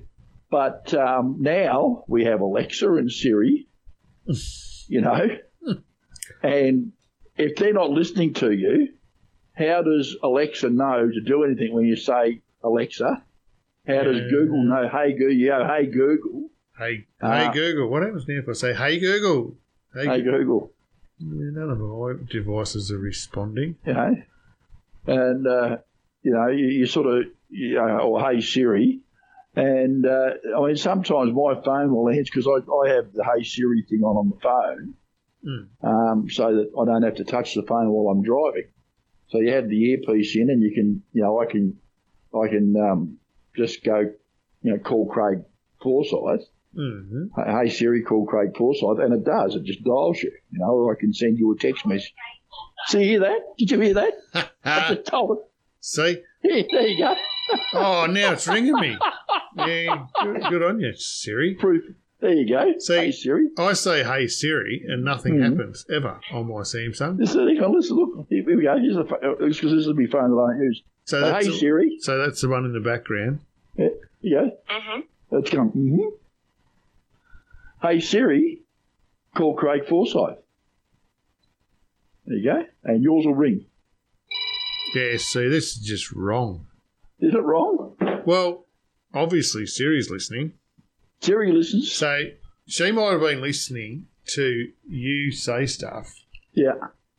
But 0.52 0.94
um, 0.94 1.38
now 1.40 2.04
we 2.08 2.26
have 2.26 2.42
Alexa 2.42 2.92
and 2.94 3.12
Siri. 3.12 3.68
You 4.90 5.02
know, 5.02 5.28
and 6.42 6.94
if 7.36 7.58
they're 7.58 7.74
not 7.74 7.90
listening 7.90 8.34
to 8.36 8.52
you, 8.52 8.90
how 9.54 9.82
does 9.82 10.16
Alexa 10.24 10.70
know 10.70 11.10
to 11.12 11.22
do 11.22 11.44
anything 11.44 11.74
when 11.74 11.86
you 11.86 11.96
say 11.98 12.42
Alexa? 12.64 13.22
How 13.86 14.04
does 14.04 14.18
Yeah. 14.18 14.30
Google 14.30 14.64
know? 14.64 14.88
Hey 14.88 15.14
Google, 15.14 15.68
hey 15.68 15.86
Google, 15.88 16.50
Hey, 16.78 17.06
Uh, 17.22 17.32
hey 17.48 17.54
Google. 17.54 17.90
What 17.90 18.04
happens 18.04 18.28
now 18.28 18.36
if 18.40 18.50
I 18.50 18.54
say, 18.54 18.74
"Hey 18.74 19.00
Google"? 19.00 19.56
Hey, 19.94 20.06
hey 20.06 20.22
Goo- 20.22 20.32
Google. 20.32 20.72
Yeah, 21.20 21.50
none 21.52 21.70
of 21.72 21.80
my 21.80 22.14
devices 22.30 22.92
are 22.92 23.00
responding. 23.00 23.76
you 23.86 23.94
know, 23.94 24.16
and 25.08 25.48
uh, 25.48 25.78
you 26.22 26.32
know, 26.34 26.48
you, 26.48 26.68
you 26.68 26.86
sort 26.86 27.08
of, 27.08 27.26
you 27.50 27.76
know, 27.76 28.00
or 28.00 28.22
hey 28.22 28.42
Siri, 28.42 29.00
and 29.56 30.06
uh, 30.06 30.32
I 30.56 30.68
mean 30.68 30.76
sometimes 30.76 31.34
my 31.34 31.60
phone 31.66 31.92
will 31.94 32.10
answer 32.10 32.30
because 32.32 32.48
I, 32.48 32.60
I 32.72 32.90
have 32.96 33.12
the 33.14 33.24
hey 33.24 33.44
Siri 33.44 33.84
thing 33.90 34.04
on 34.04 34.16
on 34.18 34.30
the 34.30 34.40
phone, 34.40 34.94
Mm. 35.46 35.68
um, 35.84 36.30
so 36.30 36.56
that 36.56 36.72
I 36.80 36.86
don't 36.86 37.04
have 37.04 37.16
to 37.16 37.24
touch 37.24 37.54
the 37.56 37.62
phone 37.64 37.90
while 37.90 38.12
I'm 38.12 38.22
driving. 38.24 38.70
So 39.30 39.40
you 39.40 39.52
have 39.54 39.70
the 39.70 39.82
earpiece 39.92 40.36
in, 40.36 40.50
and 40.50 40.62
you 40.64 40.74
can, 40.74 41.04
you 41.14 41.22
know, 41.22 41.40
I 41.40 41.46
can, 41.46 41.78
I 42.34 42.48
can 42.48 42.76
um, 42.76 43.18
just 43.56 43.84
go, 43.84 44.00
you 44.64 44.72
know, 44.72 44.78
call 44.80 45.06
Craig 45.08 45.44
Forsyth. 45.82 46.48
Hmm 46.78 47.26
Hey 47.36 47.70
Siri, 47.70 48.04
call 48.04 48.26
Craig 48.26 48.56
Forsyth, 48.56 49.00
and 49.00 49.14
it 49.14 49.24
does. 49.26 49.56
It 49.56 49.64
just 49.64 49.84
dials 49.84 50.22
you, 50.22 50.32
you 50.52 50.60
know, 50.60 50.72
or 50.72 50.96
I 50.96 51.00
can 51.00 51.14
send 51.14 51.38
you 51.40 51.52
a 51.52 51.58
text 51.58 51.86
message. 51.86 52.14
See, 52.88 53.00
you 53.02 53.06
hear 53.10 53.20
that? 53.22 53.40
Did 53.58 53.72
you 53.72 53.80
hear 53.82 53.94
that? 53.96 54.14
I 54.66 54.94
just 54.96 55.08
told 55.08 55.38
it. 55.40 55.44
See? 55.82 56.18
Yeah, 56.44 56.62
there 56.72 56.88
you 56.88 56.98
go. 57.00 57.16
Oh, 57.74 58.06
now 58.06 58.34
it's 58.34 58.48
ringing 58.48 58.80
me. 58.80 58.96
Yeah, 59.58 60.06
good, 60.24 60.42
good 60.50 60.64
on 60.64 60.80
you, 60.80 60.94
Siri. 60.96 61.56
Proof. 61.56 61.84
There 62.22 62.32
you 62.32 62.48
go. 62.48 62.74
See- 62.80 62.96
hey 62.96 63.12
Siri. 63.12 63.50
I 63.58 63.74
say 63.74 64.04
"Hey 64.04 64.28
Siri" 64.28 64.84
and 64.88 65.04
nothing 65.04 65.36
Mhm. 65.36 65.44
happens 65.44 65.86
ever 65.92 66.20
on 66.32 66.48
my 66.48 66.62
Samsung. 66.62 67.18
This 67.18 67.30
is 67.32 67.36
hang 67.36 67.60
on, 67.64 67.74
listen, 67.76 67.96
look. 67.98 68.28
Here 68.30 68.44
we 68.46 68.64
go. 68.64 68.78
Here's 68.78 68.96
the 68.96 69.04
because 69.40 69.62
this 69.62 69.88
is 69.88 69.94
my 69.94 70.06
phone 70.06 70.30
that 70.36 70.42
I 70.42 70.52
don't 70.54 70.62
use. 70.64 70.84
So 71.06 71.18
Uh, 71.20 71.32
that's 71.32 71.46
hey 71.48 71.52
Siri. 71.58 71.98
so 72.02 72.18
that's 72.18 72.42
the 72.42 72.50
one 72.50 72.66
in 72.66 72.74
the 72.74 72.80
background. 72.82 73.40
Yeah, 73.78 73.88
here 73.88 73.96
you 74.22 74.36
go. 74.36 74.52
Mm-hmm. 74.74 75.38
It's 75.38 75.50
going. 75.50 75.70
Mm-hmm. 75.72 76.16
Hey 77.82 78.00
Siri, 78.00 78.62
call 79.36 79.56
Craig 79.56 79.88
Forsyth. 79.88 80.38
There 82.26 82.38
you 82.38 82.44
go, 82.44 82.64
and 82.84 83.04
yours 83.04 83.26
will 83.26 83.36
ring. 83.36 83.66
Yeah, 84.96 85.18
see, 85.18 85.48
this 85.48 85.78
is 85.78 85.84
just 85.86 86.12
wrong. 86.12 86.66
Is 87.20 87.34
it 87.34 87.42
wrong? 87.44 87.96
Well, 88.26 88.66
obviously 89.14 89.66
Siri's 89.66 90.10
listening, 90.10 90.54
Siri 91.22 91.52
listens. 91.52 91.92
so 91.92 92.24
she 92.68 92.92
might 92.92 93.12
have 93.12 93.22
been 93.22 93.42
listening 93.42 94.08
to 94.34 94.70
you 94.88 95.32
say 95.32 95.66
stuff, 95.66 96.14
Yeah. 96.54 96.74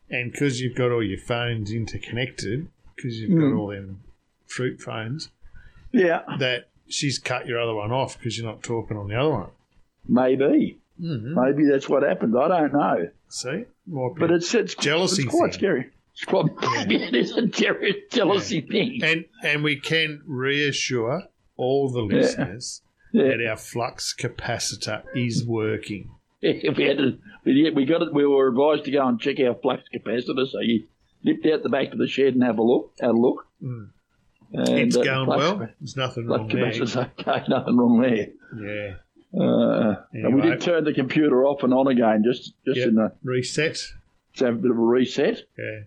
and 0.09 0.31
because 0.31 0.61
you've 0.61 0.75
got 0.75 0.91
all 0.91 1.03
your 1.03 1.19
phones 1.19 1.71
interconnected, 1.71 2.67
because 2.95 3.19
you've 3.19 3.31
Mm. 3.31 3.51
got 3.51 3.57
all 3.57 3.67
them 3.69 4.01
fruit 4.45 4.81
phones, 4.81 5.31
Yeah. 5.91 6.23
that 6.39 6.69
she's 6.87 7.17
cut 7.17 7.47
your 7.47 7.59
other 7.59 7.73
one 7.73 7.91
off 7.91 8.17
because 8.17 8.37
you're 8.37 8.45
not 8.47 8.61
talking 8.61 8.97
on 8.97 9.07
the 9.07 9.15
other 9.15 9.29
one. 9.31 9.49
Maybe. 10.09 10.79
Mm-hmm. 11.01 11.33
Maybe 11.41 11.69
that's 11.71 11.87
what 11.87 12.03
happened. 12.03 12.35
I 12.37 12.47
don't 12.49 12.73
know. 12.73 13.09
See, 13.29 13.65
But 13.87 14.31
it's 14.31 14.53
it's 14.53 14.75
Jealousy 14.75 15.23
It's 15.23 15.31
quite 15.31 15.51
thing. 15.51 15.59
scary. 15.59 15.89
It's 16.13 16.25
quite 16.25 16.45
maybe 16.61 16.95
it 17.01 17.15
is 17.15 17.31
a 17.37 17.45
jealousy 17.47 18.61
thing. 18.61 18.99
and 19.03 19.25
and 19.43 19.63
we 19.63 19.77
can 19.79 20.21
reassure 20.27 21.23
all 21.55 21.89
the 21.89 22.01
listeners 22.01 22.81
Yeah. 23.13 23.23
that 23.29 23.47
our 23.49 23.55
flux 23.57 24.13
capacitor 24.17 25.03
is 25.15 25.45
working. 25.45 26.09
Yeah, 26.41 26.71
we 26.75 26.83
had 26.85 26.97
to, 26.97 27.17
we, 27.45 27.69
we 27.71 27.85
got 27.85 28.01
it. 28.01 28.13
We 28.13 28.25
were 28.25 28.47
advised 28.47 28.85
to 28.85 28.91
go 28.91 29.05
and 29.07 29.19
check 29.19 29.39
our 29.39 29.55
flux 29.55 29.83
capacitor. 29.93 30.47
So 30.47 30.59
you 30.61 30.85
nipped 31.23 31.45
out 31.45 31.63
the 31.63 31.69
back 31.69 31.91
of 31.91 31.97
the 31.99 32.07
shed 32.07 32.33
and 32.33 32.43
have 32.43 32.57
a 32.59 32.63
look. 32.63 32.93
Had 32.99 33.09
a 33.11 33.13
look. 33.13 33.45
Mm. 33.63 33.89
And, 34.51 34.69
it's 34.69 34.97
uh, 34.97 35.03
going 35.03 35.25
flux- 35.25 35.39
well. 35.39 35.69
There's 35.79 35.95
nothing 35.97 36.27
wrong 36.27 36.49
Flux 36.49 36.93
there. 36.93 37.11
okay. 37.19 37.43
Nothing 37.47 37.77
wrong 37.77 38.01
there. 38.01 38.27
Yeah. 38.57 38.95
Uh, 39.33 39.95
And 40.11 40.35
we 40.35 40.41
did 40.41 40.59
turn 40.61 40.83
the 40.83 40.93
computer 40.93 41.45
off 41.45 41.63
and 41.63 41.73
on 41.73 41.87
again, 41.87 42.23
just 42.23 42.53
just 42.65 42.77
Yep. 42.79 42.87
in 42.87 42.95
the 42.95 43.11
Reset. 43.23 43.77
to 44.37 44.45
have 44.45 44.55
a 44.55 44.57
bit 44.57 44.71
of 44.71 44.77
a 44.77 44.81
reset, 44.81 45.43
Yeah. 45.57 45.79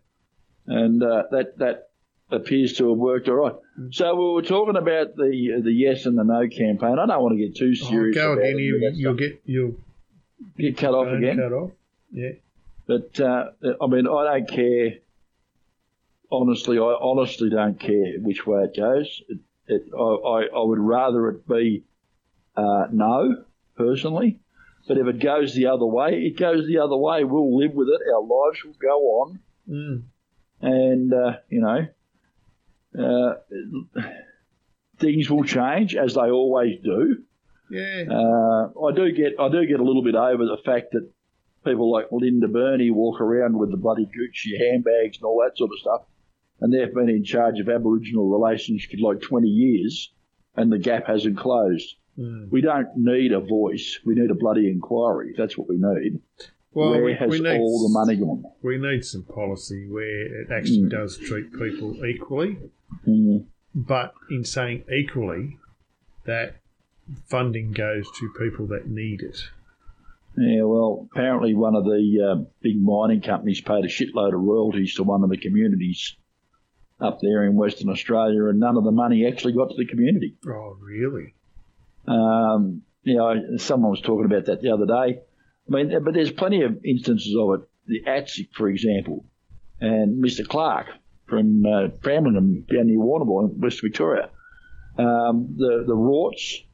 and 0.67 1.03
uh, 1.03 1.25
that 1.31 1.59
that 1.59 1.89
appears 2.31 2.75
to 2.75 2.89
have 2.91 2.99
worked 2.99 3.29
all 3.29 3.35
right. 3.37 3.55
Mm. 3.79 3.95
So 3.95 4.15
we 4.15 4.35
were 4.35 4.43
talking 4.43 4.77
about 4.77 5.17
the 5.17 5.61
the 5.63 5.73
yes 5.73 6.07
and 6.07 6.17
the 6.19 6.25
no 6.25 6.47
campaign. 6.49 6.99
I 6.99 7.07
don't 7.07 7.23
want 7.23 7.37
to 7.37 7.45
get 7.45 7.57
too 7.57 7.73
Oh, 7.83 7.89
serious. 7.91 8.15
go 8.15 8.33
about 8.33 8.45
again. 8.45 8.59
You, 8.59 8.91
you'll 8.95 9.15
get 9.15 9.43
you'll 9.45 9.75
get 10.57 10.77
cut 10.77 10.95
off 10.95 11.09
again. 11.09 11.37
Cut 11.39 11.53
off. 11.53 11.71
Yeah. 12.13 12.33
But 12.87 13.19
uh, 13.21 13.51
I 13.81 13.87
mean, 13.87 14.07
I 14.07 14.39
don't 14.39 14.49
care. 14.49 14.95
Honestly, 16.31 16.79
I 16.79 16.83
honestly 17.01 17.51
don't 17.51 17.79
care 17.79 18.15
which 18.19 18.47
way 18.47 18.65
it 18.65 18.77
goes. 18.77 19.23
It, 19.29 19.39
it, 19.67 19.83
I, 19.95 20.01
I, 20.03 20.43
I 20.57 20.63
would 20.65 20.79
rather 20.79 21.29
it 21.29 21.47
be 21.47 21.85
uh, 22.57 22.87
no, 22.93 23.45
personally. 23.77 24.39
But 24.89 24.99
if 24.99 25.07
it 25.07 25.21
goes 25.21 25.55
the 25.55 25.67
other 25.67 25.87
way, 25.87 26.25
it 26.27 26.37
goes 26.37 26.67
the 26.67 26.79
other 26.79 26.97
way. 26.97 27.23
We'll 27.25 27.57
live 27.57 27.73
with 27.73 27.89
it. 27.89 28.01
Our 28.13 28.21
lives 28.21 28.65
will 28.65 28.77
go 28.81 28.99
on, 29.23 29.39
Mm. 29.71 30.03
and 30.61 31.13
uh, 31.15 31.33
you 31.49 31.61
know, 31.61 31.87
uh, 32.99 33.35
things 34.99 35.31
will 35.31 35.45
change 35.45 35.95
as 35.95 36.15
they 36.15 36.31
always 36.31 36.79
do. 36.83 37.23
Yeah. 37.71 38.05
Uh, 38.11 38.71
I 38.87 38.93
do 38.95 39.13
get 39.13 39.39
I 39.39 39.49
do 39.49 39.65
get 39.67 39.81
a 39.81 39.85
little 39.85 40.03
bit 40.03 40.15
over 40.15 40.45
the 40.45 40.59
fact 40.65 40.93
that 40.93 41.09
people 41.65 41.91
like 41.91 42.07
Linda 42.11 42.49
Burney 42.49 42.91
walk 42.91 43.21
around 43.21 43.57
with 43.59 43.71
the 43.71 43.77
bloody 43.77 44.07
Gucci 44.07 44.59
handbags 44.59 45.17
and 45.19 45.25
all 45.25 45.43
that 45.47 45.57
sort 45.57 45.71
of 45.73 45.79
stuff, 45.79 46.03
and 46.61 46.73
they've 46.73 46.93
been 46.93 47.09
in 47.09 47.25
charge 47.25 47.61
of 47.61 47.69
Aboriginal 47.69 48.29
relations 48.29 48.85
for 48.85 48.97
like 48.99 49.23
20 49.23 49.49
years, 49.49 50.13
and 50.57 50.71
the 50.73 50.79
gap 50.79 51.07
hasn't 51.07 51.39
closed. 51.39 51.95
Mm. 52.19 52.51
We 52.51 52.61
don't 52.61 52.89
need 52.97 53.33
a 53.33 53.41
voice. 53.41 53.99
We 54.05 54.15
need 54.15 54.31
a 54.31 54.35
bloody 54.35 54.69
inquiry. 54.71 55.35
That's 55.37 55.57
what 55.57 55.69
we 55.69 55.77
need. 55.77 56.21
Well, 56.75 56.91
Where 56.91 57.05
we, 57.05 57.15
has 57.15 57.31
we 57.31 57.41
need 57.41 57.59
all 57.61 57.83
the 57.89 57.93
money 57.93 58.17
gone? 58.17 58.45
We 58.63 58.79
need 58.79 59.05
some 59.05 59.23
policy 59.25 59.87
where 59.89 60.43
it 60.43 60.51
actually 60.51 60.83
Mm. 60.85 60.91
does 60.91 61.19
treat 61.19 61.53
people 61.53 62.05
equally, 62.05 62.59
Mm. 63.07 63.45
but 63.75 64.15
in 64.31 64.45
saying 64.45 64.85
equally, 64.91 65.59
that 66.25 66.57
funding 67.27 67.73
goes 67.73 68.07
to 68.19 68.31
people 68.39 68.67
that 68.69 68.89
need 68.89 69.21
it. 69.23 69.39
Yeah, 70.37 70.63
well, 70.63 71.09
apparently 71.13 71.55
one 71.55 71.75
of 71.75 71.85
the 71.85 72.21
uh, 72.23 72.45
big 72.63 72.81
mining 72.81 73.21
companies 73.21 73.61
paid 73.61 73.85
a 73.85 73.89
shitload 73.89 74.33
of 74.35 74.41
royalties 74.41 74.95
to 74.95 75.03
one 75.03 75.23
of 75.25 75.29
the 75.29 75.37
communities 75.37 76.17
up 77.01 77.19
there 77.21 77.45
in 77.45 77.55
Western 77.55 77.91
Australia, 77.91 78.47
and 78.47 78.59
none 78.59 78.79
of 78.79 78.85
the 78.85 78.93
money 78.93 79.27
actually 79.27 79.53
got 79.53 79.69
to 79.71 79.77
the 79.77 79.85
community. 79.85 80.37
Oh, 80.47 80.77
really? 80.81 81.35
Um, 82.07 82.83
you 83.03 83.17
know, 83.17 83.57
someone 83.59 83.91
was 83.91 84.01
talking 84.01 84.25
about 84.25 84.47
that 84.47 84.63
the 84.63 84.73
other 84.73 84.87
day. 84.87 85.21
I 85.69 85.71
mean, 85.71 86.05
but 86.05 86.15
there's 86.15 86.33
plenty 86.33 86.63
of 86.63 86.85
instances 86.85 87.35
of 87.39 87.61
it. 87.61 87.69
The 87.87 88.03
ATSIC, 88.07 88.49
for 88.55 88.69
example, 88.69 89.25
and 89.81 90.23
Mr. 90.23 90.47
Clark, 90.47 90.87
from 91.27 91.65
uh, 91.67 91.89
Framlingham 92.01 92.67
down 92.69 92.87
near 92.87 92.99
Warrnambool 92.99 93.53
in 93.55 93.61
West 93.61 93.81
Victoria. 93.81 94.31
Um, 94.99 95.55
the 95.57 95.85
the 95.87 95.97
rorts 95.97 96.65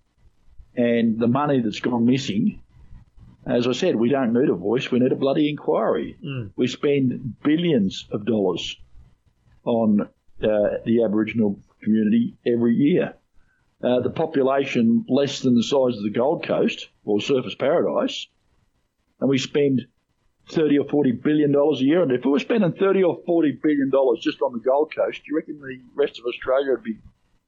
and 0.77 1.19
the 1.19 1.29
money 1.29 1.61
that's 1.61 1.81
gone 1.81 2.05
missing. 2.05 2.61
As 3.47 3.67
I 3.67 3.73
said, 3.73 3.97
we 3.97 4.11
don't 4.11 4.33
need 4.33 4.51
a 4.51 4.55
voice; 4.55 4.91
we 4.91 4.99
need 4.99 5.13
a 5.13 5.17
bloody 5.17 5.49
inquiry. 5.49 6.17
Mm. 6.25 6.51
We 6.57 6.67
spend 6.67 7.37
billions 7.43 8.07
of 8.11 8.27
dollars 8.27 8.77
on 9.65 10.03
uh, 10.03 10.07
the 10.85 11.05
Aboriginal 11.05 11.59
community 11.83 12.37
every 12.47 12.75
year. 12.75 13.15
Uh, 13.81 14.01
the 14.01 14.11
population 14.11 15.05
less 15.09 15.41
than 15.41 15.55
the 15.55 15.63
size 15.63 15.97
of 15.97 16.03
the 16.03 16.11
Gold 16.11 16.45
Coast 16.45 16.89
or 17.05 17.19
Surfers 17.19 17.57
Paradise, 17.57 18.27
and 19.21 19.31
we 19.31 19.39
spend 19.39 19.87
thirty 20.51 20.79
or 20.79 20.89
forty 20.89 21.13
billion 21.13 21.53
dollars 21.53 21.81
a 21.81 21.85
year. 21.85 22.03
And 22.03 22.11
if 22.11 22.25
we 22.25 22.33
were 22.33 22.41
spending 22.41 22.73
thirty 22.73 23.05
or 23.05 23.21
forty 23.25 23.53
billion 23.53 23.91
dollars 23.91 24.19
just 24.21 24.43
on 24.43 24.53
the 24.53 24.59
Gold 24.59 24.93
Coast, 24.97 25.19
do 25.19 25.31
you 25.31 25.37
reckon 25.37 25.61
the 25.61 25.79
rest 25.95 26.19
of 26.19 26.25
Australia 26.27 26.73
would 26.73 26.83
be 26.83 26.99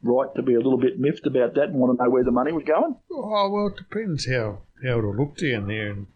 right 0.02 0.32
to 0.36 0.42
be 0.42 0.54
a 0.54 0.58
little 0.58 0.78
bit 0.78 1.00
miffed 1.00 1.26
about 1.26 1.54
that 1.54 1.64
and 1.64 1.74
want 1.74 1.98
to 1.98 2.04
know 2.04 2.10
where 2.10 2.22
the 2.22 2.30
money 2.30 2.52
was 2.52 2.64
going? 2.64 2.94
Oh 3.10 3.50
well, 3.50 3.66
it 3.66 3.76
depends 3.76 4.28
how 4.30 4.60
how 4.84 4.98
it'll 4.98 5.16
look 5.16 5.36
down 5.36 5.66
there, 5.66 5.90
and 5.90 6.06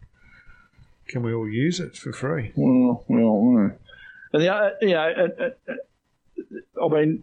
can 1.08 1.24
we 1.24 1.34
all 1.34 1.48
use 1.48 1.80
it 1.80 1.96
for 1.96 2.12
free? 2.12 2.52
Well, 2.54 3.04
well, 3.08 3.66
uh, 3.66 3.76
and 4.32 4.42
the 4.42 4.54
other, 4.54 4.76
you 4.80 4.90
know, 4.90 5.12
uh, 5.16 5.42
uh, 5.42 5.72
uh, 5.72 6.86
I 6.86 6.88
mean, 6.88 7.22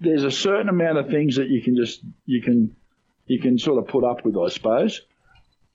there's 0.00 0.24
a 0.24 0.30
certain 0.30 0.68
amount 0.68 0.98
of 0.98 1.08
things 1.08 1.36
that 1.36 1.48
you 1.48 1.62
can 1.62 1.76
just 1.76 2.02
you 2.24 2.42
can 2.42 2.76
you 3.26 3.40
can 3.40 3.58
sort 3.58 3.78
of 3.78 3.88
put 3.88 4.04
up 4.04 4.24
with, 4.24 4.36
I 4.36 4.48
suppose. 4.48 5.02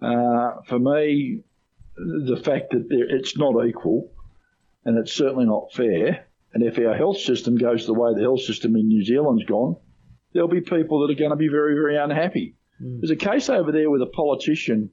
Uh, 0.01 0.61
for 0.67 0.79
me, 0.79 1.43
the 1.95 2.41
fact 2.43 2.71
that 2.71 2.89
there, 2.89 3.15
it's 3.15 3.37
not 3.37 3.65
equal, 3.65 4.11
and 4.85 4.97
it's 4.97 5.13
certainly 5.13 5.45
not 5.45 5.71
fair. 5.73 6.25
And 6.53 6.63
if 6.63 6.77
our 6.77 6.93
health 6.93 7.17
system 7.17 7.57
goes 7.57 7.85
the 7.85 7.93
way 7.93 8.13
the 8.13 8.21
health 8.21 8.41
system 8.41 8.75
in 8.75 8.87
New 8.87 9.03
Zealand's 9.03 9.45
gone, 9.45 9.77
there'll 10.33 10.47
be 10.49 10.61
people 10.61 11.01
that 11.01 11.13
are 11.13 11.17
going 11.17 11.31
to 11.31 11.35
be 11.35 11.47
very, 11.47 11.73
very 11.73 11.97
unhappy. 11.97 12.55
There's 12.79 13.11
a 13.11 13.15
case 13.15 13.49
over 13.49 13.71
there 13.71 13.89
with 13.89 14.01
a 14.01 14.07
politician 14.07 14.89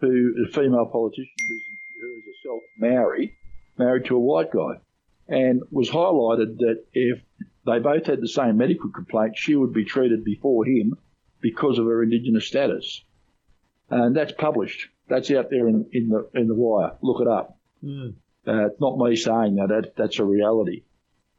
who, 0.00 0.34
a 0.46 0.52
female 0.52 0.86
politician 0.86 1.32
who's, 1.48 1.62
who 2.00 2.16
is 2.18 2.24
herself 2.24 2.62
Maori, 2.78 3.36
married 3.78 4.04
to 4.06 4.16
a 4.16 4.20
white 4.20 4.52
guy, 4.52 4.80
and 5.28 5.62
was 5.70 5.90
highlighted 5.90 6.58
that 6.58 6.84
if 6.92 7.20
they 7.66 7.78
both 7.78 8.06
had 8.06 8.20
the 8.20 8.28
same 8.28 8.56
medical 8.56 8.90
complaint, 8.90 9.36
she 9.36 9.56
would 9.56 9.72
be 9.72 9.84
treated 9.84 10.24
before 10.24 10.64
him 10.64 10.96
because 11.40 11.78
of 11.78 11.86
her 11.86 12.02
Indigenous 12.02 12.46
status. 12.46 13.04
And 13.90 14.16
that's 14.16 14.32
published. 14.32 14.88
That's 15.08 15.30
out 15.30 15.50
there 15.50 15.68
in, 15.68 15.86
in 15.92 16.08
the 16.08 16.28
in 16.34 16.48
the 16.48 16.54
wire. 16.54 16.92
Look 17.02 17.20
it 17.20 17.28
up. 17.28 17.58
Mm. 17.84 18.14
Uh, 18.46 18.66
it's 18.66 18.80
not 18.80 18.98
me 18.98 19.16
saying 19.16 19.56
that, 19.56 19.68
that. 19.68 19.96
That's 19.96 20.18
a 20.18 20.24
reality. 20.24 20.82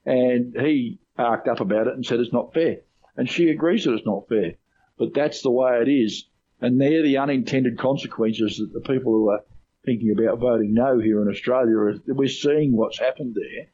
And 0.05 0.55
he 0.57 0.99
arced 1.17 1.47
up 1.47 1.59
about 1.59 1.87
it 1.87 1.93
and 1.93 2.05
said 2.05 2.19
it's 2.19 2.31
not 2.31 2.53
fair. 2.53 2.77
And 3.17 3.29
she 3.29 3.49
agrees 3.49 3.83
that 3.83 3.93
it's 3.93 4.05
not 4.05 4.29
fair. 4.29 4.55
But 4.97 5.13
that's 5.13 5.41
the 5.41 5.51
way 5.51 5.81
it 5.81 5.89
is. 5.89 6.25
And 6.61 6.79
they're 6.79 7.03
the 7.03 7.17
unintended 7.17 7.77
consequences 7.77 8.57
that 8.57 8.73
the 8.73 8.81
people 8.81 9.11
who 9.11 9.29
are 9.29 9.43
thinking 9.85 10.11
about 10.11 10.39
voting 10.39 10.73
no 10.73 10.99
here 10.99 11.21
in 11.21 11.29
Australia 11.29 11.99
we're 12.07 12.27
seeing 12.27 12.75
what's 12.75 12.99
happened 12.99 13.35
there. 13.35 13.67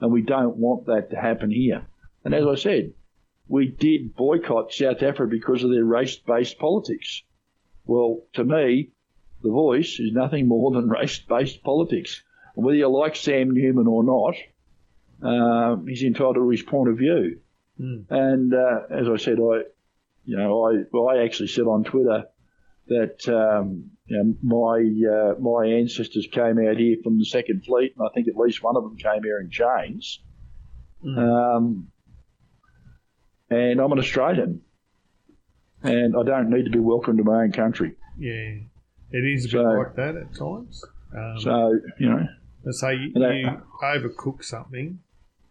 And 0.00 0.12
we 0.12 0.22
don't 0.22 0.56
want 0.56 0.86
that 0.86 1.10
to 1.10 1.16
happen 1.16 1.50
here. 1.50 1.86
And 2.24 2.34
as 2.34 2.46
I 2.46 2.54
said, 2.54 2.92
we 3.48 3.68
did 3.68 4.14
boycott 4.14 4.72
South 4.72 5.02
Africa 5.02 5.30
because 5.30 5.64
of 5.64 5.70
their 5.70 5.84
race-based 5.84 6.58
politics. 6.58 7.22
Well, 7.86 8.22
to 8.34 8.44
me, 8.44 8.90
the 9.42 9.50
voice 9.50 9.98
is 9.98 10.12
nothing 10.12 10.46
more 10.46 10.70
than 10.72 10.88
race-based 10.98 11.62
politics. 11.62 12.22
And 12.54 12.64
whether 12.64 12.76
you 12.76 12.88
like 12.88 13.16
Sam 13.16 13.50
Newman 13.50 13.86
or 13.86 14.04
not, 14.04 14.34
uh, 15.22 15.76
he's 15.86 16.02
entitled 16.02 16.36
to 16.36 16.50
his 16.50 16.62
point 16.62 16.90
of 16.90 16.98
view. 16.98 17.40
Mm. 17.80 18.04
And 18.10 18.54
uh, 18.54 18.80
as 18.90 19.08
I 19.08 19.16
said, 19.16 19.38
I, 19.38 19.62
you 20.24 20.36
know, 20.36 20.66
I, 20.66 20.84
well, 20.92 21.08
I 21.08 21.24
actually 21.24 21.48
said 21.48 21.64
on 21.64 21.84
Twitter 21.84 22.26
that 22.88 23.28
um, 23.28 23.90
you 24.06 24.16
know, 24.16 24.34
my 24.42 25.10
uh, 25.10 25.34
my 25.40 25.66
ancestors 25.66 26.26
came 26.30 26.58
out 26.58 26.76
here 26.76 26.96
from 27.02 27.18
the 27.18 27.24
Second 27.24 27.64
Fleet, 27.64 27.94
and 27.96 28.06
I 28.06 28.12
think 28.14 28.28
at 28.28 28.36
least 28.36 28.62
one 28.62 28.76
of 28.76 28.82
them 28.82 28.96
came 28.96 29.22
here 29.22 29.40
in 29.40 29.50
chains. 29.50 30.20
Um, 31.06 31.88
and 33.50 33.80
I'm 33.80 33.92
an 33.92 33.98
Australian, 33.98 34.62
and 35.82 36.14
I 36.16 36.22
don't 36.22 36.50
need 36.50 36.64
to 36.64 36.70
be 36.70 36.78
welcomed 36.80 37.18
to 37.18 37.24
my 37.24 37.42
own 37.42 37.52
country. 37.52 37.94
Yeah, 38.18 38.58
it 39.12 39.24
is 39.24 39.46
a 39.46 39.48
So- 39.50 39.58
bit 39.64 39.78
like 39.78 39.94
that 39.96 40.16
at 40.16 40.34
times. 40.34 40.84
Um, 41.16 41.38
So 41.40 41.78
you 41.98 42.08
know, 42.10 42.26
Let's 42.64 42.80
say 42.80 42.94
you, 42.96 43.12
you 43.14 43.62
overcook 43.82 44.42
something, 44.44 44.98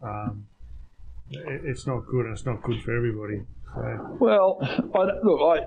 um, 0.04 0.46
it's 1.32 1.88
not 1.88 2.06
good, 2.06 2.26
and 2.26 2.34
it's 2.34 2.46
not 2.46 2.62
good 2.62 2.82
for 2.84 2.96
everybody. 2.96 3.42
So, 3.74 4.18
Well, 4.20 4.60
I, 4.62 5.00
look, 5.24 5.42
I, 5.42 5.66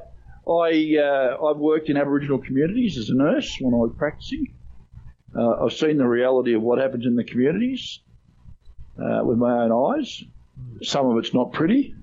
I, 0.51 0.97
uh, 0.99 1.47
I've 1.47 1.59
worked 1.59 1.89
in 1.89 1.97
Aboriginal 1.97 2.39
communities 2.39 2.99
as 2.99 3.09
a 3.11 3.15
nurse 3.15 3.57
when 3.61 3.73
I 3.73 3.79
was 3.79 3.93
practicing. 3.97 4.55
Uh, 5.37 5.65
I've 5.65 5.73
seen 5.73 5.97
the 5.97 6.07
reality 6.07 6.55
of 6.55 6.63
what 6.63 6.79
happens 6.81 7.07
in 7.07 7.15
the 7.15 7.23
communities 7.25 8.01
uh, 9.01 9.21
with 9.25 9.39
my 9.39 9.63
own 9.65 9.97
eyes. 9.97 10.23
Some 10.83 11.07
of 11.07 11.19
it's 11.19 11.33
not 11.33 11.53
pretty. 11.53 11.95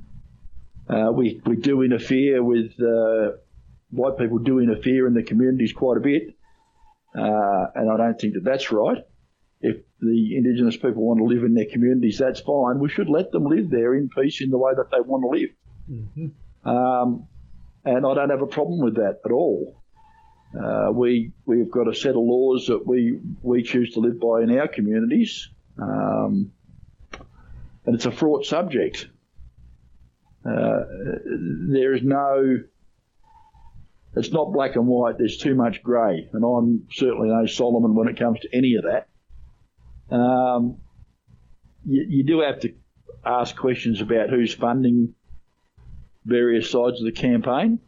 Uh, 0.89 1.11
we 1.13 1.41
we 1.45 1.57
do 1.57 1.81
interfere 1.81 2.41
with 2.41 2.71
uh, 2.79 3.37
white 3.91 4.17
people 4.17 4.39
do 4.39 4.59
interfere 4.59 5.05
in 5.07 5.13
the 5.13 5.23
communities 5.23 5.73
quite 5.73 5.97
a 5.97 5.99
bit, 5.99 6.29
uh, 7.13 7.65
and 7.75 7.91
I 7.91 7.97
don't 7.97 8.17
think 8.19 8.35
that 8.35 8.45
that's 8.45 8.71
right. 8.71 9.03
If 9.59 9.77
the 9.99 10.37
Indigenous 10.37 10.77
people 10.77 11.03
want 11.03 11.19
to 11.19 11.25
live 11.25 11.43
in 11.43 11.53
their 11.53 11.65
communities, 11.65 12.17
that's 12.17 12.39
fine. 12.39 12.79
We 12.79 12.89
should 12.89 13.09
let 13.09 13.31
them 13.31 13.45
live 13.45 13.69
there 13.69 13.95
in 13.95 14.07
peace 14.09 14.41
in 14.41 14.49
the 14.49 14.57
way 14.57 14.71
that 14.75 14.89
they 14.91 15.01
want 15.01 15.23
to 15.23 15.29
live. 15.39 15.49
mhm. 15.91 16.31
Um, 16.65 17.27
and 17.87 18.05
I 18.05 18.13
don't 18.13 18.29
have 18.29 18.41
a 18.41 18.47
problem 18.47 18.81
with 18.81 18.95
that 18.95 19.19
at 19.25 19.31
all. 19.31 19.81
Uh, 20.57 20.91
we 20.91 21.31
we've 21.45 21.71
got 21.71 21.87
a 21.87 21.95
set 21.95 22.11
of 22.11 22.17
laws 22.17 22.67
that 22.67 22.85
we 22.85 23.19
we 23.41 23.63
choose 23.63 23.93
to 23.93 23.99
live 23.99 24.19
by 24.19 24.41
in 24.41 24.57
our 24.57 24.67
communities, 24.67 25.49
um, 25.81 26.51
and 27.85 27.95
it's 27.95 28.05
a 28.05 28.11
fraught 28.11 28.45
subject. 28.45 29.07
Uh, 30.45 30.83
there 31.69 31.93
is 31.93 32.01
no. 32.03 32.59
It's 34.15 34.31
not 34.31 34.51
black 34.51 34.75
and 34.75 34.87
white. 34.87 35.17
There's 35.17 35.37
too 35.37 35.53
much 35.53 35.83
grey, 35.83 36.27
and 36.33 36.43
I'm 36.43 36.87
certainly 36.91 37.29
no 37.29 37.45
Solomon 37.45 37.93
when 37.93 38.07
it 38.07 38.17
comes 38.17 38.39
to 38.39 38.49
any 38.53 38.75
of 38.75 38.85
that. 38.85 40.15
Um, 40.15 40.77
you, 41.85 42.05
you 42.09 42.23
do 42.23 42.39
have 42.39 42.61
to 42.61 42.73
ask 43.25 43.55
questions 43.55 44.01
about 44.01 44.29
who's 44.29 44.53
funding 44.53 45.13
various 46.27 46.69
sides 46.69 46.99
of 46.99 47.05
the 47.05 47.11
campaign, 47.11 47.79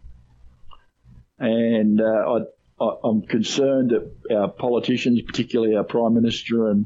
and 1.38 2.02
uh, 2.02 2.04
I, 2.06 2.84
I, 2.84 2.96
I'm 3.04 3.22
concerned 3.24 3.92
that 3.92 4.36
our 4.36 4.50
politicians, 4.50 5.22
particularly 5.22 5.76
our 5.76 5.84
prime 5.84 6.14
minister 6.14 6.70
and 6.70 6.86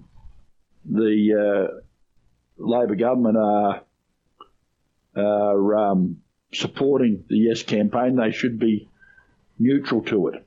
the 0.85 1.69
uh, 1.69 1.79
Labor 2.57 2.95
government, 2.95 3.37
are 3.37 3.81
are 5.15 5.75
um, 5.75 6.17
supporting 6.53 7.23
the 7.29 7.37
Yes 7.37 7.63
campaign. 7.63 8.15
They 8.15 8.31
should 8.31 8.59
be 8.59 8.89
neutral 9.59 10.01
to 10.05 10.29
it. 10.29 10.45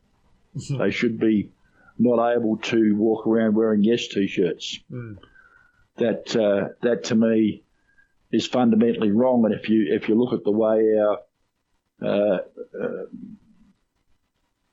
they 0.79 0.91
should 0.91 1.19
be 1.19 1.53
not 1.99 2.35
able 2.35 2.57
to 2.57 2.97
walk 2.97 3.27
around 3.27 3.55
wearing 3.55 3.83
Yes 3.83 4.09
t-shirts. 4.09 4.81
Mm. 4.91 5.19
That 5.99 6.37
uh, 6.37 6.75
that 6.83 7.05
to 7.05 7.15
me 7.15 7.63
is 8.33 8.47
fundamentally 8.47 9.11
wrong. 9.11 9.45
And 9.45 9.55
if 9.55 9.69
you 9.69 9.95
if 9.95 10.09
you 10.09 10.15
look 10.15 10.33
at 10.33 10.45
the 10.45 10.51
way 10.51 10.99
our 10.99 11.19
uh, 12.03 12.39
uh, 12.83 13.05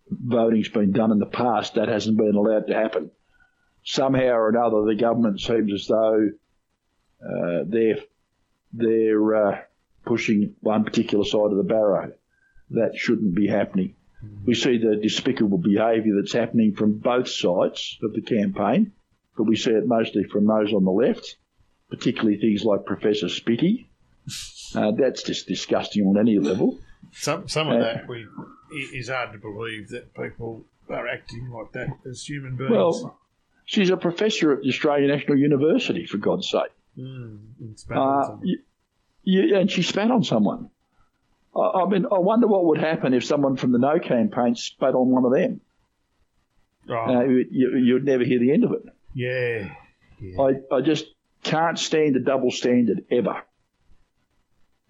voting's 0.09 0.69
been 0.69 0.91
done 0.91 1.11
in 1.11 1.19
the 1.19 1.25
past, 1.25 1.75
that 1.75 1.87
hasn't 1.87 2.17
been 2.17 2.35
allowed 2.35 2.67
to 2.67 2.73
happen. 2.73 3.11
Somehow 3.83 4.33
or 4.33 4.49
another, 4.49 4.85
the 4.85 4.95
government 4.95 5.39
seems 5.41 5.73
as 5.73 5.87
though 5.87 6.29
uh, 7.23 7.63
they're 7.67 7.99
they're 8.73 9.35
uh, 9.35 9.61
pushing 10.05 10.55
one 10.61 10.83
particular 10.83 11.25
side 11.25 11.51
of 11.51 11.57
the 11.57 11.63
barrow. 11.63 12.13
That 12.71 12.95
shouldn't 12.95 13.35
be 13.35 13.47
happening. 13.47 13.95
We 14.45 14.55
see 14.55 14.77
the 14.77 14.95
despicable 14.95 15.57
behaviour 15.57 16.15
that's 16.15 16.33
happening 16.33 16.75
from 16.75 16.97
both 16.97 17.27
sides 17.27 17.97
of 18.01 18.13
the 18.13 18.21
campaign, 18.21 18.93
but 19.37 19.43
we 19.43 19.55
see 19.57 19.71
it 19.71 19.85
mostly 19.85 20.23
from 20.23 20.47
those 20.47 20.73
on 20.73 20.85
the 20.85 20.91
left, 20.91 21.37
particularly 21.93 22.37
things 22.37 22.63
like 22.65 22.85
Professor 22.85 23.27
Spitty. 23.27 23.85
Uh, 24.75 24.91
that's 24.91 25.21
just 25.21 25.47
disgusting 25.47 26.05
on 26.07 26.17
any 26.17 26.39
level. 26.39 26.79
Some 27.11 27.47
some 27.47 27.69
of 27.69 27.77
Uh, 27.79 27.83
that 27.83 28.07
we 28.07 28.25
it 28.71 28.89
is 28.99 29.09
hard 29.09 29.31
to 29.33 29.37
believe 29.37 29.89
that 29.89 30.13
people 30.15 30.65
are 30.89 31.07
acting 31.07 31.49
like 31.51 31.71
that 31.73 31.89
as 32.09 32.25
human 32.25 32.55
beings. 32.55 32.71
Well, 32.71 33.19
she's 33.65 33.91
a 33.91 33.97
professor 33.97 34.51
at 34.53 34.61
the 34.63 34.69
Australian 34.69 35.11
National 35.11 35.37
University, 35.37 36.05
for 36.07 36.17
God's 36.17 36.49
sake. 36.49 36.71
mm, 36.97 37.37
and 37.59 37.77
Uh, 37.91 38.37
you, 38.41 38.57
you, 39.23 39.55
and 39.55 39.69
she 39.69 39.83
spat 39.83 40.09
on 40.09 40.23
someone. 40.23 40.69
I, 41.55 41.59
I 41.83 41.87
mean, 41.87 42.05
I 42.11 42.17
wonder 42.17 42.47
what 42.47 42.65
would 42.65 42.79
happen 42.79 43.13
if 43.13 43.23
someone 43.23 43.55
from 43.57 43.71
the 43.71 43.77
No 43.79 43.99
campaign 43.99 44.55
spat 44.55 44.95
on 44.95 45.09
one 45.09 45.25
of 45.25 45.31
them. 45.33 45.61
Oh, 46.89 46.95
Uh, 46.95 47.21
you, 47.25 47.77
you'd 47.77 48.05
never 48.05 48.23
hear 48.23 48.39
the 48.39 48.51
end 48.51 48.63
of 48.63 48.71
it. 48.71 48.83
yeah, 49.13 49.75
yeah. 50.19 50.41
I, 50.41 50.75
I 50.75 50.81
just 50.81 51.05
can't 51.43 51.77
stand 51.77 52.15
a 52.15 52.19
double 52.19 52.51
standard 52.51 53.05
ever. 53.11 53.41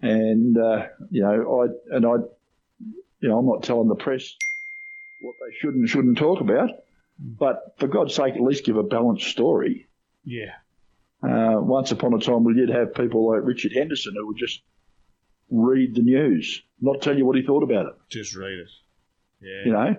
And 0.00 0.56
uh, 0.58 0.86
you 1.10 1.22
know, 1.22 1.62
I 1.62 1.96
and 1.96 2.06
I, 2.06 2.14
you 3.20 3.28
know, 3.28 3.38
I'm 3.38 3.46
not 3.46 3.62
telling 3.62 3.88
the 3.88 3.94
press 3.94 4.34
what 5.20 5.34
they 5.40 5.54
should 5.58 5.74
and 5.74 5.88
shouldn't 5.88 6.18
talk 6.18 6.40
about, 6.40 6.70
but 7.18 7.74
for 7.78 7.88
God's 7.88 8.14
sake, 8.14 8.34
at 8.34 8.40
least 8.40 8.64
give 8.64 8.76
a 8.76 8.82
balanced 8.82 9.26
story. 9.28 9.88
Yeah. 10.24 10.52
Uh, 11.22 11.58
once 11.58 11.90
upon 11.90 12.12
a 12.12 12.18
time, 12.18 12.44
we 12.44 12.54
did 12.54 12.68
have 12.68 12.94
people 12.94 13.30
like 13.30 13.40
Richard 13.42 13.72
Henderson 13.72 14.14
who 14.14 14.26
would 14.26 14.36
just 14.36 14.60
read 15.50 15.94
the 15.94 16.02
news, 16.02 16.62
not 16.80 17.00
tell 17.00 17.16
you 17.16 17.24
what 17.24 17.36
he 17.36 17.42
thought 17.42 17.62
about 17.62 17.86
it. 17.86 17.94
Just 18.10 18.36
read 18.36 18.58
it. 18.58 18.68
Yeah. 19.40 19.62
You 19.64 19.72
know, 19.72 19.96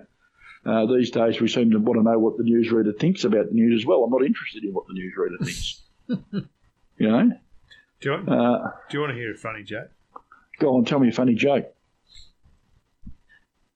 uh, 0.66 0.86
these 0.86 1.10
days 1.10 1.40
we 1.40 1.48
seem 1.48 1.70
to 1.72 1.78
want 1.78 1.98
to 1.98 2.04
know 2.04 2.18
what 2.18 2.36
the 2.36 2.44
newsreader 2.44 2.96
thinks 2.96 3.24
about 3.24 3.48
the 3.48 3.54
news 3.54 3.82
as 3.82 3.86
well. 3.86 4.04
I'm 4.04 4.10
not 4.10 4.24
interested 4.24 4.62
in 4.64 4.72
what 4.72 4.86
the 4.86 4.94
newsreader 4.94 5.44
thinks. 5.44 5.82
You 6.08 7.08
know, 7.10 7.32
Do 8.00 8.08
you, 8.08 8.10
want, 8.12 8.28
uh, 8.28 8.70
do 8.88 8.96
you 8.96 9.00
want 9.00 9.12
to 9.12 9.18
hear 9.18 9.32
a 9.32 9.36
funny 9.36 9.62
joke? 9.62 9.90
go 10.58 10.76
on, 10.76 10.84
tell 10.84 10.98
me 10.98 11.08
a 11.08 11.12
funny 11.12 11.34
joke. 11.34 11.74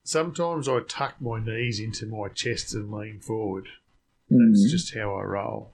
Sometimes 0.03 0.67
I 0.67 0.79
tuck 0.87 1.15
my 1.21 1.39
knees 1.39 1.79
into 1.79 2.05
my 2.05 2.27
chest 2.29 2.73
and 2.73 2.91
lean 2.91 3.19
forward. 3.19 3.67
Mm. 4.31 4.49
That's 4.49 4.71
just 4.71 4.95
how 4.95 5.15
I 5.15 5.23
roll. 5.23 5.71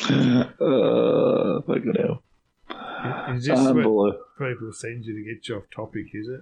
Uh, 0.00 1.60
fucking 1.62 1.94
hell. 1.98 2.22
Is 3.34 3.46
this 3.46 3.60
what 3.60 4.38
people 4.38 4.72
send 4.72 5.04
you 5.04 5.14
to 5.14 5.34
get 5.34 5.48
you 5.48 5.56
off 5.56 5.64
topic, 5.74 6.06
is 6.14 6.28
it? 6.28 6.40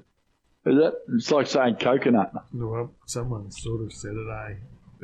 Is 0.71 0.79
it? 0.79 0.95
It's 1.15 1.31
like 1.31 1.47
saying 1.47 1.77
coconut. 1.77 2.33
Well, 2.53 2.93
someone 3.07 3.51
sort 3.51 3.83
of 3.83 3.93
said 3.93 4.13
it, 4.13 4.27
eh? 4.29 4.55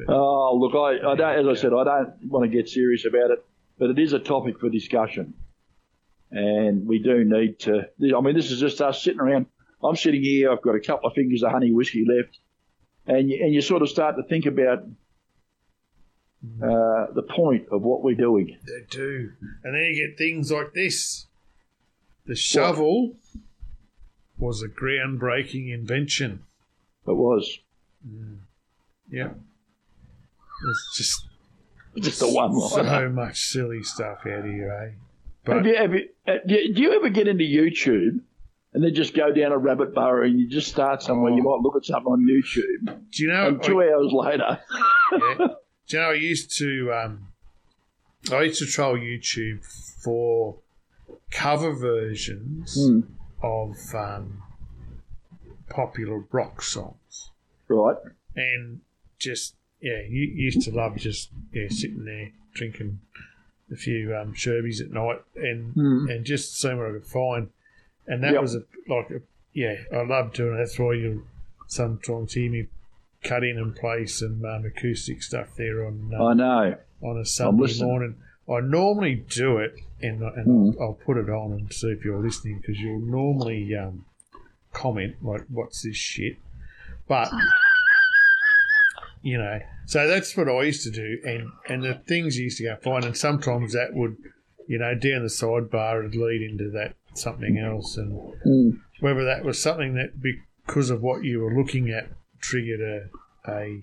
Oh, 0.08 0.56
look, 0.56 0.74
I, 0.74 1.12
I 1.12 1.14
don't, 1.14 1.46
as 1.48 1.58
I 1.58 1.60
said, 1.60 1.72
I 1.72 1.84
don't 1.84 2.14
want 2.26 2.50
to 2.50 2.56
get 2.56 2.68
serious 2.68 3.04
about 3.04 3.30
it, 3.30 3.44
but 3.78 3.90
it 3.90 3.98
is 3.98 4.12
a 4.12 4.18
topic 4.18 4.58
for 4.58 4.68
discussion. 4.68 5.34
And 6.30 6.86
we 6.86 6.98
do 6.98 7.24
need 7.24 7.58
to, 7.60 7.88
I 8.00 8.20
mean, 8.20 8.34
this 8.34 8.50
is 8.50 8.60
just 8.60 8.80
us 8.80 9.02
sitting 9.02 9.20
around. 9.20 9.46
I'm 9.84 9.96
sitting 9.96 10.22
here, 10.22 10.50
I've 10.50 10.62
got 10.62 10.74
a 10.74 10.80
couple 10.80 11.08
of 11.08 11.14
fingers 11.14 11.42
of 11.42 11.50
honey 11.50 11.72
whiskey 11.72 12.06
left, 12.08 12.38
and 13.06 13.28
you, 13.28 13.44
and 13.44 13.52
you 13.52 13.60
sort 13.60 13.82
of 13.82 13.90
start 13.90 14.16
to 14.16 14.22
think 14.22 14.46
about 14.46 14.84
uh, 16.62 17.06
the 17.12 17.26
point 17.28 17.66
of 17.70 17.82
what 17.82 18.02
we're 18.02 18.14
doing. 18.14 18.56
They 18.64 18.86
do. 18.88 19.32
And 19.62 19.74
then 19.74 19.82
you 19.82 20.08
get 20.08 20.16
things 20.16 20.50
like 20.50 20.72
this. 20.72 21.26
The 22.26 22.36
shovel 22.36 23.16
was 24.38 24.62
a 24.62 24.68
groundbreaking 24.68 25.72
invention. 25.72 26.44
It 27.06 27.16
was 27.16 27.58
Yeah. 29.10 29.30
It's 30.70 30.96
just 30.96 31.26
just 31.98 32.20
the 32.20 32.28
one 32.32 32.52
line. 32.52 32.70
so 32.70 33.08
much 33.10 33.44
silly 33.44 33.82
stuff 33.82 34.18
out 34.26 34.44
here, 34.44 34.72
eh? 34.88 34.94
But 35.44 35.64
have 35.66 35.92
you, 35.94 36.08
uh, 36.26 36.34
do 36.46 36.54
you 36.54 36.74
do 36.74 36.82
you 36.82 36.92
ever 36.94 37.08
get 37.10 37.28
into 37.28 37.44
YouTube 37.44 38.20
and 38.74 38.82
then 38.82 38.94
just 38.94 39.14
go 39.14 39.32
down 39.32 39.52
a 39.52 39.58
rabbit 39.58 39.94
burrow 39.94 40.24
and 40.24 40.38
you 40.38 40.48
just 40.48 40.68
start 40.68 41.02
somewhere? 41.02 41.32
You 41.32 41.42
Oh. 41.46 41.56
might 41.56 41.62
look 41.62 41.76
at 41.76 41.84
something 41.84 42.12
on 42.12 42.26
YouTube, 42.26 43.00
do 43.10 43.22
you 43.22 43.28
know? 43.28 43.48
and 43.48 43.62
two 43.62 43.82
hours 43.82 44.12
later, 44.12 44.60
yeah. 45.12 45.46
Do 45.88 45.96
you 45.96 46.02
know, 46.04 46.10
I 46.10 46.14
used 46.14 46.56
to, 46.58 46.92
um, 46.92 47.28
I 48.32 48.42
used 48.42 48.60
to 48.60 48.66
troll 48.66 48.96
YouTube 48.96 49.64
for 50.02 50.56
cover 51.32 51.72
versions 51.74 52.76
Hmm. 52.76 53.00
of 53.42 53.76
um, 53.94 54.42
popular 55.68 56.24
rock 56.30 56.62
songs. 56.62 57.30
right? 57.68 57.96
and 58.36 58.80
just 59.18 59.54
yeah, 59.82 60.00
you 60.08 60.22
used 60.22 60.62
to 60.62 60.70
love 60.70 60.96
just 60.96 61.30
yeah 61.52 61.68
sitting 61.68 62.04
there 62.04 62.30
drinking 62.54 63.00
a 63.70 63.76
few 63.76 64.14
um, 64.16 64.32
sherbies 64.34 64.80
at 64.80 64.90
night 64.90 65.20
and 65.36 65.72
Hmm. 65.74 66.08
and 66.08 66.24
just 66.24 66.58
seeing 66.60 66.78
what 66.78 66.88
I 66.88 66.92
could 66.92 67.06
find, 67.06 67.48
and 68.06 68.22
that 68.22 68.32
Yep. 68.32 68.40
was 68.42 68.54
a 68.54 68.62
like 68.88 69.10
a, 69.10 69.20
yeah 69.52 69.76
I 69.92 70.02
love 70.04 70.32
doing 70.32 70.54
it. 70.54 70.58
That's 70.58 70.78
why 70.78 70.94
you 70.94 71.26
sometimes 71.68 72.34
hear 72.34 72.50
me 72.50 72.66
cut 73.22 73.44
in 73.44 73.56
and 73.58 73.74
play 73.76 74.04
some 74.06 74.44
um, 74.44 74.64
acoustic 74.66 75.22
stuff 75.22 75.54
there 75.56 75.86
on 75.86 76.10
uh, 76.14 76.24
I 76.24 76.34
know. 76.34 76.76
on 77.02 77.18
a 77.18 77.24
Sunday 77.24 77.72
morning. 77.82 78.16
I 78.50 78.58
normally 78.60 79.14
do 79.14 79.58
it, 79.58 79.74
and, 80.00 80.20
and 80.22 80.46
Mm. 80.46 80.76
I'll, 80.80 80.82
I'll 80.88 80.94
put 81.06 81.16
it 81.16 81.30
on 81.30 81.52
and 81.52 81.72
see 81.72 81.86
if 81.88 82.04
you're 82.04 82.18
listening 82.20 82.58
because 82.60 82.78
you'll 82.80 83.00
normally 83.00 83.74
um, 83.76 84.04
comment 84.72 85.14
like, 85.22 85.42
"What's 85.48 85.82
this 85.82 85.96
shit?" 85.96 86.36
But 87.08 87.32
you 89.22 89.38
know, 89.38 89.60
so 89.86 90.06
that's 90.08 90.36
what 90.36 90.48
I 90.48 90.62
used 90.62 90.82
to 90.84 90.90
do, 90.90 91.18
and 91.24 91.48
and 91.68 91.82
the 91.82 91.94
things 92.06 92.36
you 92.36 92.44
used 92.44 92.58
to 92.58 92.64
go 92.64 92.76
find, 92.76 93.04
and 93.04 93.16
sometimes 93.16 93.72
that 93.72 93.94
would, 93.94 94.16
you 94.66 94.78
know, 94.78 94.94
down 94.94 95.22
the 95.22 95.28
sidebar 95.28 96.02
would 96.02 96.14
lead 96.14 96.42
into 96.42 96.70
that 96.70 96.94
something 97.14 97.58
else, 97.58 97.96
and 97.96 98.12
Mm. 98.46 98.80
whether 99.00 99.24
that 99.24 99.44
was 99.44 99.60
something 99.60 99.94
that 99.94 100.20
because 100.20 100.90
of 100.90 101.02
what 101.02 101.24
you 101.24 101.40
were 101.40 101.54
looking 101.54 101.90
at 101.90 102.08
triggered 102.40 102.80
a 102.80 103.50
a, 103.50 103.82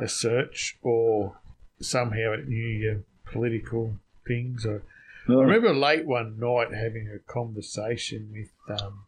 a 0.00 0.08
search 0.08 0.76
or 0.82 1.36
somehow 1.80 2.32
it 2.32 2.48
knew 2.48 2.66
your 2.66 3.00
political 3.24 3.94
things 4.26 4.64
or 4.66 4.82
I 5.28 5.32
Oh, 5.32 5.40
remember 5.42 5.74
late 5.74 6.06
one 6.06 6.38
night 6.38 6.72
having 6.72 7.08
a 7.08 7.18
conversation 7.30 8.30
with 8.32 8.80
um 8.80 9.04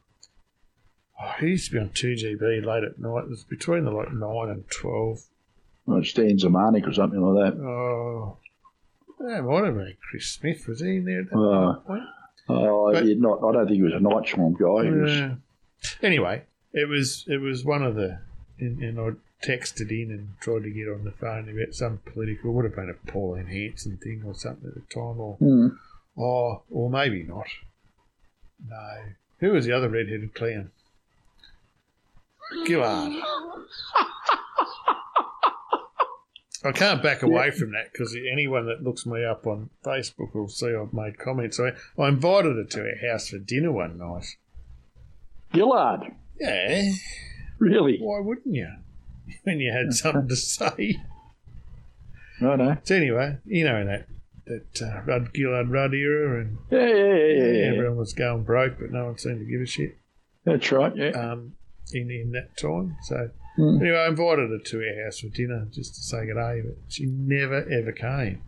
oh, 1.21 1.33
he 1.41 1.47
used 1.49 1.67
to 1.71 1.73
be 1.73 1.79
on 1.81 1.91
2GB 1.91 2.65
late 2.65 2.85
at 2.85 2.99
night. 2.99 3.25
It 3.25 3.29
was 3.31 3.45
between 3.45 3.85
the 3.85 3.91
like 3.91 4.13
9 4.13 4.49
and 4.49 4.69
12. 4.71 5.23
Well, 5.91 6.05
Stan 6.05 6.37
Zemanek 6.39 6.87
or 6.87 6.93
something 6.93 7.21
like 7.21 7.53
that. 7.55 7.61
Oh, 7.63 8.37
that 9.19 9.43
might 9.43 9.65
have 9.65 9.75
been 9.75 9.97
Chris 10.09 10.27
Smith. 10.29 10.67
Was 10.69 10.81
he 10.81 10.97
in 10.97 11.05
there 11.05 11.21
at 11.23 11.31
that 11.31 11.37
Uh, 11.37 11.75
point? 11.81 12.03
Oh, 12.49 12.93
But- 12.93 13.05
not. 13.19 13.39
I 13.45 13.53
don't 13.53 13.67
think 13.67 13.77
he 13.77 13.83
was 13.83 13.93
a 13.95 14.01
night 14.01 14.29
swarm 14.29 14.55
guy. 14.55 14.85
He 14.85 14.91
was, 14.91 15.11
Yeah. 15.19 15.35
Anyway, 16.03 16.43
it 16.73 16.89
was 16.89 17.25
it 17.29 17.39
was 17.41 17.65
one 17.65 17.83
of 17.83 17.95
the, 17.95 18.19
and, 18.59 18.81
and 18.83 18.99
I 19.01 19.11
texted 19.47 19.91
in 19.91 20.11
and 20.11 20.29
tried 20.41 20.63
to 20.65 20.71
get 20.71 20.89
on 20.89 21.05
the 21.05 21.13
phone 21.13 21.49
about 21.49 21.75
some 21.75 21.99
political. 22.05 22.51
It 22.51 22.55
Would 22.55 22.65
have 22.67 22.77
been 22.77 22.91
a 22.91 23.11
Pauline 23.11 23.47
Hanson 23.47 23.97
thing 23.97 24.23
or 24.27 24.35
something 24.35 24.69
at 24.69 24.75
the 24.75 24.81
time, 24.95 25.19
or 25.21 25.37
Mm. 25.41 25.77
oh, 26.19 26.63
or 26.71 26.91
maybe 26.91 27.23
not. 27.23 27.47
No, 28.69 28.99
who 29.39 29.53
was 29.53 29.65
the 29.67 29.73
other 29.73 29.89
red-headed 29.89 30.35
clown? 30.35 30.71
Gillard. 32.67 33.13
I 36.65 36.73
can't 36.73 37.03
back 37.03 37.23
away 37.23 37.51
from 37.51 37.73
that 37.73 37.91
because 37.93 38.15
anyone 38.31 38.67
that 38.67 38.83
looks 38.83 39.07
me 39.07 39.25
up 39.25 39.47
on 39.47 39.71
Facebook 39.85 40.35
will 40.35 40.49
see 40.49 40.75
I've 40.75 40.93
made 40.93 41.19
comments. 41.19 41.59
I, 41.59 41.71
I 42.01 42.09
invited 42.09 42.57
her 42.57 42.65
to 42.65 42.81
our 42.81 43.11
house 43.13 43.29
for 43.31 43.39
dinner 43.39 43.73
one 43.73 43.97
night. 43.99 44.27
Gillard, 45.55 46.13
Yeah, 46.39 46.91
really? 47.59 47.99
why 48.01 48.21
wouldn't 48.21 48.55
you? 48.55 48.69
When 49.45 49.61
you 49.61 49.73
had 49.73 49.93
something 49.95 50.29
to 50.29 50.37
say. 50.37 50.97
No, 52.41 52.57
no. 52.57 52.77
So 52.83 52.95
anyway, 52.97 53.39
you 53.47 53.65
know 53.65 53.85
that 53.87 54.07
that 54.47 54.83
uh, 54.83 55.03
Rudd 55.05 55.31
Gillard 55.35 55.69
Rudd 55.71 55.95
era, 55.95 56.41
and 56.41 56.59
Yeah, 56.71 56.79
yeah, 56.79 56.95
yeah, 56.95 57.15
yeah, 57.15 57.53
yeah. 57.63 57.73
everyone 57.75 57.97
was 57.97 58.13
going 58.13 58.43
broke, 58.43 58.79
but 58.81 58.91
no 58.91 59.05
one 59.07 59.19
seemed 59.19 59.39
to 59.41 59.45
give 59.45 59.61
a 59.61 59.67
shit 59.67 59.97
That's 60.45 60.73
right. 60.73 60.95
Yeah. 60.97 61.11
um, 61.11 61.53
in 61.93 62.11
in 62.11 62.33
that 62.33 62.57
time. 62.57 62.97
So 63.05 63.31
Mm. 63.61 63.81
anyway, 63.81 63.99
I 63.99 64.09
invited 64.09 64.51
her 64.51 64.59
to 64.59 64.77
our 64.79 65.05
house 65.05 65.21
for 65.21 65.29
dinner 65.29 65.67
just 65.73 65.95
to 65.97 66.01
say 66.03 66.27
good 66.27 66.35
day, 66.35 66.63
but 66.65 66.75
she 66.89 67.07
never 67.07 67.67
ever 67.71 67.93
came. 67.93 68.43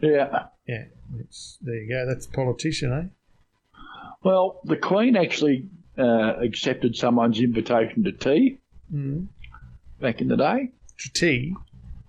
Yeah. 0.00 0.46
Yeah, 0.66 0.84
it's, 1.20 1.58
there 1.62 1.76
you 1.76 1.88
go. 1.88 2.04
That's 2.06 2.26
a 2.26 2.30
politician, 2.30 2.92
eh? 2.92 3.78
Well, 4.22 4.60
the 4.64 4.76
Queen 4.76 5.16
actually 5.16 5.68
uh, 5.96 6.34
accepted 6.42 6.96
someone's 6.96 7.38
invitation 7.40 8.04
to 8.04 8.12
tea 8.12 8.58
Mm. 8.94 9.26
back 10.00 10.20
in 10.20 10.28
the 10.28 10.36
day. 10.36 10.70
To 10.98 11.12
tea. 11.12 11.54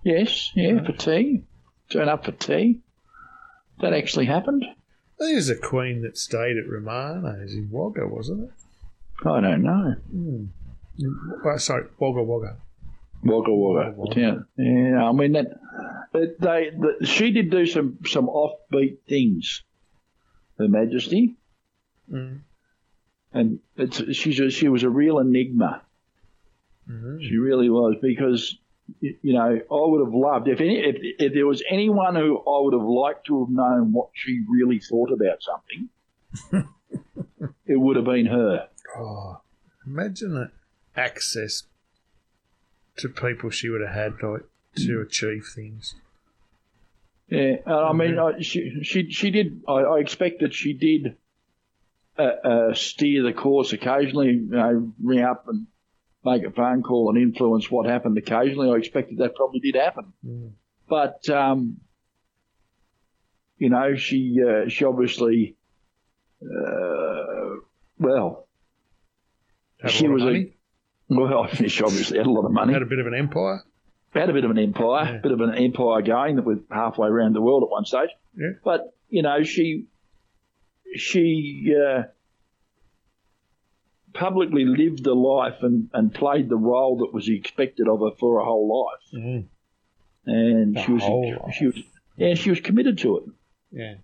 Yes, 0.04 0.52
yeah, 0.54 0.80
for 0.84 0.92
tea. 0.92 1.42
Turn 1.90 2.08
up 2.08 2.24
for 2.24 2.30
tea. 2.32 2.80
That 3.80 3.92
actually 3.92 4.26
happened. 4.26 4.64
I 4.64 5.24
think 5.24 5.32
it 5.32 5.36
was 5.36 5.50
a 5.50 5.56
queen 5.56 6.02
that 6.02 6.16
stayed 6.16 6.56
at 6.56 6.68
Romano's 6.68 7.52
in 7.52 7.68
Wagga, 7.72 8.06
wasn't 8.06 8.44
it? 8.44 8.50
I 9.26 9.40
don't 9.40 9.62
know. 9.62 9.94
Mm. 10.14 10.48
Oh, 11.44 11.56
sorry, 11.58 11.86
Wagga 11.98 12.22
Wagga. 12.22 12.56
Wagga 13.22 13.52
Wagga, 13.54 13.94
Wagga. 13.96 14.14
the. 14.56 14.62
Yeah, 14.62 15.04
I 15.08 15.12
mean 15.12 15.32
that. 15.32 15.46
that 16.12 16.40
They, 16.40 16.70
the, 16.70 17.06
she 17.06 17.30
did 17.32 17.50
do 17.50 17.66
some 17.66 17.98
some 18.06 18.26
offbeat 18.26 18.98
things, 19.08 19.62
Her 20.58 20.68
Majesty, 20.68 21.36
Mm. 22.10 22.40
and 23.34 23.58
it's 23.76 24.16
she's 24.16 24.40
a, 24.40 24.50
she 24.50 24.68
was 24.68 24.82
a 24.82 24.88
real 24.88 25.18
enigma. 25.18 25.82
Mhm. 26.90 27.20
She 27.20 27.36
really 27.36 27.68
was 27.68 27.96
because 28.00 28.56
you 29.00 29.34
know 29.34 29.40
I 29.40 29.60
would 29.90 30.00
have 30.04 30.14
loved 30.14 30.48
if 30.48 30.60
any 30.62 30.78
if, 30.78 30.96
if 31.18 31.34
there 31.34 31.46
was 31.46 31.62
anyone 31.70 32.14
who 32.16 32.38
I 32.38 32.60
would 32.62 32.72
have 32.72 32.82
liked 32.88 33.26
to 33.26 33.44
have 33.44 33.50
known 33.54 33.92
what 33.92 34.08
she 34.14 34.40
really 34.48 34.80
thought 34.80 35.10
about 35.12 35.42
something, 35.42 36.68
it 37.66 37.76
would 37.78 37.96
have 37.96 38.06
been 38.06 38.26
her. 38.26 38.68
Oh, 38.96 39.40
imagine 39.86 40.32
the 40.34 40.50
access 40.96 41.64
to 42.96 43.08
people 43.08 43.50
she 43.50 43.68
would 43.68 43.80
have 43.80 43.94
had 43.94 44.22
like 44.22 44.42
to 44.76 45.00
achieve 45.00 45.46
things. 45.54 45.94
Yeah, 47.28 47.56
and 47.66 47.74
I 47.74 47.92
mean, 47.92 48.18
I, 48.18 48.40
she 48.40 48.82
she 48.82 49.10
she 49.10 49.30
did. 49.30 49.62
I, 49.68 49.72
I 49.72 49.98
expect 50.00 50.40
that 50.40 50.54
she 50.54 50.72
did 50.72 51.16
uh, 52.18 52.22
uh, 52.22 52.74
steer 52.74 53.22
the 53.22 53.32
course 53.32 53.72
occasionally. 53.72 54.28
You 54.32 54.48
know, 54.50 54.92
ring 55.02 55.20
up 55.20 55.46
and 55.48 55.66
make 56.24 56.42
a 56.44 56.50
phone 56.50 56.82
call 56.82 57.10
and 57.10 57.18
influence 57.18 57.70
what 57.70 57.86
happened 57.86 58.16
occasionally. 58.18 58.70
I 58.70 58.76
expected 58.78 59.18
that 59.18 59.34
probably 59.36 59.60
did 59.60 59.74
happen, 59.76 60.12
but 60.88 61.28
um, 61.28 61.76
you 63.58 63.68
know, 63.68 63.94
she 63.96 64.40
uh, 64.42 64.68
she 64.68 64.84
obviously, 64.84 65.54
uh, 66.42 67.56
well, 67.98 68.46
She 69.88 70.08
was 70.08 70.22
a- 70.22 70.26
well, 71.08 71.46
she 71.48 71.82
obviously 71.82 72.18
had 72.18 72.26
a 72.26 72.30
lot 72.30 72.44
of 72.44 72.52
money. 72.52 72.72
had 72.72 72.82
a 72.82 72.86
bit 72.86 72.98
of 72.98 73.06
an 73.06 73.14
empire. 73.14 73.62
had 74.14 74.30
a 74.30 74.32
bit 74.32 74.44
of 74.44 74.50
an 74.50 74.58
empire, 74.58 75.04
Yeah. 75.14 75.18
bit 75.18 75.32
of 75.32 75.40
an 75.40 75.54
empire 75.54 76.02
going 76.02 76.36
that 76.36 76.44
was 76.44 76.58
halfway 76.70 77.08
around 77.08 77.34
the 77.34 77.40
world 77.42 77.62
at 77.62 77.70
one 77.70 77.84
stage. 77.84 78.10
Yeah. 78.36 78.52
But 78.64 78.94
you 79.08 79.22
know, 79.22 79.42
she 79.42 79.86
she 80.96 81.74
uh, 81.76 82.04
publicly 84.12 84.64
lived 84.64 85.04
the 85.04 85.14
life 85.14 85.62
and, 85.62 85.90
and 85.92 86.12
played 86.12 86.48
the 86.48 86.56
role 86.56 86.98
that 86.98 87.12
was 87.12 87.28
expected 87.28 87.88
of 87.88 88.00
her 88.00 88.10
for 88.18 88.38
her 88.38 88.44
whole 88.44 88.84
life, 88.86 89.22
Mm. 89.22 89.44
and 90.26 90.74
The 90.76 90.82
she 90.82 90.92
was 90.92 91.02
she 91.56 91.66
was 91.66 91.76
yeah 92.16 92.34
she 92.34 92.50
was 92.50 92.60
committed 92.60 92.98
to 92.98 93.18
it, 93.18 93.24
Yeah. 93.70 93.94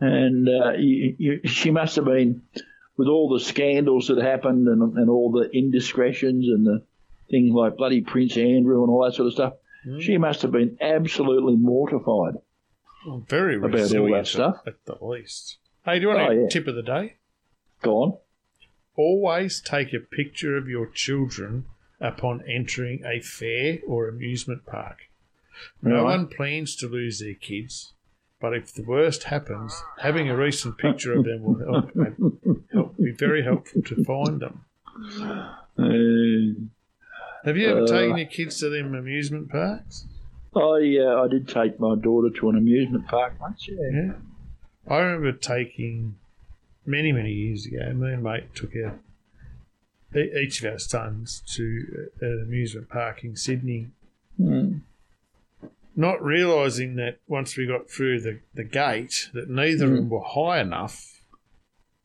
and 0.00 0.48
uh, 0.48 0.72
you, 0.72 1.14
you, 1.18 1.40
she 1.48 1.70
must 1.70 1.96
have 1.96 2.04
been 2.04 2.42
with 2.96 3.08
all 3.08 3.28
the 3.28 3.40
scandals 3.40 4.08
that 4.08 4.18
happened 4.18 4.68
and 4.68 4.96
and 4.96 5.10
all 5.10 5.30
the 5.30 5.48
indiscretions 5.50 6.46
and 6.48 6.66
the 6.66 6.82
things 7.30 7.52
like 7.52 7.76
bloody 7.76 8.00
Prince 8.00 8.36
Andrew 8.36 8.82
and 8.82 8.90
all 8.90 9.04
that 9.04 9.14
sort 9.14 9.26
of 9.28 9.32
stuff. 9.34 9.54
Mm. 9.86 10.00
She 10.02 10.18
must 10.18 10.42
have 10.42 10.52
been 10.52 10.78
absolutely 10.80 11.56
mortified. 11.56 12.34
Well, 13.06 13.24
very 13.28 13.56
About 13.56 13.94
all 13.94 14.10
that 14.12 14.26
stuff. 14.26 14.60
At, 14.66 14.84
the 14.84 14.96
least. 15.04 15.58
Hey, 15.84 15.96
do 15.98 16.02
you 16.02 16.08
want 16.08 16.20
Oh, 16.20 16.30
a 16.32 16.42
yeah. 16.42 16.48
tip 16.48 16.66
of 16.66 16.74
the 16.74 16.82
day? 16.82 17.14
Go 17.82 17.96
on. 18.02 18.18
Always 18.96 19.60
take 19.60 19.92
a 19.92 20.00
picture 20.00 20.56
of 20.56 20.68
your 20.68 20.86
children 20.86 21.66
upon 22.00 22.42
entering 22.48 23.04
a 23.04 23.20
fair 23.20 23.78
or 23.86 24.08
amusement 24.08 24.64
park. 24.66 25.08
No 25.82 25.96
Right. 25.96 26.02
one 26.04 26.26
plans 26.28 26.74
to 26.76 26.88
lose 26.88 27.18
their 27.20 27.34
kids, 27.34 27.92
but 28.40 28.54
if 28.54 28.74
the 28.74 28.82
worst 28.84 29.24
happens, 29.24 29.74
having 29.98 30.28
a 30.28 30.36
recent 30.36 30.76
picture 30.78 31.12
of 31.16 31.24
them 31.24 31.42
will 31.42 31.58
help, 31.58 31.90
help 32.72 32.96
be 32.98 33.12
very 33.12 33.42
helpful 33.42 33.82
to 33.82 34.04
find 34.04 34.40
them. 34.40 34.64
Uh, 35.78 36.66
Have 37.44 37.56
you 37.56 37.68
ever 37.68 37.82
Uh, 37.82 37.86
taken 37.86 38.16
your 38.18 38.26
kids 38.26 38.58
to 38.60 38.68
them 38.70 38.94
amusement 38.94 39.48
parks? 39.50 40.06
I 40.54 40.96
uh, 40.98 41.22
I 41.24 41.28
did 41.28 41.48
take 41.48 41.78
my 41.78 41.94
daughter 41.96 42.30
to 42.38 42.48
an 42.50 42.56
amusement 42.56 43.06
park 43.06 43.34
once. 43.40 43.68
Yeah. 43.68 43.76
Yeah. 43.92 44.12
I 44.88 44.98
remember 45.00 45.32
taking 45.32 46.16
many, 46.86 47.12
many 47.12 47.32
years 47.32 47.66
ago, 47.66 47.92
me 47.92 48.12
and 48.12 48.22
mate 48.22 48.54
took 48.54 48.70
our, 48.76 48.98
each 50.18 50.62
of 50.62 50.72
our 50.72 50.78
sons 50.78 51.42
to 51.56 52.08
an 52.20 52.42
amusement 52.46 52.88
park 52.88 53.24
in 53.24 53.36
Sydney, 53.36 53.88
Mm. 54.40 54.80
Not 55.96 56.22
realising 56.22 56.96
that 56.96 57.18
once 57.26 57.56
we 57.56 57.66
got 57.66 57.90
through 57.90 58.20
the, 58.20 58.40
the 58.54 58.64
gate, 58.64 59.30
that 59.32 59.48
neither 59.48 59.86
of 59.86 59.92
them 59.96 60.10
were 60.10 60.22
high 60.22 60.60
enough 60.60 61.22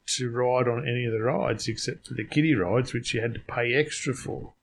to 0.08 0.30
ride 0.30 0.68
on 0.68 0.88
any 0.88 1.06
of 1.06 1.12
the 1.12 1.22
rides 1.22 1.68
except 1.68 2.08
for 2.08 2.14
the 2.14 2.24
kiddie 2.24 2.56
rides, 2.56 2.94
which 2.94 3.14
you 3.14 3.22
had 3.22 3.34
to 3.34 3.40
pay 3.40 3.74
extra 3.74 4.14
for. 4.14 4.54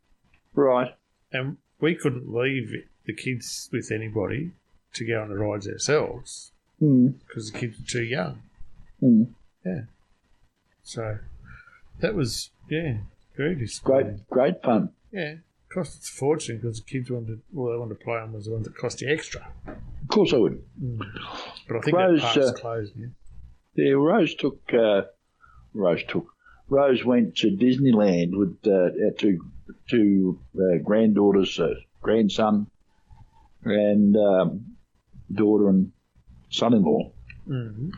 Right. 0.55 0.95
And 1.33 1.59
we 1.81 1.95
couldn't 1.95 2.33
leave 2.35 2.73
the 3.05 3.15
kids 3.15 3.69
with 3.73 3.91
anybody 3.93 4.53
to 4.95 5.05
go 5.05 5.23
on 5.23 5.29
the 5.29 5.37
rides 5.37 5.69
ourselves 5.69 6.53
Mm. 6.81 7.15
because 7.27 7.51
the 7.51 7.59
kids 7.59 7.77
were 7.79 7.87
too 7.87 8.05
young. 8.05 8.41
Mm. 9.03 9.33
Yeah. 9.67 9.81
So 10.85 11.19
that 12.01 12.15
was, 12.15 12.51
yeah, 12.69 12.99
very 13.37 13.69
Great, 13.83 14.29
great 14.31 14.63
fun. 14.63 14.91
Yeah, 15.11 15.37
cost 15.73 16.09
a 16.09 16.12
fortune 16.12 16.57
because 16.59 16.81
the 16.81 16.85
kids 16.90 17.11
wanted, 17.11 17.40
well, 17.53 17.73
they 17.73 17.78
wanted 17.78 17.99
to 17.99 18.05
play 18.05 18.16
on 18.16 18.32
was 18.32 18.47
the 18.47 18.53
ones 18.53 18.66
that 18.66 18.77
cost 18.77 19.01
you 19.01 19.09
extra. 19.11 19.47
Of 19.66 20.09
course 20.09 20.32
I 20.32 20.39
would. 20.39 20.62
But 21.69 21.77
I 21.77 21.81
think 21.81 21.97
Rose, 21.97 22.20
that 22.23 22.35
park's 22.35 22.51
uh, 22.51 22.53
closed 22.55 22.97
now. 22.97 23.09
Yeah, 23.74 23.93
Rose 23.93 24.35
took. 24.35 24.61
Uh, 24.73 25.03
Rose 25.74 26.03
took. 26.09 26.27
Rose 26.69 27.05
went 27.05 27.36
to 27.36 27.49
Disneyland 27.49 28.31
with 28.32 28.59
uh, 28.66 29.05
our 29.05 29.11
two 29.16 29.40
two 29.89 30.40
uh, 30.57 30.78
granddaughters, 30.82 31.59
uh, 31.61 31.74
grandson, 32.03 32.66
and 33.65 34.16
um, 34.16 34.77
daughter 35.32 35.69
and 35.69 35.93
son-in-law. 36.51 37.12
Mm-hmm. 37.49 37.89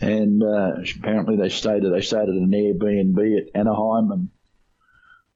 and 0.00 0.42
uh, 0.42 0.82
apparently 0.98 1.36
they 1.36 1.48
stayed 1.48 1.84
at 1.84 1.92
they 1.92 2.00
stayed 2.00 2.22
at 2.22 2.28
an 2.28 2.50
Airbnb 2.50 3.38
at 3.38 3.54
Anaheim 3.54 4.10
and 4.10 4.28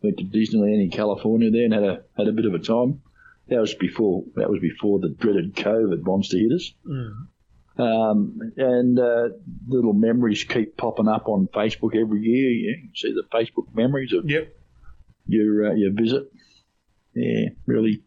went 0.02 0.18
to 0.18 0.24
Disneyland 0.24 0.82
in 0.82 0.90
California 0.90 1.50
there 1.50 1.64
and 1.64 1.72
had 1.74 1.82
a 1.84 2.02
had 2.16 2.28
a 2.28 2.32
bit 2.32 2.46
of 2.46 2.54
a 2.54 2.58
time. 2.58 3.02
That 3.48 3.60
was 3.60 3.74
before 3.74 4.24
that 4.36 4.48
was 4.50 4.60
before 4.60 4.98
the 5.00 5.08
dreaded 5.10 5.54
COVID 5.54 6.02
monster 6.02 6.38
hit 6.38 6.52
us. 6.52 6.72
Mm. 6.88 7.26
Um, 7.78 8.52
and 8.56 8.98
uh, 8.98 9.28
little 9.66 9.94
memories 9.94 10.44
keep 10.44 10.76
popping 10.76 11.08
up 11.08 11.26
on 11.28 11.48
Facebook 11.48 11.96
every 11.98 12.20
year. 12.22 12.50
You 12.50 12.76
can 12.80 12.92
see 12.94 13.12
the 13.14 13.24
Facebook 13.34 13.74
memories 13.74 14.12
of 14.12 14.28
Yep. 14.28 14.54
your 15.26 15.70
uh, 15.70 15.74
your 15.74 15.92
visit. 15.92 16.30
Yeah, 17.14 17.48
really 17.66 18.02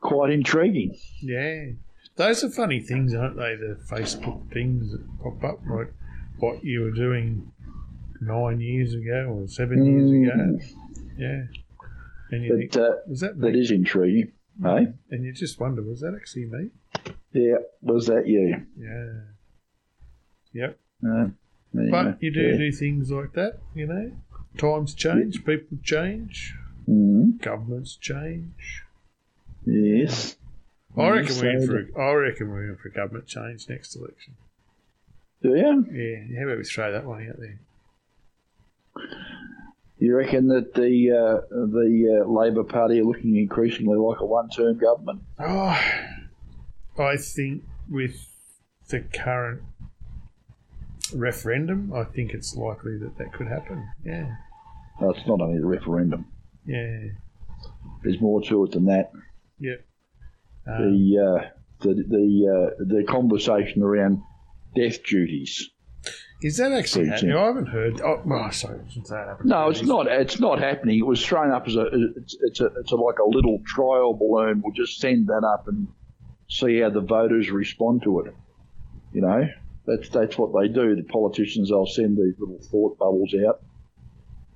quite 0.00 0.30
intriguing. 0.30 0.98
Yeah. 1.20 1.72
Those 2.16 2.44
are 2.44 2.50
funny 2.50 2.80
things, 2.80 3.14
aren't 3.14 3.36
they? 3.36 3.56
The 3.56 3.78
Facebook 3.90 4.52
things 4.52 4.92
that 4.92 5.00
pop 5.22 5.42
up, 5.44 5.60
like 5.70 5.92
what 6.38 6.62
you 6.62 6.82
were 6.82 6.90
doing 6.90 7.50
nine 8.20 8.60
years 8.60 8.94
ago 8.94 9.34
or 9.38 9.48
seven 9.48 9.84
years 9.84 10.10
ago. 10.30 10.58
Yeah. 11.16 11.44
And 12.30 12.44
you 12.44 12.56
think, 12.58 12.72
But 12.72 12.80
uh, 12.82 12.94
was 13.06 13.20
that 13.20 13.36
me? 13.38 13.50
that 13.50 13.58
is 13.58 13.70
intriguing. 13.70 14.32
Hey? 14.62 14.88
and 15.10 15.24
you 15.24 15.32
just 15.32 15.58
wonder, 15.58 15.82
was 15.82 16.00
that 16.00 16.14
actually 16.14 16.44
me? 16.46 16.70
Yeah, 17.32 17.56
was 17.80 18.06
that 18.06 18.26
you? 18.26 18.66
Yeah. 18.78 19.12
Yep. 20.52 20.78
Uh, 21.06 21.28
But 21.72 22.22
you 22.22 22.30
do 22.30 22.40
Yeah. 22.40 22.56
do 22.58 22.70
things 22.72 23.10
like 23.10 23.32
that, 23.32 23.58
you 23.74 23.86
know. 23.86 24.12
Times 24.58 24.92
change, 24.94 25.44
people 25.46 25.78
change, 25.82 26.54
Mhm. 26.86 27.40
governments 27.40 27.96
change. 27.96 28.84
Yes. 29.64 30.36
I 30.96 31.08
reckon 31.08 31.36
we're 31.40 31.50
in 31.56 31.66
for 31.66 31.78
a, 31.78 31.98
I 32.10 32.12
reckon 32.14 32.50
we're 32.50 32.68
in 32.70 32.76
for 32.76 32.88
a 32.88 32.92
government 32.92 33.26
change 33.26 33.66
next 33.70 33.96
election. 33.96 34.34
Do 35.42 35.56
you? 35.56 35.86
Yeah, 35.90 36.38
how 36.40 36.44
about 36.46 36.58
we 36.58 36.64
throw 36.64 36.92
that 36.92 37.06
one 37.06 37.26
out 37.26 37.38
there? 37.38 37.58
You 40.02 40.16
reckon 40.16 40.48
that 40.48 40.74
the 40.74 41.12
uh, 41.12 41.46
the 41.48 42.22
uh, 42.24 42.28
Labor 42.28 42.64
Party 42.64 42.98
are 42.98 43.04
looking 43.04 43.36
increasingly 43.36 43.96
like 43.96 44.18
a 44.18 44.26
one-term 44.26 44.78
government? 44.78 45.22
Oh, 45.38 45.78
I 46.98 47.16
think 47.18 47.62
with 47.88 48.16
the 48.88 48.98
current 48.98 49.62
referendum, 51.14 51.92
I 51.94 52.02
think 52.02 52.32
it's 52.34 52.56
likely 52.56 52.98
that 52.98 53.16
that 53.18 53.32
could 53.32 53.46
happen. 53.46 53.88
Yeah, 54.04 54.26
No, 55.00 55.10
it's 55.10 55.24
not 55.28 55.40
only 55.40 55.60
the 55.60 55.66
referendum. 55.66 56.26
yeah, 56.66 56.98
There's 58.02 58.20
more 58.20 58.42
to 58.42 58.64
it 58.64 58.72
than 58.72 58.86
that. 58.86 59.12
yeah. 59.60 59.76
Um, 60.66 60.82
The 60.98 61.18
uh, 61.18 61.48
the 61.80 61.94
the 61.94 62.26
uh, 62.80 62.84
the 62.84 63.04
conversation 63.04 63.82
around 63.84 64.20
death 64.74 65.04
duties. 65.04 65.70
Is 66.42 66.56
that 66.56 66.72
actually 66.72 67.08
Pretty 67.08 67.28
happening? 67.28 67.36
I 67.36 67.46
haven't 67.46 67.66
heard. 67.66 68.00
Oh, 68.00 68.22
oh 68.24 68.50
sorry, 68.50 68.80
since 68.92 69.08
that 69.10 69.28
happened. 69.28 69.48
No, 69.48 69.70
it's 69.70 69.82
not. 69.82 70.06
It's 70.08 70.40
not 70.40 70.58
happening. 70.58 70.98
It 70.98 71.06
was 71.06 71.24
thrown 71.24 71.50
up 71.50 71.66
as 71.66 71.76
a. 71.76 71.86
It's 72.16 72.36
it's 72.40 72.60
a 72.60 72.66
it's 72.66 72.92
a, 72.92 72.96
like 72.96 73.18
a 73.18 73.28
little 73.28 73.60
trial 73.66 74.14
balloon. 74.14 74.62
We'll 74.62 74.74
just 74.74 74.98
send 74.98 75.28
that 75.28 75.44
up 75.44 75.68
and 75.68 75.88
see 76.48 76.80
how 76.80 76.90
the 76.90 77.00
voters 77.00 77.50
respond 77.50 78.02
to 78.02 78.20
it. 78.20 78.34
You 79.12 79.22
know, 79.22 79.48
that's 79.86 80.08
that's 80.08 80.36
what 80.36 80.52
they 80.58 80.68
do. 80.68 80.96
The 80.96 81.04
politicians 81.04 81.70
they'll 81.70 81.86
send 81.86 82.16
these 82.16 82.34
little 82.38 82.60
thought 82.70 82.98
bubbles 82.98 83.34
out, 83.46 83.62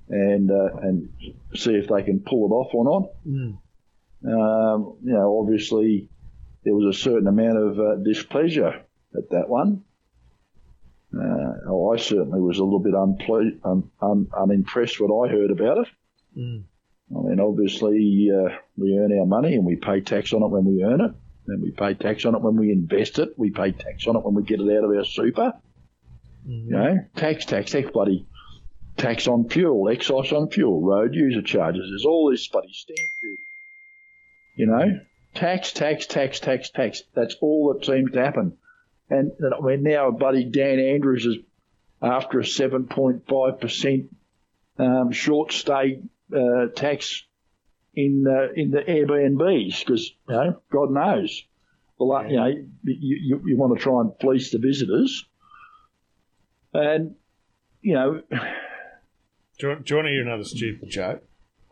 and 0.09 0.51
uh, 0.51 0.75
and 0.81 1.09
see 1.55 1.73
if 1.73 1.87
they 1.87 2.03
can 2.03 2.19
pull 2.19 2.47
it 2.47 2.53
off 2.53 2.73
or 2.73 2.83
not. 2.83 3.09
Mm. 3.25 3.57
Um, 4.25 4.97
you 5.03 5.13
know, 5.13 5.39
obviously 5.39 6.09
there 6.63 6.73
was 6.75 6.95
a 6.95 6.99
certain 6.99 7.27
amount 7.27 7.57
of 7.57 7.79
uh, 7.79 7.95
displeasure 8.03 8.83
at 9.15 9.29
that 9.31 9.47
one. 9.47 9.83
Uh, 11.19 11.93
I 11.93 11.97
certainly 11.97 12.41
was 12.41 12.59
a 12.59 12.63
little 12.63 12.79
bit 12.79 12.93
unple- 12.93 13.59
un- 13.63 13.89
un- 14.01 14.27
unimpressed 14.37 14.99
what 14.99 15.27
I 15.27 15.31
heard 15.31 15.51
about 15.51 15.79
it. 15.79 15.87
Mm. 16.37 16.63
I 17.15 17.29
mean, 17.29 17.39
obviously 17.39 18.29
uh, 18.33 18.55
we 18.77 18.97
earn 18.97 19.17
our 19.17 19.25
money 19.25 19.55
and 19.55 19.65
we 19.65 19.77
pay 19.77 20.01
tax 20.01 20.33
on 20.33 20.43
it 20.43 20.47
when 20.49 20.65
we 20.65 20.83
earn 20.83 21.01
it, 21.01 21.11
and 21.47 21.61
we 21.63 21.71
pay 21.71 21.93
tax 21.93 22.25
on 22.25 22.35
it 22.35 22.41
when 22.41 22.57
we 22.57 22.71
invest 22.71 23.19
it. 23.19 23.29
We 23.37 23.51
pay 23.51 23.71
tax 23.71 24.07
on 24.07 24.15
it 24.17 24.23
when 24.23 24.35
we 24.35 24.43
get 24.43 24.59
it 24.59 24.77
out 24.77 24.83
of 24.83 24.91
our 24.91 25.05
super. 25.05 25.53
Mm. 26.47 26.65
You 26.65 26.71
know, 26.71 26.97
tax, 27.15 27.45
tax, 27.45 27.71
tax, 27.71 27.89
bloody 27.91 28.27
tax 28.97 29.27
on 29.27 29.47
fuel, 29.47 29.89
excise 29.89 30.31
on 30.31 30.49
fuel, 30.49 30.81
road 30.81 31.13
user 31.13 31.41
charges. 31.41 31.87
There's 31.89 32.05
all 32.05 32.31
this 32.31 32.47
bloody 32.47 32.73
stamp 32.73 32.97
duty. 33.21 33.43
You 34.55 34.65
know, 34.67 34.99
tax, 35.35 35.71
tax, 35.71 36.07
tax, 36.07 36.39
tax, 36.39 36.69
tax. 36.71 37.03
That's 37.15 37.35
all 37.41 37.73
that 37.73 37.85
seems 37.85 38.11
to 38.11 38.23
happen. 38.23 38.57
And 39.09 39.31
I 39.41 39.61
mean, 39.61 39.83
now 39.83 40.11
buddy 40.11 40.43
Dan 40.43 40.79
Andrews 40.79 41.25
is 41.25 41.37
after 42.01 42.39
a 42.39 42.43
7.5% 42.43 44.07
um, 44.79 45.11
short 45.11 45.51
stay 45.53 46.01
uh, 46.35 46.67
tax 46.75 47.23
in 47.95 48.25
uh, 48.27 48.51
in 48.55 48.69
the 48.71 48.81
Airbnbs 48.81 49.79
because 49.79 50.11
you 50.29 50.35
know 50.35 50.61
God 50.71 50.91
knows, 50.91 51.43
well, 51.97 52.29
you 52.29 52.35
know 52.35 52.45
you, 52.45 52.65
you, 52.83 53.41
you 53.45 53.57
want 53.57 53.75
to 53.77 53.81
try 53.83 54.01
and 54.01 54.11
fleece 54.19 54.51
the 54.51 54.59
visitors, 54.59 55.25
and 56.73 57.15
you 57.81 57.93
know, 57.93 58.21
Do 58.29 58.37
you, 59.61 59.67
want, 59.69 59.85
do 59.85 59.93
you 59.93 59.95
want 59.95 60.05
to 60.07 60.11
hear 60.11 60.21
another 60.21 60.43
stupid 60.43 60.89
joke? 60.89 61.23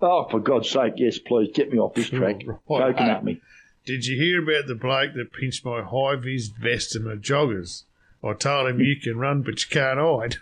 oh 0.02 0.28
for 0.30 0.40
God's 0.40 0.70
sake, 0.70 0.94
yes, 0.98 1.20
please 1.20 1.50
get 1.54 1.72
me 1.72 1.78
off 1.80 1.94
this 1.94 2.10
track, 2.10 2.42
Right. 2.70 2.94
joking 2.94 3.08
at 3.08 3.24
me. 3.24 3.42
Did 3.86 4.06
you 4.06 4.18
hear 4.18 4.42
about 4.42 4.68
the 4.68 4.76
bloke 4.76 5.14
that 5.14 5.32
pinched 5.32 5.64
my 5.64 5.84
high 5.84 6.16
vis 6.16 6.48
vest 6.48 6.96
and 6.96 7.06
my 7.06 7.16
joggers? 7.16 7.84
I 8.24 8.34
told 8.34 8.70
him 8.70 8.80
you 8.80 8.96
can 9.00 9.18
run, 9.18 9.44
but 9.44 9.62
you 9.62 9.70
can't 9.70 10.00
hide. 10.00 10.38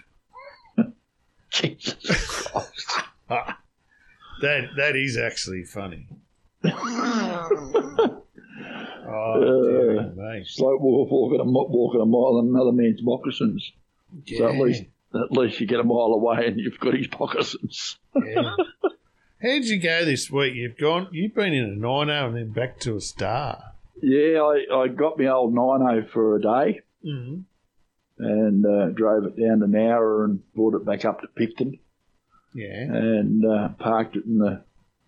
Jesus 1.50 2.48
Christ. 2.48 3.02
That 4.42 4.70
that 4.78 4.96
is 4.96 5.18
actually 5.18 5.64
funny. 5.64 6.08
oh, 6.66 7.50
me. 10.16 10.24
Uh, 10.24 10.32
it's 10.36 10.60
like 10.60 10.80
walk- 10.80 11.12
walking 11.12 11.40
a, 11.40 11.44
walking 11.44 12.02
a 12.02 12.06
mile 12.06 12.40
in 12.40 12.48
another 12.48 12.72
man's 12.72 13.02
moccasins. 13.04 13.72
So 14.28 14.48
at 14.48 14.56
least 14.58 14.84
at 15.14 15.32
least 15.32 15.60
you 15.60 15.68
get 15.68 15.80
a 15.80 15.84
mile 15.84 16.14
away 16.14 16.48
and 16.48 16.60
you've 16.60 16.80
got 16.80 16.96
his 16.96 17.08
moccasins. 17.20 17.98
yeah. 18.16 18.56
How'd 19.44 19.66
you 19.66 19.78
go 19.80 20.06
this 20.06 20.32
week? 20.32 20.56
You've 20.56 20.78
gone. 20.78 21.10
You've 21.12 21.36
been 21.36 21.54
in 21.54 21.66
a 21.66 21.76
nine 21.76 22.10
and 22.10 22.36
then 22.36 22.52
back 22.52 22.80
to 22.82 22.96
a 22.96 23.02
star. 23.02 23.74
Yeah, 24.02 24.40
I, 24.42 24.66
I 24.84 24.88
got 24.88 25.20
my 25.20 25.28
old 25.28 25.54
90 25.54 26.08
for 26.08 26.36
a 26.38 26.42
day 26.42 26.82
Mm-hmm. 27.06 27.42
and 28.24 28.66
uh, 28.66 28.88
drove 28.92 29.26
it 29.26 29.38
down 29.38 29.60
to 29.60 29.66
Nowra 29.66 30.24
and 30.24 30.54
brought 30.54 30.76
it 30.76 30.86
back 30.86 31.04
up 31.04 31.20
to 31.20 31.28
Picton 31.28 31.78
Yeah. 32.56 32.84
and 32.84 33.46
uh, 33.46 33.70
parked 33.78 34.16
it 34.16 34.24
in 34.26 34.38
the 34.38 34.64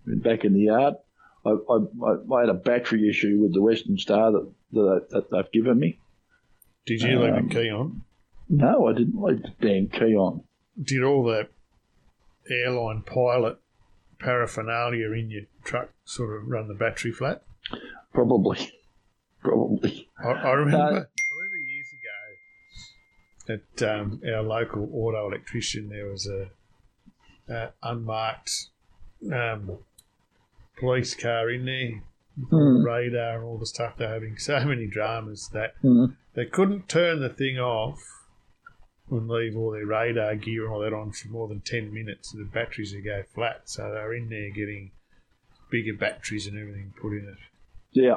back 0.06 0.44
in 0.44 0.54
the 0.54 0.64
yard. 0.64 0.96
I, 1.46 1.52
I, 1.52 2.36
I 2.36 2.40
had 2.42 2.50
a 2.50 2.54
battery 2.54 3.08
issue 3.10 3.40
with 3.42 3.54
the 3.54 3.62
Western 3.62 3.98
Star 3.98 4.34
that, 4.34 4.52
that, 4.74 5.08
that 5.12 5.32
they've 5.32 5.52
given 5.54 5.80
me. 5.80 6.00
Did 6.86 7.02
you 7.02 7.18
leave 7.22 7.34
Um, 7.34 7.46
a 7.46 7.50
key 7.50 7.70
on? 7.70 8.02
No, 8.50 8.88
I 8.88 8.94
didn't 8.94 9.22
leave 9.22 9.42
the 9.44 9.54
damn 9.62 9.88
key 9.88 10.16
on. 10.18 10.44
Did 10.82 11.04
all 11.04 11.24
that 11.26 11.48
airline 12.50 13.04
pilot 13.04 13.58
paraphernalia 14.20 15.12
in 15.12 15.30
your 15.32 15.44
truck 15.64 15.90
sort 16.06 16.36
of 16.36 16.48
run 16.48 16.68
the 16.68 16.74
battery 16.74 17.12
flat? 17.12 17.44
Probably. 18.14 18.72
Probably. 19.44 20.10
I, 20.24 20.30
I 20.30 20.52
remember. 20.54 20.78
Uh, 20.98 21.04
years 21.68 21.88
ago 23.48 23.62
at 23.84 23.90
um, 24.00 24.22
our 24.26 24.42
local 24.42 24.90
auto 24.94 25.28
electrician, 25.28 25.90
there 25.90 26.08
was 26.08 26.28
a, 26.28 26.50
a 27.54 27.70
unmarked 27.84 28.68
um, 29.32 29.78
police 30.80 31.14
car 31.16 31.50
in 31.52 31.66
there, 31.66 32.02
Hmm. 32.50 32.84
radar 32.84 33.36
and 33.38 33.44
all 33.46 33.58
the 33.58 33.66
stuff. 33.66 33.94
They're 33.98 34.10
having 34.14 34.38
so 34.38 34.66
many 34.66 34.88
dramas 34.88 35.50
that 35.54 35.76
Hmm. 35.82 36.06
they 36.34 36.46
couldn't 36.46 36.90
turn 36.90 37.22
the 37.22 37.30
thing 37.30 37.58
off 37.60 38.00
and 39.10 39.28
leave 39.28 39.56
all 39.56 39.72
their 39.72 39.86
radar 39.86 40.36
gear 40.36 40.66
and 40.66 40.74
all 40.74 40.80
that 40.82 40.94
on 40.94 41.12
for 41.12 41.28
more 41.30 41.48
than 41.48 41.62
10 41.62 41.94
minutes. 41.94 42.32
The 42.32 42.44
batteries 42.44 42.94
would 42.94 43.04
go 43.04 43.24
flat. 43.34 43.62
So 43.66 43.92
they're 43.92 44.14
in 44.14 44.30
there 44.30 44.50
getting 44.50 44.92
bigger 45.70 45.94
batteries 45.94 46.48
and 46.48 46.58
everything 46.58 46.94
put 47.00 47.14
in 47.14 47.28
it. 47.28 47.38
Yeah. 47.92 48.16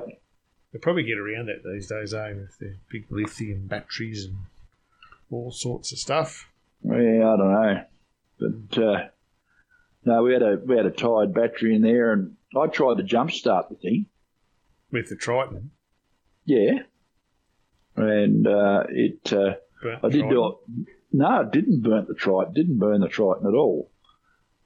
They 0.73 0.79
probably 0.79 1.05
get 1.05 1.19
around 1.19 1.47
that 1.47 1.63
these 1.65 1.89
days, 1.89 2.13
eh, 2.13 2.33
with 2.33 2.59
their 2.59 2.77
big 2.91 3.07
lithium 3.11 3.67
batteries 3.67 4.27
and 4.27 4.37
all 5.31 5.51
sorts 5.51 5.93
of 5.93 5.99
stuff. 5.99 6.51
Yeah, 6.83 6.95
I 6.95 7.37
don't 7.37 7.53
know, 7.53 7.85
but 8.39 8.83
uh, 8.83 9.09
no, 10.05 10.23
we 10.23 10.33
had 10.33 10.43
a 10.43 10.61
we 10.65 10.77
had 10.77 10.87
a 10.87 10.91
tired 10.91 11.35
battery 11.35 11.75
in 11.75 11.83
there, 11.83 12.13
and 12.13 12.37
I 12.57 12.67
tried 12.67 12.99
to 12.99 13.03
jump 13.03 13.33
start 13.33 13.69
the 13.69 13.75
thing. 13.77 14.07
With 14.91 15.09
the 15.09 15.17
Triton. 15.17 15.71
Yeah, 16.45 16.81
and 17.97 18.47
uh, 18.47 18.85
it 18.89 19.33
uh, 19.33 19.55
burnt 19.83 20.05
I 20.05 20.09
did 20.09 20.21
Triton. 20.21 20.31
do 20.31 20.47
it. 20.47 20.87
No, 21.13 21.41
it 21.41 21.51
didn't 21.53 21.83
burn 21.83 22.07
the 22.09 22.15
Triton. 22.15 22.53
Didn't 22.55 22.79
burn 22.79 23.01
the 23.01 23.09
Triton 23.09 23.47
at 23.47 23.55
all. 23.55 23.91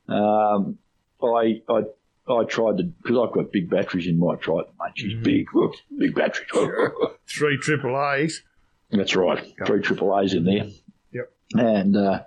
Um, 0.09 0.79
I 1.23 1.63
I 1.69 1.83
I 2.29 2.45
tried 2.45 2.79
to 2.79 2.85
because 2.85 3.17
I've 3.19 3.33
got 3.35 3.53
big 3.53 3.71
batteries 3.71 4.07
in 4.07 4.19
my 4.19 4.35
Triton. 4.37 4.73
Mate, 4.81 4.93
she's 4.97 5.23
big, 5.23 5.47
Look, 5.55 5.75
big 5.99 6.15
battery. 6.15 6.47
Three 7.29 7.59
triple 7.59 7.97
A's. 7.97 8.43
That's 8.91 9.17
right. 9.17 9.43
Three 9.67 9.81
triple 9.81 10.19
A's 10.19 10.35
in 10.35 10.45
there. 10.45 10.67
Yep. 11.13 11.33
And 11.55 11.97
uh, 11.97 12.23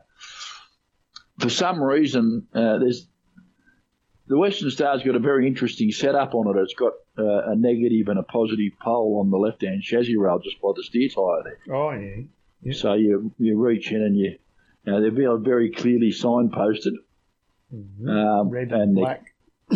for 1.39 1.49
some 1.49 1.81
reason, 1.81 2.47
uh, 2.53 2.79
there's 2.79 3.07
the 4.27 4.37
Western 4.37 4.71
Star's 4.71 5.03
got 5.03 5.15
a 5.15 5.19
very 5.19 5.45
interesting 5.47 5.91
setup 5.91 6.33
on 6.33 6.47
it. 6.47 6.59
It's 6.61 6.73
got 6.73 6.93
uh, 7.19 7.51
a 7.51 7.55
negative 7.55 8.07
and 8.07 8.17
a 8.17 8.23
positive 8.23 8.71
pole 8.81 9.19
on 9.23 9.29
the 9.29 9.37
left-hand 9.37 9.83
chassis 9.83 10.17
rail 10.17 10.39
just 10.43 10.59
by 10.59 10.69
the 10.75 10.83
steer 10.83 11.09
tyre 11.09 11.43
there. 11.43 11.75
Oh, 11.75 11.91
yeah. 11.91 12.23
Yeah. 12.61 12.73
So 12.73 12.93
you 12.93 13.33
you 13.37 13.57
reach 13.59 13.91
in 13.91 14.01
and 14.01 14.17
you, 14.17 14.37
you 14.85 14.91
know, 14.91 15.01
they're 15.01 15.11
very, 15.11 15.39
very 15.39 15.71
clearly 15.71 16.11
signposted. 16.11 16.93
Um, 18.07 18.49
Red 18.49 18.71
and 18.71 18.95
they- 18.95 19.01
black. 19.01 19.33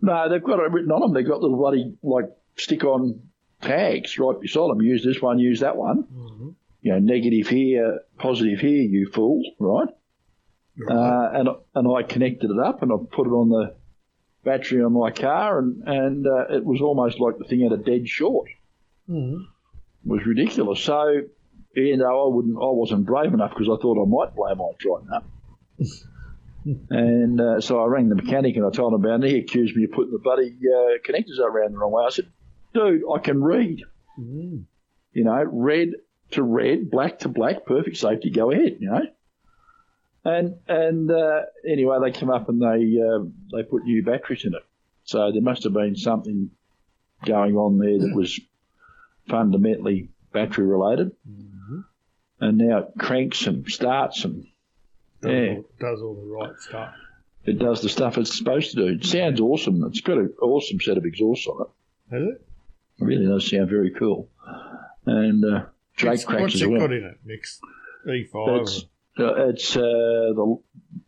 no, 0.00 0.28
they've 0.28 0.42
got 0.42 0.60
it 0.60 0.70
written 0.72 0.92
on 0.92 1.00
them. 1.00 1.14
They've 1.14 1.26
got 1.26 1.40
little 1.40 1.56
bloody 1.56 1.94
like 2.02 2.26
stick-on 2.56 3.20
tags 3.62 4.18
right 4.18 4.38
beside 4.40 4.70
them. 4.70 4.82
Use 4.82 5.04
this 5.04 5.20
one. 5.20 5.38
Use 5.38 5.60
that 5.60 5.76
one. 5.76 6.04
Mhm. 6.04 6.54
You 6.82 6.92
know, 6.92 6.98
negative 7.00 7.48
here, 7.48 8.00
positive 8.18 8.60
here. 8.60 8.82
You 8.82 9.10
fool, 9.12 9.42
right? 9.58 9.88
Uh, 10.90 11.30
and 11.32 11.48
and 11.74 11.88
I 11.96 12.02
connected 12.02 12.50
it 12.50 12.58
up 12.58 12.82
and 12.82 12.92
I 12.92 12.96
put 13.10 13.26
it 13.26 13.30
on 13.30 13.48
the 13.48 13.74
battery 14.44 14.82
on 14.84 14.92
my 14.92 15.10
car, 15.10 15.58
and 15.58 15.82
and 15.88 16.26
uh, 16.26 16.46
it 16.50 16.64
was 16.64 16.80
almost 16.82 17.18
like 17.18 17.38
the 17.38 17.44
thing 17.44 17.62
had 17.62 17.72
a 17.72 17.78
dead 17.82 18.06
short. 18.08 18.48
Mhm. 19.08 19.40
It 19.40 20.08
was 20.08 20.24
ridiculous. 20.26 20.80
So, 20.80 21.22
you 21.76 21.96
know, 21.96 22.24
I 22.24 22.34
wouldn't, 22.34 22.56
I 22.56 22.70
wasn't 22.70 23.06
brave 23.06 23.34
enough 23.34 23.50
because 23.50 23.68
I 23.68 23.80
thought 23.80 24.02
I 24.02 24.08
might 24.08 24.34
blow 24.34 24.54
my 24.54 24.72
Triton 24.78 25.08
up. 25.12 25.24
and 26.90 27.40
uh, 27.40 27.60
so 27.60 27.82
I 27.82 27.86
rang 27.86 28.08
the 28.08 28.14
mechanic 28.14 28.56
and 28.56 28.64
I 28.64 28.70
told 28.70 28.94
him 28.94 29.04
about 29.04 29.24
it. 29.24 29.30
He 29.30 29.38
accused 29.38 29.76
me 29.76 29.84
of 29.84 29.92
putting 29.92 30.12
the 30.12 30.18
bloody 30.18 30.56
uh, 30.62 30.98
connectors 31.06 31.38
around 31.38 31.72
the 31.72 31.78
wrong 31.78 31.92
way. 31.92 32.04
I 32.06 32.10
said, 32.10 32.30
dude, 32.74 33.02
I 33.12 33.18
can 33.18 33.42
read. 33.42 33.82
Mm. 34.18 34.64
You 35.12 35.24
know, 35.24 35.44
red 35.44 35.92
to 36.32 36.42
red, 36.42 36.90
black 36.90 37.20
to 37.20 37.28
black, 37.28 37.66
perfect 37.66 37.98
safety. 37.98 38.30
Go 38.30 38.50
ahead. 38.50 38.78
You 38.80 38.90
know. 38.90 39.06
And 40.24 40.56
and 40.66 41.10
uh, 41.10 41.42
anyway, 41.68 41.98
they 42.02 42.18
come 42.18 42.30
up 42.30 42.48
and 42.48 42.60
they 42.60 43.00
uh, 43.00 43.24
they 43.52 43.62
put 43.62 43.84
new 43.84 44.02
batteries 44.02 44.44
in 44.44 44.54
it. 44.54 44.62
So 45.04 45.30
there 45.30 45.42
must 45.42 45.62
have 45.62 45.72
been 45.72 45.94
something 45.94 46.50
going 47.24 47.56
on 47.56 47.78
there 47.78 47.98
that 47.98 48.14
was 48.14 48.40
fundamentally 49.28 50.08
battery 50.32 50.66
related. 50.66 51.12
And 52.40 52.58
now 52.58 52.78
it 52.78 52.88
cranks 52.98 53.46
and 53.46 53.66
starts 53.70 54.24
and 54.24 54.46
Does, 55.22 55.32
Yeah. 55.32 55.54
all, 55.56 55.64
does 55.80 56.02
all 56.02 56.14
the 56.14 56.26
right 56.30 56.54
stuff. 56.58 56.94
it 57.46 57.58
does 57.58 57.80
the 57.82 57.88
stuff 57.88 58.18
it's 58.18 58.36
supposed 58.36 58.72
to 58.72 58.76
do. 58.76 58.86
It 58.94 59.04
sounds 59.04 59.40
awesome. 59.40 59.82
It's 59.84 60.00
got 60.00 60.18
an 60.18 60.34
awesome 60.42 60.80
set 60.80 60.98
of 60.98 61.04
exhausts 61.06 61.46
on 61.46 61.62
it. 61.62 62.14
Has 62.14 62.22
it? 62.28 62.46
It 62.98 63.04
really 63.04 63.26
does 63.26 63.48
sound 63.50 63.68
very 63.70 63.90
cool. 63.90 64.28
And 65.06 65.44
uh, 65.44 65.66
Drake 65.96 66.10
What's- 66.12 66.24
cracks 66.24 66.42
What's 66.42 66.54
as 66.56 66.62
it 66.62 66.68
well. 66.70 66.80
got 66.80 66.92
in 66.92 67.04
it? 67.04 67.18
Next 67.24 67.60
E5. 68.06 68.60
It's 68.62 68.84
uh, 69.18 69.48
it's 69.48 69.76
uh, 69.76 69.80
the 69.80 70.58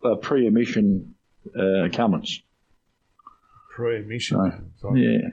uh, 0.04 0.14
pre-emission 0.16 1.14
uh, 1.54 1.88
Cummins. 1.92 2.42
pre-emission. 3.74 4.40
It's 4.74 4.84
like 4.84 4.96
Yeah. 4.96 5.28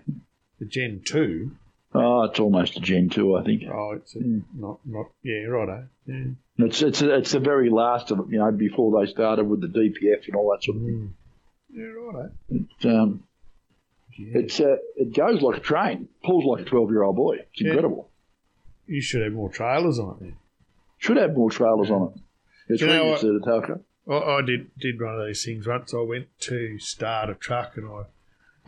The 0.59 0.65
Gen 0.65 1.01
2. 1.05 1.51
Oh, 1.97 2.23
it's 2.23 2.39
almost 2.39 2.77
a 2.77 2.79
Gen 2.79 3.09
two, 3.09 3.35
I 3.35 3.43
think. 3.43 3.63
Oh, 3.71 3.91
it's 3.93 4.15
a, 4.15 4.19
Mm. 4.19 4.43
not, 4.55 4.79
not, 4.85 5.07
yeah, 5.23 5.43
righto. 5.45 5.87
Yeah. 6.05 6.25
It's 6.57 6.81
it's 6.81 7.01
it's 7.01 7.31
the 7.31 7.39
very 7.39 7.69
last 7.69 8.11
of 8.11 8.19
it, 8.19 8.25
you 8.29 8.39
know, 8.39 8.51
before 8.51 8.99
they 9.03 9.11
started 9.11 9.45
with 9.45 9.61
the 9.61 9.67
DPF 9.67 10.25
and 10.27 10.35
all 10.35 10.51
that 10.51 10.63
sort 10.63 10.77
of 10.77 10.83
thing. 10.83 11.13
Yeah, 11.73 11.83
righto. 11.85 12.31
It, 12.49 12.85
um, 12.85 13.23
Yeah. 14.17 14.39
it's 14.39 14.59
uh, 14.59 14.77
it 14.95 15.13
goes 15.13 15.41
like 15.41 15.57
a 15.57 15.61
train, 15.61 16.07
pulls 16.23 16.45
like 16.45 16.61
a 16.65 16.69
twelve 16.69 16.89
year 16.91 17.03
old 17.03 17.15
boy. 17.17 17.35
It's 17.51 17.61
Yeah. 17.61 17.67
incredible. 17.69 18.09
You 18.87 19.01
should 19.01 19.23
have 19.23 19.33
more 19.33 19.49
trailers 19.49 19.99
on 19.99 20.15
it 20.17 20.19
then. 20.21 20.35
Should 20.99 21.17
have 21.17 21.35
more 21.35 21.49
trailers 21.51 21.89
on 21.91 22.13
it. 22.13 22.21
It's 22.73 22.81
you 22.81 22.87
know 22.87 23.15
Telco. 23.15 23.81
I, 24.07 24.13
I 24.37 24.41
did 24.41 24.69
did 24.79 25.01
one 25.01 25.19
of 25.19 25.25
these 25.27 25.43
things 25.43 25.67
once. 25.67 25.93
I 25.93 26.01
went 26.01 26.27
to 26.41 26.79
start 26.79 27.29
a 27.29 27.35
truck 27.35 27.75
and 27.77 27.87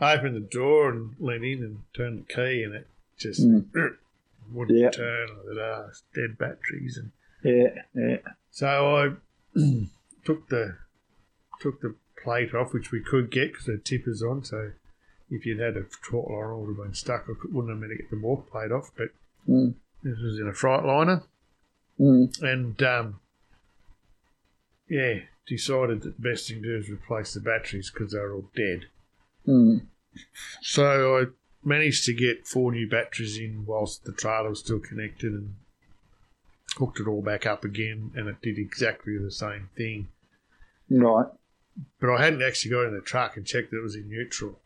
I 0.00 0.14
opened 0.14 0.36
the 0.36 0.40
door 0.40 0.90
and 0.90 1.14
leaned 1.18 1.44
in 1.44 1.62
and 1.64 1.78
turned 1.94 2.26
the 2.26 2.34
key 2.34 2.62
and 2.64 2.74
it 2.74 2.86
just 3.18 3.40
wouldn't 4.52 4.78
Yeah. 4.78 4.90
turn. 4.90 5.28
I 5.30 5.44
said, 5.54 5.58
ah, 5.60 5.88
dead 6.14 6.38
batteries. 6.38 6.96
And 6.98 7.10
Yeah, 7.42 7.82
yeah. 7.94 8.18
so 8.50 8.96
I 8.96 9.58
took 10.24 10.48
the 10.48 10.76
took 11.60 11.80
the 11.80 11.94
plate 12.22 12.54
off, 12.54 12.72
which 12.72 12.90
we 12.92 13.00
could 13.00 13.30
get 13.30 13.52
because 13.52 13.66
the 13.66 13.78
tipper's 13.78 14.22
on. 14.22 14.44
So 14.44 14.72
if 15.30 15.44
you'd 15.44 15.60
had 15.60 15.76
a 15.76 15.82
trot 15.82 16.30
liner, 16.30 16.54
I 16.54 16.56
would 16.56 16.76
have 16.76 16.84
been 16.84 16.94
stuck. 16.94 17.26
I 17.28 17.32
wouldn't 17.52 17.70
have 17.70 17.80
been 17.80 17.90
able 17.90 17.96
to 17.96 18.02
get 18.02 18.10
the 18.10 18.18
walk 18.18 18.50
plate 18.50 18.72
off, 18.72 18.90
but 18.96 19.08
Mm. 19.48 19.74
this 20.02 20.18
was 20.18 20.38
in 20.38 20.46
a 20.48 20.52
Freightliner. 20.52 21.24
Mm. 21.98 22.42
And, 22.42 22.82
um, 22.82 23.20
yeah, 24.88 25.20
decided 25.46 26.02
that 26.02 26.16
the 26.20 26.28
best 26.30 26.48
thing 26.48 26.62
to 26.62 26.68
do 26.68 26.76
is 26.76 26.90
replace 26.90 27.34
the 27.34 27.40
batteries 27.40 27.90
because 27.90 28.12
they 28.12 28.18
were 28.18 28.34
all 28.34 28.50
dead. 28.54 28.86
Mm. 29.46 29.86
So 30.62 31.18
I 31.18 31.24
managed 31.68 32.04
to 32.06 32.14
get 32.14 32.46
four 32.46 32.72
new 32.72 32.88
batteries 32.88 33.38
in 33.38 33.64
whilst 33.66 34.04
the 34.04 34.12
trailer 34.12 34.50
was 34.50 34.60
still 34.60 34.80
connected 34.80 35.32
and 35.32 35.54
hooked 36.76 37.00
it 37.00 37.06
all 37.08 37.22
back 37.22 37.46
up 37.46 37.64
again, 37.64 38.10
and 38.14 38.28
it 38.28 38.40
did 38.42 38.58
exactly 38.58 39.16
the 39.18 39.30
same 39.30 39.68
thing. 39.76 40.08
Right. 40.90 41.26
But 42.00 42.10
I 42.10 42.24
hadn't 42.24 42.42
actually 42.42 42.72
got 42.72 42.86
in 42.86 42.94
the 42.94 43.00
truck 43.00 43.36
and 43.36 43.46
checked 43.46 43.70
that 43.70 43.78
it 43.78 43.82
was 43.82 43.94
in 43.94 44.08
neutral. 44.08 44.58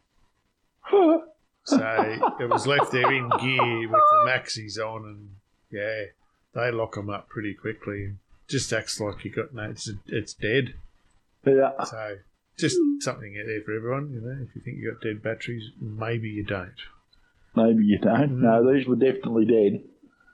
So 1.64 2.18
it 2.40 2.50
was 2.50 2.66
left 2.66 2.90
there 2.90 3.12
in 3.12 3.28
gear 3.40 3.88
with 3.88 3.90
the 4.10 4.24
maxis 4.26 4.78
on, 4.78 5.04
and 5.04 5.30
yeah, 5.70 6.06
they 6.54 6.72
lock 6.72 6.96
them 6.96 7.08
up 7.08 7.28
pretty 7.28 7.54
quickly. 7.54 8.14
Just 8.48 8.72
acts 8.72 8.98
like 8.98 9.24
you 9.24 9.30
got 9.30 9.54
no, 9.54 9.70
it's 9.70 9.88
it's 10.08 10.34
dead. 10.34 10.74
yeah. 11.46 11.84
So 11.84 12.16
just 12.62 12.78
something 13.00 13.36
out 13.38 13.46
there 13.46 13.60
for 13.66 13.76
everyone. 13.76 14.10
You 14.14 14.20
know, 14.22 14.46
if 14.48 14.54
you 14.56 14.62
think 14.64 14.78
you've 14.80 14.94
got 14.94 15.02
dead 15.02 15.22
batteries, 15.22 15.64
maybe 15.80 16.28
you 16.28 16.44
don't. 16.44 16.72
Maybe 17.54 17.84
you 17.84 17.98
don't. 17.98 18.40
No, 18.40 18.72
these 18.72 18.86
were 18.86 18.96
definitely 18.96 19.44
dead. 19.44 19.82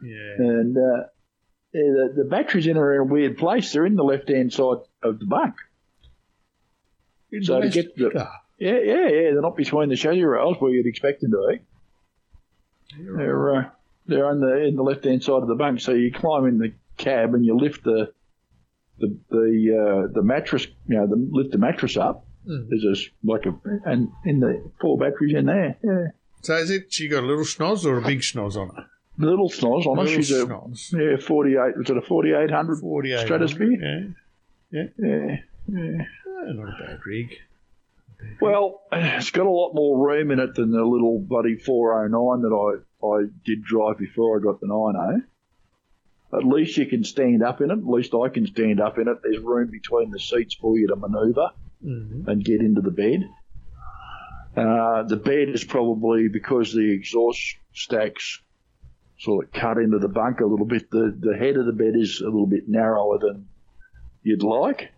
Yeah. 0.03 0.35
And 0.39 0.77
uh, 0.77 1.03
yeah, 1.73 1.83
the, 1.83 2.13
the 2.19 2.25
batteries 2.25 2.69
in 2.69 2.77
are 2.77 2.95
in 2.95 3.01
a 3.01 3.05
weird 3.13 3.37
place. 3.37 3.73
They're 3.73 3.85
in 3.87 3.97
the 3.97 4.05
left 4.05 4.29
hand 4.29 4.53
side 4.53 4.79
of 5.03 5.19
the 5.19 5.27
bunk. 5.27 5.57
So 7.43 7.61
to 7.61 7.69
get 7.69 7.97
the- 7.97 8.13
Ah, 8.17 8.43
Yeah, 8.59 8.79
yeah, 8.79 9.09
yeah. 9.09 9.31
They're 9.33 9.43
not 9.43 9.57
between 9.57 9.89
the 9.89 9.97
chassis 9.97 10.23
rails 10.25 10.57
where 10.61 10.71
you'd 10.71 10.87
expect 10.87 11.21
them 11.21 11.33
to 11.33 11.47
be. 11.51 11.61
They're 13.17 13.55
uh, 13.57 13.71
they're 14.07 14.27
on 14.27 14.41
the 14.41 14.65
in 14.65 14.77
the 14.77 14.83
left 14.83 15.05
hand 15.05 15.23
side 15.23 15.43
of 15.43 15.49
the 15.49 15.55
bunk. 15.55 15.81
So 15.81 15.93
you 15.93 16.13
climb 16.13 16.47
in 16.47 16.59
the 16.59 16.73
cab 16.97 17.35
and 17.35 17.45
you 17.45 17.57
lift 17.57 17.85
the 17.85 18.13
the 19.01 19.17
the 19.31 20.07
uh, 20.09 20.13
the 20.13 20.23
mattress. 20.23 20.67
You 20.87 20.97
know, 20.97 21.07
the, 21.07 21.17
lift 21.31 21.53
the 21.53 21.59
mattress 21.59 21.97
up. 21.97 22.27
Mm. 22.49 22.69
There's 22.71 22.85
a 22.85 23.01
s- 23.01 23.09
like 23.25 23.47
a 23.47 23.55
and 23.85 24.09
in 24.25 24.41
the 24.41 24.71
four 24.81 24.97
batteries 24.99 25.35
in 25.35 25.47
there. 25.47 25.77
Yeah, 25.85 26.07
So 26.43 26.55
is 26.57 26.71
it 26.71 26.93
she 26.93 27.09
got 27.09 27.23
a 27.23 27.27
little 27.27 27.45
schnoz 27.45 27.85
or 27.85 27.99
a 27.99 28.03
big 28.03 28.21
schnoz 28.21 28.57
on 28.57 28.69
it? 28.69 28.85
the 29.19 29.27
little 29.27 29.51
snoz 29.51 29.85
on 29.87 29.97
her. 29.99 30.05
Little 30.05 30.23
She's 30.23 30.31
a 30.31 30.47
yeah 30.97 31.17
forty 31.19 31.53
eight. 31.57 31.77
Was 31.77 31.91
it 31.91 31.97
a 31.97 32.01
forty 32.03 32.33
eight 32.33 32.51
hundred? 32.51 32.79
48. 32.81 33.21
Stratosphere? 33.25 34.15
Yeah. 34.71 34.83
Yeah, 34.83 34.83
yeah. 34.99 35.37
Eh, 35.69 36.05
not 36.53 36.69
a 36.69 36.77
bad 36.87 37.01
rig. 37.05 37.35
Well, 38.41 38.83
it's 38.93 39.31
got 39.31 39.47
a 39.47 39.51
lot 39.51 39.75
more 39.75 40.07
room 40.07 40.31
in 40.31 40.41
it 40.41 40.55
than 40.55 40.71
the 40.73 40.85
little 40.85 41.21
bloody 41.21 41.57
409 41.57 42.43
that 42.43 42.55
I, 43.03 43.07
I 43.07 43.25
did 43.45 43.63
drive 43.65 43.99
before 43.99 44.39
I 44.39 44.43
got 44.43 44.61
the 44.61 44.67
90. 44.67 45.25
At 46.33 46.45
least 46.45 46.77
you 46.77 46.87
can 46.87 47.05
stand 47.05 47.43
up 47.43 47.61
in 47.63 47.71
it. 47.71 47.79
At 47.79 47.87
least 47.87 48.13
I 48.15 48.29
can 48.29 48.47
stand 48.47 48.81
up 48.81 48.99
in 48.99 49.09
it. 49.09 49.19
There's 49.23 49.39
room 49.43 49.71
between 49.71 50.11
the 50.11 50.19
seats 50.21 50.55
for 50.55 50.77
you 50.79 50.89
to 50.89 50.97
manoeuvre 50.97 51.51
Mm-hmm. 51.85 52.29
and 52.29 52.45
get 52.45 52.61
into 52.61 52.81
the 52.81 52.91
bed. 52.91 53.29
Uh, 54.57 55.05
the 55.05 55.17
bed 55.17 55.49
is 55.49 55.63
probably 55.63 56.27
because 56.29 56.73
the 56.73 56.91
exhaust 56.93 57.55
stacks 57.73 58.41
sort 59.21 59.45
of 59.45 59.53
cut 59.53 59.79
into 59.79 59.99
the 60.01 60.09
bunk 60.09 60.41
a 60.41 60.45
little 60.47 60.67
bit. 60.67 60.91
The 60.91 61.17
the 61.19 61.37
head 61.37 61.57
of 61.57 61.67
the 61.67 61.73
bed 61.73 61.95
is 61.95 62.21
a 62.21 62.25
little 62.25 62.47
bit 62.49 62.69
narrower 62.69 63.19
than 63.21 63.47
you'd 64.25 64.43
like, 64.43 64.91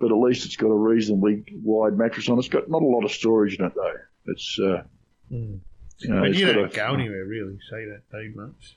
but 0.00 0.10
at 0.10 0.16
least 0.18 0.44
it's 0.46 0.56
got 0.56 0.68
a 0.70 0.74
reasonably 0.74 1.44
wide 1.62 1.96
mattress 1.96 2.28
on. 2.28 2.36
it. 2.36 2.40
It's 2.40 2.48
got 2.48 2.68
not 2.68 2.82
a 2.82 2.86
lot 2.86 3.04
of 3.04 3.12
storage 3.12 3.56
in 3.58 3.64
it 3.66 3.72
though. 3.76 3.94
It's 4.26 4.58
uh, 4.60 4.82
Mm. 5.30 5.60
you 5.98 6.08
know, 6.08 6.20
But 6.20 6.30
it's 6.30 6.38
you 6.40 6.52
don't 6.52 6.72
a- 6.72 6.74
go 6.76 6.94
anywhere 6.94 7.24
really, 7.26 7.58
so 7.70 7.76
that 7.76 8.02
don't 8.10 8.34
much. 8.34 8.74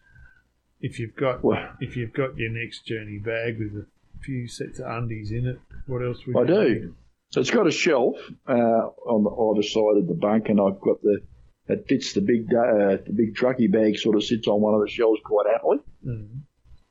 If 0.82 1.00
you've 1.00 1.16
got 1.16 1.44
Well, 1.44 1.70
if 1.80 1.96
you've 1.96 2.14
got 2.14 2.38
your 2.38 2.50
next 2.52 2.86
journey 2.86 3.20
bag 3.20 3.60
with 3.60 3.74
a 3.84 3.86
few 4.22 4.48
sets 4.48 4.80
of 4.80 4.88
undies 4.88 5.32
in 5.32 5.46
it, 5.48 5.60
what 5.88 6.02
else 6.04 6.26
would 6.26 6.36
I 6.38 6.42
you 6.42 6.48
do. 6.48 6.74
need? 6.82 6.94
So 7.30 7.40
it's 7.40 7.52
got 7.52 7.68
a 7.68 7.72
shelf 7.72 8.18
uh, 8.48 8.52
on 8.54 9.24
the 9.24 9.30
either 9.30 9.64
side 9.64 9.98
of 10.02 10.08
the 10.08 10.14
bunk, 10.16 10.50
and 10.50 10.60
I've 10.60 10.82
got 10.82 11.02
the 11.02 11.22
it 11.68 11.86
fits 11.88 12.14
the 12.14 12.22
big 12.22 12.54
uh, 12.54 12.98
the 13.06 13.14
big 13.16 13.36
trucky 13.36 13.72
bag 13.72 13.98
sort 13.98 14.16
of 14.18 14.24
sits 14.24 14.48
on 14.48 14.60
one 14.60 14.74
of 14.74 14.82
the 14.82 14.90
shelves 14.90 15.22
quite 15.24 15.48
happily. 15.52 15.78
Mm. 16.06 16.42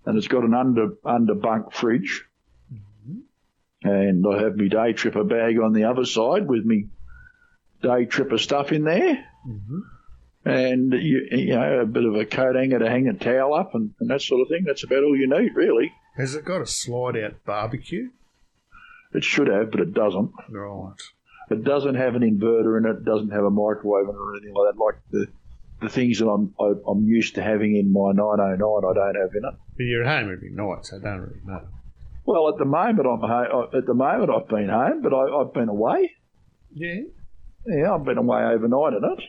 and 0.06 0.16
it's 0.16 0.28
got 0.28 0.44
an 0.44 0.54
under 0.54 0.94
under 1.04 1.34
bunk 1.34 1.72
fridge. 1.72 2.24
And 3.82 4.26
I 4.26 4.42
have 4.42 4.56
my 4.56 4.68
day 4.68 4.92
tripper 4.92 5.24
bag 5.24 5.58
on 5.58 5.72
the 5.72 5.84
other 5.84 6.04
side 6.04 6.46
with 6.46 6.66
me 6.66 6.88
day 7.82 8.04
tripper 8.04 8.36
stuff 8.36 8.72
in 8.72 8.84
there, 8.84 9.24
Mhm. 9.48 9.80
And 10.50 10.92
you, 10.92 11.26
you 11.30 11.54
know 11.54 11.80
a 11.80 11.86
bit 11.86 12.04
of 12.04 12.14
a 12.14 12.24
coat 12.24 12.56
hanger 12.56 12.78
to 12.78 12.88
hang 12.88 13.08
a 13.08 13.14
towel 13.14 13.54
up 13.54 13.74
and, 13.74 13.94
and 14.00 14.10
that 14.10 14.22
sort 14.22 14.42
of 14.42 14.48
thing. 14.48 14.64
That's 14.66 14.84
about 14.84 15.04
all 15.04 15.16
you 15.16 15.28
need, 15.28 15.54
really. 15.54 15.92
Has 16.16 16.34
it 16.34 16.44
got 16.44 16.60
a 16.60 16.66
slide 16.66 17.16
out 17.16 17.44
barbecue? 17.44 18.10
It 19.12 19.24
should 19.24 19.48
have, 19.48 19.70
but 19.70 19.80
it 19.80 19.94
doesn't. 19.94 20.30
Right. 20.50 20.94
It 21.50 21.64
doesn't 21.64 21.96
have 21.96 22.14
an 22.14 22.22
inverter 22.22 22.78
in 22.78 22.86
it. 22.86 22.98
It 22.98 23.04
doesn't 23.04 23.30
have 23.30 23.44
a 23.44 23.50
microwave 23.50 24.04
in 24.04 24.14
it 24.14 24.18
or 24.18 24.36
anything 24.36 24.54
like 24.54 24.74
that. 24.74 24.80
Like 24.80 24.94
the 25.10 25.26
the 25.80 25.88
things 25.88 26.18
that 26.18 26.28
I'm 26.28 26.54
I, 26.60 26.72
I'm 26.88 27.06
used 27.06 27.34
to 27.36 27.42
having 27.42 27.74
in 27.76 27.92
my 27.92 28.12
909, 28.12 28.58
I 28.58 28.94
don't 28.94 29.16
have 29.16 29.34
in 29.34 29.44
it. 29.44 29.54
But 29.76 29.84
you're 29.84 30.04
at 30.04 30.20
home 30.22 30.32
every 30.32 30.50
night, 30.52 30.86
so 30.86 30.98
I 30.98 31.00
don't 31.00 31.20
really 31.20 31.40
matter. 31.44 31.68
Well, 32.24 32.48
at 32.48 32.58
the 32.58 32.64
moment 32.66 33.06
I'm 33.06 33.20
home. 33.20 33.68
At 33.74 33.86
the 33.86 33.94
moment 33.94 34.30
I've 34.30 34.48
been 34.48 34.68
home, 34.68 35.02
but 35.02 35.14
I, 35.14 35.40
I've 35.40 35.52
been 35.52 35.68
away. 35.68 36.12
Yeah. 36.72 37.02
Yeah, 37.66 37.94
I've 37.94 38.04
been 38.04 38.18
away 38.18 38.42
overnight 38.42 38.94
in 38.94 39.04
it 39.04 39.20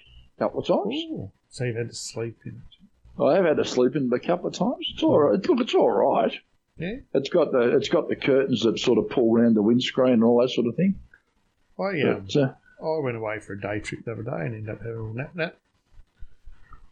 a 0.42 0.46
couple 0.46 0.62
of 0.62 0.68
times. 0.68 0.96
Ooh. 1.12 1.32
So 1.50 1.66
you've 1.66 1.76
had 1.76 1.90
to 1.90 1.96
sleep 1.96 2.38
in 2.46 2.52
it. 2.54 3.22
I 3.24 3.36
have 3.36 3.46
had 3.46 3.58
to 3.58 3.66
sleep 3.66 3.96
in 3.96 4.10
it 4.12 4.14
a 4.16 4.20
couple 4.26 4.48
of 4.48 4.54
times. 4.54 4.88
It's 4.94 5.04
all 5.04 5.20
right. 5.20 5.46
Look, 5.48 5.60
it's 5.60 5.76
all 5.76 5.92
right. 5.92 6.34
Yeah. 6.78 6.96
It's 7.14 7.30
got 7.30 7.52
the 7.52 7.76
it's 7.76 7.90
got 7.90 8.08
the 8.10 8.16
curtains 8.16 8.64
that 8.64 8.80
sort 8.80 8.98
of 8.98 9.10
pull 9.10 9.36
around 9.38 9.56
the 9.56 9.62
windscreen 9.62 10.14
and 10.14 10.24
all 10.24 10.42
that 10.42 10.50
sort 10.50 10.68
of 10.68 10.76
thing. 10.76 10.96
I 11.80 12.02
um, 12.10 12.26
But, 12.26 12.36
uh, 12.36 12.54
I 12.84 13.00
went 13.04 13.18
away 13.18 13.40
for 13.40 13.54
a 13.54 13.62
day 13.62 13.80
trip 13.80 14.06
the 14.06 14.14
other 14.14 14.24
day 14.24 14.32
and 14.32 14.56
ended 14.56 14.70
up 14.70 14.80
having 14.82 15.12
a 15.12 15.18
nap 15.18 15.36
nap 15.36 15.56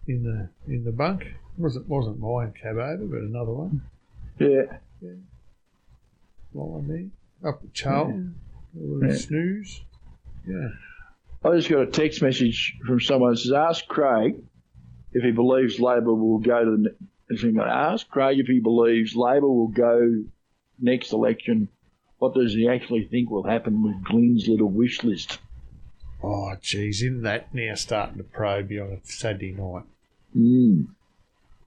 in 0.07 0.23
the 0.23 0.49
in 0.71 0.83
the 0.83 0.91
bunk. 0.91 1.23
It 1.23 1.33
wasn't 1.57 1.87
wasn't 1.87 2.19
my 2.19 2.47
cab 2.47 2.77
over, 2.77 3.05
but 3.05 3.21
another 3.21 3.51
one. 3.53 3.81
yeah, 4.37 4.77
Lying 6.53 7.11
there. 7.41 7.49
Up 7.51 7.61
at 7.63 7.73
Charl. 7.73 8.09
A 8.09 8.79
little 8.79 9.09
Yeah. 9.09 9.15
snooze. 9.17 9.81
Yeah. 10.47 10.69
I 11.43 11.55
just 11.55 11.69
got 11.69 11.81
a 11.81 11.87
text 11.87 12.21
message 12.21 12.77
from 12.85 12.99
someone 12.99 13.31
that 13.31 13.37
says, 13.37 13.53
"Ask 13.53 13.87
Craig 13.87 14.43
if 15.13 15.23
he 15.23 15.31
believes 15.31 15.79
Labor 15.79 16.13
will 16.13 16.39
go 16.39 16.65
to 16.65 16.77
the." 16.77 16.95
He 17.35 17.57
ask 17.59 18.09
Craig 18.09 18.39
if 18.39 18.47
he 18.47 18.59
believes 18.59 19.15
Labor 19.15 19.47
will 19.47 19.67
go 19.67 20.23
next 20.79 21.13
election. 21.13 21.69
What 22.17 22.33
does 22.33 22.53
he 22.53 22.67
actually 22.67 23.05
think 23.05 23.29
will 23.29 23.43
happen 23.43 23.83
with 23.83 24.03
Glenn's 24.03 24.47
little 24.47 24.69
wish 24.69 25.03
list? 25.03 25.39
Oh, 26.21 26.55
geez, 26.61 27.01
isn't 27.01 27.21
that 27.21 27.53
now 27.53 27.75
starting 27.75 28.17
to 28.17 28.23
probe 28.23 28.71
you 28.71 28.83
on 28.83 28.91
a 28.91 28.99
Saturday 29.03 29.53
night? 29.53 29.83
Mm. 30.35 30.87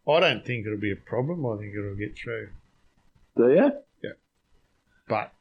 I 0.06 0.20
don't 0.20 0.44
think 0.44 0.66
it'll 0.66 0.78
be 0.78 0.92
a 0.92 0.96
problem. 0.96 1.46
I 1.46 1.56
think 1.58 1.74
it'll 1.74 1.94
get 1.94 2.18
through. 2.18 2.48
Do 3.36 3.50
you? 3.50 3.72
Yeah. 4.02 4.10
But 5.08 5.32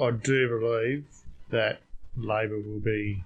I 0.00 0.12
do 0.12 0.48
believe 0.48 1.04
that 1.50 1.80
Labor 2.16 2.60
will 2.60 2.80
be. 2.80 3.24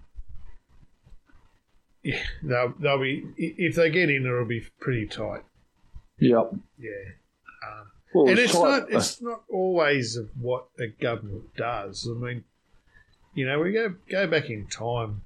Yeah, 2.03 2.23
they'll, 2.43 2.75
they'll 2.81 3.01
be. 3.01 3.25
If 3.37 3.77
they 3.77 3.91
get 3.91 4.11
in, 4.11 4.27
it'll 4.27 4.45
be 4.45 4.67
pretty 4.81 5.07
tight. 5.07 5.43
Yep. 6.19 6.53
Yeah. 6.79 6.91
Um, 7.69 7.87
Well, 8.15 8.29
and 8.29 8.39
it's 8.39 8.53
tight- 8.53 8.61
not 8.61 8.93
it's 8.93 9.21
not 9.23 9.43
always 9.49 10.17
of 10.17 10.31
what 10.41 10.67
a 10.81 10.89
government 10.89 11.55
does. 11.57 12.09
I 12.11 12.15
mean, 12.19 12.45
you 13.35 13.47
know, 13.47 13.61
we 13.61 13.73
go 13.73 13.95
go 14.11 14.27
back 14.27 14.51
in 14.51 14.67
time. 14.67 15.23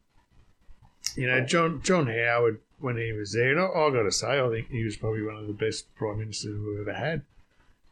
You 1.15 1.27
know, 1.28 1.40
John 1.40 1.81
John 1.82 2.07
Howard 2.09 2.61
when 2.78 2.98
he 2.98 3.11
was 3.12 3.32
there, 3.32 3.53
and 3.53 3.61
I, 3.61 3.65
I 3.65 3.90
got 3.90 4.03
to 4.03 4.12
say, 4.12 4.39
I 4.39 4.48
think 4.51 4.69
he 4.69 4.85
was 4.85 4.97
probably 4.98 5.23
one 5.23 5.36
of 5.36 5.47
the 5.47 5.55
best 5.55 5.94
prime 5.94 6.19
ministers 6.19 6.59
we've 6.61 6.81
ever 6.86 6.93
had. 6.93 7.23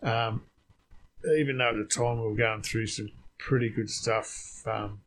Um, 0.02 0.42
even 1.38 1.56
though 1.56 1.70
at 1.70 1.76
the 1.76 1.84
time 1.84 2.20
we 2.20 2.26
were 2.28 2.34
going 2.34 2.60
through 2.60 2.88
some 2.88 3.08
pretty 3.38 3.70
good 3.70 3.88
stuff, 3.88 4.62
um, 4.66 5.00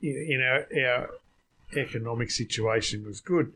you, 0.00 0.12
you 0.12 0.38
know, 0.38 0.64
our 0.86 1.10
economic 1.76 2.30
situation 2.30 3.04
was 3.06 3.20
good. 3.20 3.52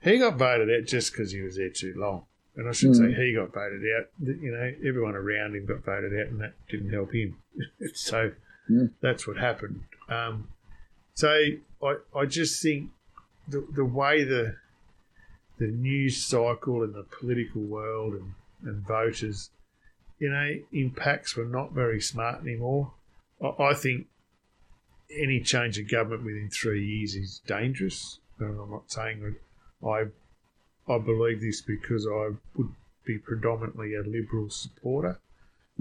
He 0.00 0.18
got 0.18 0.36
voted 0.36 0.70
out 0.70 0.86
just 0.86 1.12
because 1.12 1.32
he 1.32 1.40
was 1.40 1.56
there 1.56 1.70
too 1.70 1.94
long. 1.96 2.24
And 2.56 2.68
I 2.68 2.72
should 2.72 2.96
say 2.96 3.12
he 3.12 3.34
got 3.34 3.52
voted 3.54 3.82
out. 3.96 4.06
You 4.20 4.50
know, 4.52 4.72
everyone 4.88 5.14
around 5.14 5.54
him 5.54 5.66
got 5.66 5.84
voted 5.84 6.12
out, 6.18 6.26
and 6.28 6.40
that 6.40 6.54
didn't 6.68 6.92
help 6.92 7.12
him. 7.12 7.36
so 7.94 8.32
Mm. 8.70 8.90
that's 9.00 9.26
what 9.26 9.38
happened. 9.38 9.80
Um, 10.10 10.48
so 11.14 11.34
I, 11.82 11.94
I 12.14 12.26
just 12.26 12.62
think 12.62 12.90
the 13.48 13.66
the 13.74 13.84
way 13.84 14.24
the 14.24 14.56
the 15.58 15.68
news 15.68 16.22
cycle 16.22 16.82
and 16.82 16.94
the 16.94 17.04
political 17.18 17.62
world 17.62 18.12
and, 18.12 18.34
and 18.62 18.86
voters, 18.86 19.48
you 20.18 20.28
know, 20.28 20.50
impacts 20.70 21.34
were 21.34 21.46
not 21.46 21.72
very 21.72 21.98
smart 22.00 22.42
anymore. 22.42 22.92
I, 23.42 23.70
I 23.70 23.74
think 23.74 24.06
any 25.10 25.40
change 25.40 25.78
of 25.78 25.90
government 25.90 26.24
within 26.24 26.50
three 26.50 26.84
years 26.84 27.14
is 27.14 27.40
dangerous. 27.46 28.18
And 28.38 28.60
I'm 28.60 28.70
not 28.70 28.90
saying 28.90 29.20
that 29.22 29.86
I 29.86 30.06
I 30.92 30.98
believe 30.98 31.40
this 31.40 31.60
because 31.60 32.06
I 32.06 32.30
would 32.56 32.70
be 33.04 33.18
predominantly 33.18 33.94
a 33.94 34.02
Liberal 34.02 34.48
supporter. 34.50 35.18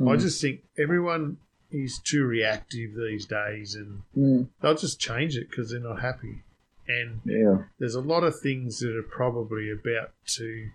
I 0.05 0.15
just 0.15 0.39
think 0.41 0.61
everyone 0.77 1.37
is 1.71 1.97
too 1.99 2.23
reactive 2.25 2.93
these 2.93 3.25
days, 3.25 3.73
and 3.75 4.03
Mm. 4.15 4.49
they'll 4.61 4.75
just 4.75 4.99
change 4.99 5.35
it 5.35 5.49
because 5.49 5.71
they're 5.71 5.79
not 5.79 6.01
happy. 6.01 6.43
And 6.87 7.21
Yeah. 7.25 7.63
there's 7.79 7.95
a 7.95 8.01
lot 8.01 8.23
of 8.23 8.39
things 8.39 8.79
that 8.79 8.95
are 8.95 9.01
probably 9.03 9.69
about 9.71 10.11
to, 10.37 10.69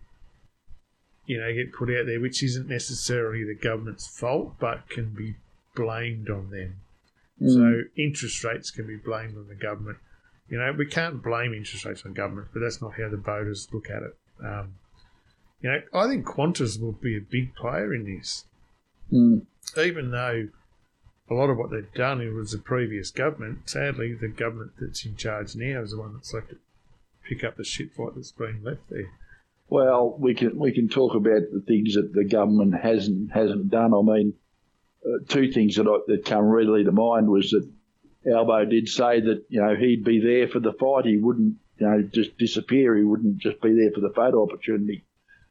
you 1.27 1.39
know, 1.41 1.53
get 1.55 1.73
put 1.73 1.89
out 1.91 2.07
there, 2.07 2.21
which 2.21 2.43
isn't 2.43 2.69
necessarily 2.69 3.45
the 3.45 3.55
government's 3.55 4.07
fault, 4.19 4.59
but 4.59 4.89
can 4.91 5.11
be 5.15 5.37
blamed 5.75 6.29
on 6.29 6.51
them. 6.51 6.81
Mm. 7.43 7.55
So 7.55 7.83
interest 7.97 8.45
rates 8.45 8.71
can 8.71 8.87
be 8.87 8.97
blamed 8.97 9.37
on 9.37 9.49
the 9.49 9.55
government. 9.55 9.99
You 10.49 10.59
know, 10.59 10.73
we 10.77 10.87
can't 10.87 11.23
blame 11.23 11.55
interest 11.55 11.85
rates 11.85 12.05
on 12.05 12.13
government, 12.13 12.49
but 12.53 12.61
that's 12.61 12.83
not 12.83 12.95
how 12.95 13.09
the 13.09 13.17
voters 13.17 13.69
look 13.73 13.91
at 13.91 14.03
it. 14.03 14.17
Um, 14.45 14.75
you 15.61 15.71
know, 15.71 15.81
I 15.95 16.09
think 16.09 16.27
Qantas 16.27 16.81
will 16.81 16.93
be 16.93 17.17
a 17.17 17.21
big 17.21 17.55
player 17.55 17.95
in 17.95 18.05
this, 18.05 18.45
Mm. 19.13 19.47
even 19.79 20.11
though 20.11 20.49
a 21.31 21.35
lot 21.35 21.51
of 21.51 21.57
what 21.57 21.71
they've 21.71 21.93
done 21.95 22.19
was 22.35 22.53
the 22.53 22.59
previous 22.59 23.11
government. 23.11 23.69
Sadly, 23.69 24.15
the 24.15 24.29
government 24.29 24.73
that's 24.81 25.05
in 25.05 25.17
charge 25.17 25.55
now 25.57 25.81
is 25.83 25.93
the 25.93 25.99
one 25.99 26.15
that's 26.15 26.33
left 26.35 26.51
to 26.51 26.59
pick 27.29 27.45
up 27.45 27.57
the 27.57 27.65
shit 27.65 27.93
fight 27.93 28.15
that's 28.15 28.33
been 28.33 28.63
left 28.63 28.89
there. 28.91 29.11
Well, 29.69 30.17
we 30.19 30.35
can 30.35 30.59
we 30.59 30.73
can 30.73 30.89
talk 30.89 31.15
about 31.15 31.43
the 31.53 31.63
things 31.67 31.95
that 31.95 32.13
the 32.13 32.25
government 32.25 32.75
hasn't 32.83 33.33
hasn't 33.33 33.71
done. 33.71 33.95
I 33.95 34.03
mean, 34.03 34.35
two 35.29 35.51
things 35.53 35.77
that 35.77 35.87
I, 35.87 35.99
that 36.07 36.25
come 36.25 36.45
readily 36.45 36.85
to 36.85 36.93
mind 36.93 37.29
was 37.29 37.51
that 37.51 37.69
Albo 38.33 38.65
did 38.67 38.89
say 38.89 39.21
that 39.21 39.45
you 39.49 39.61
know 39.61 39.75
he'd 39.75 40.05
be 40.05 40.21
there 40.21 40.49
for 40.49 40.61
the 40.61 40.73
fight. 40.73 41.05
He 41.07 41.17
wouldn't 41.19 41.57
you 41.79 41.87
know 41.87 42.03
just 42.03 42.39
disappear. 42.39 42.97
He 42.97 43.03
wouldn't 43.05 43.39
just 43.39 43.61
be 43.61 43.73
there 43.75 43.91
for 43.93 44.01
the 44.01 44.13
photo 44.15 44.43
opportunity. 44.43 45.05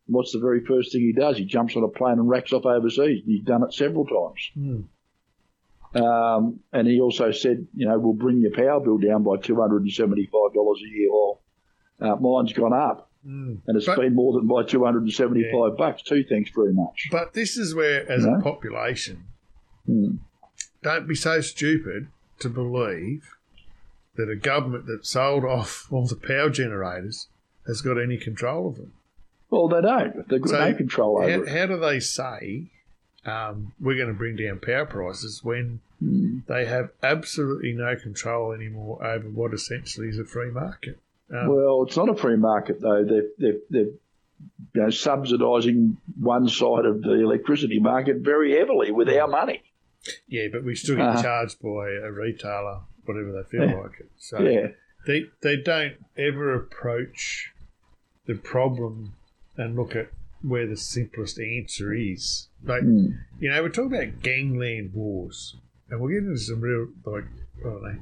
And 0.07 0.15
What's 0.15 0.31
the 0.31 0.39
very 0.39 0.63
first 0.65 0.91
thing 0.91 1.01
he 1.01 1.13
does? 1.13 1.37
He 1.37 1.45
jumps 1.45 1.75
on 1.75 1.83
a 1.83 1.87
plane 1.87 2.13
and 2.19 2.29
racks 2.29 2.53
off 2.53 2.65
overseas. 2.65 3.23
He's 3.25 3.43
done 3.43 3.63
it 3.63 3.73
several 3.73 4.05
times. 4.05 4.51
Hmm. 4.55 4.81
Um, 5.93 6.61
and 6.71 6.87
he 6.87 7.01
also 7.01 7.31
said, 7.31 7.67
you 7.75 7.85
know, 7.85 7.99
we'll 7.99 8.13
bring 8.13 8.39
your 8.39 8.51
power 8.51 8.79
bill 8.79 8.97
down 8.97 9.23
by 9.23 9.35
two 9.37 9.59
hundred 9.59 9.81
and 9.81 9.91
seventy-five 9.91 10.53
dollars 10.53 10.79
a 10.85 10.89
year. 10.97 11.09
Well, 11.11 11.41
uh, 11.99 12.15
mine's 12.15 12.53
gone 12.53 12.73
up 12.73 13.07
Mm. 13.23 13.59
and 13.67 13.77
it's 13.77 13.85
But- 13.85 13.99
been 13.99 14.15
more 14.15 14.33
than 14.33 14.47
by 14.47 14.63
275 14.63 15.77
bucks 15.77 16.01
too 16.01 16.23
thanks 16.27 16.49
very 16.55 16.73
much 16.73 17.07
But 17.11 17.33
this 17.33 17.55
is 17.55 17.75
where, 17.75 18.11
as 18.11 18.25
No. 18.25 18.37
a 18.39 18.41
population, 18.41 19.25
Hmm. 19.85 20.15
don't 20.83 21.07
be 21.07 21.15
so 21.15 21.41
stupid 21.41 22.07
to 22.39 22.49
believe 22.49 23.35
that 24.15 24.29
a 24.29 24.35
government 24.35 24.85
that 24.87 25.05
sold 25.05 25.43
off 25.45 25.87
all 25.91 26.05
the 26.07 26.15
power 26.15 26.49
generators 26.49 27.27
has 27.67 27.81
got 27.81 27.97
any 28.01 28.17
control 28.17 28.67
of 28.69 28.75
them. 28.77 28.93
well 29.49 29.67
they 29.67 29.81
don't 29.81 30.27
they've 30.29 30.41
got 30.41 30.49
So, 30.49 30.59
no 30.69 30.73
control 30.75 31.21
How, 31.21 31.27
over 31.27 31.43
it 31.45 31.49
how 31.49 31.65
do 31.67 31.79
they 31.79 31.99
say 31.99 32.67
um, 33.25 33.73
we're 33.79 33.95
going 33.97 34.07
to 34.07 34.15
bring 34.17 34.35
down 34.35 34.59
power 34.59 34.85
prices 34.85 35.43
when 35.43 35.79
Hmm. 35.99 36.39
they 36.47 36.65
have 36.65 36.89
absolutely 37.03 37.73
no 37.73 37.95
control 37.95 38.53
anymore 38.53 39.05
over 39.05 39.29
what 39.29 39.53
essentially 39.53 40.07
is 40.07 40.17
a 40.17 40.25
free 40.25 40.49
market? 40.49 40.97
Um, 41.31 41.47
well 41.47 41.83
it's 41.83 41.95
not 41.95 42.09
a 42.09 42.15
free 42.15 42.37
market 42.37 42.81
though 42.81 43.03
they're, 43.05 43.27
they're, 43.37 43.59
they're 43.69 43.81
you 44.73 44.81
know, 44.81 44.87
subsidising 44.87 45.97
one 46.19 46.49
side 46.49 46.85
of 46.85 47.03
the 47.03 47.13
electricity 47.21 47.79
market 47.79 48.17
very 48.17 48.57
heavily 48.57 48.91
with 48.91 49.09
our 49.09 49.27
money 49.27 49.61
yeah, 50.27 50.47
but 50.51 50.63
we 50.63 50.75
still 50.75 50.95
get 50.95 51.05
Uh-huh. 51.07 51.21
charged 51.21 51.61
by 51.61 51.89
a 51.91 52.11
retailer, 52.11 52.81
whatever 53.05 53.31
they 53.31 53.43
feel 53.49 53.69
Yeah. 53.69 53.75
like 53.81 53.99
it. 53.99 54.09
So 54.17 54.41
yeah 54.41 54.67
they 55.07 55.25
they 55.41 55.57
don't 55.57 55.95
ever 56.17 56.53
approach 56.53 57.51
the 58.27 58.35
problem 58.35 59.13
and 59.57 59.75
look 59.75 59.95
at 59.95 60.09
where 60.43 60.67
the 60.67 60.77
simplest 60.77 61.39
answer 61.39 61.91
is. 61.93 62.47
Like 62.63 62.83
Hmm. 62.83 63.07
you 63.39 63.49
know, 63.49 63.61
we're 63.63 63.69
talking 63.69 63.93
about 63.97 64.21
gangland 64.21 64.93
wars, 64.93 65.55
and 65.89 65.99
we're 65.99 66.11
getting 66.11 66.27
into 66.29 66.39
some 66.39 66.61
real 66.61 66.89
like 67.05 67.25
I 67.59 67.63
don't 67.63 67.83
know, 67.83 67.99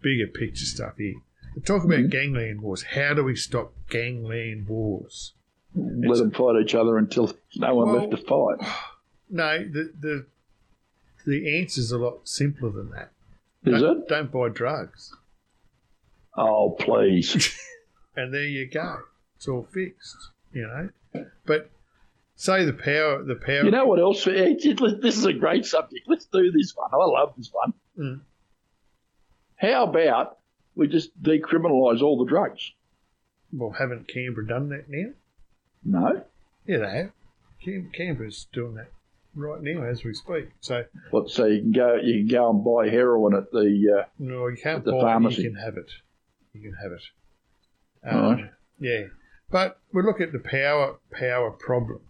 bigger 0.00 0.26
picture 0.28 0.64
stuff 0.64 0.96
here. 0.96 1.14
We're 1.56 1.62
talking 1.62 1.92
about 1.92 2.10
gangland 2.10 2.62
wars. 2.62 2.82
How 2.82 3.14
do 3.14 3.22
we 3.24 3.36
stop 3.36 3.72
gangland 3.90 4.68
wars? 4.68 5.34
let 5.74 6.18
them 6.18 6.30
fight 6.30 6.60
each 6.60 6.74
other 6.74 6.98
until 6.98 7.34
no 7.56 7.74
one 7.74 7.88
Well- 7.92 8.08
left 8.08 8.10
to 8.10 8.16
fight 8.18 8.58
No, 9.30 9.58
the 9.58 9.90
the 9.98 10.26
the 11.26 11.58
answer's 11.60 11.92
a 11.92 11.98
lot 11.98 12.28
simpler 12.28 12.70
than 12.70 12.90
that. 12.90 13.10
is 13.64 13.80
don't, 13.82 13.98
it 14.02 14.08
Don't 14.08 14.30
buy 14.32 14.48
drugs, 14.48 15.14
oh 16.36 16.70
please 16.78 17.54
and 18.16 18.32
there 18.32 18.44
you 18.44 18.68
go. 18.68 18.98
It's 19.36 19.48
all 19.48 19.66
fixed. 19.72 20.16
You 20.52 20.66
know, 21.14 21.24
but 21.46 21.70
say 22.36 22.64
the 22.64 22.72
power 22.72 23.22
the 23.22 23.34
power. 23.36 23.64
you 23.64 23.70
know 23.70 23.86
what 23.86 23.98
else 24.00 24.24
this 25.00 25.16
is 25.16 25.24
a 25.24 25.32
great 25.32 25.64
subject 25.64 26.06
let's 26.08 26.26
do 26.26 26.50
this 26.50 26.74
one 26.76 26.90
I 26.92 26.96
love 27.04 27.34
this 27.36 27.50
one 27.52 27.72
Mm. 27.98 28.20
how 29.56 29.84
about 29.84 30.38
we 30.74 30.88
just 30.88 31.10
decriminalise 31.22 32.00
all 32.00 32.18
the 32.18 32.28
drugs 32.28 32.72
Well, 33.52 33.70
haven't 33.78 34.08
Canberra 34.08 34.46
done 34.46 34.70
that 34.70 34.88
now? 34.88 35.10
no 35.84 36.24
Yeah, 36.66 36.78
they 36.78 36.96
have. 36.96 37.92
Canberra's 37.92 38.46
doing 38.52 38.74
that 38.76 38.88
right 39.34 39.62
now 39.62 39.82
as 39.84 40.04
we 40.04 40.14
speak. 40.14 40.48
So, 40.60 40.84
What? 41.10 41.30
So 41.30 41.46
you 41.46 41.60
can 41.62 41.72
go, 41.72 41.96
you 41.96 42.20
can 42.20 42.28
go 42.28 42.50
and 42.50 42.64
buy 42.64 42.88
heroin 42.88 43.34
at 43.34 43.50
the. 43.50 44.00
Uh, 44.00 44.04
no, 44.18 44.46
you 44.48 44.56
can't 44.56 44.84
the 44.84 44.92
buy 44.92 45.00
pharmacy. 45.00 45.42
it. 45.42 45.44
You 45.44 45.50
can 45.50 45.60
have 45.60 45.76
it. 45.76 45.90
You 46.54 46.60
can 46.62 46.74
have 46.82 46.92
it. 46.92 47.02
Um, 48.04 48.32
Right. 48.36 48.50
Yeah, 48.80 49.02
but 49.50 49.78
we 49.92 50.02
look 50.02 50.20
at 50.20 50.32
the 50.32 50.38
power 50.40 50.96
power 51.12 51.50
problem 51.52 52.00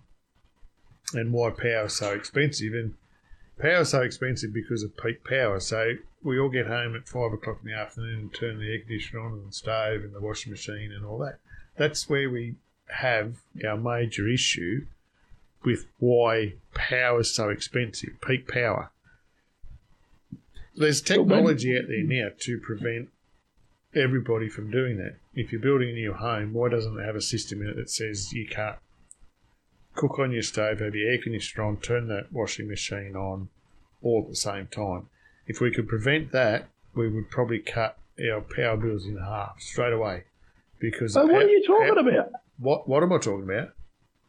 and 1.12 1.32
why 1.32 1.50
power 1.50 1.84
is 1.86 1.94
so 1.96 2.12
expensive. 2.12 2.72
And 2.72 2.94
power 3.58 3.80
is 3.82 3.90
so 3.90 4.00
expensive 4.00 4.52
because 4.54 4.82
of 4.82 4.96
peak 4.96 5.22
power. 5.24 5.60
So 5.60 5.94
we 6.22 6.38
all 6.38 6.48
get 6.48 6.66
home 6.66 6.96
at 6.96 7.08
five 7.08 7.32
o'clock 7.32 7.58
in 7.62 7.70
the 7.70 7.76
afternoon 7.76 8.18
and 8.20 8.34
turn 8.34 8.58
the 8.58 8.72
air 8.72 8.78
conditioner 8.78 9.20
on 9.20 9.32
and 9.32 9.48
the 9.48 9.52
stove 9.52 10.02
and 10.02 10.14
the 10.14 10.20
washing 10.20 10.50
machine 10.52 10.92
and 10.96 11.04
all 11.04 11.18
that. 11.18 11.38
That's 11.76 12.08
where 12.08 12.30
we 12.30 12.54
have 12.88 13.36
our 13.66 13.76
major 13.76 14.28
issue 14.28 14.86
with 15.64 15.86
why 15.98 16.54
power 16.74 17.20
is 17.20 17.34
so 17.34 17.48
expensive, 17.48 18.20
peak 18.26 18.48
power. 18.48 18.90
There's 20.74 21.00
technology 21.00 21.76
out 21.76 21.88
there 21.88 22.02
now 22.02 22.28
to 22.40 22.58
prevent 22.58 23.10
everybody 23.94 24.48
from 24.48 24.70
doing 24.70 24.96
that. 24.98 25.16
If 25.34 25.52
you're 25.52 25.60
building 25.60 25.90
a 25.90 25.92
new 25.92 26.14
home, 26.14 26.52
why 26.54 26.70
doesn't 26.70 26.98
it 26.98 27.04
have 27.04 27.16
a 27.16 27.20
system 27.20 27.62
in 27.62 27.68
it 27.68 27.76
that 27.76 27.90
says 27.90 28.32
you 28.32 28.46
can't 28.46 28.76
cook 29.94 30.18
on 30.18 30.32
your 30.32 30.42
stove, 30.42 30.80
have 30.80 30.94
your 30.94 31.10
air 31.10 31.18
conditioner 31.18 31.64
on, 31.64 31.76
turn 31.76 32.08
that 32.08 32.32
washing 32.32 32.68
machine 32.68 33.14
on 33.16 33.48
all 34.02 34.22
at 34.22 34.30
the 34.30 34.36
same 34.36 34.66
time? 34.66 35.08
If 35.46 35.60
we 35.60 35.70
could 35.70 35.88
prevent 35.88 36.32
that, 36.32 36.68
we 36.94 37.08
would 37.08 37.30
probably 37.30 37.58
cut 37.58 37.98
our 38.30 38.40
power 38.40 38.76
bills 38.76 39.06
in 39.06 39.18
half 39.18 39.60
straight 39.60 39.92
away. 39.92 40.24
Because 40.78 41.14
so 41.14 41.26
what 41.26 41.42
are 41.42 41.48
you 41.48 41.62
talking 41.66 41.98
about? 41.98 42.32
What 42.58 42.88
what 42.88 43.02
am 43.02 43.12
I 43.12 43.18
talking 43.18 43.44
about? 43.44 43.72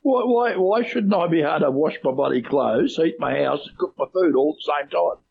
Why, 0.04 0.24
why, 0.26 0.58
why 0.58 0.84
shouldn't 0.84 1.14
I 1.14 1.28
be 1.28 1.42
able 1.42 1.60
to 1.62 1.72
wash 1.72 1.96
my 2.04 2.12
bloody 2.12 2.42
clothes, 2.42 2.98
heat 2.98 3.16
my 3.20 3.42
house, 3.44 3.66
and 3.68 3.78
cook 3.78 3.96
my 3.98 4.06
food 4.14 4.36
all 4.36 4.56
at 4.58 4.66
the 4.66 4.74
same 4.84 4.90
time? 4.90 5.24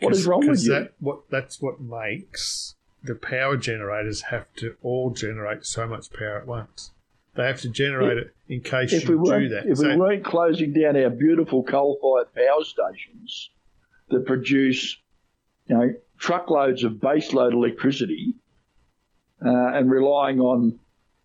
What 0.00 0.12
is 0.12 0.26
wrong 0.26 0.46
with 0.46 0.62
you? 0.64 0.72
That, 0.72 0.92
what, 1.00 1.30
that's 1.30 1.60
what 1.60 1.80
makes 1.80 2.74
the 3.04 3.14
power 3.14 3.56
generators 3.56 4.22
have 4.22 4.52
to 4.56 4.74
all 4.82 5.10
generate 5.10 5.64
so 5.64 5.86
much 5.86 6.10
power 6.10 6.38
at 6.40 6.46
once. 6.46 6.92
They 7.34 7.46
have 7.46 7.60
to 7.60 7.68
generate 7.68 8.16
it 8.16 8.34
in 8.48 8.62
case 8.62 8.92
if 8.94 9.06
you 9.08 9.18
we 9.18 9.28
do 9.30 9.48
that. 9.50 9.66
if 9.66 9.78
So- 9.78 9.88
we 9.90 9.96
weren't 9.96 10.24
closing 10.24 10.72
down 10.72 10.96
our 10.96 11.10
beautiful 11.10 11.62
coal-fired 11.62 12.34
power 12.34 12.64
stations 12.64 13.50
that 14.08 14.24
produce, 14.24 14.96
you 15.66 15.76
know, 15.76 15.94
truckloads 16.18 16.84
of 16.84 16.92
baseload 16.94 17.52
electricity, 17.52 18.34
uh, 19.44 19.50
and 19.74 19.90
relying 19.90 20.40
on 20.40 20.78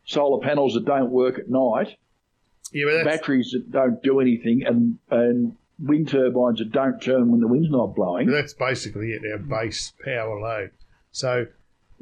solar 0.03 0.41
panels 0.45 0.73
that 0.73 0.83
don't 0.83 1.09
work 1.11 1.39
at 1.39 1.49
night, 1.49 1.95
yeah, 2.71 2.85
but 2.85 3.05
batteries 3.05 3.51
that 3.53 3.71
don't 3.71 4.01
do 4.03 4.19
anything, 4.19 4.63
and 4.65 4.97
and 5.09 5.55
wind 5.79 6.07
turbines 6.09 6.59
that 6.59 6.71
don't 6.71 7.01
turn 7.01 7.31
when 7.31 7.39
the 7.41 7.47
wind's 7.47 7.69
not 7.71 7.95
blowing. 7.95 8.27
that's 8.29 8.53
basically 8.53 9.11
it, 9.13 9.21
our 9.31 9.39
base 9.39 9.93
power 10.03 10.39
load. 10.39 10.71
So, 11.11 11.47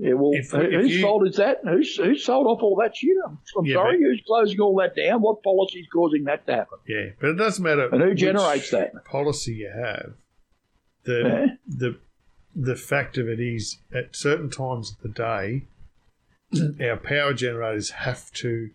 Yeah, 0.02 0.14
well, 0.14 0.32
If- 0.34 0.52
who- 0.52 0.62
if 0.62 0.72
whose 0.82 0.96
you- 0.96 1.02
fault 1.02 1.28
is 1.28 1.36
that? 1.38 1.60
Who's 1.64 1.98
who's 1.98 2.24
sold 2.24 2.48
off 2.48 2.62
all 2.64 2.78
that 2.78 2.96
shit? 2.96 3.16
I'm, 3.26 3.38
I'm 3.58 3.66
Yeah, 3.66 3.76
sorry, 3.76 3.98
but- 3.98 4.04
who's 4.04 4.22
closing 4.26 4.60
all 4.62 4.76
that 4.78 4.96
down? 4.96 5.22
What 5.22 5.44
policy 5.44 5.80
is 5.80 5.88
causing 5.94 6.24
that 6.26 6.46
to 6.48 6.54
happen? 6.56 6.78
yeah, 6.88 7.08
but 7.20 7.32
it 7.32 7.34
doesn't 7.38 7.62
matter. 7.64 7.90
And 7.92 8.02
who 8.02 8.14
generates 8.14 8.72
that? 8.72 9.04
policy 9.06 9.56
you 9.56 9.70
have. 9.76 10.14
The, 11.04 11.20
Yeah. 11.22 11.46
the, 11.68 11.98
the 12.56 12.76
fact 12.76 13.18
of 13.18 13.28
it 13.28 13.40
is, 13.42 13.78
at 13.94 14.16
certain 14.16 14.50
times 14.50 14.92
of 14.92 15.02
the 15.02 15.10
day, 15.10 15.64
our 16.82 16.98
power 16.98 17.34
generators 17.34 17.90
have 17.92 18.32
to 18.34 18.70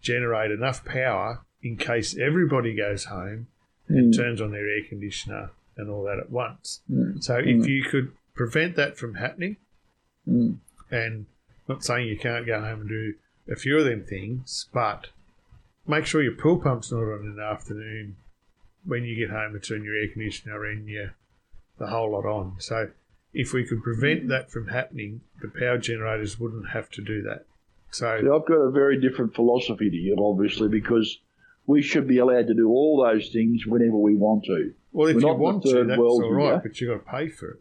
generate 0.00 0.50
enough 0.50 0.84
power 0.84 1.40
in 1.62 1.76
case 1.76 2.16
everybody 2.16 2.74
goes 2.74 3.04
home 3.06 3.46
and 3.88 4.12
Mm. 4.12 4.16
turns 4.16 4.40
on 4.40 4.50
their 4.50 4.68
air 4.68 4.82
conditioner 4.88 5.50
and 5.76 5.88
all 5.90 6.04
that 6.04 6.18
at 6.18 6.30
once. 6.30 6.80
Mm. 6.90 7.22
So 7.22 7.36
if 7.38 7.66
you 7.66 7.84
could 7.84 8.12
prevent 8.34 8.76
that 8.76 8.96
from 8.96 9.14
happening, 9.14 9.56
Mm. 10.28 10.58
and 10.90 11.26
not 11.68 11.84
saying 11.84 12.08
you 12.08 12.18
can't 12.18 12.46
go 12.46 12.60
home 12.60 12.80
and 12.80 12.88
do 12.88 13.14
a 13.48 13.56
few 13.56 13.78
of 13.78 13.84
them 13.84 14.04
things, 14.04 14.68
but 14.72 15.08
make 15.86 16.06
sure 16.06 16.22
your 16.22 16.34
pool 16.34 16.58
pump's 16.60 16.90
not 16.90 17.02
on 17.02 17.20
in 17.24 17.36
the 17.36 17.42
afternoon 17.42 18.16
when 18.84 19.04
you 19.04 19.14
get 19.16 19.30
home 19.30 19.54
and 19.54 19.62
turn 19.62 19.84
your 19.84 19.94
air 19.96 20.08
conditioner 20.08 20.64
and 20.64 20.88
your 20.88 21.14
the 21.78 21.88
whole 21.88 22.10
lot 22.12 22.24
on. 22.24 22.56
So 22.58 22.90
if 23.34 23.52
we 23.52 23.64
could 23.64 23.82
prevent 23.82 24.28
that 24.28 24.50
from 24.50 24.68
happening, 24.68 25.20
the 25.42 25.48
power 25.48 25.76
generators 25.78 26.40
wouldn't 26.40 26.70
have 26.70 26.88
to 26.92 27.02
do 27.02 27.20
that. 27.22 27.44
So 27.96 28.18
See, 28.20 28.28
I've 28.28 28.46
got 28.46 28.56
a 28.56 28.70
very 28.70 29.00
different 29.00 29.34
philosophy 29.34 29.88
to 29.88 29.96
you, 29.96 30.16
obviously, 30.20 30.68
because 30.68 31.18
we 31.66 31.80
should 31.80 32.06
be 32.06 32.18
allowed 32.18 32.46
to 32.48 32.54
do 32.54 32.68
all 32.68 33.02
those 33.02 33.30
things 33.30 33.66
whenever 33.66 33.96
we 33.96 34.14
want 34.14 34.44
to. 34.44 34.74
well, 34.92 35.08
if 35.08 35.14
we're 35.14 35.20
you 35.22 35.26
not 35.26 35.32
in 35.32 35.38
the 35.38 35.42
want 35.42 35.62
to, 35.64 35.84
that's 35.84 35.98
world 35.98 36.22
all 36.22 36.32
right, 36.32 36.62
but 36.62 36.78
you've 36.78 36.90
got 36.90 37.06
to 37.06 37.10
pay 37.10 37.28
for 37.30 37.52
it. 37.52 37.60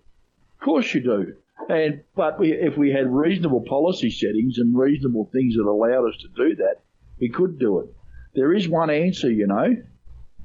Of 0.60 0.66
course 0.66 0.94
you 0.94 1.02
do. 1.02 1.36
And 1.70 2.02
but 2.16 2.38
we, 2.38 2.52
if 2.52 2.76
we 2.76 2.92
had 2.92 3.10
reasonable 3.10 3.62
policy 3.62 4.10
settings 4.10 4.58
and 4.58 4.78
reasonable 4.78 5.30
things 5.32 5.56
that 5.56 5.64
allowed 5.64 6.10
us 6.10 6.18
to 6.18 6.28
do 6.36 6.56
that, 6.58 6.82
we 7.18 7.30
could 7.30 7.58
do 7.58 7.80
it. 7.80 7.88
There 8.34 8.54
is 8.54 8.68
one 8.68 8.90
answer, 8.90 9.32
you 9.32 9.48
know. 9.48 9.78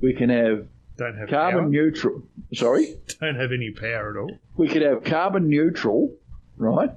We 0.01 0.15
can 0.15 0.31
have 0.31 0.69
Don't 0.99 1.19
have 1.19 1.29
carbon 1.29 1.63
power. 1.63 1.69
neutral. 1.69 2.23
Sorry, 2.55 2.95
Don't 3.21 3.35
have 3.35 3.51
any 3.51 3.73
power 3.73 4.11
at 4.17 4.21
all. 4.21 4.39
we 4.57 4.69
could 4.69 4.83
have 4.83 5.03
carbon 5.03 5.49
neutral, 5.49 6.15
right, 6.57 6.93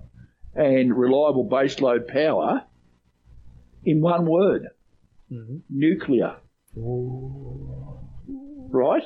and 0.53 0.95
reliable 0.95 1.49
baseload 1.49 2.07
power 2.07 2.64
in 3.86 4.02
one 4.02 4.26
word: 4.26 4.68
Mhm. 5.32 5.62
nuclear. 5.70 6.38
right? 8.72 9.04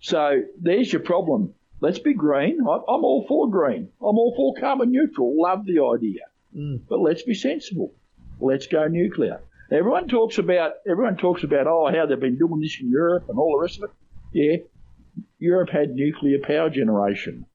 So 0.00 0.42
there's 0.60 0.92
your 0.92 1.02
problem. 1.02 1.54
Let's 1.80 1.98
be 2.00 2.14
green. 2.14 2.58
I'm 2.60 2.66
all 3.04 3.24
for 3.28 3.48
green. 3.50 3.88
I'm 4.00 4.18
all 4.18 4.34
for 4.36 4.54
carbon 4.60 4.90
neutral. 4.90 5.40
Love 5.40 5.64
the 5.64 5.80
idea. 5.80 6.22
Mm. 6.56 6.80
But 6.88 7.00
let's 7.00 7.22
be 7.22 7.34
sensible. 7.34 7.94
Let's 8.40 8.66
go 8.66 8.86
nuclear. 8.88 9.40
Everyone 9.70 10.08
talks 10.08 10.38
about 10.38 10.72
everyone 10.86 11.16
talks 11.16 11.44
about 11.44 11.66
oh 11.66 11.90
how 11.92 12.06
they've 12.06 12.20
been 12.20 12.38
doing 12.38 12.60
this 12.60 12.78
in 12.80 12.90
Europe 12.90 13.24
and 13.28 13.38
all 13.38 13.52
the 13.56 13.62
rest 13.62 13.78
of 13.78 13.84
it. 13.84 13.90
Yeah, 14.32 14.56
Europe 15.38 15.70
had 15.70 15.90
nuclear 15.94 16.38
power 16.40 16.68
generation. 16.70 17.46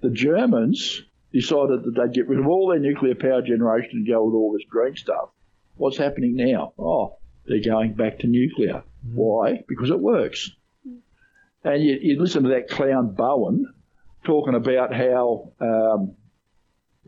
The 0.00 0.10
Germans 0.10 1.02
decided 1.34 1.82
that 1.82 1.94
they'd 1.96 2.14
get 2.14 2.28
rid 2.28 2.38
of 2.38 2.46
all 2.46 2.68
their 2.68 2.78
nuclear 2.78 3.16
power 3.16 3.42
generation 3.42 3.90
and 3.94 4.06
go 4.06 4.24
with 4.24 4.34
all 4.34 4.52
this 4.52 4.66
green 4.70 4.94
stuff. 4.94 5.30
What's 5.76 5.98
happening 5.98 6.36
now? 6.36 6.72
Oh, 6.78 7.18
they're 7.44 7.62
going 7.62 7.94
back 7.94 8.20
to 8.20 8.28
nuclear. 8.28 8.84
Why? 9.12 9.64
Because 9.68 9.90
it 9.90 9.98
works. 9.98 10.50
And 11.64 11.82
you, 11.82 11.98
you 12.00 12.20
listen 12.20 12.44
to 12.44 12.50
that 12.50 12.70
clown 12.70 13.14
Bowen 13.14 13.66
talking 14.22 14.54
about 14.54 14.94
how, 14.94 15.52
um, 15.60 16.14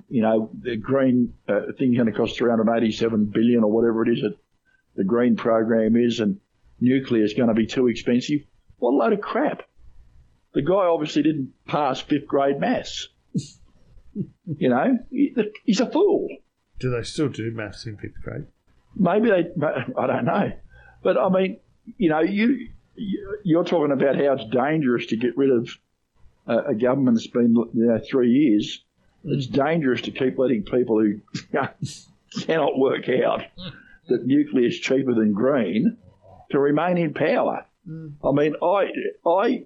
you 0.08 0.22
know, 0.22 0.50
the 0.60 0.76
green 0.76 1.34
uh, 1.48 1.72
thing's 1.78 1.96
going 1.96 2.10
to 2.10 2.18
cost 2.18 2.36
387 2.36 3.26
billion 3.26 3.62
or 3.62 3.70
whatever 3.70 4.02
it 4.02 4.12
is 4.12 4.22
that 4.22 4.36
the 4.96 5.04
green 5.04 5.36
program 5.36 5.94
is, 5.94 6.20
and 6.20 6.40
nuclear 6.80 7.22
is 7.22 7.34
going 7.34 7.48
to 7.48 7.54
be 7.54 7.66
too 7.66 7.86
expensive. 7.86 8.40
What 8.78 8.90
a 8.90 8.96
load 8.96 9.12
of 9.12 9.20
crap. 9.20 9.62
The 10.52 10.62
guy 10.62 10.86
obviously 10.86 11.22
didn't 11.22 11.52
pass 11.66 12.00
fifth 12.00 12.26
grade 12.26 12.58
maths. 12.58 13.08
You 14.58 14.68
know, 14.68 14.98
he's 15.64 15.80
a 15.80 15.90
fool. 15.90 16.28
Do 16.78 16.90
they 16.90 17.02
still 17.02 17.28
do 17.28 17.50
maths 17.52 17.86
in 17.86 17.96
fifth 17.96 18.20
grade? 18.22 18.46
Maybe 18.96 19.28
they, 19.30 19.50
I 19.98 20.06
don't 20.06 20.24
know. 20.24 20.52
But 21.02 21.18
I 21.18 21.28
mean, 21.28 21.58
you 21.98 22.08
know, 22.08 22.20
you 22.20 22.68
you- 22.98 23.22
you're 23.44 23.64
talking 23.64 23.92
about 23.92 24.16
how 24.16 24.32
it's 24.32 24.46
dangerous 24.46 25.04
to 25.06 25.16
get 25.16 25.36
rid 25.36 25.50
of 25.50 25.68
a, 26.46 26.70
a 26.70 26.74
government 26.74 27.16
that's 27.16 27.26
been 27.26 27.54
you 27.54 27.86
know, 27.86 28.00
three 28.10 28.30
years. 28.30 28.82
It's 29.24 29.46
dangerous 29.46 30.00
to 30.02 30.10
keep 30.10 30.38
letting 30.38 30.62
people 30.62 30.98
who 31.00 31.20
cannot 32.40 32.78
work 32.78 33.08
out 33.08 33.42
that 34.08 34.24
nuclear 34.26 34.68
is 34.68 34.78
cheaper 34.78 35.14
than 35.14 35.32
green 35.32 35.96
to 36.50 36.58
remain 36.58 36.96
in 36.96 37.12
power. 37.12 37.66
Mm. 37.88 38.14
I 38.24 38.32
mean, 38.32 38.54
I 38.62 38.90
I 39.28 39.64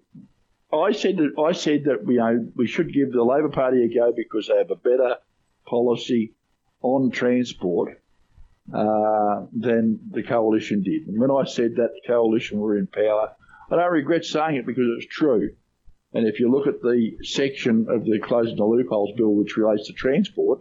I 0.72 0.92
said 0.92 1.16
that 1.16 1.32
I 1.38 1.52
said 1.52 1.84
that 1.84 2.04
you 2.06 2.18
know 2.18 2.48
we 2.54 2.66
should 2.66 2.92
give 2.92 3.12
the 3.12 3.24
Labor 3.24 3.48
Party 3.48 3.84
a 3.84 3.88
go 3.94 4.12
because 4.12 4.46
they 4.46 4.56
have 4.56 4.70
a 4.70 4.76
better 4.76 5.16
policy 5.66 6.34
on 6.82 7.10
transport 7.10 8.00
uh, 8.72 9.46
than 9.52 9.98
the 10.10 10.22
coalition 10.22 10.82
did. 10.82 11.08
And 11.08 11.18
when 11.18 11.30
I 11.30 11.44
said 11.44 11.76
that 11.76 11.90
the 11.92 12.06
coalition 12.06 12.60
were 12.60 12.78
in 12.78 12.86
power, 12.86 13.32
I 13.70 13.76
don't 13.76 13.92
regret 13.92 14.24
saying 14.24 14.56
it 14.56 14.66
because 14.66 14.86
it's 14.96 15.12
true. 15.12 15.50
And 16.12 16.26
if 16.26 16.40
you 16.40 16.50
look 16.50 16.66
at 16.66 16.82
the 16.82 17.16
section 17.22 17.86
of 17.88 18.04
the 18.04 18.18
closing 18.18 18.56
the 18.56 18.64
loopholes 18.64 19.16
bill 19.16 19.34
which 19.34 19.56
relates 19.56 19.86
to 19.86 19.92
transport, 19.92 20.60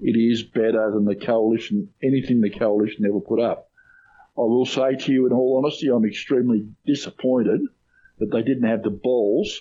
it 0.00 0.16
is 0.16 0.42
better 0.42 0.90
than 0.92 1.04
the 1.04 1.16
coalition, 1.16 1.88
anything 2.02 2.40
the 2.40 2.50
coalition 2.50 3.04
ever 3.06 3.20
put 3.20 3.40
up. 3.40 3.70
I 4.36 4.40
will 4.40 4.66
say 4.66 4.96
to 4.96 5.12
you 5.12 5.26
in 5.26 5.32
all 5.32 5.58
honesty, 5.58 5.88
I'm 5.88 6.04
extremely 6.04 6.66
disappointed 6.86 7.60
that 8.24 8.36
they 8.36 8.42
didn't 8.42 8.68
have 8.68 8.82
the 8.82 8.90
balls 8.90 9.60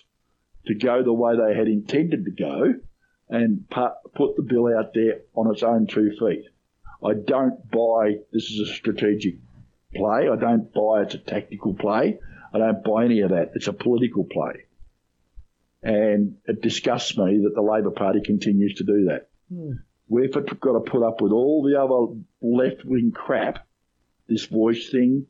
to 0.67 0.75
go 0.75 1.03
the 1.03 1.13
way 1.13 1.35
they 1.35 1.57
had 1.57 1.67
intended 1.67 2.25
to 2.25 2.31
go 2.31 2.73
and 3.29 3.69
put 3.69 4.35
the 4.35 4.43
bill 4.43 4.67
out 4.77 4.93
there 4.93 5.21
on 5.35 5.51
its 5.51 5.63
own 5.63 5.87
two 5.87 6.11
feet. 6.19 6.45
I 7.03 7.13
don't 7.13 7.69
buy 7.69 8.19
this 8.31 8.49
is 8.49 8.69
a 8.69 8.73
strategic 8.73 9.35
play. 9.93 10.29
I 10.29 10.35
don't 10.35 10.73
buy 10.73 11.01
it's 11.01 11.15
a 11.15 11.17
tactical 11.17 11.73
play. 11.73 12.19
I 12.53 12.57
don't 12.57 12.83
buy 12.83 13.05
any 13.05 13.21
of 13.21 13.31
that. 13.31 13.51
It's 13.55 13.67
a 13.67 13.73
political 13.73 14.23
play. 14.23 14.65
And 15.81 16.37
it 16.45 16.61
disgusts 16.61 17.17
me 17.17 17.41
that 17.43 17.55
the 17.55 17.61
Labor 17.61 17.91
Party 17.91 18.21
continues 18.21 18.75
to 18.75 18.83
do 18.85 19.05
that. 19.05 19.27
Hmm. 19.53 19.73
We've 20.07 20.31
got 20.31 20.47
to 20.47 20.79
put 20.79 21.03
up 21.05 21.21
with 21.21 21.31
all 21.31 21.63
the 21.63 21.81
other 21.81 22.13
left 22.41 22.85
wing 22.85 23.11
crap, 23.11 23.65
this 24.27 24.45
voice 24.45 24.89
thing, 24.89 25.25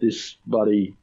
this 0.00 0.36
bloody, 0.46 0.96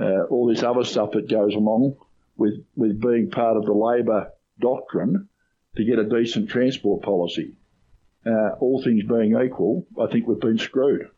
uh, 0.00 0.22
all 0.30 0.46
this 0.48 0.62
other 0.62 0.84
stuff 0.84 1.10
that 1.12 1.28
goes 1.28 1.54
along 1.54 1.96
with, 2.36 2.54
with 2.76 3.00
being 3.00 3.30
part 3.30 3.56
of 3.56 3.64
the 3.64 3.72
Labor 3.72 4.30
doctrine 4.60 5.28
to 5.76 5.84
get 5.84 5.98
a 5.98 6.04
decent 6.08 6.48
transport 6.50 7.02
policy. 7.02 7.54
Uh, 8.24 8.50
all 8.60 8.82
things 8.82 9.02
being 9.04 9.36
equal, 9.44 9.86
I 10.00 10.06
think 10.10 10.26
we've 10.26 10.38
been 10.40 10.58
screwed. 10.58 11.08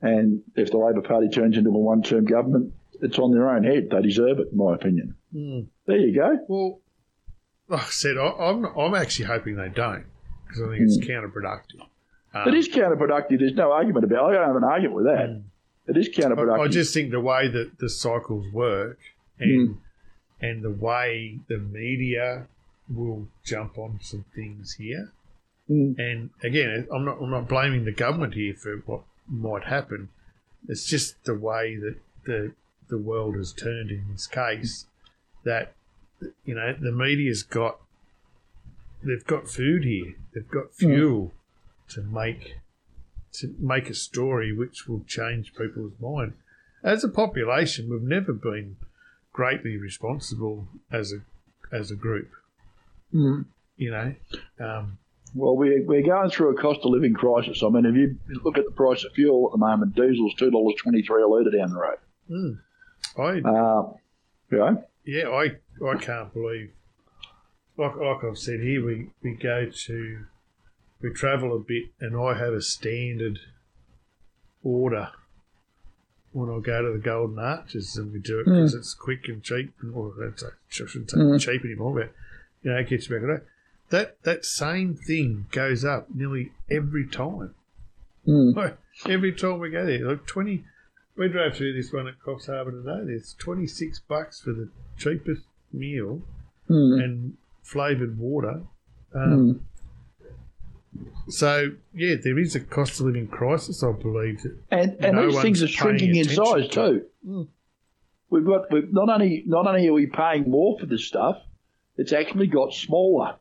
And 0.00 0.42
if 0.54 0.70
the 0.70 0.78
Labor 0.78 1.02
Party 1.02 1.28
turns 1.28 1.56
into 1.56 1.70
a 1.70 1.78
one 1.78 2.02
term 2.02 2.24
government, 2.24 2.72
it's 3.02 3.18
on 3.18 3.32
their 3.32 3.48
own 3.50 3.64
head. 3.64 3.88
They 3.90 4.00
deserve 4.02 4.38
it, 4.38 4.48
in 4.52 4.56
my 4.58 4.74
opinion. 4.74 5.16
There 5.86 5.96
you 5.98 6.14
go. 6.14 6.38
Well, 6.48 6.80
like 7.68 7.82
I 7.82 7.90
said, 7.90 8.16
I, 8.16 8.26
I'm 8.28 8.64
I'm 8.64 8.94
actually 8.94 9.26
hoping 9.26 9.56
they 9.56 9.68
don't 9.68 10.04
because 10.46 10.62
I 10.62 10.68
think 10.68 10.82
it's 10.82 10.98
counterproductive. 10.98 11.80
Um, 12.32 12.48
It 12.48 12.54
is 12.54 12.68
counterproductive. 12.68 13.38
There's 13.38 13.54
no 13.54 13.72
argument 13.72 14.04
about 14.04 14.32
it. 14.32 14.36
I 14.36 14.38
don't 14.38 14.46
have 14.46 14.56
an 14.56 14.64
argument 14.64 14.94
with 14.96 15.04
that. 15.06 15.42
It 15.88 15.96
is 15.96 16.08
counterproductive. 16.08 16.60
I, 16.60 16.64
I 16.64 16.68
just 16.68 16.92
think 16.92 17.10
the 17.10 17.20
way 17.20 17.48
that 17.48 17.78
the 17.78 17.88
cycles 17.88 18.52
work 18.52 18.98
and 19.38 19.78
and 20.40 20.62
the 20.62 20.70
way 20.70 21.38
the 21.48 21.58
media 21.58 22.46
will 22.88 23.28
jump 23.44 23.78
on 23.78 23.98
some 24.02 24.24
things 24.34 24.74
here. 24.74 25.12
Mm. 25.70 25.98
And 25.98 26.30
again, 26.42 26.86
I'm 26.92 27.04
not 27.04 27.18
I'm 27.20 27.30
not 27.30 27.48
blaming 27.48 27.84
the 27.84 27.92
government 27.92 28.34
here 28.34 28.54
for 28.54 28.82
what 28.86 29.02
might 29.28 29.64
happen. 29.64 30.08
It's 30.68 30.86
just 30.86 31.24
the 31.24 31.34
way 31.34 31.76
that 31.76 31.96
the 32.24 32.52
the 32.88 32.98
world 32.98 33.36
has 33.36 33.52
turned 33.52 33.90
in 33.90 34.04
this 34.10 34.26
case. 34.26 34.86
That 35.44 35.72
you 36.44 36.54
know 36.54 36.74
the 36.78 36.92
media's 36.92 37.42
got 37.42 37.78
they've 39.02 39.26
got 39.26 39.48
food 39.48 39.84
here. 39.84 40.14
They've 40.34 40.48
got 40.48 40.74
fuel 40.74 41.32
to 41.90 42.02
make 42.02 42.56
to 43.40 43.54
make 43.58 43.88
a 43.90 43.94
story 43.94 44.52
which 44.52 44.86
will 44.88 45.02
change 45.06 45.54
people's 45.54 45.92
mind. 46.00 46.34
As 46.82 47.04
a 47.04 47.08
population, 47.08 47.88
we've 47.90 48.02
never 48.02 48.32
been 48.32 48.76
greatly 49.32 49.76
responsible 49.76 50.68
as 50.90 51.12
a 51.12 51.20
as 51.74 51.90
a 51.90 51.96
group. 51.96 52.30
Mm. 53.12 53.46
You 53.76 53.90
know, 53.90 54.14
um, 54.60 54.98
Well, 55.34 55.56
we're, 55.56 55.84
we're 55.84 56.02
going 56.02 56.30
through 56.30 56.56
a 56.56 56.60
cost 56.60 56.80
of 56.84 56.90
living 56.92 57.12
crisis. 57.14 57.62
I 57.62 57.68
mean, 57.68 57.84
if 57.84 57.94
you 57.94 58.16
look 58.44 58.56
at 58.56 58.64
the 58.64 58.70
price 58.70 59.04
of 59.04 59.12
fuel 59.12 59.48
at 59.48 59.52
the 59.52 59.58
moment, 59.58 59.94
diesel's 59.94 60.34
two 60.34 60.50
dollars 60.50 60.76
twenty 60.82 61.02
three 61.02 61.22
a 61.22 61.26
litre 61.26 61.50
down 61.50 61.70
the 61.70 61.78
road. 61.78 61.98
mm, 62.30 62.58
I 63.18 63.40
Uh, 63.48 63.92
know, 64.50 64.84
yeah, 65.04 65.28
I 65.28 65.56
I 65.86 65.96
can't 65.98 66.32
believe. 66.32 66.70
Like 67.76 67.96
like 67.96 68.24
I've 68.24 68.38
said 68.38 68.60
here, 68.60 68.84
we 68.84 69.10
we 69.22 69.34
go 69.34 69.68
to 69.70 70.24
we 71.06 71.12
travel 71.12 71.54
a 71.54 71.60
bit, 71.60 71.84
and 72.00 72.16
I 72.16 72.36
have 72.36 72.52
a 72.52 72.60
standard 72.60 73.38
order 74.64 75.10
when 76.32 76.50
I 76.50 76.58
go 76.58 76.82
to 76.82 76.92
the 76.92 76.98
Golden 76.98 77.38
Arches, 77.38 77.96
and 77.96 78.12
we 78.12 78.18
do 78.18 78.40
it 78.40 78.46
because 78.46 78.72
hmm. 78.72 78.78
it's 78.78 78.92
quick 78.92 79.28
and 79.28 79.42
cheap. 79.42 79.72
And 79.80 79.94
well, 79.94 80.12
that's 80.18 80.42
I 80.42 80.48
shouldn't 80.68 81.10
say 81.10 81.18
hmm. 81.18 81.36
cheap 81.38 81.64
anymore, 81.64 81.94
but 81.94 82.12
you 82.62 82.72
know, 82.72 82.78
it 82.78 82.88
gets 82.88 83.08
you 83.08 83.20
back. 83.20 83.42
That 83.90 84.22
that 84.24 84.44
same 84.44 84.96
thing 84.96 85.46
goes 85.52 85.84
up 85.84 86.08
nearly 86.12 86.50
every 86.68 87.06
time. 87.06 87.54
Hmm. 88.24 88.50
Like, 88.50 88.76
every 89.08 89.32
time 89.32 89.60
we 89.60 89.70
go 89.70 89.86
there, 89.86 90.04
like 90.04 90.26
twenty. 90.26 90.64
We 91.16 91.28
drove 91.28 91.54
through 91.54 91.72
this 91.72 91.92
one 91.92 92.08
at 92.08 92.20
Coffs 92.20 92.46
Harbour 92.46 92.72
today. 92.72 93.04
There's 93.06 93.34
twenty 93.38 93.68
six 93.68 94.00
bucks 94.00 94.40
for 94.40 94.52
the 94.52 94.68
cheapest 94.98 95.44
meal, 95.72 96.20
and 96.68 97.36
flavoured 97.62 98.18
water. 98.18 98.62
Um, 99.14 99.60
So 101.28 101.72
yeah, 101.94 102.14
there 102.22 102.38
is 102.38 102.54
a 102.54 102.60
cost 102.60 103.00
of 103.00 103.06
living 103.06 103.26
crisis, 103.28 103.82
I 103.82 103.92
believe. 103.92 104.40
And 104.70 104.96
and 105.00 105.16
No 105.16 105.30
these 105.30 105.40
things 105.40 105.62
are 105.62 105.68
shrinking 105.68 106.14
in 106.16 106.28
size 106.28 106.68
to 106.68 107.02
too. 107.22 107.48
We've 108.30 108.46
got 108.46 108.70
we've, 108.70 108.92
not 108.92 109.08
only 109.08 109.44
not 109.46 109.66
only 109.66 109.88
are 109.88 109.92
we 109.92 110.06
paying 110.06 110.50
more 110.50 110.78
for 110.78 110.86
this 110.86 111.04
stuff, 111.04 111.38
it's 111.96 112.12
actually 112.12 112.46
got 112.46 112.72
smaller. 112.72 113.36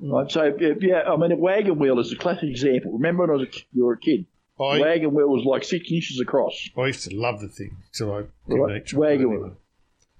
Hmm. 0.00 0.12
Right, 0.12 0.30
so 0.30 0.54
if, 0.58 0.82
yeah, 0.82 1.02
I 1.02 1.16
mean 1.16 1.32
a 1.32 1.36
wagon 1.36 1.78
wheel 1.78 1.98
is 1.98 2.12
a 2.12 2.16
classic 2.16 2.48
example. 2.48 2.92
Remember 2.92 3.26
when 3.26 3.30
I 3.30 3.40
was 3.40 3.48
a, 3.48 3.60
you 3.72 3.84
were 3.84 3.94
a 3.94 3.98
kid? 3.98 4.26
I, 4.58 4.78
wagon 4.78 5.14
wheel 5.14 5.28
was 5.28 5.44
like 5.44 5.64
six 5.64 5.90
inches 5.90 6.20
across. 6.20 6.68
I 6.76 6.86
used 6.86 7.08
to 7.08 7.16
love 7.16 7.40
the 7.40 7.48
thing 7.48 7.76
till 7.92 8.12
I 8.12 8.22
didn't 8.46 8.62
Right, 8.62 8.92
wagon 8.92 9.30
wheel. 9.30 9.56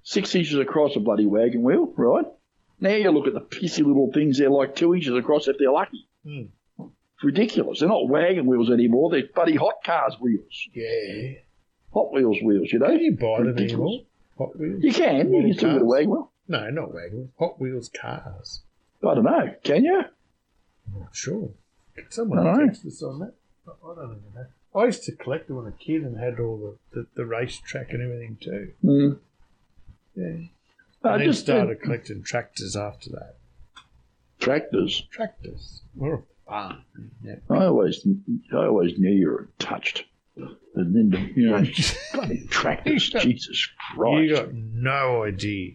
Six 0.03 0.33
inches 0.33 0.57
across 0.57 0.95
a 0.95 0.99
bloody 0.99 1.27
wagon 1.27 1.61
wheel, 1.61 1.93
right? 1.95 2.25
Now 2.81 2.89
you 2.95 3.11
look 3.11 3.27
at 3.27 3.33
the 3.33 3.41
pissy 3.41 3.85
little 3.85 4.11
things, 4.13 4.37
they're 4.39 4.49
like 4.49 4.75
two 4.75 4.93
inches 4.95 5.13
across 5.15 5.47
if 5.47 5.57
they're 5.59 5.71
lucky. 5.71 6.07
Hmm. 6.25 6.43
It's 6.79 7.23
ridiculous. 7.23 7.79
They're 7.79 7.87
not 7.89 8.09
wagon 8.09 8.47
wheels 8.47 8.69
anymore, 8.71 9.11
they're 9.11 9.27
bloody 9.33 9.55
hot 9.55 9.75
cars 9.85 10.15
wheels. 10.19 10.67
Yeah. 10.73 11.33
Hot 11.93 12.11
wheels 12.11 12.37
wheels, 12.43 12.71
you 12.73 12.79
know? 12.79 12.87
Can 12.87 12.99
you 12.99 13.11
buy 13.13 13.37
them 13.37 13.47
Ridiculous. 13.47 13.71
anymore? 13.73 14.01
Hot 14.37 14.57
Wheels? 14.59 14.83
You 14.83 14.93
can, 14.93 15.33
you 15.33 15.41
can 15.43 15.53
still 15.53 15.73
get 15.73 15.81
a 15.81 15.85
wagon 15.85 16.09
wheel. 16.09 16.31
No, 16.47 16.69
not 16.71 16.93
wagon 16.93 17.17
wheels. 17.17 17.29
Hot 17.37 17.59
Wheels 17.61 17.89
cars. 17.89 18.61
I 19.07 19.13
don't 19.15 19.23
know, 19.25 19.53
can 19.63 19.83
you? 19.85 19.99
I'm 20.93 20.99
not 21.01 21.15
sure. 21.15 21.49
Could 21.95 22.11
someone 22.13 22.39
I 22.39 22.43
don't 22.45 22.57
know. 22.59 22.65
text 22.67 22.85
us 22.85 23.03
on 23.03 23.19
that? 23.19 23.33
I 23.67 23.71
don't 23.95 24.05
even 24.05 24.21
know. 24.33 24.45
I 24.73 24.85
used 24.85 25.03
to 25.03 25.11
collect 25.11 25.47
them 25.47 25.57
when 25.57 25.65
I 25.65 25.69
was 25.69 25.75
a 25.79 25.83
kid 25.83 26.01
and 26.03 26.17
had 26.17 26.39
all 26.39 26.77
the, 26.93 27.01
the, 27.01 27.07
the 27.15 27.25
race 27.25 27.57
track 27.59 27.87
and 27.91 28.01
everything 28.01 28.37
too. 28.41 28.71
Mm. 28.83 29.19
Yeah. 30.15 30.47
I 31.03 31.13
and 31.13 31.21
then 31.21 31.27
just 31.29 31.41
started 31.41 31.81
collecting 31.81 32.23
tractors 32.23 32.75
after 32.75 33.09
that. 33.11 33.35
tractors. 34.39 35.03
Tractors. 35.11 35.81
Well, 35.95 36.25
ah, 36.47 36.79
yeah. 37.23 37.35
I 37.49 37.65
always, 37.65 38.05
I 38.53 38.65
always 38.65 38.97
knew 38.97 39.09
you 39.09 39.29
were 39.29 39.49
touched. 39.57 40.05
And 40.75 40.95
then, 40.95 41.33
you 41.35 41.49
know, 41.49 41.65
bloody 42.13 42.45
tractors, 42.47 43.09
Jesus 43.21 43.67
Christ. 43.95 44.23
You 44.23 44.35
got 44.35 44.53
no 44.53 45.23
idea. 45.23 45.73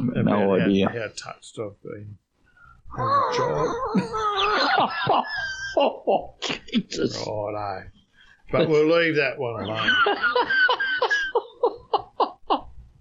no 0.00 0.30
how, 0.30 0.54
idea. 0.54 0.88
how 0.88 1.08
touched 1.16 1.58
I've 1.58 1.82
been. 1.82 2.18
as 2.98 3.38
a 3.38 3.72
oh, 5.78 6.34
Jesus. 6.72 7.16
Righto. 7.18 7.88
But 8.52 8.68
we'll 8.68 8.86
leave 8.86 9.16
that 9.16 9.38
one 9.38 9.64
alone. 9.64 9.90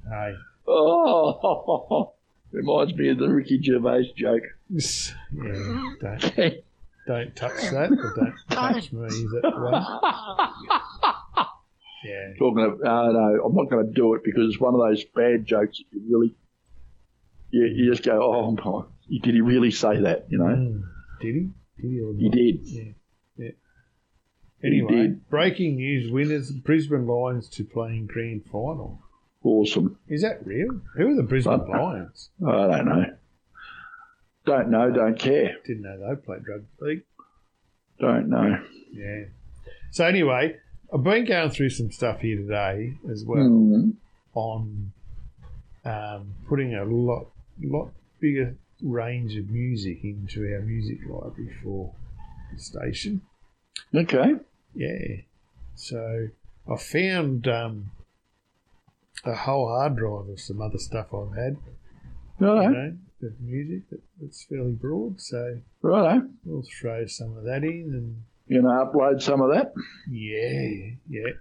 Hey. 0.10 0.34
Oh, 0.68 2.14
reminds 2.52 2.94
me 2.96 3.10
of 3.10 3.20
the 3.20 3.30
Ricky 3.30 3.62
Gervais 3.62 4.14
joke. 4.16 4.44
Yeah, 4.70 5.84
don't, 6.02 6.56
don't 7.08 7.36
touch 7.36 7.62
that, 7.72 7.92
or 7.92 8.14
don't 8.16 8.34
touch 8.50 8.92
me. 8.92 9.06
Is 9.06 9.32
that 9.42 9.54
right? 9.56 11.46
Yeah. 12.06 12.34
Talking 12.38 12.64
of, 12.64 12.74
uh, 12.82 13.12
no, 13.14 13.42
I'm 13.44 13.56
not 13.56 13.68
going 13.68 13.88
to 13.88 13.92
do 13.92 14.14
it 14.14 14.22
because 14.24 14.50
it's 14.54 14.60
one 14.60 14.76
of 14.76 14.80
those 14.80 15.04
bad 15.16 15.44
jokes 15.48 15.80
that 15.80 15.86
you 16.00 16.04
really, 16.08 16.36
you, 17.50 17.66
you 17.66 17.90
just 17.92 18.04
go, 18.04 18.22
oh 18.22 18.52
my, 18.52 18.84
did 19.24 19.34
he 19.34 19.42
really 19.42 19.72
say 19.72 20.02
that? 20.02 20.28
You 20.30 20.38
know, 20.38 20.46
Mm. 20.46 20.82
Did 21.20 21.34
he? 21.36 21.50
Did 21.82 21.92
he 21.92 22.02
or 22.02 22.14
he 22.14 22.30
did. 22.30 22.60
Yeah. 22.64 22.84
Yeah. 23.38 23.50
He 24.62 24.68
Anyway, 24.68 24.92
did. 25.08 25.30
breaking 25.30 25.78
news: 25.78 26.12
winners 26.12 26.52
Brisbane 26.52 27.08
Lions 27.08 27.50
to 27.50 27.64
playing 27.64 28.06
grand 28.06 28.46
final. 28.52 29.02
Awesome. 29.46 29.98
Is 30.08 30.24
that 30.24 30.46
real? 30.46 30.82
Who 30.96 31.12
are 31.12 31.16
the 31.16 31.22
Brisbane 31.24 31.68
Lions? 31.70 32.32
I 32.46 32.52
don't 32.68 32.86
know. 32.88 33.06
Don't 34.46 34.70
know. 34.70 34.90
Don't 34.92 35.20
care. 35.20 35.56
Didn't 35.66 35.84
know 35.84 35.98
they 36.00 36.16
played 36.20 36.48
rugby 36.48 36.66
league. 36.82 37.04
Don't 38.00 38.28
know. 38.30 38.60
Yeah. 38.92 39.26
So 39.92 40.06
anyway, 40.06 40.58
I've 40.92 41.04
been 41.04 41.26
going 41.26 41.52
through 41.52 41.70
some 41.70 41.92
stuff 41.92 42.22
here 42.22 42.38
today 42.38 42.94
as 43.12 43.24
well 43.24 43.44
Mm. 43.44 43.94
on 44.34 44.92
um, 45.86 46.34
putting 46.50 46.74
a 46.74 46.84
lot, 46.84 47.28
lot 47.64 47.92
bigger 48.20 48.56
range 48.82 49.36
of 49.36 49.50
music 49.52 50.04
into 50.04 50.42
our 50.56 50.62
music 50.62 50.98
library 51.08 51.54
for 51.64 51.94
the 52.52 52.60
station. 52.60 53.22
Okay. 53.94 54.34
Yeah. 54.74 55.18
So 55.76 56.30
I 56.68 56.78
found 56.78 57.48
um, 57.48 57.92
a 59.24 59.36
whole 59.36 59.68
hard 59.68 59.96
drive 59.98 60.30
of 60.30 60.40
some 60.40 60.62
other 60.62 60.78
stuff 60.78 61.08
I've 61.14 61.36
had, 61.36 61.58
Righto. 62.40 62.62
you 62.62 62.70
know, 62.70 62.98
of 63.24 63.40
music 63.42 63.90
that, 63.90 64.02
that's 64.22 64.44
fairly 64.46 64.74
broad. 64.74 65.20
So 65.22 65.60
Righto. 65.82 66.28
we'll 66.44 66.64
throw 66.80 67.06
some 67.08 67.38
of 67.38 67.44
that 67.46 67.64
in 67.64 67.92
and 67.94 68.22
You 68.48 68.62
know 68.62 68.70
upload 68.70 69.22
some 69.22 69.42
of 69.42 69.50
that? 69.52 69.74
Yeah, 70.10 70.92
yeah. 71.10 71.34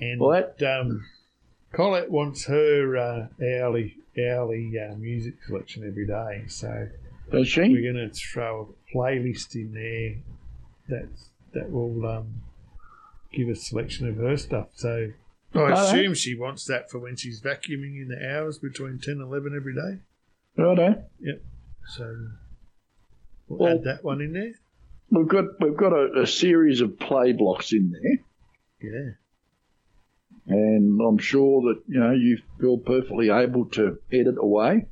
And 0.00 0.20
Well, 0.20 0.30
that- 0.58 0.62
um, 0.80 1.04
Colette 1.72 2.10
wants 2.10 2.46
her 2.46 2.96
uh, 2.96 3.28
hourly 3.40 3.96
hourly 4.18 4.72
uh, 4.76 4.96
music 4.96 5.34
collection 5.46 5.86
every 5.86 6.04
day, 6.06 6.44
so 6.48 6.88
Does 7.30 7.46
she? 7.46 7.60
we're 7.60 7.92
going 7.92 8.08
to 8.08 8.12
throw 8.12 8.74
a 8.74 8.96
playlist 8.96 9.54
in 9.54 9.72
there 9.72 10.16
that 10.88 11.08
that 11.52 11.70
will 11.70 12.04
um, 12.06 12.42
give 13.32 13.48
a 13.48 13.54
selection 13.54 14.08
of 14.08 14.16
her 14.16 14.36
stuff. 14.36 14.68
So 14.74 15.10
I 15.54 15.58
Righto. 15.58 15.80
assume 15.82 16.14
she 16.14 16.34
wants 16.36 16.64
that 16.66 16.90
for 16.90 16.98
when 17.00 17.16
she's 17.16 17.40
vacuuming 17.42 18.00
in 18.00 18.08
the 18.08 18.24
hours 18.34 18.58
between 18.58 18.98
ten 19.00 19.14
and 19.14 19.22
eleven 19.22 19.54
every 19.56 19.74
day. 19.74 19.98
Righto. 20.56 21.04
So 21.88 22.28
we'll 23.48 23.58
Well- 23.58 23.74
add 23.78 23.84
that 23.84 24.04
one 24.04 24.20
in 24.20 24.32
there. 24.32 24.52
We've 25.10 25.26
got 25.26 25.60
we've 25.60 25.76
got 25.76 25.92
a, 25.92 26.20
a 26.22 26.26
series 26.26 26.80
of 26.80 26.96
play 27.00 27.32
blocks 27.32 27.72
in 27.72 27.90
there, 27.90 28.18
Yeah. 28.92 29.10
and 30.46 31.00
I'm 31.00 31.18
sure 31.18 31.62
that 31.62 31.82
you 31.88 31.98
know 31.98 32.12
you 32.12 32.38
feel 32.60 32.78
perfectly 32.78 33.30
able 33.30 33.64
to 33.70 33.98
edit 34.12 34.36
away. 34.38 34.86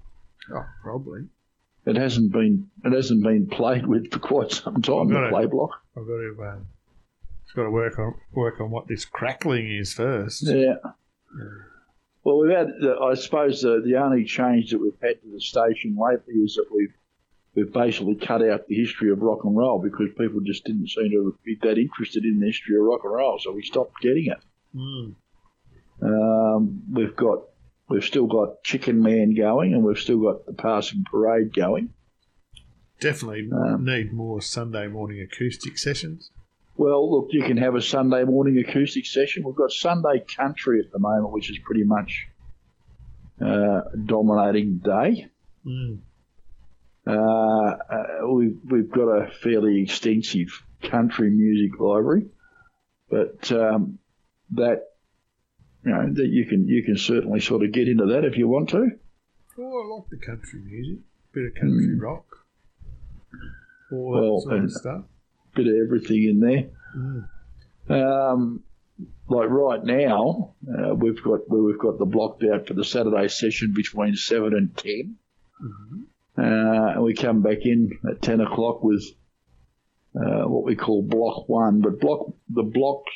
Oh, 0.53 0.67
probably. 0.83 1.29
It 1.87 1.95
hasn't 1.97 2.33
been 2.33 2.69
it 2.85 2.93
hasn't 2.93 3.23
been 3.23 3.47
played 3.47 3.87
with 3.87 4.11
for 4.11 4.19
quite 4.19 4.51
some 4.51 4.83
time. 4.83 5.09
Got 5.09 5.21
The 5.21 5.27
it. 5.29 5.31
play 5.31 5.47
block. 5.47 5.71
I've 5.97 6.07
got 6.07 6.17
to. 6.17 6.37
Um, 6.53 6.67
it's 7.49 7.55
got 7.57 7.63
to 7.65 7.71
work 7.71 7.99
on 7.99 8.15
work 8.33 8.61
on 8.61 8.71
what 8.71 8.89
this 8.89 9.07
crackling 9.07 9.71
is 9.73 9.95
first. 9.95 10.43
Yeah. 10.47 10.75
Well, 12.23 12.41
we've 12.41 12.55
had. 12.55 12.69
uh, 12.83 13.03
I 13.03 13.15
suppose 13.15 13.63
the 13.63 13.81
the 13.83 13.97
only 13.97 14.25
change 14.25 14.71
that 14.71 14.79
we've 14.79 14.93
had 15.01 15.23
to 15.23 15.33
the 15.33 15.41
station 15.41 15.97
lately 15.99 16.35
is 16.35 16.57
that 16.57 16.67
we've 16.71 16.93
we've 17.55 17.73
basically 17.73 18.17
cut 18.17 18.43
out 18.47 18.67
the 18.69 18.75
history 18.75 19.11
of 19.11 19.23
rock 19.23 19.45
and 19.45 19.57
roll 19.57 19.81
because 19.81 20.09
people 20.19 20.41
just 20.45 20.65
didn't 20.65 20.89
seem 20.89 21.11
to 21.11 21.35
be 21.43 21.57
that 21.63 21.79
interested 21.79 22.25
in 22.25 22.39
the 22.39 22.47
history 22.49 22.77
of 22.77 22.83
rock 22.83 23.01
and 23.05 23.15
roll, 23.15 23.39
so 23.39 23.51
we 23.53 23.63
stopped 23.63 23.95
getting 24.03 24.27
it. 24.27 24.39
Mm. 24.77 25.15
Um, 26.03 26.83
we've 26.93 27.17
got 27.17 27.45
we've 27.89 28.05
still 28.05 28.27
got 28.27 28.63
Chicken 28.63 29.01
Man 29.01 29.35
going, 29.35 29.73
and 29.73 29.83
we've 29.83 29.99
still 29.99 30.21
got 30.21 30.45
the 30.45 30.53
Passing 30.53 31.05
Parade 31.11 31.55
going. 31.55 31.95
Definitely 33.01 33.49
Um, 33.53 33.85
need 33.85 34.13
more 34.13 34.43
Sunday 34.43 34.87
morning 34.89 35.21
acoustic 35.21 35.79
sessions. 35.79 36.31
Well, 36.79 37.11
look, 37.11 37.31
you 37.33 37.43
can 37.43 37.57
have 37.57 37.75
a 37.75 37.83
Sunday 37.83 38.23
morning 38.23 38.57
acoustic 38.57 39.05
session. 39.05 39.43
We've 39.45 39.57
got 39.57 39.73
Sunday 39.73 40.25
Country 40.37 40.79
at 40.79 40.93
the 40.93 41.01
moment, 41.01 41.33
which 41.33 41.51
is 41.51 41.59
pretty 41.59 41.83
much 41.83 42.29
uh, 43.45 43.81
dominating 44.07 44.79
day. 44.79 45.27
Mm. 45.67 45.99
Uh, 47.05 47.11
uh, 47.13 48.29
we've, 48.33 48.59
we've 48.71 48.91
got 48.93 49.09
a 49.09 49.29
fairly 49.43 49.83
extensive 49.83 50.63
country 50.81 51.31
music 51.31 51.81
library, 51.81 52.27
but 53.11 53.51
um, 53.51 53.99
that 54.53 54.85
you 55.85 55.91
know 55.91 56.13
that 56.13 56.29
you 56.29 56.47
can 56.47 56.69
you 56.69 56.85
can 56.85 56.97
certainly 56.97 57.41
sort 57.41 57.65
of 57.65 57.73
get 57.73 57.89
into 57.89 58.07
that 58.07 58.25
if 58.25 58.37
you 58.37 58.47
want 58.47 58.69
to. 58.69 58.91
Oh, 59.59 59.83
I 59.83 59.97
like 59.97 60.11
the 60.11 60.25
country 60.25 60.61
music. 60.61 60.99
Bit 61.33 61.47
of 61.47 61.55
country 61.57 61.99
rock. 61.99 62.25
All 63.91 64.13
that. 64.13 64.21
Well, 64.21 64.41
sort 64.43 64.55
of 64.55 64.61
and- 64.61 64.71
stuff. 64.73 65.03
Bit 65.59 65.67
of 65.67 65.75
everything 65.85 66.23
in 66.23 66.39
there. 66.39 66.71
Mm. 66.97 68.31
Um, 68.31 68.63
like 69.29 69.49
right 69.51 69.83
now, 69.83 70.55
uh, 70.67 70.95
we've 70.95 71.21
got 71.21 71.49
well, 71.49 71.63
we've 71.63 71.81
got 71.81 71.99
the 71.99 72.07
blocked 72.07 72.45
out 72.45 72.69
for 72.69 72.75
the 72.75 72.85
Saturday 72.85 73.27
session 73.27 73.73
between 73.75 74.15
seven 74.15 74.55
and 74.55 74.77
10 74.77 75.17
Uh, 76.39 76.93
and 76.95 77.03
we 77.03 77.13
come 77.15 77.43
back 77.43 77.59
in 77.63 77.91
at 78.09 78.23
ten 78.23 78.41
o'clock 78.41 78.85
with 78.85 79.05
uh, 80.15 80.45
what 80.45 80.65
we 80.65 80.77
call 80.77 81.03
block 81.03 81.49
one. 81.49 81.81
But 81.81 81.99
block 81.99 82.33
the 82.49 82.63
blocks 82.63 83.13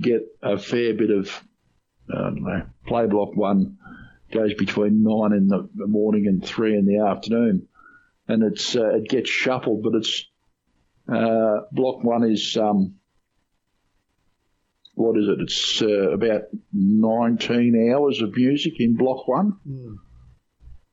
get 0.00 0.22
a 0.42 0.58
fair 0.58 0.94
bit 0.94 1.10
of 1.10 1.30
I 2.12 2.22
don't 2.22 2.42
know. 2.42 2.66
Play 2.84 3.06
block 3.06 3.36
one 3.36 3.78
goes 4.32 4.54
between 4.54 5.04
nine 5.04 5.32
in 5.32 5.46
the, 5.46 5.68
the 5.74 5.86
morning 5.86 6.26
and 6.26 6.44
three 6.44 6.76
in 6.76 6.84
the 6.84 6.98
afternoon, 6.98 7.68
and 8.26 8.42
it's 8.42 8.74
uh, 8.74 8.96
it 8.96 9.08
gets 9.08 9.30
shuffled, 9.30 9.84
but 9.84 9.94
it's 9.94 10.27
uh, 11.12 11.60
block 11.72 12.04
one 12.04 12.24
is 12.24 12.56
um, 12.56 12.94
what 14.94 15.16
is 15.16 15.28
it? 15.28 15.40
It's 15.40 15.80
uh, 15.80 16.10
about 16.10 16.42
19 16.72 17.92
hours 17.94 18.20
of 18.20 18.36
music 18.36 18.74
in 18.80 18.96
block 18.96 19.28
one. 19.28 19.56
Mm. 19.66 19.96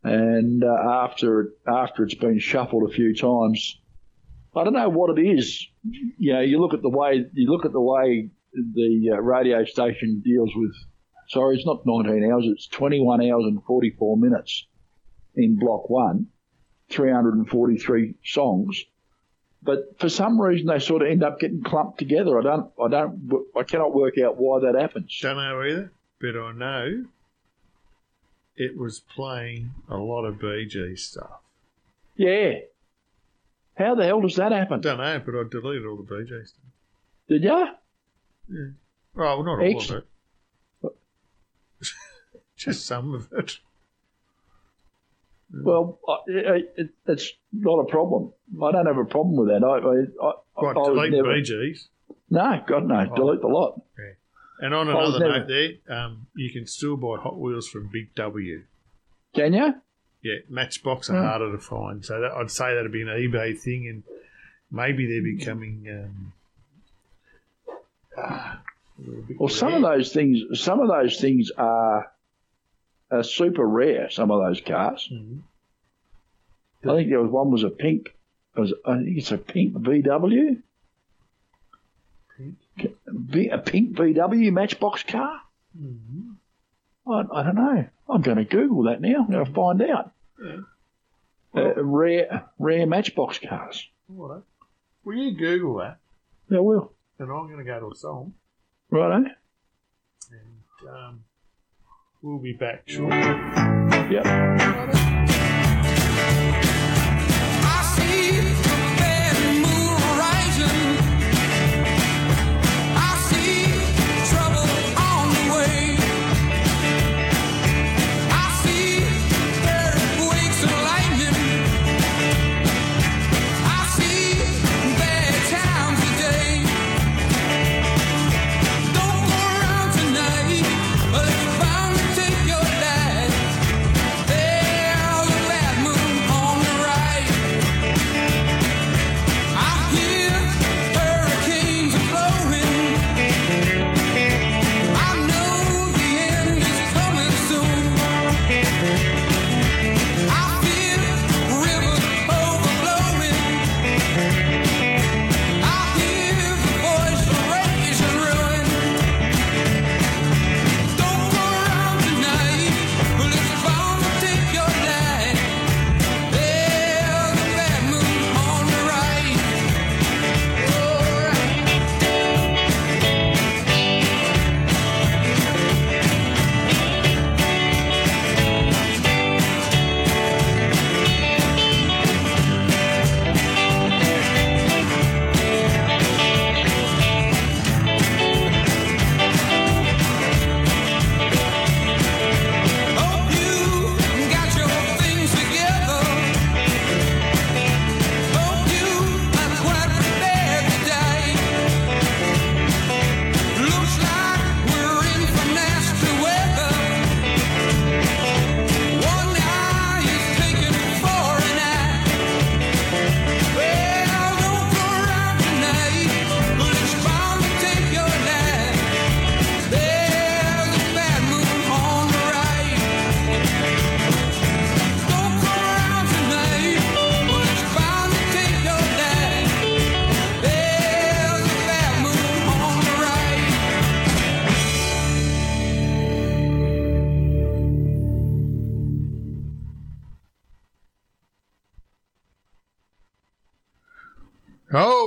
and 0.04 0.64
uh, 0.64 1.04
after 1.04 1.54
after 1.68 2.04
it's 2.04 2.14
been 2.14 2.40
shuffled 2.40 2.90
a 2.90 2.94
few 2.94 3.16
times, 3.16 3.80
I 4.56 4.64
don't 4.64 4.74
know 4.74 4.90
what 4.90 5.18
it 5.18 5.22
is. 5.22 5.68
You 6.18 6.34
know, 6.34 6.42
you 6.42 6.62
look 6.62 6.74
at 6.74 6.82
the 6.82 6.90
way 6.90 7.26
you 7.34 7.50
look 7.50 7.66
at 7.66 7.74
the 7.74 7.82
way 7.82 8.30
the 8.54 9.12
uh, 9.14 9.22
radio 9.22 9.66
station 9.66 10.22
deals 10.24 10.52
with. 10.56 10.74
Sorry, 11.30 11.56
it's 11.56 11.66
not 11.66 11.82
19 11.86 12.32
hours. 12.32 12.46
It's 12.48 12.68
21 12.68 13.22
hours 13.22 13.46
and 13.46 13.64
44 13.64 14.18
minutes 14.18 14.68
in 15.36 15.58
block 15.58 15.90
one, 15.90 16.28
343 16.92 18.14
songs. 18.24 18.86
But 19.66 20.00
for 20.00 20.10
some 20.10 20.40
reason, 20.40 20.68
they 20.68 20.78
sort 20.78 21.02
of 21.02 21.08
end 21.08 21.24
up 21.24 21.40
getting 21.40 21.64
clumped 21.64 21.98
together. 21.98 22.40
I 22.40 22.44
don't, 22.44 22.72
I 22.80 22.88
don't, 22.88 23.46
I 23.58 23.64
cannot 23.64 23.96
work 23.96 24.18
out 24.20 24.38
why 24.38 24.60
that 24.60 24.80
happens. 24.80 25.18
Don't 25.20 25.38
know 25.38 25.62
either, 25.64 25.92
but 26.22 26.38
I 26.38 26.52
know 26.52 27.06
it 28.56 28.78
was 28.78 29.00
playing 29.00 29.72
a 29.90 29.98
lot 29.98 30.24
of 30.26 30.36
BG 30.36 30.98
stuff. 31.00 31.42
Yeah. 32.16 32.60
How 33.76 33.96
the 33.96 34.06
hell 34.06 34.22
does 34.22 34.36
that 34.36 34.52
happen? 34.52 34.80
I 34.80 34.82
Don't 34.82 34.98
know, 35.00 35.22
but 35.26 35.36
I 35.36 35.44
deleted 35.50 35.86
all 35.88 35.98
the 35.98 36.04
BG 36.04 36.48
stuff. 36.48 36.62
Did 37.28 37.44
ya? 37.44 37.66
Oh, 38.52 38.72
well, 39.16 39.44
not 39.44 39.60
all 39.60 39.64
Ex- 39.64 39.90
of 39.90 40.04
it. 40.84 40.96
Just 42.56 42.86
some 42.86 43.16
of 43.16 43.34
it. 43.34 43.60
Well, 45.54 46.00
I- 46.08 46.18
it, 46.28 46.74
it, 46.78 46.90
it's 47.08 47.32
not 47.54 47.80
a 47.80 47.86
problem. 47.86 48.34
I 48.64 48.72
don't 48.72 48.86
have 48.88 48.98
a 48.98 49.06
problem 49.06 49.36
with 49.38 49.50
that. 49.50 49.64
I, 49.66 49.78
I, 49.78 50.30
I, 50.30 50.34
What, 50.56 50.78
I 50.78 50.94
delete 50.94 51.12
never, 51.14 51.34
Bee 51.34 51.42
Gees? 51.44 51.88
No, 52.30 52.62
God 52.68 52.86
no, 52.88 53.06
delete 53.16 53.42
the 53.42 53.48
lot. 53.48 53.82
And 54.60 54.74
on 54.74 54.88
another 54.88 55.20
never- 55.20 55.40
note 55.40 55.48
there, 55.48 55.98
um, 55.98 56.28
you 56.36 56.50
can 56.52 56.66
still 56.66 56.96
buy 56.98 57.18
Hot 57.22 57.38
Wheels 57.38 57.68
from 57.68 57.90
Big 57.92 58.16
W. 58.16 58.64
Can 59.36 59.54
you? 59.54 59.74
Yeah, 60.24 60.36
Matchbox 60.50 61.10
are 61.10 61.18
Hmm. 61.18 61.24
harder 61.26 61.52
to 61.52 61.58
find. 61.60 62.04
So 62.06 62.20
that, 62.22 62.32
I'd 62.32 62.50
say 62.50 62.74
that'd 62.74 62.92
be 62.92 63.02
an 63.02 63.10
eBay 63.10 63.58
thing, 63.60 63.88
and 63.88 64.04
maybe 64.72 65.06
they're 65.08 65.22
becoming. 65.22 65.86
Um, 65.90 66.34
ah, 68.18 68.62
a 68.98 69.02
little 69.08 69.24
bit 69.24 69.40
Well, 69.40 69.50
some 69.50 69.74
of 69.74 69.82
those 69.82 70.12
things, 70.14 70.60
some 70.60 70.80
of 70.80 70.88
those 70.88 71.20
things 71.20 71.52
are, 71.58 72.12
are 73.12 73.24
super 73.24 73.66
rare. 73.68 74.10
Some 74.10 74.32
of 74.32 74.42
those 74.46 74.62
cars. 74.62 75.10
Mhm. 75.12 75.42
I 76.84 76.96
think 76.96 77.10
there 77.10 77.22
was 77.22 77.32
one 77.32 77.52
was 77.52 77.64
a 77.64 77.70
pink. 77.70 78.16
Was 78.56 78.74
I 78.86 78.98
think 78.98 79.18
it's 79.18 79.32
a 79.32 79.38
pink 79.38 79.74
VW. 79.74 80.62
Pink? 82.38 82.56
V, 83.08 83.48
a 83.50 83.58
pink 83.58 83.96
VW 83.98 84.52
Matchbox 84.52 85.04
car. 85.04 85.42
Mhm. 85.80 86.36
I, 87.08 87.24
I 87.32 87.44
don't 87.44 87.56
know. 87.56 87.86
I'm 88.10 88.22
going 88.22 88.38
to 88.38 88.46
Google 88.46 88.84
that 88.84 89.02
now. 89.02 89.24
I'm 89.24 89.32
going 89.32 89.46
to 89.46 89.52
find 89.52 89.82
out. 89.82 90.12
Yeah. 90.44 90.58
Uh, 91.56 91.74
rare, 91.82 92.46
rare 92.60 92.86
Matchbox 92.86 93.40
cars. 93.40 93.88
All 94.10 94.28
right. 94.28 94.42
Will 95.06 95.16
you 95.16 95.32
Google 95.38 95.78
that? 95.78 95.98
Yeah, 96.50 96.60
will 96.60 96.92
And 97.20 97.32
I'm 97.32 97.46
going 97.48 97.58
to 97.60 97.64
go 97.64 97.80
to 97.80 97.92
a 97.92 97.96
song, 97.96 98.34
righto. 98.90 99.16
and 100.32 100.90
um, 100.90 101.24
we'll 102.22 102.40
be 102.40 102.54
back 102.54 102.84
shortly. 102.88 103.18
Yep. 104.12 105.15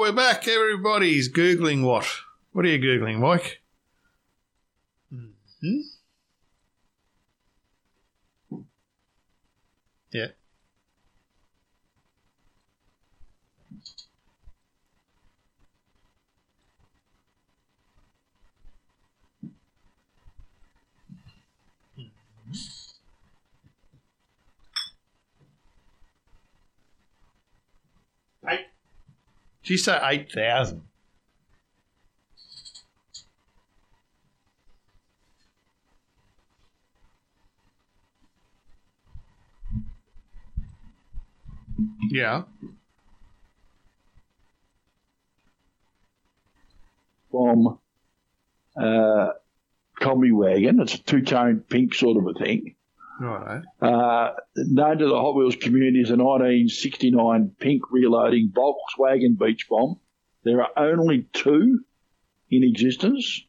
We're 0.08 0.14
back. 0.14 0.48
Everybody's 0.48 1.30
Googling 1.30 1.84
what? 1.84 2.06
What 2.52 2.64
are 2.64 2.68
you 2.68 2.78
Googling, 2.78 3.18
Mike? 3.18 3.60
Hmm? 5.10 5.80
Yeah. 10.10 10.28
Eight. 28.48 28.60
You 29.68 29.76
say 29.76 29.98
8,000? 30.02 30.82
Yeah. 42.10 42.44
From 47.30 47.78
uh, 48.74 49.28
Kombi 50.00 50.32
Wagon. 50.32 50.80
It's 50.80 50.94
a 50.94 51.02
two 51.02 51.20
tone 51.20 51.60
pink 51.68 51.94
sort 51.94 52.16
of 52.16 52.26
a 52.26 52.38
thing. 52.38 52.74
Right. 53.20 53.62
Uh, 53.80 54.30
known 54.56 54.98
to 54.98 55.06
the 55.08 55.18
Hot 55.18 55.34
Wheels 55.34 55.56
community 55.56 56.02
as 56.02 56.10
a 56.10 56.16
1969 56.16 57.52
pink 57.58 57.82
rear-loading 57.90 58.52
Volkswagen 58.54 59.36
Beach 59.38 59.66
Bomb. 59.68 59.98
There 60.44 60.62
are 60.62 60.70
only 60.76 61.26
two 61.32 61.80
in 62.50 62.62
existence. 62.62 63.42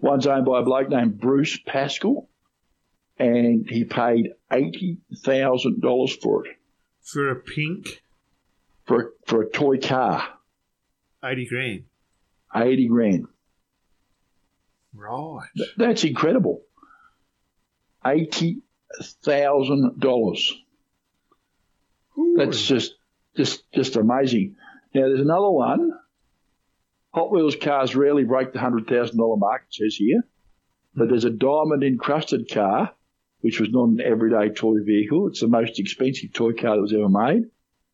One's 0.00 0.26
owned 0.26 0.44
by 0.44 0.60
a 0.60 0.62
bloke 0.62 0.90
named 0.90 1.18
Bruce 1.18 1.58
Pascal, 1.66 2.28
and 3.18 3.66
he 3.68 3.84
paid 3.84 4.32
eighty 4.52 4.98
thousand 5.24 5.80
dollars 5.80 6.14
for 6.14 6.46
it 6.46 6.56
For 7.02 7.30
a 7.30 7.36
pink, 7.36 8.02
for 8.84 9.00
a, 9.00 9.04
for 9.26 9.42
a 9.42 9.50
toy 9.50 9.78
car. 9.78 10.28
80 11.24 11.46
grand. 11.46 11.84
Eighty 12.54 12.86
grand. 12.88 13.26
Right. 14.92 15.48
That's 15.78 16.04
incredible. 16.04 16.62
Eighty 18.06 18.62
thousand 19.24 20.00
dollars. 20.00 20.52
That's 22.36 22.62
just 22.62 22.94
just 23.36 23.70
just 23.72 23.96
amazing. 23.96 24.56
Now 24.94 25.02
there's 25.02 25.20
another 25.20 25.50
one. 25.50 25.92
Hot 27.12 27.30
Wheels 27.30 27.56
cars 27.56 27.94
rarely 27.94 28.24
break 28.24 28.52
the 28.52 28.58
hundred 28.58 28.86
thousand 28.86 29.18
dollar 29.18 29.36
mark, 29.36 29.62
it 29.68 29.74
says 29.74 29.96
here. 29.96 30.22
But 30.94 31.08
there's 31.08 31.24
a 31.24 31.30
diamond 31.30 31.82
encrusted 31.82 32.48
car, 32.50 32.92
which 33.40 33.60
was 33.60 33.70
not 33.70 33.88
an 33.88 34.00
everyday 34.00 34.50
toy 34.50 34.82
vehicle. 34.84 35.28
It's 35.28 35.40
the 35.40 35.48
most 35.48 35.78
expensive 35.78 36.32
toy 36.32 36.52
car 36.52 36.76
that 36.76 36.82
was 36.82 36.92
ever 36.92 37.08
made. 37.08 37.44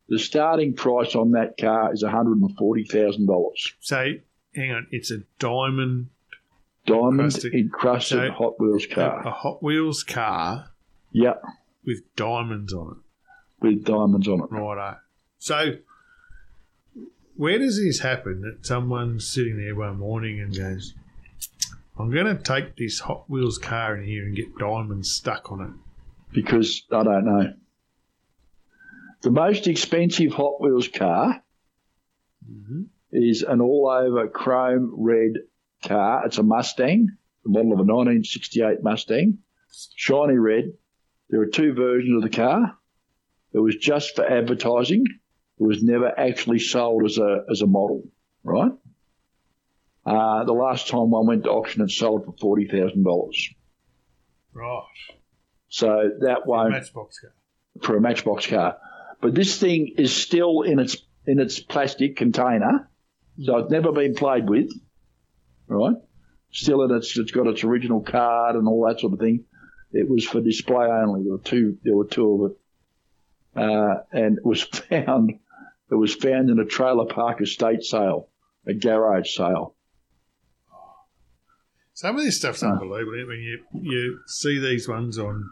The 0.09 0.19
starting 0.19 0.75
price 0.75 1.15
on 1.15 1.31
that 1.31 1.57
car 1.59 1.93
is 1.93 2.03
hundred 2.03 2.41
and 2.41 2.55
forty 2.57 2.83
thousand 2.83 3.27
dollars. 3.27 3.73
So, 3.79 4.13
hang 4.53 4.71
on. 4.71 4.87
It's 4.91 5.09
a 5.11 5.19
diamond, 5.39 6.09
Diamond 6.85 7.19
Encrusted. 7.21 7.53
encrusted 7.53 8.17
So- 8.17 8.31
Hot 8.31 8.59
Wheels 8.59 8.85
car. 8.87 9.27
a 9.27 9.31
Hot 9.31 9.61
Wheels 9.63 10.03
car 10.03 10.71
Yeah, 11.11 11.35
with 11.85 12.03
diamonds 12.15 12.73
on 12.73 12.91
it. 12.97 13.65
with 13.65 13.85
diamonds 13.85 14.27
on 14.27 14.41
it. 14.41 14.51
Righto. 14.51 14.97
So, 15.37 15.75
where 17.35 17.59
does 17.59 17.77
this 17.77 17.99
happen? 17.99 18.41
That 18.41 18.65
someone's 18.65 19.27
sitting 19.27 19.57
there 19.57 19.75
one 19.75 19.97
morning 19.97 20.39
and 20.39 20.55
goes, 20.55 20.93
I'm 21.97 22.09
going 22.11 22.25
to 22.35 22.41
take 22.41 22.75
this 22.77 22.99
Hot 23.01 23.29
Wheels 23.29 23.57
car 23.57 23.95
in 23.97 24.05
here 24.05 24.25
and 24.25 24.35
get 24.35 24.57
diamonds 24.57 25.11
stuck 25.11 25.51
on 25.51 25.61
it. 25.61 25.71
because 26.33 26.83
I 26.91 27.03
don't 27.03 27.25
know. 27.25 27.53
The 29.21 29.31
most 29.31 29.67
expensive 29.67 30.31
Hot 30.33 30.61
Wheels 30.61 30.87
car 30.87 31.43
Mhm. 32.49 32.87
is 33.11 33.43
an 33.43 33.59
all 33.61 33.87
over 33.89 34.27
chrome 34.29 34.93
red 34.97 35.33
car. 35.83 36.25
It's 36.25 36.37
a 36.37 36.43
Mustang, 36.43 37.09
the 37.43 37.49
model 37.49 37.73
of 37.73 37.79
a 37.79 37.83
1968 37.83 38.83
Mustang, 38.83 39.39
shiny 39.95 40.35
red. 40.35 40.73
There 41.29 41.41
are 41.41 41.47
two 41.47 41.73
versions 41.73 42.23
of 42.23 42.29
the 42.29 42.35
car. 42.35 42.77
It 43.53 43.59
was 43.59 43.75
just 43.75 44.15
for 44.15 44.25
advertising. 44.25 45.05
It 45.59 45.63
was 45.63 45.83
never 45.83 46.07
actually 46.17 46.59
sold 46.59 47.05
as 47.05 47.17
a 47.17 47.45
as 47.49 47.61
a 47.61 47.67
model, 47.67 48.03
right? 48.43 48.71
Uh, 50.05 50.43
the 50.45 50.53
last 50.53 50.87
time 50.87 51.11
one 51.11 51.27
went 51.27 51.43
to 51.43 51.51
auction, 51.51 51.81
it 51.83 51.91
sold 51.91 52.25
for 52.25 52.33
forty 52.39 52.67
thousand 52.67 53.03
dollars. 53.03 53.49
Right. 54.53 54.83
So 55.69 56.11
that 56.21 56.45
won't 56.45 56.71
Matchbox 56.71 57.19
car. 57.19 57.33
for 57.81 57.95
a 57.95 58.01
Matchbox 58.01 58.47
car. 58.47 58.77
But 59.21 59.35
this 59.35 59.59
thing 59.59 59.93
is 59.97 60.13
still 60.13 60.61
in 60.61 60.79
its 60.79 60.97
in 61.27 61.39
its 61.39 61.59
plastic 61.59 62.17
container, 62.17 62.89
so 63.41 63.57
it's 63.57 63.71
never 63.71 63.91
been 63.91 64.15
played 64.15 64.49
with, 64.49 64.71
right? 65.71 65.95
Still 66.51 66.83
its 66.91 67.17
it's 67.17 67.31
got 67.31 67.47
its 67.47 67.63
original 67.63 68.01
card 68.01 68.55
and 68.55 68.67
all 68.67 68.85
that 68.87 68.99
sort 68.99 69.13
of 69.13 69.19
thing. 69.19 69.45
It 69.93 70.09
was 70.09 70.25
for 70.25 70.41
display 70.41 70.85
only. 70.87 71.23
There 71.23 71.31
were 71.33 71.37
two 71.39 71.77
there 71.83 71.95
were 71.95 72.07
two 72.07 72.45
of 72.45 72.51
it, 72.51 72.57
uh, 73.61 74.03
and 74.11 74.37
it 74.37 74.45
was 74.45 74.61
found 74.63 75.31
it 75.89 75.95
was 75.95 76.13
found 76.15 76.49
in 76.49 76.59
a 76.59 76.65
trailer 76.65 77.05
park 77.05 77.41
estate 77.41 77.83
sale, 77.83 78.27
a 78.67 78.73
garage 78.73 79.35
sale. 79.35 79.75
Some 81.93 82.17
of 82.17 82.23
this 82.23 82.37
stuff's 82.37 82.63
unbelievable. 82.63 83.19
it? 83.19 83.27
When 83.27 83.39
you 83.39 83.59
you 83.73 84.19
see 84.27 84.59
these 84.59 84.87
ones 84.87 85.17
on 85.17 85.49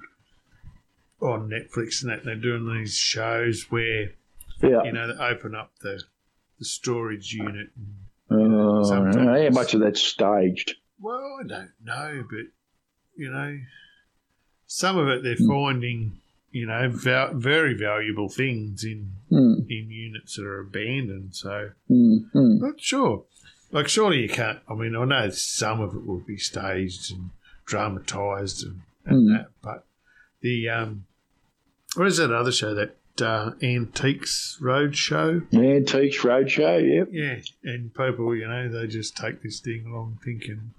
on 1.22 1.50
Netflix 1.50 2.02
and 2.02 2.12
that, 2.12 2.20
and 2.20 2.28
they're 2.28 2.36
doing 2.36 2.74
these 2.78 2.96
shows 2.96 3.66
where 3.70 4.12
Yeah. 4.62 4.84
you 4.84 4.92
know 4.94 5.14
they 5.14 5.22
open 5.24 5.54
up 5.56 5.72
the 5.82 6.02
the 6.58 6.66
storage 6.66 7.34
unit. 7.34 7.70
And, 7.78 7.96
Uh, 8.60 9.14
how 9.18 9.50
much 9.50 9.74
of 9.74 9.82
that's 9.82 10.02
staged? 10.02 10.76
well, 11.00 11.40
I 11.44 11.48
don't 11.48 11.72
know, 11.84 12.26
but 12.30 12.46
you 13.16 13.32
know, 13.32 13.60
some 14.68 14.98
of 14.98 15.08
it 15.08 15.24
they're 15.24 15.36
Hmm. 15.36 15.48
finding 15.48 16.22
you 16.52 16.66
know 16.66 16.90
val- 16.90 17.34
very 17.36 17.74
valuable 17.76 18.30
things 18.30 18.84
in 18.84 19.12
Mm, 19.32 19.70
in 19.70 19.92
units 19.92 20.36
that 20.38 20.46
are 20.46 20.60
abandoned. 20.62 21.36
So 21.36 21.70
mm, 21.90 22.32
mm. 22.34 22.60
not 22.60 22.82
sure. 22.82 23.26
Like, 23.72 23.88
surely 23.88 24.22
you 24.24 24.30
can't. 24.30 24.60
I 24.68 24.74
mean, 24.74 24.96
I 24.96 25.06
know 25.06 25.30
some 25.30 25.80
of 25.82 25.94
it 25.94 26.04
will 26.04 26.22
be 26.22 26.38
staged 26.38 27.12
and 27.14 27.30
dramatised 27.66 28.66
and, 28.66 28.82
and 29.06 29.28
Mm. 29.30 29.38
that, 29.38 29.50
but 29.62 29.86
the 30.42 30.68
um, 30.70 31.06
what 31.96 32.08
is 32.08 32.18
that 32.18 32.32
other 32.34 32.52
show? 32.52 32.74
That 32.74 32.98
uh, 33.22 33.52
Antiques 33.62 34.58
Roadshow? 34.62 35.54
Antiques 35.54 36.18
Roadshow, 36.18 36.98
yep. 36.98 37.08
Yeah, 37.12 37.40
and 37.64 37.94
people, 37.94 38.36
you 38.36 38.48
know, 38.48 38.70
they 38.70 38.88
just 38.88 39.16
take 39.18 39.42
this 39.42 39.60
thing 39.60 39.86
along 39.88 40.20
thinking 40.24 40.72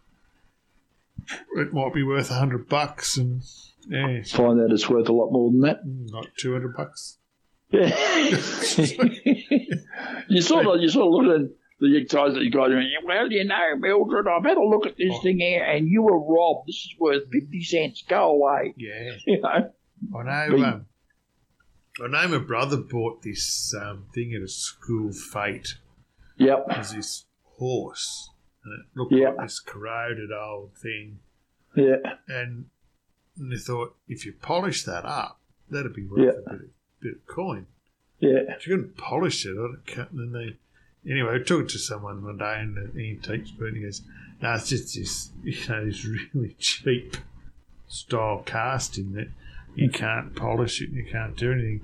it 1.54 1.72
might 1.72 1.94
be 1.94 2.02
worth 2.02 2.30
a 2.30 2.34
hundred 2.34 2.68
bucks, 2.68 3.16
and 3.16 3.42
yeah, 3.88 4.22
Find 4.24 4.58
that 4.60 4.70
it's 4.72 4.88
worth 4.88 5.08
a 5.08 5.12
lot 5.12 5.30
more 5.30 5.50
than 5.50 5.60
that. 5.60 5.80
not 5.84 6.26
two 6.36 6.52
hundred 6.52 6.76
bucks. 6.76 7.18
Yeah. 7.70 7.94
you 10.28 10.40
sort 10.42 10.66
of 10.66 10.80
you 10.80 10.88
sort 10.88 11.06
of 11.06 11.12
look 11.12 11.40
at 11.40 11.46
the 11.80 12.04
guys 12.04 12.34
that 12.34 12.42
you 12.42 12.50
guys 12.50 12.70
are 12.70 12.82
well, 13.04 13.30
you 13.30 13.44
know, 13.44 13.76
Mildred, 13.78 14.26
I've 14.28 14.44
had 14.44 14.56
a 14.56 14.62
look 14.62 14.86
at 14.86 14.96
this 14.96 15.14
thing 15.22 15.38
here 15.38 15.64
and 15.64 15.88
you 15.88 16.02
were 16.02 16.18
robbed. 16.18 16.68
This 16.68 16.76
is 16.76 16.94
worth 16.98 17.30
fifty 17.30 17.62
cents. 17.62 18.02
Go 18.08 18.30
away. 18.30 18.74
Yeah, 18.76 19.12
You 19.26 19.40
know. 19.40 19.72
I 20.18 20.22
know. 20.22 20.64
Um, 20.64 20.86
I 22.02 22.06
know 22.08 22.28
my 22.28 22.38
brother 22.44 22.76
bought 22.76 23.22
this 23.22 23.74
um, 23.74 24.06
thing 24.14 24.34
at 24.34 24.42
a 24.42 24.48
school 24.48 25.12
fete. 25.12 25.74
Yep. 26.36 26.66
It 26.70 26.78
was 26.78 26.94
this 26.94 27.24
horse, 27.56 28.30
and 28.64 28.72
it 28.80 28.86
looked 28.94 29.12
Yeah. 29.12 29.30
like 29.30 29.48
this 29.48 29.60
corroded 29.60 30.30
old 30.32 30.74
thing. 30.76 31.18
Yeah. 31.74 31.96
And, 32.28 32.66
and 33.38 33.52
they 33.52 33.56
thought, 33.58 33.96
if 34.08 34.24
you 34.24 34.32
polish 34.32 34.84
that 34.84 35.04
up, 35.04 35.40
that'd 35.68 35.94
be 35.94 36.04
worth 36.06 36.20
Yeah. 36.20 36.40
a 36.46 36.50
bit 36.50 36.60
of, 36.62 36.70
bit 37.00 37.12
of 37.16 37.26
coin. 37.26 37.66
Yeah. 38.18 38.40
If 38.56 38.66
you 38.66 38.76
couldn't 38.76 38.96
polish 38.96 39.44
it, 39.46 39.56
cut. 39.86 40.10
And 40.12 40.20
then 40.20 40.32
they, 41.04 41.10
anyway, 41.10 41.34
I 41.34 41.42
took 41.42 41.62
it 41.64 41.68
to 41.70 41.78
someone 41.78 42.22
one 42.24 42.38
day, 42.38 42.56
and 42.60 42.76
the 42.94 43.10
antiques 43.10 43.50
and 43.58 43.76
he 43.76 43.82
goes, 43.82 44.02
"No, 44.40 44.54
it's 44.54 44.68
just 44.68 44.94
this, 44.96 45.30
you 45.44 45.68
know, 45.68 45.84
this 45.86 46.04
really 46.04 46.54
cheap 46.58 47.16
style 47.88 48.42
casting 48.46 49.12
that 49.14 49.28
you 49.80 49.90
can't 49.90 50.36
polish 50.36 50.80
it, 50.82 50.90
and 50.90 50.96
you 50.98 51.06
can't 51.10 51.36
do 51.36 51.52
anything, 51.52 51.80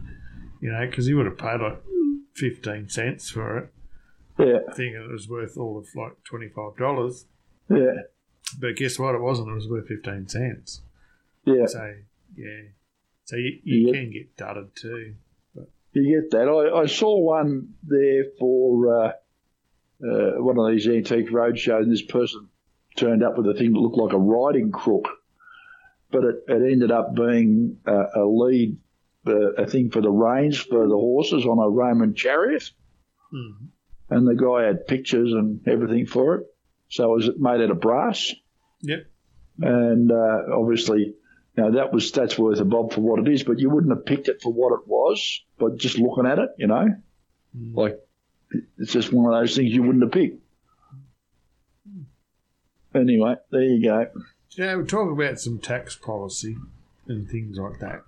you 0.60 0.70
know, 0.70 0.86
because 0.86 1.06
he 1.06 1.14
would 1.14 1.27
have 1.27 1.39
paid 1.39 1.60
like 1.60 1.82
fifteen 2.35 2.89
cents 2.89 3.31
for 3.31 3.59
it, 3.59 3.73
Yeah. 4.39 4.59
thinking 4.74 5.01
it 5.02 5.10
was 5.10 5.28
worth 5.28 5.56
all 5.56 5.78
of 5.78 5.86
like 5.97 6.23
twenty 6.24 6.48
five 6.48 6.77
dollars. 6.77 7.27
Yeah. 7.70 8.02
But 8.60 8.77
guess 8.77 8.98
what? 8.98 9.14
It 9.14 9.20
wasn't. 9.20 9.48
It 9.48 9.55
was 9.55 9.68
worth 9.68 9.89
fifteen 9.89 10.28
cents. 10.28 10.82
Yeah. 11.44 11.66
So 11.66 11.94
yeah, 12.36 12.62
so 13.24 13.36
you, 13.36 13.59
you 13.64 13.86
Yeah. 13.89 13.93
can 13.94 14.10
get 14.12 14.36
dudded 14.36 14.74
too. 14.74 15.14
But. 15.55 15.68
You 15.93 16.20
get 16.20 16.31
that. 16.32 16.48
I, 16.48 16.82
I 16.82 16.86
saw 16.86 17.18
one 17.18 17.74
there 17.82 18.24
for 18.39 19.05
uh, 19.05 19.12
uh, 20.06 20.32
one 20.43 20.59
of 20.59 20.70
these 20.70 20.86
antique 20.86 21.31
roadshows, 21.31 21.82
and 21.85 21.93
this 21.93 22.02
person 22.02 22.48
turned 22.97 23.23
up 23.24 23.36
with 23.39 23.47
a 23.48 23.55
thing 23.55 23.73
that 23.73 23.78
looked 23.78 23.97
like 23.97 24.12
a 24.12 24.18
riding 24.18 24.70
crook, 24.73 25.09
but 26.10 26.24
it, 26.24 26.36
it 26.48 26.72
ended 26.72 26.90
up 26.90 27.14
being 27.14 27.78
uh, 27.86 28.06
a 28.14 28.24
lead, 28.24 28.78
uh, 29.26 29.52
a 29.54 29.66
thing 29.66 29.90
for 29.90 30.00
the 30.00 30.10
reins 30.10 30.58
for 30.58 30.86
the 30.86 30.94
horses 30.96 31.44
on 31.46 31.58
a 31.58 31.68
Roman 31.68 32.14
chariot, 32.14 32.70
Hmm. 33.30 33.66
and 34.10 34.26
the 34.26 34.34
guy 34.34 34.66
had 34.66 34.86
pictures 34.86 35.32
and 35.32 35.66
everything 35.66 36.06
for 36.06 36.36
it. 36.36 36.46
So 36.88 37.12
it 37.12 37.16
was 37.16 37.30
made 37.38 37.60
out 37.60 37.70
of 37.72 37.80
brass, 37.80 38.32
Yep. 38.82 39.06
and 39.60 40.10
uh, 40.12 40.42
obviously. 40.54 41.14
Now 41.58 41.70
that 41.70 41.90
was 41.90 42.12
that's 42.12 42.38
worth 42.38 42.60
a 42.60 42.66
bob 42.66 42.92
for 42.92 43.00
what 43.00 43.18
it 43.18 43.32
is, 43.32 43.42
but 43.42 43.58
you 43.58 43.70
wouldn't 43.70 43.90
have 43.90 44.04
picked 44.04 44.28
it 44.28 44.42
for 44.42 44.52
what 44.52 44.74
it 44.78 44.86
was, 44.86 45.42
but 45.58 45.78
just 45.78 45.98
looking 45.98 46.26
at 46.26 46.38
it, 46.38 46.50
you 46.58 46.66
know. 46.66 46.86
Mm. 47.56 47.74
Like, 47.74 47.98
it's 48.76 48.92
just 48.92 49.10
one 49.10 49.32
of 49.32 49.40
those 49.40 49.56
things 49.56 49.72
you 49.72 49.82
wouldn't 49.82 50.04
have 50.04 50.12
picked. 50.12 50.38
Anyway, 52.94 53.36
there 53.50 53.62
you 53.62 53.82
go. 53.82 54.06
Yeah, 54.56 54.76
we 54.76 54.84
talk 54.84 55.10
about 55.10 55.38
some 55.38 55.58
tax 55.58 55.96
policy 55.96 56.56
and 57.06 57.28
things 57.28 57.58
like 57.58 57.78
that, 57.80 58.04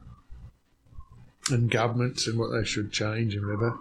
and 1.50 1.70
governments 1.70 2.26
and 2.26 2.38
what 2.38 2.48
they 2.48 2.64
should 2.64 2.90
change 2.90 3.34
and 3.34 3.44
whatever. 3.46 3.78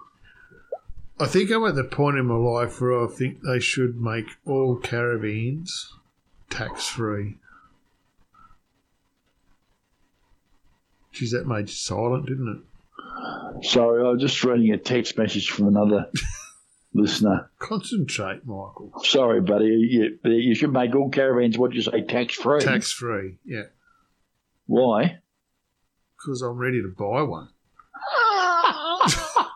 I 1.17 1.27
think 1.27 1.49
I'm 1.49 1.65
at 1.65 1.75
the 1.75 1.85
point 1.85 2.17
in 2.17 2.25
my 2.25 2.35
life 2.35 2.81
where 2.81 3.01
I 3.05 3.07
think 3.07 3.41
they 3.41 3.61
should 3.61 4.01
make 4.01 4.27
all 4.45 4.75
caravans 4.75 5.93
tax 6.49 6.87
free. 6.89 7.37
Geez, 11.13 11.31
that 11.31 11.47
made 11.47 11.69
you 11.69 11.73
silent, 11.73 12.25
didn't 12.25 12.63
it? 13.61 13.65
Sorry, 13.65 14.05
I 14.05 14.11
was 14.11 14.21
just 14.21 14.43
reading 14.43 14.73
a 14.73 14.77
text 14.77 15.17
message 15.17 15.49
from 15.49 15.69
another 15.69 16.09
listener. 16.93 17.49
Concentrate, 17.59 18.45
Michael. 18.45 18.91
Sorry, 19.03 19.41
buddy. 19.41 19.65
You, 19.65 20.19
you 20.23 20.55
should 20.55 20.73
make 20.73 20.95
all 20.95 21.09
caravans, 21.09 21.57
what 21.57 21.71
do 21.71 21.77
you 21.77 21.83
say, 21.83 22.01
tax 22.01 22.35
free. 22.35 22.61
Tax 22.61 22.91
free, 22.91 23.37
yeah. 23.45 23.63
Why? 24.65 25.19
Because 26.17 26.41
I'm 26.41 26.57
ready 26.57 26.81
to 26.81 26.93
buy 26.97 27.21
one. 27.21 27.49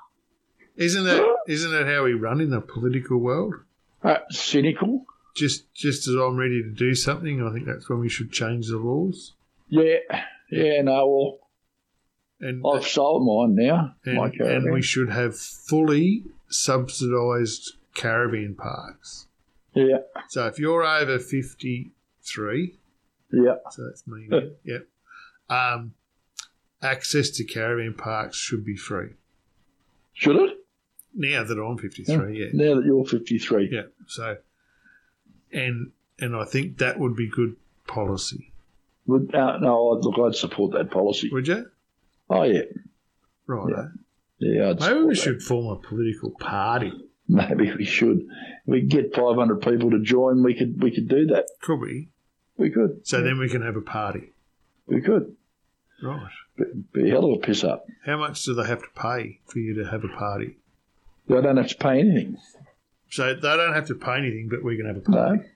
Isn't 0.78 1.04
that 1.04 1.36
isn't 1.48 1.72
that 1.72 1.86
how 1.86 2.04
we 2.06 2.14
run 2.14 2.42
in 2.42 2.50
the 2.50 2.62
political 2.62 3.18
world? 3.18 3.54
Uh, 4.04 4.18
cynical? 4.30 5.06
Just 5.36 5.72
just 5.74 6.08
as 6.08 6.16
I'm 6.16 6.38
ready 6.38 6.64
to 6.64 6.70
do 6.70 6.96
something, 6.96 7.46
I 7.46 7.54
think 7.54 7.68
that's 7.68 7.88
when 7.88 8.00
we 8.00 8.10
should 8.10 8.32
change 8.32 8.68
the 8.68 8.78
laws. 8.78 9.34
Yeah. 9.68 9.98
Yeah, 10.50 10.82
no, 10.82 11.08
well, 11.08 11.40
And 12.42 12.64
I've 12.66 12.88
sold 12.88 13.26
mine 13.26 13.56
now. 13.56 13.96
and, 14.06 14.18
my 14.18 14.32
and 14.48 14.74
we 14.74 14.82
should 14.82 15.10
have 15.10 15.38
fully 15.38 16.24
subsidised 16.50 17.74
caravan 17.94 18.56
parks. 18.56 19.28
yeah, 19.74 20.00
So 20.30 20.48
if 20.48 20.58
you're 20.60 20.84
over 20.84 21.20
fifty 21.20 21.92
three, 22.24 22.80
yeah. 23.32 23.56
so 23.70 23.86
that's 23.86 24.08
me. 24.08 24.28
now, 24.28 24.42
yep. 24.64 24.88
Um, 25.50 25.94
access 26.82 27.30
to 27.32 27.44
caravan 27.44 27.94
parks 27.94 28.38
should 28.38 28.66
be 28.66 28.76
free. 28.76 29.12
Should 30.14 30.38
it? 30.38 30.58
Now 31.14 31.44
that 31.44 31.60
I'm 31.60 31.78
fifty 31.78 32.04
three, 32.04 32.40
yeah. 32.40 32.48
Now 32.54 32.76
that 32.76 32.86
you're 32.86 33.06
53. 33.06 33.70
Yeah. 33.72 33.82
So, 34.08 34.38
and 35.52 35.92
and 36.20 36.36
I 36.36 36.46
think 36.46 36.78
that 36.80 37.00
would 37.00 37.16
be 37.16 37.28
good 37.28 37.56
policy. 37.88 38.52
Would, 39.08 39.34
uh, 39.34 39.58
no, 39.58 40.00
look, 40.02 40.18
I'd 40.20 40.36
support 40.36 40.74
that 40.74 40.92
policy. 40.92 41.30
Would 41.32 41.48
you? 41.48 41.66
Oh, 42.32 42.44
yeah. 42.44 42.62
Right. 43.46 43.70
Yeah. 43.70 43.88
Yeah, 44.40 44.74
Maybe 44.80 45.02
we 45.02 45.10
that. 45.10 45.16
should 45.16 45.44
form 45.44 45.68
a 45.68 45.88
political 45.88 46.32
party. 46.32 46.92
Maybe 47.28 47.72
we 47.78 47.86
should. 47.86 48.22
If 48.22 48.28
we 48.66 48.82
get 48.82 49.14
500 49.16 49.62
people 49.62 49.92
to 49.92 50.00
join, 50.02 50.42
we 50.44 50.56
could 50.56 50.82
we 50.82 50.90
could 50.90 51.08
do 51.08 51.28
that. 51.28 51.46
Could 51.62 51.80
we? 51.80 52.10
We 52.58 52.72
could. 52.72 53.06
So 53.08 53.22
then 53.22 53.38
we 53.38 53.50
can 53.50 53.62
have 53.62 53.76
a 53.76 53.82
party. 53.82 54.34
We 54.88 55.02
could. 55.02 55.36
Right. 56.02 56.28
Be, 56.58 56.64
be 56.92 57.08
a 57.10 57.12
hell 57.12 57.26
of 57.26 57.38
a 57.38 57.42
piss 57.42 57.64
up. 57.64 57.86
How 58.04 58.18
much 58.18 58.44
do 58.44 58.56
they 58.56 58.66
have 58.66 58.82
to 58.82 58.90
pay 58.96 59.40
for 59.46 59.60
you 59.60 59.76
to 59.76 59.90
have 59.92 60.04
a 60.04 60.08
party? 60.08 60.58
I 61.30 61.42
don't 61.42 61.58
have 61.58 61.70
to 61.70 61.76
pay 61.78 62.00
anything. 62.00 62.38
So 63.12 63.36
they 63.36 63.42
don't 63.42 63.76
have 63.76 63.88
to 63.88 63.96
pay 63.96 64.18
anything, 64.18 64.48
but 64.50 64.64
we 64.64 64.76
can 64.76 64.88
have 64.88 64.98
a 64.98 65.02
party. 65.02 65.18
No. 65.18 65.28
party. 65.38 65.50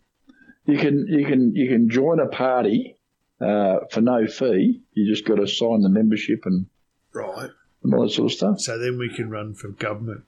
You 0.68 0.78
can 0.78 1.08
you 1.08 1.26
can 1.26 1.56
you 1.56 1.68
can 1.70 1.90
join 1.90 2.20
a 2.20 2.28
party 2.28 2.98
uh, 3.42 3.80
for 3.92 4.02
no 4.02 4.28
fee. 4.28 4.82
You 4.94 5.08
just 5.12 5.26
got 5.26 5.36
to 5.36 5.48
sign 5.48 5.82
the 5.82 5.90
membership 5.90 6.46
and, 6.46 6.66
Right. 7.14 7.50
and 7.84 7.94
all 7.94 8.04
that 8.04 8.12
sort 8.12 8.32
of 8.32 8.38
stuff. 8.38 8.60
So 8.60 8.78
then 8.78 8.98
we 8.98 9.10
can 9.14 9.30
run 9.30 9.54
for 9.54 9.70
government. 9.70 10.24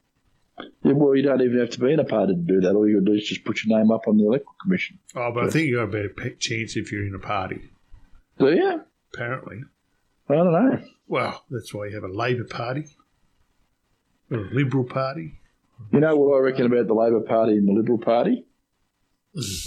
Yeah, 0.83 0.93
well, 0.93 1.15
you 1.15 1.21
don't 1.21 1.41
even 1.41 1.59
have 1.59 1.69
to 1.71 1.79
be 1.79 1.93
in 1.93 1.99
a 1.99 2.03
party 2.03 2.33
to 2.33 2.39
do 2.41 2.61
that. 2.61 2.73
All 2.75 2.87
you 2.87 2.95
got 2.99 3.05
to 3.05 3.11
do 3.11 3.17
is 3.17 3.27
just 3.27 3.43
put 3.45 3.63
your 3.63 3.77
name 3.77 3.91
up 3.91 4.07
on 4.07 4.17
the 4.17 4.25
electoral 4.25 4.55
commission. 4.61 4.97
Oh, 5.15 5.31
but 5.31 5.43
I 5.45 5.49
think 5.49 5.67
you 5.67 5.75
got 5.75 5.83
a 5.83 6.09
better 6.09 6.31
chance 6.39 6.75
if 6.75 6.91
you're 6.91 7.05
in 7.05 7.13
a 7.13 7.19
party. 7.19 7.69
Do 8.39 8.51
you? 8.53 8.81
Apparently. 9.13 9.61
I 10.29 10.33
don't 10.35 10.51
know. 10.51 10.81
Well, 11.07 11.43
that's 11.51 11.73
why 11.73 11.87
you 11.87 11.93
have 11.95 12.03
a 12.03 12.07
Labor 12.13 12.43
Party 12.43 12.85
or 14.31 14.39
a 14.39 14.49
Liberal 14.53 14.83
Party. 14.83 15.39
You 15.91 15.99
know 15.99 16.15
what 16.15 16.35
I 16.35 16.39
reckon 16.39 16.65
about 16.65 16.87
the 16.87 16.93
Labor 16.95 17.21
Party 17.21 17.53
and 17.53 17.67
the 17.67 17.73
Liberal 17.73 17.99
Party? 17.99 18.45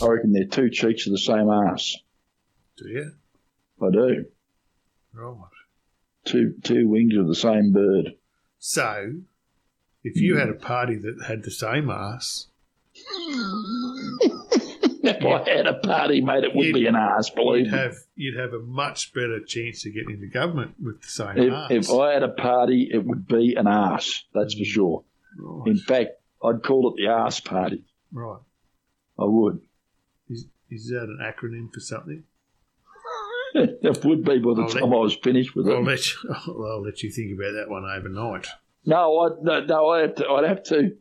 I 0.02 0.06
reckon 0.06 0.32
they're 0.32 0.44
two 0.46 0.70
cheeks 0.70 1.06
of 1.06 1.12
the 1.12 1.18
same 1.18 1.48
ass. 1.48 1.96
Do 2.76 2.88
you? 2.88 3.12
I 3.82 3.90
do. 3.90 4.24
Right. 5.12 5.36
Two 6.24 6.54
two 6.62 6.88
wings 6.88 7.16
of 7.16 7.26
the 7.26 7.34
same 7.34 7.72
bird. 7.72 8.14
So, 8.58 9.14
if 10.04 10.16
you 10.20 10.36
had 10.36 10.48
a 10.50 10.54
party 10.54 10.96
that 10.96 11.22
had 11.26 11.42
the 11.42 11.50
same 11.50 11.90
ass, 11.90 12.48
If 15.02 15.24
I 15.24 15.48
had 15.56 15.66
a 15.66 15.74
party, 15.78 16.20
mate, 16.20 16.44
it 16.44 16.54
would 16.54 16.66
You'd- 16.66 16.80
be 16.80 16.86
an 16.86 16.94
arse, 16.94 17.30
believe 17.30 17.64
you'd 17.66 17.72
me. 17.72 17.78
have 17.78 17.94
you'd 18.16 18.38
have 18.38 18.52
a 18.52 18.58
much 18.58 19.14
better 19.14 19.40
chance 19.40 19.86
of 19.86 19.94
getting 19.94 20.10
into 20.10 20.26
government 20.26 20.74
with 20.82 21.00
the 21.00 21.08
same 21.08 21.38
If, 21.38 21.52
ass. 21.52 21.70
if 21.70 21.90
I 21.90 22.12
had 22.12 22.22
a 22.22 22.28
party, 22.28 22.90
it 22.92 23.04
would 23.04 23.26
be 23.26 23.54
an 23.56 23.66
arse, 23.66 24.26
that's 24.34 24.52
for 24.54 24.60
mm. 24.60 24.66
sure. 24.66 25.04
right. 25.38 25.68
In 25.68 25.78
fact, 25.78 26.10
I'd 26.44 26.62
call 26.62 26.90
it 26.90 26.96
the 27.00 27.08
arse 27.08 27.40
party. 27.40 27.82
right. 28.12 28.40
I 29.18 29.24
would. 29.24 29.60
Is, 30.28 30.46
is 30.70 30.88
that 30.88 31.02
an 31.04 31.18
acronym 31.22 31.72
for 31.72 31.80
something? 31.80 32.22
it 33.54 34.04
would 34.04 34.24
be 34.24 34.38
by 34.38 34.54
the 34.54 34.62
I'll 34.62 34.66
let- 34.68 34.72
time 34.80 34.92
I 34.92 34.96
was 34.96 35.14
finished 35.16 35.54
with 35.56 35.68
I'll 35.68 35.78
it. 35.78 35.84
let 35.84 36.06
you, 36.12 36.34
I'll 36.48 36.82
let 36.82 37.02
you 37.02 37.10
think 37.10 37.32
about 37.38 37.52
that 37.52 37.68
one 37.68 37.84
overnight. 37.84 38.46
No, 38.86 39.20
I, 39.20 39.28
no, 39.42 39.64
no 39.64 39.88
I'd, 39.90 40.00
have 40.02 40.14
to, 40.16 40.28
I'd 40.28 40.48
have 40.48 40.62
to. 40.64 40.96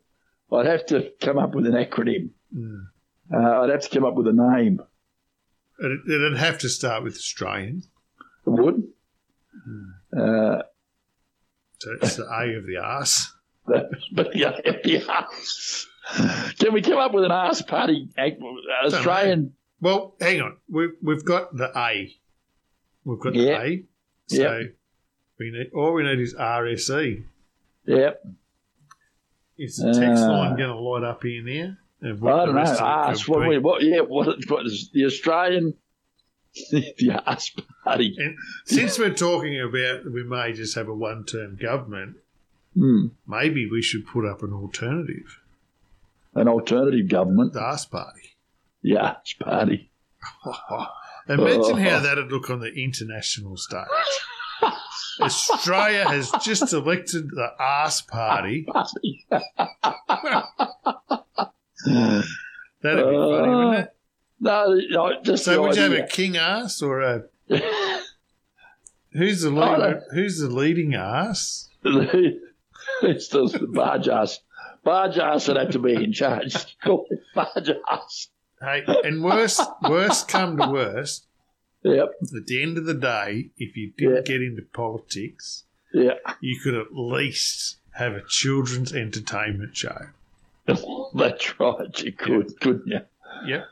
I'd 0.52 0.66
have 0.66 0.86
to 0.88 1.12
come 1.22 1.38
up 1.38 1.54
with 1.56 1.66
an 1.68 1.74
acronym. 1.74 2.30
Mm. 2.56 2.88
Uh, 3.34 3.62
I'd 3.62 3.70
have 3.70 3.82
to 3.82 3.90
come 3.90 4.03
up 4.03 4.16
with 4.16 4.28
a 4.28 4.34
name. 4.34 4.82
It'd, 5.80 6.00
it'd 6.10 6.38
have 6.38 6.58
to 6.60 6.69
start 6.69 7.03
with 7.03 7.14
Australian. 7.16 7.84
It 8.48 8.50
would. 8.50 8.84
Uh, 10.11 10.64
So 11.78 11.92
it's 12.02 12.16
the 12.16 12.24
A 12.26 12.58
of 12.58 12.66
the 12.66 12.78
arse. 12.78 13.32
that, 13.68 13.90
but 14.11 14.36
yeah, 14.36 14.60
the 14.84 15.06
arse. 15.08 15.88
Can 16.60 16.74
we 16.74 16.82
come 16.82 16.98
up 16.98 17.14
with 17.14 17.24
an 17.24 17.32
arse 17.32 17.61
party? 17.61 18.10
Australian. 18.84 19.53
Well, 19.80 20.16
hang 20.19 20.42
on. 20.42 20.58
We've, 20.68 20.90
we've 21.02 21.24
got 21.24 21.56
the 21.56 21.72
A. 21.78 22.14
We've 23.06 23.19
got 23.19 23.34
the 23.34 23.50
A. 23.50 23.84
So 24.28 24.42
Yep. 24.60 24.76
we 25.40 25.52
need 25.52 25.72
all 25.74 25.94
we 25.94 26.03
need 26.03 26.19
is 26.19 26.36
RSE. 26.36 27.24
Yep. 27.86 28.28
Is 29.58 29.78
the 29.78 29.92
text 29.94 30.24
Uh, 30.24 30.30
line 30.32 30.56
going 30.58 30.69
to 30.69 30.76
light 30.76 31.03
up 31.03 31.24
here 31.24 31.42
now? 31.44 31.78
And 32.02 32.14
I 32.14 32.16
don't 32.16 32.22
the 32.22 32.45
know. 32.45 32.53
rest 32.53 32.74
of 32.74 32.80
it 32.80 32.84
Arse. 32.84 33.24
could 33.26 33.32
What, 33.36 33.48
we- 33.50 33.58
what, 33.58 33.84
yeah. 33.84 34.00
What, 34.02 34.38
what 34.48 34.66
is 34.66 34.90
the 34.94 35.06
Australian? 35.06 35.74
the 36.72 37.22
arse 37.26 37.52
party. 37.84 38.16
And 38.18 38.36
since 38.66 38.98
we're 38.98 39.14
talking 39.14 39.60
about 39.61 40.06
we 40.11 40.24
may 40.24 40.52
just 40.53 40.76
have 40.76 40.88
a 40.88 40.94
one 40.95 41.24
term 41.26 41.56
government, 41.58 42.18
Hmm. 42.74 43.08
maybe 43.28 43.68
we 43.69 43.82
should 43.82 44.06
put 44.08 44.26
up 44.26 44.44
an 44.44 44.53
alternative. 44.53 45.40
An 46.36 46.48
alternative 46.48 47.08
government. 47.10 47.53
The 47.53 47.61
arse 47.61 47.86
party. 47.86 48.36
The 48.84 48.98
arse 48.98 49.34
party. 49.34 49.90
Imagine 51.30 51.77
how 51.77 51.98
Oh. 51.98 51.99
that'd 52.01 52.32
look 52.32 52.49
on 52.49 52.59
the 52.59 52.74
international 52.74 53.56
stage. 53.58 53.85
Australia 55.22 56.08
has 56.08 56.32
just 56.41 56.74
elected 56.74 57.30
the 57.30 57.49
ass 57.59 58.01
party. 58.01 58.66
That'd 61.85 63.06
be 63.06 63.16
funny, 63.16 63.49
wouldn't 63.56 63.80
it? 63.80 63.85
Uh, 63.85 63.85
no, 64.41 64.74
no, 64.90 65.22
just 65.22 65.43
So 65.45 65.61
would 65.61 65.75
you 65.75 65.82
have 65.82 65.91
a 65.91 66.08
king 66.08 66.38
ass 66.38 66.82
or 66.82 67.01
a 67.01 67.24
who's 69.11 69.41
the 69.41 70.01
who's 70.14 70.40
the 70.40 70.48
leading 70.48 70.95
ass? 70.95 71.69
it's 71.83 73.27
the, 73.27 73.48
the 73.48 73.67
barge 73.67 74.08
ass. 74.08 74.40
Barge 74.83 75.17
ass 75.17 75.48
would 75.49 75.58
have 75.58 75.72
to 75.72 75.80
be 75.80 75.93
in 75.93 76.14
charge. 76.14 76.77
Barge 77.35 77.69
ass. 77.91 78.30
Hey, 78.62 78.84
and 79.04 79.24
worst 79.24 79.62
worst 79.88 80.28
come 80.28 80.58
to 80.58 80.68
worst, 80.68 81.26
Yep, 81.84 82.12
at 82.36 82.46
the 82.46 82.62
end 82.62 82.78
of 82.78 82.86
the 82.86 82.94
day, 82.94 83.52
if 83.58 83.78
you 83.78 83.92
didn't 83.98 84.16
Yeah. 84.16 84.22
get 84.22 84.42
into 84.42 84.64
politics, 84.74 85.64
yeah. 85.94 86.16
you 86.42 86.60
could 86.60 86.76
at 86.76 86.94
least 86.94 87.78
have 87.92 88.14
a 88.14 88.24
children's 88.28 88.94
entertainment 88.94 89.76
show. 89.78 90.08
That's 90.66 91.60
right. 91.60 92.00
You 92.04 92.12
could, 92.12 92.60
couldn't 92.60 92.88
you? 92.88 93.00
Yep. 93.48 93.66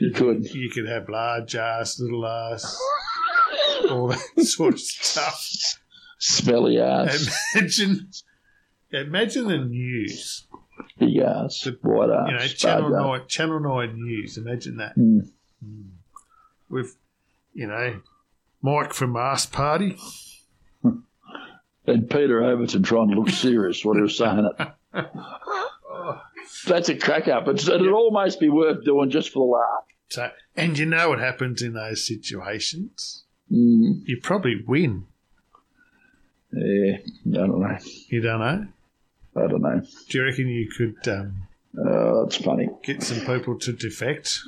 You 0.00 0.10
could. 0.12 0.52
You 0.52 0.68
could 0.70 0.86
have 0.88 1.08
large 1.08 1.54
ass, 1.56 1.98
little 2.00 2.26
ass, 2.26 2.76
all 3.88 4.08
that 4.08 4.20
sort 4.44 4.74
of 4.74 4.80
stuff. 4.80 5.48
Smelly 6.18 6.80
ass, 6.80 7.28
Imagine, 7.54 8.10
imagine 8.92 9.46
the 9.46 9.58
news. 9.58 10.47
Big 10.98 11.16
ass, 11.18 11.66
white 11.82 12.10
ass, 12.10 12.28
You 12.28 12.34
know, 12.36 12.46
Channel. 12.46 12.90
Nine, 12.90 13.20
Channel 13.28 13.60
Nine 13.60 13.94
News. 14.02 14.36
Imagine 14.38 14.76
that. 14.78 14.96
Mm. 14.96 15.28
With, 16.68 16.96
you 17.54 17.66
know, 17.66 18.00
Mike 18.62 18.92
from 18.92 19.10
Mars 19.10 19.46
Party. 19.46 19.96
And 21.86 22.10
Peter 22.10 22.42
Overton 22.44 22.82
trying 22.82 23.08
to 23.08 23.14
look 23.16 23.30
serious 23.30 23.82
what 23.84 23.96
he 23.96 24.02
was 24.02 24.16
saying 24.18 24.50
it. 24.58 24.68
That's 26.66 26.88
a 26.90 26.96
crack 26.96 27.28
up. 27.28 27.48
It's, 27.48 27.66
it'd 27.68 27.88
almost 27.92 28.40
be 28.40 28.48
worth 28.50 28.84
doing 28.84 29.10
just 29.10 29.30
for 29.30 29.38
the 29.46 29.52
laugh. 29.52 29.84
So, 30.08 30.30
and 30.56 30.78
you 30.78 30.84
know 30.86 31.10
what 31.10 31.18
happens 31.18 31.62
in 31.62 31.72
those 31.74 32.06
situations? 32.06 33.24
Mm, 33.50 34.02
You 34.04 34.18
probably 34.22 34.62
win. 34.66 35.06
yeah, 36.52 36.96
I 36.96 37.46
don't 37.46 37.60
know. 37.60 37.78
You 38.08 38.20
don't 38.20 38.40
know. 38.40 38.66
I 39.44 39.48
don't 39.48 39.62
know. 39.62 39.80
Do 40.08 40.18
you 40.18 40.24
reckon 40.24 40.48
you 40.48 40.68
could 40.76 41.08
um, 41.08 41.42
Uh, 41.78 42.22
that's 42.24 42.36
funny. 42.36 42.68
get 42.82 43.02
some 43.02 43.20
people 43.26 43.58
to 43.60 43.72
defect? 43.72 44.38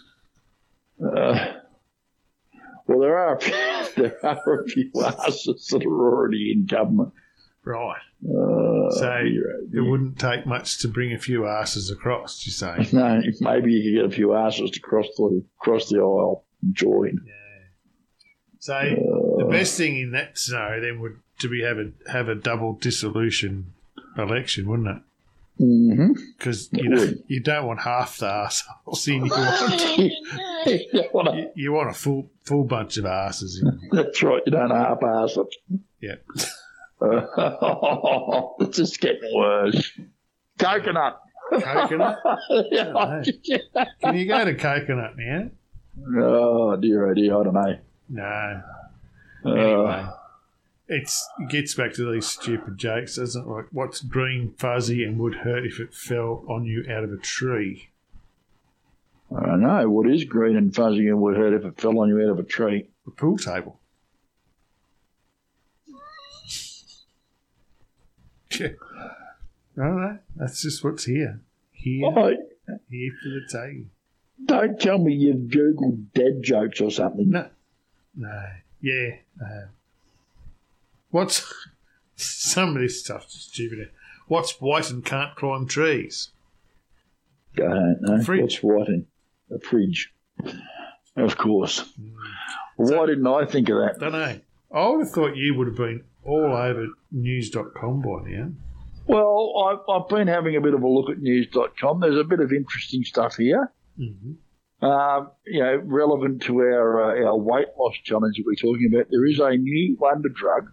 Uh, 1.03 1.53
well, 2.87 2.99
there 3.01 3.17
are 3.19 3.37
a 3.37 3.41
few, 3.41 3.53
there 3.97 4.19
are 4.27 4.61
a 4.63 4.69
few 4.69 4.91
asses 5.05 5.69
that 5.71 5.85
are 5.85 5.89
already 6.17 6.53
in 6.53 6.67
government. 6.67 7.13
Right. 7.65 8.01
Uh, 8.25 8.91
So 8.91 9.07
oh 9.09 9.67
it 9.73 9.81
wouldn't 9.81 10.19
take 10.19 10.47
much 10.47 10.79
to 10.81 10.89
bring 10.89 11.13
a 11.13 11.19
few 11.19 11.47
asses 11.47 11.91
across, 11.91 12.45
you 12.47 12.53
say? 12.53 12.89
no, 12.93 13.21
maybe 13.41 13.73
you 13.73 13.83
could 13.83 14.03
get 14.03 14.13
a 14.13 14.17
few 14.17 14.35
asses 14.35 14.71
to 14.73 14.81
cross 14.81 15.07
the 15.17 15.45
cross 15.59 15.89
the 15.89 15.99
aisle 15.99 16.45
and 16.63 16.75
join. 16.75 17.21
So 18.59 18.75
the 19.39 19.47
best 19.51 19.79
thing 19.79 19.97
in 19.99 20.11
that 20.13 20.37
scenario 20.37 20.83
then 20.83 21.01
would 21.01 21.17
to 21.39 21.49
be 21.49 21.63
have 21.63 21.79
a 21.79 21.93
have 22.11 22.29
a 22.29 22.35
double 22.35 22.75
dissolution 22.75 23.73
election, 24.19 24.69
wouldn't 24.69 24.89
it? 24.89 25.03
Mm-hmm. 25.61 26.13
Because 26.39 26.71
you 26.73 26.89
know, 26.89 27.13
you 27.27 27.41
don't 27.41 27.67
want 27.67 27.81
half 27.81 28.19
the 28.19 28.27
assholes 28.27 29.07
in. 29.09 29.27
You 29.27 29.31
want 31.13 31.37
you, 31.37 31.51
you 31.55 31.73
want 31.73 31.91
a 31.91 31.93
full 31.93 32.31
full 32.45 32.65
bunch 32.65 32.97
of 32.97 33.05
asses 33.05 33.63
in. 33.63 33.91
That's 33.93 34.23
right. 34.23 34.43
You 34.47 34.53
don't 34.53 34.71
half 34.71 35.03
ass 35.03 35.37
it. 35.37 35.55
Yeah. 36.01 36.15
Uh, 37.01 38.47
it's 38.61 38.79
just 38.79 39.01
getting 39.01 39.31
worse. 39.35 39.93
Coconut. 40.59 41.21
Coconut. 41.53 42.19
Can 44.03 44.17
you 44.17 44.27
go 44.27 44.45
to 44.45 44.55
coconut 44.55 45.15
now? 45.19 45.51
oh 46.23 46.77
dear, 46.77 47.11
oh 47.11 47.15
dear. 47.15 47.39
I 47.39 47.43
don't 47.45 47.55
know. 47.55 47.79
No. 48.09 48.63
Uh, 49.45 49.51
Anyway, 49.51 50.07
it's 50.07 50.20
it 50.91 51.11
gets 51.49 51.75
back 51.75 51.93
to 51.95 52.13
these 52.13 52.27
stupid 52.27 52.77
jokes, 52.77 53.17
doesn't 53.17 53.43
it? 53.43 53.49
Like, 53.49 53.67
what's 53.73 54.01
green, 54.01 54.55
fuzzy, 54.59 55.05
and 55.05 55.19
would 55.19 55.37
hurt 55.37 55.65
if 55.65 55.79
it 55.81 55.95
fell 55.95 56.45
on 56.49 56.65
you 56.65 56.85
out 56.91 57.05
of 57.05 57.13
a 57.13 57.17
tree? 57.17 57.89
I 59.35 59.47
don't 59.47 59.61
know. 59.61 59.89
What 59.89 60.11
is 60.11 60.25
green 60.25 60.57
and 60.57 60.75
fuzzy 60.75 61.07
and 61.09 61.21
would 61.21 61.37
hurt 61.37 61.55
if 61.55 61.65
it 61.65 61.81
fell 61.81 61.99
on 62.01 62.09
you 62.09 62.21
out 62.23 62.31
of 62.31 62.39
a 62.41 62.43
tree? 62.43 62.89
A 63.07 63.11
pool 63.11 63.39
table. 63.39 63.79
Yeah. 68.59 68.69
I 69.79 69.83
don't 69.87 70.01
know. 70.01 70.19
That's 70.37 70.61
just 70.63 70.83
what's 70.85 71.05
here. 71.05 71.41
Here, 71.73 72.05
Oh, 72.07 72.35
here 72.91 73.13
for 73.23 73.29
the 73.31 73.41
taking. 73.51 73.91
don't 74.45 74.79
tell 74.79 74.99
me 74.99 75.15
you've 75.15 75.49
Googled 75.51 76.07
dead 76.15 76.43
jokes 76.43 76.81
or 76.81 76.91
something. 76.91 77.31
No. 77.31 77.49
No. 78.17 78.45
Yeah. 78.83 79.11
Uh, 79.41 79.67
what's 81.11 81.53
some 82.17 82.77
of 82.77 82.83
this 82.83 83.01
stuff 83.01 83.31
stupid. 83.31 83.91
What's 84.29 84.61
white 84.61 84.91
and 84.91 85.05
can't 85.05 85.35
climb 85.35 85.67
trees? 85.67 86.31
I 87.57 87.61
don't 87.61 88.03
know. 88.03 88.23
Fridge. 88.23 88.63
What's 88.63 88.89
and 88.89 89.07
A 89.51 89.59
fridge. 89.59 90.13
Of 91.17 91.37
course. 91.37 91.85
Why 92.77 93.07
didn't 93.07 93.27
I 93.27 93.45
think 93.45 93.69
of 93.69 93.79
that? 93.79 93.99
Don't 93.99 94.13
know. 94.13 94.41
I 94.73 94.89
would 94.89 95.01
have 95.01 95.11
thought 95.11 95.37
you 95.37 95.55
would 95.57 95.67
have 95.67 95.77
been 95.77 96.05
all 96.25 96.57
over 96.57 96.87
news.com 97.11 98.03
by 98.03 98.31
now. 98.31 98.53
Well, 99.07 99.53
I've, 99.67 100.03
I've 100.03 100.09
been 100.09 100.29
having 100.29 100.55
a 100.55 100.61
bit 100.61 100.75
of 100.75 100.83
a 100.83 100.89
look 100.89 101.11
at 101.11 101.19
news.com. 101.19 102.01
There's 102.01 102.17
a 102.17 102.25
bit 102.25 102.41
of 102.41 102.53
interesting 102.53 103.03
stuff 103.03 103.37
here. 103.37 103.73
Mm-hmm. 103.99 104.85
Um, 104.85 105.31
you 105.45 105.61
know, 105.61 105.77
relevant 105.85 106.43
to 106.43 106.61
our 106.61 107.03
uh, 107.03 107.27
our 107.27 107.37
weight 107.37 107.67
loss 107.79 107.95
challenge 108.03 108.37
that 108.37 108.47
we're 108.47 108.55
talking 108.55 108.91
about, 108.95 109.09
there 109.11 109.27
is 109.27 109.39
a 109.39 109.51
new 109.51 109.97
wonder 109.99 110.31
drug. 110.31 110.71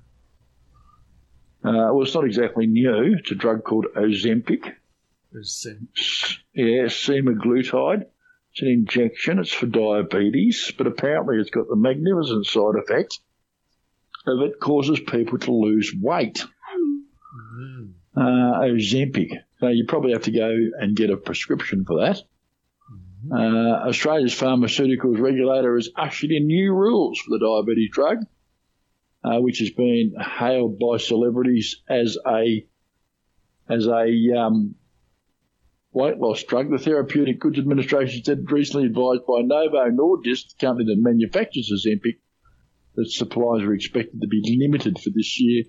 Uh, 1.67 1.93
well, 1.93 2.03
it's 2.03 2.15
not 2.15 2.25
exactly 2.25 2.65
new. 2.65 3.15
It's 3.19 3.31
a 3.31 3.35
drug 3.35 3.63
called 3.63 3.87
Ozempic. 3.95 4.73
Ozempic. 5.35 6.37
Yeah, 6.53 6.85
semaglutide. 6.85 8.05
It's 8.51 8.61
an 8.61 8.69
injection. 8.69 9.39
It's 9.39 9.51
for 9.51 9.65
diabetes, 9.65 10.71
but 10.77 10.87
apparently 10.87 11.37
it's 11.37 11.49
got 11.49 11.67
the 11.67 11.75
magnificent 11.75 12.45
side 12.45 12.75
effect 12.81 13.19
of 14.25 14.41
it 14.41 14.59
causes 14.59 14.99
people 14.99 15.37
to 15.39 15.51
lose 15.51 15.93
weight. 15.99 16.45
Mm. 17.59 17.91
Uh, 18.15 18.61
Ozempic. 18.61 19.29
So 19.59 19.67
you 19.67 19.85
probably 19.87 20.13
have 20.13 20.23
to 20.23 20.31
go 20.31 20.55
and 20.79 20.95
get 20.95 21.09
a 21.09 21.17
prescription 21.17 21.85
for 21.85 21.99
that. 22.01 22.21
Uh, 23.29 23.87
Australia's 23.89 24.33
pharmaceuticals 24.33 25.19
regulator 25.19 25.75
has 25.75 25.89
ushered 25.95 26.31
in 26.31 26.47
new 26.47 26.73
rules 26.73 27.19
for 27.19 27.31
the 27.31 27.39
diabetes 27.39 27.89
drug, 27.91 28.19
uh, 29.23 29.39
which 29.39 29.59
has 29.59 29.71
been 29.71 30.13
hailed 30.19 30.79
by 30.79 30.97
celebrities 30.97 31.81
as 31.89 32.17
a 32.27 32.65
as 33.69 33.87
a 33.87 34.37
um, 34.37 34.75
weight 35.91 36.17
loss 36.17 36.43
drug. 36.43 36.71
The 36.71 36.77
Therapeutic 36.77 37.39
Goods 37.39 37.59
Administration 37.59 38.23
said 38.23 38.49
recently 38.49 38.87
advised 38.87 39.25
by 39.27 39.41
Novo 39.41 39.89
Nordisk, 39.89 40.57
the 40.57 40.65
company 40.65 40.85
that 40.85 41.01
manufactures 41.01 41.71
Ozempic, 41.73 42.19
that 42.95 43.09
supplies 43.09 43.63
are 43.63 43.73
expected 43.73 44.21
to 44.21 44.27
be 44.27 44.57
limited 44.59 44.99
for 44.99 45.09
this 45.09 45.39
year 45.39 45.63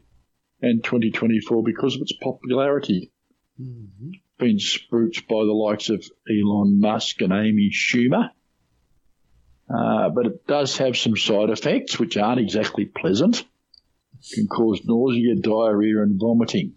and 0.63 0.83
2024 0.85 1.63
because 1.65 1.97
of 1.97 2.03
its 2.03 2.13
popularity 2.23 3.13
Mm-hmm. 3.61 4.11
been 4.39 4.59
spruiked 4.59 5.27
by 5.27 5.45
the 5.45 5.53
likes 5.53 5.91
of 5.91 6.05
Elon 6.31 6.79
Musk 6.79 7.21
and 7.23 7.33
Amy 7.33 7.71
Schumer. 7.73 8.31
Uh, 9.69 10.09
but 10.09 10.27
it 10.27 10.47
does 10.47 10.79
have 10.79 10.97
some 10.97 11.17
side 11.17 11.51
effects 11.51 11.99
which 11.99 12.17
aren't 12.17 12.41
exactly 12.41 12.87
pleasant. 12.87 13.45
It 14.21 14.35
Can 14.35 14.49
cause 14.49 14.81
nausea, 14.85 15.37
diarrhea, 15.37 16.03
and 16.03 16.19
vomiting. 16.19 16.75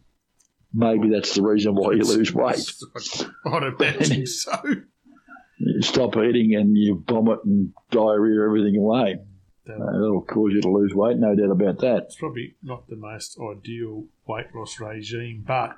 Maybe 0.74 1.10
that's 1.10 1.36
the 1.36 1.42
reason 1.42 1.76
why 1.76 1.94
you 1.94 2.04
lose 2.04 2.34
weight. 2.34 2.72
I'd 3.46 3.64
imagine 3.64 4.26
so. 4.26 4.52
You 5.58 5.82
stop 5.82 6.18
eating 6.18 6.56
and 6.56 6.78
you 6.78 7.04
vomit 7.08 7.40
and 7.46 7.74
diarrhea 7.92 8.44
everything 8.44 8.78
away. 8.78 9.18
Uh, 9.70 9.78
that'll 9.78 10.22
cause 10.22 10.52
you 10.54 10.62
to 10.62 10.70
lose 10.70 10.94
weight, 10.94 11.18
no 11.18 11.36
doubt 11.36 11.52
about 11.52 11.80
that. 11.80 12.04
It's 12.06 12.16
probably 12.16 12.56
not 12.64 12.88
the 12.88 12.96
most 12.96 13.38
ideal 13.40 14.06
weight 14.28 14.48
loss 14.56 14.80
regime, 14.80 15.44
but 15.46 15.76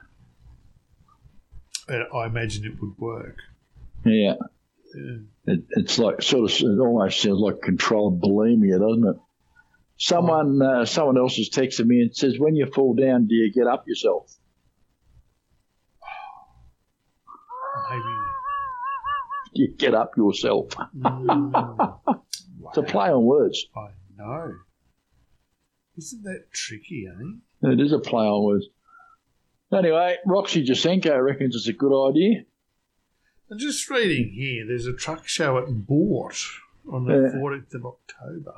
I 1.90 2.26
imagine 2.26 2.66
it 2.66 2.82
would 2.82 2.98
work. 2.98 3.38
Yeah. 4.06 4.36
It, 5.46 5.64
it's 5.72 5.98
like 6.00 6.22
sort 6.22 6.50
of 6.52 6.58
it 6.58 6.80
almost 6.80 7.20
sounds 7.22 7.40
like 7.40 7.62
controlled 7.62 8.22
bulimia, 8.22 8.80
doesn't 8.80 9.08
it? 9.08 9.22
Someone 9.98 10.62
uh, 10.62 10.86
someone 10.86 11.18
else 11.18 11.36
has 11.38 11.50
texted 11.50 11.86
me 11.86 12.02
and 12.02 12.16
says, 12.16 12.38
"When 12.40 12.56
you 12.56 12.66
fall 12.68 12.94
down, 12.94 13.28
do 13.28 13.36
you 13.36 13.52
get 13.52 13.68
up 13.68 13.86
yourself?" 13.88 14.32
Maybe. 17.90 18.04
Do 19.56 19.62
you 19.62 19.74
get 19.78 19.94
up 19.94 20.12
yourself? 20.18 20.70
Mm, 20.96 22.10
It's 22.70 22.78
a 22.78 22.84
play 22.84 23.10
on 23.10 23.24
words. 23.24 23.66
I 23.76 23.88
know. 24.18 24.54
Isn't 25.98 26.24
that 26.24 26.46
tricky, 26.52 27.06
eh? 27.08 27.70
It 27.72 27.80
is 27.80 27.92
a 27.92 28.00
play 28.00 28.26
on 28.26 28.44
words. 28.44 28.66
Anyway, 29.72 30.18
Roxy 30.26 30.66
Jacenko 30.66 31.24
reckons 31.24 31.56
it's 31.56 31.68
a 31.68 31.74
good 31.74 31.94
idea. 32.10 32.44
I'm 33.52 33.60
just 33.60 33.90
reading 33.90 34.32
here. 34.34 34.66
There's 34.66 34.88
a 34.88 34.94
truck 34.94 35.28
show 35.28 35.58
at 35.58 35.68
Bort 35.86 36.38
on 36.92 37.06
the 37.06 37.14
Yeah. 37.14 37.40
14th 37.40 37.74
of 37.76 37.86
October. 37.86 38.56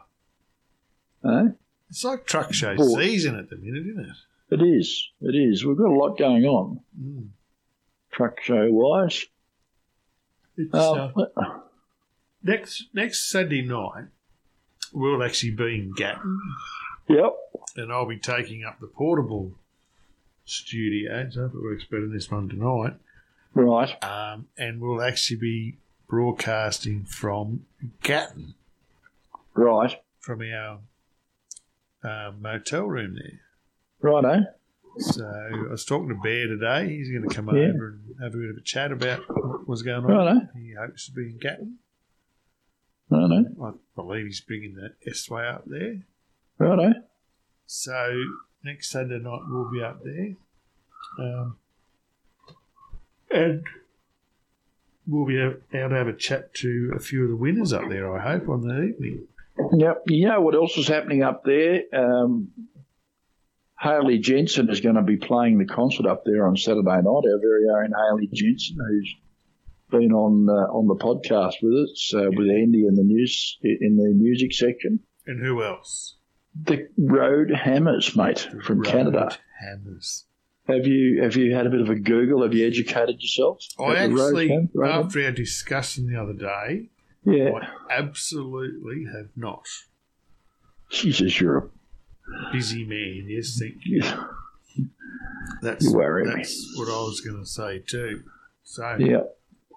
Eh? 1.26 1.50
It's 1.90 2.04
like 2.04 2.26
truck 2.26 2.54
show 2.54 2.76
Bort. 2.76 3.02
season 3.02 3.36
at 3.36 3.50
the 3.50 3.58
minute, 3.58 3.86
isn't 3.88 4.06
it? 4.06 4.16
It 4.52 4.62
is. 4.62 5.10
It 5.22 5.36
is. 5.36 5.66
We've 5.66 5.78
got 5.78 5.90
a 5.90 5.98
lot 5.98 6.18
going 6.18 6.46
on, 6.46 6.82
Mm. 7.00 7.30
truck 8.12 8.40
show 8.42 8.72
wise. 8.72 9.26
It's, 10.58 10.74
Um, 10.74 11.12
uh, 11.36 11.60
next 12.44 12.90
next 12.94 13.30
Saturday 13.30 13.64
night, 13.64 14.06
we'll 14.94 15.22
actually 15.24 15.52
be 15.52 15.76
in 15.80 15.92
Gatton, 15.94 16.40
yep. 17.10 17.34
and 17.76 17.92
I'll 17.92 18.06
be 18.08 18.20
taking 18.20 18.64
up 18.64 18.80
the 18.80 18.88
portable 18.88 19.58
studio. 20.46 21.28
So 21.30 21.40
I 21.42 21.44
hope 21.48 21.56
it 21.56 21.62
works 21.62 21.84
better 21.86 22.04
than 22.04 22.14
this 22.14 22.32
one 22.32 22.48
tonight. 22.48 22.96
Right. 23.56 23.96
Um, 24.04 24.48
and 24.58 24.80
we'll 24.82 25.02
actually 25.02 25.38
be 25.38 25.78
broadcasting 26.08 27.06
from 27.06 27.66
Gatton, 28.04 28.54
Right. 29.56 30.00
from 30.20 30.42
our 30.42 30.80
uh, 32.04 32.32
motel 32.40 32.84
room 32.86 33.16
there. 33.16 33.40
Righto. 34.02 34.44
So 35.00 35.26
I 35.26 35.72
was 35.72 35.84
talking 35.86 36.10
to 36.10 36.16
Bear 36.16 36.48
today. 36.48 36.90
He's 36.90 37.10
going 37.10 37.28
to 37.28 37.34
come 37.36 37.48
Yeah. 37.48 37.70
over 37.70 37.88
and 37.88 38.16
have 38.22 38.36
a 38.36 38.38
bit 38.38 38.50
of 38.52 38.58
a 38.58 38.62
chat 38.62 38.92
about 38.92 39.22
what 39.28 39.68
was 39.68 39.82
going 39.82 40.06
on. 40.06 40.12
Righto. 40.12 40.48
He 40.56 40.74
hopes 40.78 41.08
to 41.08 41.12
be 41.14 41.24
in 41.32 41.38
Gatton. 41.40 41.78
Righto. 43.10 43.46
I 43.64 43.72
believe 43.96 44.26
he's 44.26 44.42
bringing 44.42 44.76
the 44.76 44.94
S-Way 45.10 45.48
up 45.48 45.64
there. 45.66 46.02
Righto. 46.60 46.94
So 47.66 48.24
next 48.64 48.90
Sunday 48.92 49.20
night 49.20 49.42
we'll 49.48 49.72
be 49.72 49.82
up 49.82 50.04
there, 50.04 50.36
um, 51.20 51.58
and 53.32 53.64
we'll 55.08 55.26
be 55.26 55.40
able 55.40 55.56
to 55.72 55.96
have 55.96 56.08
a 56.08 56.14
chat 56.14 56.54
to 56.56 56.94
a 56.96 57.00
few 57.00 57.24
of 57.24 57.30
the 57.30 57.36
winners 57.36 57.74
up 57.74 57.90
there. 57.90 58.16
I 58.16 58.22
hope 58.22 58.50
on 58.50 58.62
the 58.62 58.84
evening. 58.84 59.28
Yep. 59.74 60.04
You 60.08 60.28
know 60.28 60.42
what 60.42 60.56
else 60.56 60.78
is 60.78 60.88
happening 60.88 61.24
up 61.24 61.44
there? 61.46 61.84
Um, 61.94 62.50
Hayley 63.80 64.20
Jensen 64.20 64.70
is 64.70 64.82
going 64.82 64.96
to 64.96 65.02
be 65.02 65.18
playing 65.18 65.58
the 65.58 65.66
concert 65.66 66.06
up 66.06 66.24
there 66.26 66.48
on 66.48 66.58
Saturday 66.58 66.82
night. 66.84 67.06
Our 67.06 67.22
very 67.22 67.66
own 67.70 67.92
Hayley 67.92 68.30
Jensen, 68.34 68.78
who's 68.80 69.16
been 69.92 70.12
on 70.12 70.50
uh, 70.50 70.74
on 70.74 70.88
the 70.88 70.96
podcast 70.96 71.56
with 71.62 71.90
us 71.90 72.14
uh, 72.16 72.30
with 72.30 72.50
Andy 72.50 72.86
in 72.88 72.96
the 72.96 73.04
news 73.04 73.58
in 73.62 73.98
the 73.98 74.14
music 74.16 74.54
section. 74.54 75.00
And 75.28 75.44
who 75.44 75.64
else? 75.64 76.18
The 76.64 76.88
Road 76.98 77.52
Hammers, 77.52 78.16
mate, 78.16 78.48
from 78.64 78.80
Road 78.80 78.88
Canada. 78.88 79.38
Hammers. 79.60 80.25
Have 80.68 80.88
you 80.88 81.22
have 81.22 81.36
you 81.36 81.54
had 81.56 81.68
a 81.68 81.70
bit 81.70 81.82
of 81.82 81.90
a 81.90 81.96
Google? 81.96 82.42
Have 82.44 82.54
you 82.54 82.66
educated 82.66 83.22
yourself? 83.22 83.60
I 83.80 83.84
about 83.84 84.10
the 84.10 84.16
Road 84.16 84.28
actually, 84.28 84.70
Road 84.74 85.06
after 85.06 85.24
our 85.24 85.32
discussion 85.32 86.12
the 86.12 86.20
other 86.20 86.34
day, 86.34 86.90
yeah, 87.24 87.52
I 87.54 87.98
absolutely 88.00 89.06
have 89.14 89.30
not. 89.36 89.66
Jesus, 90.90 91.40
you're 91.40 91.58
a 91.58 91.70
Busy 92.52 92.84
man, 92.86 93.28
yes, 93.28 93.58
thank 93.60 93.76
you. 93.86 94.02
That's, 95.62 95.86
that's 95.86 96.74
what 96.78 96.90
I 96.90 96.98
was 97.04 97.22
going 97.22 97.40
to 97.40 97.46
say 97.46 97.80
too. 97.80 98.24
So, 98.64 98.96
yeah. 99.00 99.22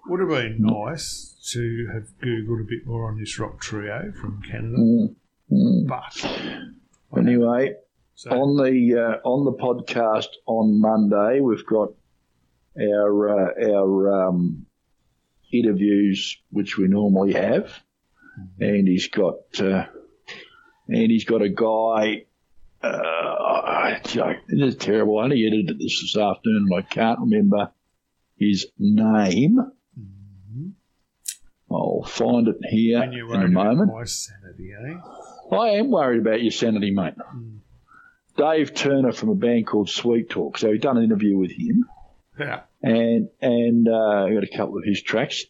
would 0.07 0.19
have 0.19 0.29
been 0.29 0.57
nice 0.59 1.35
to 1.53 1.87
have 1.93 2.07
Googled 2.21 2.61
a 2.61 2.67
bit 2.67 2.85
more 2.85 3.07
on 3.09 3.19
this 3.19 3.37
rock 3.37 3.59
trio 3.59 4.11
from 4.19 4.41
Canada, 4.41 4.77
Mm, 4.77 5.15
mm. 5.51 5.87
but 5.87 7.17
Anyway, 7.17 7.75
so, 8.19 8.31
on 8.31 8.57
the 8.57 8.99
uh, 8.99 9.25
on 9.25 9.45
the 9.45 9.53
podcast 9.53 10.27
on 10.45 10.81
Monday, 10.81 11.39
we've 11.39 11.65
got 11.65 11.93
our 12.77 13.29
uh, 13.29 13.71
our 13.71 14.27
um, 14.27 14.65
interviews, 15.53 16.37
which 16.49 16.77
we 16.77 16.89
normally 16.89 17.31
have, 17.31 17.71
and 18.59 18.89
he's 18.89 19.07
got 19.07 19.35
uh, 19.61 19.85
and 20.89 21.11
he's 21.11 21.23
got 21.23 21.41
a 21.41 21.47
guy. 21.47 22.25
Uh, 22.81 23.99
this 24.03 24.17
is 24.49 24.75
terrible. 24.75 25.19
I 25.19 25.23
only 25.23 25.47
edited 25.47 25.79
this 25.79 26.01
this 26.01 26.17
afternoon, 26.17 26.67
and 26.69 26.77
I 26.77 26.81
can't 26.81 27.21
remember 27.21 27.71
his 28.37 28.67
name. 28.77 29.59
Mhm. 29.97 30.71
I'll 31.71 32.03
find 32.03 32.49
it 32.49 32.57
here 32.69 33.01
in 33.01 33.43
a 33.43 33.47
moment. 33.47 33.93
my 33.93 34.03
sanity, 34.03 34.71
eh? 34.73 35.55
I 35.55 35.69
am 35.77 35.89
worried 35.89 36.19
about 36.19 36.41
your 36.41 36.51
sanity, 36.51 36.91
mate. 36.91 37.13
Mm. 37.17 37.59
Dave 38.39 38.73
Turner 38.73 39.11
from 39.11 39.29
a 39.29 39.35
band 39.35 39.67
called 39.67 39.89
Sweet 39.89 40.29
Talk. 40.29 40.57
So 40.57 40.69
we've 40.69 40.79
done 40.79 40.97
an 40.97 41.03
interview 41.03 41.37
with 41.37 41.51
him, 41.51 41.83
Yeah. 42.39 42.61
and 42.81 43.27
and 43.41 43.85
uh, 43.87 44.29
got 44.29 44.43
a 44.45 44.57
couple 44.57 44.77
of 44.77 44.85
his 44.85 45.01
tracks, 45.01 45.43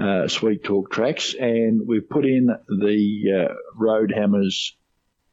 uh, 0.00 0.26
Sweet 0.26 0.64
Talk 0.64 0.90
tracks, 0.90 1.34
and 1.34 1.82
we've 1.86 2.08
put 2.08 2.24
in 2.24 2.46
the 2.68 3.48
uh, 3.50 3.54
Road 3.76 4.12
Hammers. 4.16 4.74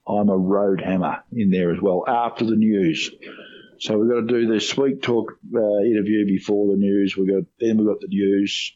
I'm 0.05 0.27
a 0.27 0.37
Road 0.37 0.81
Hammer 0.81 1.23
in 1.31 1.49
there 1.51 1.71
as 1.73 1.81
well 1.81 2.03
after 2.05 2.43
the 2.43 2.57
news. 2.57 3.09
So 3.79 3.97
we've 3.97 4.09
got 4.09 4.27
to 4.27 4.41
do 4.41 4.53
the 4.53 4.59
Sweet 4.59 5.01
Talk 5.01 5.31
uh, 5.55 5.79
interview 5.85 6.25
before 6.25 6.67
the 6.73 6.77
news. 6.77 7.15
We 7.15 7.27
got 7.27 7.43
then 7.61 7.77
we've 7.77 7.87
got 7.87 8.01
the 8.01 8.07
news, 8.09 8.75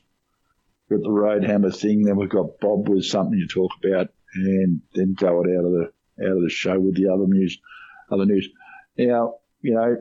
we've 0.90 1.00
got 1.00 1.03
the 1.06 1.11
Road 1.11 1.44
Hammer 1.44 1.72
thing. 1.72 2.03
Then 2.03 2.16
we've 2.16 2.30
got 2.30 2.60
Bob 2.61 2.88
with 2.88 3.03
something 3.03 3.38
to 3.38 3.48
talk 3.53 3.72
about, 3.84 4.08
and 4.34 4.80
then 4.95 5.14
go 5.14 5.44
it 5.44 5.50
out 5.58 5.66
of 5.66 5.72
the 5.74 5.92
out 6.26 6.38
of 6.38 6.42
the 6.42 6.50
show 6.50 6.80
with 6.80 6.95
the 6.95 7.10
other 7.14 7.27
news, 7.27 7.60
other 8.11 8.26
news. 8.26 8.50
Now 8.98 9.36
you 9.61 9.74
know 9.76 9.98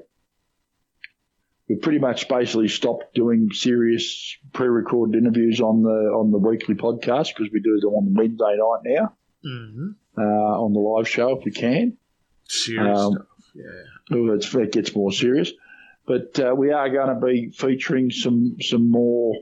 we've 1.69 1.81
pretty 1.81 1.99
much 1.99 2.29
basically 2.29 2.69
stopped 2.69 3.15
doing 3.15 3.51
serious 3.53 4.37
pre-recorded 4.53 5.19
interviews 5.19 5.61
on 5.61 5.83
the 5.83 5.89
on 6.15 6.31
the 6.31 6.39
weekly 6.39 6.75
podcast 6.75 7.29
because 7.37 7.51
we 7.53 7.61
do 7.61 7.79
them 7.81 7.93
on 7.95 8.15
Wednesday 8.15 8.57
night 8.57 8.81
now 8.85 9.13
Mm-hmm. 9.45 9.89
uh, 10.19 10.23
on 10.23 10.73
the 10.73 10.81
live 10.81 11.09
show 11.09 11.39
if 11.39 11.45
we 11.45 11.53
can. 11.53 11.97
Serious 12.49 12.99
Um, 12.99 13.13
stuff. 13.13 13.27
Yeah. 13.55 14.35
It's, 14.35 14.53
it 14.55 14.73
gets 14.73 14.95
more 14.95 15.13
serious. 15.13 15.53
But 16.05 16.39
uh, 16.41 16.55
we 16.57 16.73
are 16.73 16.89
going 16.89 17.15
to 17.15 17.21
be 17.25 17.51
featuring 17.51 18.11
some 18.11 18.57
some 18.61 18.91
more 18.91 19.35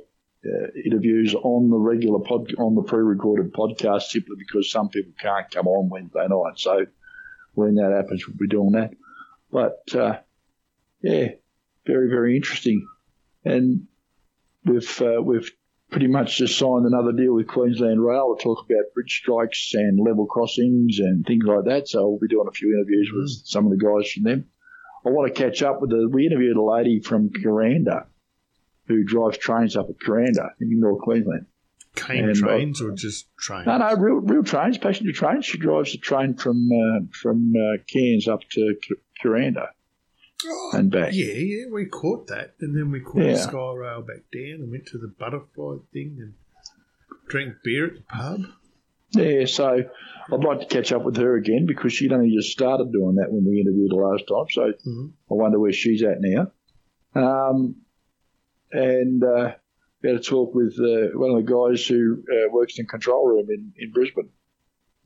uh, 0.44 0.66
interviews 0.84 1.34
on 1.34 1.70
the 1.70 1.76
regular 1.78 2.18
pod 2.20 2.54
on 2.58 2.74
the 2.74 2.82
pre-recorded 2.82 3.52
podcast 3.54 4.02
simply 4.02 4.36
because 4.38 4.70
some 4.70 4.88
people 4.90 5.12
can't 5.18 5.50
come 5.50 5.66
on 5.68 5.88
Wednesday 5.88 6.26
night. 6.28 6.58
So 6.58 6.86
when 7.54 7.76
that 7.76 7.92
happens, 7.92 8.26
we'll 8.26 8.36
be 8.36 8.48
doing 8.48 8.72
that. 8.72 8.92
But 9.50 9.94
uh, 9.94 10.18
yeah, 11.00 11.28
very 11.86 12.08
very 12.08 12.36
interesting, 12.36 12.86
and 13.44 13.86
we've 14.64 15.02
uh, 15.02 15.22
we've 15.22 15.50
pretty 15.90 16.08
much 16.08 16.38
just 16.38 16.58
signed 16.58 16.86
another 16.86 17.12
deal 17.12 17.34
with 17.34 17.46
Queensland 17.46 18.04
Rail 18.04 18.34
to 18.34 18.42
talk 18.42 18.64
about 18.68 18.92
bridge 18.94 19.20
strikes 19.22 19.74
and 19.74 20.00
level 20.04 20.26
crossings 20.26 20.98
and 20.98 21.24
things 21.24 21.44
like 21.44 21.66
that. 21.66 21.88
So 21.88 22.08
we'll 22.08 22.18
be 22.18 22.28
doing 22.28 22.48
a 22.48 22.52
few 22.52 22.74
interviews 22.74 23.10
with 23.14 23.46
some 23.46 23.64
of 23.66 23.70
the 23.70 23.76
guys 23.76 24.10
from 24.10 24.24
them. 24.24 24.46
I 25.06 25.10
want 25.10 25.32
to 25.32 25.40
catch 25.40 25.62
up 25.62 25.80
with 25.80 25.90
the. 25.90 26.08
We 26.10 26.26
interviewed 26.26 26.56
a 26.56 26.62
lady 26.62 27.00
from 27.00 27.30
Kuranda 27.30 28.06
who 28.86 29.04
drives 29.04 29.38
trains 29.38 29.76
up 29.76 29.88
at 29.88 29.98
Kuranda 29.98 30.50
in 30.60 30.80
North 30.80 31.02
Queensland. 31.02 31.46
Cane 31.96 32.28
and, 32.28 32.36
uh, 32.36 32.40
trains 32.46 32.80
or 32.82 32.92
just 32.92 33.26
trains? 33.38 33.66
No, 33.66 33.78
no, 33.78 33.94
real, 33.94 34.16
real 34.16 34.42
trains, 34.42 34.78
passenger 34.78 35.12
trains. 35.12 35.44
She 35.46 35.58
drives 35.58 35.94
a 35.94 35.98
train 35.98 36.34
from 36.34 36.68
uh, 36.72 37.00
from 37.12 37.52
uh, 37.56 37.82
Cairns 37.86 38.26
up 38.28 38.40
to 38.50 38.74
C- 38.82 38.94
Kuranda 39.22 39.68
Oh, 40.46 40.70
and 40.74 40.90
back. 40.90 41.12
Yeah, 41.14 41.32
yeah, 41.34 41.64
we 41.72 41.86
caught 41.86 42.26
that, 42.26 42.54
and 42.60 42.76
then 42.76 42.90
we 42.90 43.00
caught 43.00 43.14
the 43.22 43.30
Yeah. 43.30 43.36
sky 43.36 43.72
rail 43.74 44.02
back 44.02 44.24
down 44.32 44.60
and 44.62 44.70
went 44.70 44.86
to 44.86 44.98
the 44.98 45.08
butterfly 45.08 45.76
thing 45.92 46.18
and 46.20 46.34
drank 47.28 47.54
beer 47.64 47.86
at 47.86 47.94
the 47.94 48.02
pub. 48.02 48.40
Yeah, 49.12 49.44
so 49.46 49.84
I'd 50.32 50.44
like 50.44 50.60
to 50.60 50.66
catch 50.66 50.92
up 50.92 51.04
with 51.04 51.16
her 51.18 51.36
again 51.36 51.66
because 51.66 51.92
she'd 51.92 52.12
only 52.12 52.34
just 52.34 52.50
started 52.50 52.90
doing 52.92 53.14
that 53.16 53.30
when 53.32 53.44
we 53.44 53.60
interviewed 53.60 53.92
her 53.94 54.02
last 54.02 54.24
time. 54.28 54.46
So 54.50 54.72
Mhm. 54.90 55.12
I 55.30 55.34
wonder 55.34 55.60
where 55.60 55.72
she's 55.72 56.02
at 56.02 56.18
now. 56.20 56.50
Um, 57.14 57.76
and 58.72 59.22
uh, 59.22 59.54
we 60.04 60.10
had 60.10 60.18
a 60.20 60.22
talk 60.22 60.54
with 60.54 60.74
uh, 60.78 61.18
one 61.18 61.30
of 61.30 61.36
the 61.44 61.50
guys 61.50 61.84
who 61.86 62.22
uh, 62.30 62.50
works 62.52 62.78
in 62.78 62.86
control 62.86 63.26
room 63.26 63.46
in, 63.48 63.72
in 63.78 63.90
Brisbane 63.90 64.28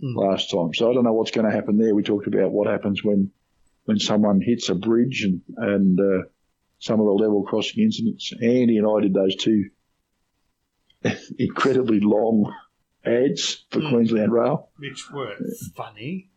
Mm. 0.03 0.15
last 0.15 0.49
time. 0.53 0.73
So 0.75 0.89
I 0.89 0.95
don't 0.95 1.03
know 1.03 1.13
what's 1.13 1.33
going 1.33 1.49
to 1.49 1.53
happen 1.53 1.77
there. 1.77 1.93
We 1.93 2.05
talked 2.05 2.29
about 2.29 2.53
what 2.53 2.69
happens 2.69 3.03
when 3.03 3.33
when 3.87 3.99
someone 3.99 4.41
hits 4.41 4.69
a 4.69 4.77
bridge 4.77 5.25
and 5.25 5.41
and 5.57 5.99
uh, 5.99 6.23
some 6.79 7.01
of 7.01 7.07
the 7.07 7.13
level 7.25 7.43
crossing 7.43 7.83
incidents. 7.83 8.33
Andy 8.41 8.79
and 8.79 8.87
I 8.87 9.01
did 9.01 9.13
those 9.15 9.35
two 9.35 9.71
incredibly 11.39 12.01
long 12.01 12.53
ads 13.05 13.65
for 13.71 13.81
Mm. 13.81 13.91
Queensland 13.91 14.33
Rail. 14.33 14.71
which 14.79 15.11
were 15.13 15.35
funny 15.77 16.31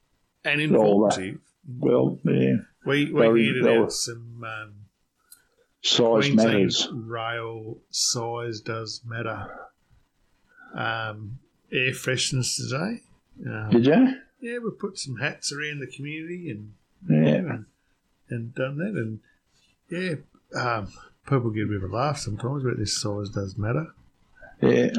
and 0.43 0.61
informative. 0.61 1.39
Well, 1.67 2.19
yeah, 2.23 2.55
We 2.85 3.05
we 3.05 3.05
They 3.05 3.11
were- 3.13 3.37
handed 3.37 3.63
they 3.65 3.77
were- 3.77 3.83
out 3.83 3.91
some 3.91 4.43
um, 4.43 4.73
size 5.81 6.25
Queensland 6.25 6.53
matters. 6.59 6.89
rail 6.93 7.77
size 7.89 8.61
does 8.61 9.01
matter. 9.05 9.47
Um, 10.73 11.39
air 11.71 11.91
fresheners 11.91 12.55
today. 12.55 13.01
Um, 13.49 13.69
Did 13.71 13.85
you? 13.85 14.15
yeah, 14.41 14.57
we 14.59 14.71
put 14.79 14.97
some 14.97 15.17
hats 15.17 15.51
around 15.51 15.79
the 15.79 15.87
community 15.87 16.49
and 16.49 16.73
Yeah. 17.09 17.35
and, 17.35 17.65
and 18.29 18.55
done 18.55 18.77
that. 18.77 18.93
And 18.95 19.19
yeah, 19.89 20.59
um, 20.61 20.87
people 21.27 21.49
get 21.49 21.63
a 21.63 21.67
bit 21.67 21.83
of 21.83 21.91
a 21.91 21.93
laugh 21.95 22.17
sometimes 22.19 22.63
but 22.63 22.77
this 22.77 22.99
size 23.01 23.29
does 23.29 23.57
matter. 23.57 23.87
Yeah. 24.61 24.91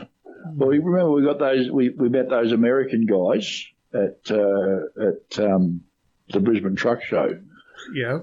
Well, 0.55 0.75
you 0.75 0.83
remember 0.83 1.13
we 1.13 1.23
got 1.25 1.39
those. 1.39 1.71
We, 1.71 1.91
we 1.91 2.09
met 2.09 2.29
those 2.29 2.51
American 2.53 3.07
guys 3.07 3.65
at 3.95 4.19
uh, 4.31 4.81
at 5.01 5.39
um, 5.39 5.85
the 6.31 6.41
Brisbane 6.41 6.75
Truck 6.75 7.03
Show. 7.05 7.39
Yeah. 7.95 8.21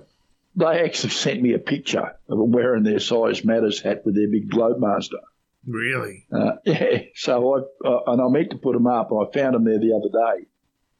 They 0.59 0.83
actually 0.83 1.11
sent 1.11 1.41
me 1.41 1.53
a 1.53 1.59
picture 1.59 2.15
of 2.27 2.37
them 2.37 2.51
wearing 2.51 2.83
their 2.83 2.99
size 2.99 3.45
matters 3.45 3.79
hat 3.81 4.05
with 4.05 4.15
their 4.15 4.27
big 4.29 4.49
Globemaster. 4.51 5.21
Really? 5.65 6.25
Uh, 6.31 6.53
yeah. 6.65 7.03
So 7.15 7.55
I 7.55 7.87
uh, 7.87 7.99
and 8.07 8.21
I 8.21 8.27
meant 8.27 8.51
to 8.51 8.57
put 8.57 8.73
them 8.73 8.87
up, 8.87 9.09
and 9.11 9.25
I 9.25 9.31
found 9.31 9.55
them 9.55 9.63
there 9.63 9.79
the 9.79 9.93
other 9.95 10.09
day, 10.09 10.45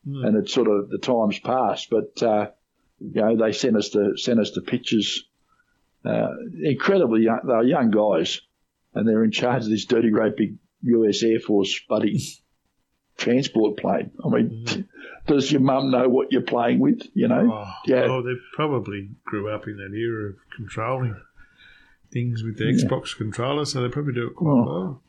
Hmm. 0.06 0.26
and 0.26 0.38
it's 0.38 0.54
sort 0.54 0.70
of 0.70 0.90
the 0.90 0.98
times 0.98 1.40
passed, 1.40 1.90
but 1.90 2.24
uh, 2.24 2.52
you 3.00 3.22
know 3.22 3.36
they 3.36 3.52
sent 3.52 3.76
us 3.76 3.90
the 3.90 4.14
sent 4.18 4.40
us 4.40 4.52
the 4.52 4.62
pictures. 4.62 5.26
Uh, 6.06 6.30
incredibly 6.64 7.24
young, 7.24 7.42
they're 7.46 7.64
young 7.64 7.92
guys, 7.92 8.40
and 8.94 9.06
they're 9.06 9.26
in 9.26 9.32
charge 9.32 9.64
of 9.64 9.70
this 9.70 9.84
dirty, 9.86 10.10
great 10.10 10.38
big 10.38 10.56
U.S. 10.84 11.22
Air 11.24 11.42
Force 11.42 11.82
buddy 11.90 12.22
transport 13.20 13.78
plane. 13.78 14.12
I 14.26 14.30
mean, 14.30 14.88
does 15.28 15.52
your 15.52 15.62
mum 15.62 15.92
know 15.92 16.08
what 16.10 16.32
you're 16.32 16.42
playing 16.42 16.80
with? 16.80 17.02
You 17.14 17.28
know, 17.28 17.50
Oh, 17.54 17.72
yeah. 17.86 18.08
well, 18.08 18.24
they 18.24 18.34
probably 18.54 19.10
grew 19.26 19.50
up 19.50 19.68
in 19.68 19.78
that 19.78 19.96
era 19.96 20.30
of 20.30 20.36
controlling 20.56 21.16
things 22.12 22.42
with 22.44 22.58
the 22.58 22.64
Xbox 22.66 23.16
controller, 23.16 23.66
so 23.66 23.82
they 23.84 23.90
probably 23.90 24.14
do 24.14 24.28
it 24.28 24.36
quite 24.36 24.50
Oh. 24.52 24.64
well. 24.66 25.02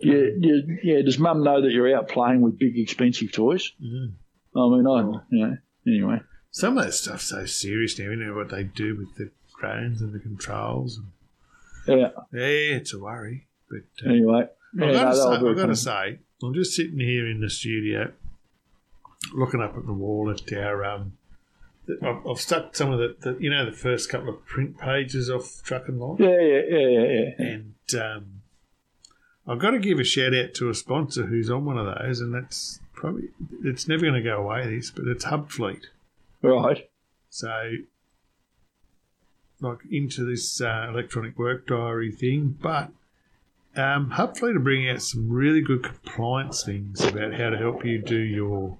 yeah, 0.00 0.24
yeah, 0.38 0.56
yeah. 0.82 1.02
Does 1.02 1.18
mum 1.18 1.44
know 1.44 1.60
that 1.62 1.70
you're 1.70 1.94
out 1.96 2.08
playing 2.08 2.40
with 2.40 2.58
big, 2.58 2.76
expensive 2.78 3.30
toys? 3.32 3.72
Mm. 3.82 4.12
I 4.56 4.68
mean, 4.68 4.86
I, 4.86 5.20
you 5.30 5.46
know, 5.46 5.56
anyway. 5.86 6.20
Some 6.50 6.76
of 6.78 6.84
that 6.84 6.92
stuff's 6.92 7.24
so 7.26 7.44
serious 7.46 7.96
now, 7.98 8.06
you 8.06 8.16
know 8.16 8.34
what 8.34 8.48
they 8.50 8.64
do 8.64 8.96
with 8.96 9.14
the 9.16 9.30
drones 9.60 10.00
and 10.02 10.12
the 10.12 10.18
controls. 10.18 10.98
And, 11.86 12.00
Yeah. 12.00 12.08
yeah, 12.32 12.76
it's 12.76 12.92
a 12.94 12.98
worry. 12.98 13.46
But 13.68 14.04
uh, 14.04 14.10
Anyway, 14.10 14.48
yeah, 14.74 14.86
I've, 14.86 14.94
got, 14.94 15.14
say, 15.14 15.48
I've 15.48 15.56
got 15.56 15.66
to 15.66 15.76
say, 15.76 16.18
I'm 16.42 16.54
just 16.54 16.74
sitting 16.74 17.00
here 17.00 17.28
in 17.28 17.40
the 17.40 17.50
studio, 17.50 18.12
looking 19.34 19.60
up 19.60 19.76
at 19.76 19.86
the 19.86 19.92
wall 19.92 20.30
at 20.30 20.52
our. 20.56 20.84
Um, 20.84 21.12
I've, 22.02 22.26
I've 22.26 22.40
stuck 22.40 22.76
some 22.76 22.92
of 22.92 22.98
the, 22.98 23.16
the, 23.20 23.38
you 23.40 23.50
know, 23.50 23.66
the 23.66 23.76
first 23.76 24.08
couple 24.10 24.28
of 24.28 24.44
print 24.46 24.78
pages 24.78 25.28
off 25.28 25.60
Trucking 25.64 25.98
Life, 25.98 26.20
Yeah, 26.20 26.40
yeah, 26.40 26.62
yeah, 26.68 26.88
yeah, 26.88 27.30
yeah. 27.38 27.46
and 27.46 27.74
um, 27.94 28.42
I've 29.46 29.58
got 29.58 29.70
to 29.70 29.78
give 29.78 29.98
a 29.98 30.04
shout 30.04 30.34
out 30.34 30.54
to 30.54 30.68
a 30.70 30.74
sponsor 30.74 31.26
who's 31.26 31.50
on 31.50 31.64
one 31.64 31.78
of 31.78 31.98
those, 31.98 32.20
and 32.20 32.32
that's 32.32 32.78
probably 32.92 33.30
it's 33.64 33.88
never 33.88 34.02
going 34.02 34.14
to 34.14 34.22
go 34.22 34.36
away. 34.42 34.76
This, 34.76 34.90
but 34.90 35.06
it's 35.08 35.24
Hub 35.24 35.50
Fleet. 35.50 35.88
Right. 36.42 36.88
So, 37.30 37.72
like 39.60 39.78
into 39.90 40.24
this 40.24 40.60
uh, 40.60 40.86
electronic 40.88 41.38
work 41.38 41.66
diary 41.66 42.12
thing, 42.12 42.56
but 42.60 42.90
um, 43.76 44.10
Hubfleet 44.10 44.56
are 44.56 44.60
bringing 44.60 44.90
out 44.90 45.02
some 45.02 45.28
really 45.30 45.60
good 45.60 45.82
compliance 45.84 46.62
things 46.64 47.02
about 47.04 47.34
how 47.34 47.50
to 47.50 47.56
help 47.58 47.84
you 47.84 47.98
do 48.02 48.18
your 48.18 48.78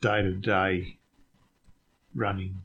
day 0.00 0.22
to 0.22 0.32
day 0.32 0.96
running. 2.14 2.62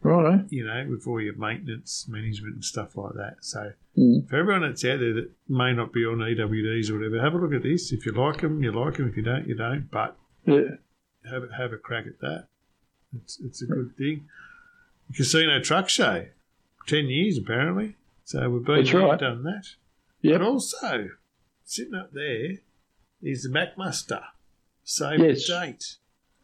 Right. 0.00 0.44
You 0.50 0.64
know, 0.64 0.86
with 0.88 1.06
all 1.06 1.20
your 1.20 1.34
maintenance 1.36 2.06
management 2.08 2.54
and 2.54 2.64
stuff 2.64 2.96
like 2.96 3.14
that. 3.14 3.36
So, 3.40 3.72
Mm. 3.96 4.28
for 4.28 4.36
everyone 4.36 4.62
that's 4.62 4.84
out 4.84 5.00
there 5.00 5.12
that 5.14 5.30
may 5.48 5.72
not 5.72 5.92
be 5.92 6.04
on 6.04 6.18
EWDs 6.22 6.88
or 6.88 6.98
whatever, 6.98 7.20
have 7.20 7.34
a 7.34 7.38
look 7.38 7.52
at 7.52 7.64
this. 7.64 7.90
If 7.92 8.06
you 8.06 8.12
like 8.12 8.42
them, 8.42 8.62
you 8.62 8.70
like 8.70 8.96
them. 8.96 9.08
If 9.08 9.16
you 9.16 9.24
don't, 9.24 9.48
you 9.48 9.56
don't. 9.56 9.90
But 9.90 10.16
Yeah. 10.46 10.76
have 11.28 11.42
a, 11.42 11.54
have 11.56 11.72
a 11.72 11.78
crack 11.78 12.06
at 12.06 12.20
that. 12.20 12.46
It's 13.16 13.40
it's 13.40 13.60
a 13.62 13.66
good 13.66 13.96
thing. 13.96 14.28
Casino 15.16 15.60
Truck 15.60 15.88
Show, 15.88 16.26
ten 16.86 17.08
years 17.08 17.36
apparently. 17.38 17.96
So 18.28 18.50
we've 18.50 18.62
been 18.62 18.76
That's 18.84 18.92
right. 18.92 19.18
done 19.18 19.42
that. 19.44 19.64
Yep. 20.20 20.40
But 20.40 20.46
also 20.46 21.08
sitting 21.64 21.94
up 21.94 22.12
there 22.12 22.56
is 23.22 23.44
the 23.44 23.48
Macmuster. 23.48 24.20
Save 24.84 25.20
Yes. 25.20 25.46
the 25.46 25.52
date, 25.54 25.96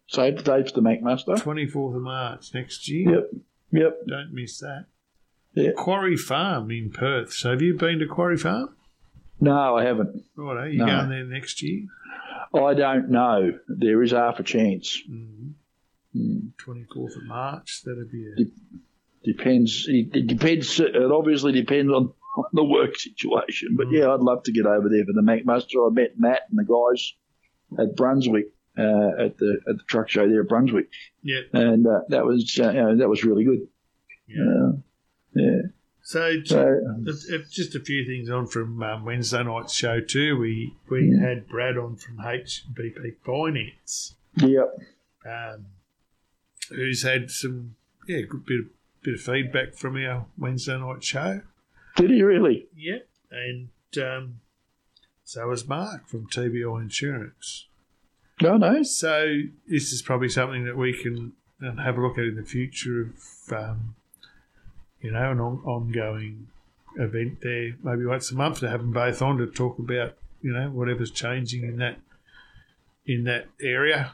Save 0.06 0.36
the 0.38 0.42
date 0.44 0.70
for 0.70 0.80
the 0.80 1.40
twenty 1.42 1.66
fourth 1.66 1.94
of 1.94 2.00
March 2.00 2.54
next 2.54 2.88
year. 2.88 3.10
Yep. 3.16 3.30
Yep. 3.72 4.06
Don't 4.06 4.32
miss 4.32 4.60
that. 4.60 4.86
Yeah. 5.52 5.72
Quarry 5.76 6.16
Farm 6.16 6.70
in 6.70 6.90
Perth. 6.90 7.34
So 7.34 7.50
have 7.50 7.60
you 7.60 7.74
been 7.74 7.98
to 7.98 8.06
Quarry 8.06 8.38
Farm? 8.38 8.74
No, 9.38 9.76
I 9.76 9.84
haven't. 9.84 10.24
Right, 10.36 10.56
are 10.56 10.68
you 10.70 10.78
No. 10.78 10.86
going 10.86 11.10
there 11.10 11.24
next 11.24 11.60
year? 11.62 11.84
I 12.54 12.72
don't 12.72 13.10
know. 13.10 13.58
There 13.68 14.02
is 14.02 14.12
half 14.12 14.40
a 14.40 14.42
chance. 14.42 15.02
Mm-hmm. 15.06 15.50
Hmm. 16.18 16.38
Twenty 16.56 16.84
fourth 16.84 17.14
of 17.16 17.24
March. 17.24 17.82
That'd 17.84 18.10
be 18.10 18.24
a, 18.26 18.46
Depends. 19.24 19.86
It, 19.88 20.26
depends. 20.26 20.78
It 20.80 20.96
obviously 20.96 21.52
depends 21.52 21.92
on, 21.92 22.12
on 22.36 22.44
the 22.52 22.64
work 22.64 22.96
situation. 22.96 23.74
But 23.76 23.90
yeah, 23.90 24.12
I'd 24.12 24.20
love 24.20 24.42
to 24.44 24.52
get 24.52 24.66
over 24.66 24.88
there 24.88 25.04
for 25.04 25.12
the 25.12 25.22
McMaster. 25.22 25.90
I 25.90 25.92
met 25.92 26.18
Matt 26.18 26.42
and 26.50 26.58
the 26.58 26.64
guys 26.64 27.14
at 27.78 27.96
Brunswick 27.96 28.52
uh, 28.78 29.24
at 29.24 29.38
the 29.38 29.60
at 29.68 29.76
the 29.76 29.84
truck 29.88 30.08
show 30.08 30.28
there 30.28 30.42
at 30.42 30.48
Brunswick, 30.48 30.88
yeah. 31.22 31.40
and 31.52 31.86
uh, 31.86 32.00
that 32.08 32.24
was 32.24 32.58
uh, 32.60 32.70
you 32.70 32.82
know, 32.82 32.96
that 32.96 33.08
was 33.08 33.24
really 33.24 33.44
good. 33.44 33.68
Yeah. 34.26 34.42
Uh, 34.42 34.72
yeah. 35.34 35.60
So, 36.02 36.36
So 36.44 36.80
it's 37.06 37.50
just 37.50 37.74
a 37.74 37.80
few 37.80 38.04
things 38.04 38.28
on 38.28 38.46
from 38.46 38.82
um, 38.82 39.06
Wednesday 39.06 39.42
night's 39.42 39.72
show 39.72 40.00
too. 40.00 40.36
We 40.36 40.76
we 40.90 41.18
had 41.18 41.48
Brad 41.48 41.78
on 41.78 41.96
from 41.96 42.18
HBP 42.18 43.16
Finance, 43.24 44.14
yeah, 44.36 44.66
um, 45.24 45.66
who's 46.68 47.02
had 47.04 47.30
some 47.30 47.76
yeah 48.06 48.20
good 48.28 48.44
bit 48.44 48.60
of, 48.60 48.66
bit 49.04 49.14
of 49.14 49.20
feedback 49.20 49.74
from 49.74 49.96
our 49.96 50.26
Wednesday 50.36 50.78
night 50.78 51.04
show. 51.04 51.42
did 51.96 52.10
he 52.10 52.22
really? 52.22 52.66
Yeah, 52.74 52.98
and 53.30 53.68
um, 54.02 54.40
so 55.22 55.46
was 55.46 55.68
Mark 55.68 56.08
from 56.08 56.26
TBI 56.26 56.80
Insurance. 56.82 57.66
No, 58.40 58.56
no. 58.56 58.82
So 58.82 59.42
this 59.68 59.92
is 59.92 60.02
probably 60.02 60.28
something 60.28 60.64
that 60.64 60.76
we 60.76 60.92
can 60.92 61.32
um, 61.62 61.76
have 61.76 61.98
a 61.98 62.00
look 62.00 62.18
at 62.18 62.24
in 62.24 62.36
the 62.36 62.42
future 62.42 63.02
of, 63.02 63.52
um, 63.52 63.94
you 65.00 65.12
know, 65.12 65.30
an 65.30 65.38
on- 65.38 65.62
ongoing 65.64 66.48
event 66.98 67.40
there, 67.42 67.76
maybe 67.82 68.06
once 68.06 68.30
a 68.30 68.34
month 68.34 68.60
to 68.60 68.70
have 68.70 68.80
them 68.80 68.92
both 68.92 69.20
on 69.20 69.36
to 69.38 69.46
talk 69.46 69.78
about, 69.78 70.16
you 70.42 70.52
know, 70.52 70.70
whatever's 70.70 71.10
changing 71.10 71.62
in 71.62 71.76
that 71.78 71.98
in 73.06 73.24
that 73.24 73.46
area 73.60 74.12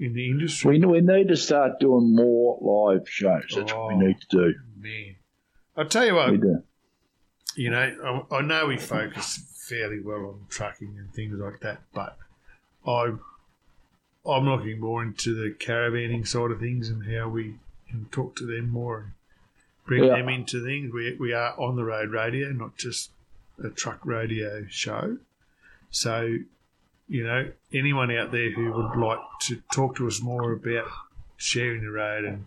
in 0.00 0.12
the 0.14 0.30
industry. 0.30 0.78
We 0.78 0.86
we 0.86 1.00
need 1.00 1.28
to 1.28 1.36
start 1.36 1.80
doing 1.80 2.14
more 2.14 2.58
live 2.60 3.08
shows. 3.08 3.44
That's 3.54 3.72
what 3.72 3.76
Oh. 3.76 3.88
we 3.88 4.06
need 4.06 4.20
to 4.20 4.26
do. 4.36 4.54
Man, 4.80 5.16
I'll 5.76 5.86
tell 5.86 6.06
you 6.06 6.14
what, 6.14 6.30
We 6.30 6.38
do. 6.38 6.62
you 7.56 7.70
know, 7.70 8.24
I, 8.30 8.36
I 8.36 8.40
know 8.42 8.66
we 8.66 8.76
focus 8.76 9.44
fairly 9.68 10.00
well 10.00 10.26
on 10.26 10.46
trucking 10.48 10.94
and 10.98 11.12
things 11.12 11.38
like 11.38 11.60
that, 11.60 11.80
but 11.92 12.16
I, 12.86 13.12
I'm 14.26 14.44
looking 14.48 14.80
more 14.80 15.02
into 15.02 15.34
the 15.34 15.54
caravanning 15.54 16.26
side 16.26 16.50
of 16.50 16.60
things 16.60 16.88
and 16.88 17.04
how 17.14 17.28
we 17.28 17.56
can 17.88 18.06
talk 18.10 18.36
to 18.36 18.46
them 18.46 18.70
more 18.70 18.98
and 18.98 19.10
bring 19.86 20.04
Yeah. 20.04 20.16
them 20.16 20.28
into 20.28 20.64
things. 20.64 20.92
We, 20.92 21.16
we 21.16 21.32
are 21.32 21.58
on 21.58 21.76
the 21.76 21.84
road 21.84 22.10
radio, 22.10 22.50
not 22.50 22.76
just 22.76 23.10
a 23.62 23.68
truck 23.70 24.00
radio 24.04 24.66
show. 24.68 25.18
So, 25.90 26.38
you 27.08 27.24
know, 27.24 27.50
anyone 27.72 28.10
out 28.16 28.32
there 28.32 28.50
who 28.50 28.70
would 28.72 28.96
like 28.96 29.18
to 29.42 29.62
talk 29.72 29.96
to 29.96 30.06
us 30.06 30.20
more 30.20 30.52
about 30.52 30.86
sharing 31.36 31.82
the 31.82 31.90
road 31.90 32.24
and 32.24 32.44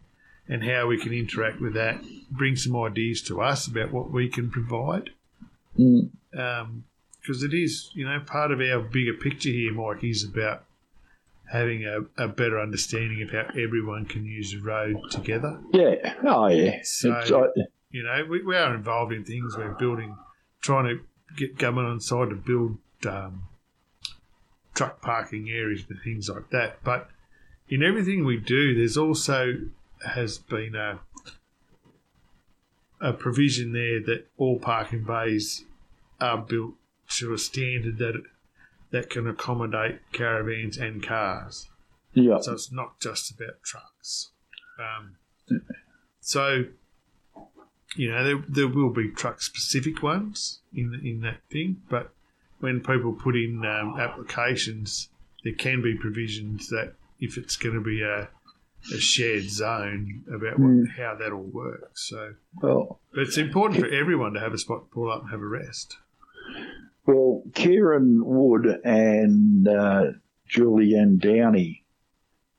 and 0.48 0.64
how 0.66 0.86
we 0.88 0.98
can 1.00 1.14
interact 1.14 1.62
with 1.62 1.74
that, 1.76 2.02
bring 2.30 2.56
some 2.58 2.76
ideas 2.76 3.22
to 3.22 3.42
us 3.42 3.68
about 3.68 3.92
what 3.92 4.12
we 4.12 4.28
can 4.28 4.50
provide. 4.52 5.10
Mm. 5.80 6.10
Because 6.32 7.44
it 7.44 7.54
is, 7.54 7.90
you 7.94 8.04
know, 8.04 8.20
part 8.26 8.52
of 8.52 8.60
our 8.60 8.80
bigger 8.80 9.14
picture 9.14 9.50
here, 9.50 9.72
Mike, 9.74 10.04
is 10.04 10.24
about 10.26 10.66
having 11.52 11.86
a, 11.86 12.00
a 12.22 12.28
better 12.28 12.60
understanding 12.60 13.22
of 13.22 13.30
how 13.32 13.46
everyone 13.62 14.06
can 14.06 14.26
use 14.26 14.52
the 14.52 14.60
road 14.60 14.98
together. 15.10 15.60
Yeah. 15.72 16.16
Oh, 16.24 16.48
yeah. 16.48 16.80
So- 16.84 17.52
You 17.92 18.04
know, 18.04 18.26
we, 18.30 18.42
we 18.42 18.56
are 18.58 18.74
involved 18.74 19.14
in 19.14 19.24
things. 19.24 19.56
We're 19.58 19.74
building, 19.74 20.16
trying 20.62 20.86
to 20.86 21.02
get 21.38 21.58
government 21.58 21.88
on 21.90 22.00
side 22.00 22.30
to 22.30 22.36
build 22.36 22.78
um, 23.06 23.44
truck 24.74 25.02
parking 25.02 25.50
areas 25.50 25.84
and 25.90 26.00
things 26.04 26.30
like 26.30 26.50
that. 26.52 26.84
But 26.84 27.10
in 27.70 27.84
everything 27.84 28.26
we 28.26 28.38
do, 28.38 28.76
there's 28.76 28.98
also 28.98 29.54
has 30.06 30.38
been 30.38 30.76
a 30.76 31.00
a 33.00 33.14
provision 33.14 33.74
there 33.74 34.00
that 34.00 34.28
all 34.38 34.60
parking 34.60 35.04
bays 35.04 35.66
are 36.20 36.38
built 36.38 36.76
to 37.10 37.34
a 37.34 37.38
standard 37.38 37.98
that 37.98 38.22
that 38.92 39.10
can 39.10 39.28
accommodate 39.28 40.00
caravans 40.12 40.78
and 40.78 41.02
cars. 41.02 41.70
yeah. 42.14 42.40
So 42.42 42.54
it's 42.54 42.72
not 42.72 43.00
just 43.00 43.32
about 43.32 43.64
trucks. 43.64 44.32
Um, 44.78 45.16
so, 46.20 46.66
you 47.96 48.12
know, 48.12 48.24
there, 48.24 48.44
there 48.48 48.68
will 48.68 48.90
be 48.90 49.10
truck 49.10 49.42
specific 49.42 50.04
ones 50.04 50.60
in 50.74 51.00
in 51.04 51.22
that 51.22 51.40
thing, 51.50 51.82
but 51.90 52.14
when 52.62 52.80
people 52.82 53.14
put 53.14 53.36
in 53.36 53.64
um, 53.66 54.00
applications, 54.00 55.10
there 55.44 55.54
can 55.54 55.82
be 55.82 55.96
provisions 55.96 56.70
that 56.70 56.94
if 57.20 57.38
it's 57.38 57.56
going 57.58 57.76
to 57.76 57.82
be 57.82 58.02
a, 58.02 58.30
a 58.94 59.00
shared 59.00 59.50
zone 59.50 60.24
about 60.34 60.58
what, 60.60 60.88
how 60.98 61.16
that 61.20 61.32
all 61.32 61.50
works. 61.54 62.08
So, 62.10 62.34
Well, 62.62 63.00
but 63.14 63.22
it's 63.22 63.38
important 63.38 63.80
for 63.82 63.88
everyone 63.90 64.34
to 64.34 64.40
have 64.40 64.54
a 64.54 64.58
spot 64.58 64.90
to 64.90 64.94
pull 64.94 65.12
up 65.12 65.22
and 65.24 65.32
have 65.32 65.42
a 65.42 65.46
rest. 65.48 65.98
Well, 67.06 67.44
Kieran 67.54 68.22
Wood 68.24 68.66
and 68.84 69.68
uh, 69.68 70.04
Julianne 70.50 71.20
Downey, 71.20 71.84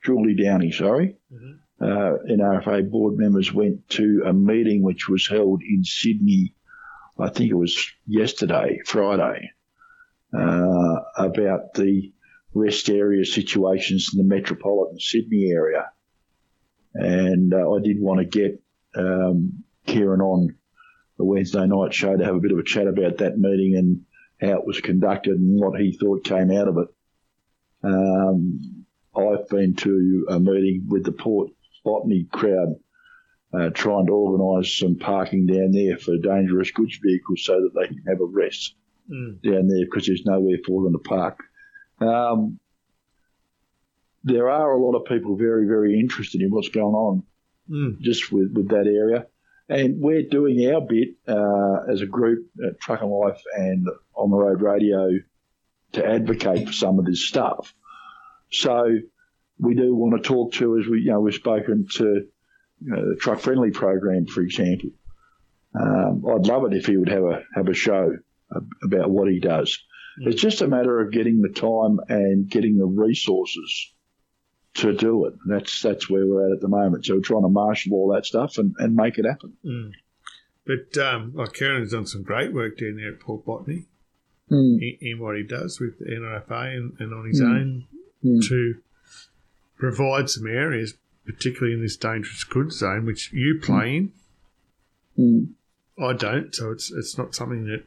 Julie 0.04 0.34
Downey, 0.34 0.72
sorry, 0.72 1.16
Mhm. 1.32 1.58
uh, 1.80 2.18
NRFA 2.28 2.90
board 2.90 3.16
members 3.16 3.52
went 3.52 3.88
to 3.90 4.22
a 4.26 4.32
meeting 4.32 4.82
which 4.82 5.08
was 5.08 5.28
held 5.28 5.62
in 5.62 5.84
Sydney, 5.84 6.54
I 7.18 7.28
think 7.28 7.50
it 7.50 7.54
was 7.56 7.90
yesterday, 8.06 8.80
Friday, 8.86 9.50
uh, 10.36 11.00
about 11.16 11.74
the 11.74 12.12
rest 12.54 12.88
area 12.88 13.24
situations 13.24 14.10
in 14.12 14.18
the 14.18 14.34
metropolitan 14.34 14.98
Sydney 15.00 15.50
area. 15.50 15.90
And 16.94 17.52
uh, 17.54 17.70
I 17.70 17.80
did 17.80 18.00
want 18.00 18.20
to 18.20 18.26
get 18.26 18.62
um, 18.94 19.64
Kieran 19.86 20.20
on 20.20 20.54
the 21.18 21.24
Wednesday 21.24 21.66
night 21.66 21.94
show 21.94 22.16
to 22.16 22.24
have 22.24 22.34
a 22.34 22.40
bit 22.40 22.52
of 22.52 22.58
a 22.58 22.64
chat 22.64 22.86
about 22.86 23.18
that 23.18 23.38
meeting 23.38 23.76
and 23.76 24.00
how 24.40 24.58
it 24.58 24.66
was 24.66 24.80
conducted 24.80 25.38
and 25.38 25.60
what 25.60 25.80
he 25.80 25.96
thought 25.96 26.24
came 26.24 26.50
out 26.50 26.68
of 26.68 26.78
it. 26.78 26.88
Um, 27.84 28.84
I've 29.16 29.48
been 29.48 29.74
to 29.76 30.26
a 30.30 30.40
meeting 30.40 30.86
with 30.88 31.04
the 31.04 31.12
Port 31.12 31.50
Botany 31.84 32.26
crowd 32.30 32.76
uh, 33.52 33.70
trying 33.70 34.06
to 34.06 34.12
organise 34.12 34.78
some 34.78 34.96
parking 34.96 35.46
down 35.46 35.72
there 35.72 35.98
for 35.98 36.16
dangerous 36.16 36.70
goods 36.70 36.98
vehicles 37.02 37.44
so 37.44 37.60
that 37.60 37.72
they 37.74 37.86
can 37.86 38.02
have 38.08 38.20
a 38.20 38.24
rest 38.24 38.74
Mm. 39.10 39.42
down 39.42 39.66
there 39.68 39.84
because 39.84 40.06
there's 40.06 40.24
nowhere 40.24 40.58
for 40.66 40.84
them 40.84 40.92
to 40.92 40.98
park. 40.98 41.38
Um, 42.00 42.58
there 44.24 44.48
are 44.48 44.72
a 44.72 44.80
lot 44.82 44.96
of 44.96 45.04
people 45.06 45.36
very, 45.36 45.66
very 45.66 45.98
interested 45.98 46.40
in 46.40 46.50
what's 46.50 46.68
going 46.68 46.94
on 46.94 47.22
Mm. 47.70 48.00
just 48.00 48.32
with, 48.32 48.52
with 48.52 48.68
that 48.70 48.86
area. 48.86 49.26
And 49.68 50.00
we're 50.00 50.28
doing 50.28 50.68
our 50.72 50.80
bit 50.80 51.10
uh, 51.28 51.84
as 51.90 52.00
a 52.02 52.06
group 52.06 52.46
at 52.66 52.80
Trucking 52.80 53.08
Life 53.08 53.40
and 53.56 53.86
on 54.14 54.30
the 54.30 54.36
road 54.36 54.60
radio 54.60 55.10
to 55.92 56.04
advocate 56.06 56.66
for 56.66 56.72
some 56.72 56.98
of 56.98 57.04
this 57.06 57.26
stuff. 57.26 57.72
So 58.50 58.98
we 59.58 59.74
do 59.74 59.94
want 59.94 60.20
to 60.20 60.28
talk 60.28 60.52
to, 60.54 60.78
as 60.78 60.86
we, 60.86 61.02
you 61.02 61.12
know, 61.12 61.20
we've 61.20 61.34
spoken 61.34 61.86
to 61.92 62.04
you 62.04 62.90
know, 62.90 63.10
the 63.10 63.16
Truck 63.20 63.38
Friendly 63.40 63.70
program, 63.70 64.26
for 64.26 64.40
example. 64.42 64.90
Um, 65.80 66.24
I'd 66.28 66.46
love 66.46 66.64
it 66.64 66.76
if 66.76 66.86
he 66.86 66.96
would 66.96 67.08
have 67.08 67.24
a 67.24 67.42
have 67.54 67.68
a 67.68 67.74
show 67.74 68.16
about 68.82 69.10
what 69.10 69.30
he 69.30 69.40
does. 69.40 69.78
It's 70.18 70.42
just 70.42 70.60
a 70.60 70.68
matter 70.68 71.00
of 71.00 71.10
getting 71.10 71.40
the 71.40 71.48
time 71.48 71.98
and 72.08 72.48
getting 72.48 72.76
the 72.78 72.84
resources 72.86 73.92
to 74.74 74.92
do 74.94 75.24
it. 75.26 75.34
That's 75.46 75.80
that's 75.80 76.10
where 76.10 76.26
we're 76.26 76.46
at 76.46 76.52
at 76.52 76.60
the 76.60 76.68
moment. 76.68 77.06
So 77.06 77.14
we're 77.14 77.20
trying 77.22 77.42
to 77.42 77.48
marshal 77.48 77.94
all 77.94 78.12
that 78.14 78.26
stuff 78.26 78.58
and, 78.58 78.74
and 78.78 78.94
make 78.94 79.18
it 79.18 79.24
happen. 79.24 79.54
Mm. 79.64 79.92
But 80.66 80.96
um, 81.02 81.32
like 81.34 81.54
Kieran 81.54 81.80
has 81.82 81.92
done 81.92 82.06
some 82.06 82.22
great 82.22 82.52
work 82.52 82.78
down 82.78 82.96
there 82.96 83.12
at 83.12 83.20
Port 83.20 83.44
Botany 83.44 83.86
Mm. 84.50 84.82
in, 84.82 84.98
in 85.00 85.18
what 85.18 85.36
he 85.36 85.44
does 85.44 85.80
with 85.80 85.98
the 85.98 86.04
NRFA 86.04 86.76
and, 86.76 86.92
and 87.00 87.14
on 87.14 87.26
his 87.26 87.40
Mm. 87.40 87.46
own 87.46 87.84
Mm. 88.24 88.48
to 88.48 88.74
provide 89.78 90.28
some 90.30 90.46
areas, 90.46 90.94
particularly 91.24 91.72
in 91.74 91.80
this 91.80 91.96
dangerous 91.96 92.44
goods 92.44 92.76
zone, 92.78 93.06
which 93.06 93.32
you 93.32 93.58
play 93.62 93.96
in. 93.96 94.12
Mm. 95.18 95.48
I 95.98 96.12
don't, 96.12 96.54
so 96.54 96.70
it's 96.70 96.92
it's 96.92 97.16
not 97.16 97.34
something 97.34 97.64
that 97.66 97.84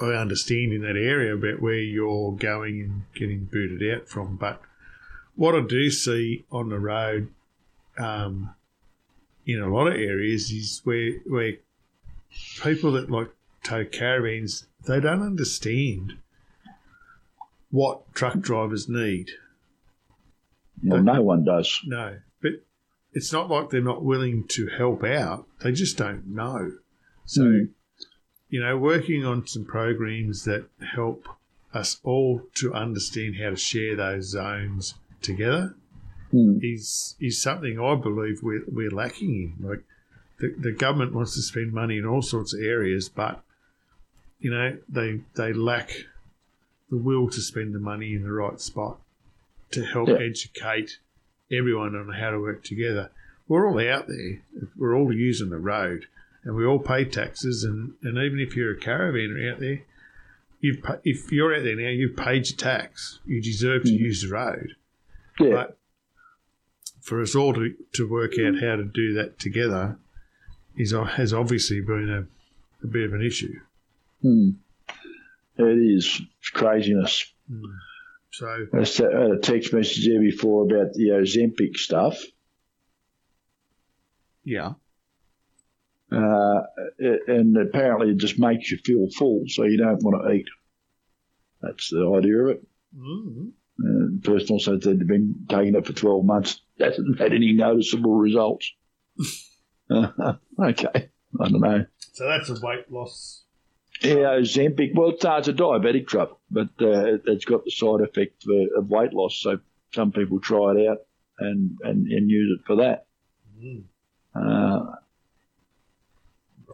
I 0.00 0.14
understand 0.14 0.72
in 0.72 0.82
that 0.82 0.96
area 0.96 1.34
about 1.34 1.60
where 1.60 1.78
you're 1.78 2.32
going 2.32 2.80
and 2.80 3.02
getting 3.14 3.44
booted 3.44 3.82
out 3.94 4.08
from. 4.08 4.36
But 4.36 4.60
what 5.34 5.54
I 5.54 5.60
do 5.60 5.90
see 5.90 6.44
on 6.50 6.68
the 6.68 6.78
road, 6.78 7.28
um, 7.98 8.54
in 9.46 9.60
a 9.60 9.72
lot 9.72 9.88
of 9.88 9.94
areas, 9.94 10.50
is 10.50 10.80
where 10.84 11.12
where 11.26 11.54
people 12.62 12.92
that 12.92 13.10
like 13.10 13.30
tow 13.62 13.84
caravans 13.84 14.66
they 14.86 15.00
don't 15.00 15.22
understand 15.22 16.18
what 17.70 18.12
truck 18.14 18.38
drivers 18.40 18.88
need. 18.88 19.30
Well, 20.82 21.02
no 21.02 21.22
one 21.22 21.44
does. 21.44 21.80
No, 21.84 22.18
but 22.40 22.52
it's 23.12 23.32
not 23.32 23.50
like 23.50 23.70
they're 23.70 23.80
not 23.80 24.04
willing 24.04 24.46
to 24.48 24.68
help 24.68 25.04
out. 25.04 25.46
They 25.62 25.72
just 25.72 25.96
don't 25.96 26.26
know. 26.28 26.72
So, 27.24 27.42
Mm. 27.42 27.68
You 28.50 28.60
know, 28.60 28.76
working 28.76 29.24
on 29.24 29.46
some 29.46 29.64
programs 29.64 30.44
that 30.44 30.66
help 30.94 31.28
us 31.74 32.00
all 32.02 32.42
to 32.54 32.72
understand 32.72 33.36
how 33.36 33.50
to 33.50 33.56
share 33.56 33.94
those 33.96 34.30
zones 34.30 34.94
together 35.22 35.74
Mm. 36.32 36.60
is 36.62 37.16
is 37.18 37.40
something 37.40 37.80
I 37.80 37.94
believe 37.94 38.42
we're, 38.42 38.62
we're 38.70 38.90
lacking 38.90 39.30
in. 39.58 39.66
Like 39.66 39.82
the, 40.38 40.54
the 40.58 40.72
government 40.72 41.14
wants 41.14 41.34
to 41.36 41.40
spend 41.42 41.72
money 41.72 41.96
in 41.96 42.04
all 42.04 42.20
sorts 42.20 42.52
of 42.52 42.60
areas, 42.60 43.08
but 43.08 43.40
you 44.38 44.50
know 44.50 44.76
they 44.90 45.20
they 45.36 45.54
lack 45.54 45.90
the 46.90 46.98
will 46.98 47.30
to 47.30 47.40
spend 47.40 47.74
the 47.74 47.78
money 47.78 48.12
in 48.12 48.24
the 48.24 48.30
right 48.30 48.60
spot 48.60 48.98
to 49.70 49.84
help 49.86 50.08
Yeah. 50.10 50.16
educate 50.16 50.98
everyone 51.50 51.96
on 51.96 52.10
how 52.12 52.30
to 52.30 52.38
work 52.40 52.62
together. 52.62 53.10
We're 53.48 53.66
all 53.66 53.80
out 53.80 54.06
there. 54.06 54.42
We're 54.76 54.94
all 54.94 55.10
using 55.10 55.48
the 55.48 55.56
road, 55.58 56.08
and 56.44 56.54
we 56.56 56.64
all 56.64 56.78
pay 56.78 57.04
taxes. 57.04 57.64
And, 57.64 57.94
and 58.02 58.16
even 58.18 58.38
if 58.40 58.56
you're 58.56 58.72
a 58.72 58.78
caravaner 58.78 59.52
out 59.52 59.60
there, 59.60 59.82
you've 60.60 60.78
if 61.04 61.30
you're 61.32 61.54
out 61.54 61.64
there 61.64 61.76
now, 61.76 61.88
you've 61.88 62.16
paid 62.16 62.48
your 62.48 62.56
tax. 62.56 63.18
You 63.26 63.40
deserve 63.42 63.84
to 63.84 63.90
Mm. 63.90 63.98
use 64.00 64.22
the 64.22 64.28
road 64.28 64.74
Yeah. 65.40 65.50
But 65.52 65.78
for 67.00 67.22
us 67.22 67.34
all 67.34 67.54
to, 67.54 67.74
to 67.94 68.08
work 68.08 68.32
out 68.38 68.60
how 68.60 68.76
to 68.76 68.84
do 68.84 69.14
that 69.14 69.38
together 69.38 69.98
is 70.76 70.92
has 70.92 71.32
obviously 71.32 71.80
been 71.80 72.08
a, 72.10 72.84
a 72.84 72.86
bit 72.88 73.04
of 73.04 73.12
an 73.14 73.22
issue. 73.22 73.54
Mm. 74.24 74.56
It 75.56 75.78
is. 75.96 76.20
It's 76.40 76.50
craziness. 76.50 77.32
So 78.30 78.46
I 78.74 78.78
s- 78.80 79.00
I 79.00 79.04
had 79.22 79.30
a 79.32 79.38
text 79.38 79.72
message 79.72 80.06
there 80.06 80.20
before 80.20 80.64
about 80.64 80.92
the 80.92 81.08
Ozempic 81.08 81.76
stuff. 81.76 82.22
yeah, 84.44 84.74
Uh, 86.10 86.60
and 87.26 87.56
apparently 87.56 88.10
it 88.10 88.16
just 88.16 88.38
makes 88.38 88.70
you 88.70 88.78
feel 88.84 89.08
full, 89.16 89.44
so 89.48 89.64
you 89.64 89.76
don't 89.76 90.02
want 90.02 90.22
to 90.24 90.32
eat. 90.32 90.46
That's 91.60 91.90
the 91.90 92.14
idea 92.16 92.38
of 92.44 92.48
it. 92.50 92.66
mm. 92.96 93.48
Uh, 93.80 94.08
the 94.16 94.20
person 94.24 94.54
also 94.54 94.80
said 94.80 94.98
they've 94.98 95.06
been 95.06 95.46
taking 95.48 95.74
it 95.76 95.86
for 95.86 95.92
12 95.92 96.24
months, 96.24 96.60
hasn't 96.80 97.18
had 97.20 97.32
any 97.32 97.52
noticeable 97.52 98.14
results. 98.14 98.72
Uh, 99.90 100.08
okay, 100.60 101.10
I 101.40 101.48
don't 101.48 101.60
know. 101.60 101.84
so 102.12 102.26
that's 102.26 102.48
a 102.50 102.54
weight 102.64 102.90
loss. 102.90 103.44
Yeah, 104.02 104.38
Ozempic, 104.38 104.94
well, 104.94 105.10
it's, 105.10 105.24
it's 105.24 105.48
a 105.48 105.52
diabetic 105.52 106.06
drug, 106.06 106.30
but 106.50 106.68
uh, 106.80 107.14
it- 107.14 107.22
it's 107.26 107.44
got 107.44 107.64
the 107.64 107.70
side 107.70 108.00
effect 108.00 108.44
of 108.76 108.88
weight 108.88 109.12
loss, 109.12 109.38
so 109.40 109.58
some 109.92 110.10
people 110.12 110.40
try 110.40 110.72
it 110.72 110.88
out 110.88 110.98
and, 111.38 111.76
and, 111.82 112.06
and 112.08 112.30
use 112.30 112.58
it 112.58 112.66
for 112.66 112.76
that. 112.76 113.06
Mm. 113.62 113.84
Uh, 114.34 114.92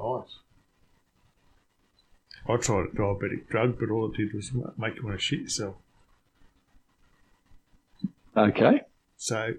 Right. 0.04 0.24
I 2.46 2.56
tried 2.58 2.86
a 2.86 2.88
diabetic 2.88 3.48
drug, 3.48 3.78
but 3.80 3.90
all 3.90 4.12
it 4.12 4.16
did 4.16 4.34
was 4.34 4.52
make 4.76 4.96
you 4.96 5.04
want 5.04 5.18
to 5.18 5.24
shit 5.24 5.40
yourself. 5.40 5.76
okay, 8.36 8.82
So, 9.16 9.54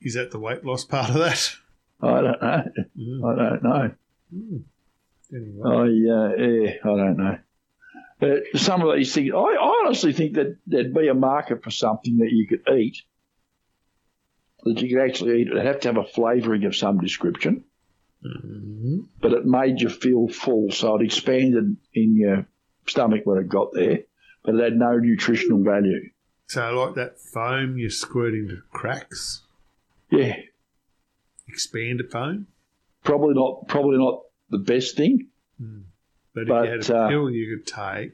is 0.00 0.14
that 0.14 0.32
the 0.32 0.40
weight 0.40 0.64
loss 0.64 0.84
part 0.84 1.10
of 1.10 1.16
that? 1.16 1.52
I 2.02 2.20
don't 2.20 2.42
know. 2.42 2.64
Mm. 2.98 3.24
I 3.24 3.36
don't 3.36 3.62
know. 3.62 3.90
Mm. 4.34 4.62
Anyway, 5.32 5.62
I 5.64 6.12
uh, 6.12 6.34
yeah, 6.36 6.70
I 6.82 6.96
don't 6.96 7.16
know. 7.16 7.38
But 8.18 8.42
some 8.56 8.82
of 8.82 8.96
these 8.96 9.14
things, 9.14 9.30
I, 9.32 9.38
I 9.38 9.82
honestly 9.84 10.12
think 10.12 10.34
that 10.34 10.56
there'd 10.66 10.94
be 10.94 11.06
a 11.06 11.14
market 11.14 11.62
for 11.62 11.70
something 11.70 12.18
that 12.18 12.32
you 12.32 12.48
could 12.48 12.68
eat, 12.76 12.96
that 14.64 14.80
you 14.80 14.88
could 14.88 15.04
actually 15.04 15.42
eat. 15.42 15.48
It'd 15.48 15.64
have 15.64 15.80
to 15.80 15.88
have 15.88 15.98
a 15.98 16.04
flavouring 16.04 16.64
of 16.64 16.74
some 16.74 16.98
description, 16.98 17.62
Mhm. 18.24 19.06
but 19.20 19.32
it 19.32 19.44
made 19.46 19.80
you 19.80 19.88
feel 19.88 20.26
full, 20.28 20.70
so 20.72 20.96
it 20.96 21.04
expanded 21.04 21.76
in 21.94 22.16
your 22.16 22.46
stomach 22.86 23.20
when 23.24 23.38
it 23.38 23.48
got 23.48 23.72
there, 23.72 24.00
but 24.44 24.54
it 24.56 24.62
had 24.62 24.76
no 24.76 24.98
nutritional 24.98 25.62
value. 25.62 26.10
so 26.46 26.72
like 26.84 26.94
that 26.96 27.20
foam 27.20 27.76
you 27.78 27.88
squirt 27.90 28.34
into 28.34 28.60
cracks, 28.72 29.42
Yeah, 30.10 30.34
expanded 31.48 32.10
foam. 32.10 32.46
probably 33.04 33.34
not. 33.34 33.68
Probably 33.68 33.98
not 33.98 34.22
the 34.50 34.58
best 34.58 34.96
thing. 34.96 35.28
But, 36.34 36.46
But, 36.46 36.64
if 36.64 36.64
you 36.64 36.70
had 36.70 36.90
a 36.90 36.96
uh, 37.04 37.08
pill 37.08 37.30
you 37.30 37.56
could 37.56 37.66
take, 37.66 38.12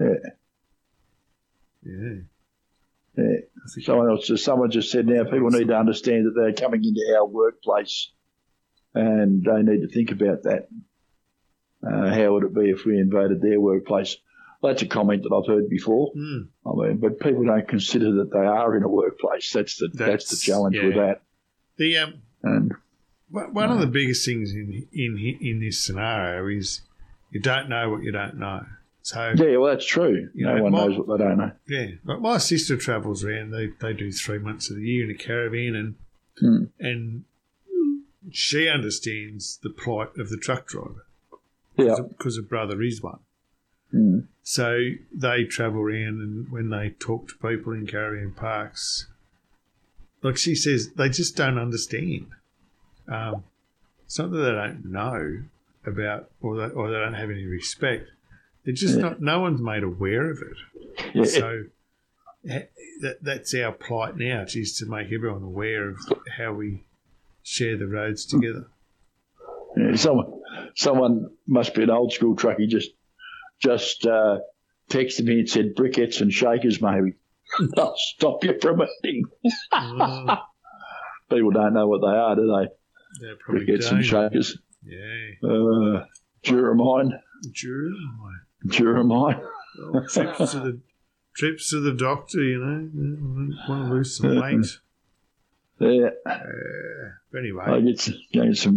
Yeah. 0.00 0.30
yeah. 1.84 2.14
Yeah. 3.16 3.36
Someone 3.82 4.08
else 4.10 4.30
someone 4.42 4.70
just 4.70 4.90
said 4.90 5.06
now 5.06 5.24
people 5.24 5.50
need 5.50 5.68
to 5.68 5.76
understand 5.76 6.26
that 6.26 6.32
they're 6.34 6.52
coming 6.54 6.82
into 6.84 7.14
our 7.16 7.26
workplace 7.26 8.10
and 8.94 9.44
they 9.44 9.62
need 9.62 9.82
to 9.82 9.88
think 9.88 10.10
about 10.10 10.42
that. 10.44 10.68
Uh, 11.86 12.14
how 12.14 12.32
would 12.32 12.44
it 12.44 12.54
be 12.54 12.70
if 12.70 12.84
we 12.84 12.98
invaded 12.98 13.40
their 13.42 13.60
workplace? 13.60 14.16
Well, 14.60 14.72
that's 14.72 14.82
a 14.82 14.86
comment 14.86 15.24
that 15.24 15.34
I've 15.34 15.46
heard 15.52 15.68
before. 15.68 16.12
Mm. 16.16 16.48
I 16.64 16.70
mean, 16.88 16.96
but 16.98 17.18
people 17.18 17.44
don't 17.44 17.66
consider 17.66 18.12
that 18.16 18.30
they 18.32 18.38
are 18.46 18.76
in 18.76 18.84
a 18.84 18.88
workplace. 18.88 19.52
That's 19.52 19.76
the 19.78 19.88
that's, 19.88 19.98
That's- 19.98 20.30
the 20.30 20.36
challenge 20.36 20.78
with 20.80 20.94
that. 20.94 21.22
The 21.78 21.96
um, 21.98 22.14
And 22.44 22.72
one 23.30 23.52
one 23.54 23.70
of 23.72 23.80
the 23.80 23.86
biggest 23.88 24.24
things 24.24 24.52
in 24.52 24.86
in 24.92 25.38
in 25.40 25.60
this 25.60 25.80
scenario 25.84 26.46
is 26.56 26.82
you 27.32 27.40
don't 27.40 27.68
know 27.68 27.90
what 27.90 28.02
you 28.02 28.12
don't 28.12 28.36
know. 28.38 28.64
So 29.04 29.32
yeah, 29.36 29.56
well, 29.56 29.72
that's 29.72 29.86
true. 29.86 30.28
You 30.32 30.46
no 30.46 30.56
know, 30.58 30.62
one 30.62 30.72
my- 30.72 30.86
knows 30.86 30.98
what 30.98 31.18
they 31.18 31.24
don't 31.24 31.38
know. 31.38 31.50
yeah, 31.66 31.86
like 32.04 32.20
my 32.20 32.38
sister 32.38 32.76
travels 32.76 33.24
around. 33.24 33.50
They 33.50 33.70
they 33.80 33.94
do 33.94 34.12
three 34.12 34.38
months 34.38 34.70
of 34.70 34.76
the 34.76 34.82
year 34.82 35.04
in 35.04 35.10
a 35.10 35.18
caravan, 35.18 35.74
and 35.74 35.94
Hmm. 36.38 36.64
and 36.78 37.24
she 38.34 38.68
understands 38.68 39.58
the 39.62 39.70
plight 39.70 40.16
of 40.18 40.28
the 40.30 40.36
truck 40.36 40.66
driver 40.66 41.06
Yeah. 41.76 41.96
because 42.08 42.36
her 42.36 42.42
brother 42.42 42.82
is 42.82 43.02
one. 43.02 43.20
Mm. 43.92 44.26
So 44.42 44.90
they 45.14 45.44
travel 45.44 45.80
around, 45.82 46.20
and 46.20 46.50
when 46.50 46.70
they 46.70 46.90
talk 46.90 47.28
to 47.28 47.34
people 47.36 47.72
in 47.72 47.86
caravan 47.86 48.32
parks, 48.32 49.06
like 50.22 50.36
she 50.36 50.54
says, 50.54 50.90
they 50.96 51.08
just 51.08 51.36
don't 51.36 51.58
understand. 51.58 52.26
Um, 53.08 53.44
that 54.16 54.28
they 54.28 54.52
don't 54.52 54.84
know 54.84 55.42
about, 55.86 56.30
or 56.40 56.56
they, 56.56 56.74
or 56.74 56.90
they 56.90 56.98
don't 56.98 57.14
have 57.14 57.30
any 57.30 57.44
respect. 57.44 58.10
They're 58.64 58.74
just 58.74 58.96
Yeah. 58.96 59.02
not. 59.02 59.20
No 59.20 59.40
one's 59.40 59.60
made 59.60 59.82
aware 59.82 60.30
of 60.30 60.42
it. 60.42 60.56
Yeah. 61.14 61.24
So 61.24 61.64
that, 62.44 63.18
that's 63.22 63.54
our 63.54 63.72
plight 63.72 64.16
now, 64.16 64.44
is 64.46 64.76
to 64.78 64.86
make 64.86 65.12
everyone 65.12 65.42
aware 65.42 65.88
of 65.90 65.98
how 66.36 66.52
we 66.52 66.84
share 67.42 67.76
the 67.76 67.86
roads 67.86 68.26
together. 68.26 68.66
Yeah, 69.76 69.96
someone, 69.96 70.40
someone 70.76 71.30
must 71.46 71.74
be 71.74 71.82
an 71.82 71.90
old 71.90 72.12
school 72.12 72.36
truckie. 72.36 72.68
Just, 72.68 72.90
just 73.60 74.06
uh, 74.06 74.38
texted 74.90 75.24
me 75.24 75.40
and 75.40 75.48
said 75.48 75.74
briquettes 75.74 76.20
and 76.20 76.32
shakers, 76.32 76.80
maybe. 76.82 77.14
I'll 77.78 77.94
stop 77.96 78.44
you 78.44 78.58
from 78.60 78.82
eating. 79.04 79.24
Mm, 79.72 80.38
People 81.30 81.50
don't 81.50 81.74
know 81.74 81.86
what 81.88 82.00
they 82.02 82.16
are, 82.16 82.36
do 82.36 82.46
they? 82.46 83.26
they 83.26 83.34
probably 83.40 83.66
Briquettes 83.66 83.90
and 83.90 84.02
don't. 84.04 84.30
shakers. 84.30 84.58
Yeah, 84.84 85.48
Uh, 85.48 86.04
Duromine. 86.44 87.12
Duromine. 88.66 89.40
Well, 89.92 90.06
trips 90.08 90.52
to 90.52 90.60
the 90.60 90.80
trips 91.36 91.70
to 91.70 91.80
the 91.80 91.92
doctor, 91.92 92.42
you 92.42 92.58
know, 92.58 93.54
want 93.68 93.88
to 93.88 93.94
lose 93.94 94.16
some 94.18 94.38
weight. 94.40 94.66
Yeah, 95.78 96.10
Uh, 96.24 96.38
but 97.32 97.42
I 97.66 97.80
get 97.80 97.98
some, 98.00 98.14
get 98.32 98.56
some 98.56 98.76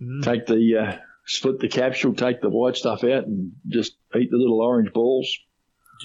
mm, 0.00 0.22
Take 0.22 0.46
the 0.46 0.76
uh, 0.78 0.96
split 1.24 1.60
the 1.60 1.68
capsule, 1.68 2.14
take 2.14 2.40
the 2.40 2.50
white 2.50 2.76
stuff 2.76 3.04
out, 3.04 3.24
and 3.26 3.52
just 3.66 3.96
eat 4.14 4.30
the 4.30 4.36
little 4.36 4.60
orange 4.60 4.92
balls. 4.92 5.34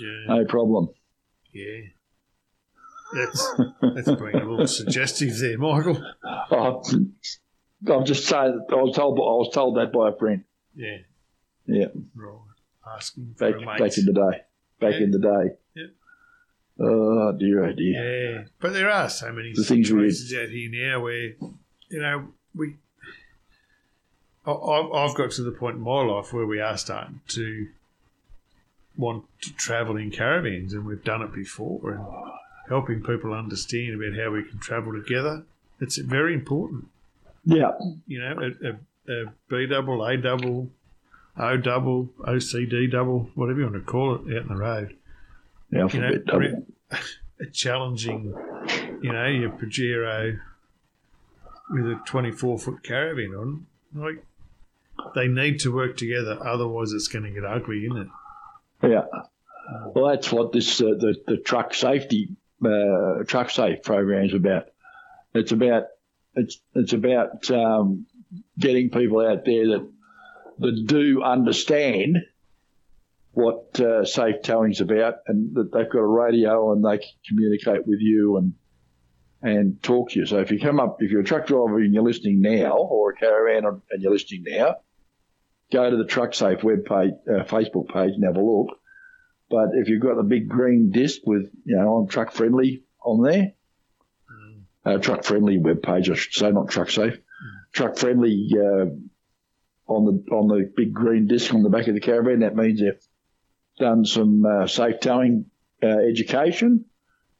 Yeah. 0.01 0.35
No 0.35 0.45
problem. 0.45 0.89
Yeah. 1.51 1.81
That's 3.13 3.53
that's 3.81 4.11
being 4.19 4.35
a 4.35 4.49
little 4.49 4.67
suggestive 4.67 5.37
there, 5.39 5.57
Michael. 5.57 6.01
Oh, 7.85 7.93
I'm 7.97 8.05
just 8.05 8.25
saying. 8.27 8.65
that 8.69 8.73
I 8.77 8.81
was 8.81 8.95
told. 8.95 9.19
I 9.19 9.21
was 9.21 9.53
told 9.53 9.75
that 9.77 9.91
by 9.91 10.09
a 10.09 10.15
friend. 10.15 10.45
Yeah. 10.73 10.97
Yeah, 11.65 11.87
Right. 12.15 12.37
Asking 12.95 13.35
for 13.37 13.51
back 13.51 13.79
back 13.79 13.97
in 13.97 14.05
the 14.05 14.13
day. 14.13 14.41
Back 14.79 14.93
Yeah. 14.93 15.03
in 15.03 15.11
the 15.11 15.19
day. 15.19 15.55
Yeah. 15.75 15.87
Oh 16.79 17.31
dear, 17.33 17.65
oh 17.65 17.71
dear. 17.73 18.31
Yeah, 18.39 18.43
but 18.59 18.73
there 18.73 18.89
are 18.89 19.09
so 19.09 19.31
many 19.31 19.53
The 19.53 19.63
things 19.63 19.91
we- 19.91 20.09
situations 20.11 20.33
out 20.33 20.49
here 20.49 20.69
now 20.89 21.01
where, 21.01 21.33
you 21.89 22.01
know, 22.01 22.27
we. 22.55 22.75
I've 24.45 25.15
got 25.15 25.31
to 25.31 25.43
the 25.43 25.51
point 25.57 25.77
in 25.77 25.81
my 25.83 26.01
life 26.03 26.33
where 26.33 26.45
we 26.45 26.59
are 26.59 26.77
starting 26.77 27.21
to 27.29 27.67
want 28.97 29.23
to 29.41 29.53
travel 29.53 29.95
in 29.97 30.11
caravans, 30.11 30.73
and 30.73 30.85
we've 30.85 31.03
done 31.03 31.21
it 31.21 31.33
before, 31.33 31.91
and 31.91 32.05
helping 32.67 33.01
people 33.01 33.33
understand 33.33 33.93
about 33.95 34.19
how 34.19 34.31
we 34.31 34.43
can 34.43 34.59
travel 34.59 34.91
together. 34.93 35.43
It's 35.79 35.97
very 35.97 36.33
important. 36.33 36.87
Yeah, 37.45 37.71
You 38.07 38.19
know, 38.19 38.51
a, 38.61 38.67
a, 39.11 39.21
a 39.21 39.25
B 39.49 39.65
double, 39.67 40.03
A 40.05 40.17
double, 40.17 40.69
O 41.37 41.57
double, 41.57 42.09
OCD 42.19 42.91
double, 42.91 43.29
whatever 43.35 43.59
you 43.59 43.65
want 43.67 43.75
to 43.85 43.91
call 43.91 44.15
it, 44.15 44.35
out 44.35 44.43
in 44.43 44.47
the 44.49 44.55
road. 44.55 44.95
The 45.73 45.89
You 45.93 45.99
know, 45.99 46.37
re- 46.37 46.63
a 47.41 47.45
challenging, 47.51 48.33
you 49.01 49.11
know, 49.11 49.27
your 49.27 49.49
Pajero 49.51 50.39
with 51.69 51.85
a 51.85 51.99
24 52.05 52.59
foot 52.59 52.83
caravan 52.83 53.33
on, 53.35 53.65
like, 53.95 54.23
they 55.15 55.27
need 55.27 55.59
to 55.61 55.73
work 55.73 55.97
together, 55.97 56.37
otherwise 56.45 56.91
it's 56.93 57.07
going 57.07 57.25
to 57.25 57.31
get 57.31 57.45
ugly, 57.45 57.85
isn't 57.85 57.97
it? 57.97 58.07
Yeah. 58.83 59.05
Well, 59.95 60.07
that's 60.09 60.31
what 60.31 60.51
this 60.51 60.81
uh, 60.81 60.95
the 60.99 61.15
the 61.25 61.37
truck 61.37 61.73
safety 61.73 62.35
uh, 62.63 63.23
truck 63.25 63.49
safe 63.49 63.81
program 63.81 64.25
is 64.25 64.33
about. 64.33 64.65
It's 65.33 65.51
about 65.51 65.87
it's 66.35 66.59
it's 66.75 66.93
about 66.93 67.49
um, 67.49 68.05
getting 68.59 68.89
people 68.89 69.19
out 69.25 69.45
there 69.45 69.67
that 69.67 69.89
that 70.59 70.83
do 70.85 71.23
understand 71.23 72.17
what 73.33 73.79
uh, 73.79 74.05
safe 74.05 74.41
towing's 74.43 74.79
about, 74.79 75.15
and 75.27 75.55
that 75.55 75.71
they've 75.73 75.89
got 75.89 75.99
a 75.99 76.05
radio 76.05 76.71
and 76.71 76.85
they 76.85 76.99
can 76.99 77.09
communicate 77.27 77.85
with 77.85 77.99
you 77.99 78.37
and 78.37 78.53
and 79.41 79.83
talk 79.83 80.11
to 80.11 80.19
you. 80.19 80.25
So 80.25 80.39
if 80.39 80.51
you 80.51 80.59
come 80.59 80.79
up, 80.79 80.97
if 81.01 81.11
you're 81.11 81.21
a 81.21 81.25
truck 81.25 81.47
driver 81.47 81.79
and 81.79 81.93
you're 81.93 82.03
listening 82.03 82.39
now, 82.41 82.77
or 82.77 83.11
a 83.11 83.15
caravan 83.15 83.65
and 83.91 84.01
you're 84.01 84.13
listening 84.13 84.45
now, 84.47 84.77
go 85.71 85.89
to 85.89 85.97
the 85.97 86.05
Truck 86.05 86.33
Safe 86.33 86.63
web 86.63 86.85
page, 86.85 87.11
uh, 87.27 87.43
Facebook 87.43 87.89
page 87.89 88.13
and 88.13 88.23
have 88.23 88.37
a 88.37 88.41
look. 88.41 88.79
But 89.49 89.69
if 89.73 89.89
you've 89.89 90.01
got 90.01 90.15
the 90.15 90.23
big 90.23 90.47
green 90.47 90.91
disc 90.91 91.21
with, 91.25 91.51
you 91.65 91.75
know, 91.75 91.97
I'm 91.97 92.07
truck 92.07 92.31
friendly 92.31 92.85
on 93.03 93.21
there, 93.21 93.53
uh, 94.85 94.97
truck 94.99 95.23
friendly 95.23 95.57
web 95.57 95.81
page, 95.81 96.09
I 96.09 96.13
should 96.13 96.33
say, 96.33 96.51
not 96.51 96.69
Truck 96.69 96.89
Safe, 96.89 97.17
truck 97.73 97.97
friendly 97.97 98.49
uh, 98.55 98.85
on 99.87 100.05
the 100.05 100.33
on 100.33 100.47
the 100.47 100.71
big 100.75 100.93
green 100.93 101.27
disc 101.27 101.53
on 101.53 101.63
the 101.63 101.69
back 101.69 101.87
of 101.87 101.95
the 101.95 101.99
caravan. 101.99 102.39
That 102.39 102.55
means 102.55 102.79
they've 102.79 102.99
done 103.79 104.05
some 104.05 104.45
uh, 104.45 104.67
safe 104.67 104.99
towing 104.99 105.45
uh, 105.81 105.87
education, 105.87 106.85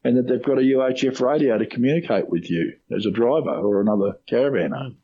and 0.03 0.17
that 0.17 0.27
they've 0.27 0.43
got 0.43 0.57
a 0.57 0.61
UHF 0.61 1.19
radio 1.21 1.57
to 1.57 1.65
communicate 1.65 2.27
with 2.29 2.49
you 2.49 2.73
as 2.95 3.05
a 3.05 3.11
driver 3.11 3.51
or 3.51 3.81
another 3.81 4.17
caravaner 4.29 4.95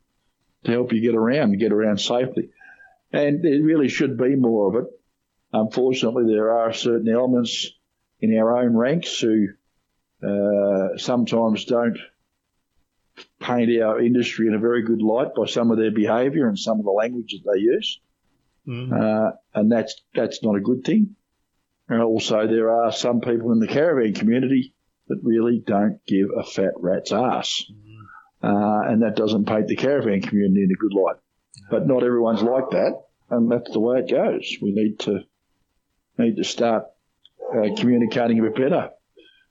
to 0.64 0.70
help 0.70 0.92
you 0.92 1.00
get 1.00 1.14
around 1.14 1.50
and 1.50 1.58
get 1.58 1.72
around 1.72 1.98
safely. 1.98 2.50
And 3.12 3.42
there 3.42 3.62
really 3.62 3.88
should 3.88 4.18
be 4.18 4.36
more 4.36 4.68
of 4.68 4.84
it. 4.84 4.90
Unfortunately, 5.52 6.24
there 6.32 6.52
are 6.52 6.72
certain 6.72 7.08
elements 7.08 7.70
in 8.20 8.36
our 8.38 8.58
own 8.58 8.76
ranks 8.76 9.18
who 9.18 9.48
uh, 10.22 10.98
sometimes 10.98 11.64
don't 11.64 11.98
paint 13.40 13.82
our 13.82 14.00
industry 14.00 14.46
in 14.46 14.54
a 14.54 14.58
very 14.58 14.82
good 14.82 15.02
light 15.02 15.34
by 15.34 15.46
some 15.46 15.70
of 15.70 15.78
their 15.78 15.90
behaviour 15.90 16.46
and 16.46 16.58
some 16.58 16.78
of 16.78 16.84
the 16.84 16.90
language 16.90 17.32
that 17.32 17.50
they 17.52 17.60
use, 17.60 18.00
Mm. 18.68 18.92
uh, 18.92 19.32
and 19.54 19.72
that's 19.72 20.02
that's 20.14 20.44
not 20.44 20.54
a 20.54 20.60
good 20.60 20.84
thing. 20.84 21.16
And 21.90 22.00
also, 22.00 22.46
there 22.46 22.70
are 22.70 22.92
some 22.92 23.20
people 23.20 23.50
in 23.50 23.58
the 23.58 23.66
caravan 23.66 24.14
community 24.14 24.72
that 25.08 25.18
really 25.24 25.58
don't 25.58 25.98
give 26.06 26.28
a 26.38 26.44
fat 26.44 26.72
rat's 26.76 27.10
ass, 27.10 27.64
uh, 28.44 28.82
and 28.86 29.02
that 29.02 29.16
doesn't 29.16 29.46
paint 29.46 29.66
the 29.66 29.74
caravan 29.74 30.22
community 30.22 30.62
in 30.62 30.70
a 30.70 30.74
good 30.74 30.94
light. 30.94 31.16
But 31.68 31.88
not 31.88 32.04
everyone's 32.04 32.42
like 32.42 32.70
that, 32.70 33.02
and 33.30 33.50
that's 33.50 33.72
the 33.72 33.80
way 33.80 33.98
it 33.98 34.08
goes. 34.08 34.56
We 34.62 34.70
need 34.70 35.00
to 35.00 35.24
need 36.16 36.36
to 36.36 36.44
start 36.44 36.84
uh, 37.52 37.74
communicating 37.76 38.38
a 38.38 38.42
bit 38.42 38.54
better. 38.54 38.90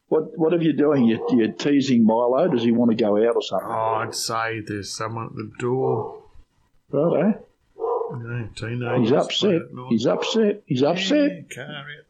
What 0.08 0.38
what 0.38 0.54
are 0.54 0.62
you 0.62 0.72
doing? 0.72 1.04
You, 1.04 1.28
you're 1.32 1.52
teasing 1.52 2.06
Milo. 2.06 2.48
Does 2.48 2.64
he 2.64 2.72
want 2.72 2.92
to 2.92 2.96
go 2.96 3.18
out 3.18 3.36
or 3.36 3.42
something? 3.42 3.68
Oh, 3.70 3.96
I'd 3.96 4.16
say 4.16 4.62
there's 4.66 4.96
someone 4.96 5.26
at 5.26 5.36
the 5.36 5.52
door. 5.60 6.24
Right, 6.90 7.36
eh? 7.36 8.46
Teenagers. 8.56 9.10
He's 9.10 9.12
upset. 9.12 9.50
late 9.50 9.62
at 9.62 9.74
night. 9.74 9.88
He's 9.90 10.06
upset. 10.08 10.64
He's 10.66 10.84
upset. 10.84 11.32
Yeah, 11.32 11.56
car 11.56 11.66
out 11.66 11.86
the 11.86 11.86
front. 11.86 12.09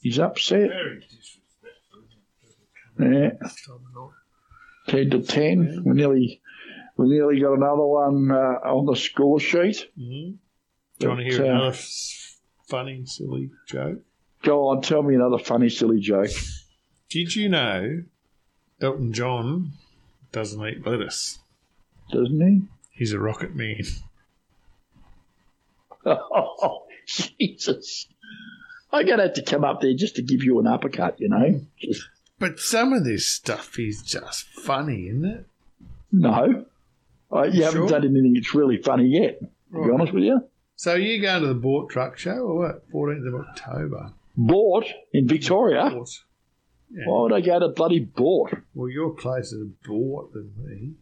He's 0.00 0.18
upset. 0.18 0.68
Very 0.70 1.00
disrespectful. 1.00 2.02
isn't 2.98 3.14
it? 3.14 3.38
Yeah. 3.40 3.48
Ten 4.88 5.10
to 5.10 5.22
ten. 5.22 5.82
We 5.84 5.92
nearly 5.92 6.40
we 6.96 7.08
nearly 7.08 7.40
got 7.40 7.52
another 7.54 7.84
one 7.86 8.30
uh, 8.30 8.58
on 8.68 8.86
the 8.86 8.96
score 8.96 9.38
sheet. 9.40 9.86
Mhm. 9.98 10.36
Do 10.98 11.06
you 11.06 11.08
want 11.08 11.20
to 11.20 11.24
hear 11.26 11.42
uh, 11.46 11.48
another 11.48 11.76
funny, 12.68 13.02
silly 13.06 13.50
joke? 13.66 13.98
Go 14.42 14.68
on, 14.68 14.80
tell 14.82 15.02
me 15.02 15.14
another 15.14 15.38
funny, 15.38 15.68
silly 15.68 16.00
joke. 16.00 16.30
Did 17.10 17.34
you 17.36 17.48
know 17.48 18.02
Elton 18.80 19.12
John 19.12 19.72
doesn't 20.32 20.66
eat 20.66 20.86
lettuce? 20.86 21.38
Doesn't 22.10 22.40
he? 22.40 22.62
He's 22.90 23.12
a 23.12 23.18
rocket 23.18 23.54
man. 23.54 23.82
Oh, 26.06 26.84
Jesus. 27.06 28.06
I'm 28.92 29.06
going 29.06 29.18
to 29.18 29.24
have 29.24 29.34
to 29.34 29.42
come 29.42 29.64
up 29.64 29.80
there 29.80 29.94
just 29.94 30.16
to 30.16 30.22
give 30.22 30.42
you 30.42 30.58
an 30.58 30.66
uppercut, 30.66 31.20
you 31.20 31.28
know? 31.28 31.60
Just, 31.78 32.08
But 32.38 32.58
some 32.58 32.92
of 32.92 33.04
this 33.04 33.26
stuff 33.26 33.78
is 33.78 34.02
just 34.02 34.46
funny, 34.46 35.08
isn't 35.08 35.24
it? 35.24 35.46
no. 36.12 36.66
I, 37.32 37.44
you 37.44 37.62
haven't 37.62 37.86
done 37.86 38.04
anything 38.04 38.32
that's 38.34 38.54
really 38.56 38.76
funny 38.78 39.06
yet, 39.06 39.40
to 39.40 39.84
be 39.84 39.90
honest 39.92 40.12
with 40.12 40.24
you. 40.24 40.40
So 40.74 40.94
you 40.94 41.22
going 41.22 41.42
to 41.42 41.48
the 41.48 41.54
Boort 41.54 41.90
Truck 41.90 42.18
Show 42.18 42.32
or 42.32 42.58
what? 42.58 42.90
14th 42.90 43.28
of 43.28 43.34
October. 43.34 44.12
Boort 44.36 44.86
in 45.12 45.28
Victoria. 45.28 45.90
Boort. 45.90 46.10
Yeah. 46.90 47.04
Why 47.06 47.22
would 47.22 47.32
I 47.32 47.40
go 47.40 47.60
to 47.60 47.68
bloody 47.68 48.04
Boort? 48.04 48.62
Well, 48.74 48.88
you're 48.88 49.12
closer 49.12 49.58
to 49.58 49.72
Boort 49.88 50.32
than 50.32 50.52
me. 50.56 50.94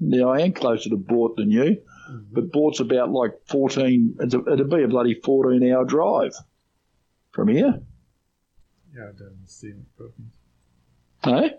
Now, 0.00 0.30
I 0.30 0.40
am 0.40 0.52
closer 0.52 0.88
to 0.88 0.96
Boort 0.96 1.36
than 1.36 1.50
you, 1.50 1.82
mm-hmm. 2.10 2.18
but 2.32 2.50
Boort's 2.50 2.80
about 2.80 3.10
like 3.10 3.32
14, 3.46 4.16
it'd 4.22 4.70
be 4.70 4.82
a 4.82 4.88
bloody 4.88 5.14
14 5.14 5.72
hour 5.72 5.84
drive 5.84 6.32
from 7.36 7.48
here. 7.48 7.80
Yeah, 8.96 9.02
I 9.02 9.12
don't 9.18 9.36
understand 9.38 9.84
it. 9.84 9.98
Perkins. 9.98 10.32
Eh? 11.24 11.56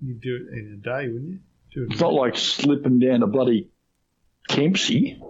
You'd 0.00 0.20
do 0.20 0.36
it 0.36 0.58
in 0.58 0.72
a 0.72 0.76
day, 0.76 1.08
wouldn't 1.08 1.30
you? 1.30 1.38
Do 1.72 1.82
it 1.84 1.92
It's 1.92 2.00
not 2.00 2.12
like 2.12 2.36
slipping 2.36 2.98
down 2.98 3.20
to 3.20 3.28
bloody 3.28 3.70
Kempsey. 4.48 5.20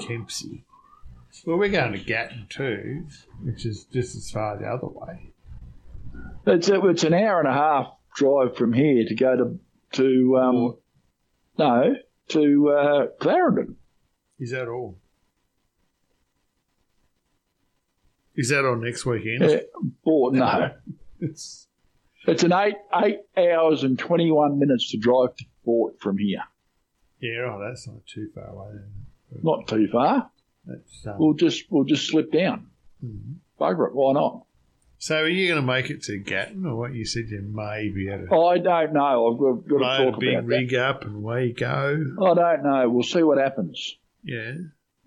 Kempsey. 0.00 0.64
Well, 1.44 1.58
we're 1.58 1.68
going 1.68 1.92
to 1.92 1.98
Gatton 1.98 2.46
too, 2.48 3.06
which 3.42 3.66
is 3.66 3.84
just 3.84 4.16
as 4.16 4.30
far 4.30 4.56
the 4.58 4.66
other 4.66 4.86
way. 4.86 5.32
It's, 6.46 6.70
a, 6.70 6.80
it's 6.86 7.04
an 7.04 7.12
hour 7.12 7.38
and 7.38 7.48
a 7.48 7.52
half 7.52 7.92
drive 8.14 8.56
from 8.56 8.72
here 8.72 9.04
to 9.06 9.14
go 9.14 9.36
to, 9.36 9.58
to 9.92 10.38
um, 10.38 10.76
no, 11.58 11.96
to 12.28 12.70
uh, 12.70 13.06
Clarendon. 13.20 13.76
Is 14.38 14.52
that 14.52 14.68
all? 14.68 14.98
Is 18.36 18.50
that 18.50 18.64
on 18.64 18.82
next 18.82 19.04
weekend? 19.06 19.42
Uh, 19.42 19.60
or 20.04 20.32
no, 20.32 20.70
It's, 21.20 21.66
it's 22.26 22.42
an 22.42 22.52
eight 22.52 22.76
eight 22.94 23.20
hours 23.38 23.82
and 23.82 23.98
twenty 23.98 24.30
one 24.30 24.58
minutes 24.58 24.90
to 24.90 24.98
drive 24.98 25.34
to 25.36 25.44
Boort 25.66 25.98
from 25.98 26.18
here. 26.18 26.42
yeah, 27.20 27.38
right, 27.38 27.68
that's 27.68 27.86
not 27.88 28.06
too 28.06 28.28
far 28.34 28.48
away. 28.48 28.72
Then. 29.32 29.40
Not 29.42 29.66
too 29.68 29.88
far. 29.90 30.30
That's, 30.66 31.06
um, 31.06 31.14
We'll 31.18 31.34
just 31.34 31.64
we'll 31.70 31.84
just 31.84 32.08
slip 32.08 32.30
down. 32.32 32.66
mhm. 33.04 33.36
Bugger 33.60 33.88
it, 33.88 33.94
why 33.94 34.12
not? 34.12 34.42
So 34.98 35.16
are 35.22 35.28
you 35.28 35.46
going 35.48 35.60
to 35.60 35.66
make 35.66 35.90
it 35.90 36.02
to 36.04 36.18
Gatton, 36.18 36.64
or 36.66 36.74
what? 36.76 36.94
You 36.94 37.04
said 37.04 37.24
you 37.28 37.40
may 37.42 37.88
be 37.90 38.08
able 38.08 38.26
to 38.28 38.34
I 38.34 38.58
don't 38.58 38.92
know. 38.94 39.32
I've 39.32 39.38
got, 39.38 39.68
got 39.68 39.78
to 39.78 39.84
load 39.84 40.08
a 40.08 40.10
talk 40.12 40.20
big 40.20 40.34
about 40.34 40.46
rig 40.46 40.74
up 40.74 41.04
and 41.04 41.16
away 41.16 41.46
you 41.48 41.52
go. 41.54 42.04
I 42.22 42.34
don't 42.34 42.62
know. 42.62 42.88
We'll 42.90 43.02
see 43.02 43.22
what 43.22 43.38
happens. 43.38 43.96
Yeah. 44.22 44.52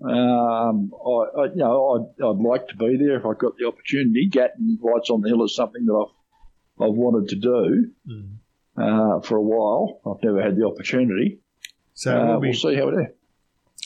Um, 0.01 0.93
I, 0.93 1.41
I 1.41 1.45
you 1.47 1.55
know 1.57 2.13
I'd, 2.19 2.23
I'd 2.23 2.37
like 2.41 2.67
to 2.69 2.75
be 2.77 2.97
there 2.97 3.17
if 3.17 3.25
I 3.25 3.33
got 3.33 3.57
the 3.57 3.65
opportunity. 3.67 4.27
Gatton 4.29 4.79
Lights 4.81 5.09
on 5.09 5.21
the 5.21 5.29
Hill 5.29 5.43
is 5.43 5.55
something 5.55 5.85
that 5.85 5.93
I've 5.93 6.85
I've 6.89 6.95
wanted 6.95 7.29
to 7.29 7.35
do 7.35 7.91
Mm. 8.07 8.35
uh, 8.77 9.19
for 9.21 9.35
a 9.37 9.41
while. 9.41 9.99
I've 10.05 10.23
never 10.23 10.41
had 10.41 10.55
the 10.55 10.65
opportunity. 10.65 11.39
So 11.93 12.17
Uh, 12.17 12.25
we'll 12.27 12.39
be 12.39 12.47
we'll 12.49 12.53
see 12.57 12.75
how 12.75 12.87
it 12.89 12.93
is. 13.01 13.07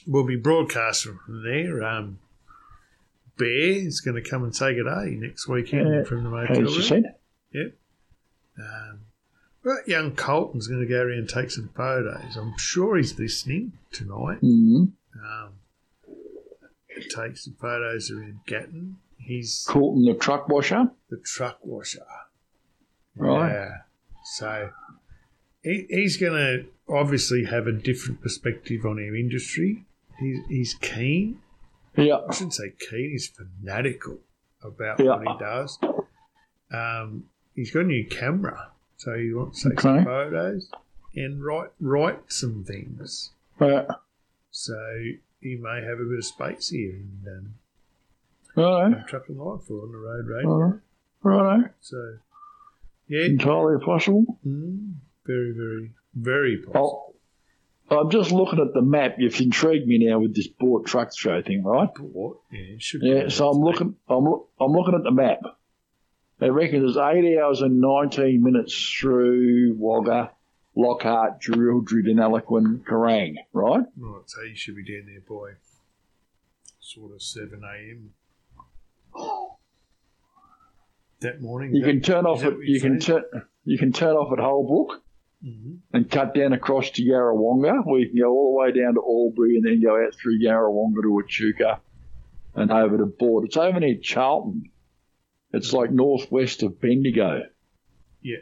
will 0.08 0.26
be 0.26 0.36
broadcasting 0.36 1.18
from 1.26 1.44
there. 1.44 1.84
Um, 1.84 2.20
Bear 3.36 3.48
is 3.88 4.00
going 4.00 4.22
to 4.24 4.30
come 4.30 4.44
and 4.44 4.56
say 4.56 4.76
good 4.76 4.84
day 4.86 5.16
next 5.16 5.48
weekend 5.48 5.92
Yeah, 5.92 6.04
from 6.04 6.24
the 6.24 6.30
motel 6.30 6.62
room. 6.62 6.82
said. 6.84 7.16
Yep. 7.52 7.74
Um, 8.60 9.00
but 9.64 9.88
young 9.88 10.12
Colton's 10.16 10.68
going 10.68 10.82
to 10.82 10.88
go 10.88 11.02
around 11.02 11.18
and 11.18 11.30
take 11.30 11.50
some 11.50 11.70
photos. 11.76 12.36
I'm 12.38 12.56
sure 12.60 12.98
he's 12.98 13.18
listening 13.18 13.72
tonight. 13.92 14.42
Mm-hmm. 14.44 14.84
Um, 15.26 15.50
take 17.02 17.38
some 17.38 17.56
photos 17.60 18.12
around 18.12 18.40
Gatton. 18.46 18.98
He's 19.18 19.66
Colton, 19.68 20.04
the 20.06 20.14
truck 20.16 20.50
washer. 20.50 20.90
the 21.10 21.18
truck 21.18 21.60
washer. 21.64 22.06
Right. 23.16 23.52
Yeah. 23.52 23.70
So 24.26 24.70
he, 25.64 25.86
he's 25.90 26.18
going 26.18 26.34
to 26.34 26.66
obviously 26.94 27.46
have 27.46 27.68
a 27.68 27.72
different 27.72 28.22
perspective 28.22 28.86
on 28.86 28.98
our 29.00 29.16
industry. 29.16 29.86
He's, 30.20 30.40
he's 30.50 30.74
keen. 30.76 31.40
Yeah. 31.96 32.18
I 32.28 32.34
shouldn't 32.34 32.54
say 32.56 32.74
keen. 32.90 33.12
He's 33.12 33.28
fanatical 33.28 34.18
about 34.64 35.00
Yeah. 35.00 35.18
what 35.18 35.22
he 35.28 35.40
does. 35.40 35.80
Um, 36.72 37.26
he's 37.56 37.72
got 37.72 37.82
a 37.82 37.84
new 37.84 38.06
camera, 38.08 38.72
so 38.98 39.14
he 39.16 39.32
wants 39.34 39.62
to 39.64 39.70
take 39.70 39.80
Okay. 39.80 39.98
some 40.00 40.06
photos 40.06 40.70
and 41.16 41.44
write 41.44 41.70
write 41.80 42.20
some 42.32 42.64
things. 42.64 43.32
So 44.52 45.04
he 45.44 45.56
may 45.56 45.82
have 45.84 46.00
a 46.00 46.06
bit 46.10 46.18
of 46.20 46.26
space 46.26 46.70
here 46.70 46.92
in 47.26 47.54
um. 48.56 49.04
Trucking 49.08 49.38
Life 49.38 49.70
or 49.70 49.82
on 49.84 49.92
the 49.92 49.98
road 49.98 50.28
radio. 50.28 50.82
Righto. 51.24 51.44
Righto. 51.44 51.70
So 51.82 52.18
yeah, 53.08 53.26
Entirely 53.26 53.84
possible. 53.84 54.26
mm, 54.46 54.94
very, 55.26 55.52
very, 55.52 55.92
very 56.16 56.58
possible. 56.58 57.16
Oh, 57.90 58.00
I'm 58.00 58.10
just 58.10 58.32
looking 58.32 58.60
at 58.60 58.74
the 58.74 58.82
map. 58.82 59.16
You've 59.20 59.40
intrigued 59.42 59.88
me 59.88 60.06
now 60.08 60.20
with 60.20 60.34
this 60.36 60.48
Boort 60.48 60.86
truck 60.86 61.16
show 61.16 61.42
thing, 61.42 61.64
right? 61.64 61.90
What? 62.00 62.38
Yeah, 62.52 62.76
should 62.80 63.02
Yeah, 63.04 63.28
so 63.30 63.50
I'm 63.50 63.60
looking. 63.62 63.96
I'm 64.08 64.24
look, 64.24 64.50
I'm 64.60 64.72
looking 64.72 64.96
at 64.96 65.04
the 65.04 65.12
map. 65.12 65.40
They 66.40 66.50
reckon 66.50 66.82
there's 66.82 66.98
eight 66.98 67.38
hours 67.40 67.62
and 67.62 67.80
19 67.80 68.42
minutes 68.44 68.74
through 69.00 69.76
Wagga, 69.78 70.32
Lockhart, 70.76 71.40
Jerilderie, 71.42 72.10
and 72.10 72.20
Eloquent, 72.20 72.86
Kerang, 72.86 73.36
right? 73.54 73.86
Right, 73.98 74.22
so 74.26 74.42
you 74.42 74.56
should 74.56 74.76
be 74.76 74.84
down 74.84 75.06
there 75.08 75.22
by 75.22 75.54
sort 76.80 77.14
of 77.14 77.22
seven 77.22 77.62
a.m. 77.64 78.14
that 81.20 81.42
morning. 81.42 81.74
You 81.76 81.82
That- 81.82 81.88
can 81.88 82.02
turn 82.02 82.26
off 82.26 82.44
at 82.44 82.54
you 82.54 82.60
you're 82.64 82.80
can 82.82 83.00
turn 83.00 83.24
you 83.66 83.78
can 83.78 83.94
turn 83.94 84.16
off 84.16 84.34
at 84.34 84.40
Holbrook 84.44 85.02
Mhm. 85.46 85.80
and 85.94 86.10
cut 86.10 86.34
down 86.34 86.52
across 86.54 86.90
to 86.92 87.04
Yarrawonga, 87.04 87.86
where 87.86 88.00
you 88.02 88.10
can 88.10 88.20
go 88.20 88.30
all 88.32 88.54
the 88.54 88.60
way 88.60 88.72
down 88.72 88.96
to 88.96 89.02
Albury 89.02 89.56
and 89.58 89.66
then 89.66 89.82
go 89.82 90.04
out 90.04 90.14
through 90.16 90.40
Yarrawonga 90.40 91.02
to 91.04 91.22
Echuca 91.24 91.80
and 92.56 92.72
over 92.72 92.98
to 92.98 93.06
Boort. 93.06 93.46
It's 93.46 93.58
over 93.58 93.80
near 93.80 93.96
Charlton. 93.98 94.70
It's 95.54 95.72
like 95.74 95.92
northwest 95.92 96.64
of 96.64 96.80
Bendigo. 96.82 97.44
Yeah. 98.22 98.38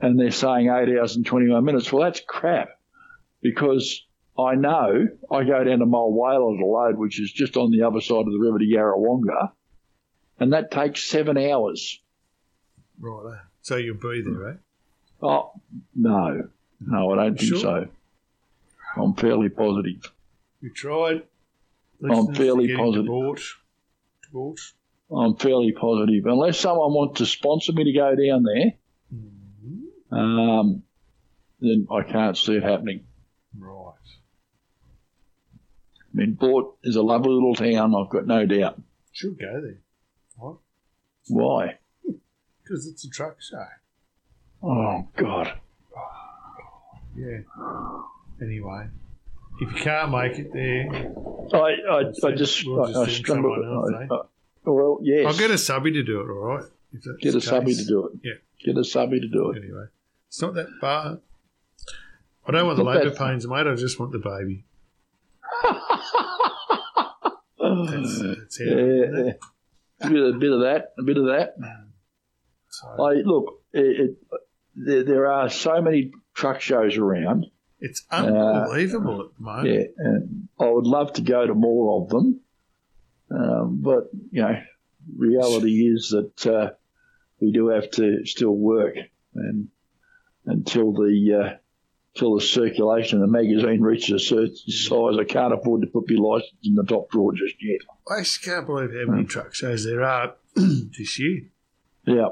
And 0.00 0.18
they're 0.18 0.30
saying 0.30 0.68
eight 0.68 0.98
hours 0.98 1.16
and 1.16 1.24
21 1.26 1.64
minutes. 1.64 1.92
Well, 1.92 2.04
that's 2.04 2.20
crap 2.26 2.68
because 3.40 4.04
I 4.38 4.54
know 4.54 5.06
I 5.30 5.44
go 5.44 5.62
down 5.64 5.78
to 5.78 5.86
Mulwala 5.86 6.58
to 6.58 6.66
load, 6.66 6.98
which 6.98 7.20
is 7.20 7.30
just 7.32 7.56
on 7.56 7.70
the 7.70 7.82
other 7.82 8.00
side 8.00 8.26
of 8.26 8.32
the 8.32 8.38
river 8.38 8.58
to 8.58 8.64
Yarrawonga, 8.64 9.52
and 10.40 10.52
that 10.52 10.70
takes 10.70 11.04
seven 11.04 11.38
hours. 11.38 12.00
Right. 12.98 13.32
eh? 13.34 13.38
So 13.62 13.76
you'll 13.76 13.96
be 13.96 14.20
there, 14.22 14.32
right? 14.34 14.56
Oh, 15.22 15.52
no. 15.94 16.48
No, 16.80 17.12
I 17.12 17.16
don't 17.16 17.38
think 17.38 17.50
Sure. 17.50 17.58
so. 17.60 17.88
I'm 18.96 19.14
fairly 19.14 19.48
positive. 19.48 20.12
You 20.60 20.70
tried. 20.70 21.22
I'm 22.02 22.34
fairly 22.34 22.74
positive. 22.76 23.06
Debauched. 23.06 23.54
Debauched. 24.24 24.74
I'm 25.10 25.36
fairly 25.36 25.72
positive. 25.72 26.26
Unless 26.26 26.58
someone 26.58 26.92
wants 26.92 27.18
to 27.18 27.26
sponsor 27.26 27.72
me 27.72 27.84
to 27.84 27.92
go 27.92 28.14
down 28.14 28.42
there, 28.42 28.74
Mhm. 29.14 29.30
Um, 30.14 30.82
then 31.60 31.86
I 31.90 32.02
can't 32.02 32.36
see 32.36 32.54
it 32.56 32.62
happening. 32.62 33.04
Right. 33.58 33.92
I 36.12 36.16
mean, 36.16 36.36
Boort 36.40 36.74
is 36.84 36.96
a 36.96 37.02
lovely 37.02 37.32
little 37.32 37.54
town, 37.54 37.94
I've 37.94 38.10
got 38.10 38.26
no 38.26 38.46
doubt. 38.46 38.80
Should 39.12 39.38
go 39.38 39.60
there. 39.60 39.78
What? 40.36 40.56
Why? 41.28 41.78
Because 42.62 42.86
it's 42.86 43.04
a 43.04 43.10
truck 43.10 43.36
show. 43.40 43.64
Oh, 44.62 45.06
God. 45.16 45.52
Yeah. 47.16 47.38
Anyway, 48.42 48.86
if 49.60 49.72
you 49.72 49.78
can't 49.80 50.10
make 50.10 50.38
it 50.38 50.52
there, 50.52 51.12
I, 51.52 51.76
I, 51.90 52.28
I 52.28 52.32
just, 52.32 52.66
We'll 52.66 52.82
I, 52.82 52.86
just 52.88 52.98
I 52.98 53.04
send 53.04 53.26
stumbled. 53.26 53.58
someone 53.62 53.94
else, 53.94 54.10
I- 54.10 54.14
I- 54.14 54.70
well, 54.70 54.98
yes. 55.02 55.26
I'll 55.26 55.38
get 55.38 55.50
a 55.50 55.58
subby 55.58 55.92
to 55.92 56.02
do 56.02 56.20
it. 56.22 56.30
All 56.30 56.56
right. 56.56 56.64
Get 57.20 57.34
a 57.34 57.40
subby 57.40 57.74
to 57.74 57.84
do 57.84 58.06
it. 58.06 58.12
Yeah. 58.24 58.32
Get 58.64 58.78
a 58.78 58.84
subby 58.84 59.20
to 59.20 59.28
do 59.28 59.50
it. 59.50 59.58
Anyway, 59.62 59.84
it's 60.34 60.42
not 60.42 60.54
that 60.54 60.66
far. 60.80 61.20
I 62.44 62.50
don't 62.50 62.66
want 62.66 62.76
the 62.76 62.82
labour 62.82 63.12
pains, 63.12 63.46
mate. 63.46 63.68
I 63.68 63.76
just 63.76 64.00
want 64.00 64.10
the 64.10 64.18
baby. 64.18 64.64
That's, 67.60 68.18
that's. 68.20 68.60
Yeah, 68.60 69.34
a 70.00 70.10
bit, 70.10 70.34
a 70.34 70.36
bit 70.36 70.52
of 70.52 70.60
that, 70.62 70.92
a 70.98 71.04
bit 71.04 71.18
of 71.18 71.26
that. 71.26 71.54
So, 72.68 72.88
I 73.00 73.12
look. 73.24 73.62
It, 73.72 74.00
it, 74.00 74.18
there, 74.74 75.04
there 75.04 75.30
are 75.30 75.48
so 75.48 75.80
many 75.80 76.10
truck 76.34 76.60
shows 76.60 76.96
around. 76.96 77.46
it's 77.78 78.02
unbelievable 78.10 79.20
at 79.20 79.36
the 79.38 79.44
moment. 79.44 79.68
Yeah, 79.68 79.84
and 79.98 80.48
I 80.58 80.68
would 80.68 80.86
love 80.86 81.12
to 81.12 81.22
go 81.22 81.46
to 81.46 81.54
more 81.54 82.02
of 82.02 82.08
them, 82.08 82.40
um, 83.30 83.78
but 83.82 84.10
you 84.32 84.42
know, 84.42 84.60
reality 85.16 85.86
is 85.86 86.08
that 86.08 86.52
uh, 86.52 86.70
we 87.38 87.52
do 87.52 87.68
have 87.68 87.88
to 87.92 88.26
still 88.26 88.56
work, 88.56 88.96
and 89.36 89.68
until 90.46 90.92
the 90.92 91.40
uh, 91.54 91.56
until 92.14 92.36
the 92.36 92.42
circulation 92.42 93.20
of 93.20 93.22
the 93.28 93.32
magazine 93.32 93.80
reaches 93.80 94.10
a 94.22 94.24
certain 94.24 94.54
size, 94.56 95.16
I 95.18 95.24
can't 95.24 95.52
afford 95.54 95.80
to 95.82 95.88
put 95.88 96.08
my 96.08 96.16
license 96.16 96.52
in 96.62 96.74
the 96.74 96.84
top 96.84 97.10
drawer 97.10 97.32
just 97.32 97.56
yet. 97.60 97.80
I 98.08 98.20
just 98.20 98.42
can't 98.42 98.66
believe 98.66 98.90
how 98.92 99.12
many 99.12 99.24
truck 99.24 99.52
shows 99.54 99.84
there 99.84 100.02
are 100.02 100.34
this 100.54 101.18
year. 101.18 101.42
Yeah, 102.06 102.28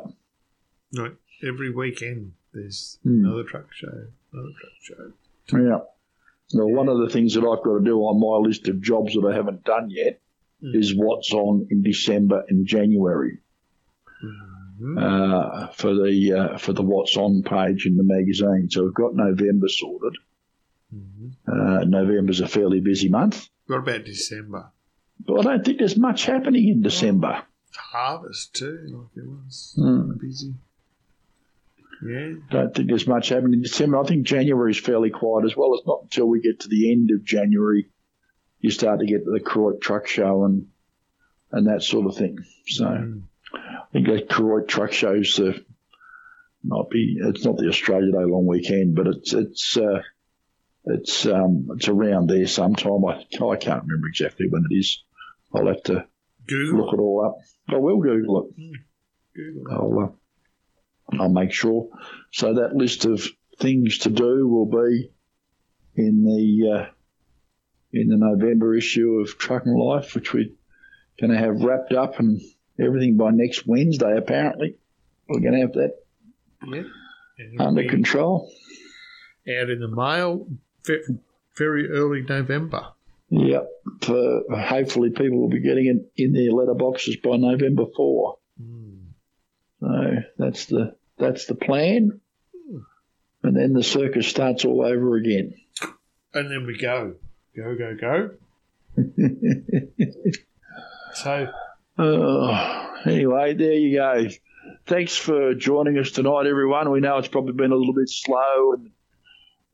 Like 0.92 1.16
every 1.46 1.70
weekend, 1.72 2.32
there's 2.52 2.98
Hmm. 3.02 3.24
another 3.24 3.42
truck 3.44 3.72
show, 3.72 3.88
another 4.32 4.50
truck 4.60 4.72
show. 4.82 5.58
yeah. 5.58 5.78
Well, 6.54 6.68
one 6.70 6.88
of 6.88 6.98
the 6.98 7.08
things 7.08 7.34
that 7.34 7.40
I've 7.40 7.64
got 7.64 7.78
to 7.78 7.84
do 7.84 7.98
on 8.00 8.20
my 8.20 8.46
list 8.46 8.68
of 8.68 8.82
jobs 8.82 9.14
that 9.14 9.26
I 9.26 9.34
haven't 9.34 9.64
done 9.64 9.88
yet 9.90 10.20
Hmm. 10.60 10.74
is 10.76 10.94
what's 10.94 11.32
on 11.32 11.66
in 11.70 11.82
December 11.82 12.44
and 12.48 12.66
January. 12.66 13.38
Mhm. 14.22 14.61
Uh, 14.98 15.68
for 15.68 15.94
the 15.94 16.32
uh, 16.32 16.58
for 16.58 16.72
the 16.72 16.82
what's 16.82 17.16
on 17.16 17.42
page 17.42 17.86
in 17.86 17.96
the 17.96 18.02
magazine. 18.04 18.68
So 18.70 18.84
we've 18.84 18.94
got 18.94 19.14
November 19.14 19.68
sorted. 19.68 20.16
Mhm. 20.94 21.32
Uh, 21.46 21.84
November's 21.84 22.40
a 22.40 22.48
fairly 22.48 22.80
busy 22.80 23.08
month, 23.08 23.48
What 23.66 23.78
about 23.78 24.04
December? 24.04 24.70
but 25.26 25.38
I 25.40 25.42
don't 25.42 25.64
think 25.64 25.78
there's 25.78 25.96
much 25.96 26.26
happening 26.26 26.68
in 26.68 26.82
December. 26.82 27.42
Harvest 27.74 28.54
too, 28.54 28.78
like 28.86 29.24
it 29.24 29.28
was 29.28 29.72
Hmm. 29.76 30.12
busy. 30.20 30.54
Yeah, 32.04 32.32
Don't 32.50 32.74
think 32.74 32.88
there's 32.88 33.06
much 33.06 33.28
happening 33.28 33.54
in 33.54 33.62
December. 33.62 33.98
I 33.98 34.02
think 34.04 34.26
January 34.26 34.72
is 34.72 34.78
fairly 34.78 35.10
quiet 35.10 35.44
as 35.46 35.56
well. 35.56 35.72
It's 35.74 35.86
not 35.86 36.02
until 36.02 36.26
we 36.26 36.40
get 36.40 36.60
to 36.60 36.68
the 36.68 36.90
end 36.92 37.10
of 37.12 37.24
January 37.24 37.88
you 38.60 38.70
start 38.70 39.00
to 39.00 39.06
get 39.06 39.24
to 39.24 39.30
the 39.32 39.40
Croydon 39.40 39.80
Truck 39.80 40.06
Show 40.06 40.44
and 40.44 40.68
and 41.52 41.66
that 41.66 41.82
sort 41.82 42.06
of 42.06 42.16
thing. 42.16 42.38
So 42.66 42.84
Mm. 42.86 43.22
I 43.92 43.98
think 43.98 44.06
that 44.08 44.28
Croydon 44.30 44.66
Truck 44.68 44.92
Show's 44.92 45.38
might 46.64 46.90
be. 46.90 47.18
It's 47.20 47.44
not 47.44 47.56
the 47.58 47.68
Australia 47.68 48.12
Day 48.12 48.24
long 48.24 48.46
weekend, 48.46 48.94
but 48.94 49.06
it's 49.06 49.34
it's 49.34 49.76
uh, 49.76 50.00
it's 50.84 51.26
um, 51.26 51.68
it's 51.76 51.88
around 51.88 52.28
there 52.28 52.46
sometime. 52.46 53.04
I 53.04 53.24
I 53.44 53.56
can't 53.56 53.82
remember 53.82 54.08
exactly 54.08 54.46
when 54.48 54.64
it 54.70 54.74
is. 54.74 55.02
I'll 55.54 55.66
have 55.66 55.82
to 55.84 56.06
Google. 56.48 56.84
look 56.84 56.94
it 56.94 57.00
all 57.00 57.26
up. 57.26 57.36
I 57.68 57.78
will 57.78 57.98
Google 58.00 58.48
it. 58.48 58.80
Google. 59.34 59.72
I'll 59.72 59.98
uh, 60.04 61.22
I'll 61.22 61.28
make 61.28 61.52
sure. 61.52 61.88
So 62.32 62.54
that 62.54 62.74
list 62.74 63.04
of 63.04 63.26
things 63.58 63.98
to 63.98 64.10
do 64.10 64.48
will 64.48 64.66
be 64.66 65.10
in 65.96 66.24
the 66.24 66.70
uh, 66.70 66.86
in 67.92 68.08
the 68.08 68.16
November 68.16 68.74
issue 68.74 69.20
of 69.20 69.36
Trucking 69.36 69.76
Life, 69.76 70.14
which 70.14 70.32
we're 70.32 70.48
going 71.20 71.32
to 71.32 71.38
have 71.38 71.62
wrapped 71.62 71.92
up 71.92 72.18
and 72.18 72.40
everything 72.78 73.16
by 73.16 73.30
next 73.30 73.66
Wednesday. 73.66 74.16
Apparently, 74.16 74.76
we're 75.28 75.40
going 75.40 75.54
to 75.54 75.60
have 75.60 75.72
that 75.74 75.94
Yeah. 76.66 77.64
Under 77.64 77.88
control. 77.88 78.50
out 79.48 79.70
in 79.70 79.80
the 79.80 79.88
mail 79.88 80.46
very 81.56 81.90
early 81.90 82.22
November. 82.22 82.88
Yep. 83.30 83.68
For 84.02 84.42
hopefully, 84.50 85.10
people 85.10 85.40
will 85.40 85.48
be 85.48 85.60
getting 85.60 85.86
it 85.86 86.22
in 86.22 86.32
their 86.32 86.50
letterboxes 86.52 87.22
by 87.22 87.36
November 87.36 87.86
four. 87.96 88.38
Mm. 88.62 88.98
So 89.80 90.22
that's 90.38 90.66
the 90.66 90.94
that's 91.18 91.46
the 91.46 91.54
plan. 91.54 92.20
And 93.42 93.56
then 93.56 93.72
the 93.72 93.82
circus 93.82 94.28
starts 94.28 94.64
all 94.64 94.82
over 94.84 95.16
again. 95.16 95.54
And 96.34 96.50
then 96.50 96.64
we 96.66 96.78
go. 96.78 97.14
Go, 97.56 97.74
go, 97.76 97.96
go. 98.00 98.30
So 101.14 101.46
Uh, 101.98 102.88
anyway, 103.06 103.54
there 103.54 103.72
you 103.72 103.96
go. 103.96 104.28
Thanks 104.86 105.16
for 105.16 105.54
joining 105.54 105.98
us 105.98 106.10
tonight, 106.10 106.46
everyone. 106.46 106.90
We 106.90 107.00
know 107.00 107.18
it's 107.18 107.28
probably 107.28 107.52
been 107.52 107.72
a 107.72 107.76
little 107.76 107.94
bit 107.94 108.08
slow 108.08 108.74
and 108.74 108.90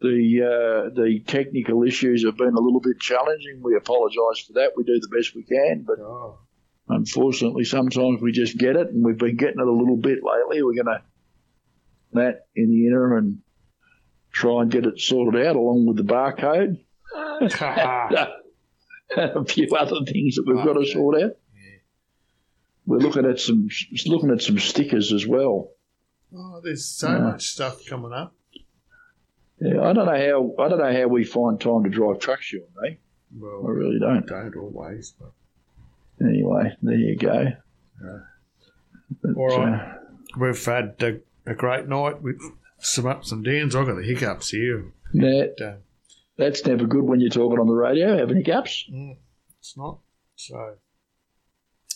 the 0.00 0.42
uh, 0.42 0.94
the 0.94 1.20
technical 1.26 1.82
issues 1.82 2.24
have 2.24 2.36
been 2.36 2.54
a 2.54 2.60
little 2.60 2.80
bit 2.80 3.00
challenging. 3.00 3.60
We 3.62 3.76
apologise 3.76 4.44
for 4.46 4.54
that. 4.54 4.72
We 4.76 4.84
do 4.84 5.00
the 5.00 5.16
best 5.16 5.34
we 5.34 5.42
can, 5.42 5.84
but 5.86 5.98
oh, 5.98 6.38
unfortunately, 6.88 7.64
sometimes 7.64 8.20
we 8.20 8.32
just 8.32 8.56
get 8.56 8.76
it, 8.76 8.88
and 8.88 9.04
we've 9.04 9.18
been 9.18 9.36
getting 9.36 9.58
it 9.58 9.66
a 9.66 9.72
little 9.72 9.96
bit 9.96 10.18
lately. 10.22 10.62
We're 10.62 10.82
going 10.82 10.98
to 10.98 11.02
that 12.12 12.46
in 12.54 12.70
the 12.70 12.86
interim 12.86 13.18
and 13.18 13.38
try 14.30 14.62
and 14.62 14.70
get 14.70 14.86
it 14.86 15.00
sorted 15.00 15.44
out 15.46 15.56
along 15.56 15.86
with 15.86 15.96
the 15.96 16.04
barcode 16.04 16.78
and 17.14 17.52
a 19.16 19.44
few 19.44 19.68
other 19.76 20.04
things 20.06 20.36
that 20.36 20.44
we've 20.46 20.64
got 20.64 20.74
to 20.74 20.86
sort 20.86 21.22
out. 21.22 21.32
We're 22.88 22.98
looking 22.98 23.26
at 23.26 23.38
some 23.38 23.68
looking 24.06 24.30
at 24.30 24.40
some 24.40 24.58
stickers 24.58 25.12
as 25.12 25.26
well. 25.26 25.72
oh, 26.34 26.60
there's 26.64 26.86
so 26.86 27.10
Yeah. 27.12 27.18
much 27.18 27.44
stuff 27.46 27.84
coming 27.86 28.12
up. 28.14 28.34
Yeah, 29.60 29.82
I 29.82 29.92
don't 29.92 30.06
know 30.06 30.54
how 30.56 30.64
I 30.64 30.68
don't 30.68 30.78
know 30.78 30.92
how 31.00 31.06
we 31.08 31.24
find 31.24 31.60
time 31.60 31.84
to 31.84 31.90
drive 31.90 32.18
trucks, 32.20 32.50
you 32.52 32.64
and 32.64 32.92
me. 32.92 32.98
I 33.44 33.68
really 33.70 33.98
don't. 33.98 34.26
don't 34.26 34.56
always. 34.56 35.14
But. 35.20 35.32
Anyway, 36.26 36.72
there 36.82 36.96
you 36.96 37.16
go. 37.16 37.52
But, 39.22 39.36
All 39.36 39.48
right. 39.58 39.80
uh, 39.80 39.94
We've 40.38 40.64
had 40.64 40.96
a, 41.02 41.20
a 41.50 41.54
great 41.54 41.88
night 41.88 42.22
with 42.22 42.40
some 42.78 43.06
ups 43.06 43.32
and 43.32 43.44
downs. 43.44 43.74
I've 43.76 43.86
got 43.86 43.96
the 43.96 44.02
hiccups 44.02 44.50
here. 44.50 44.92
that, 45.14 45.54
But, 45.58 45.64
uh, 45.64 45.74
that's 46.36 46.64
never 46.66 46.86
good 46.86 47.04
when 47.04 47.20
you're 47.20 47.30
talking 47.30 47.58
on 47.58 47.66
the 47.66 47.74
radio, 47.74 48.10
Have 48.10 48.28
having 48.28 48.36
hiccups. 48.38 48.84
it's 49.60 49.76
not. 49.76 49.98
So 50.36 50.76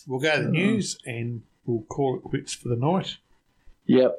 we'll 0.07 0.19
go 0.19 0.35
to 0.35 0.43
the 0.43 0.49
news 0.49 0.97
and 1.05 1.41
we'll 1.65 1.83
call 1.83 2.17
it 2.17 2.23
quits 2.23 2.53
for 2.53 2.69
the 2.69 2.75
night. 2.75 3.17
Yep. 3.85 4.15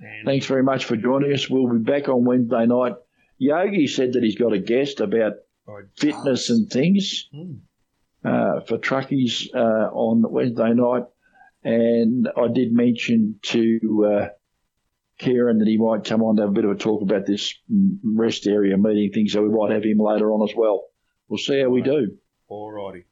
And 0.00 0.26
Thanks 0.26 0.46
very 0.46 0.62
much 0.62 0.84
for 0.84 0.96
joining 0.96 1.32
us. 1.32 1.48
We'll 1.48 1.72
be 1.72 1.78
back 1.78 2.08
on 2.08 2.24
Wednesday 2.24 2.66
night. 2.66 2.94
Yogi 3.38 3.86
said 3.86 4.12
that 4.14 4.22
he's 4.22 4.36
got 4.36 4.52
a 4.52 4.58
guest 4.58 5.00
about 5.00 5.34
fitness 5.96 6.50
and 6.50 6.70
things 6.70 7.28
Mm. 7.34 7.58
uh, 8.24 8.60
for 8.60 8.78
truckies 8.78 9.54
uh, 9.54 9.90
on 9.92 10.22
Wednesday 10.30 10.72
night. 10.74 11.04
And 11.64 12.28
I 12.36 12.48
did 12.48 12.72
mention 12.72 13.40
to 13.42 14.06
uh, 14.08 14.28
Kieran 15.18 15.58
that 15.58 15.66
he 15.68 15.76
might 15.78 16.04
come 16.04 16.22
on 16.22 16.36
to 16.36 16.42
have 16.42 16.50
a 16.50 16.54
bit 16.54 16.64
of 16.64 16.70
a 16.70 16.74
talk 16.76 17.02
about 17.02 17.26
this 17.26 17.54
rest 18.04 18.46
area 18.46 18.76
meeting 18.76 19.10
thing, 19.12 19.28
so 19.28 19.42
we 19.42 19.48
might 19.48 19.72
have 19.72 19.82
him 19.84 19.98
later 19.98 20.30
on 20.30 20.48
as 20.48 20.54
well. 20.54 20.84
We'll 21.28 21.38
see 21.38 21.60
how 21.60 21.68
we 21.68 21.82
do. 21.82 22.16
All 22.48 22.70
righty. 22.70 23.06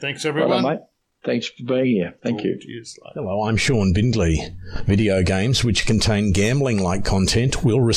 Thanks, 0.00 0.24
everyone. 0.24 0.62
mate. 0.62 0.78
Thanks 1.24 1.46
for 1.46 1.62
being 1.64 1.86
here. 1.86 2.14
Thank 2.22 2.38
Talk 2.38 2.44
you. 2.44 2.82
to. 2.82 3.00
Hello, 3.14 3.44
I'm 3.44 3.56
Sean 3.56 3.94
Bindley. 3.94 4.40
Video 4.84 5.22
games 5.22 5.64
which 5.64 5.86
contain 5.86 6.32
gambling 6.32 6.82
like 6.82 7.04
content 7.04 7.64
will 7.64 7.80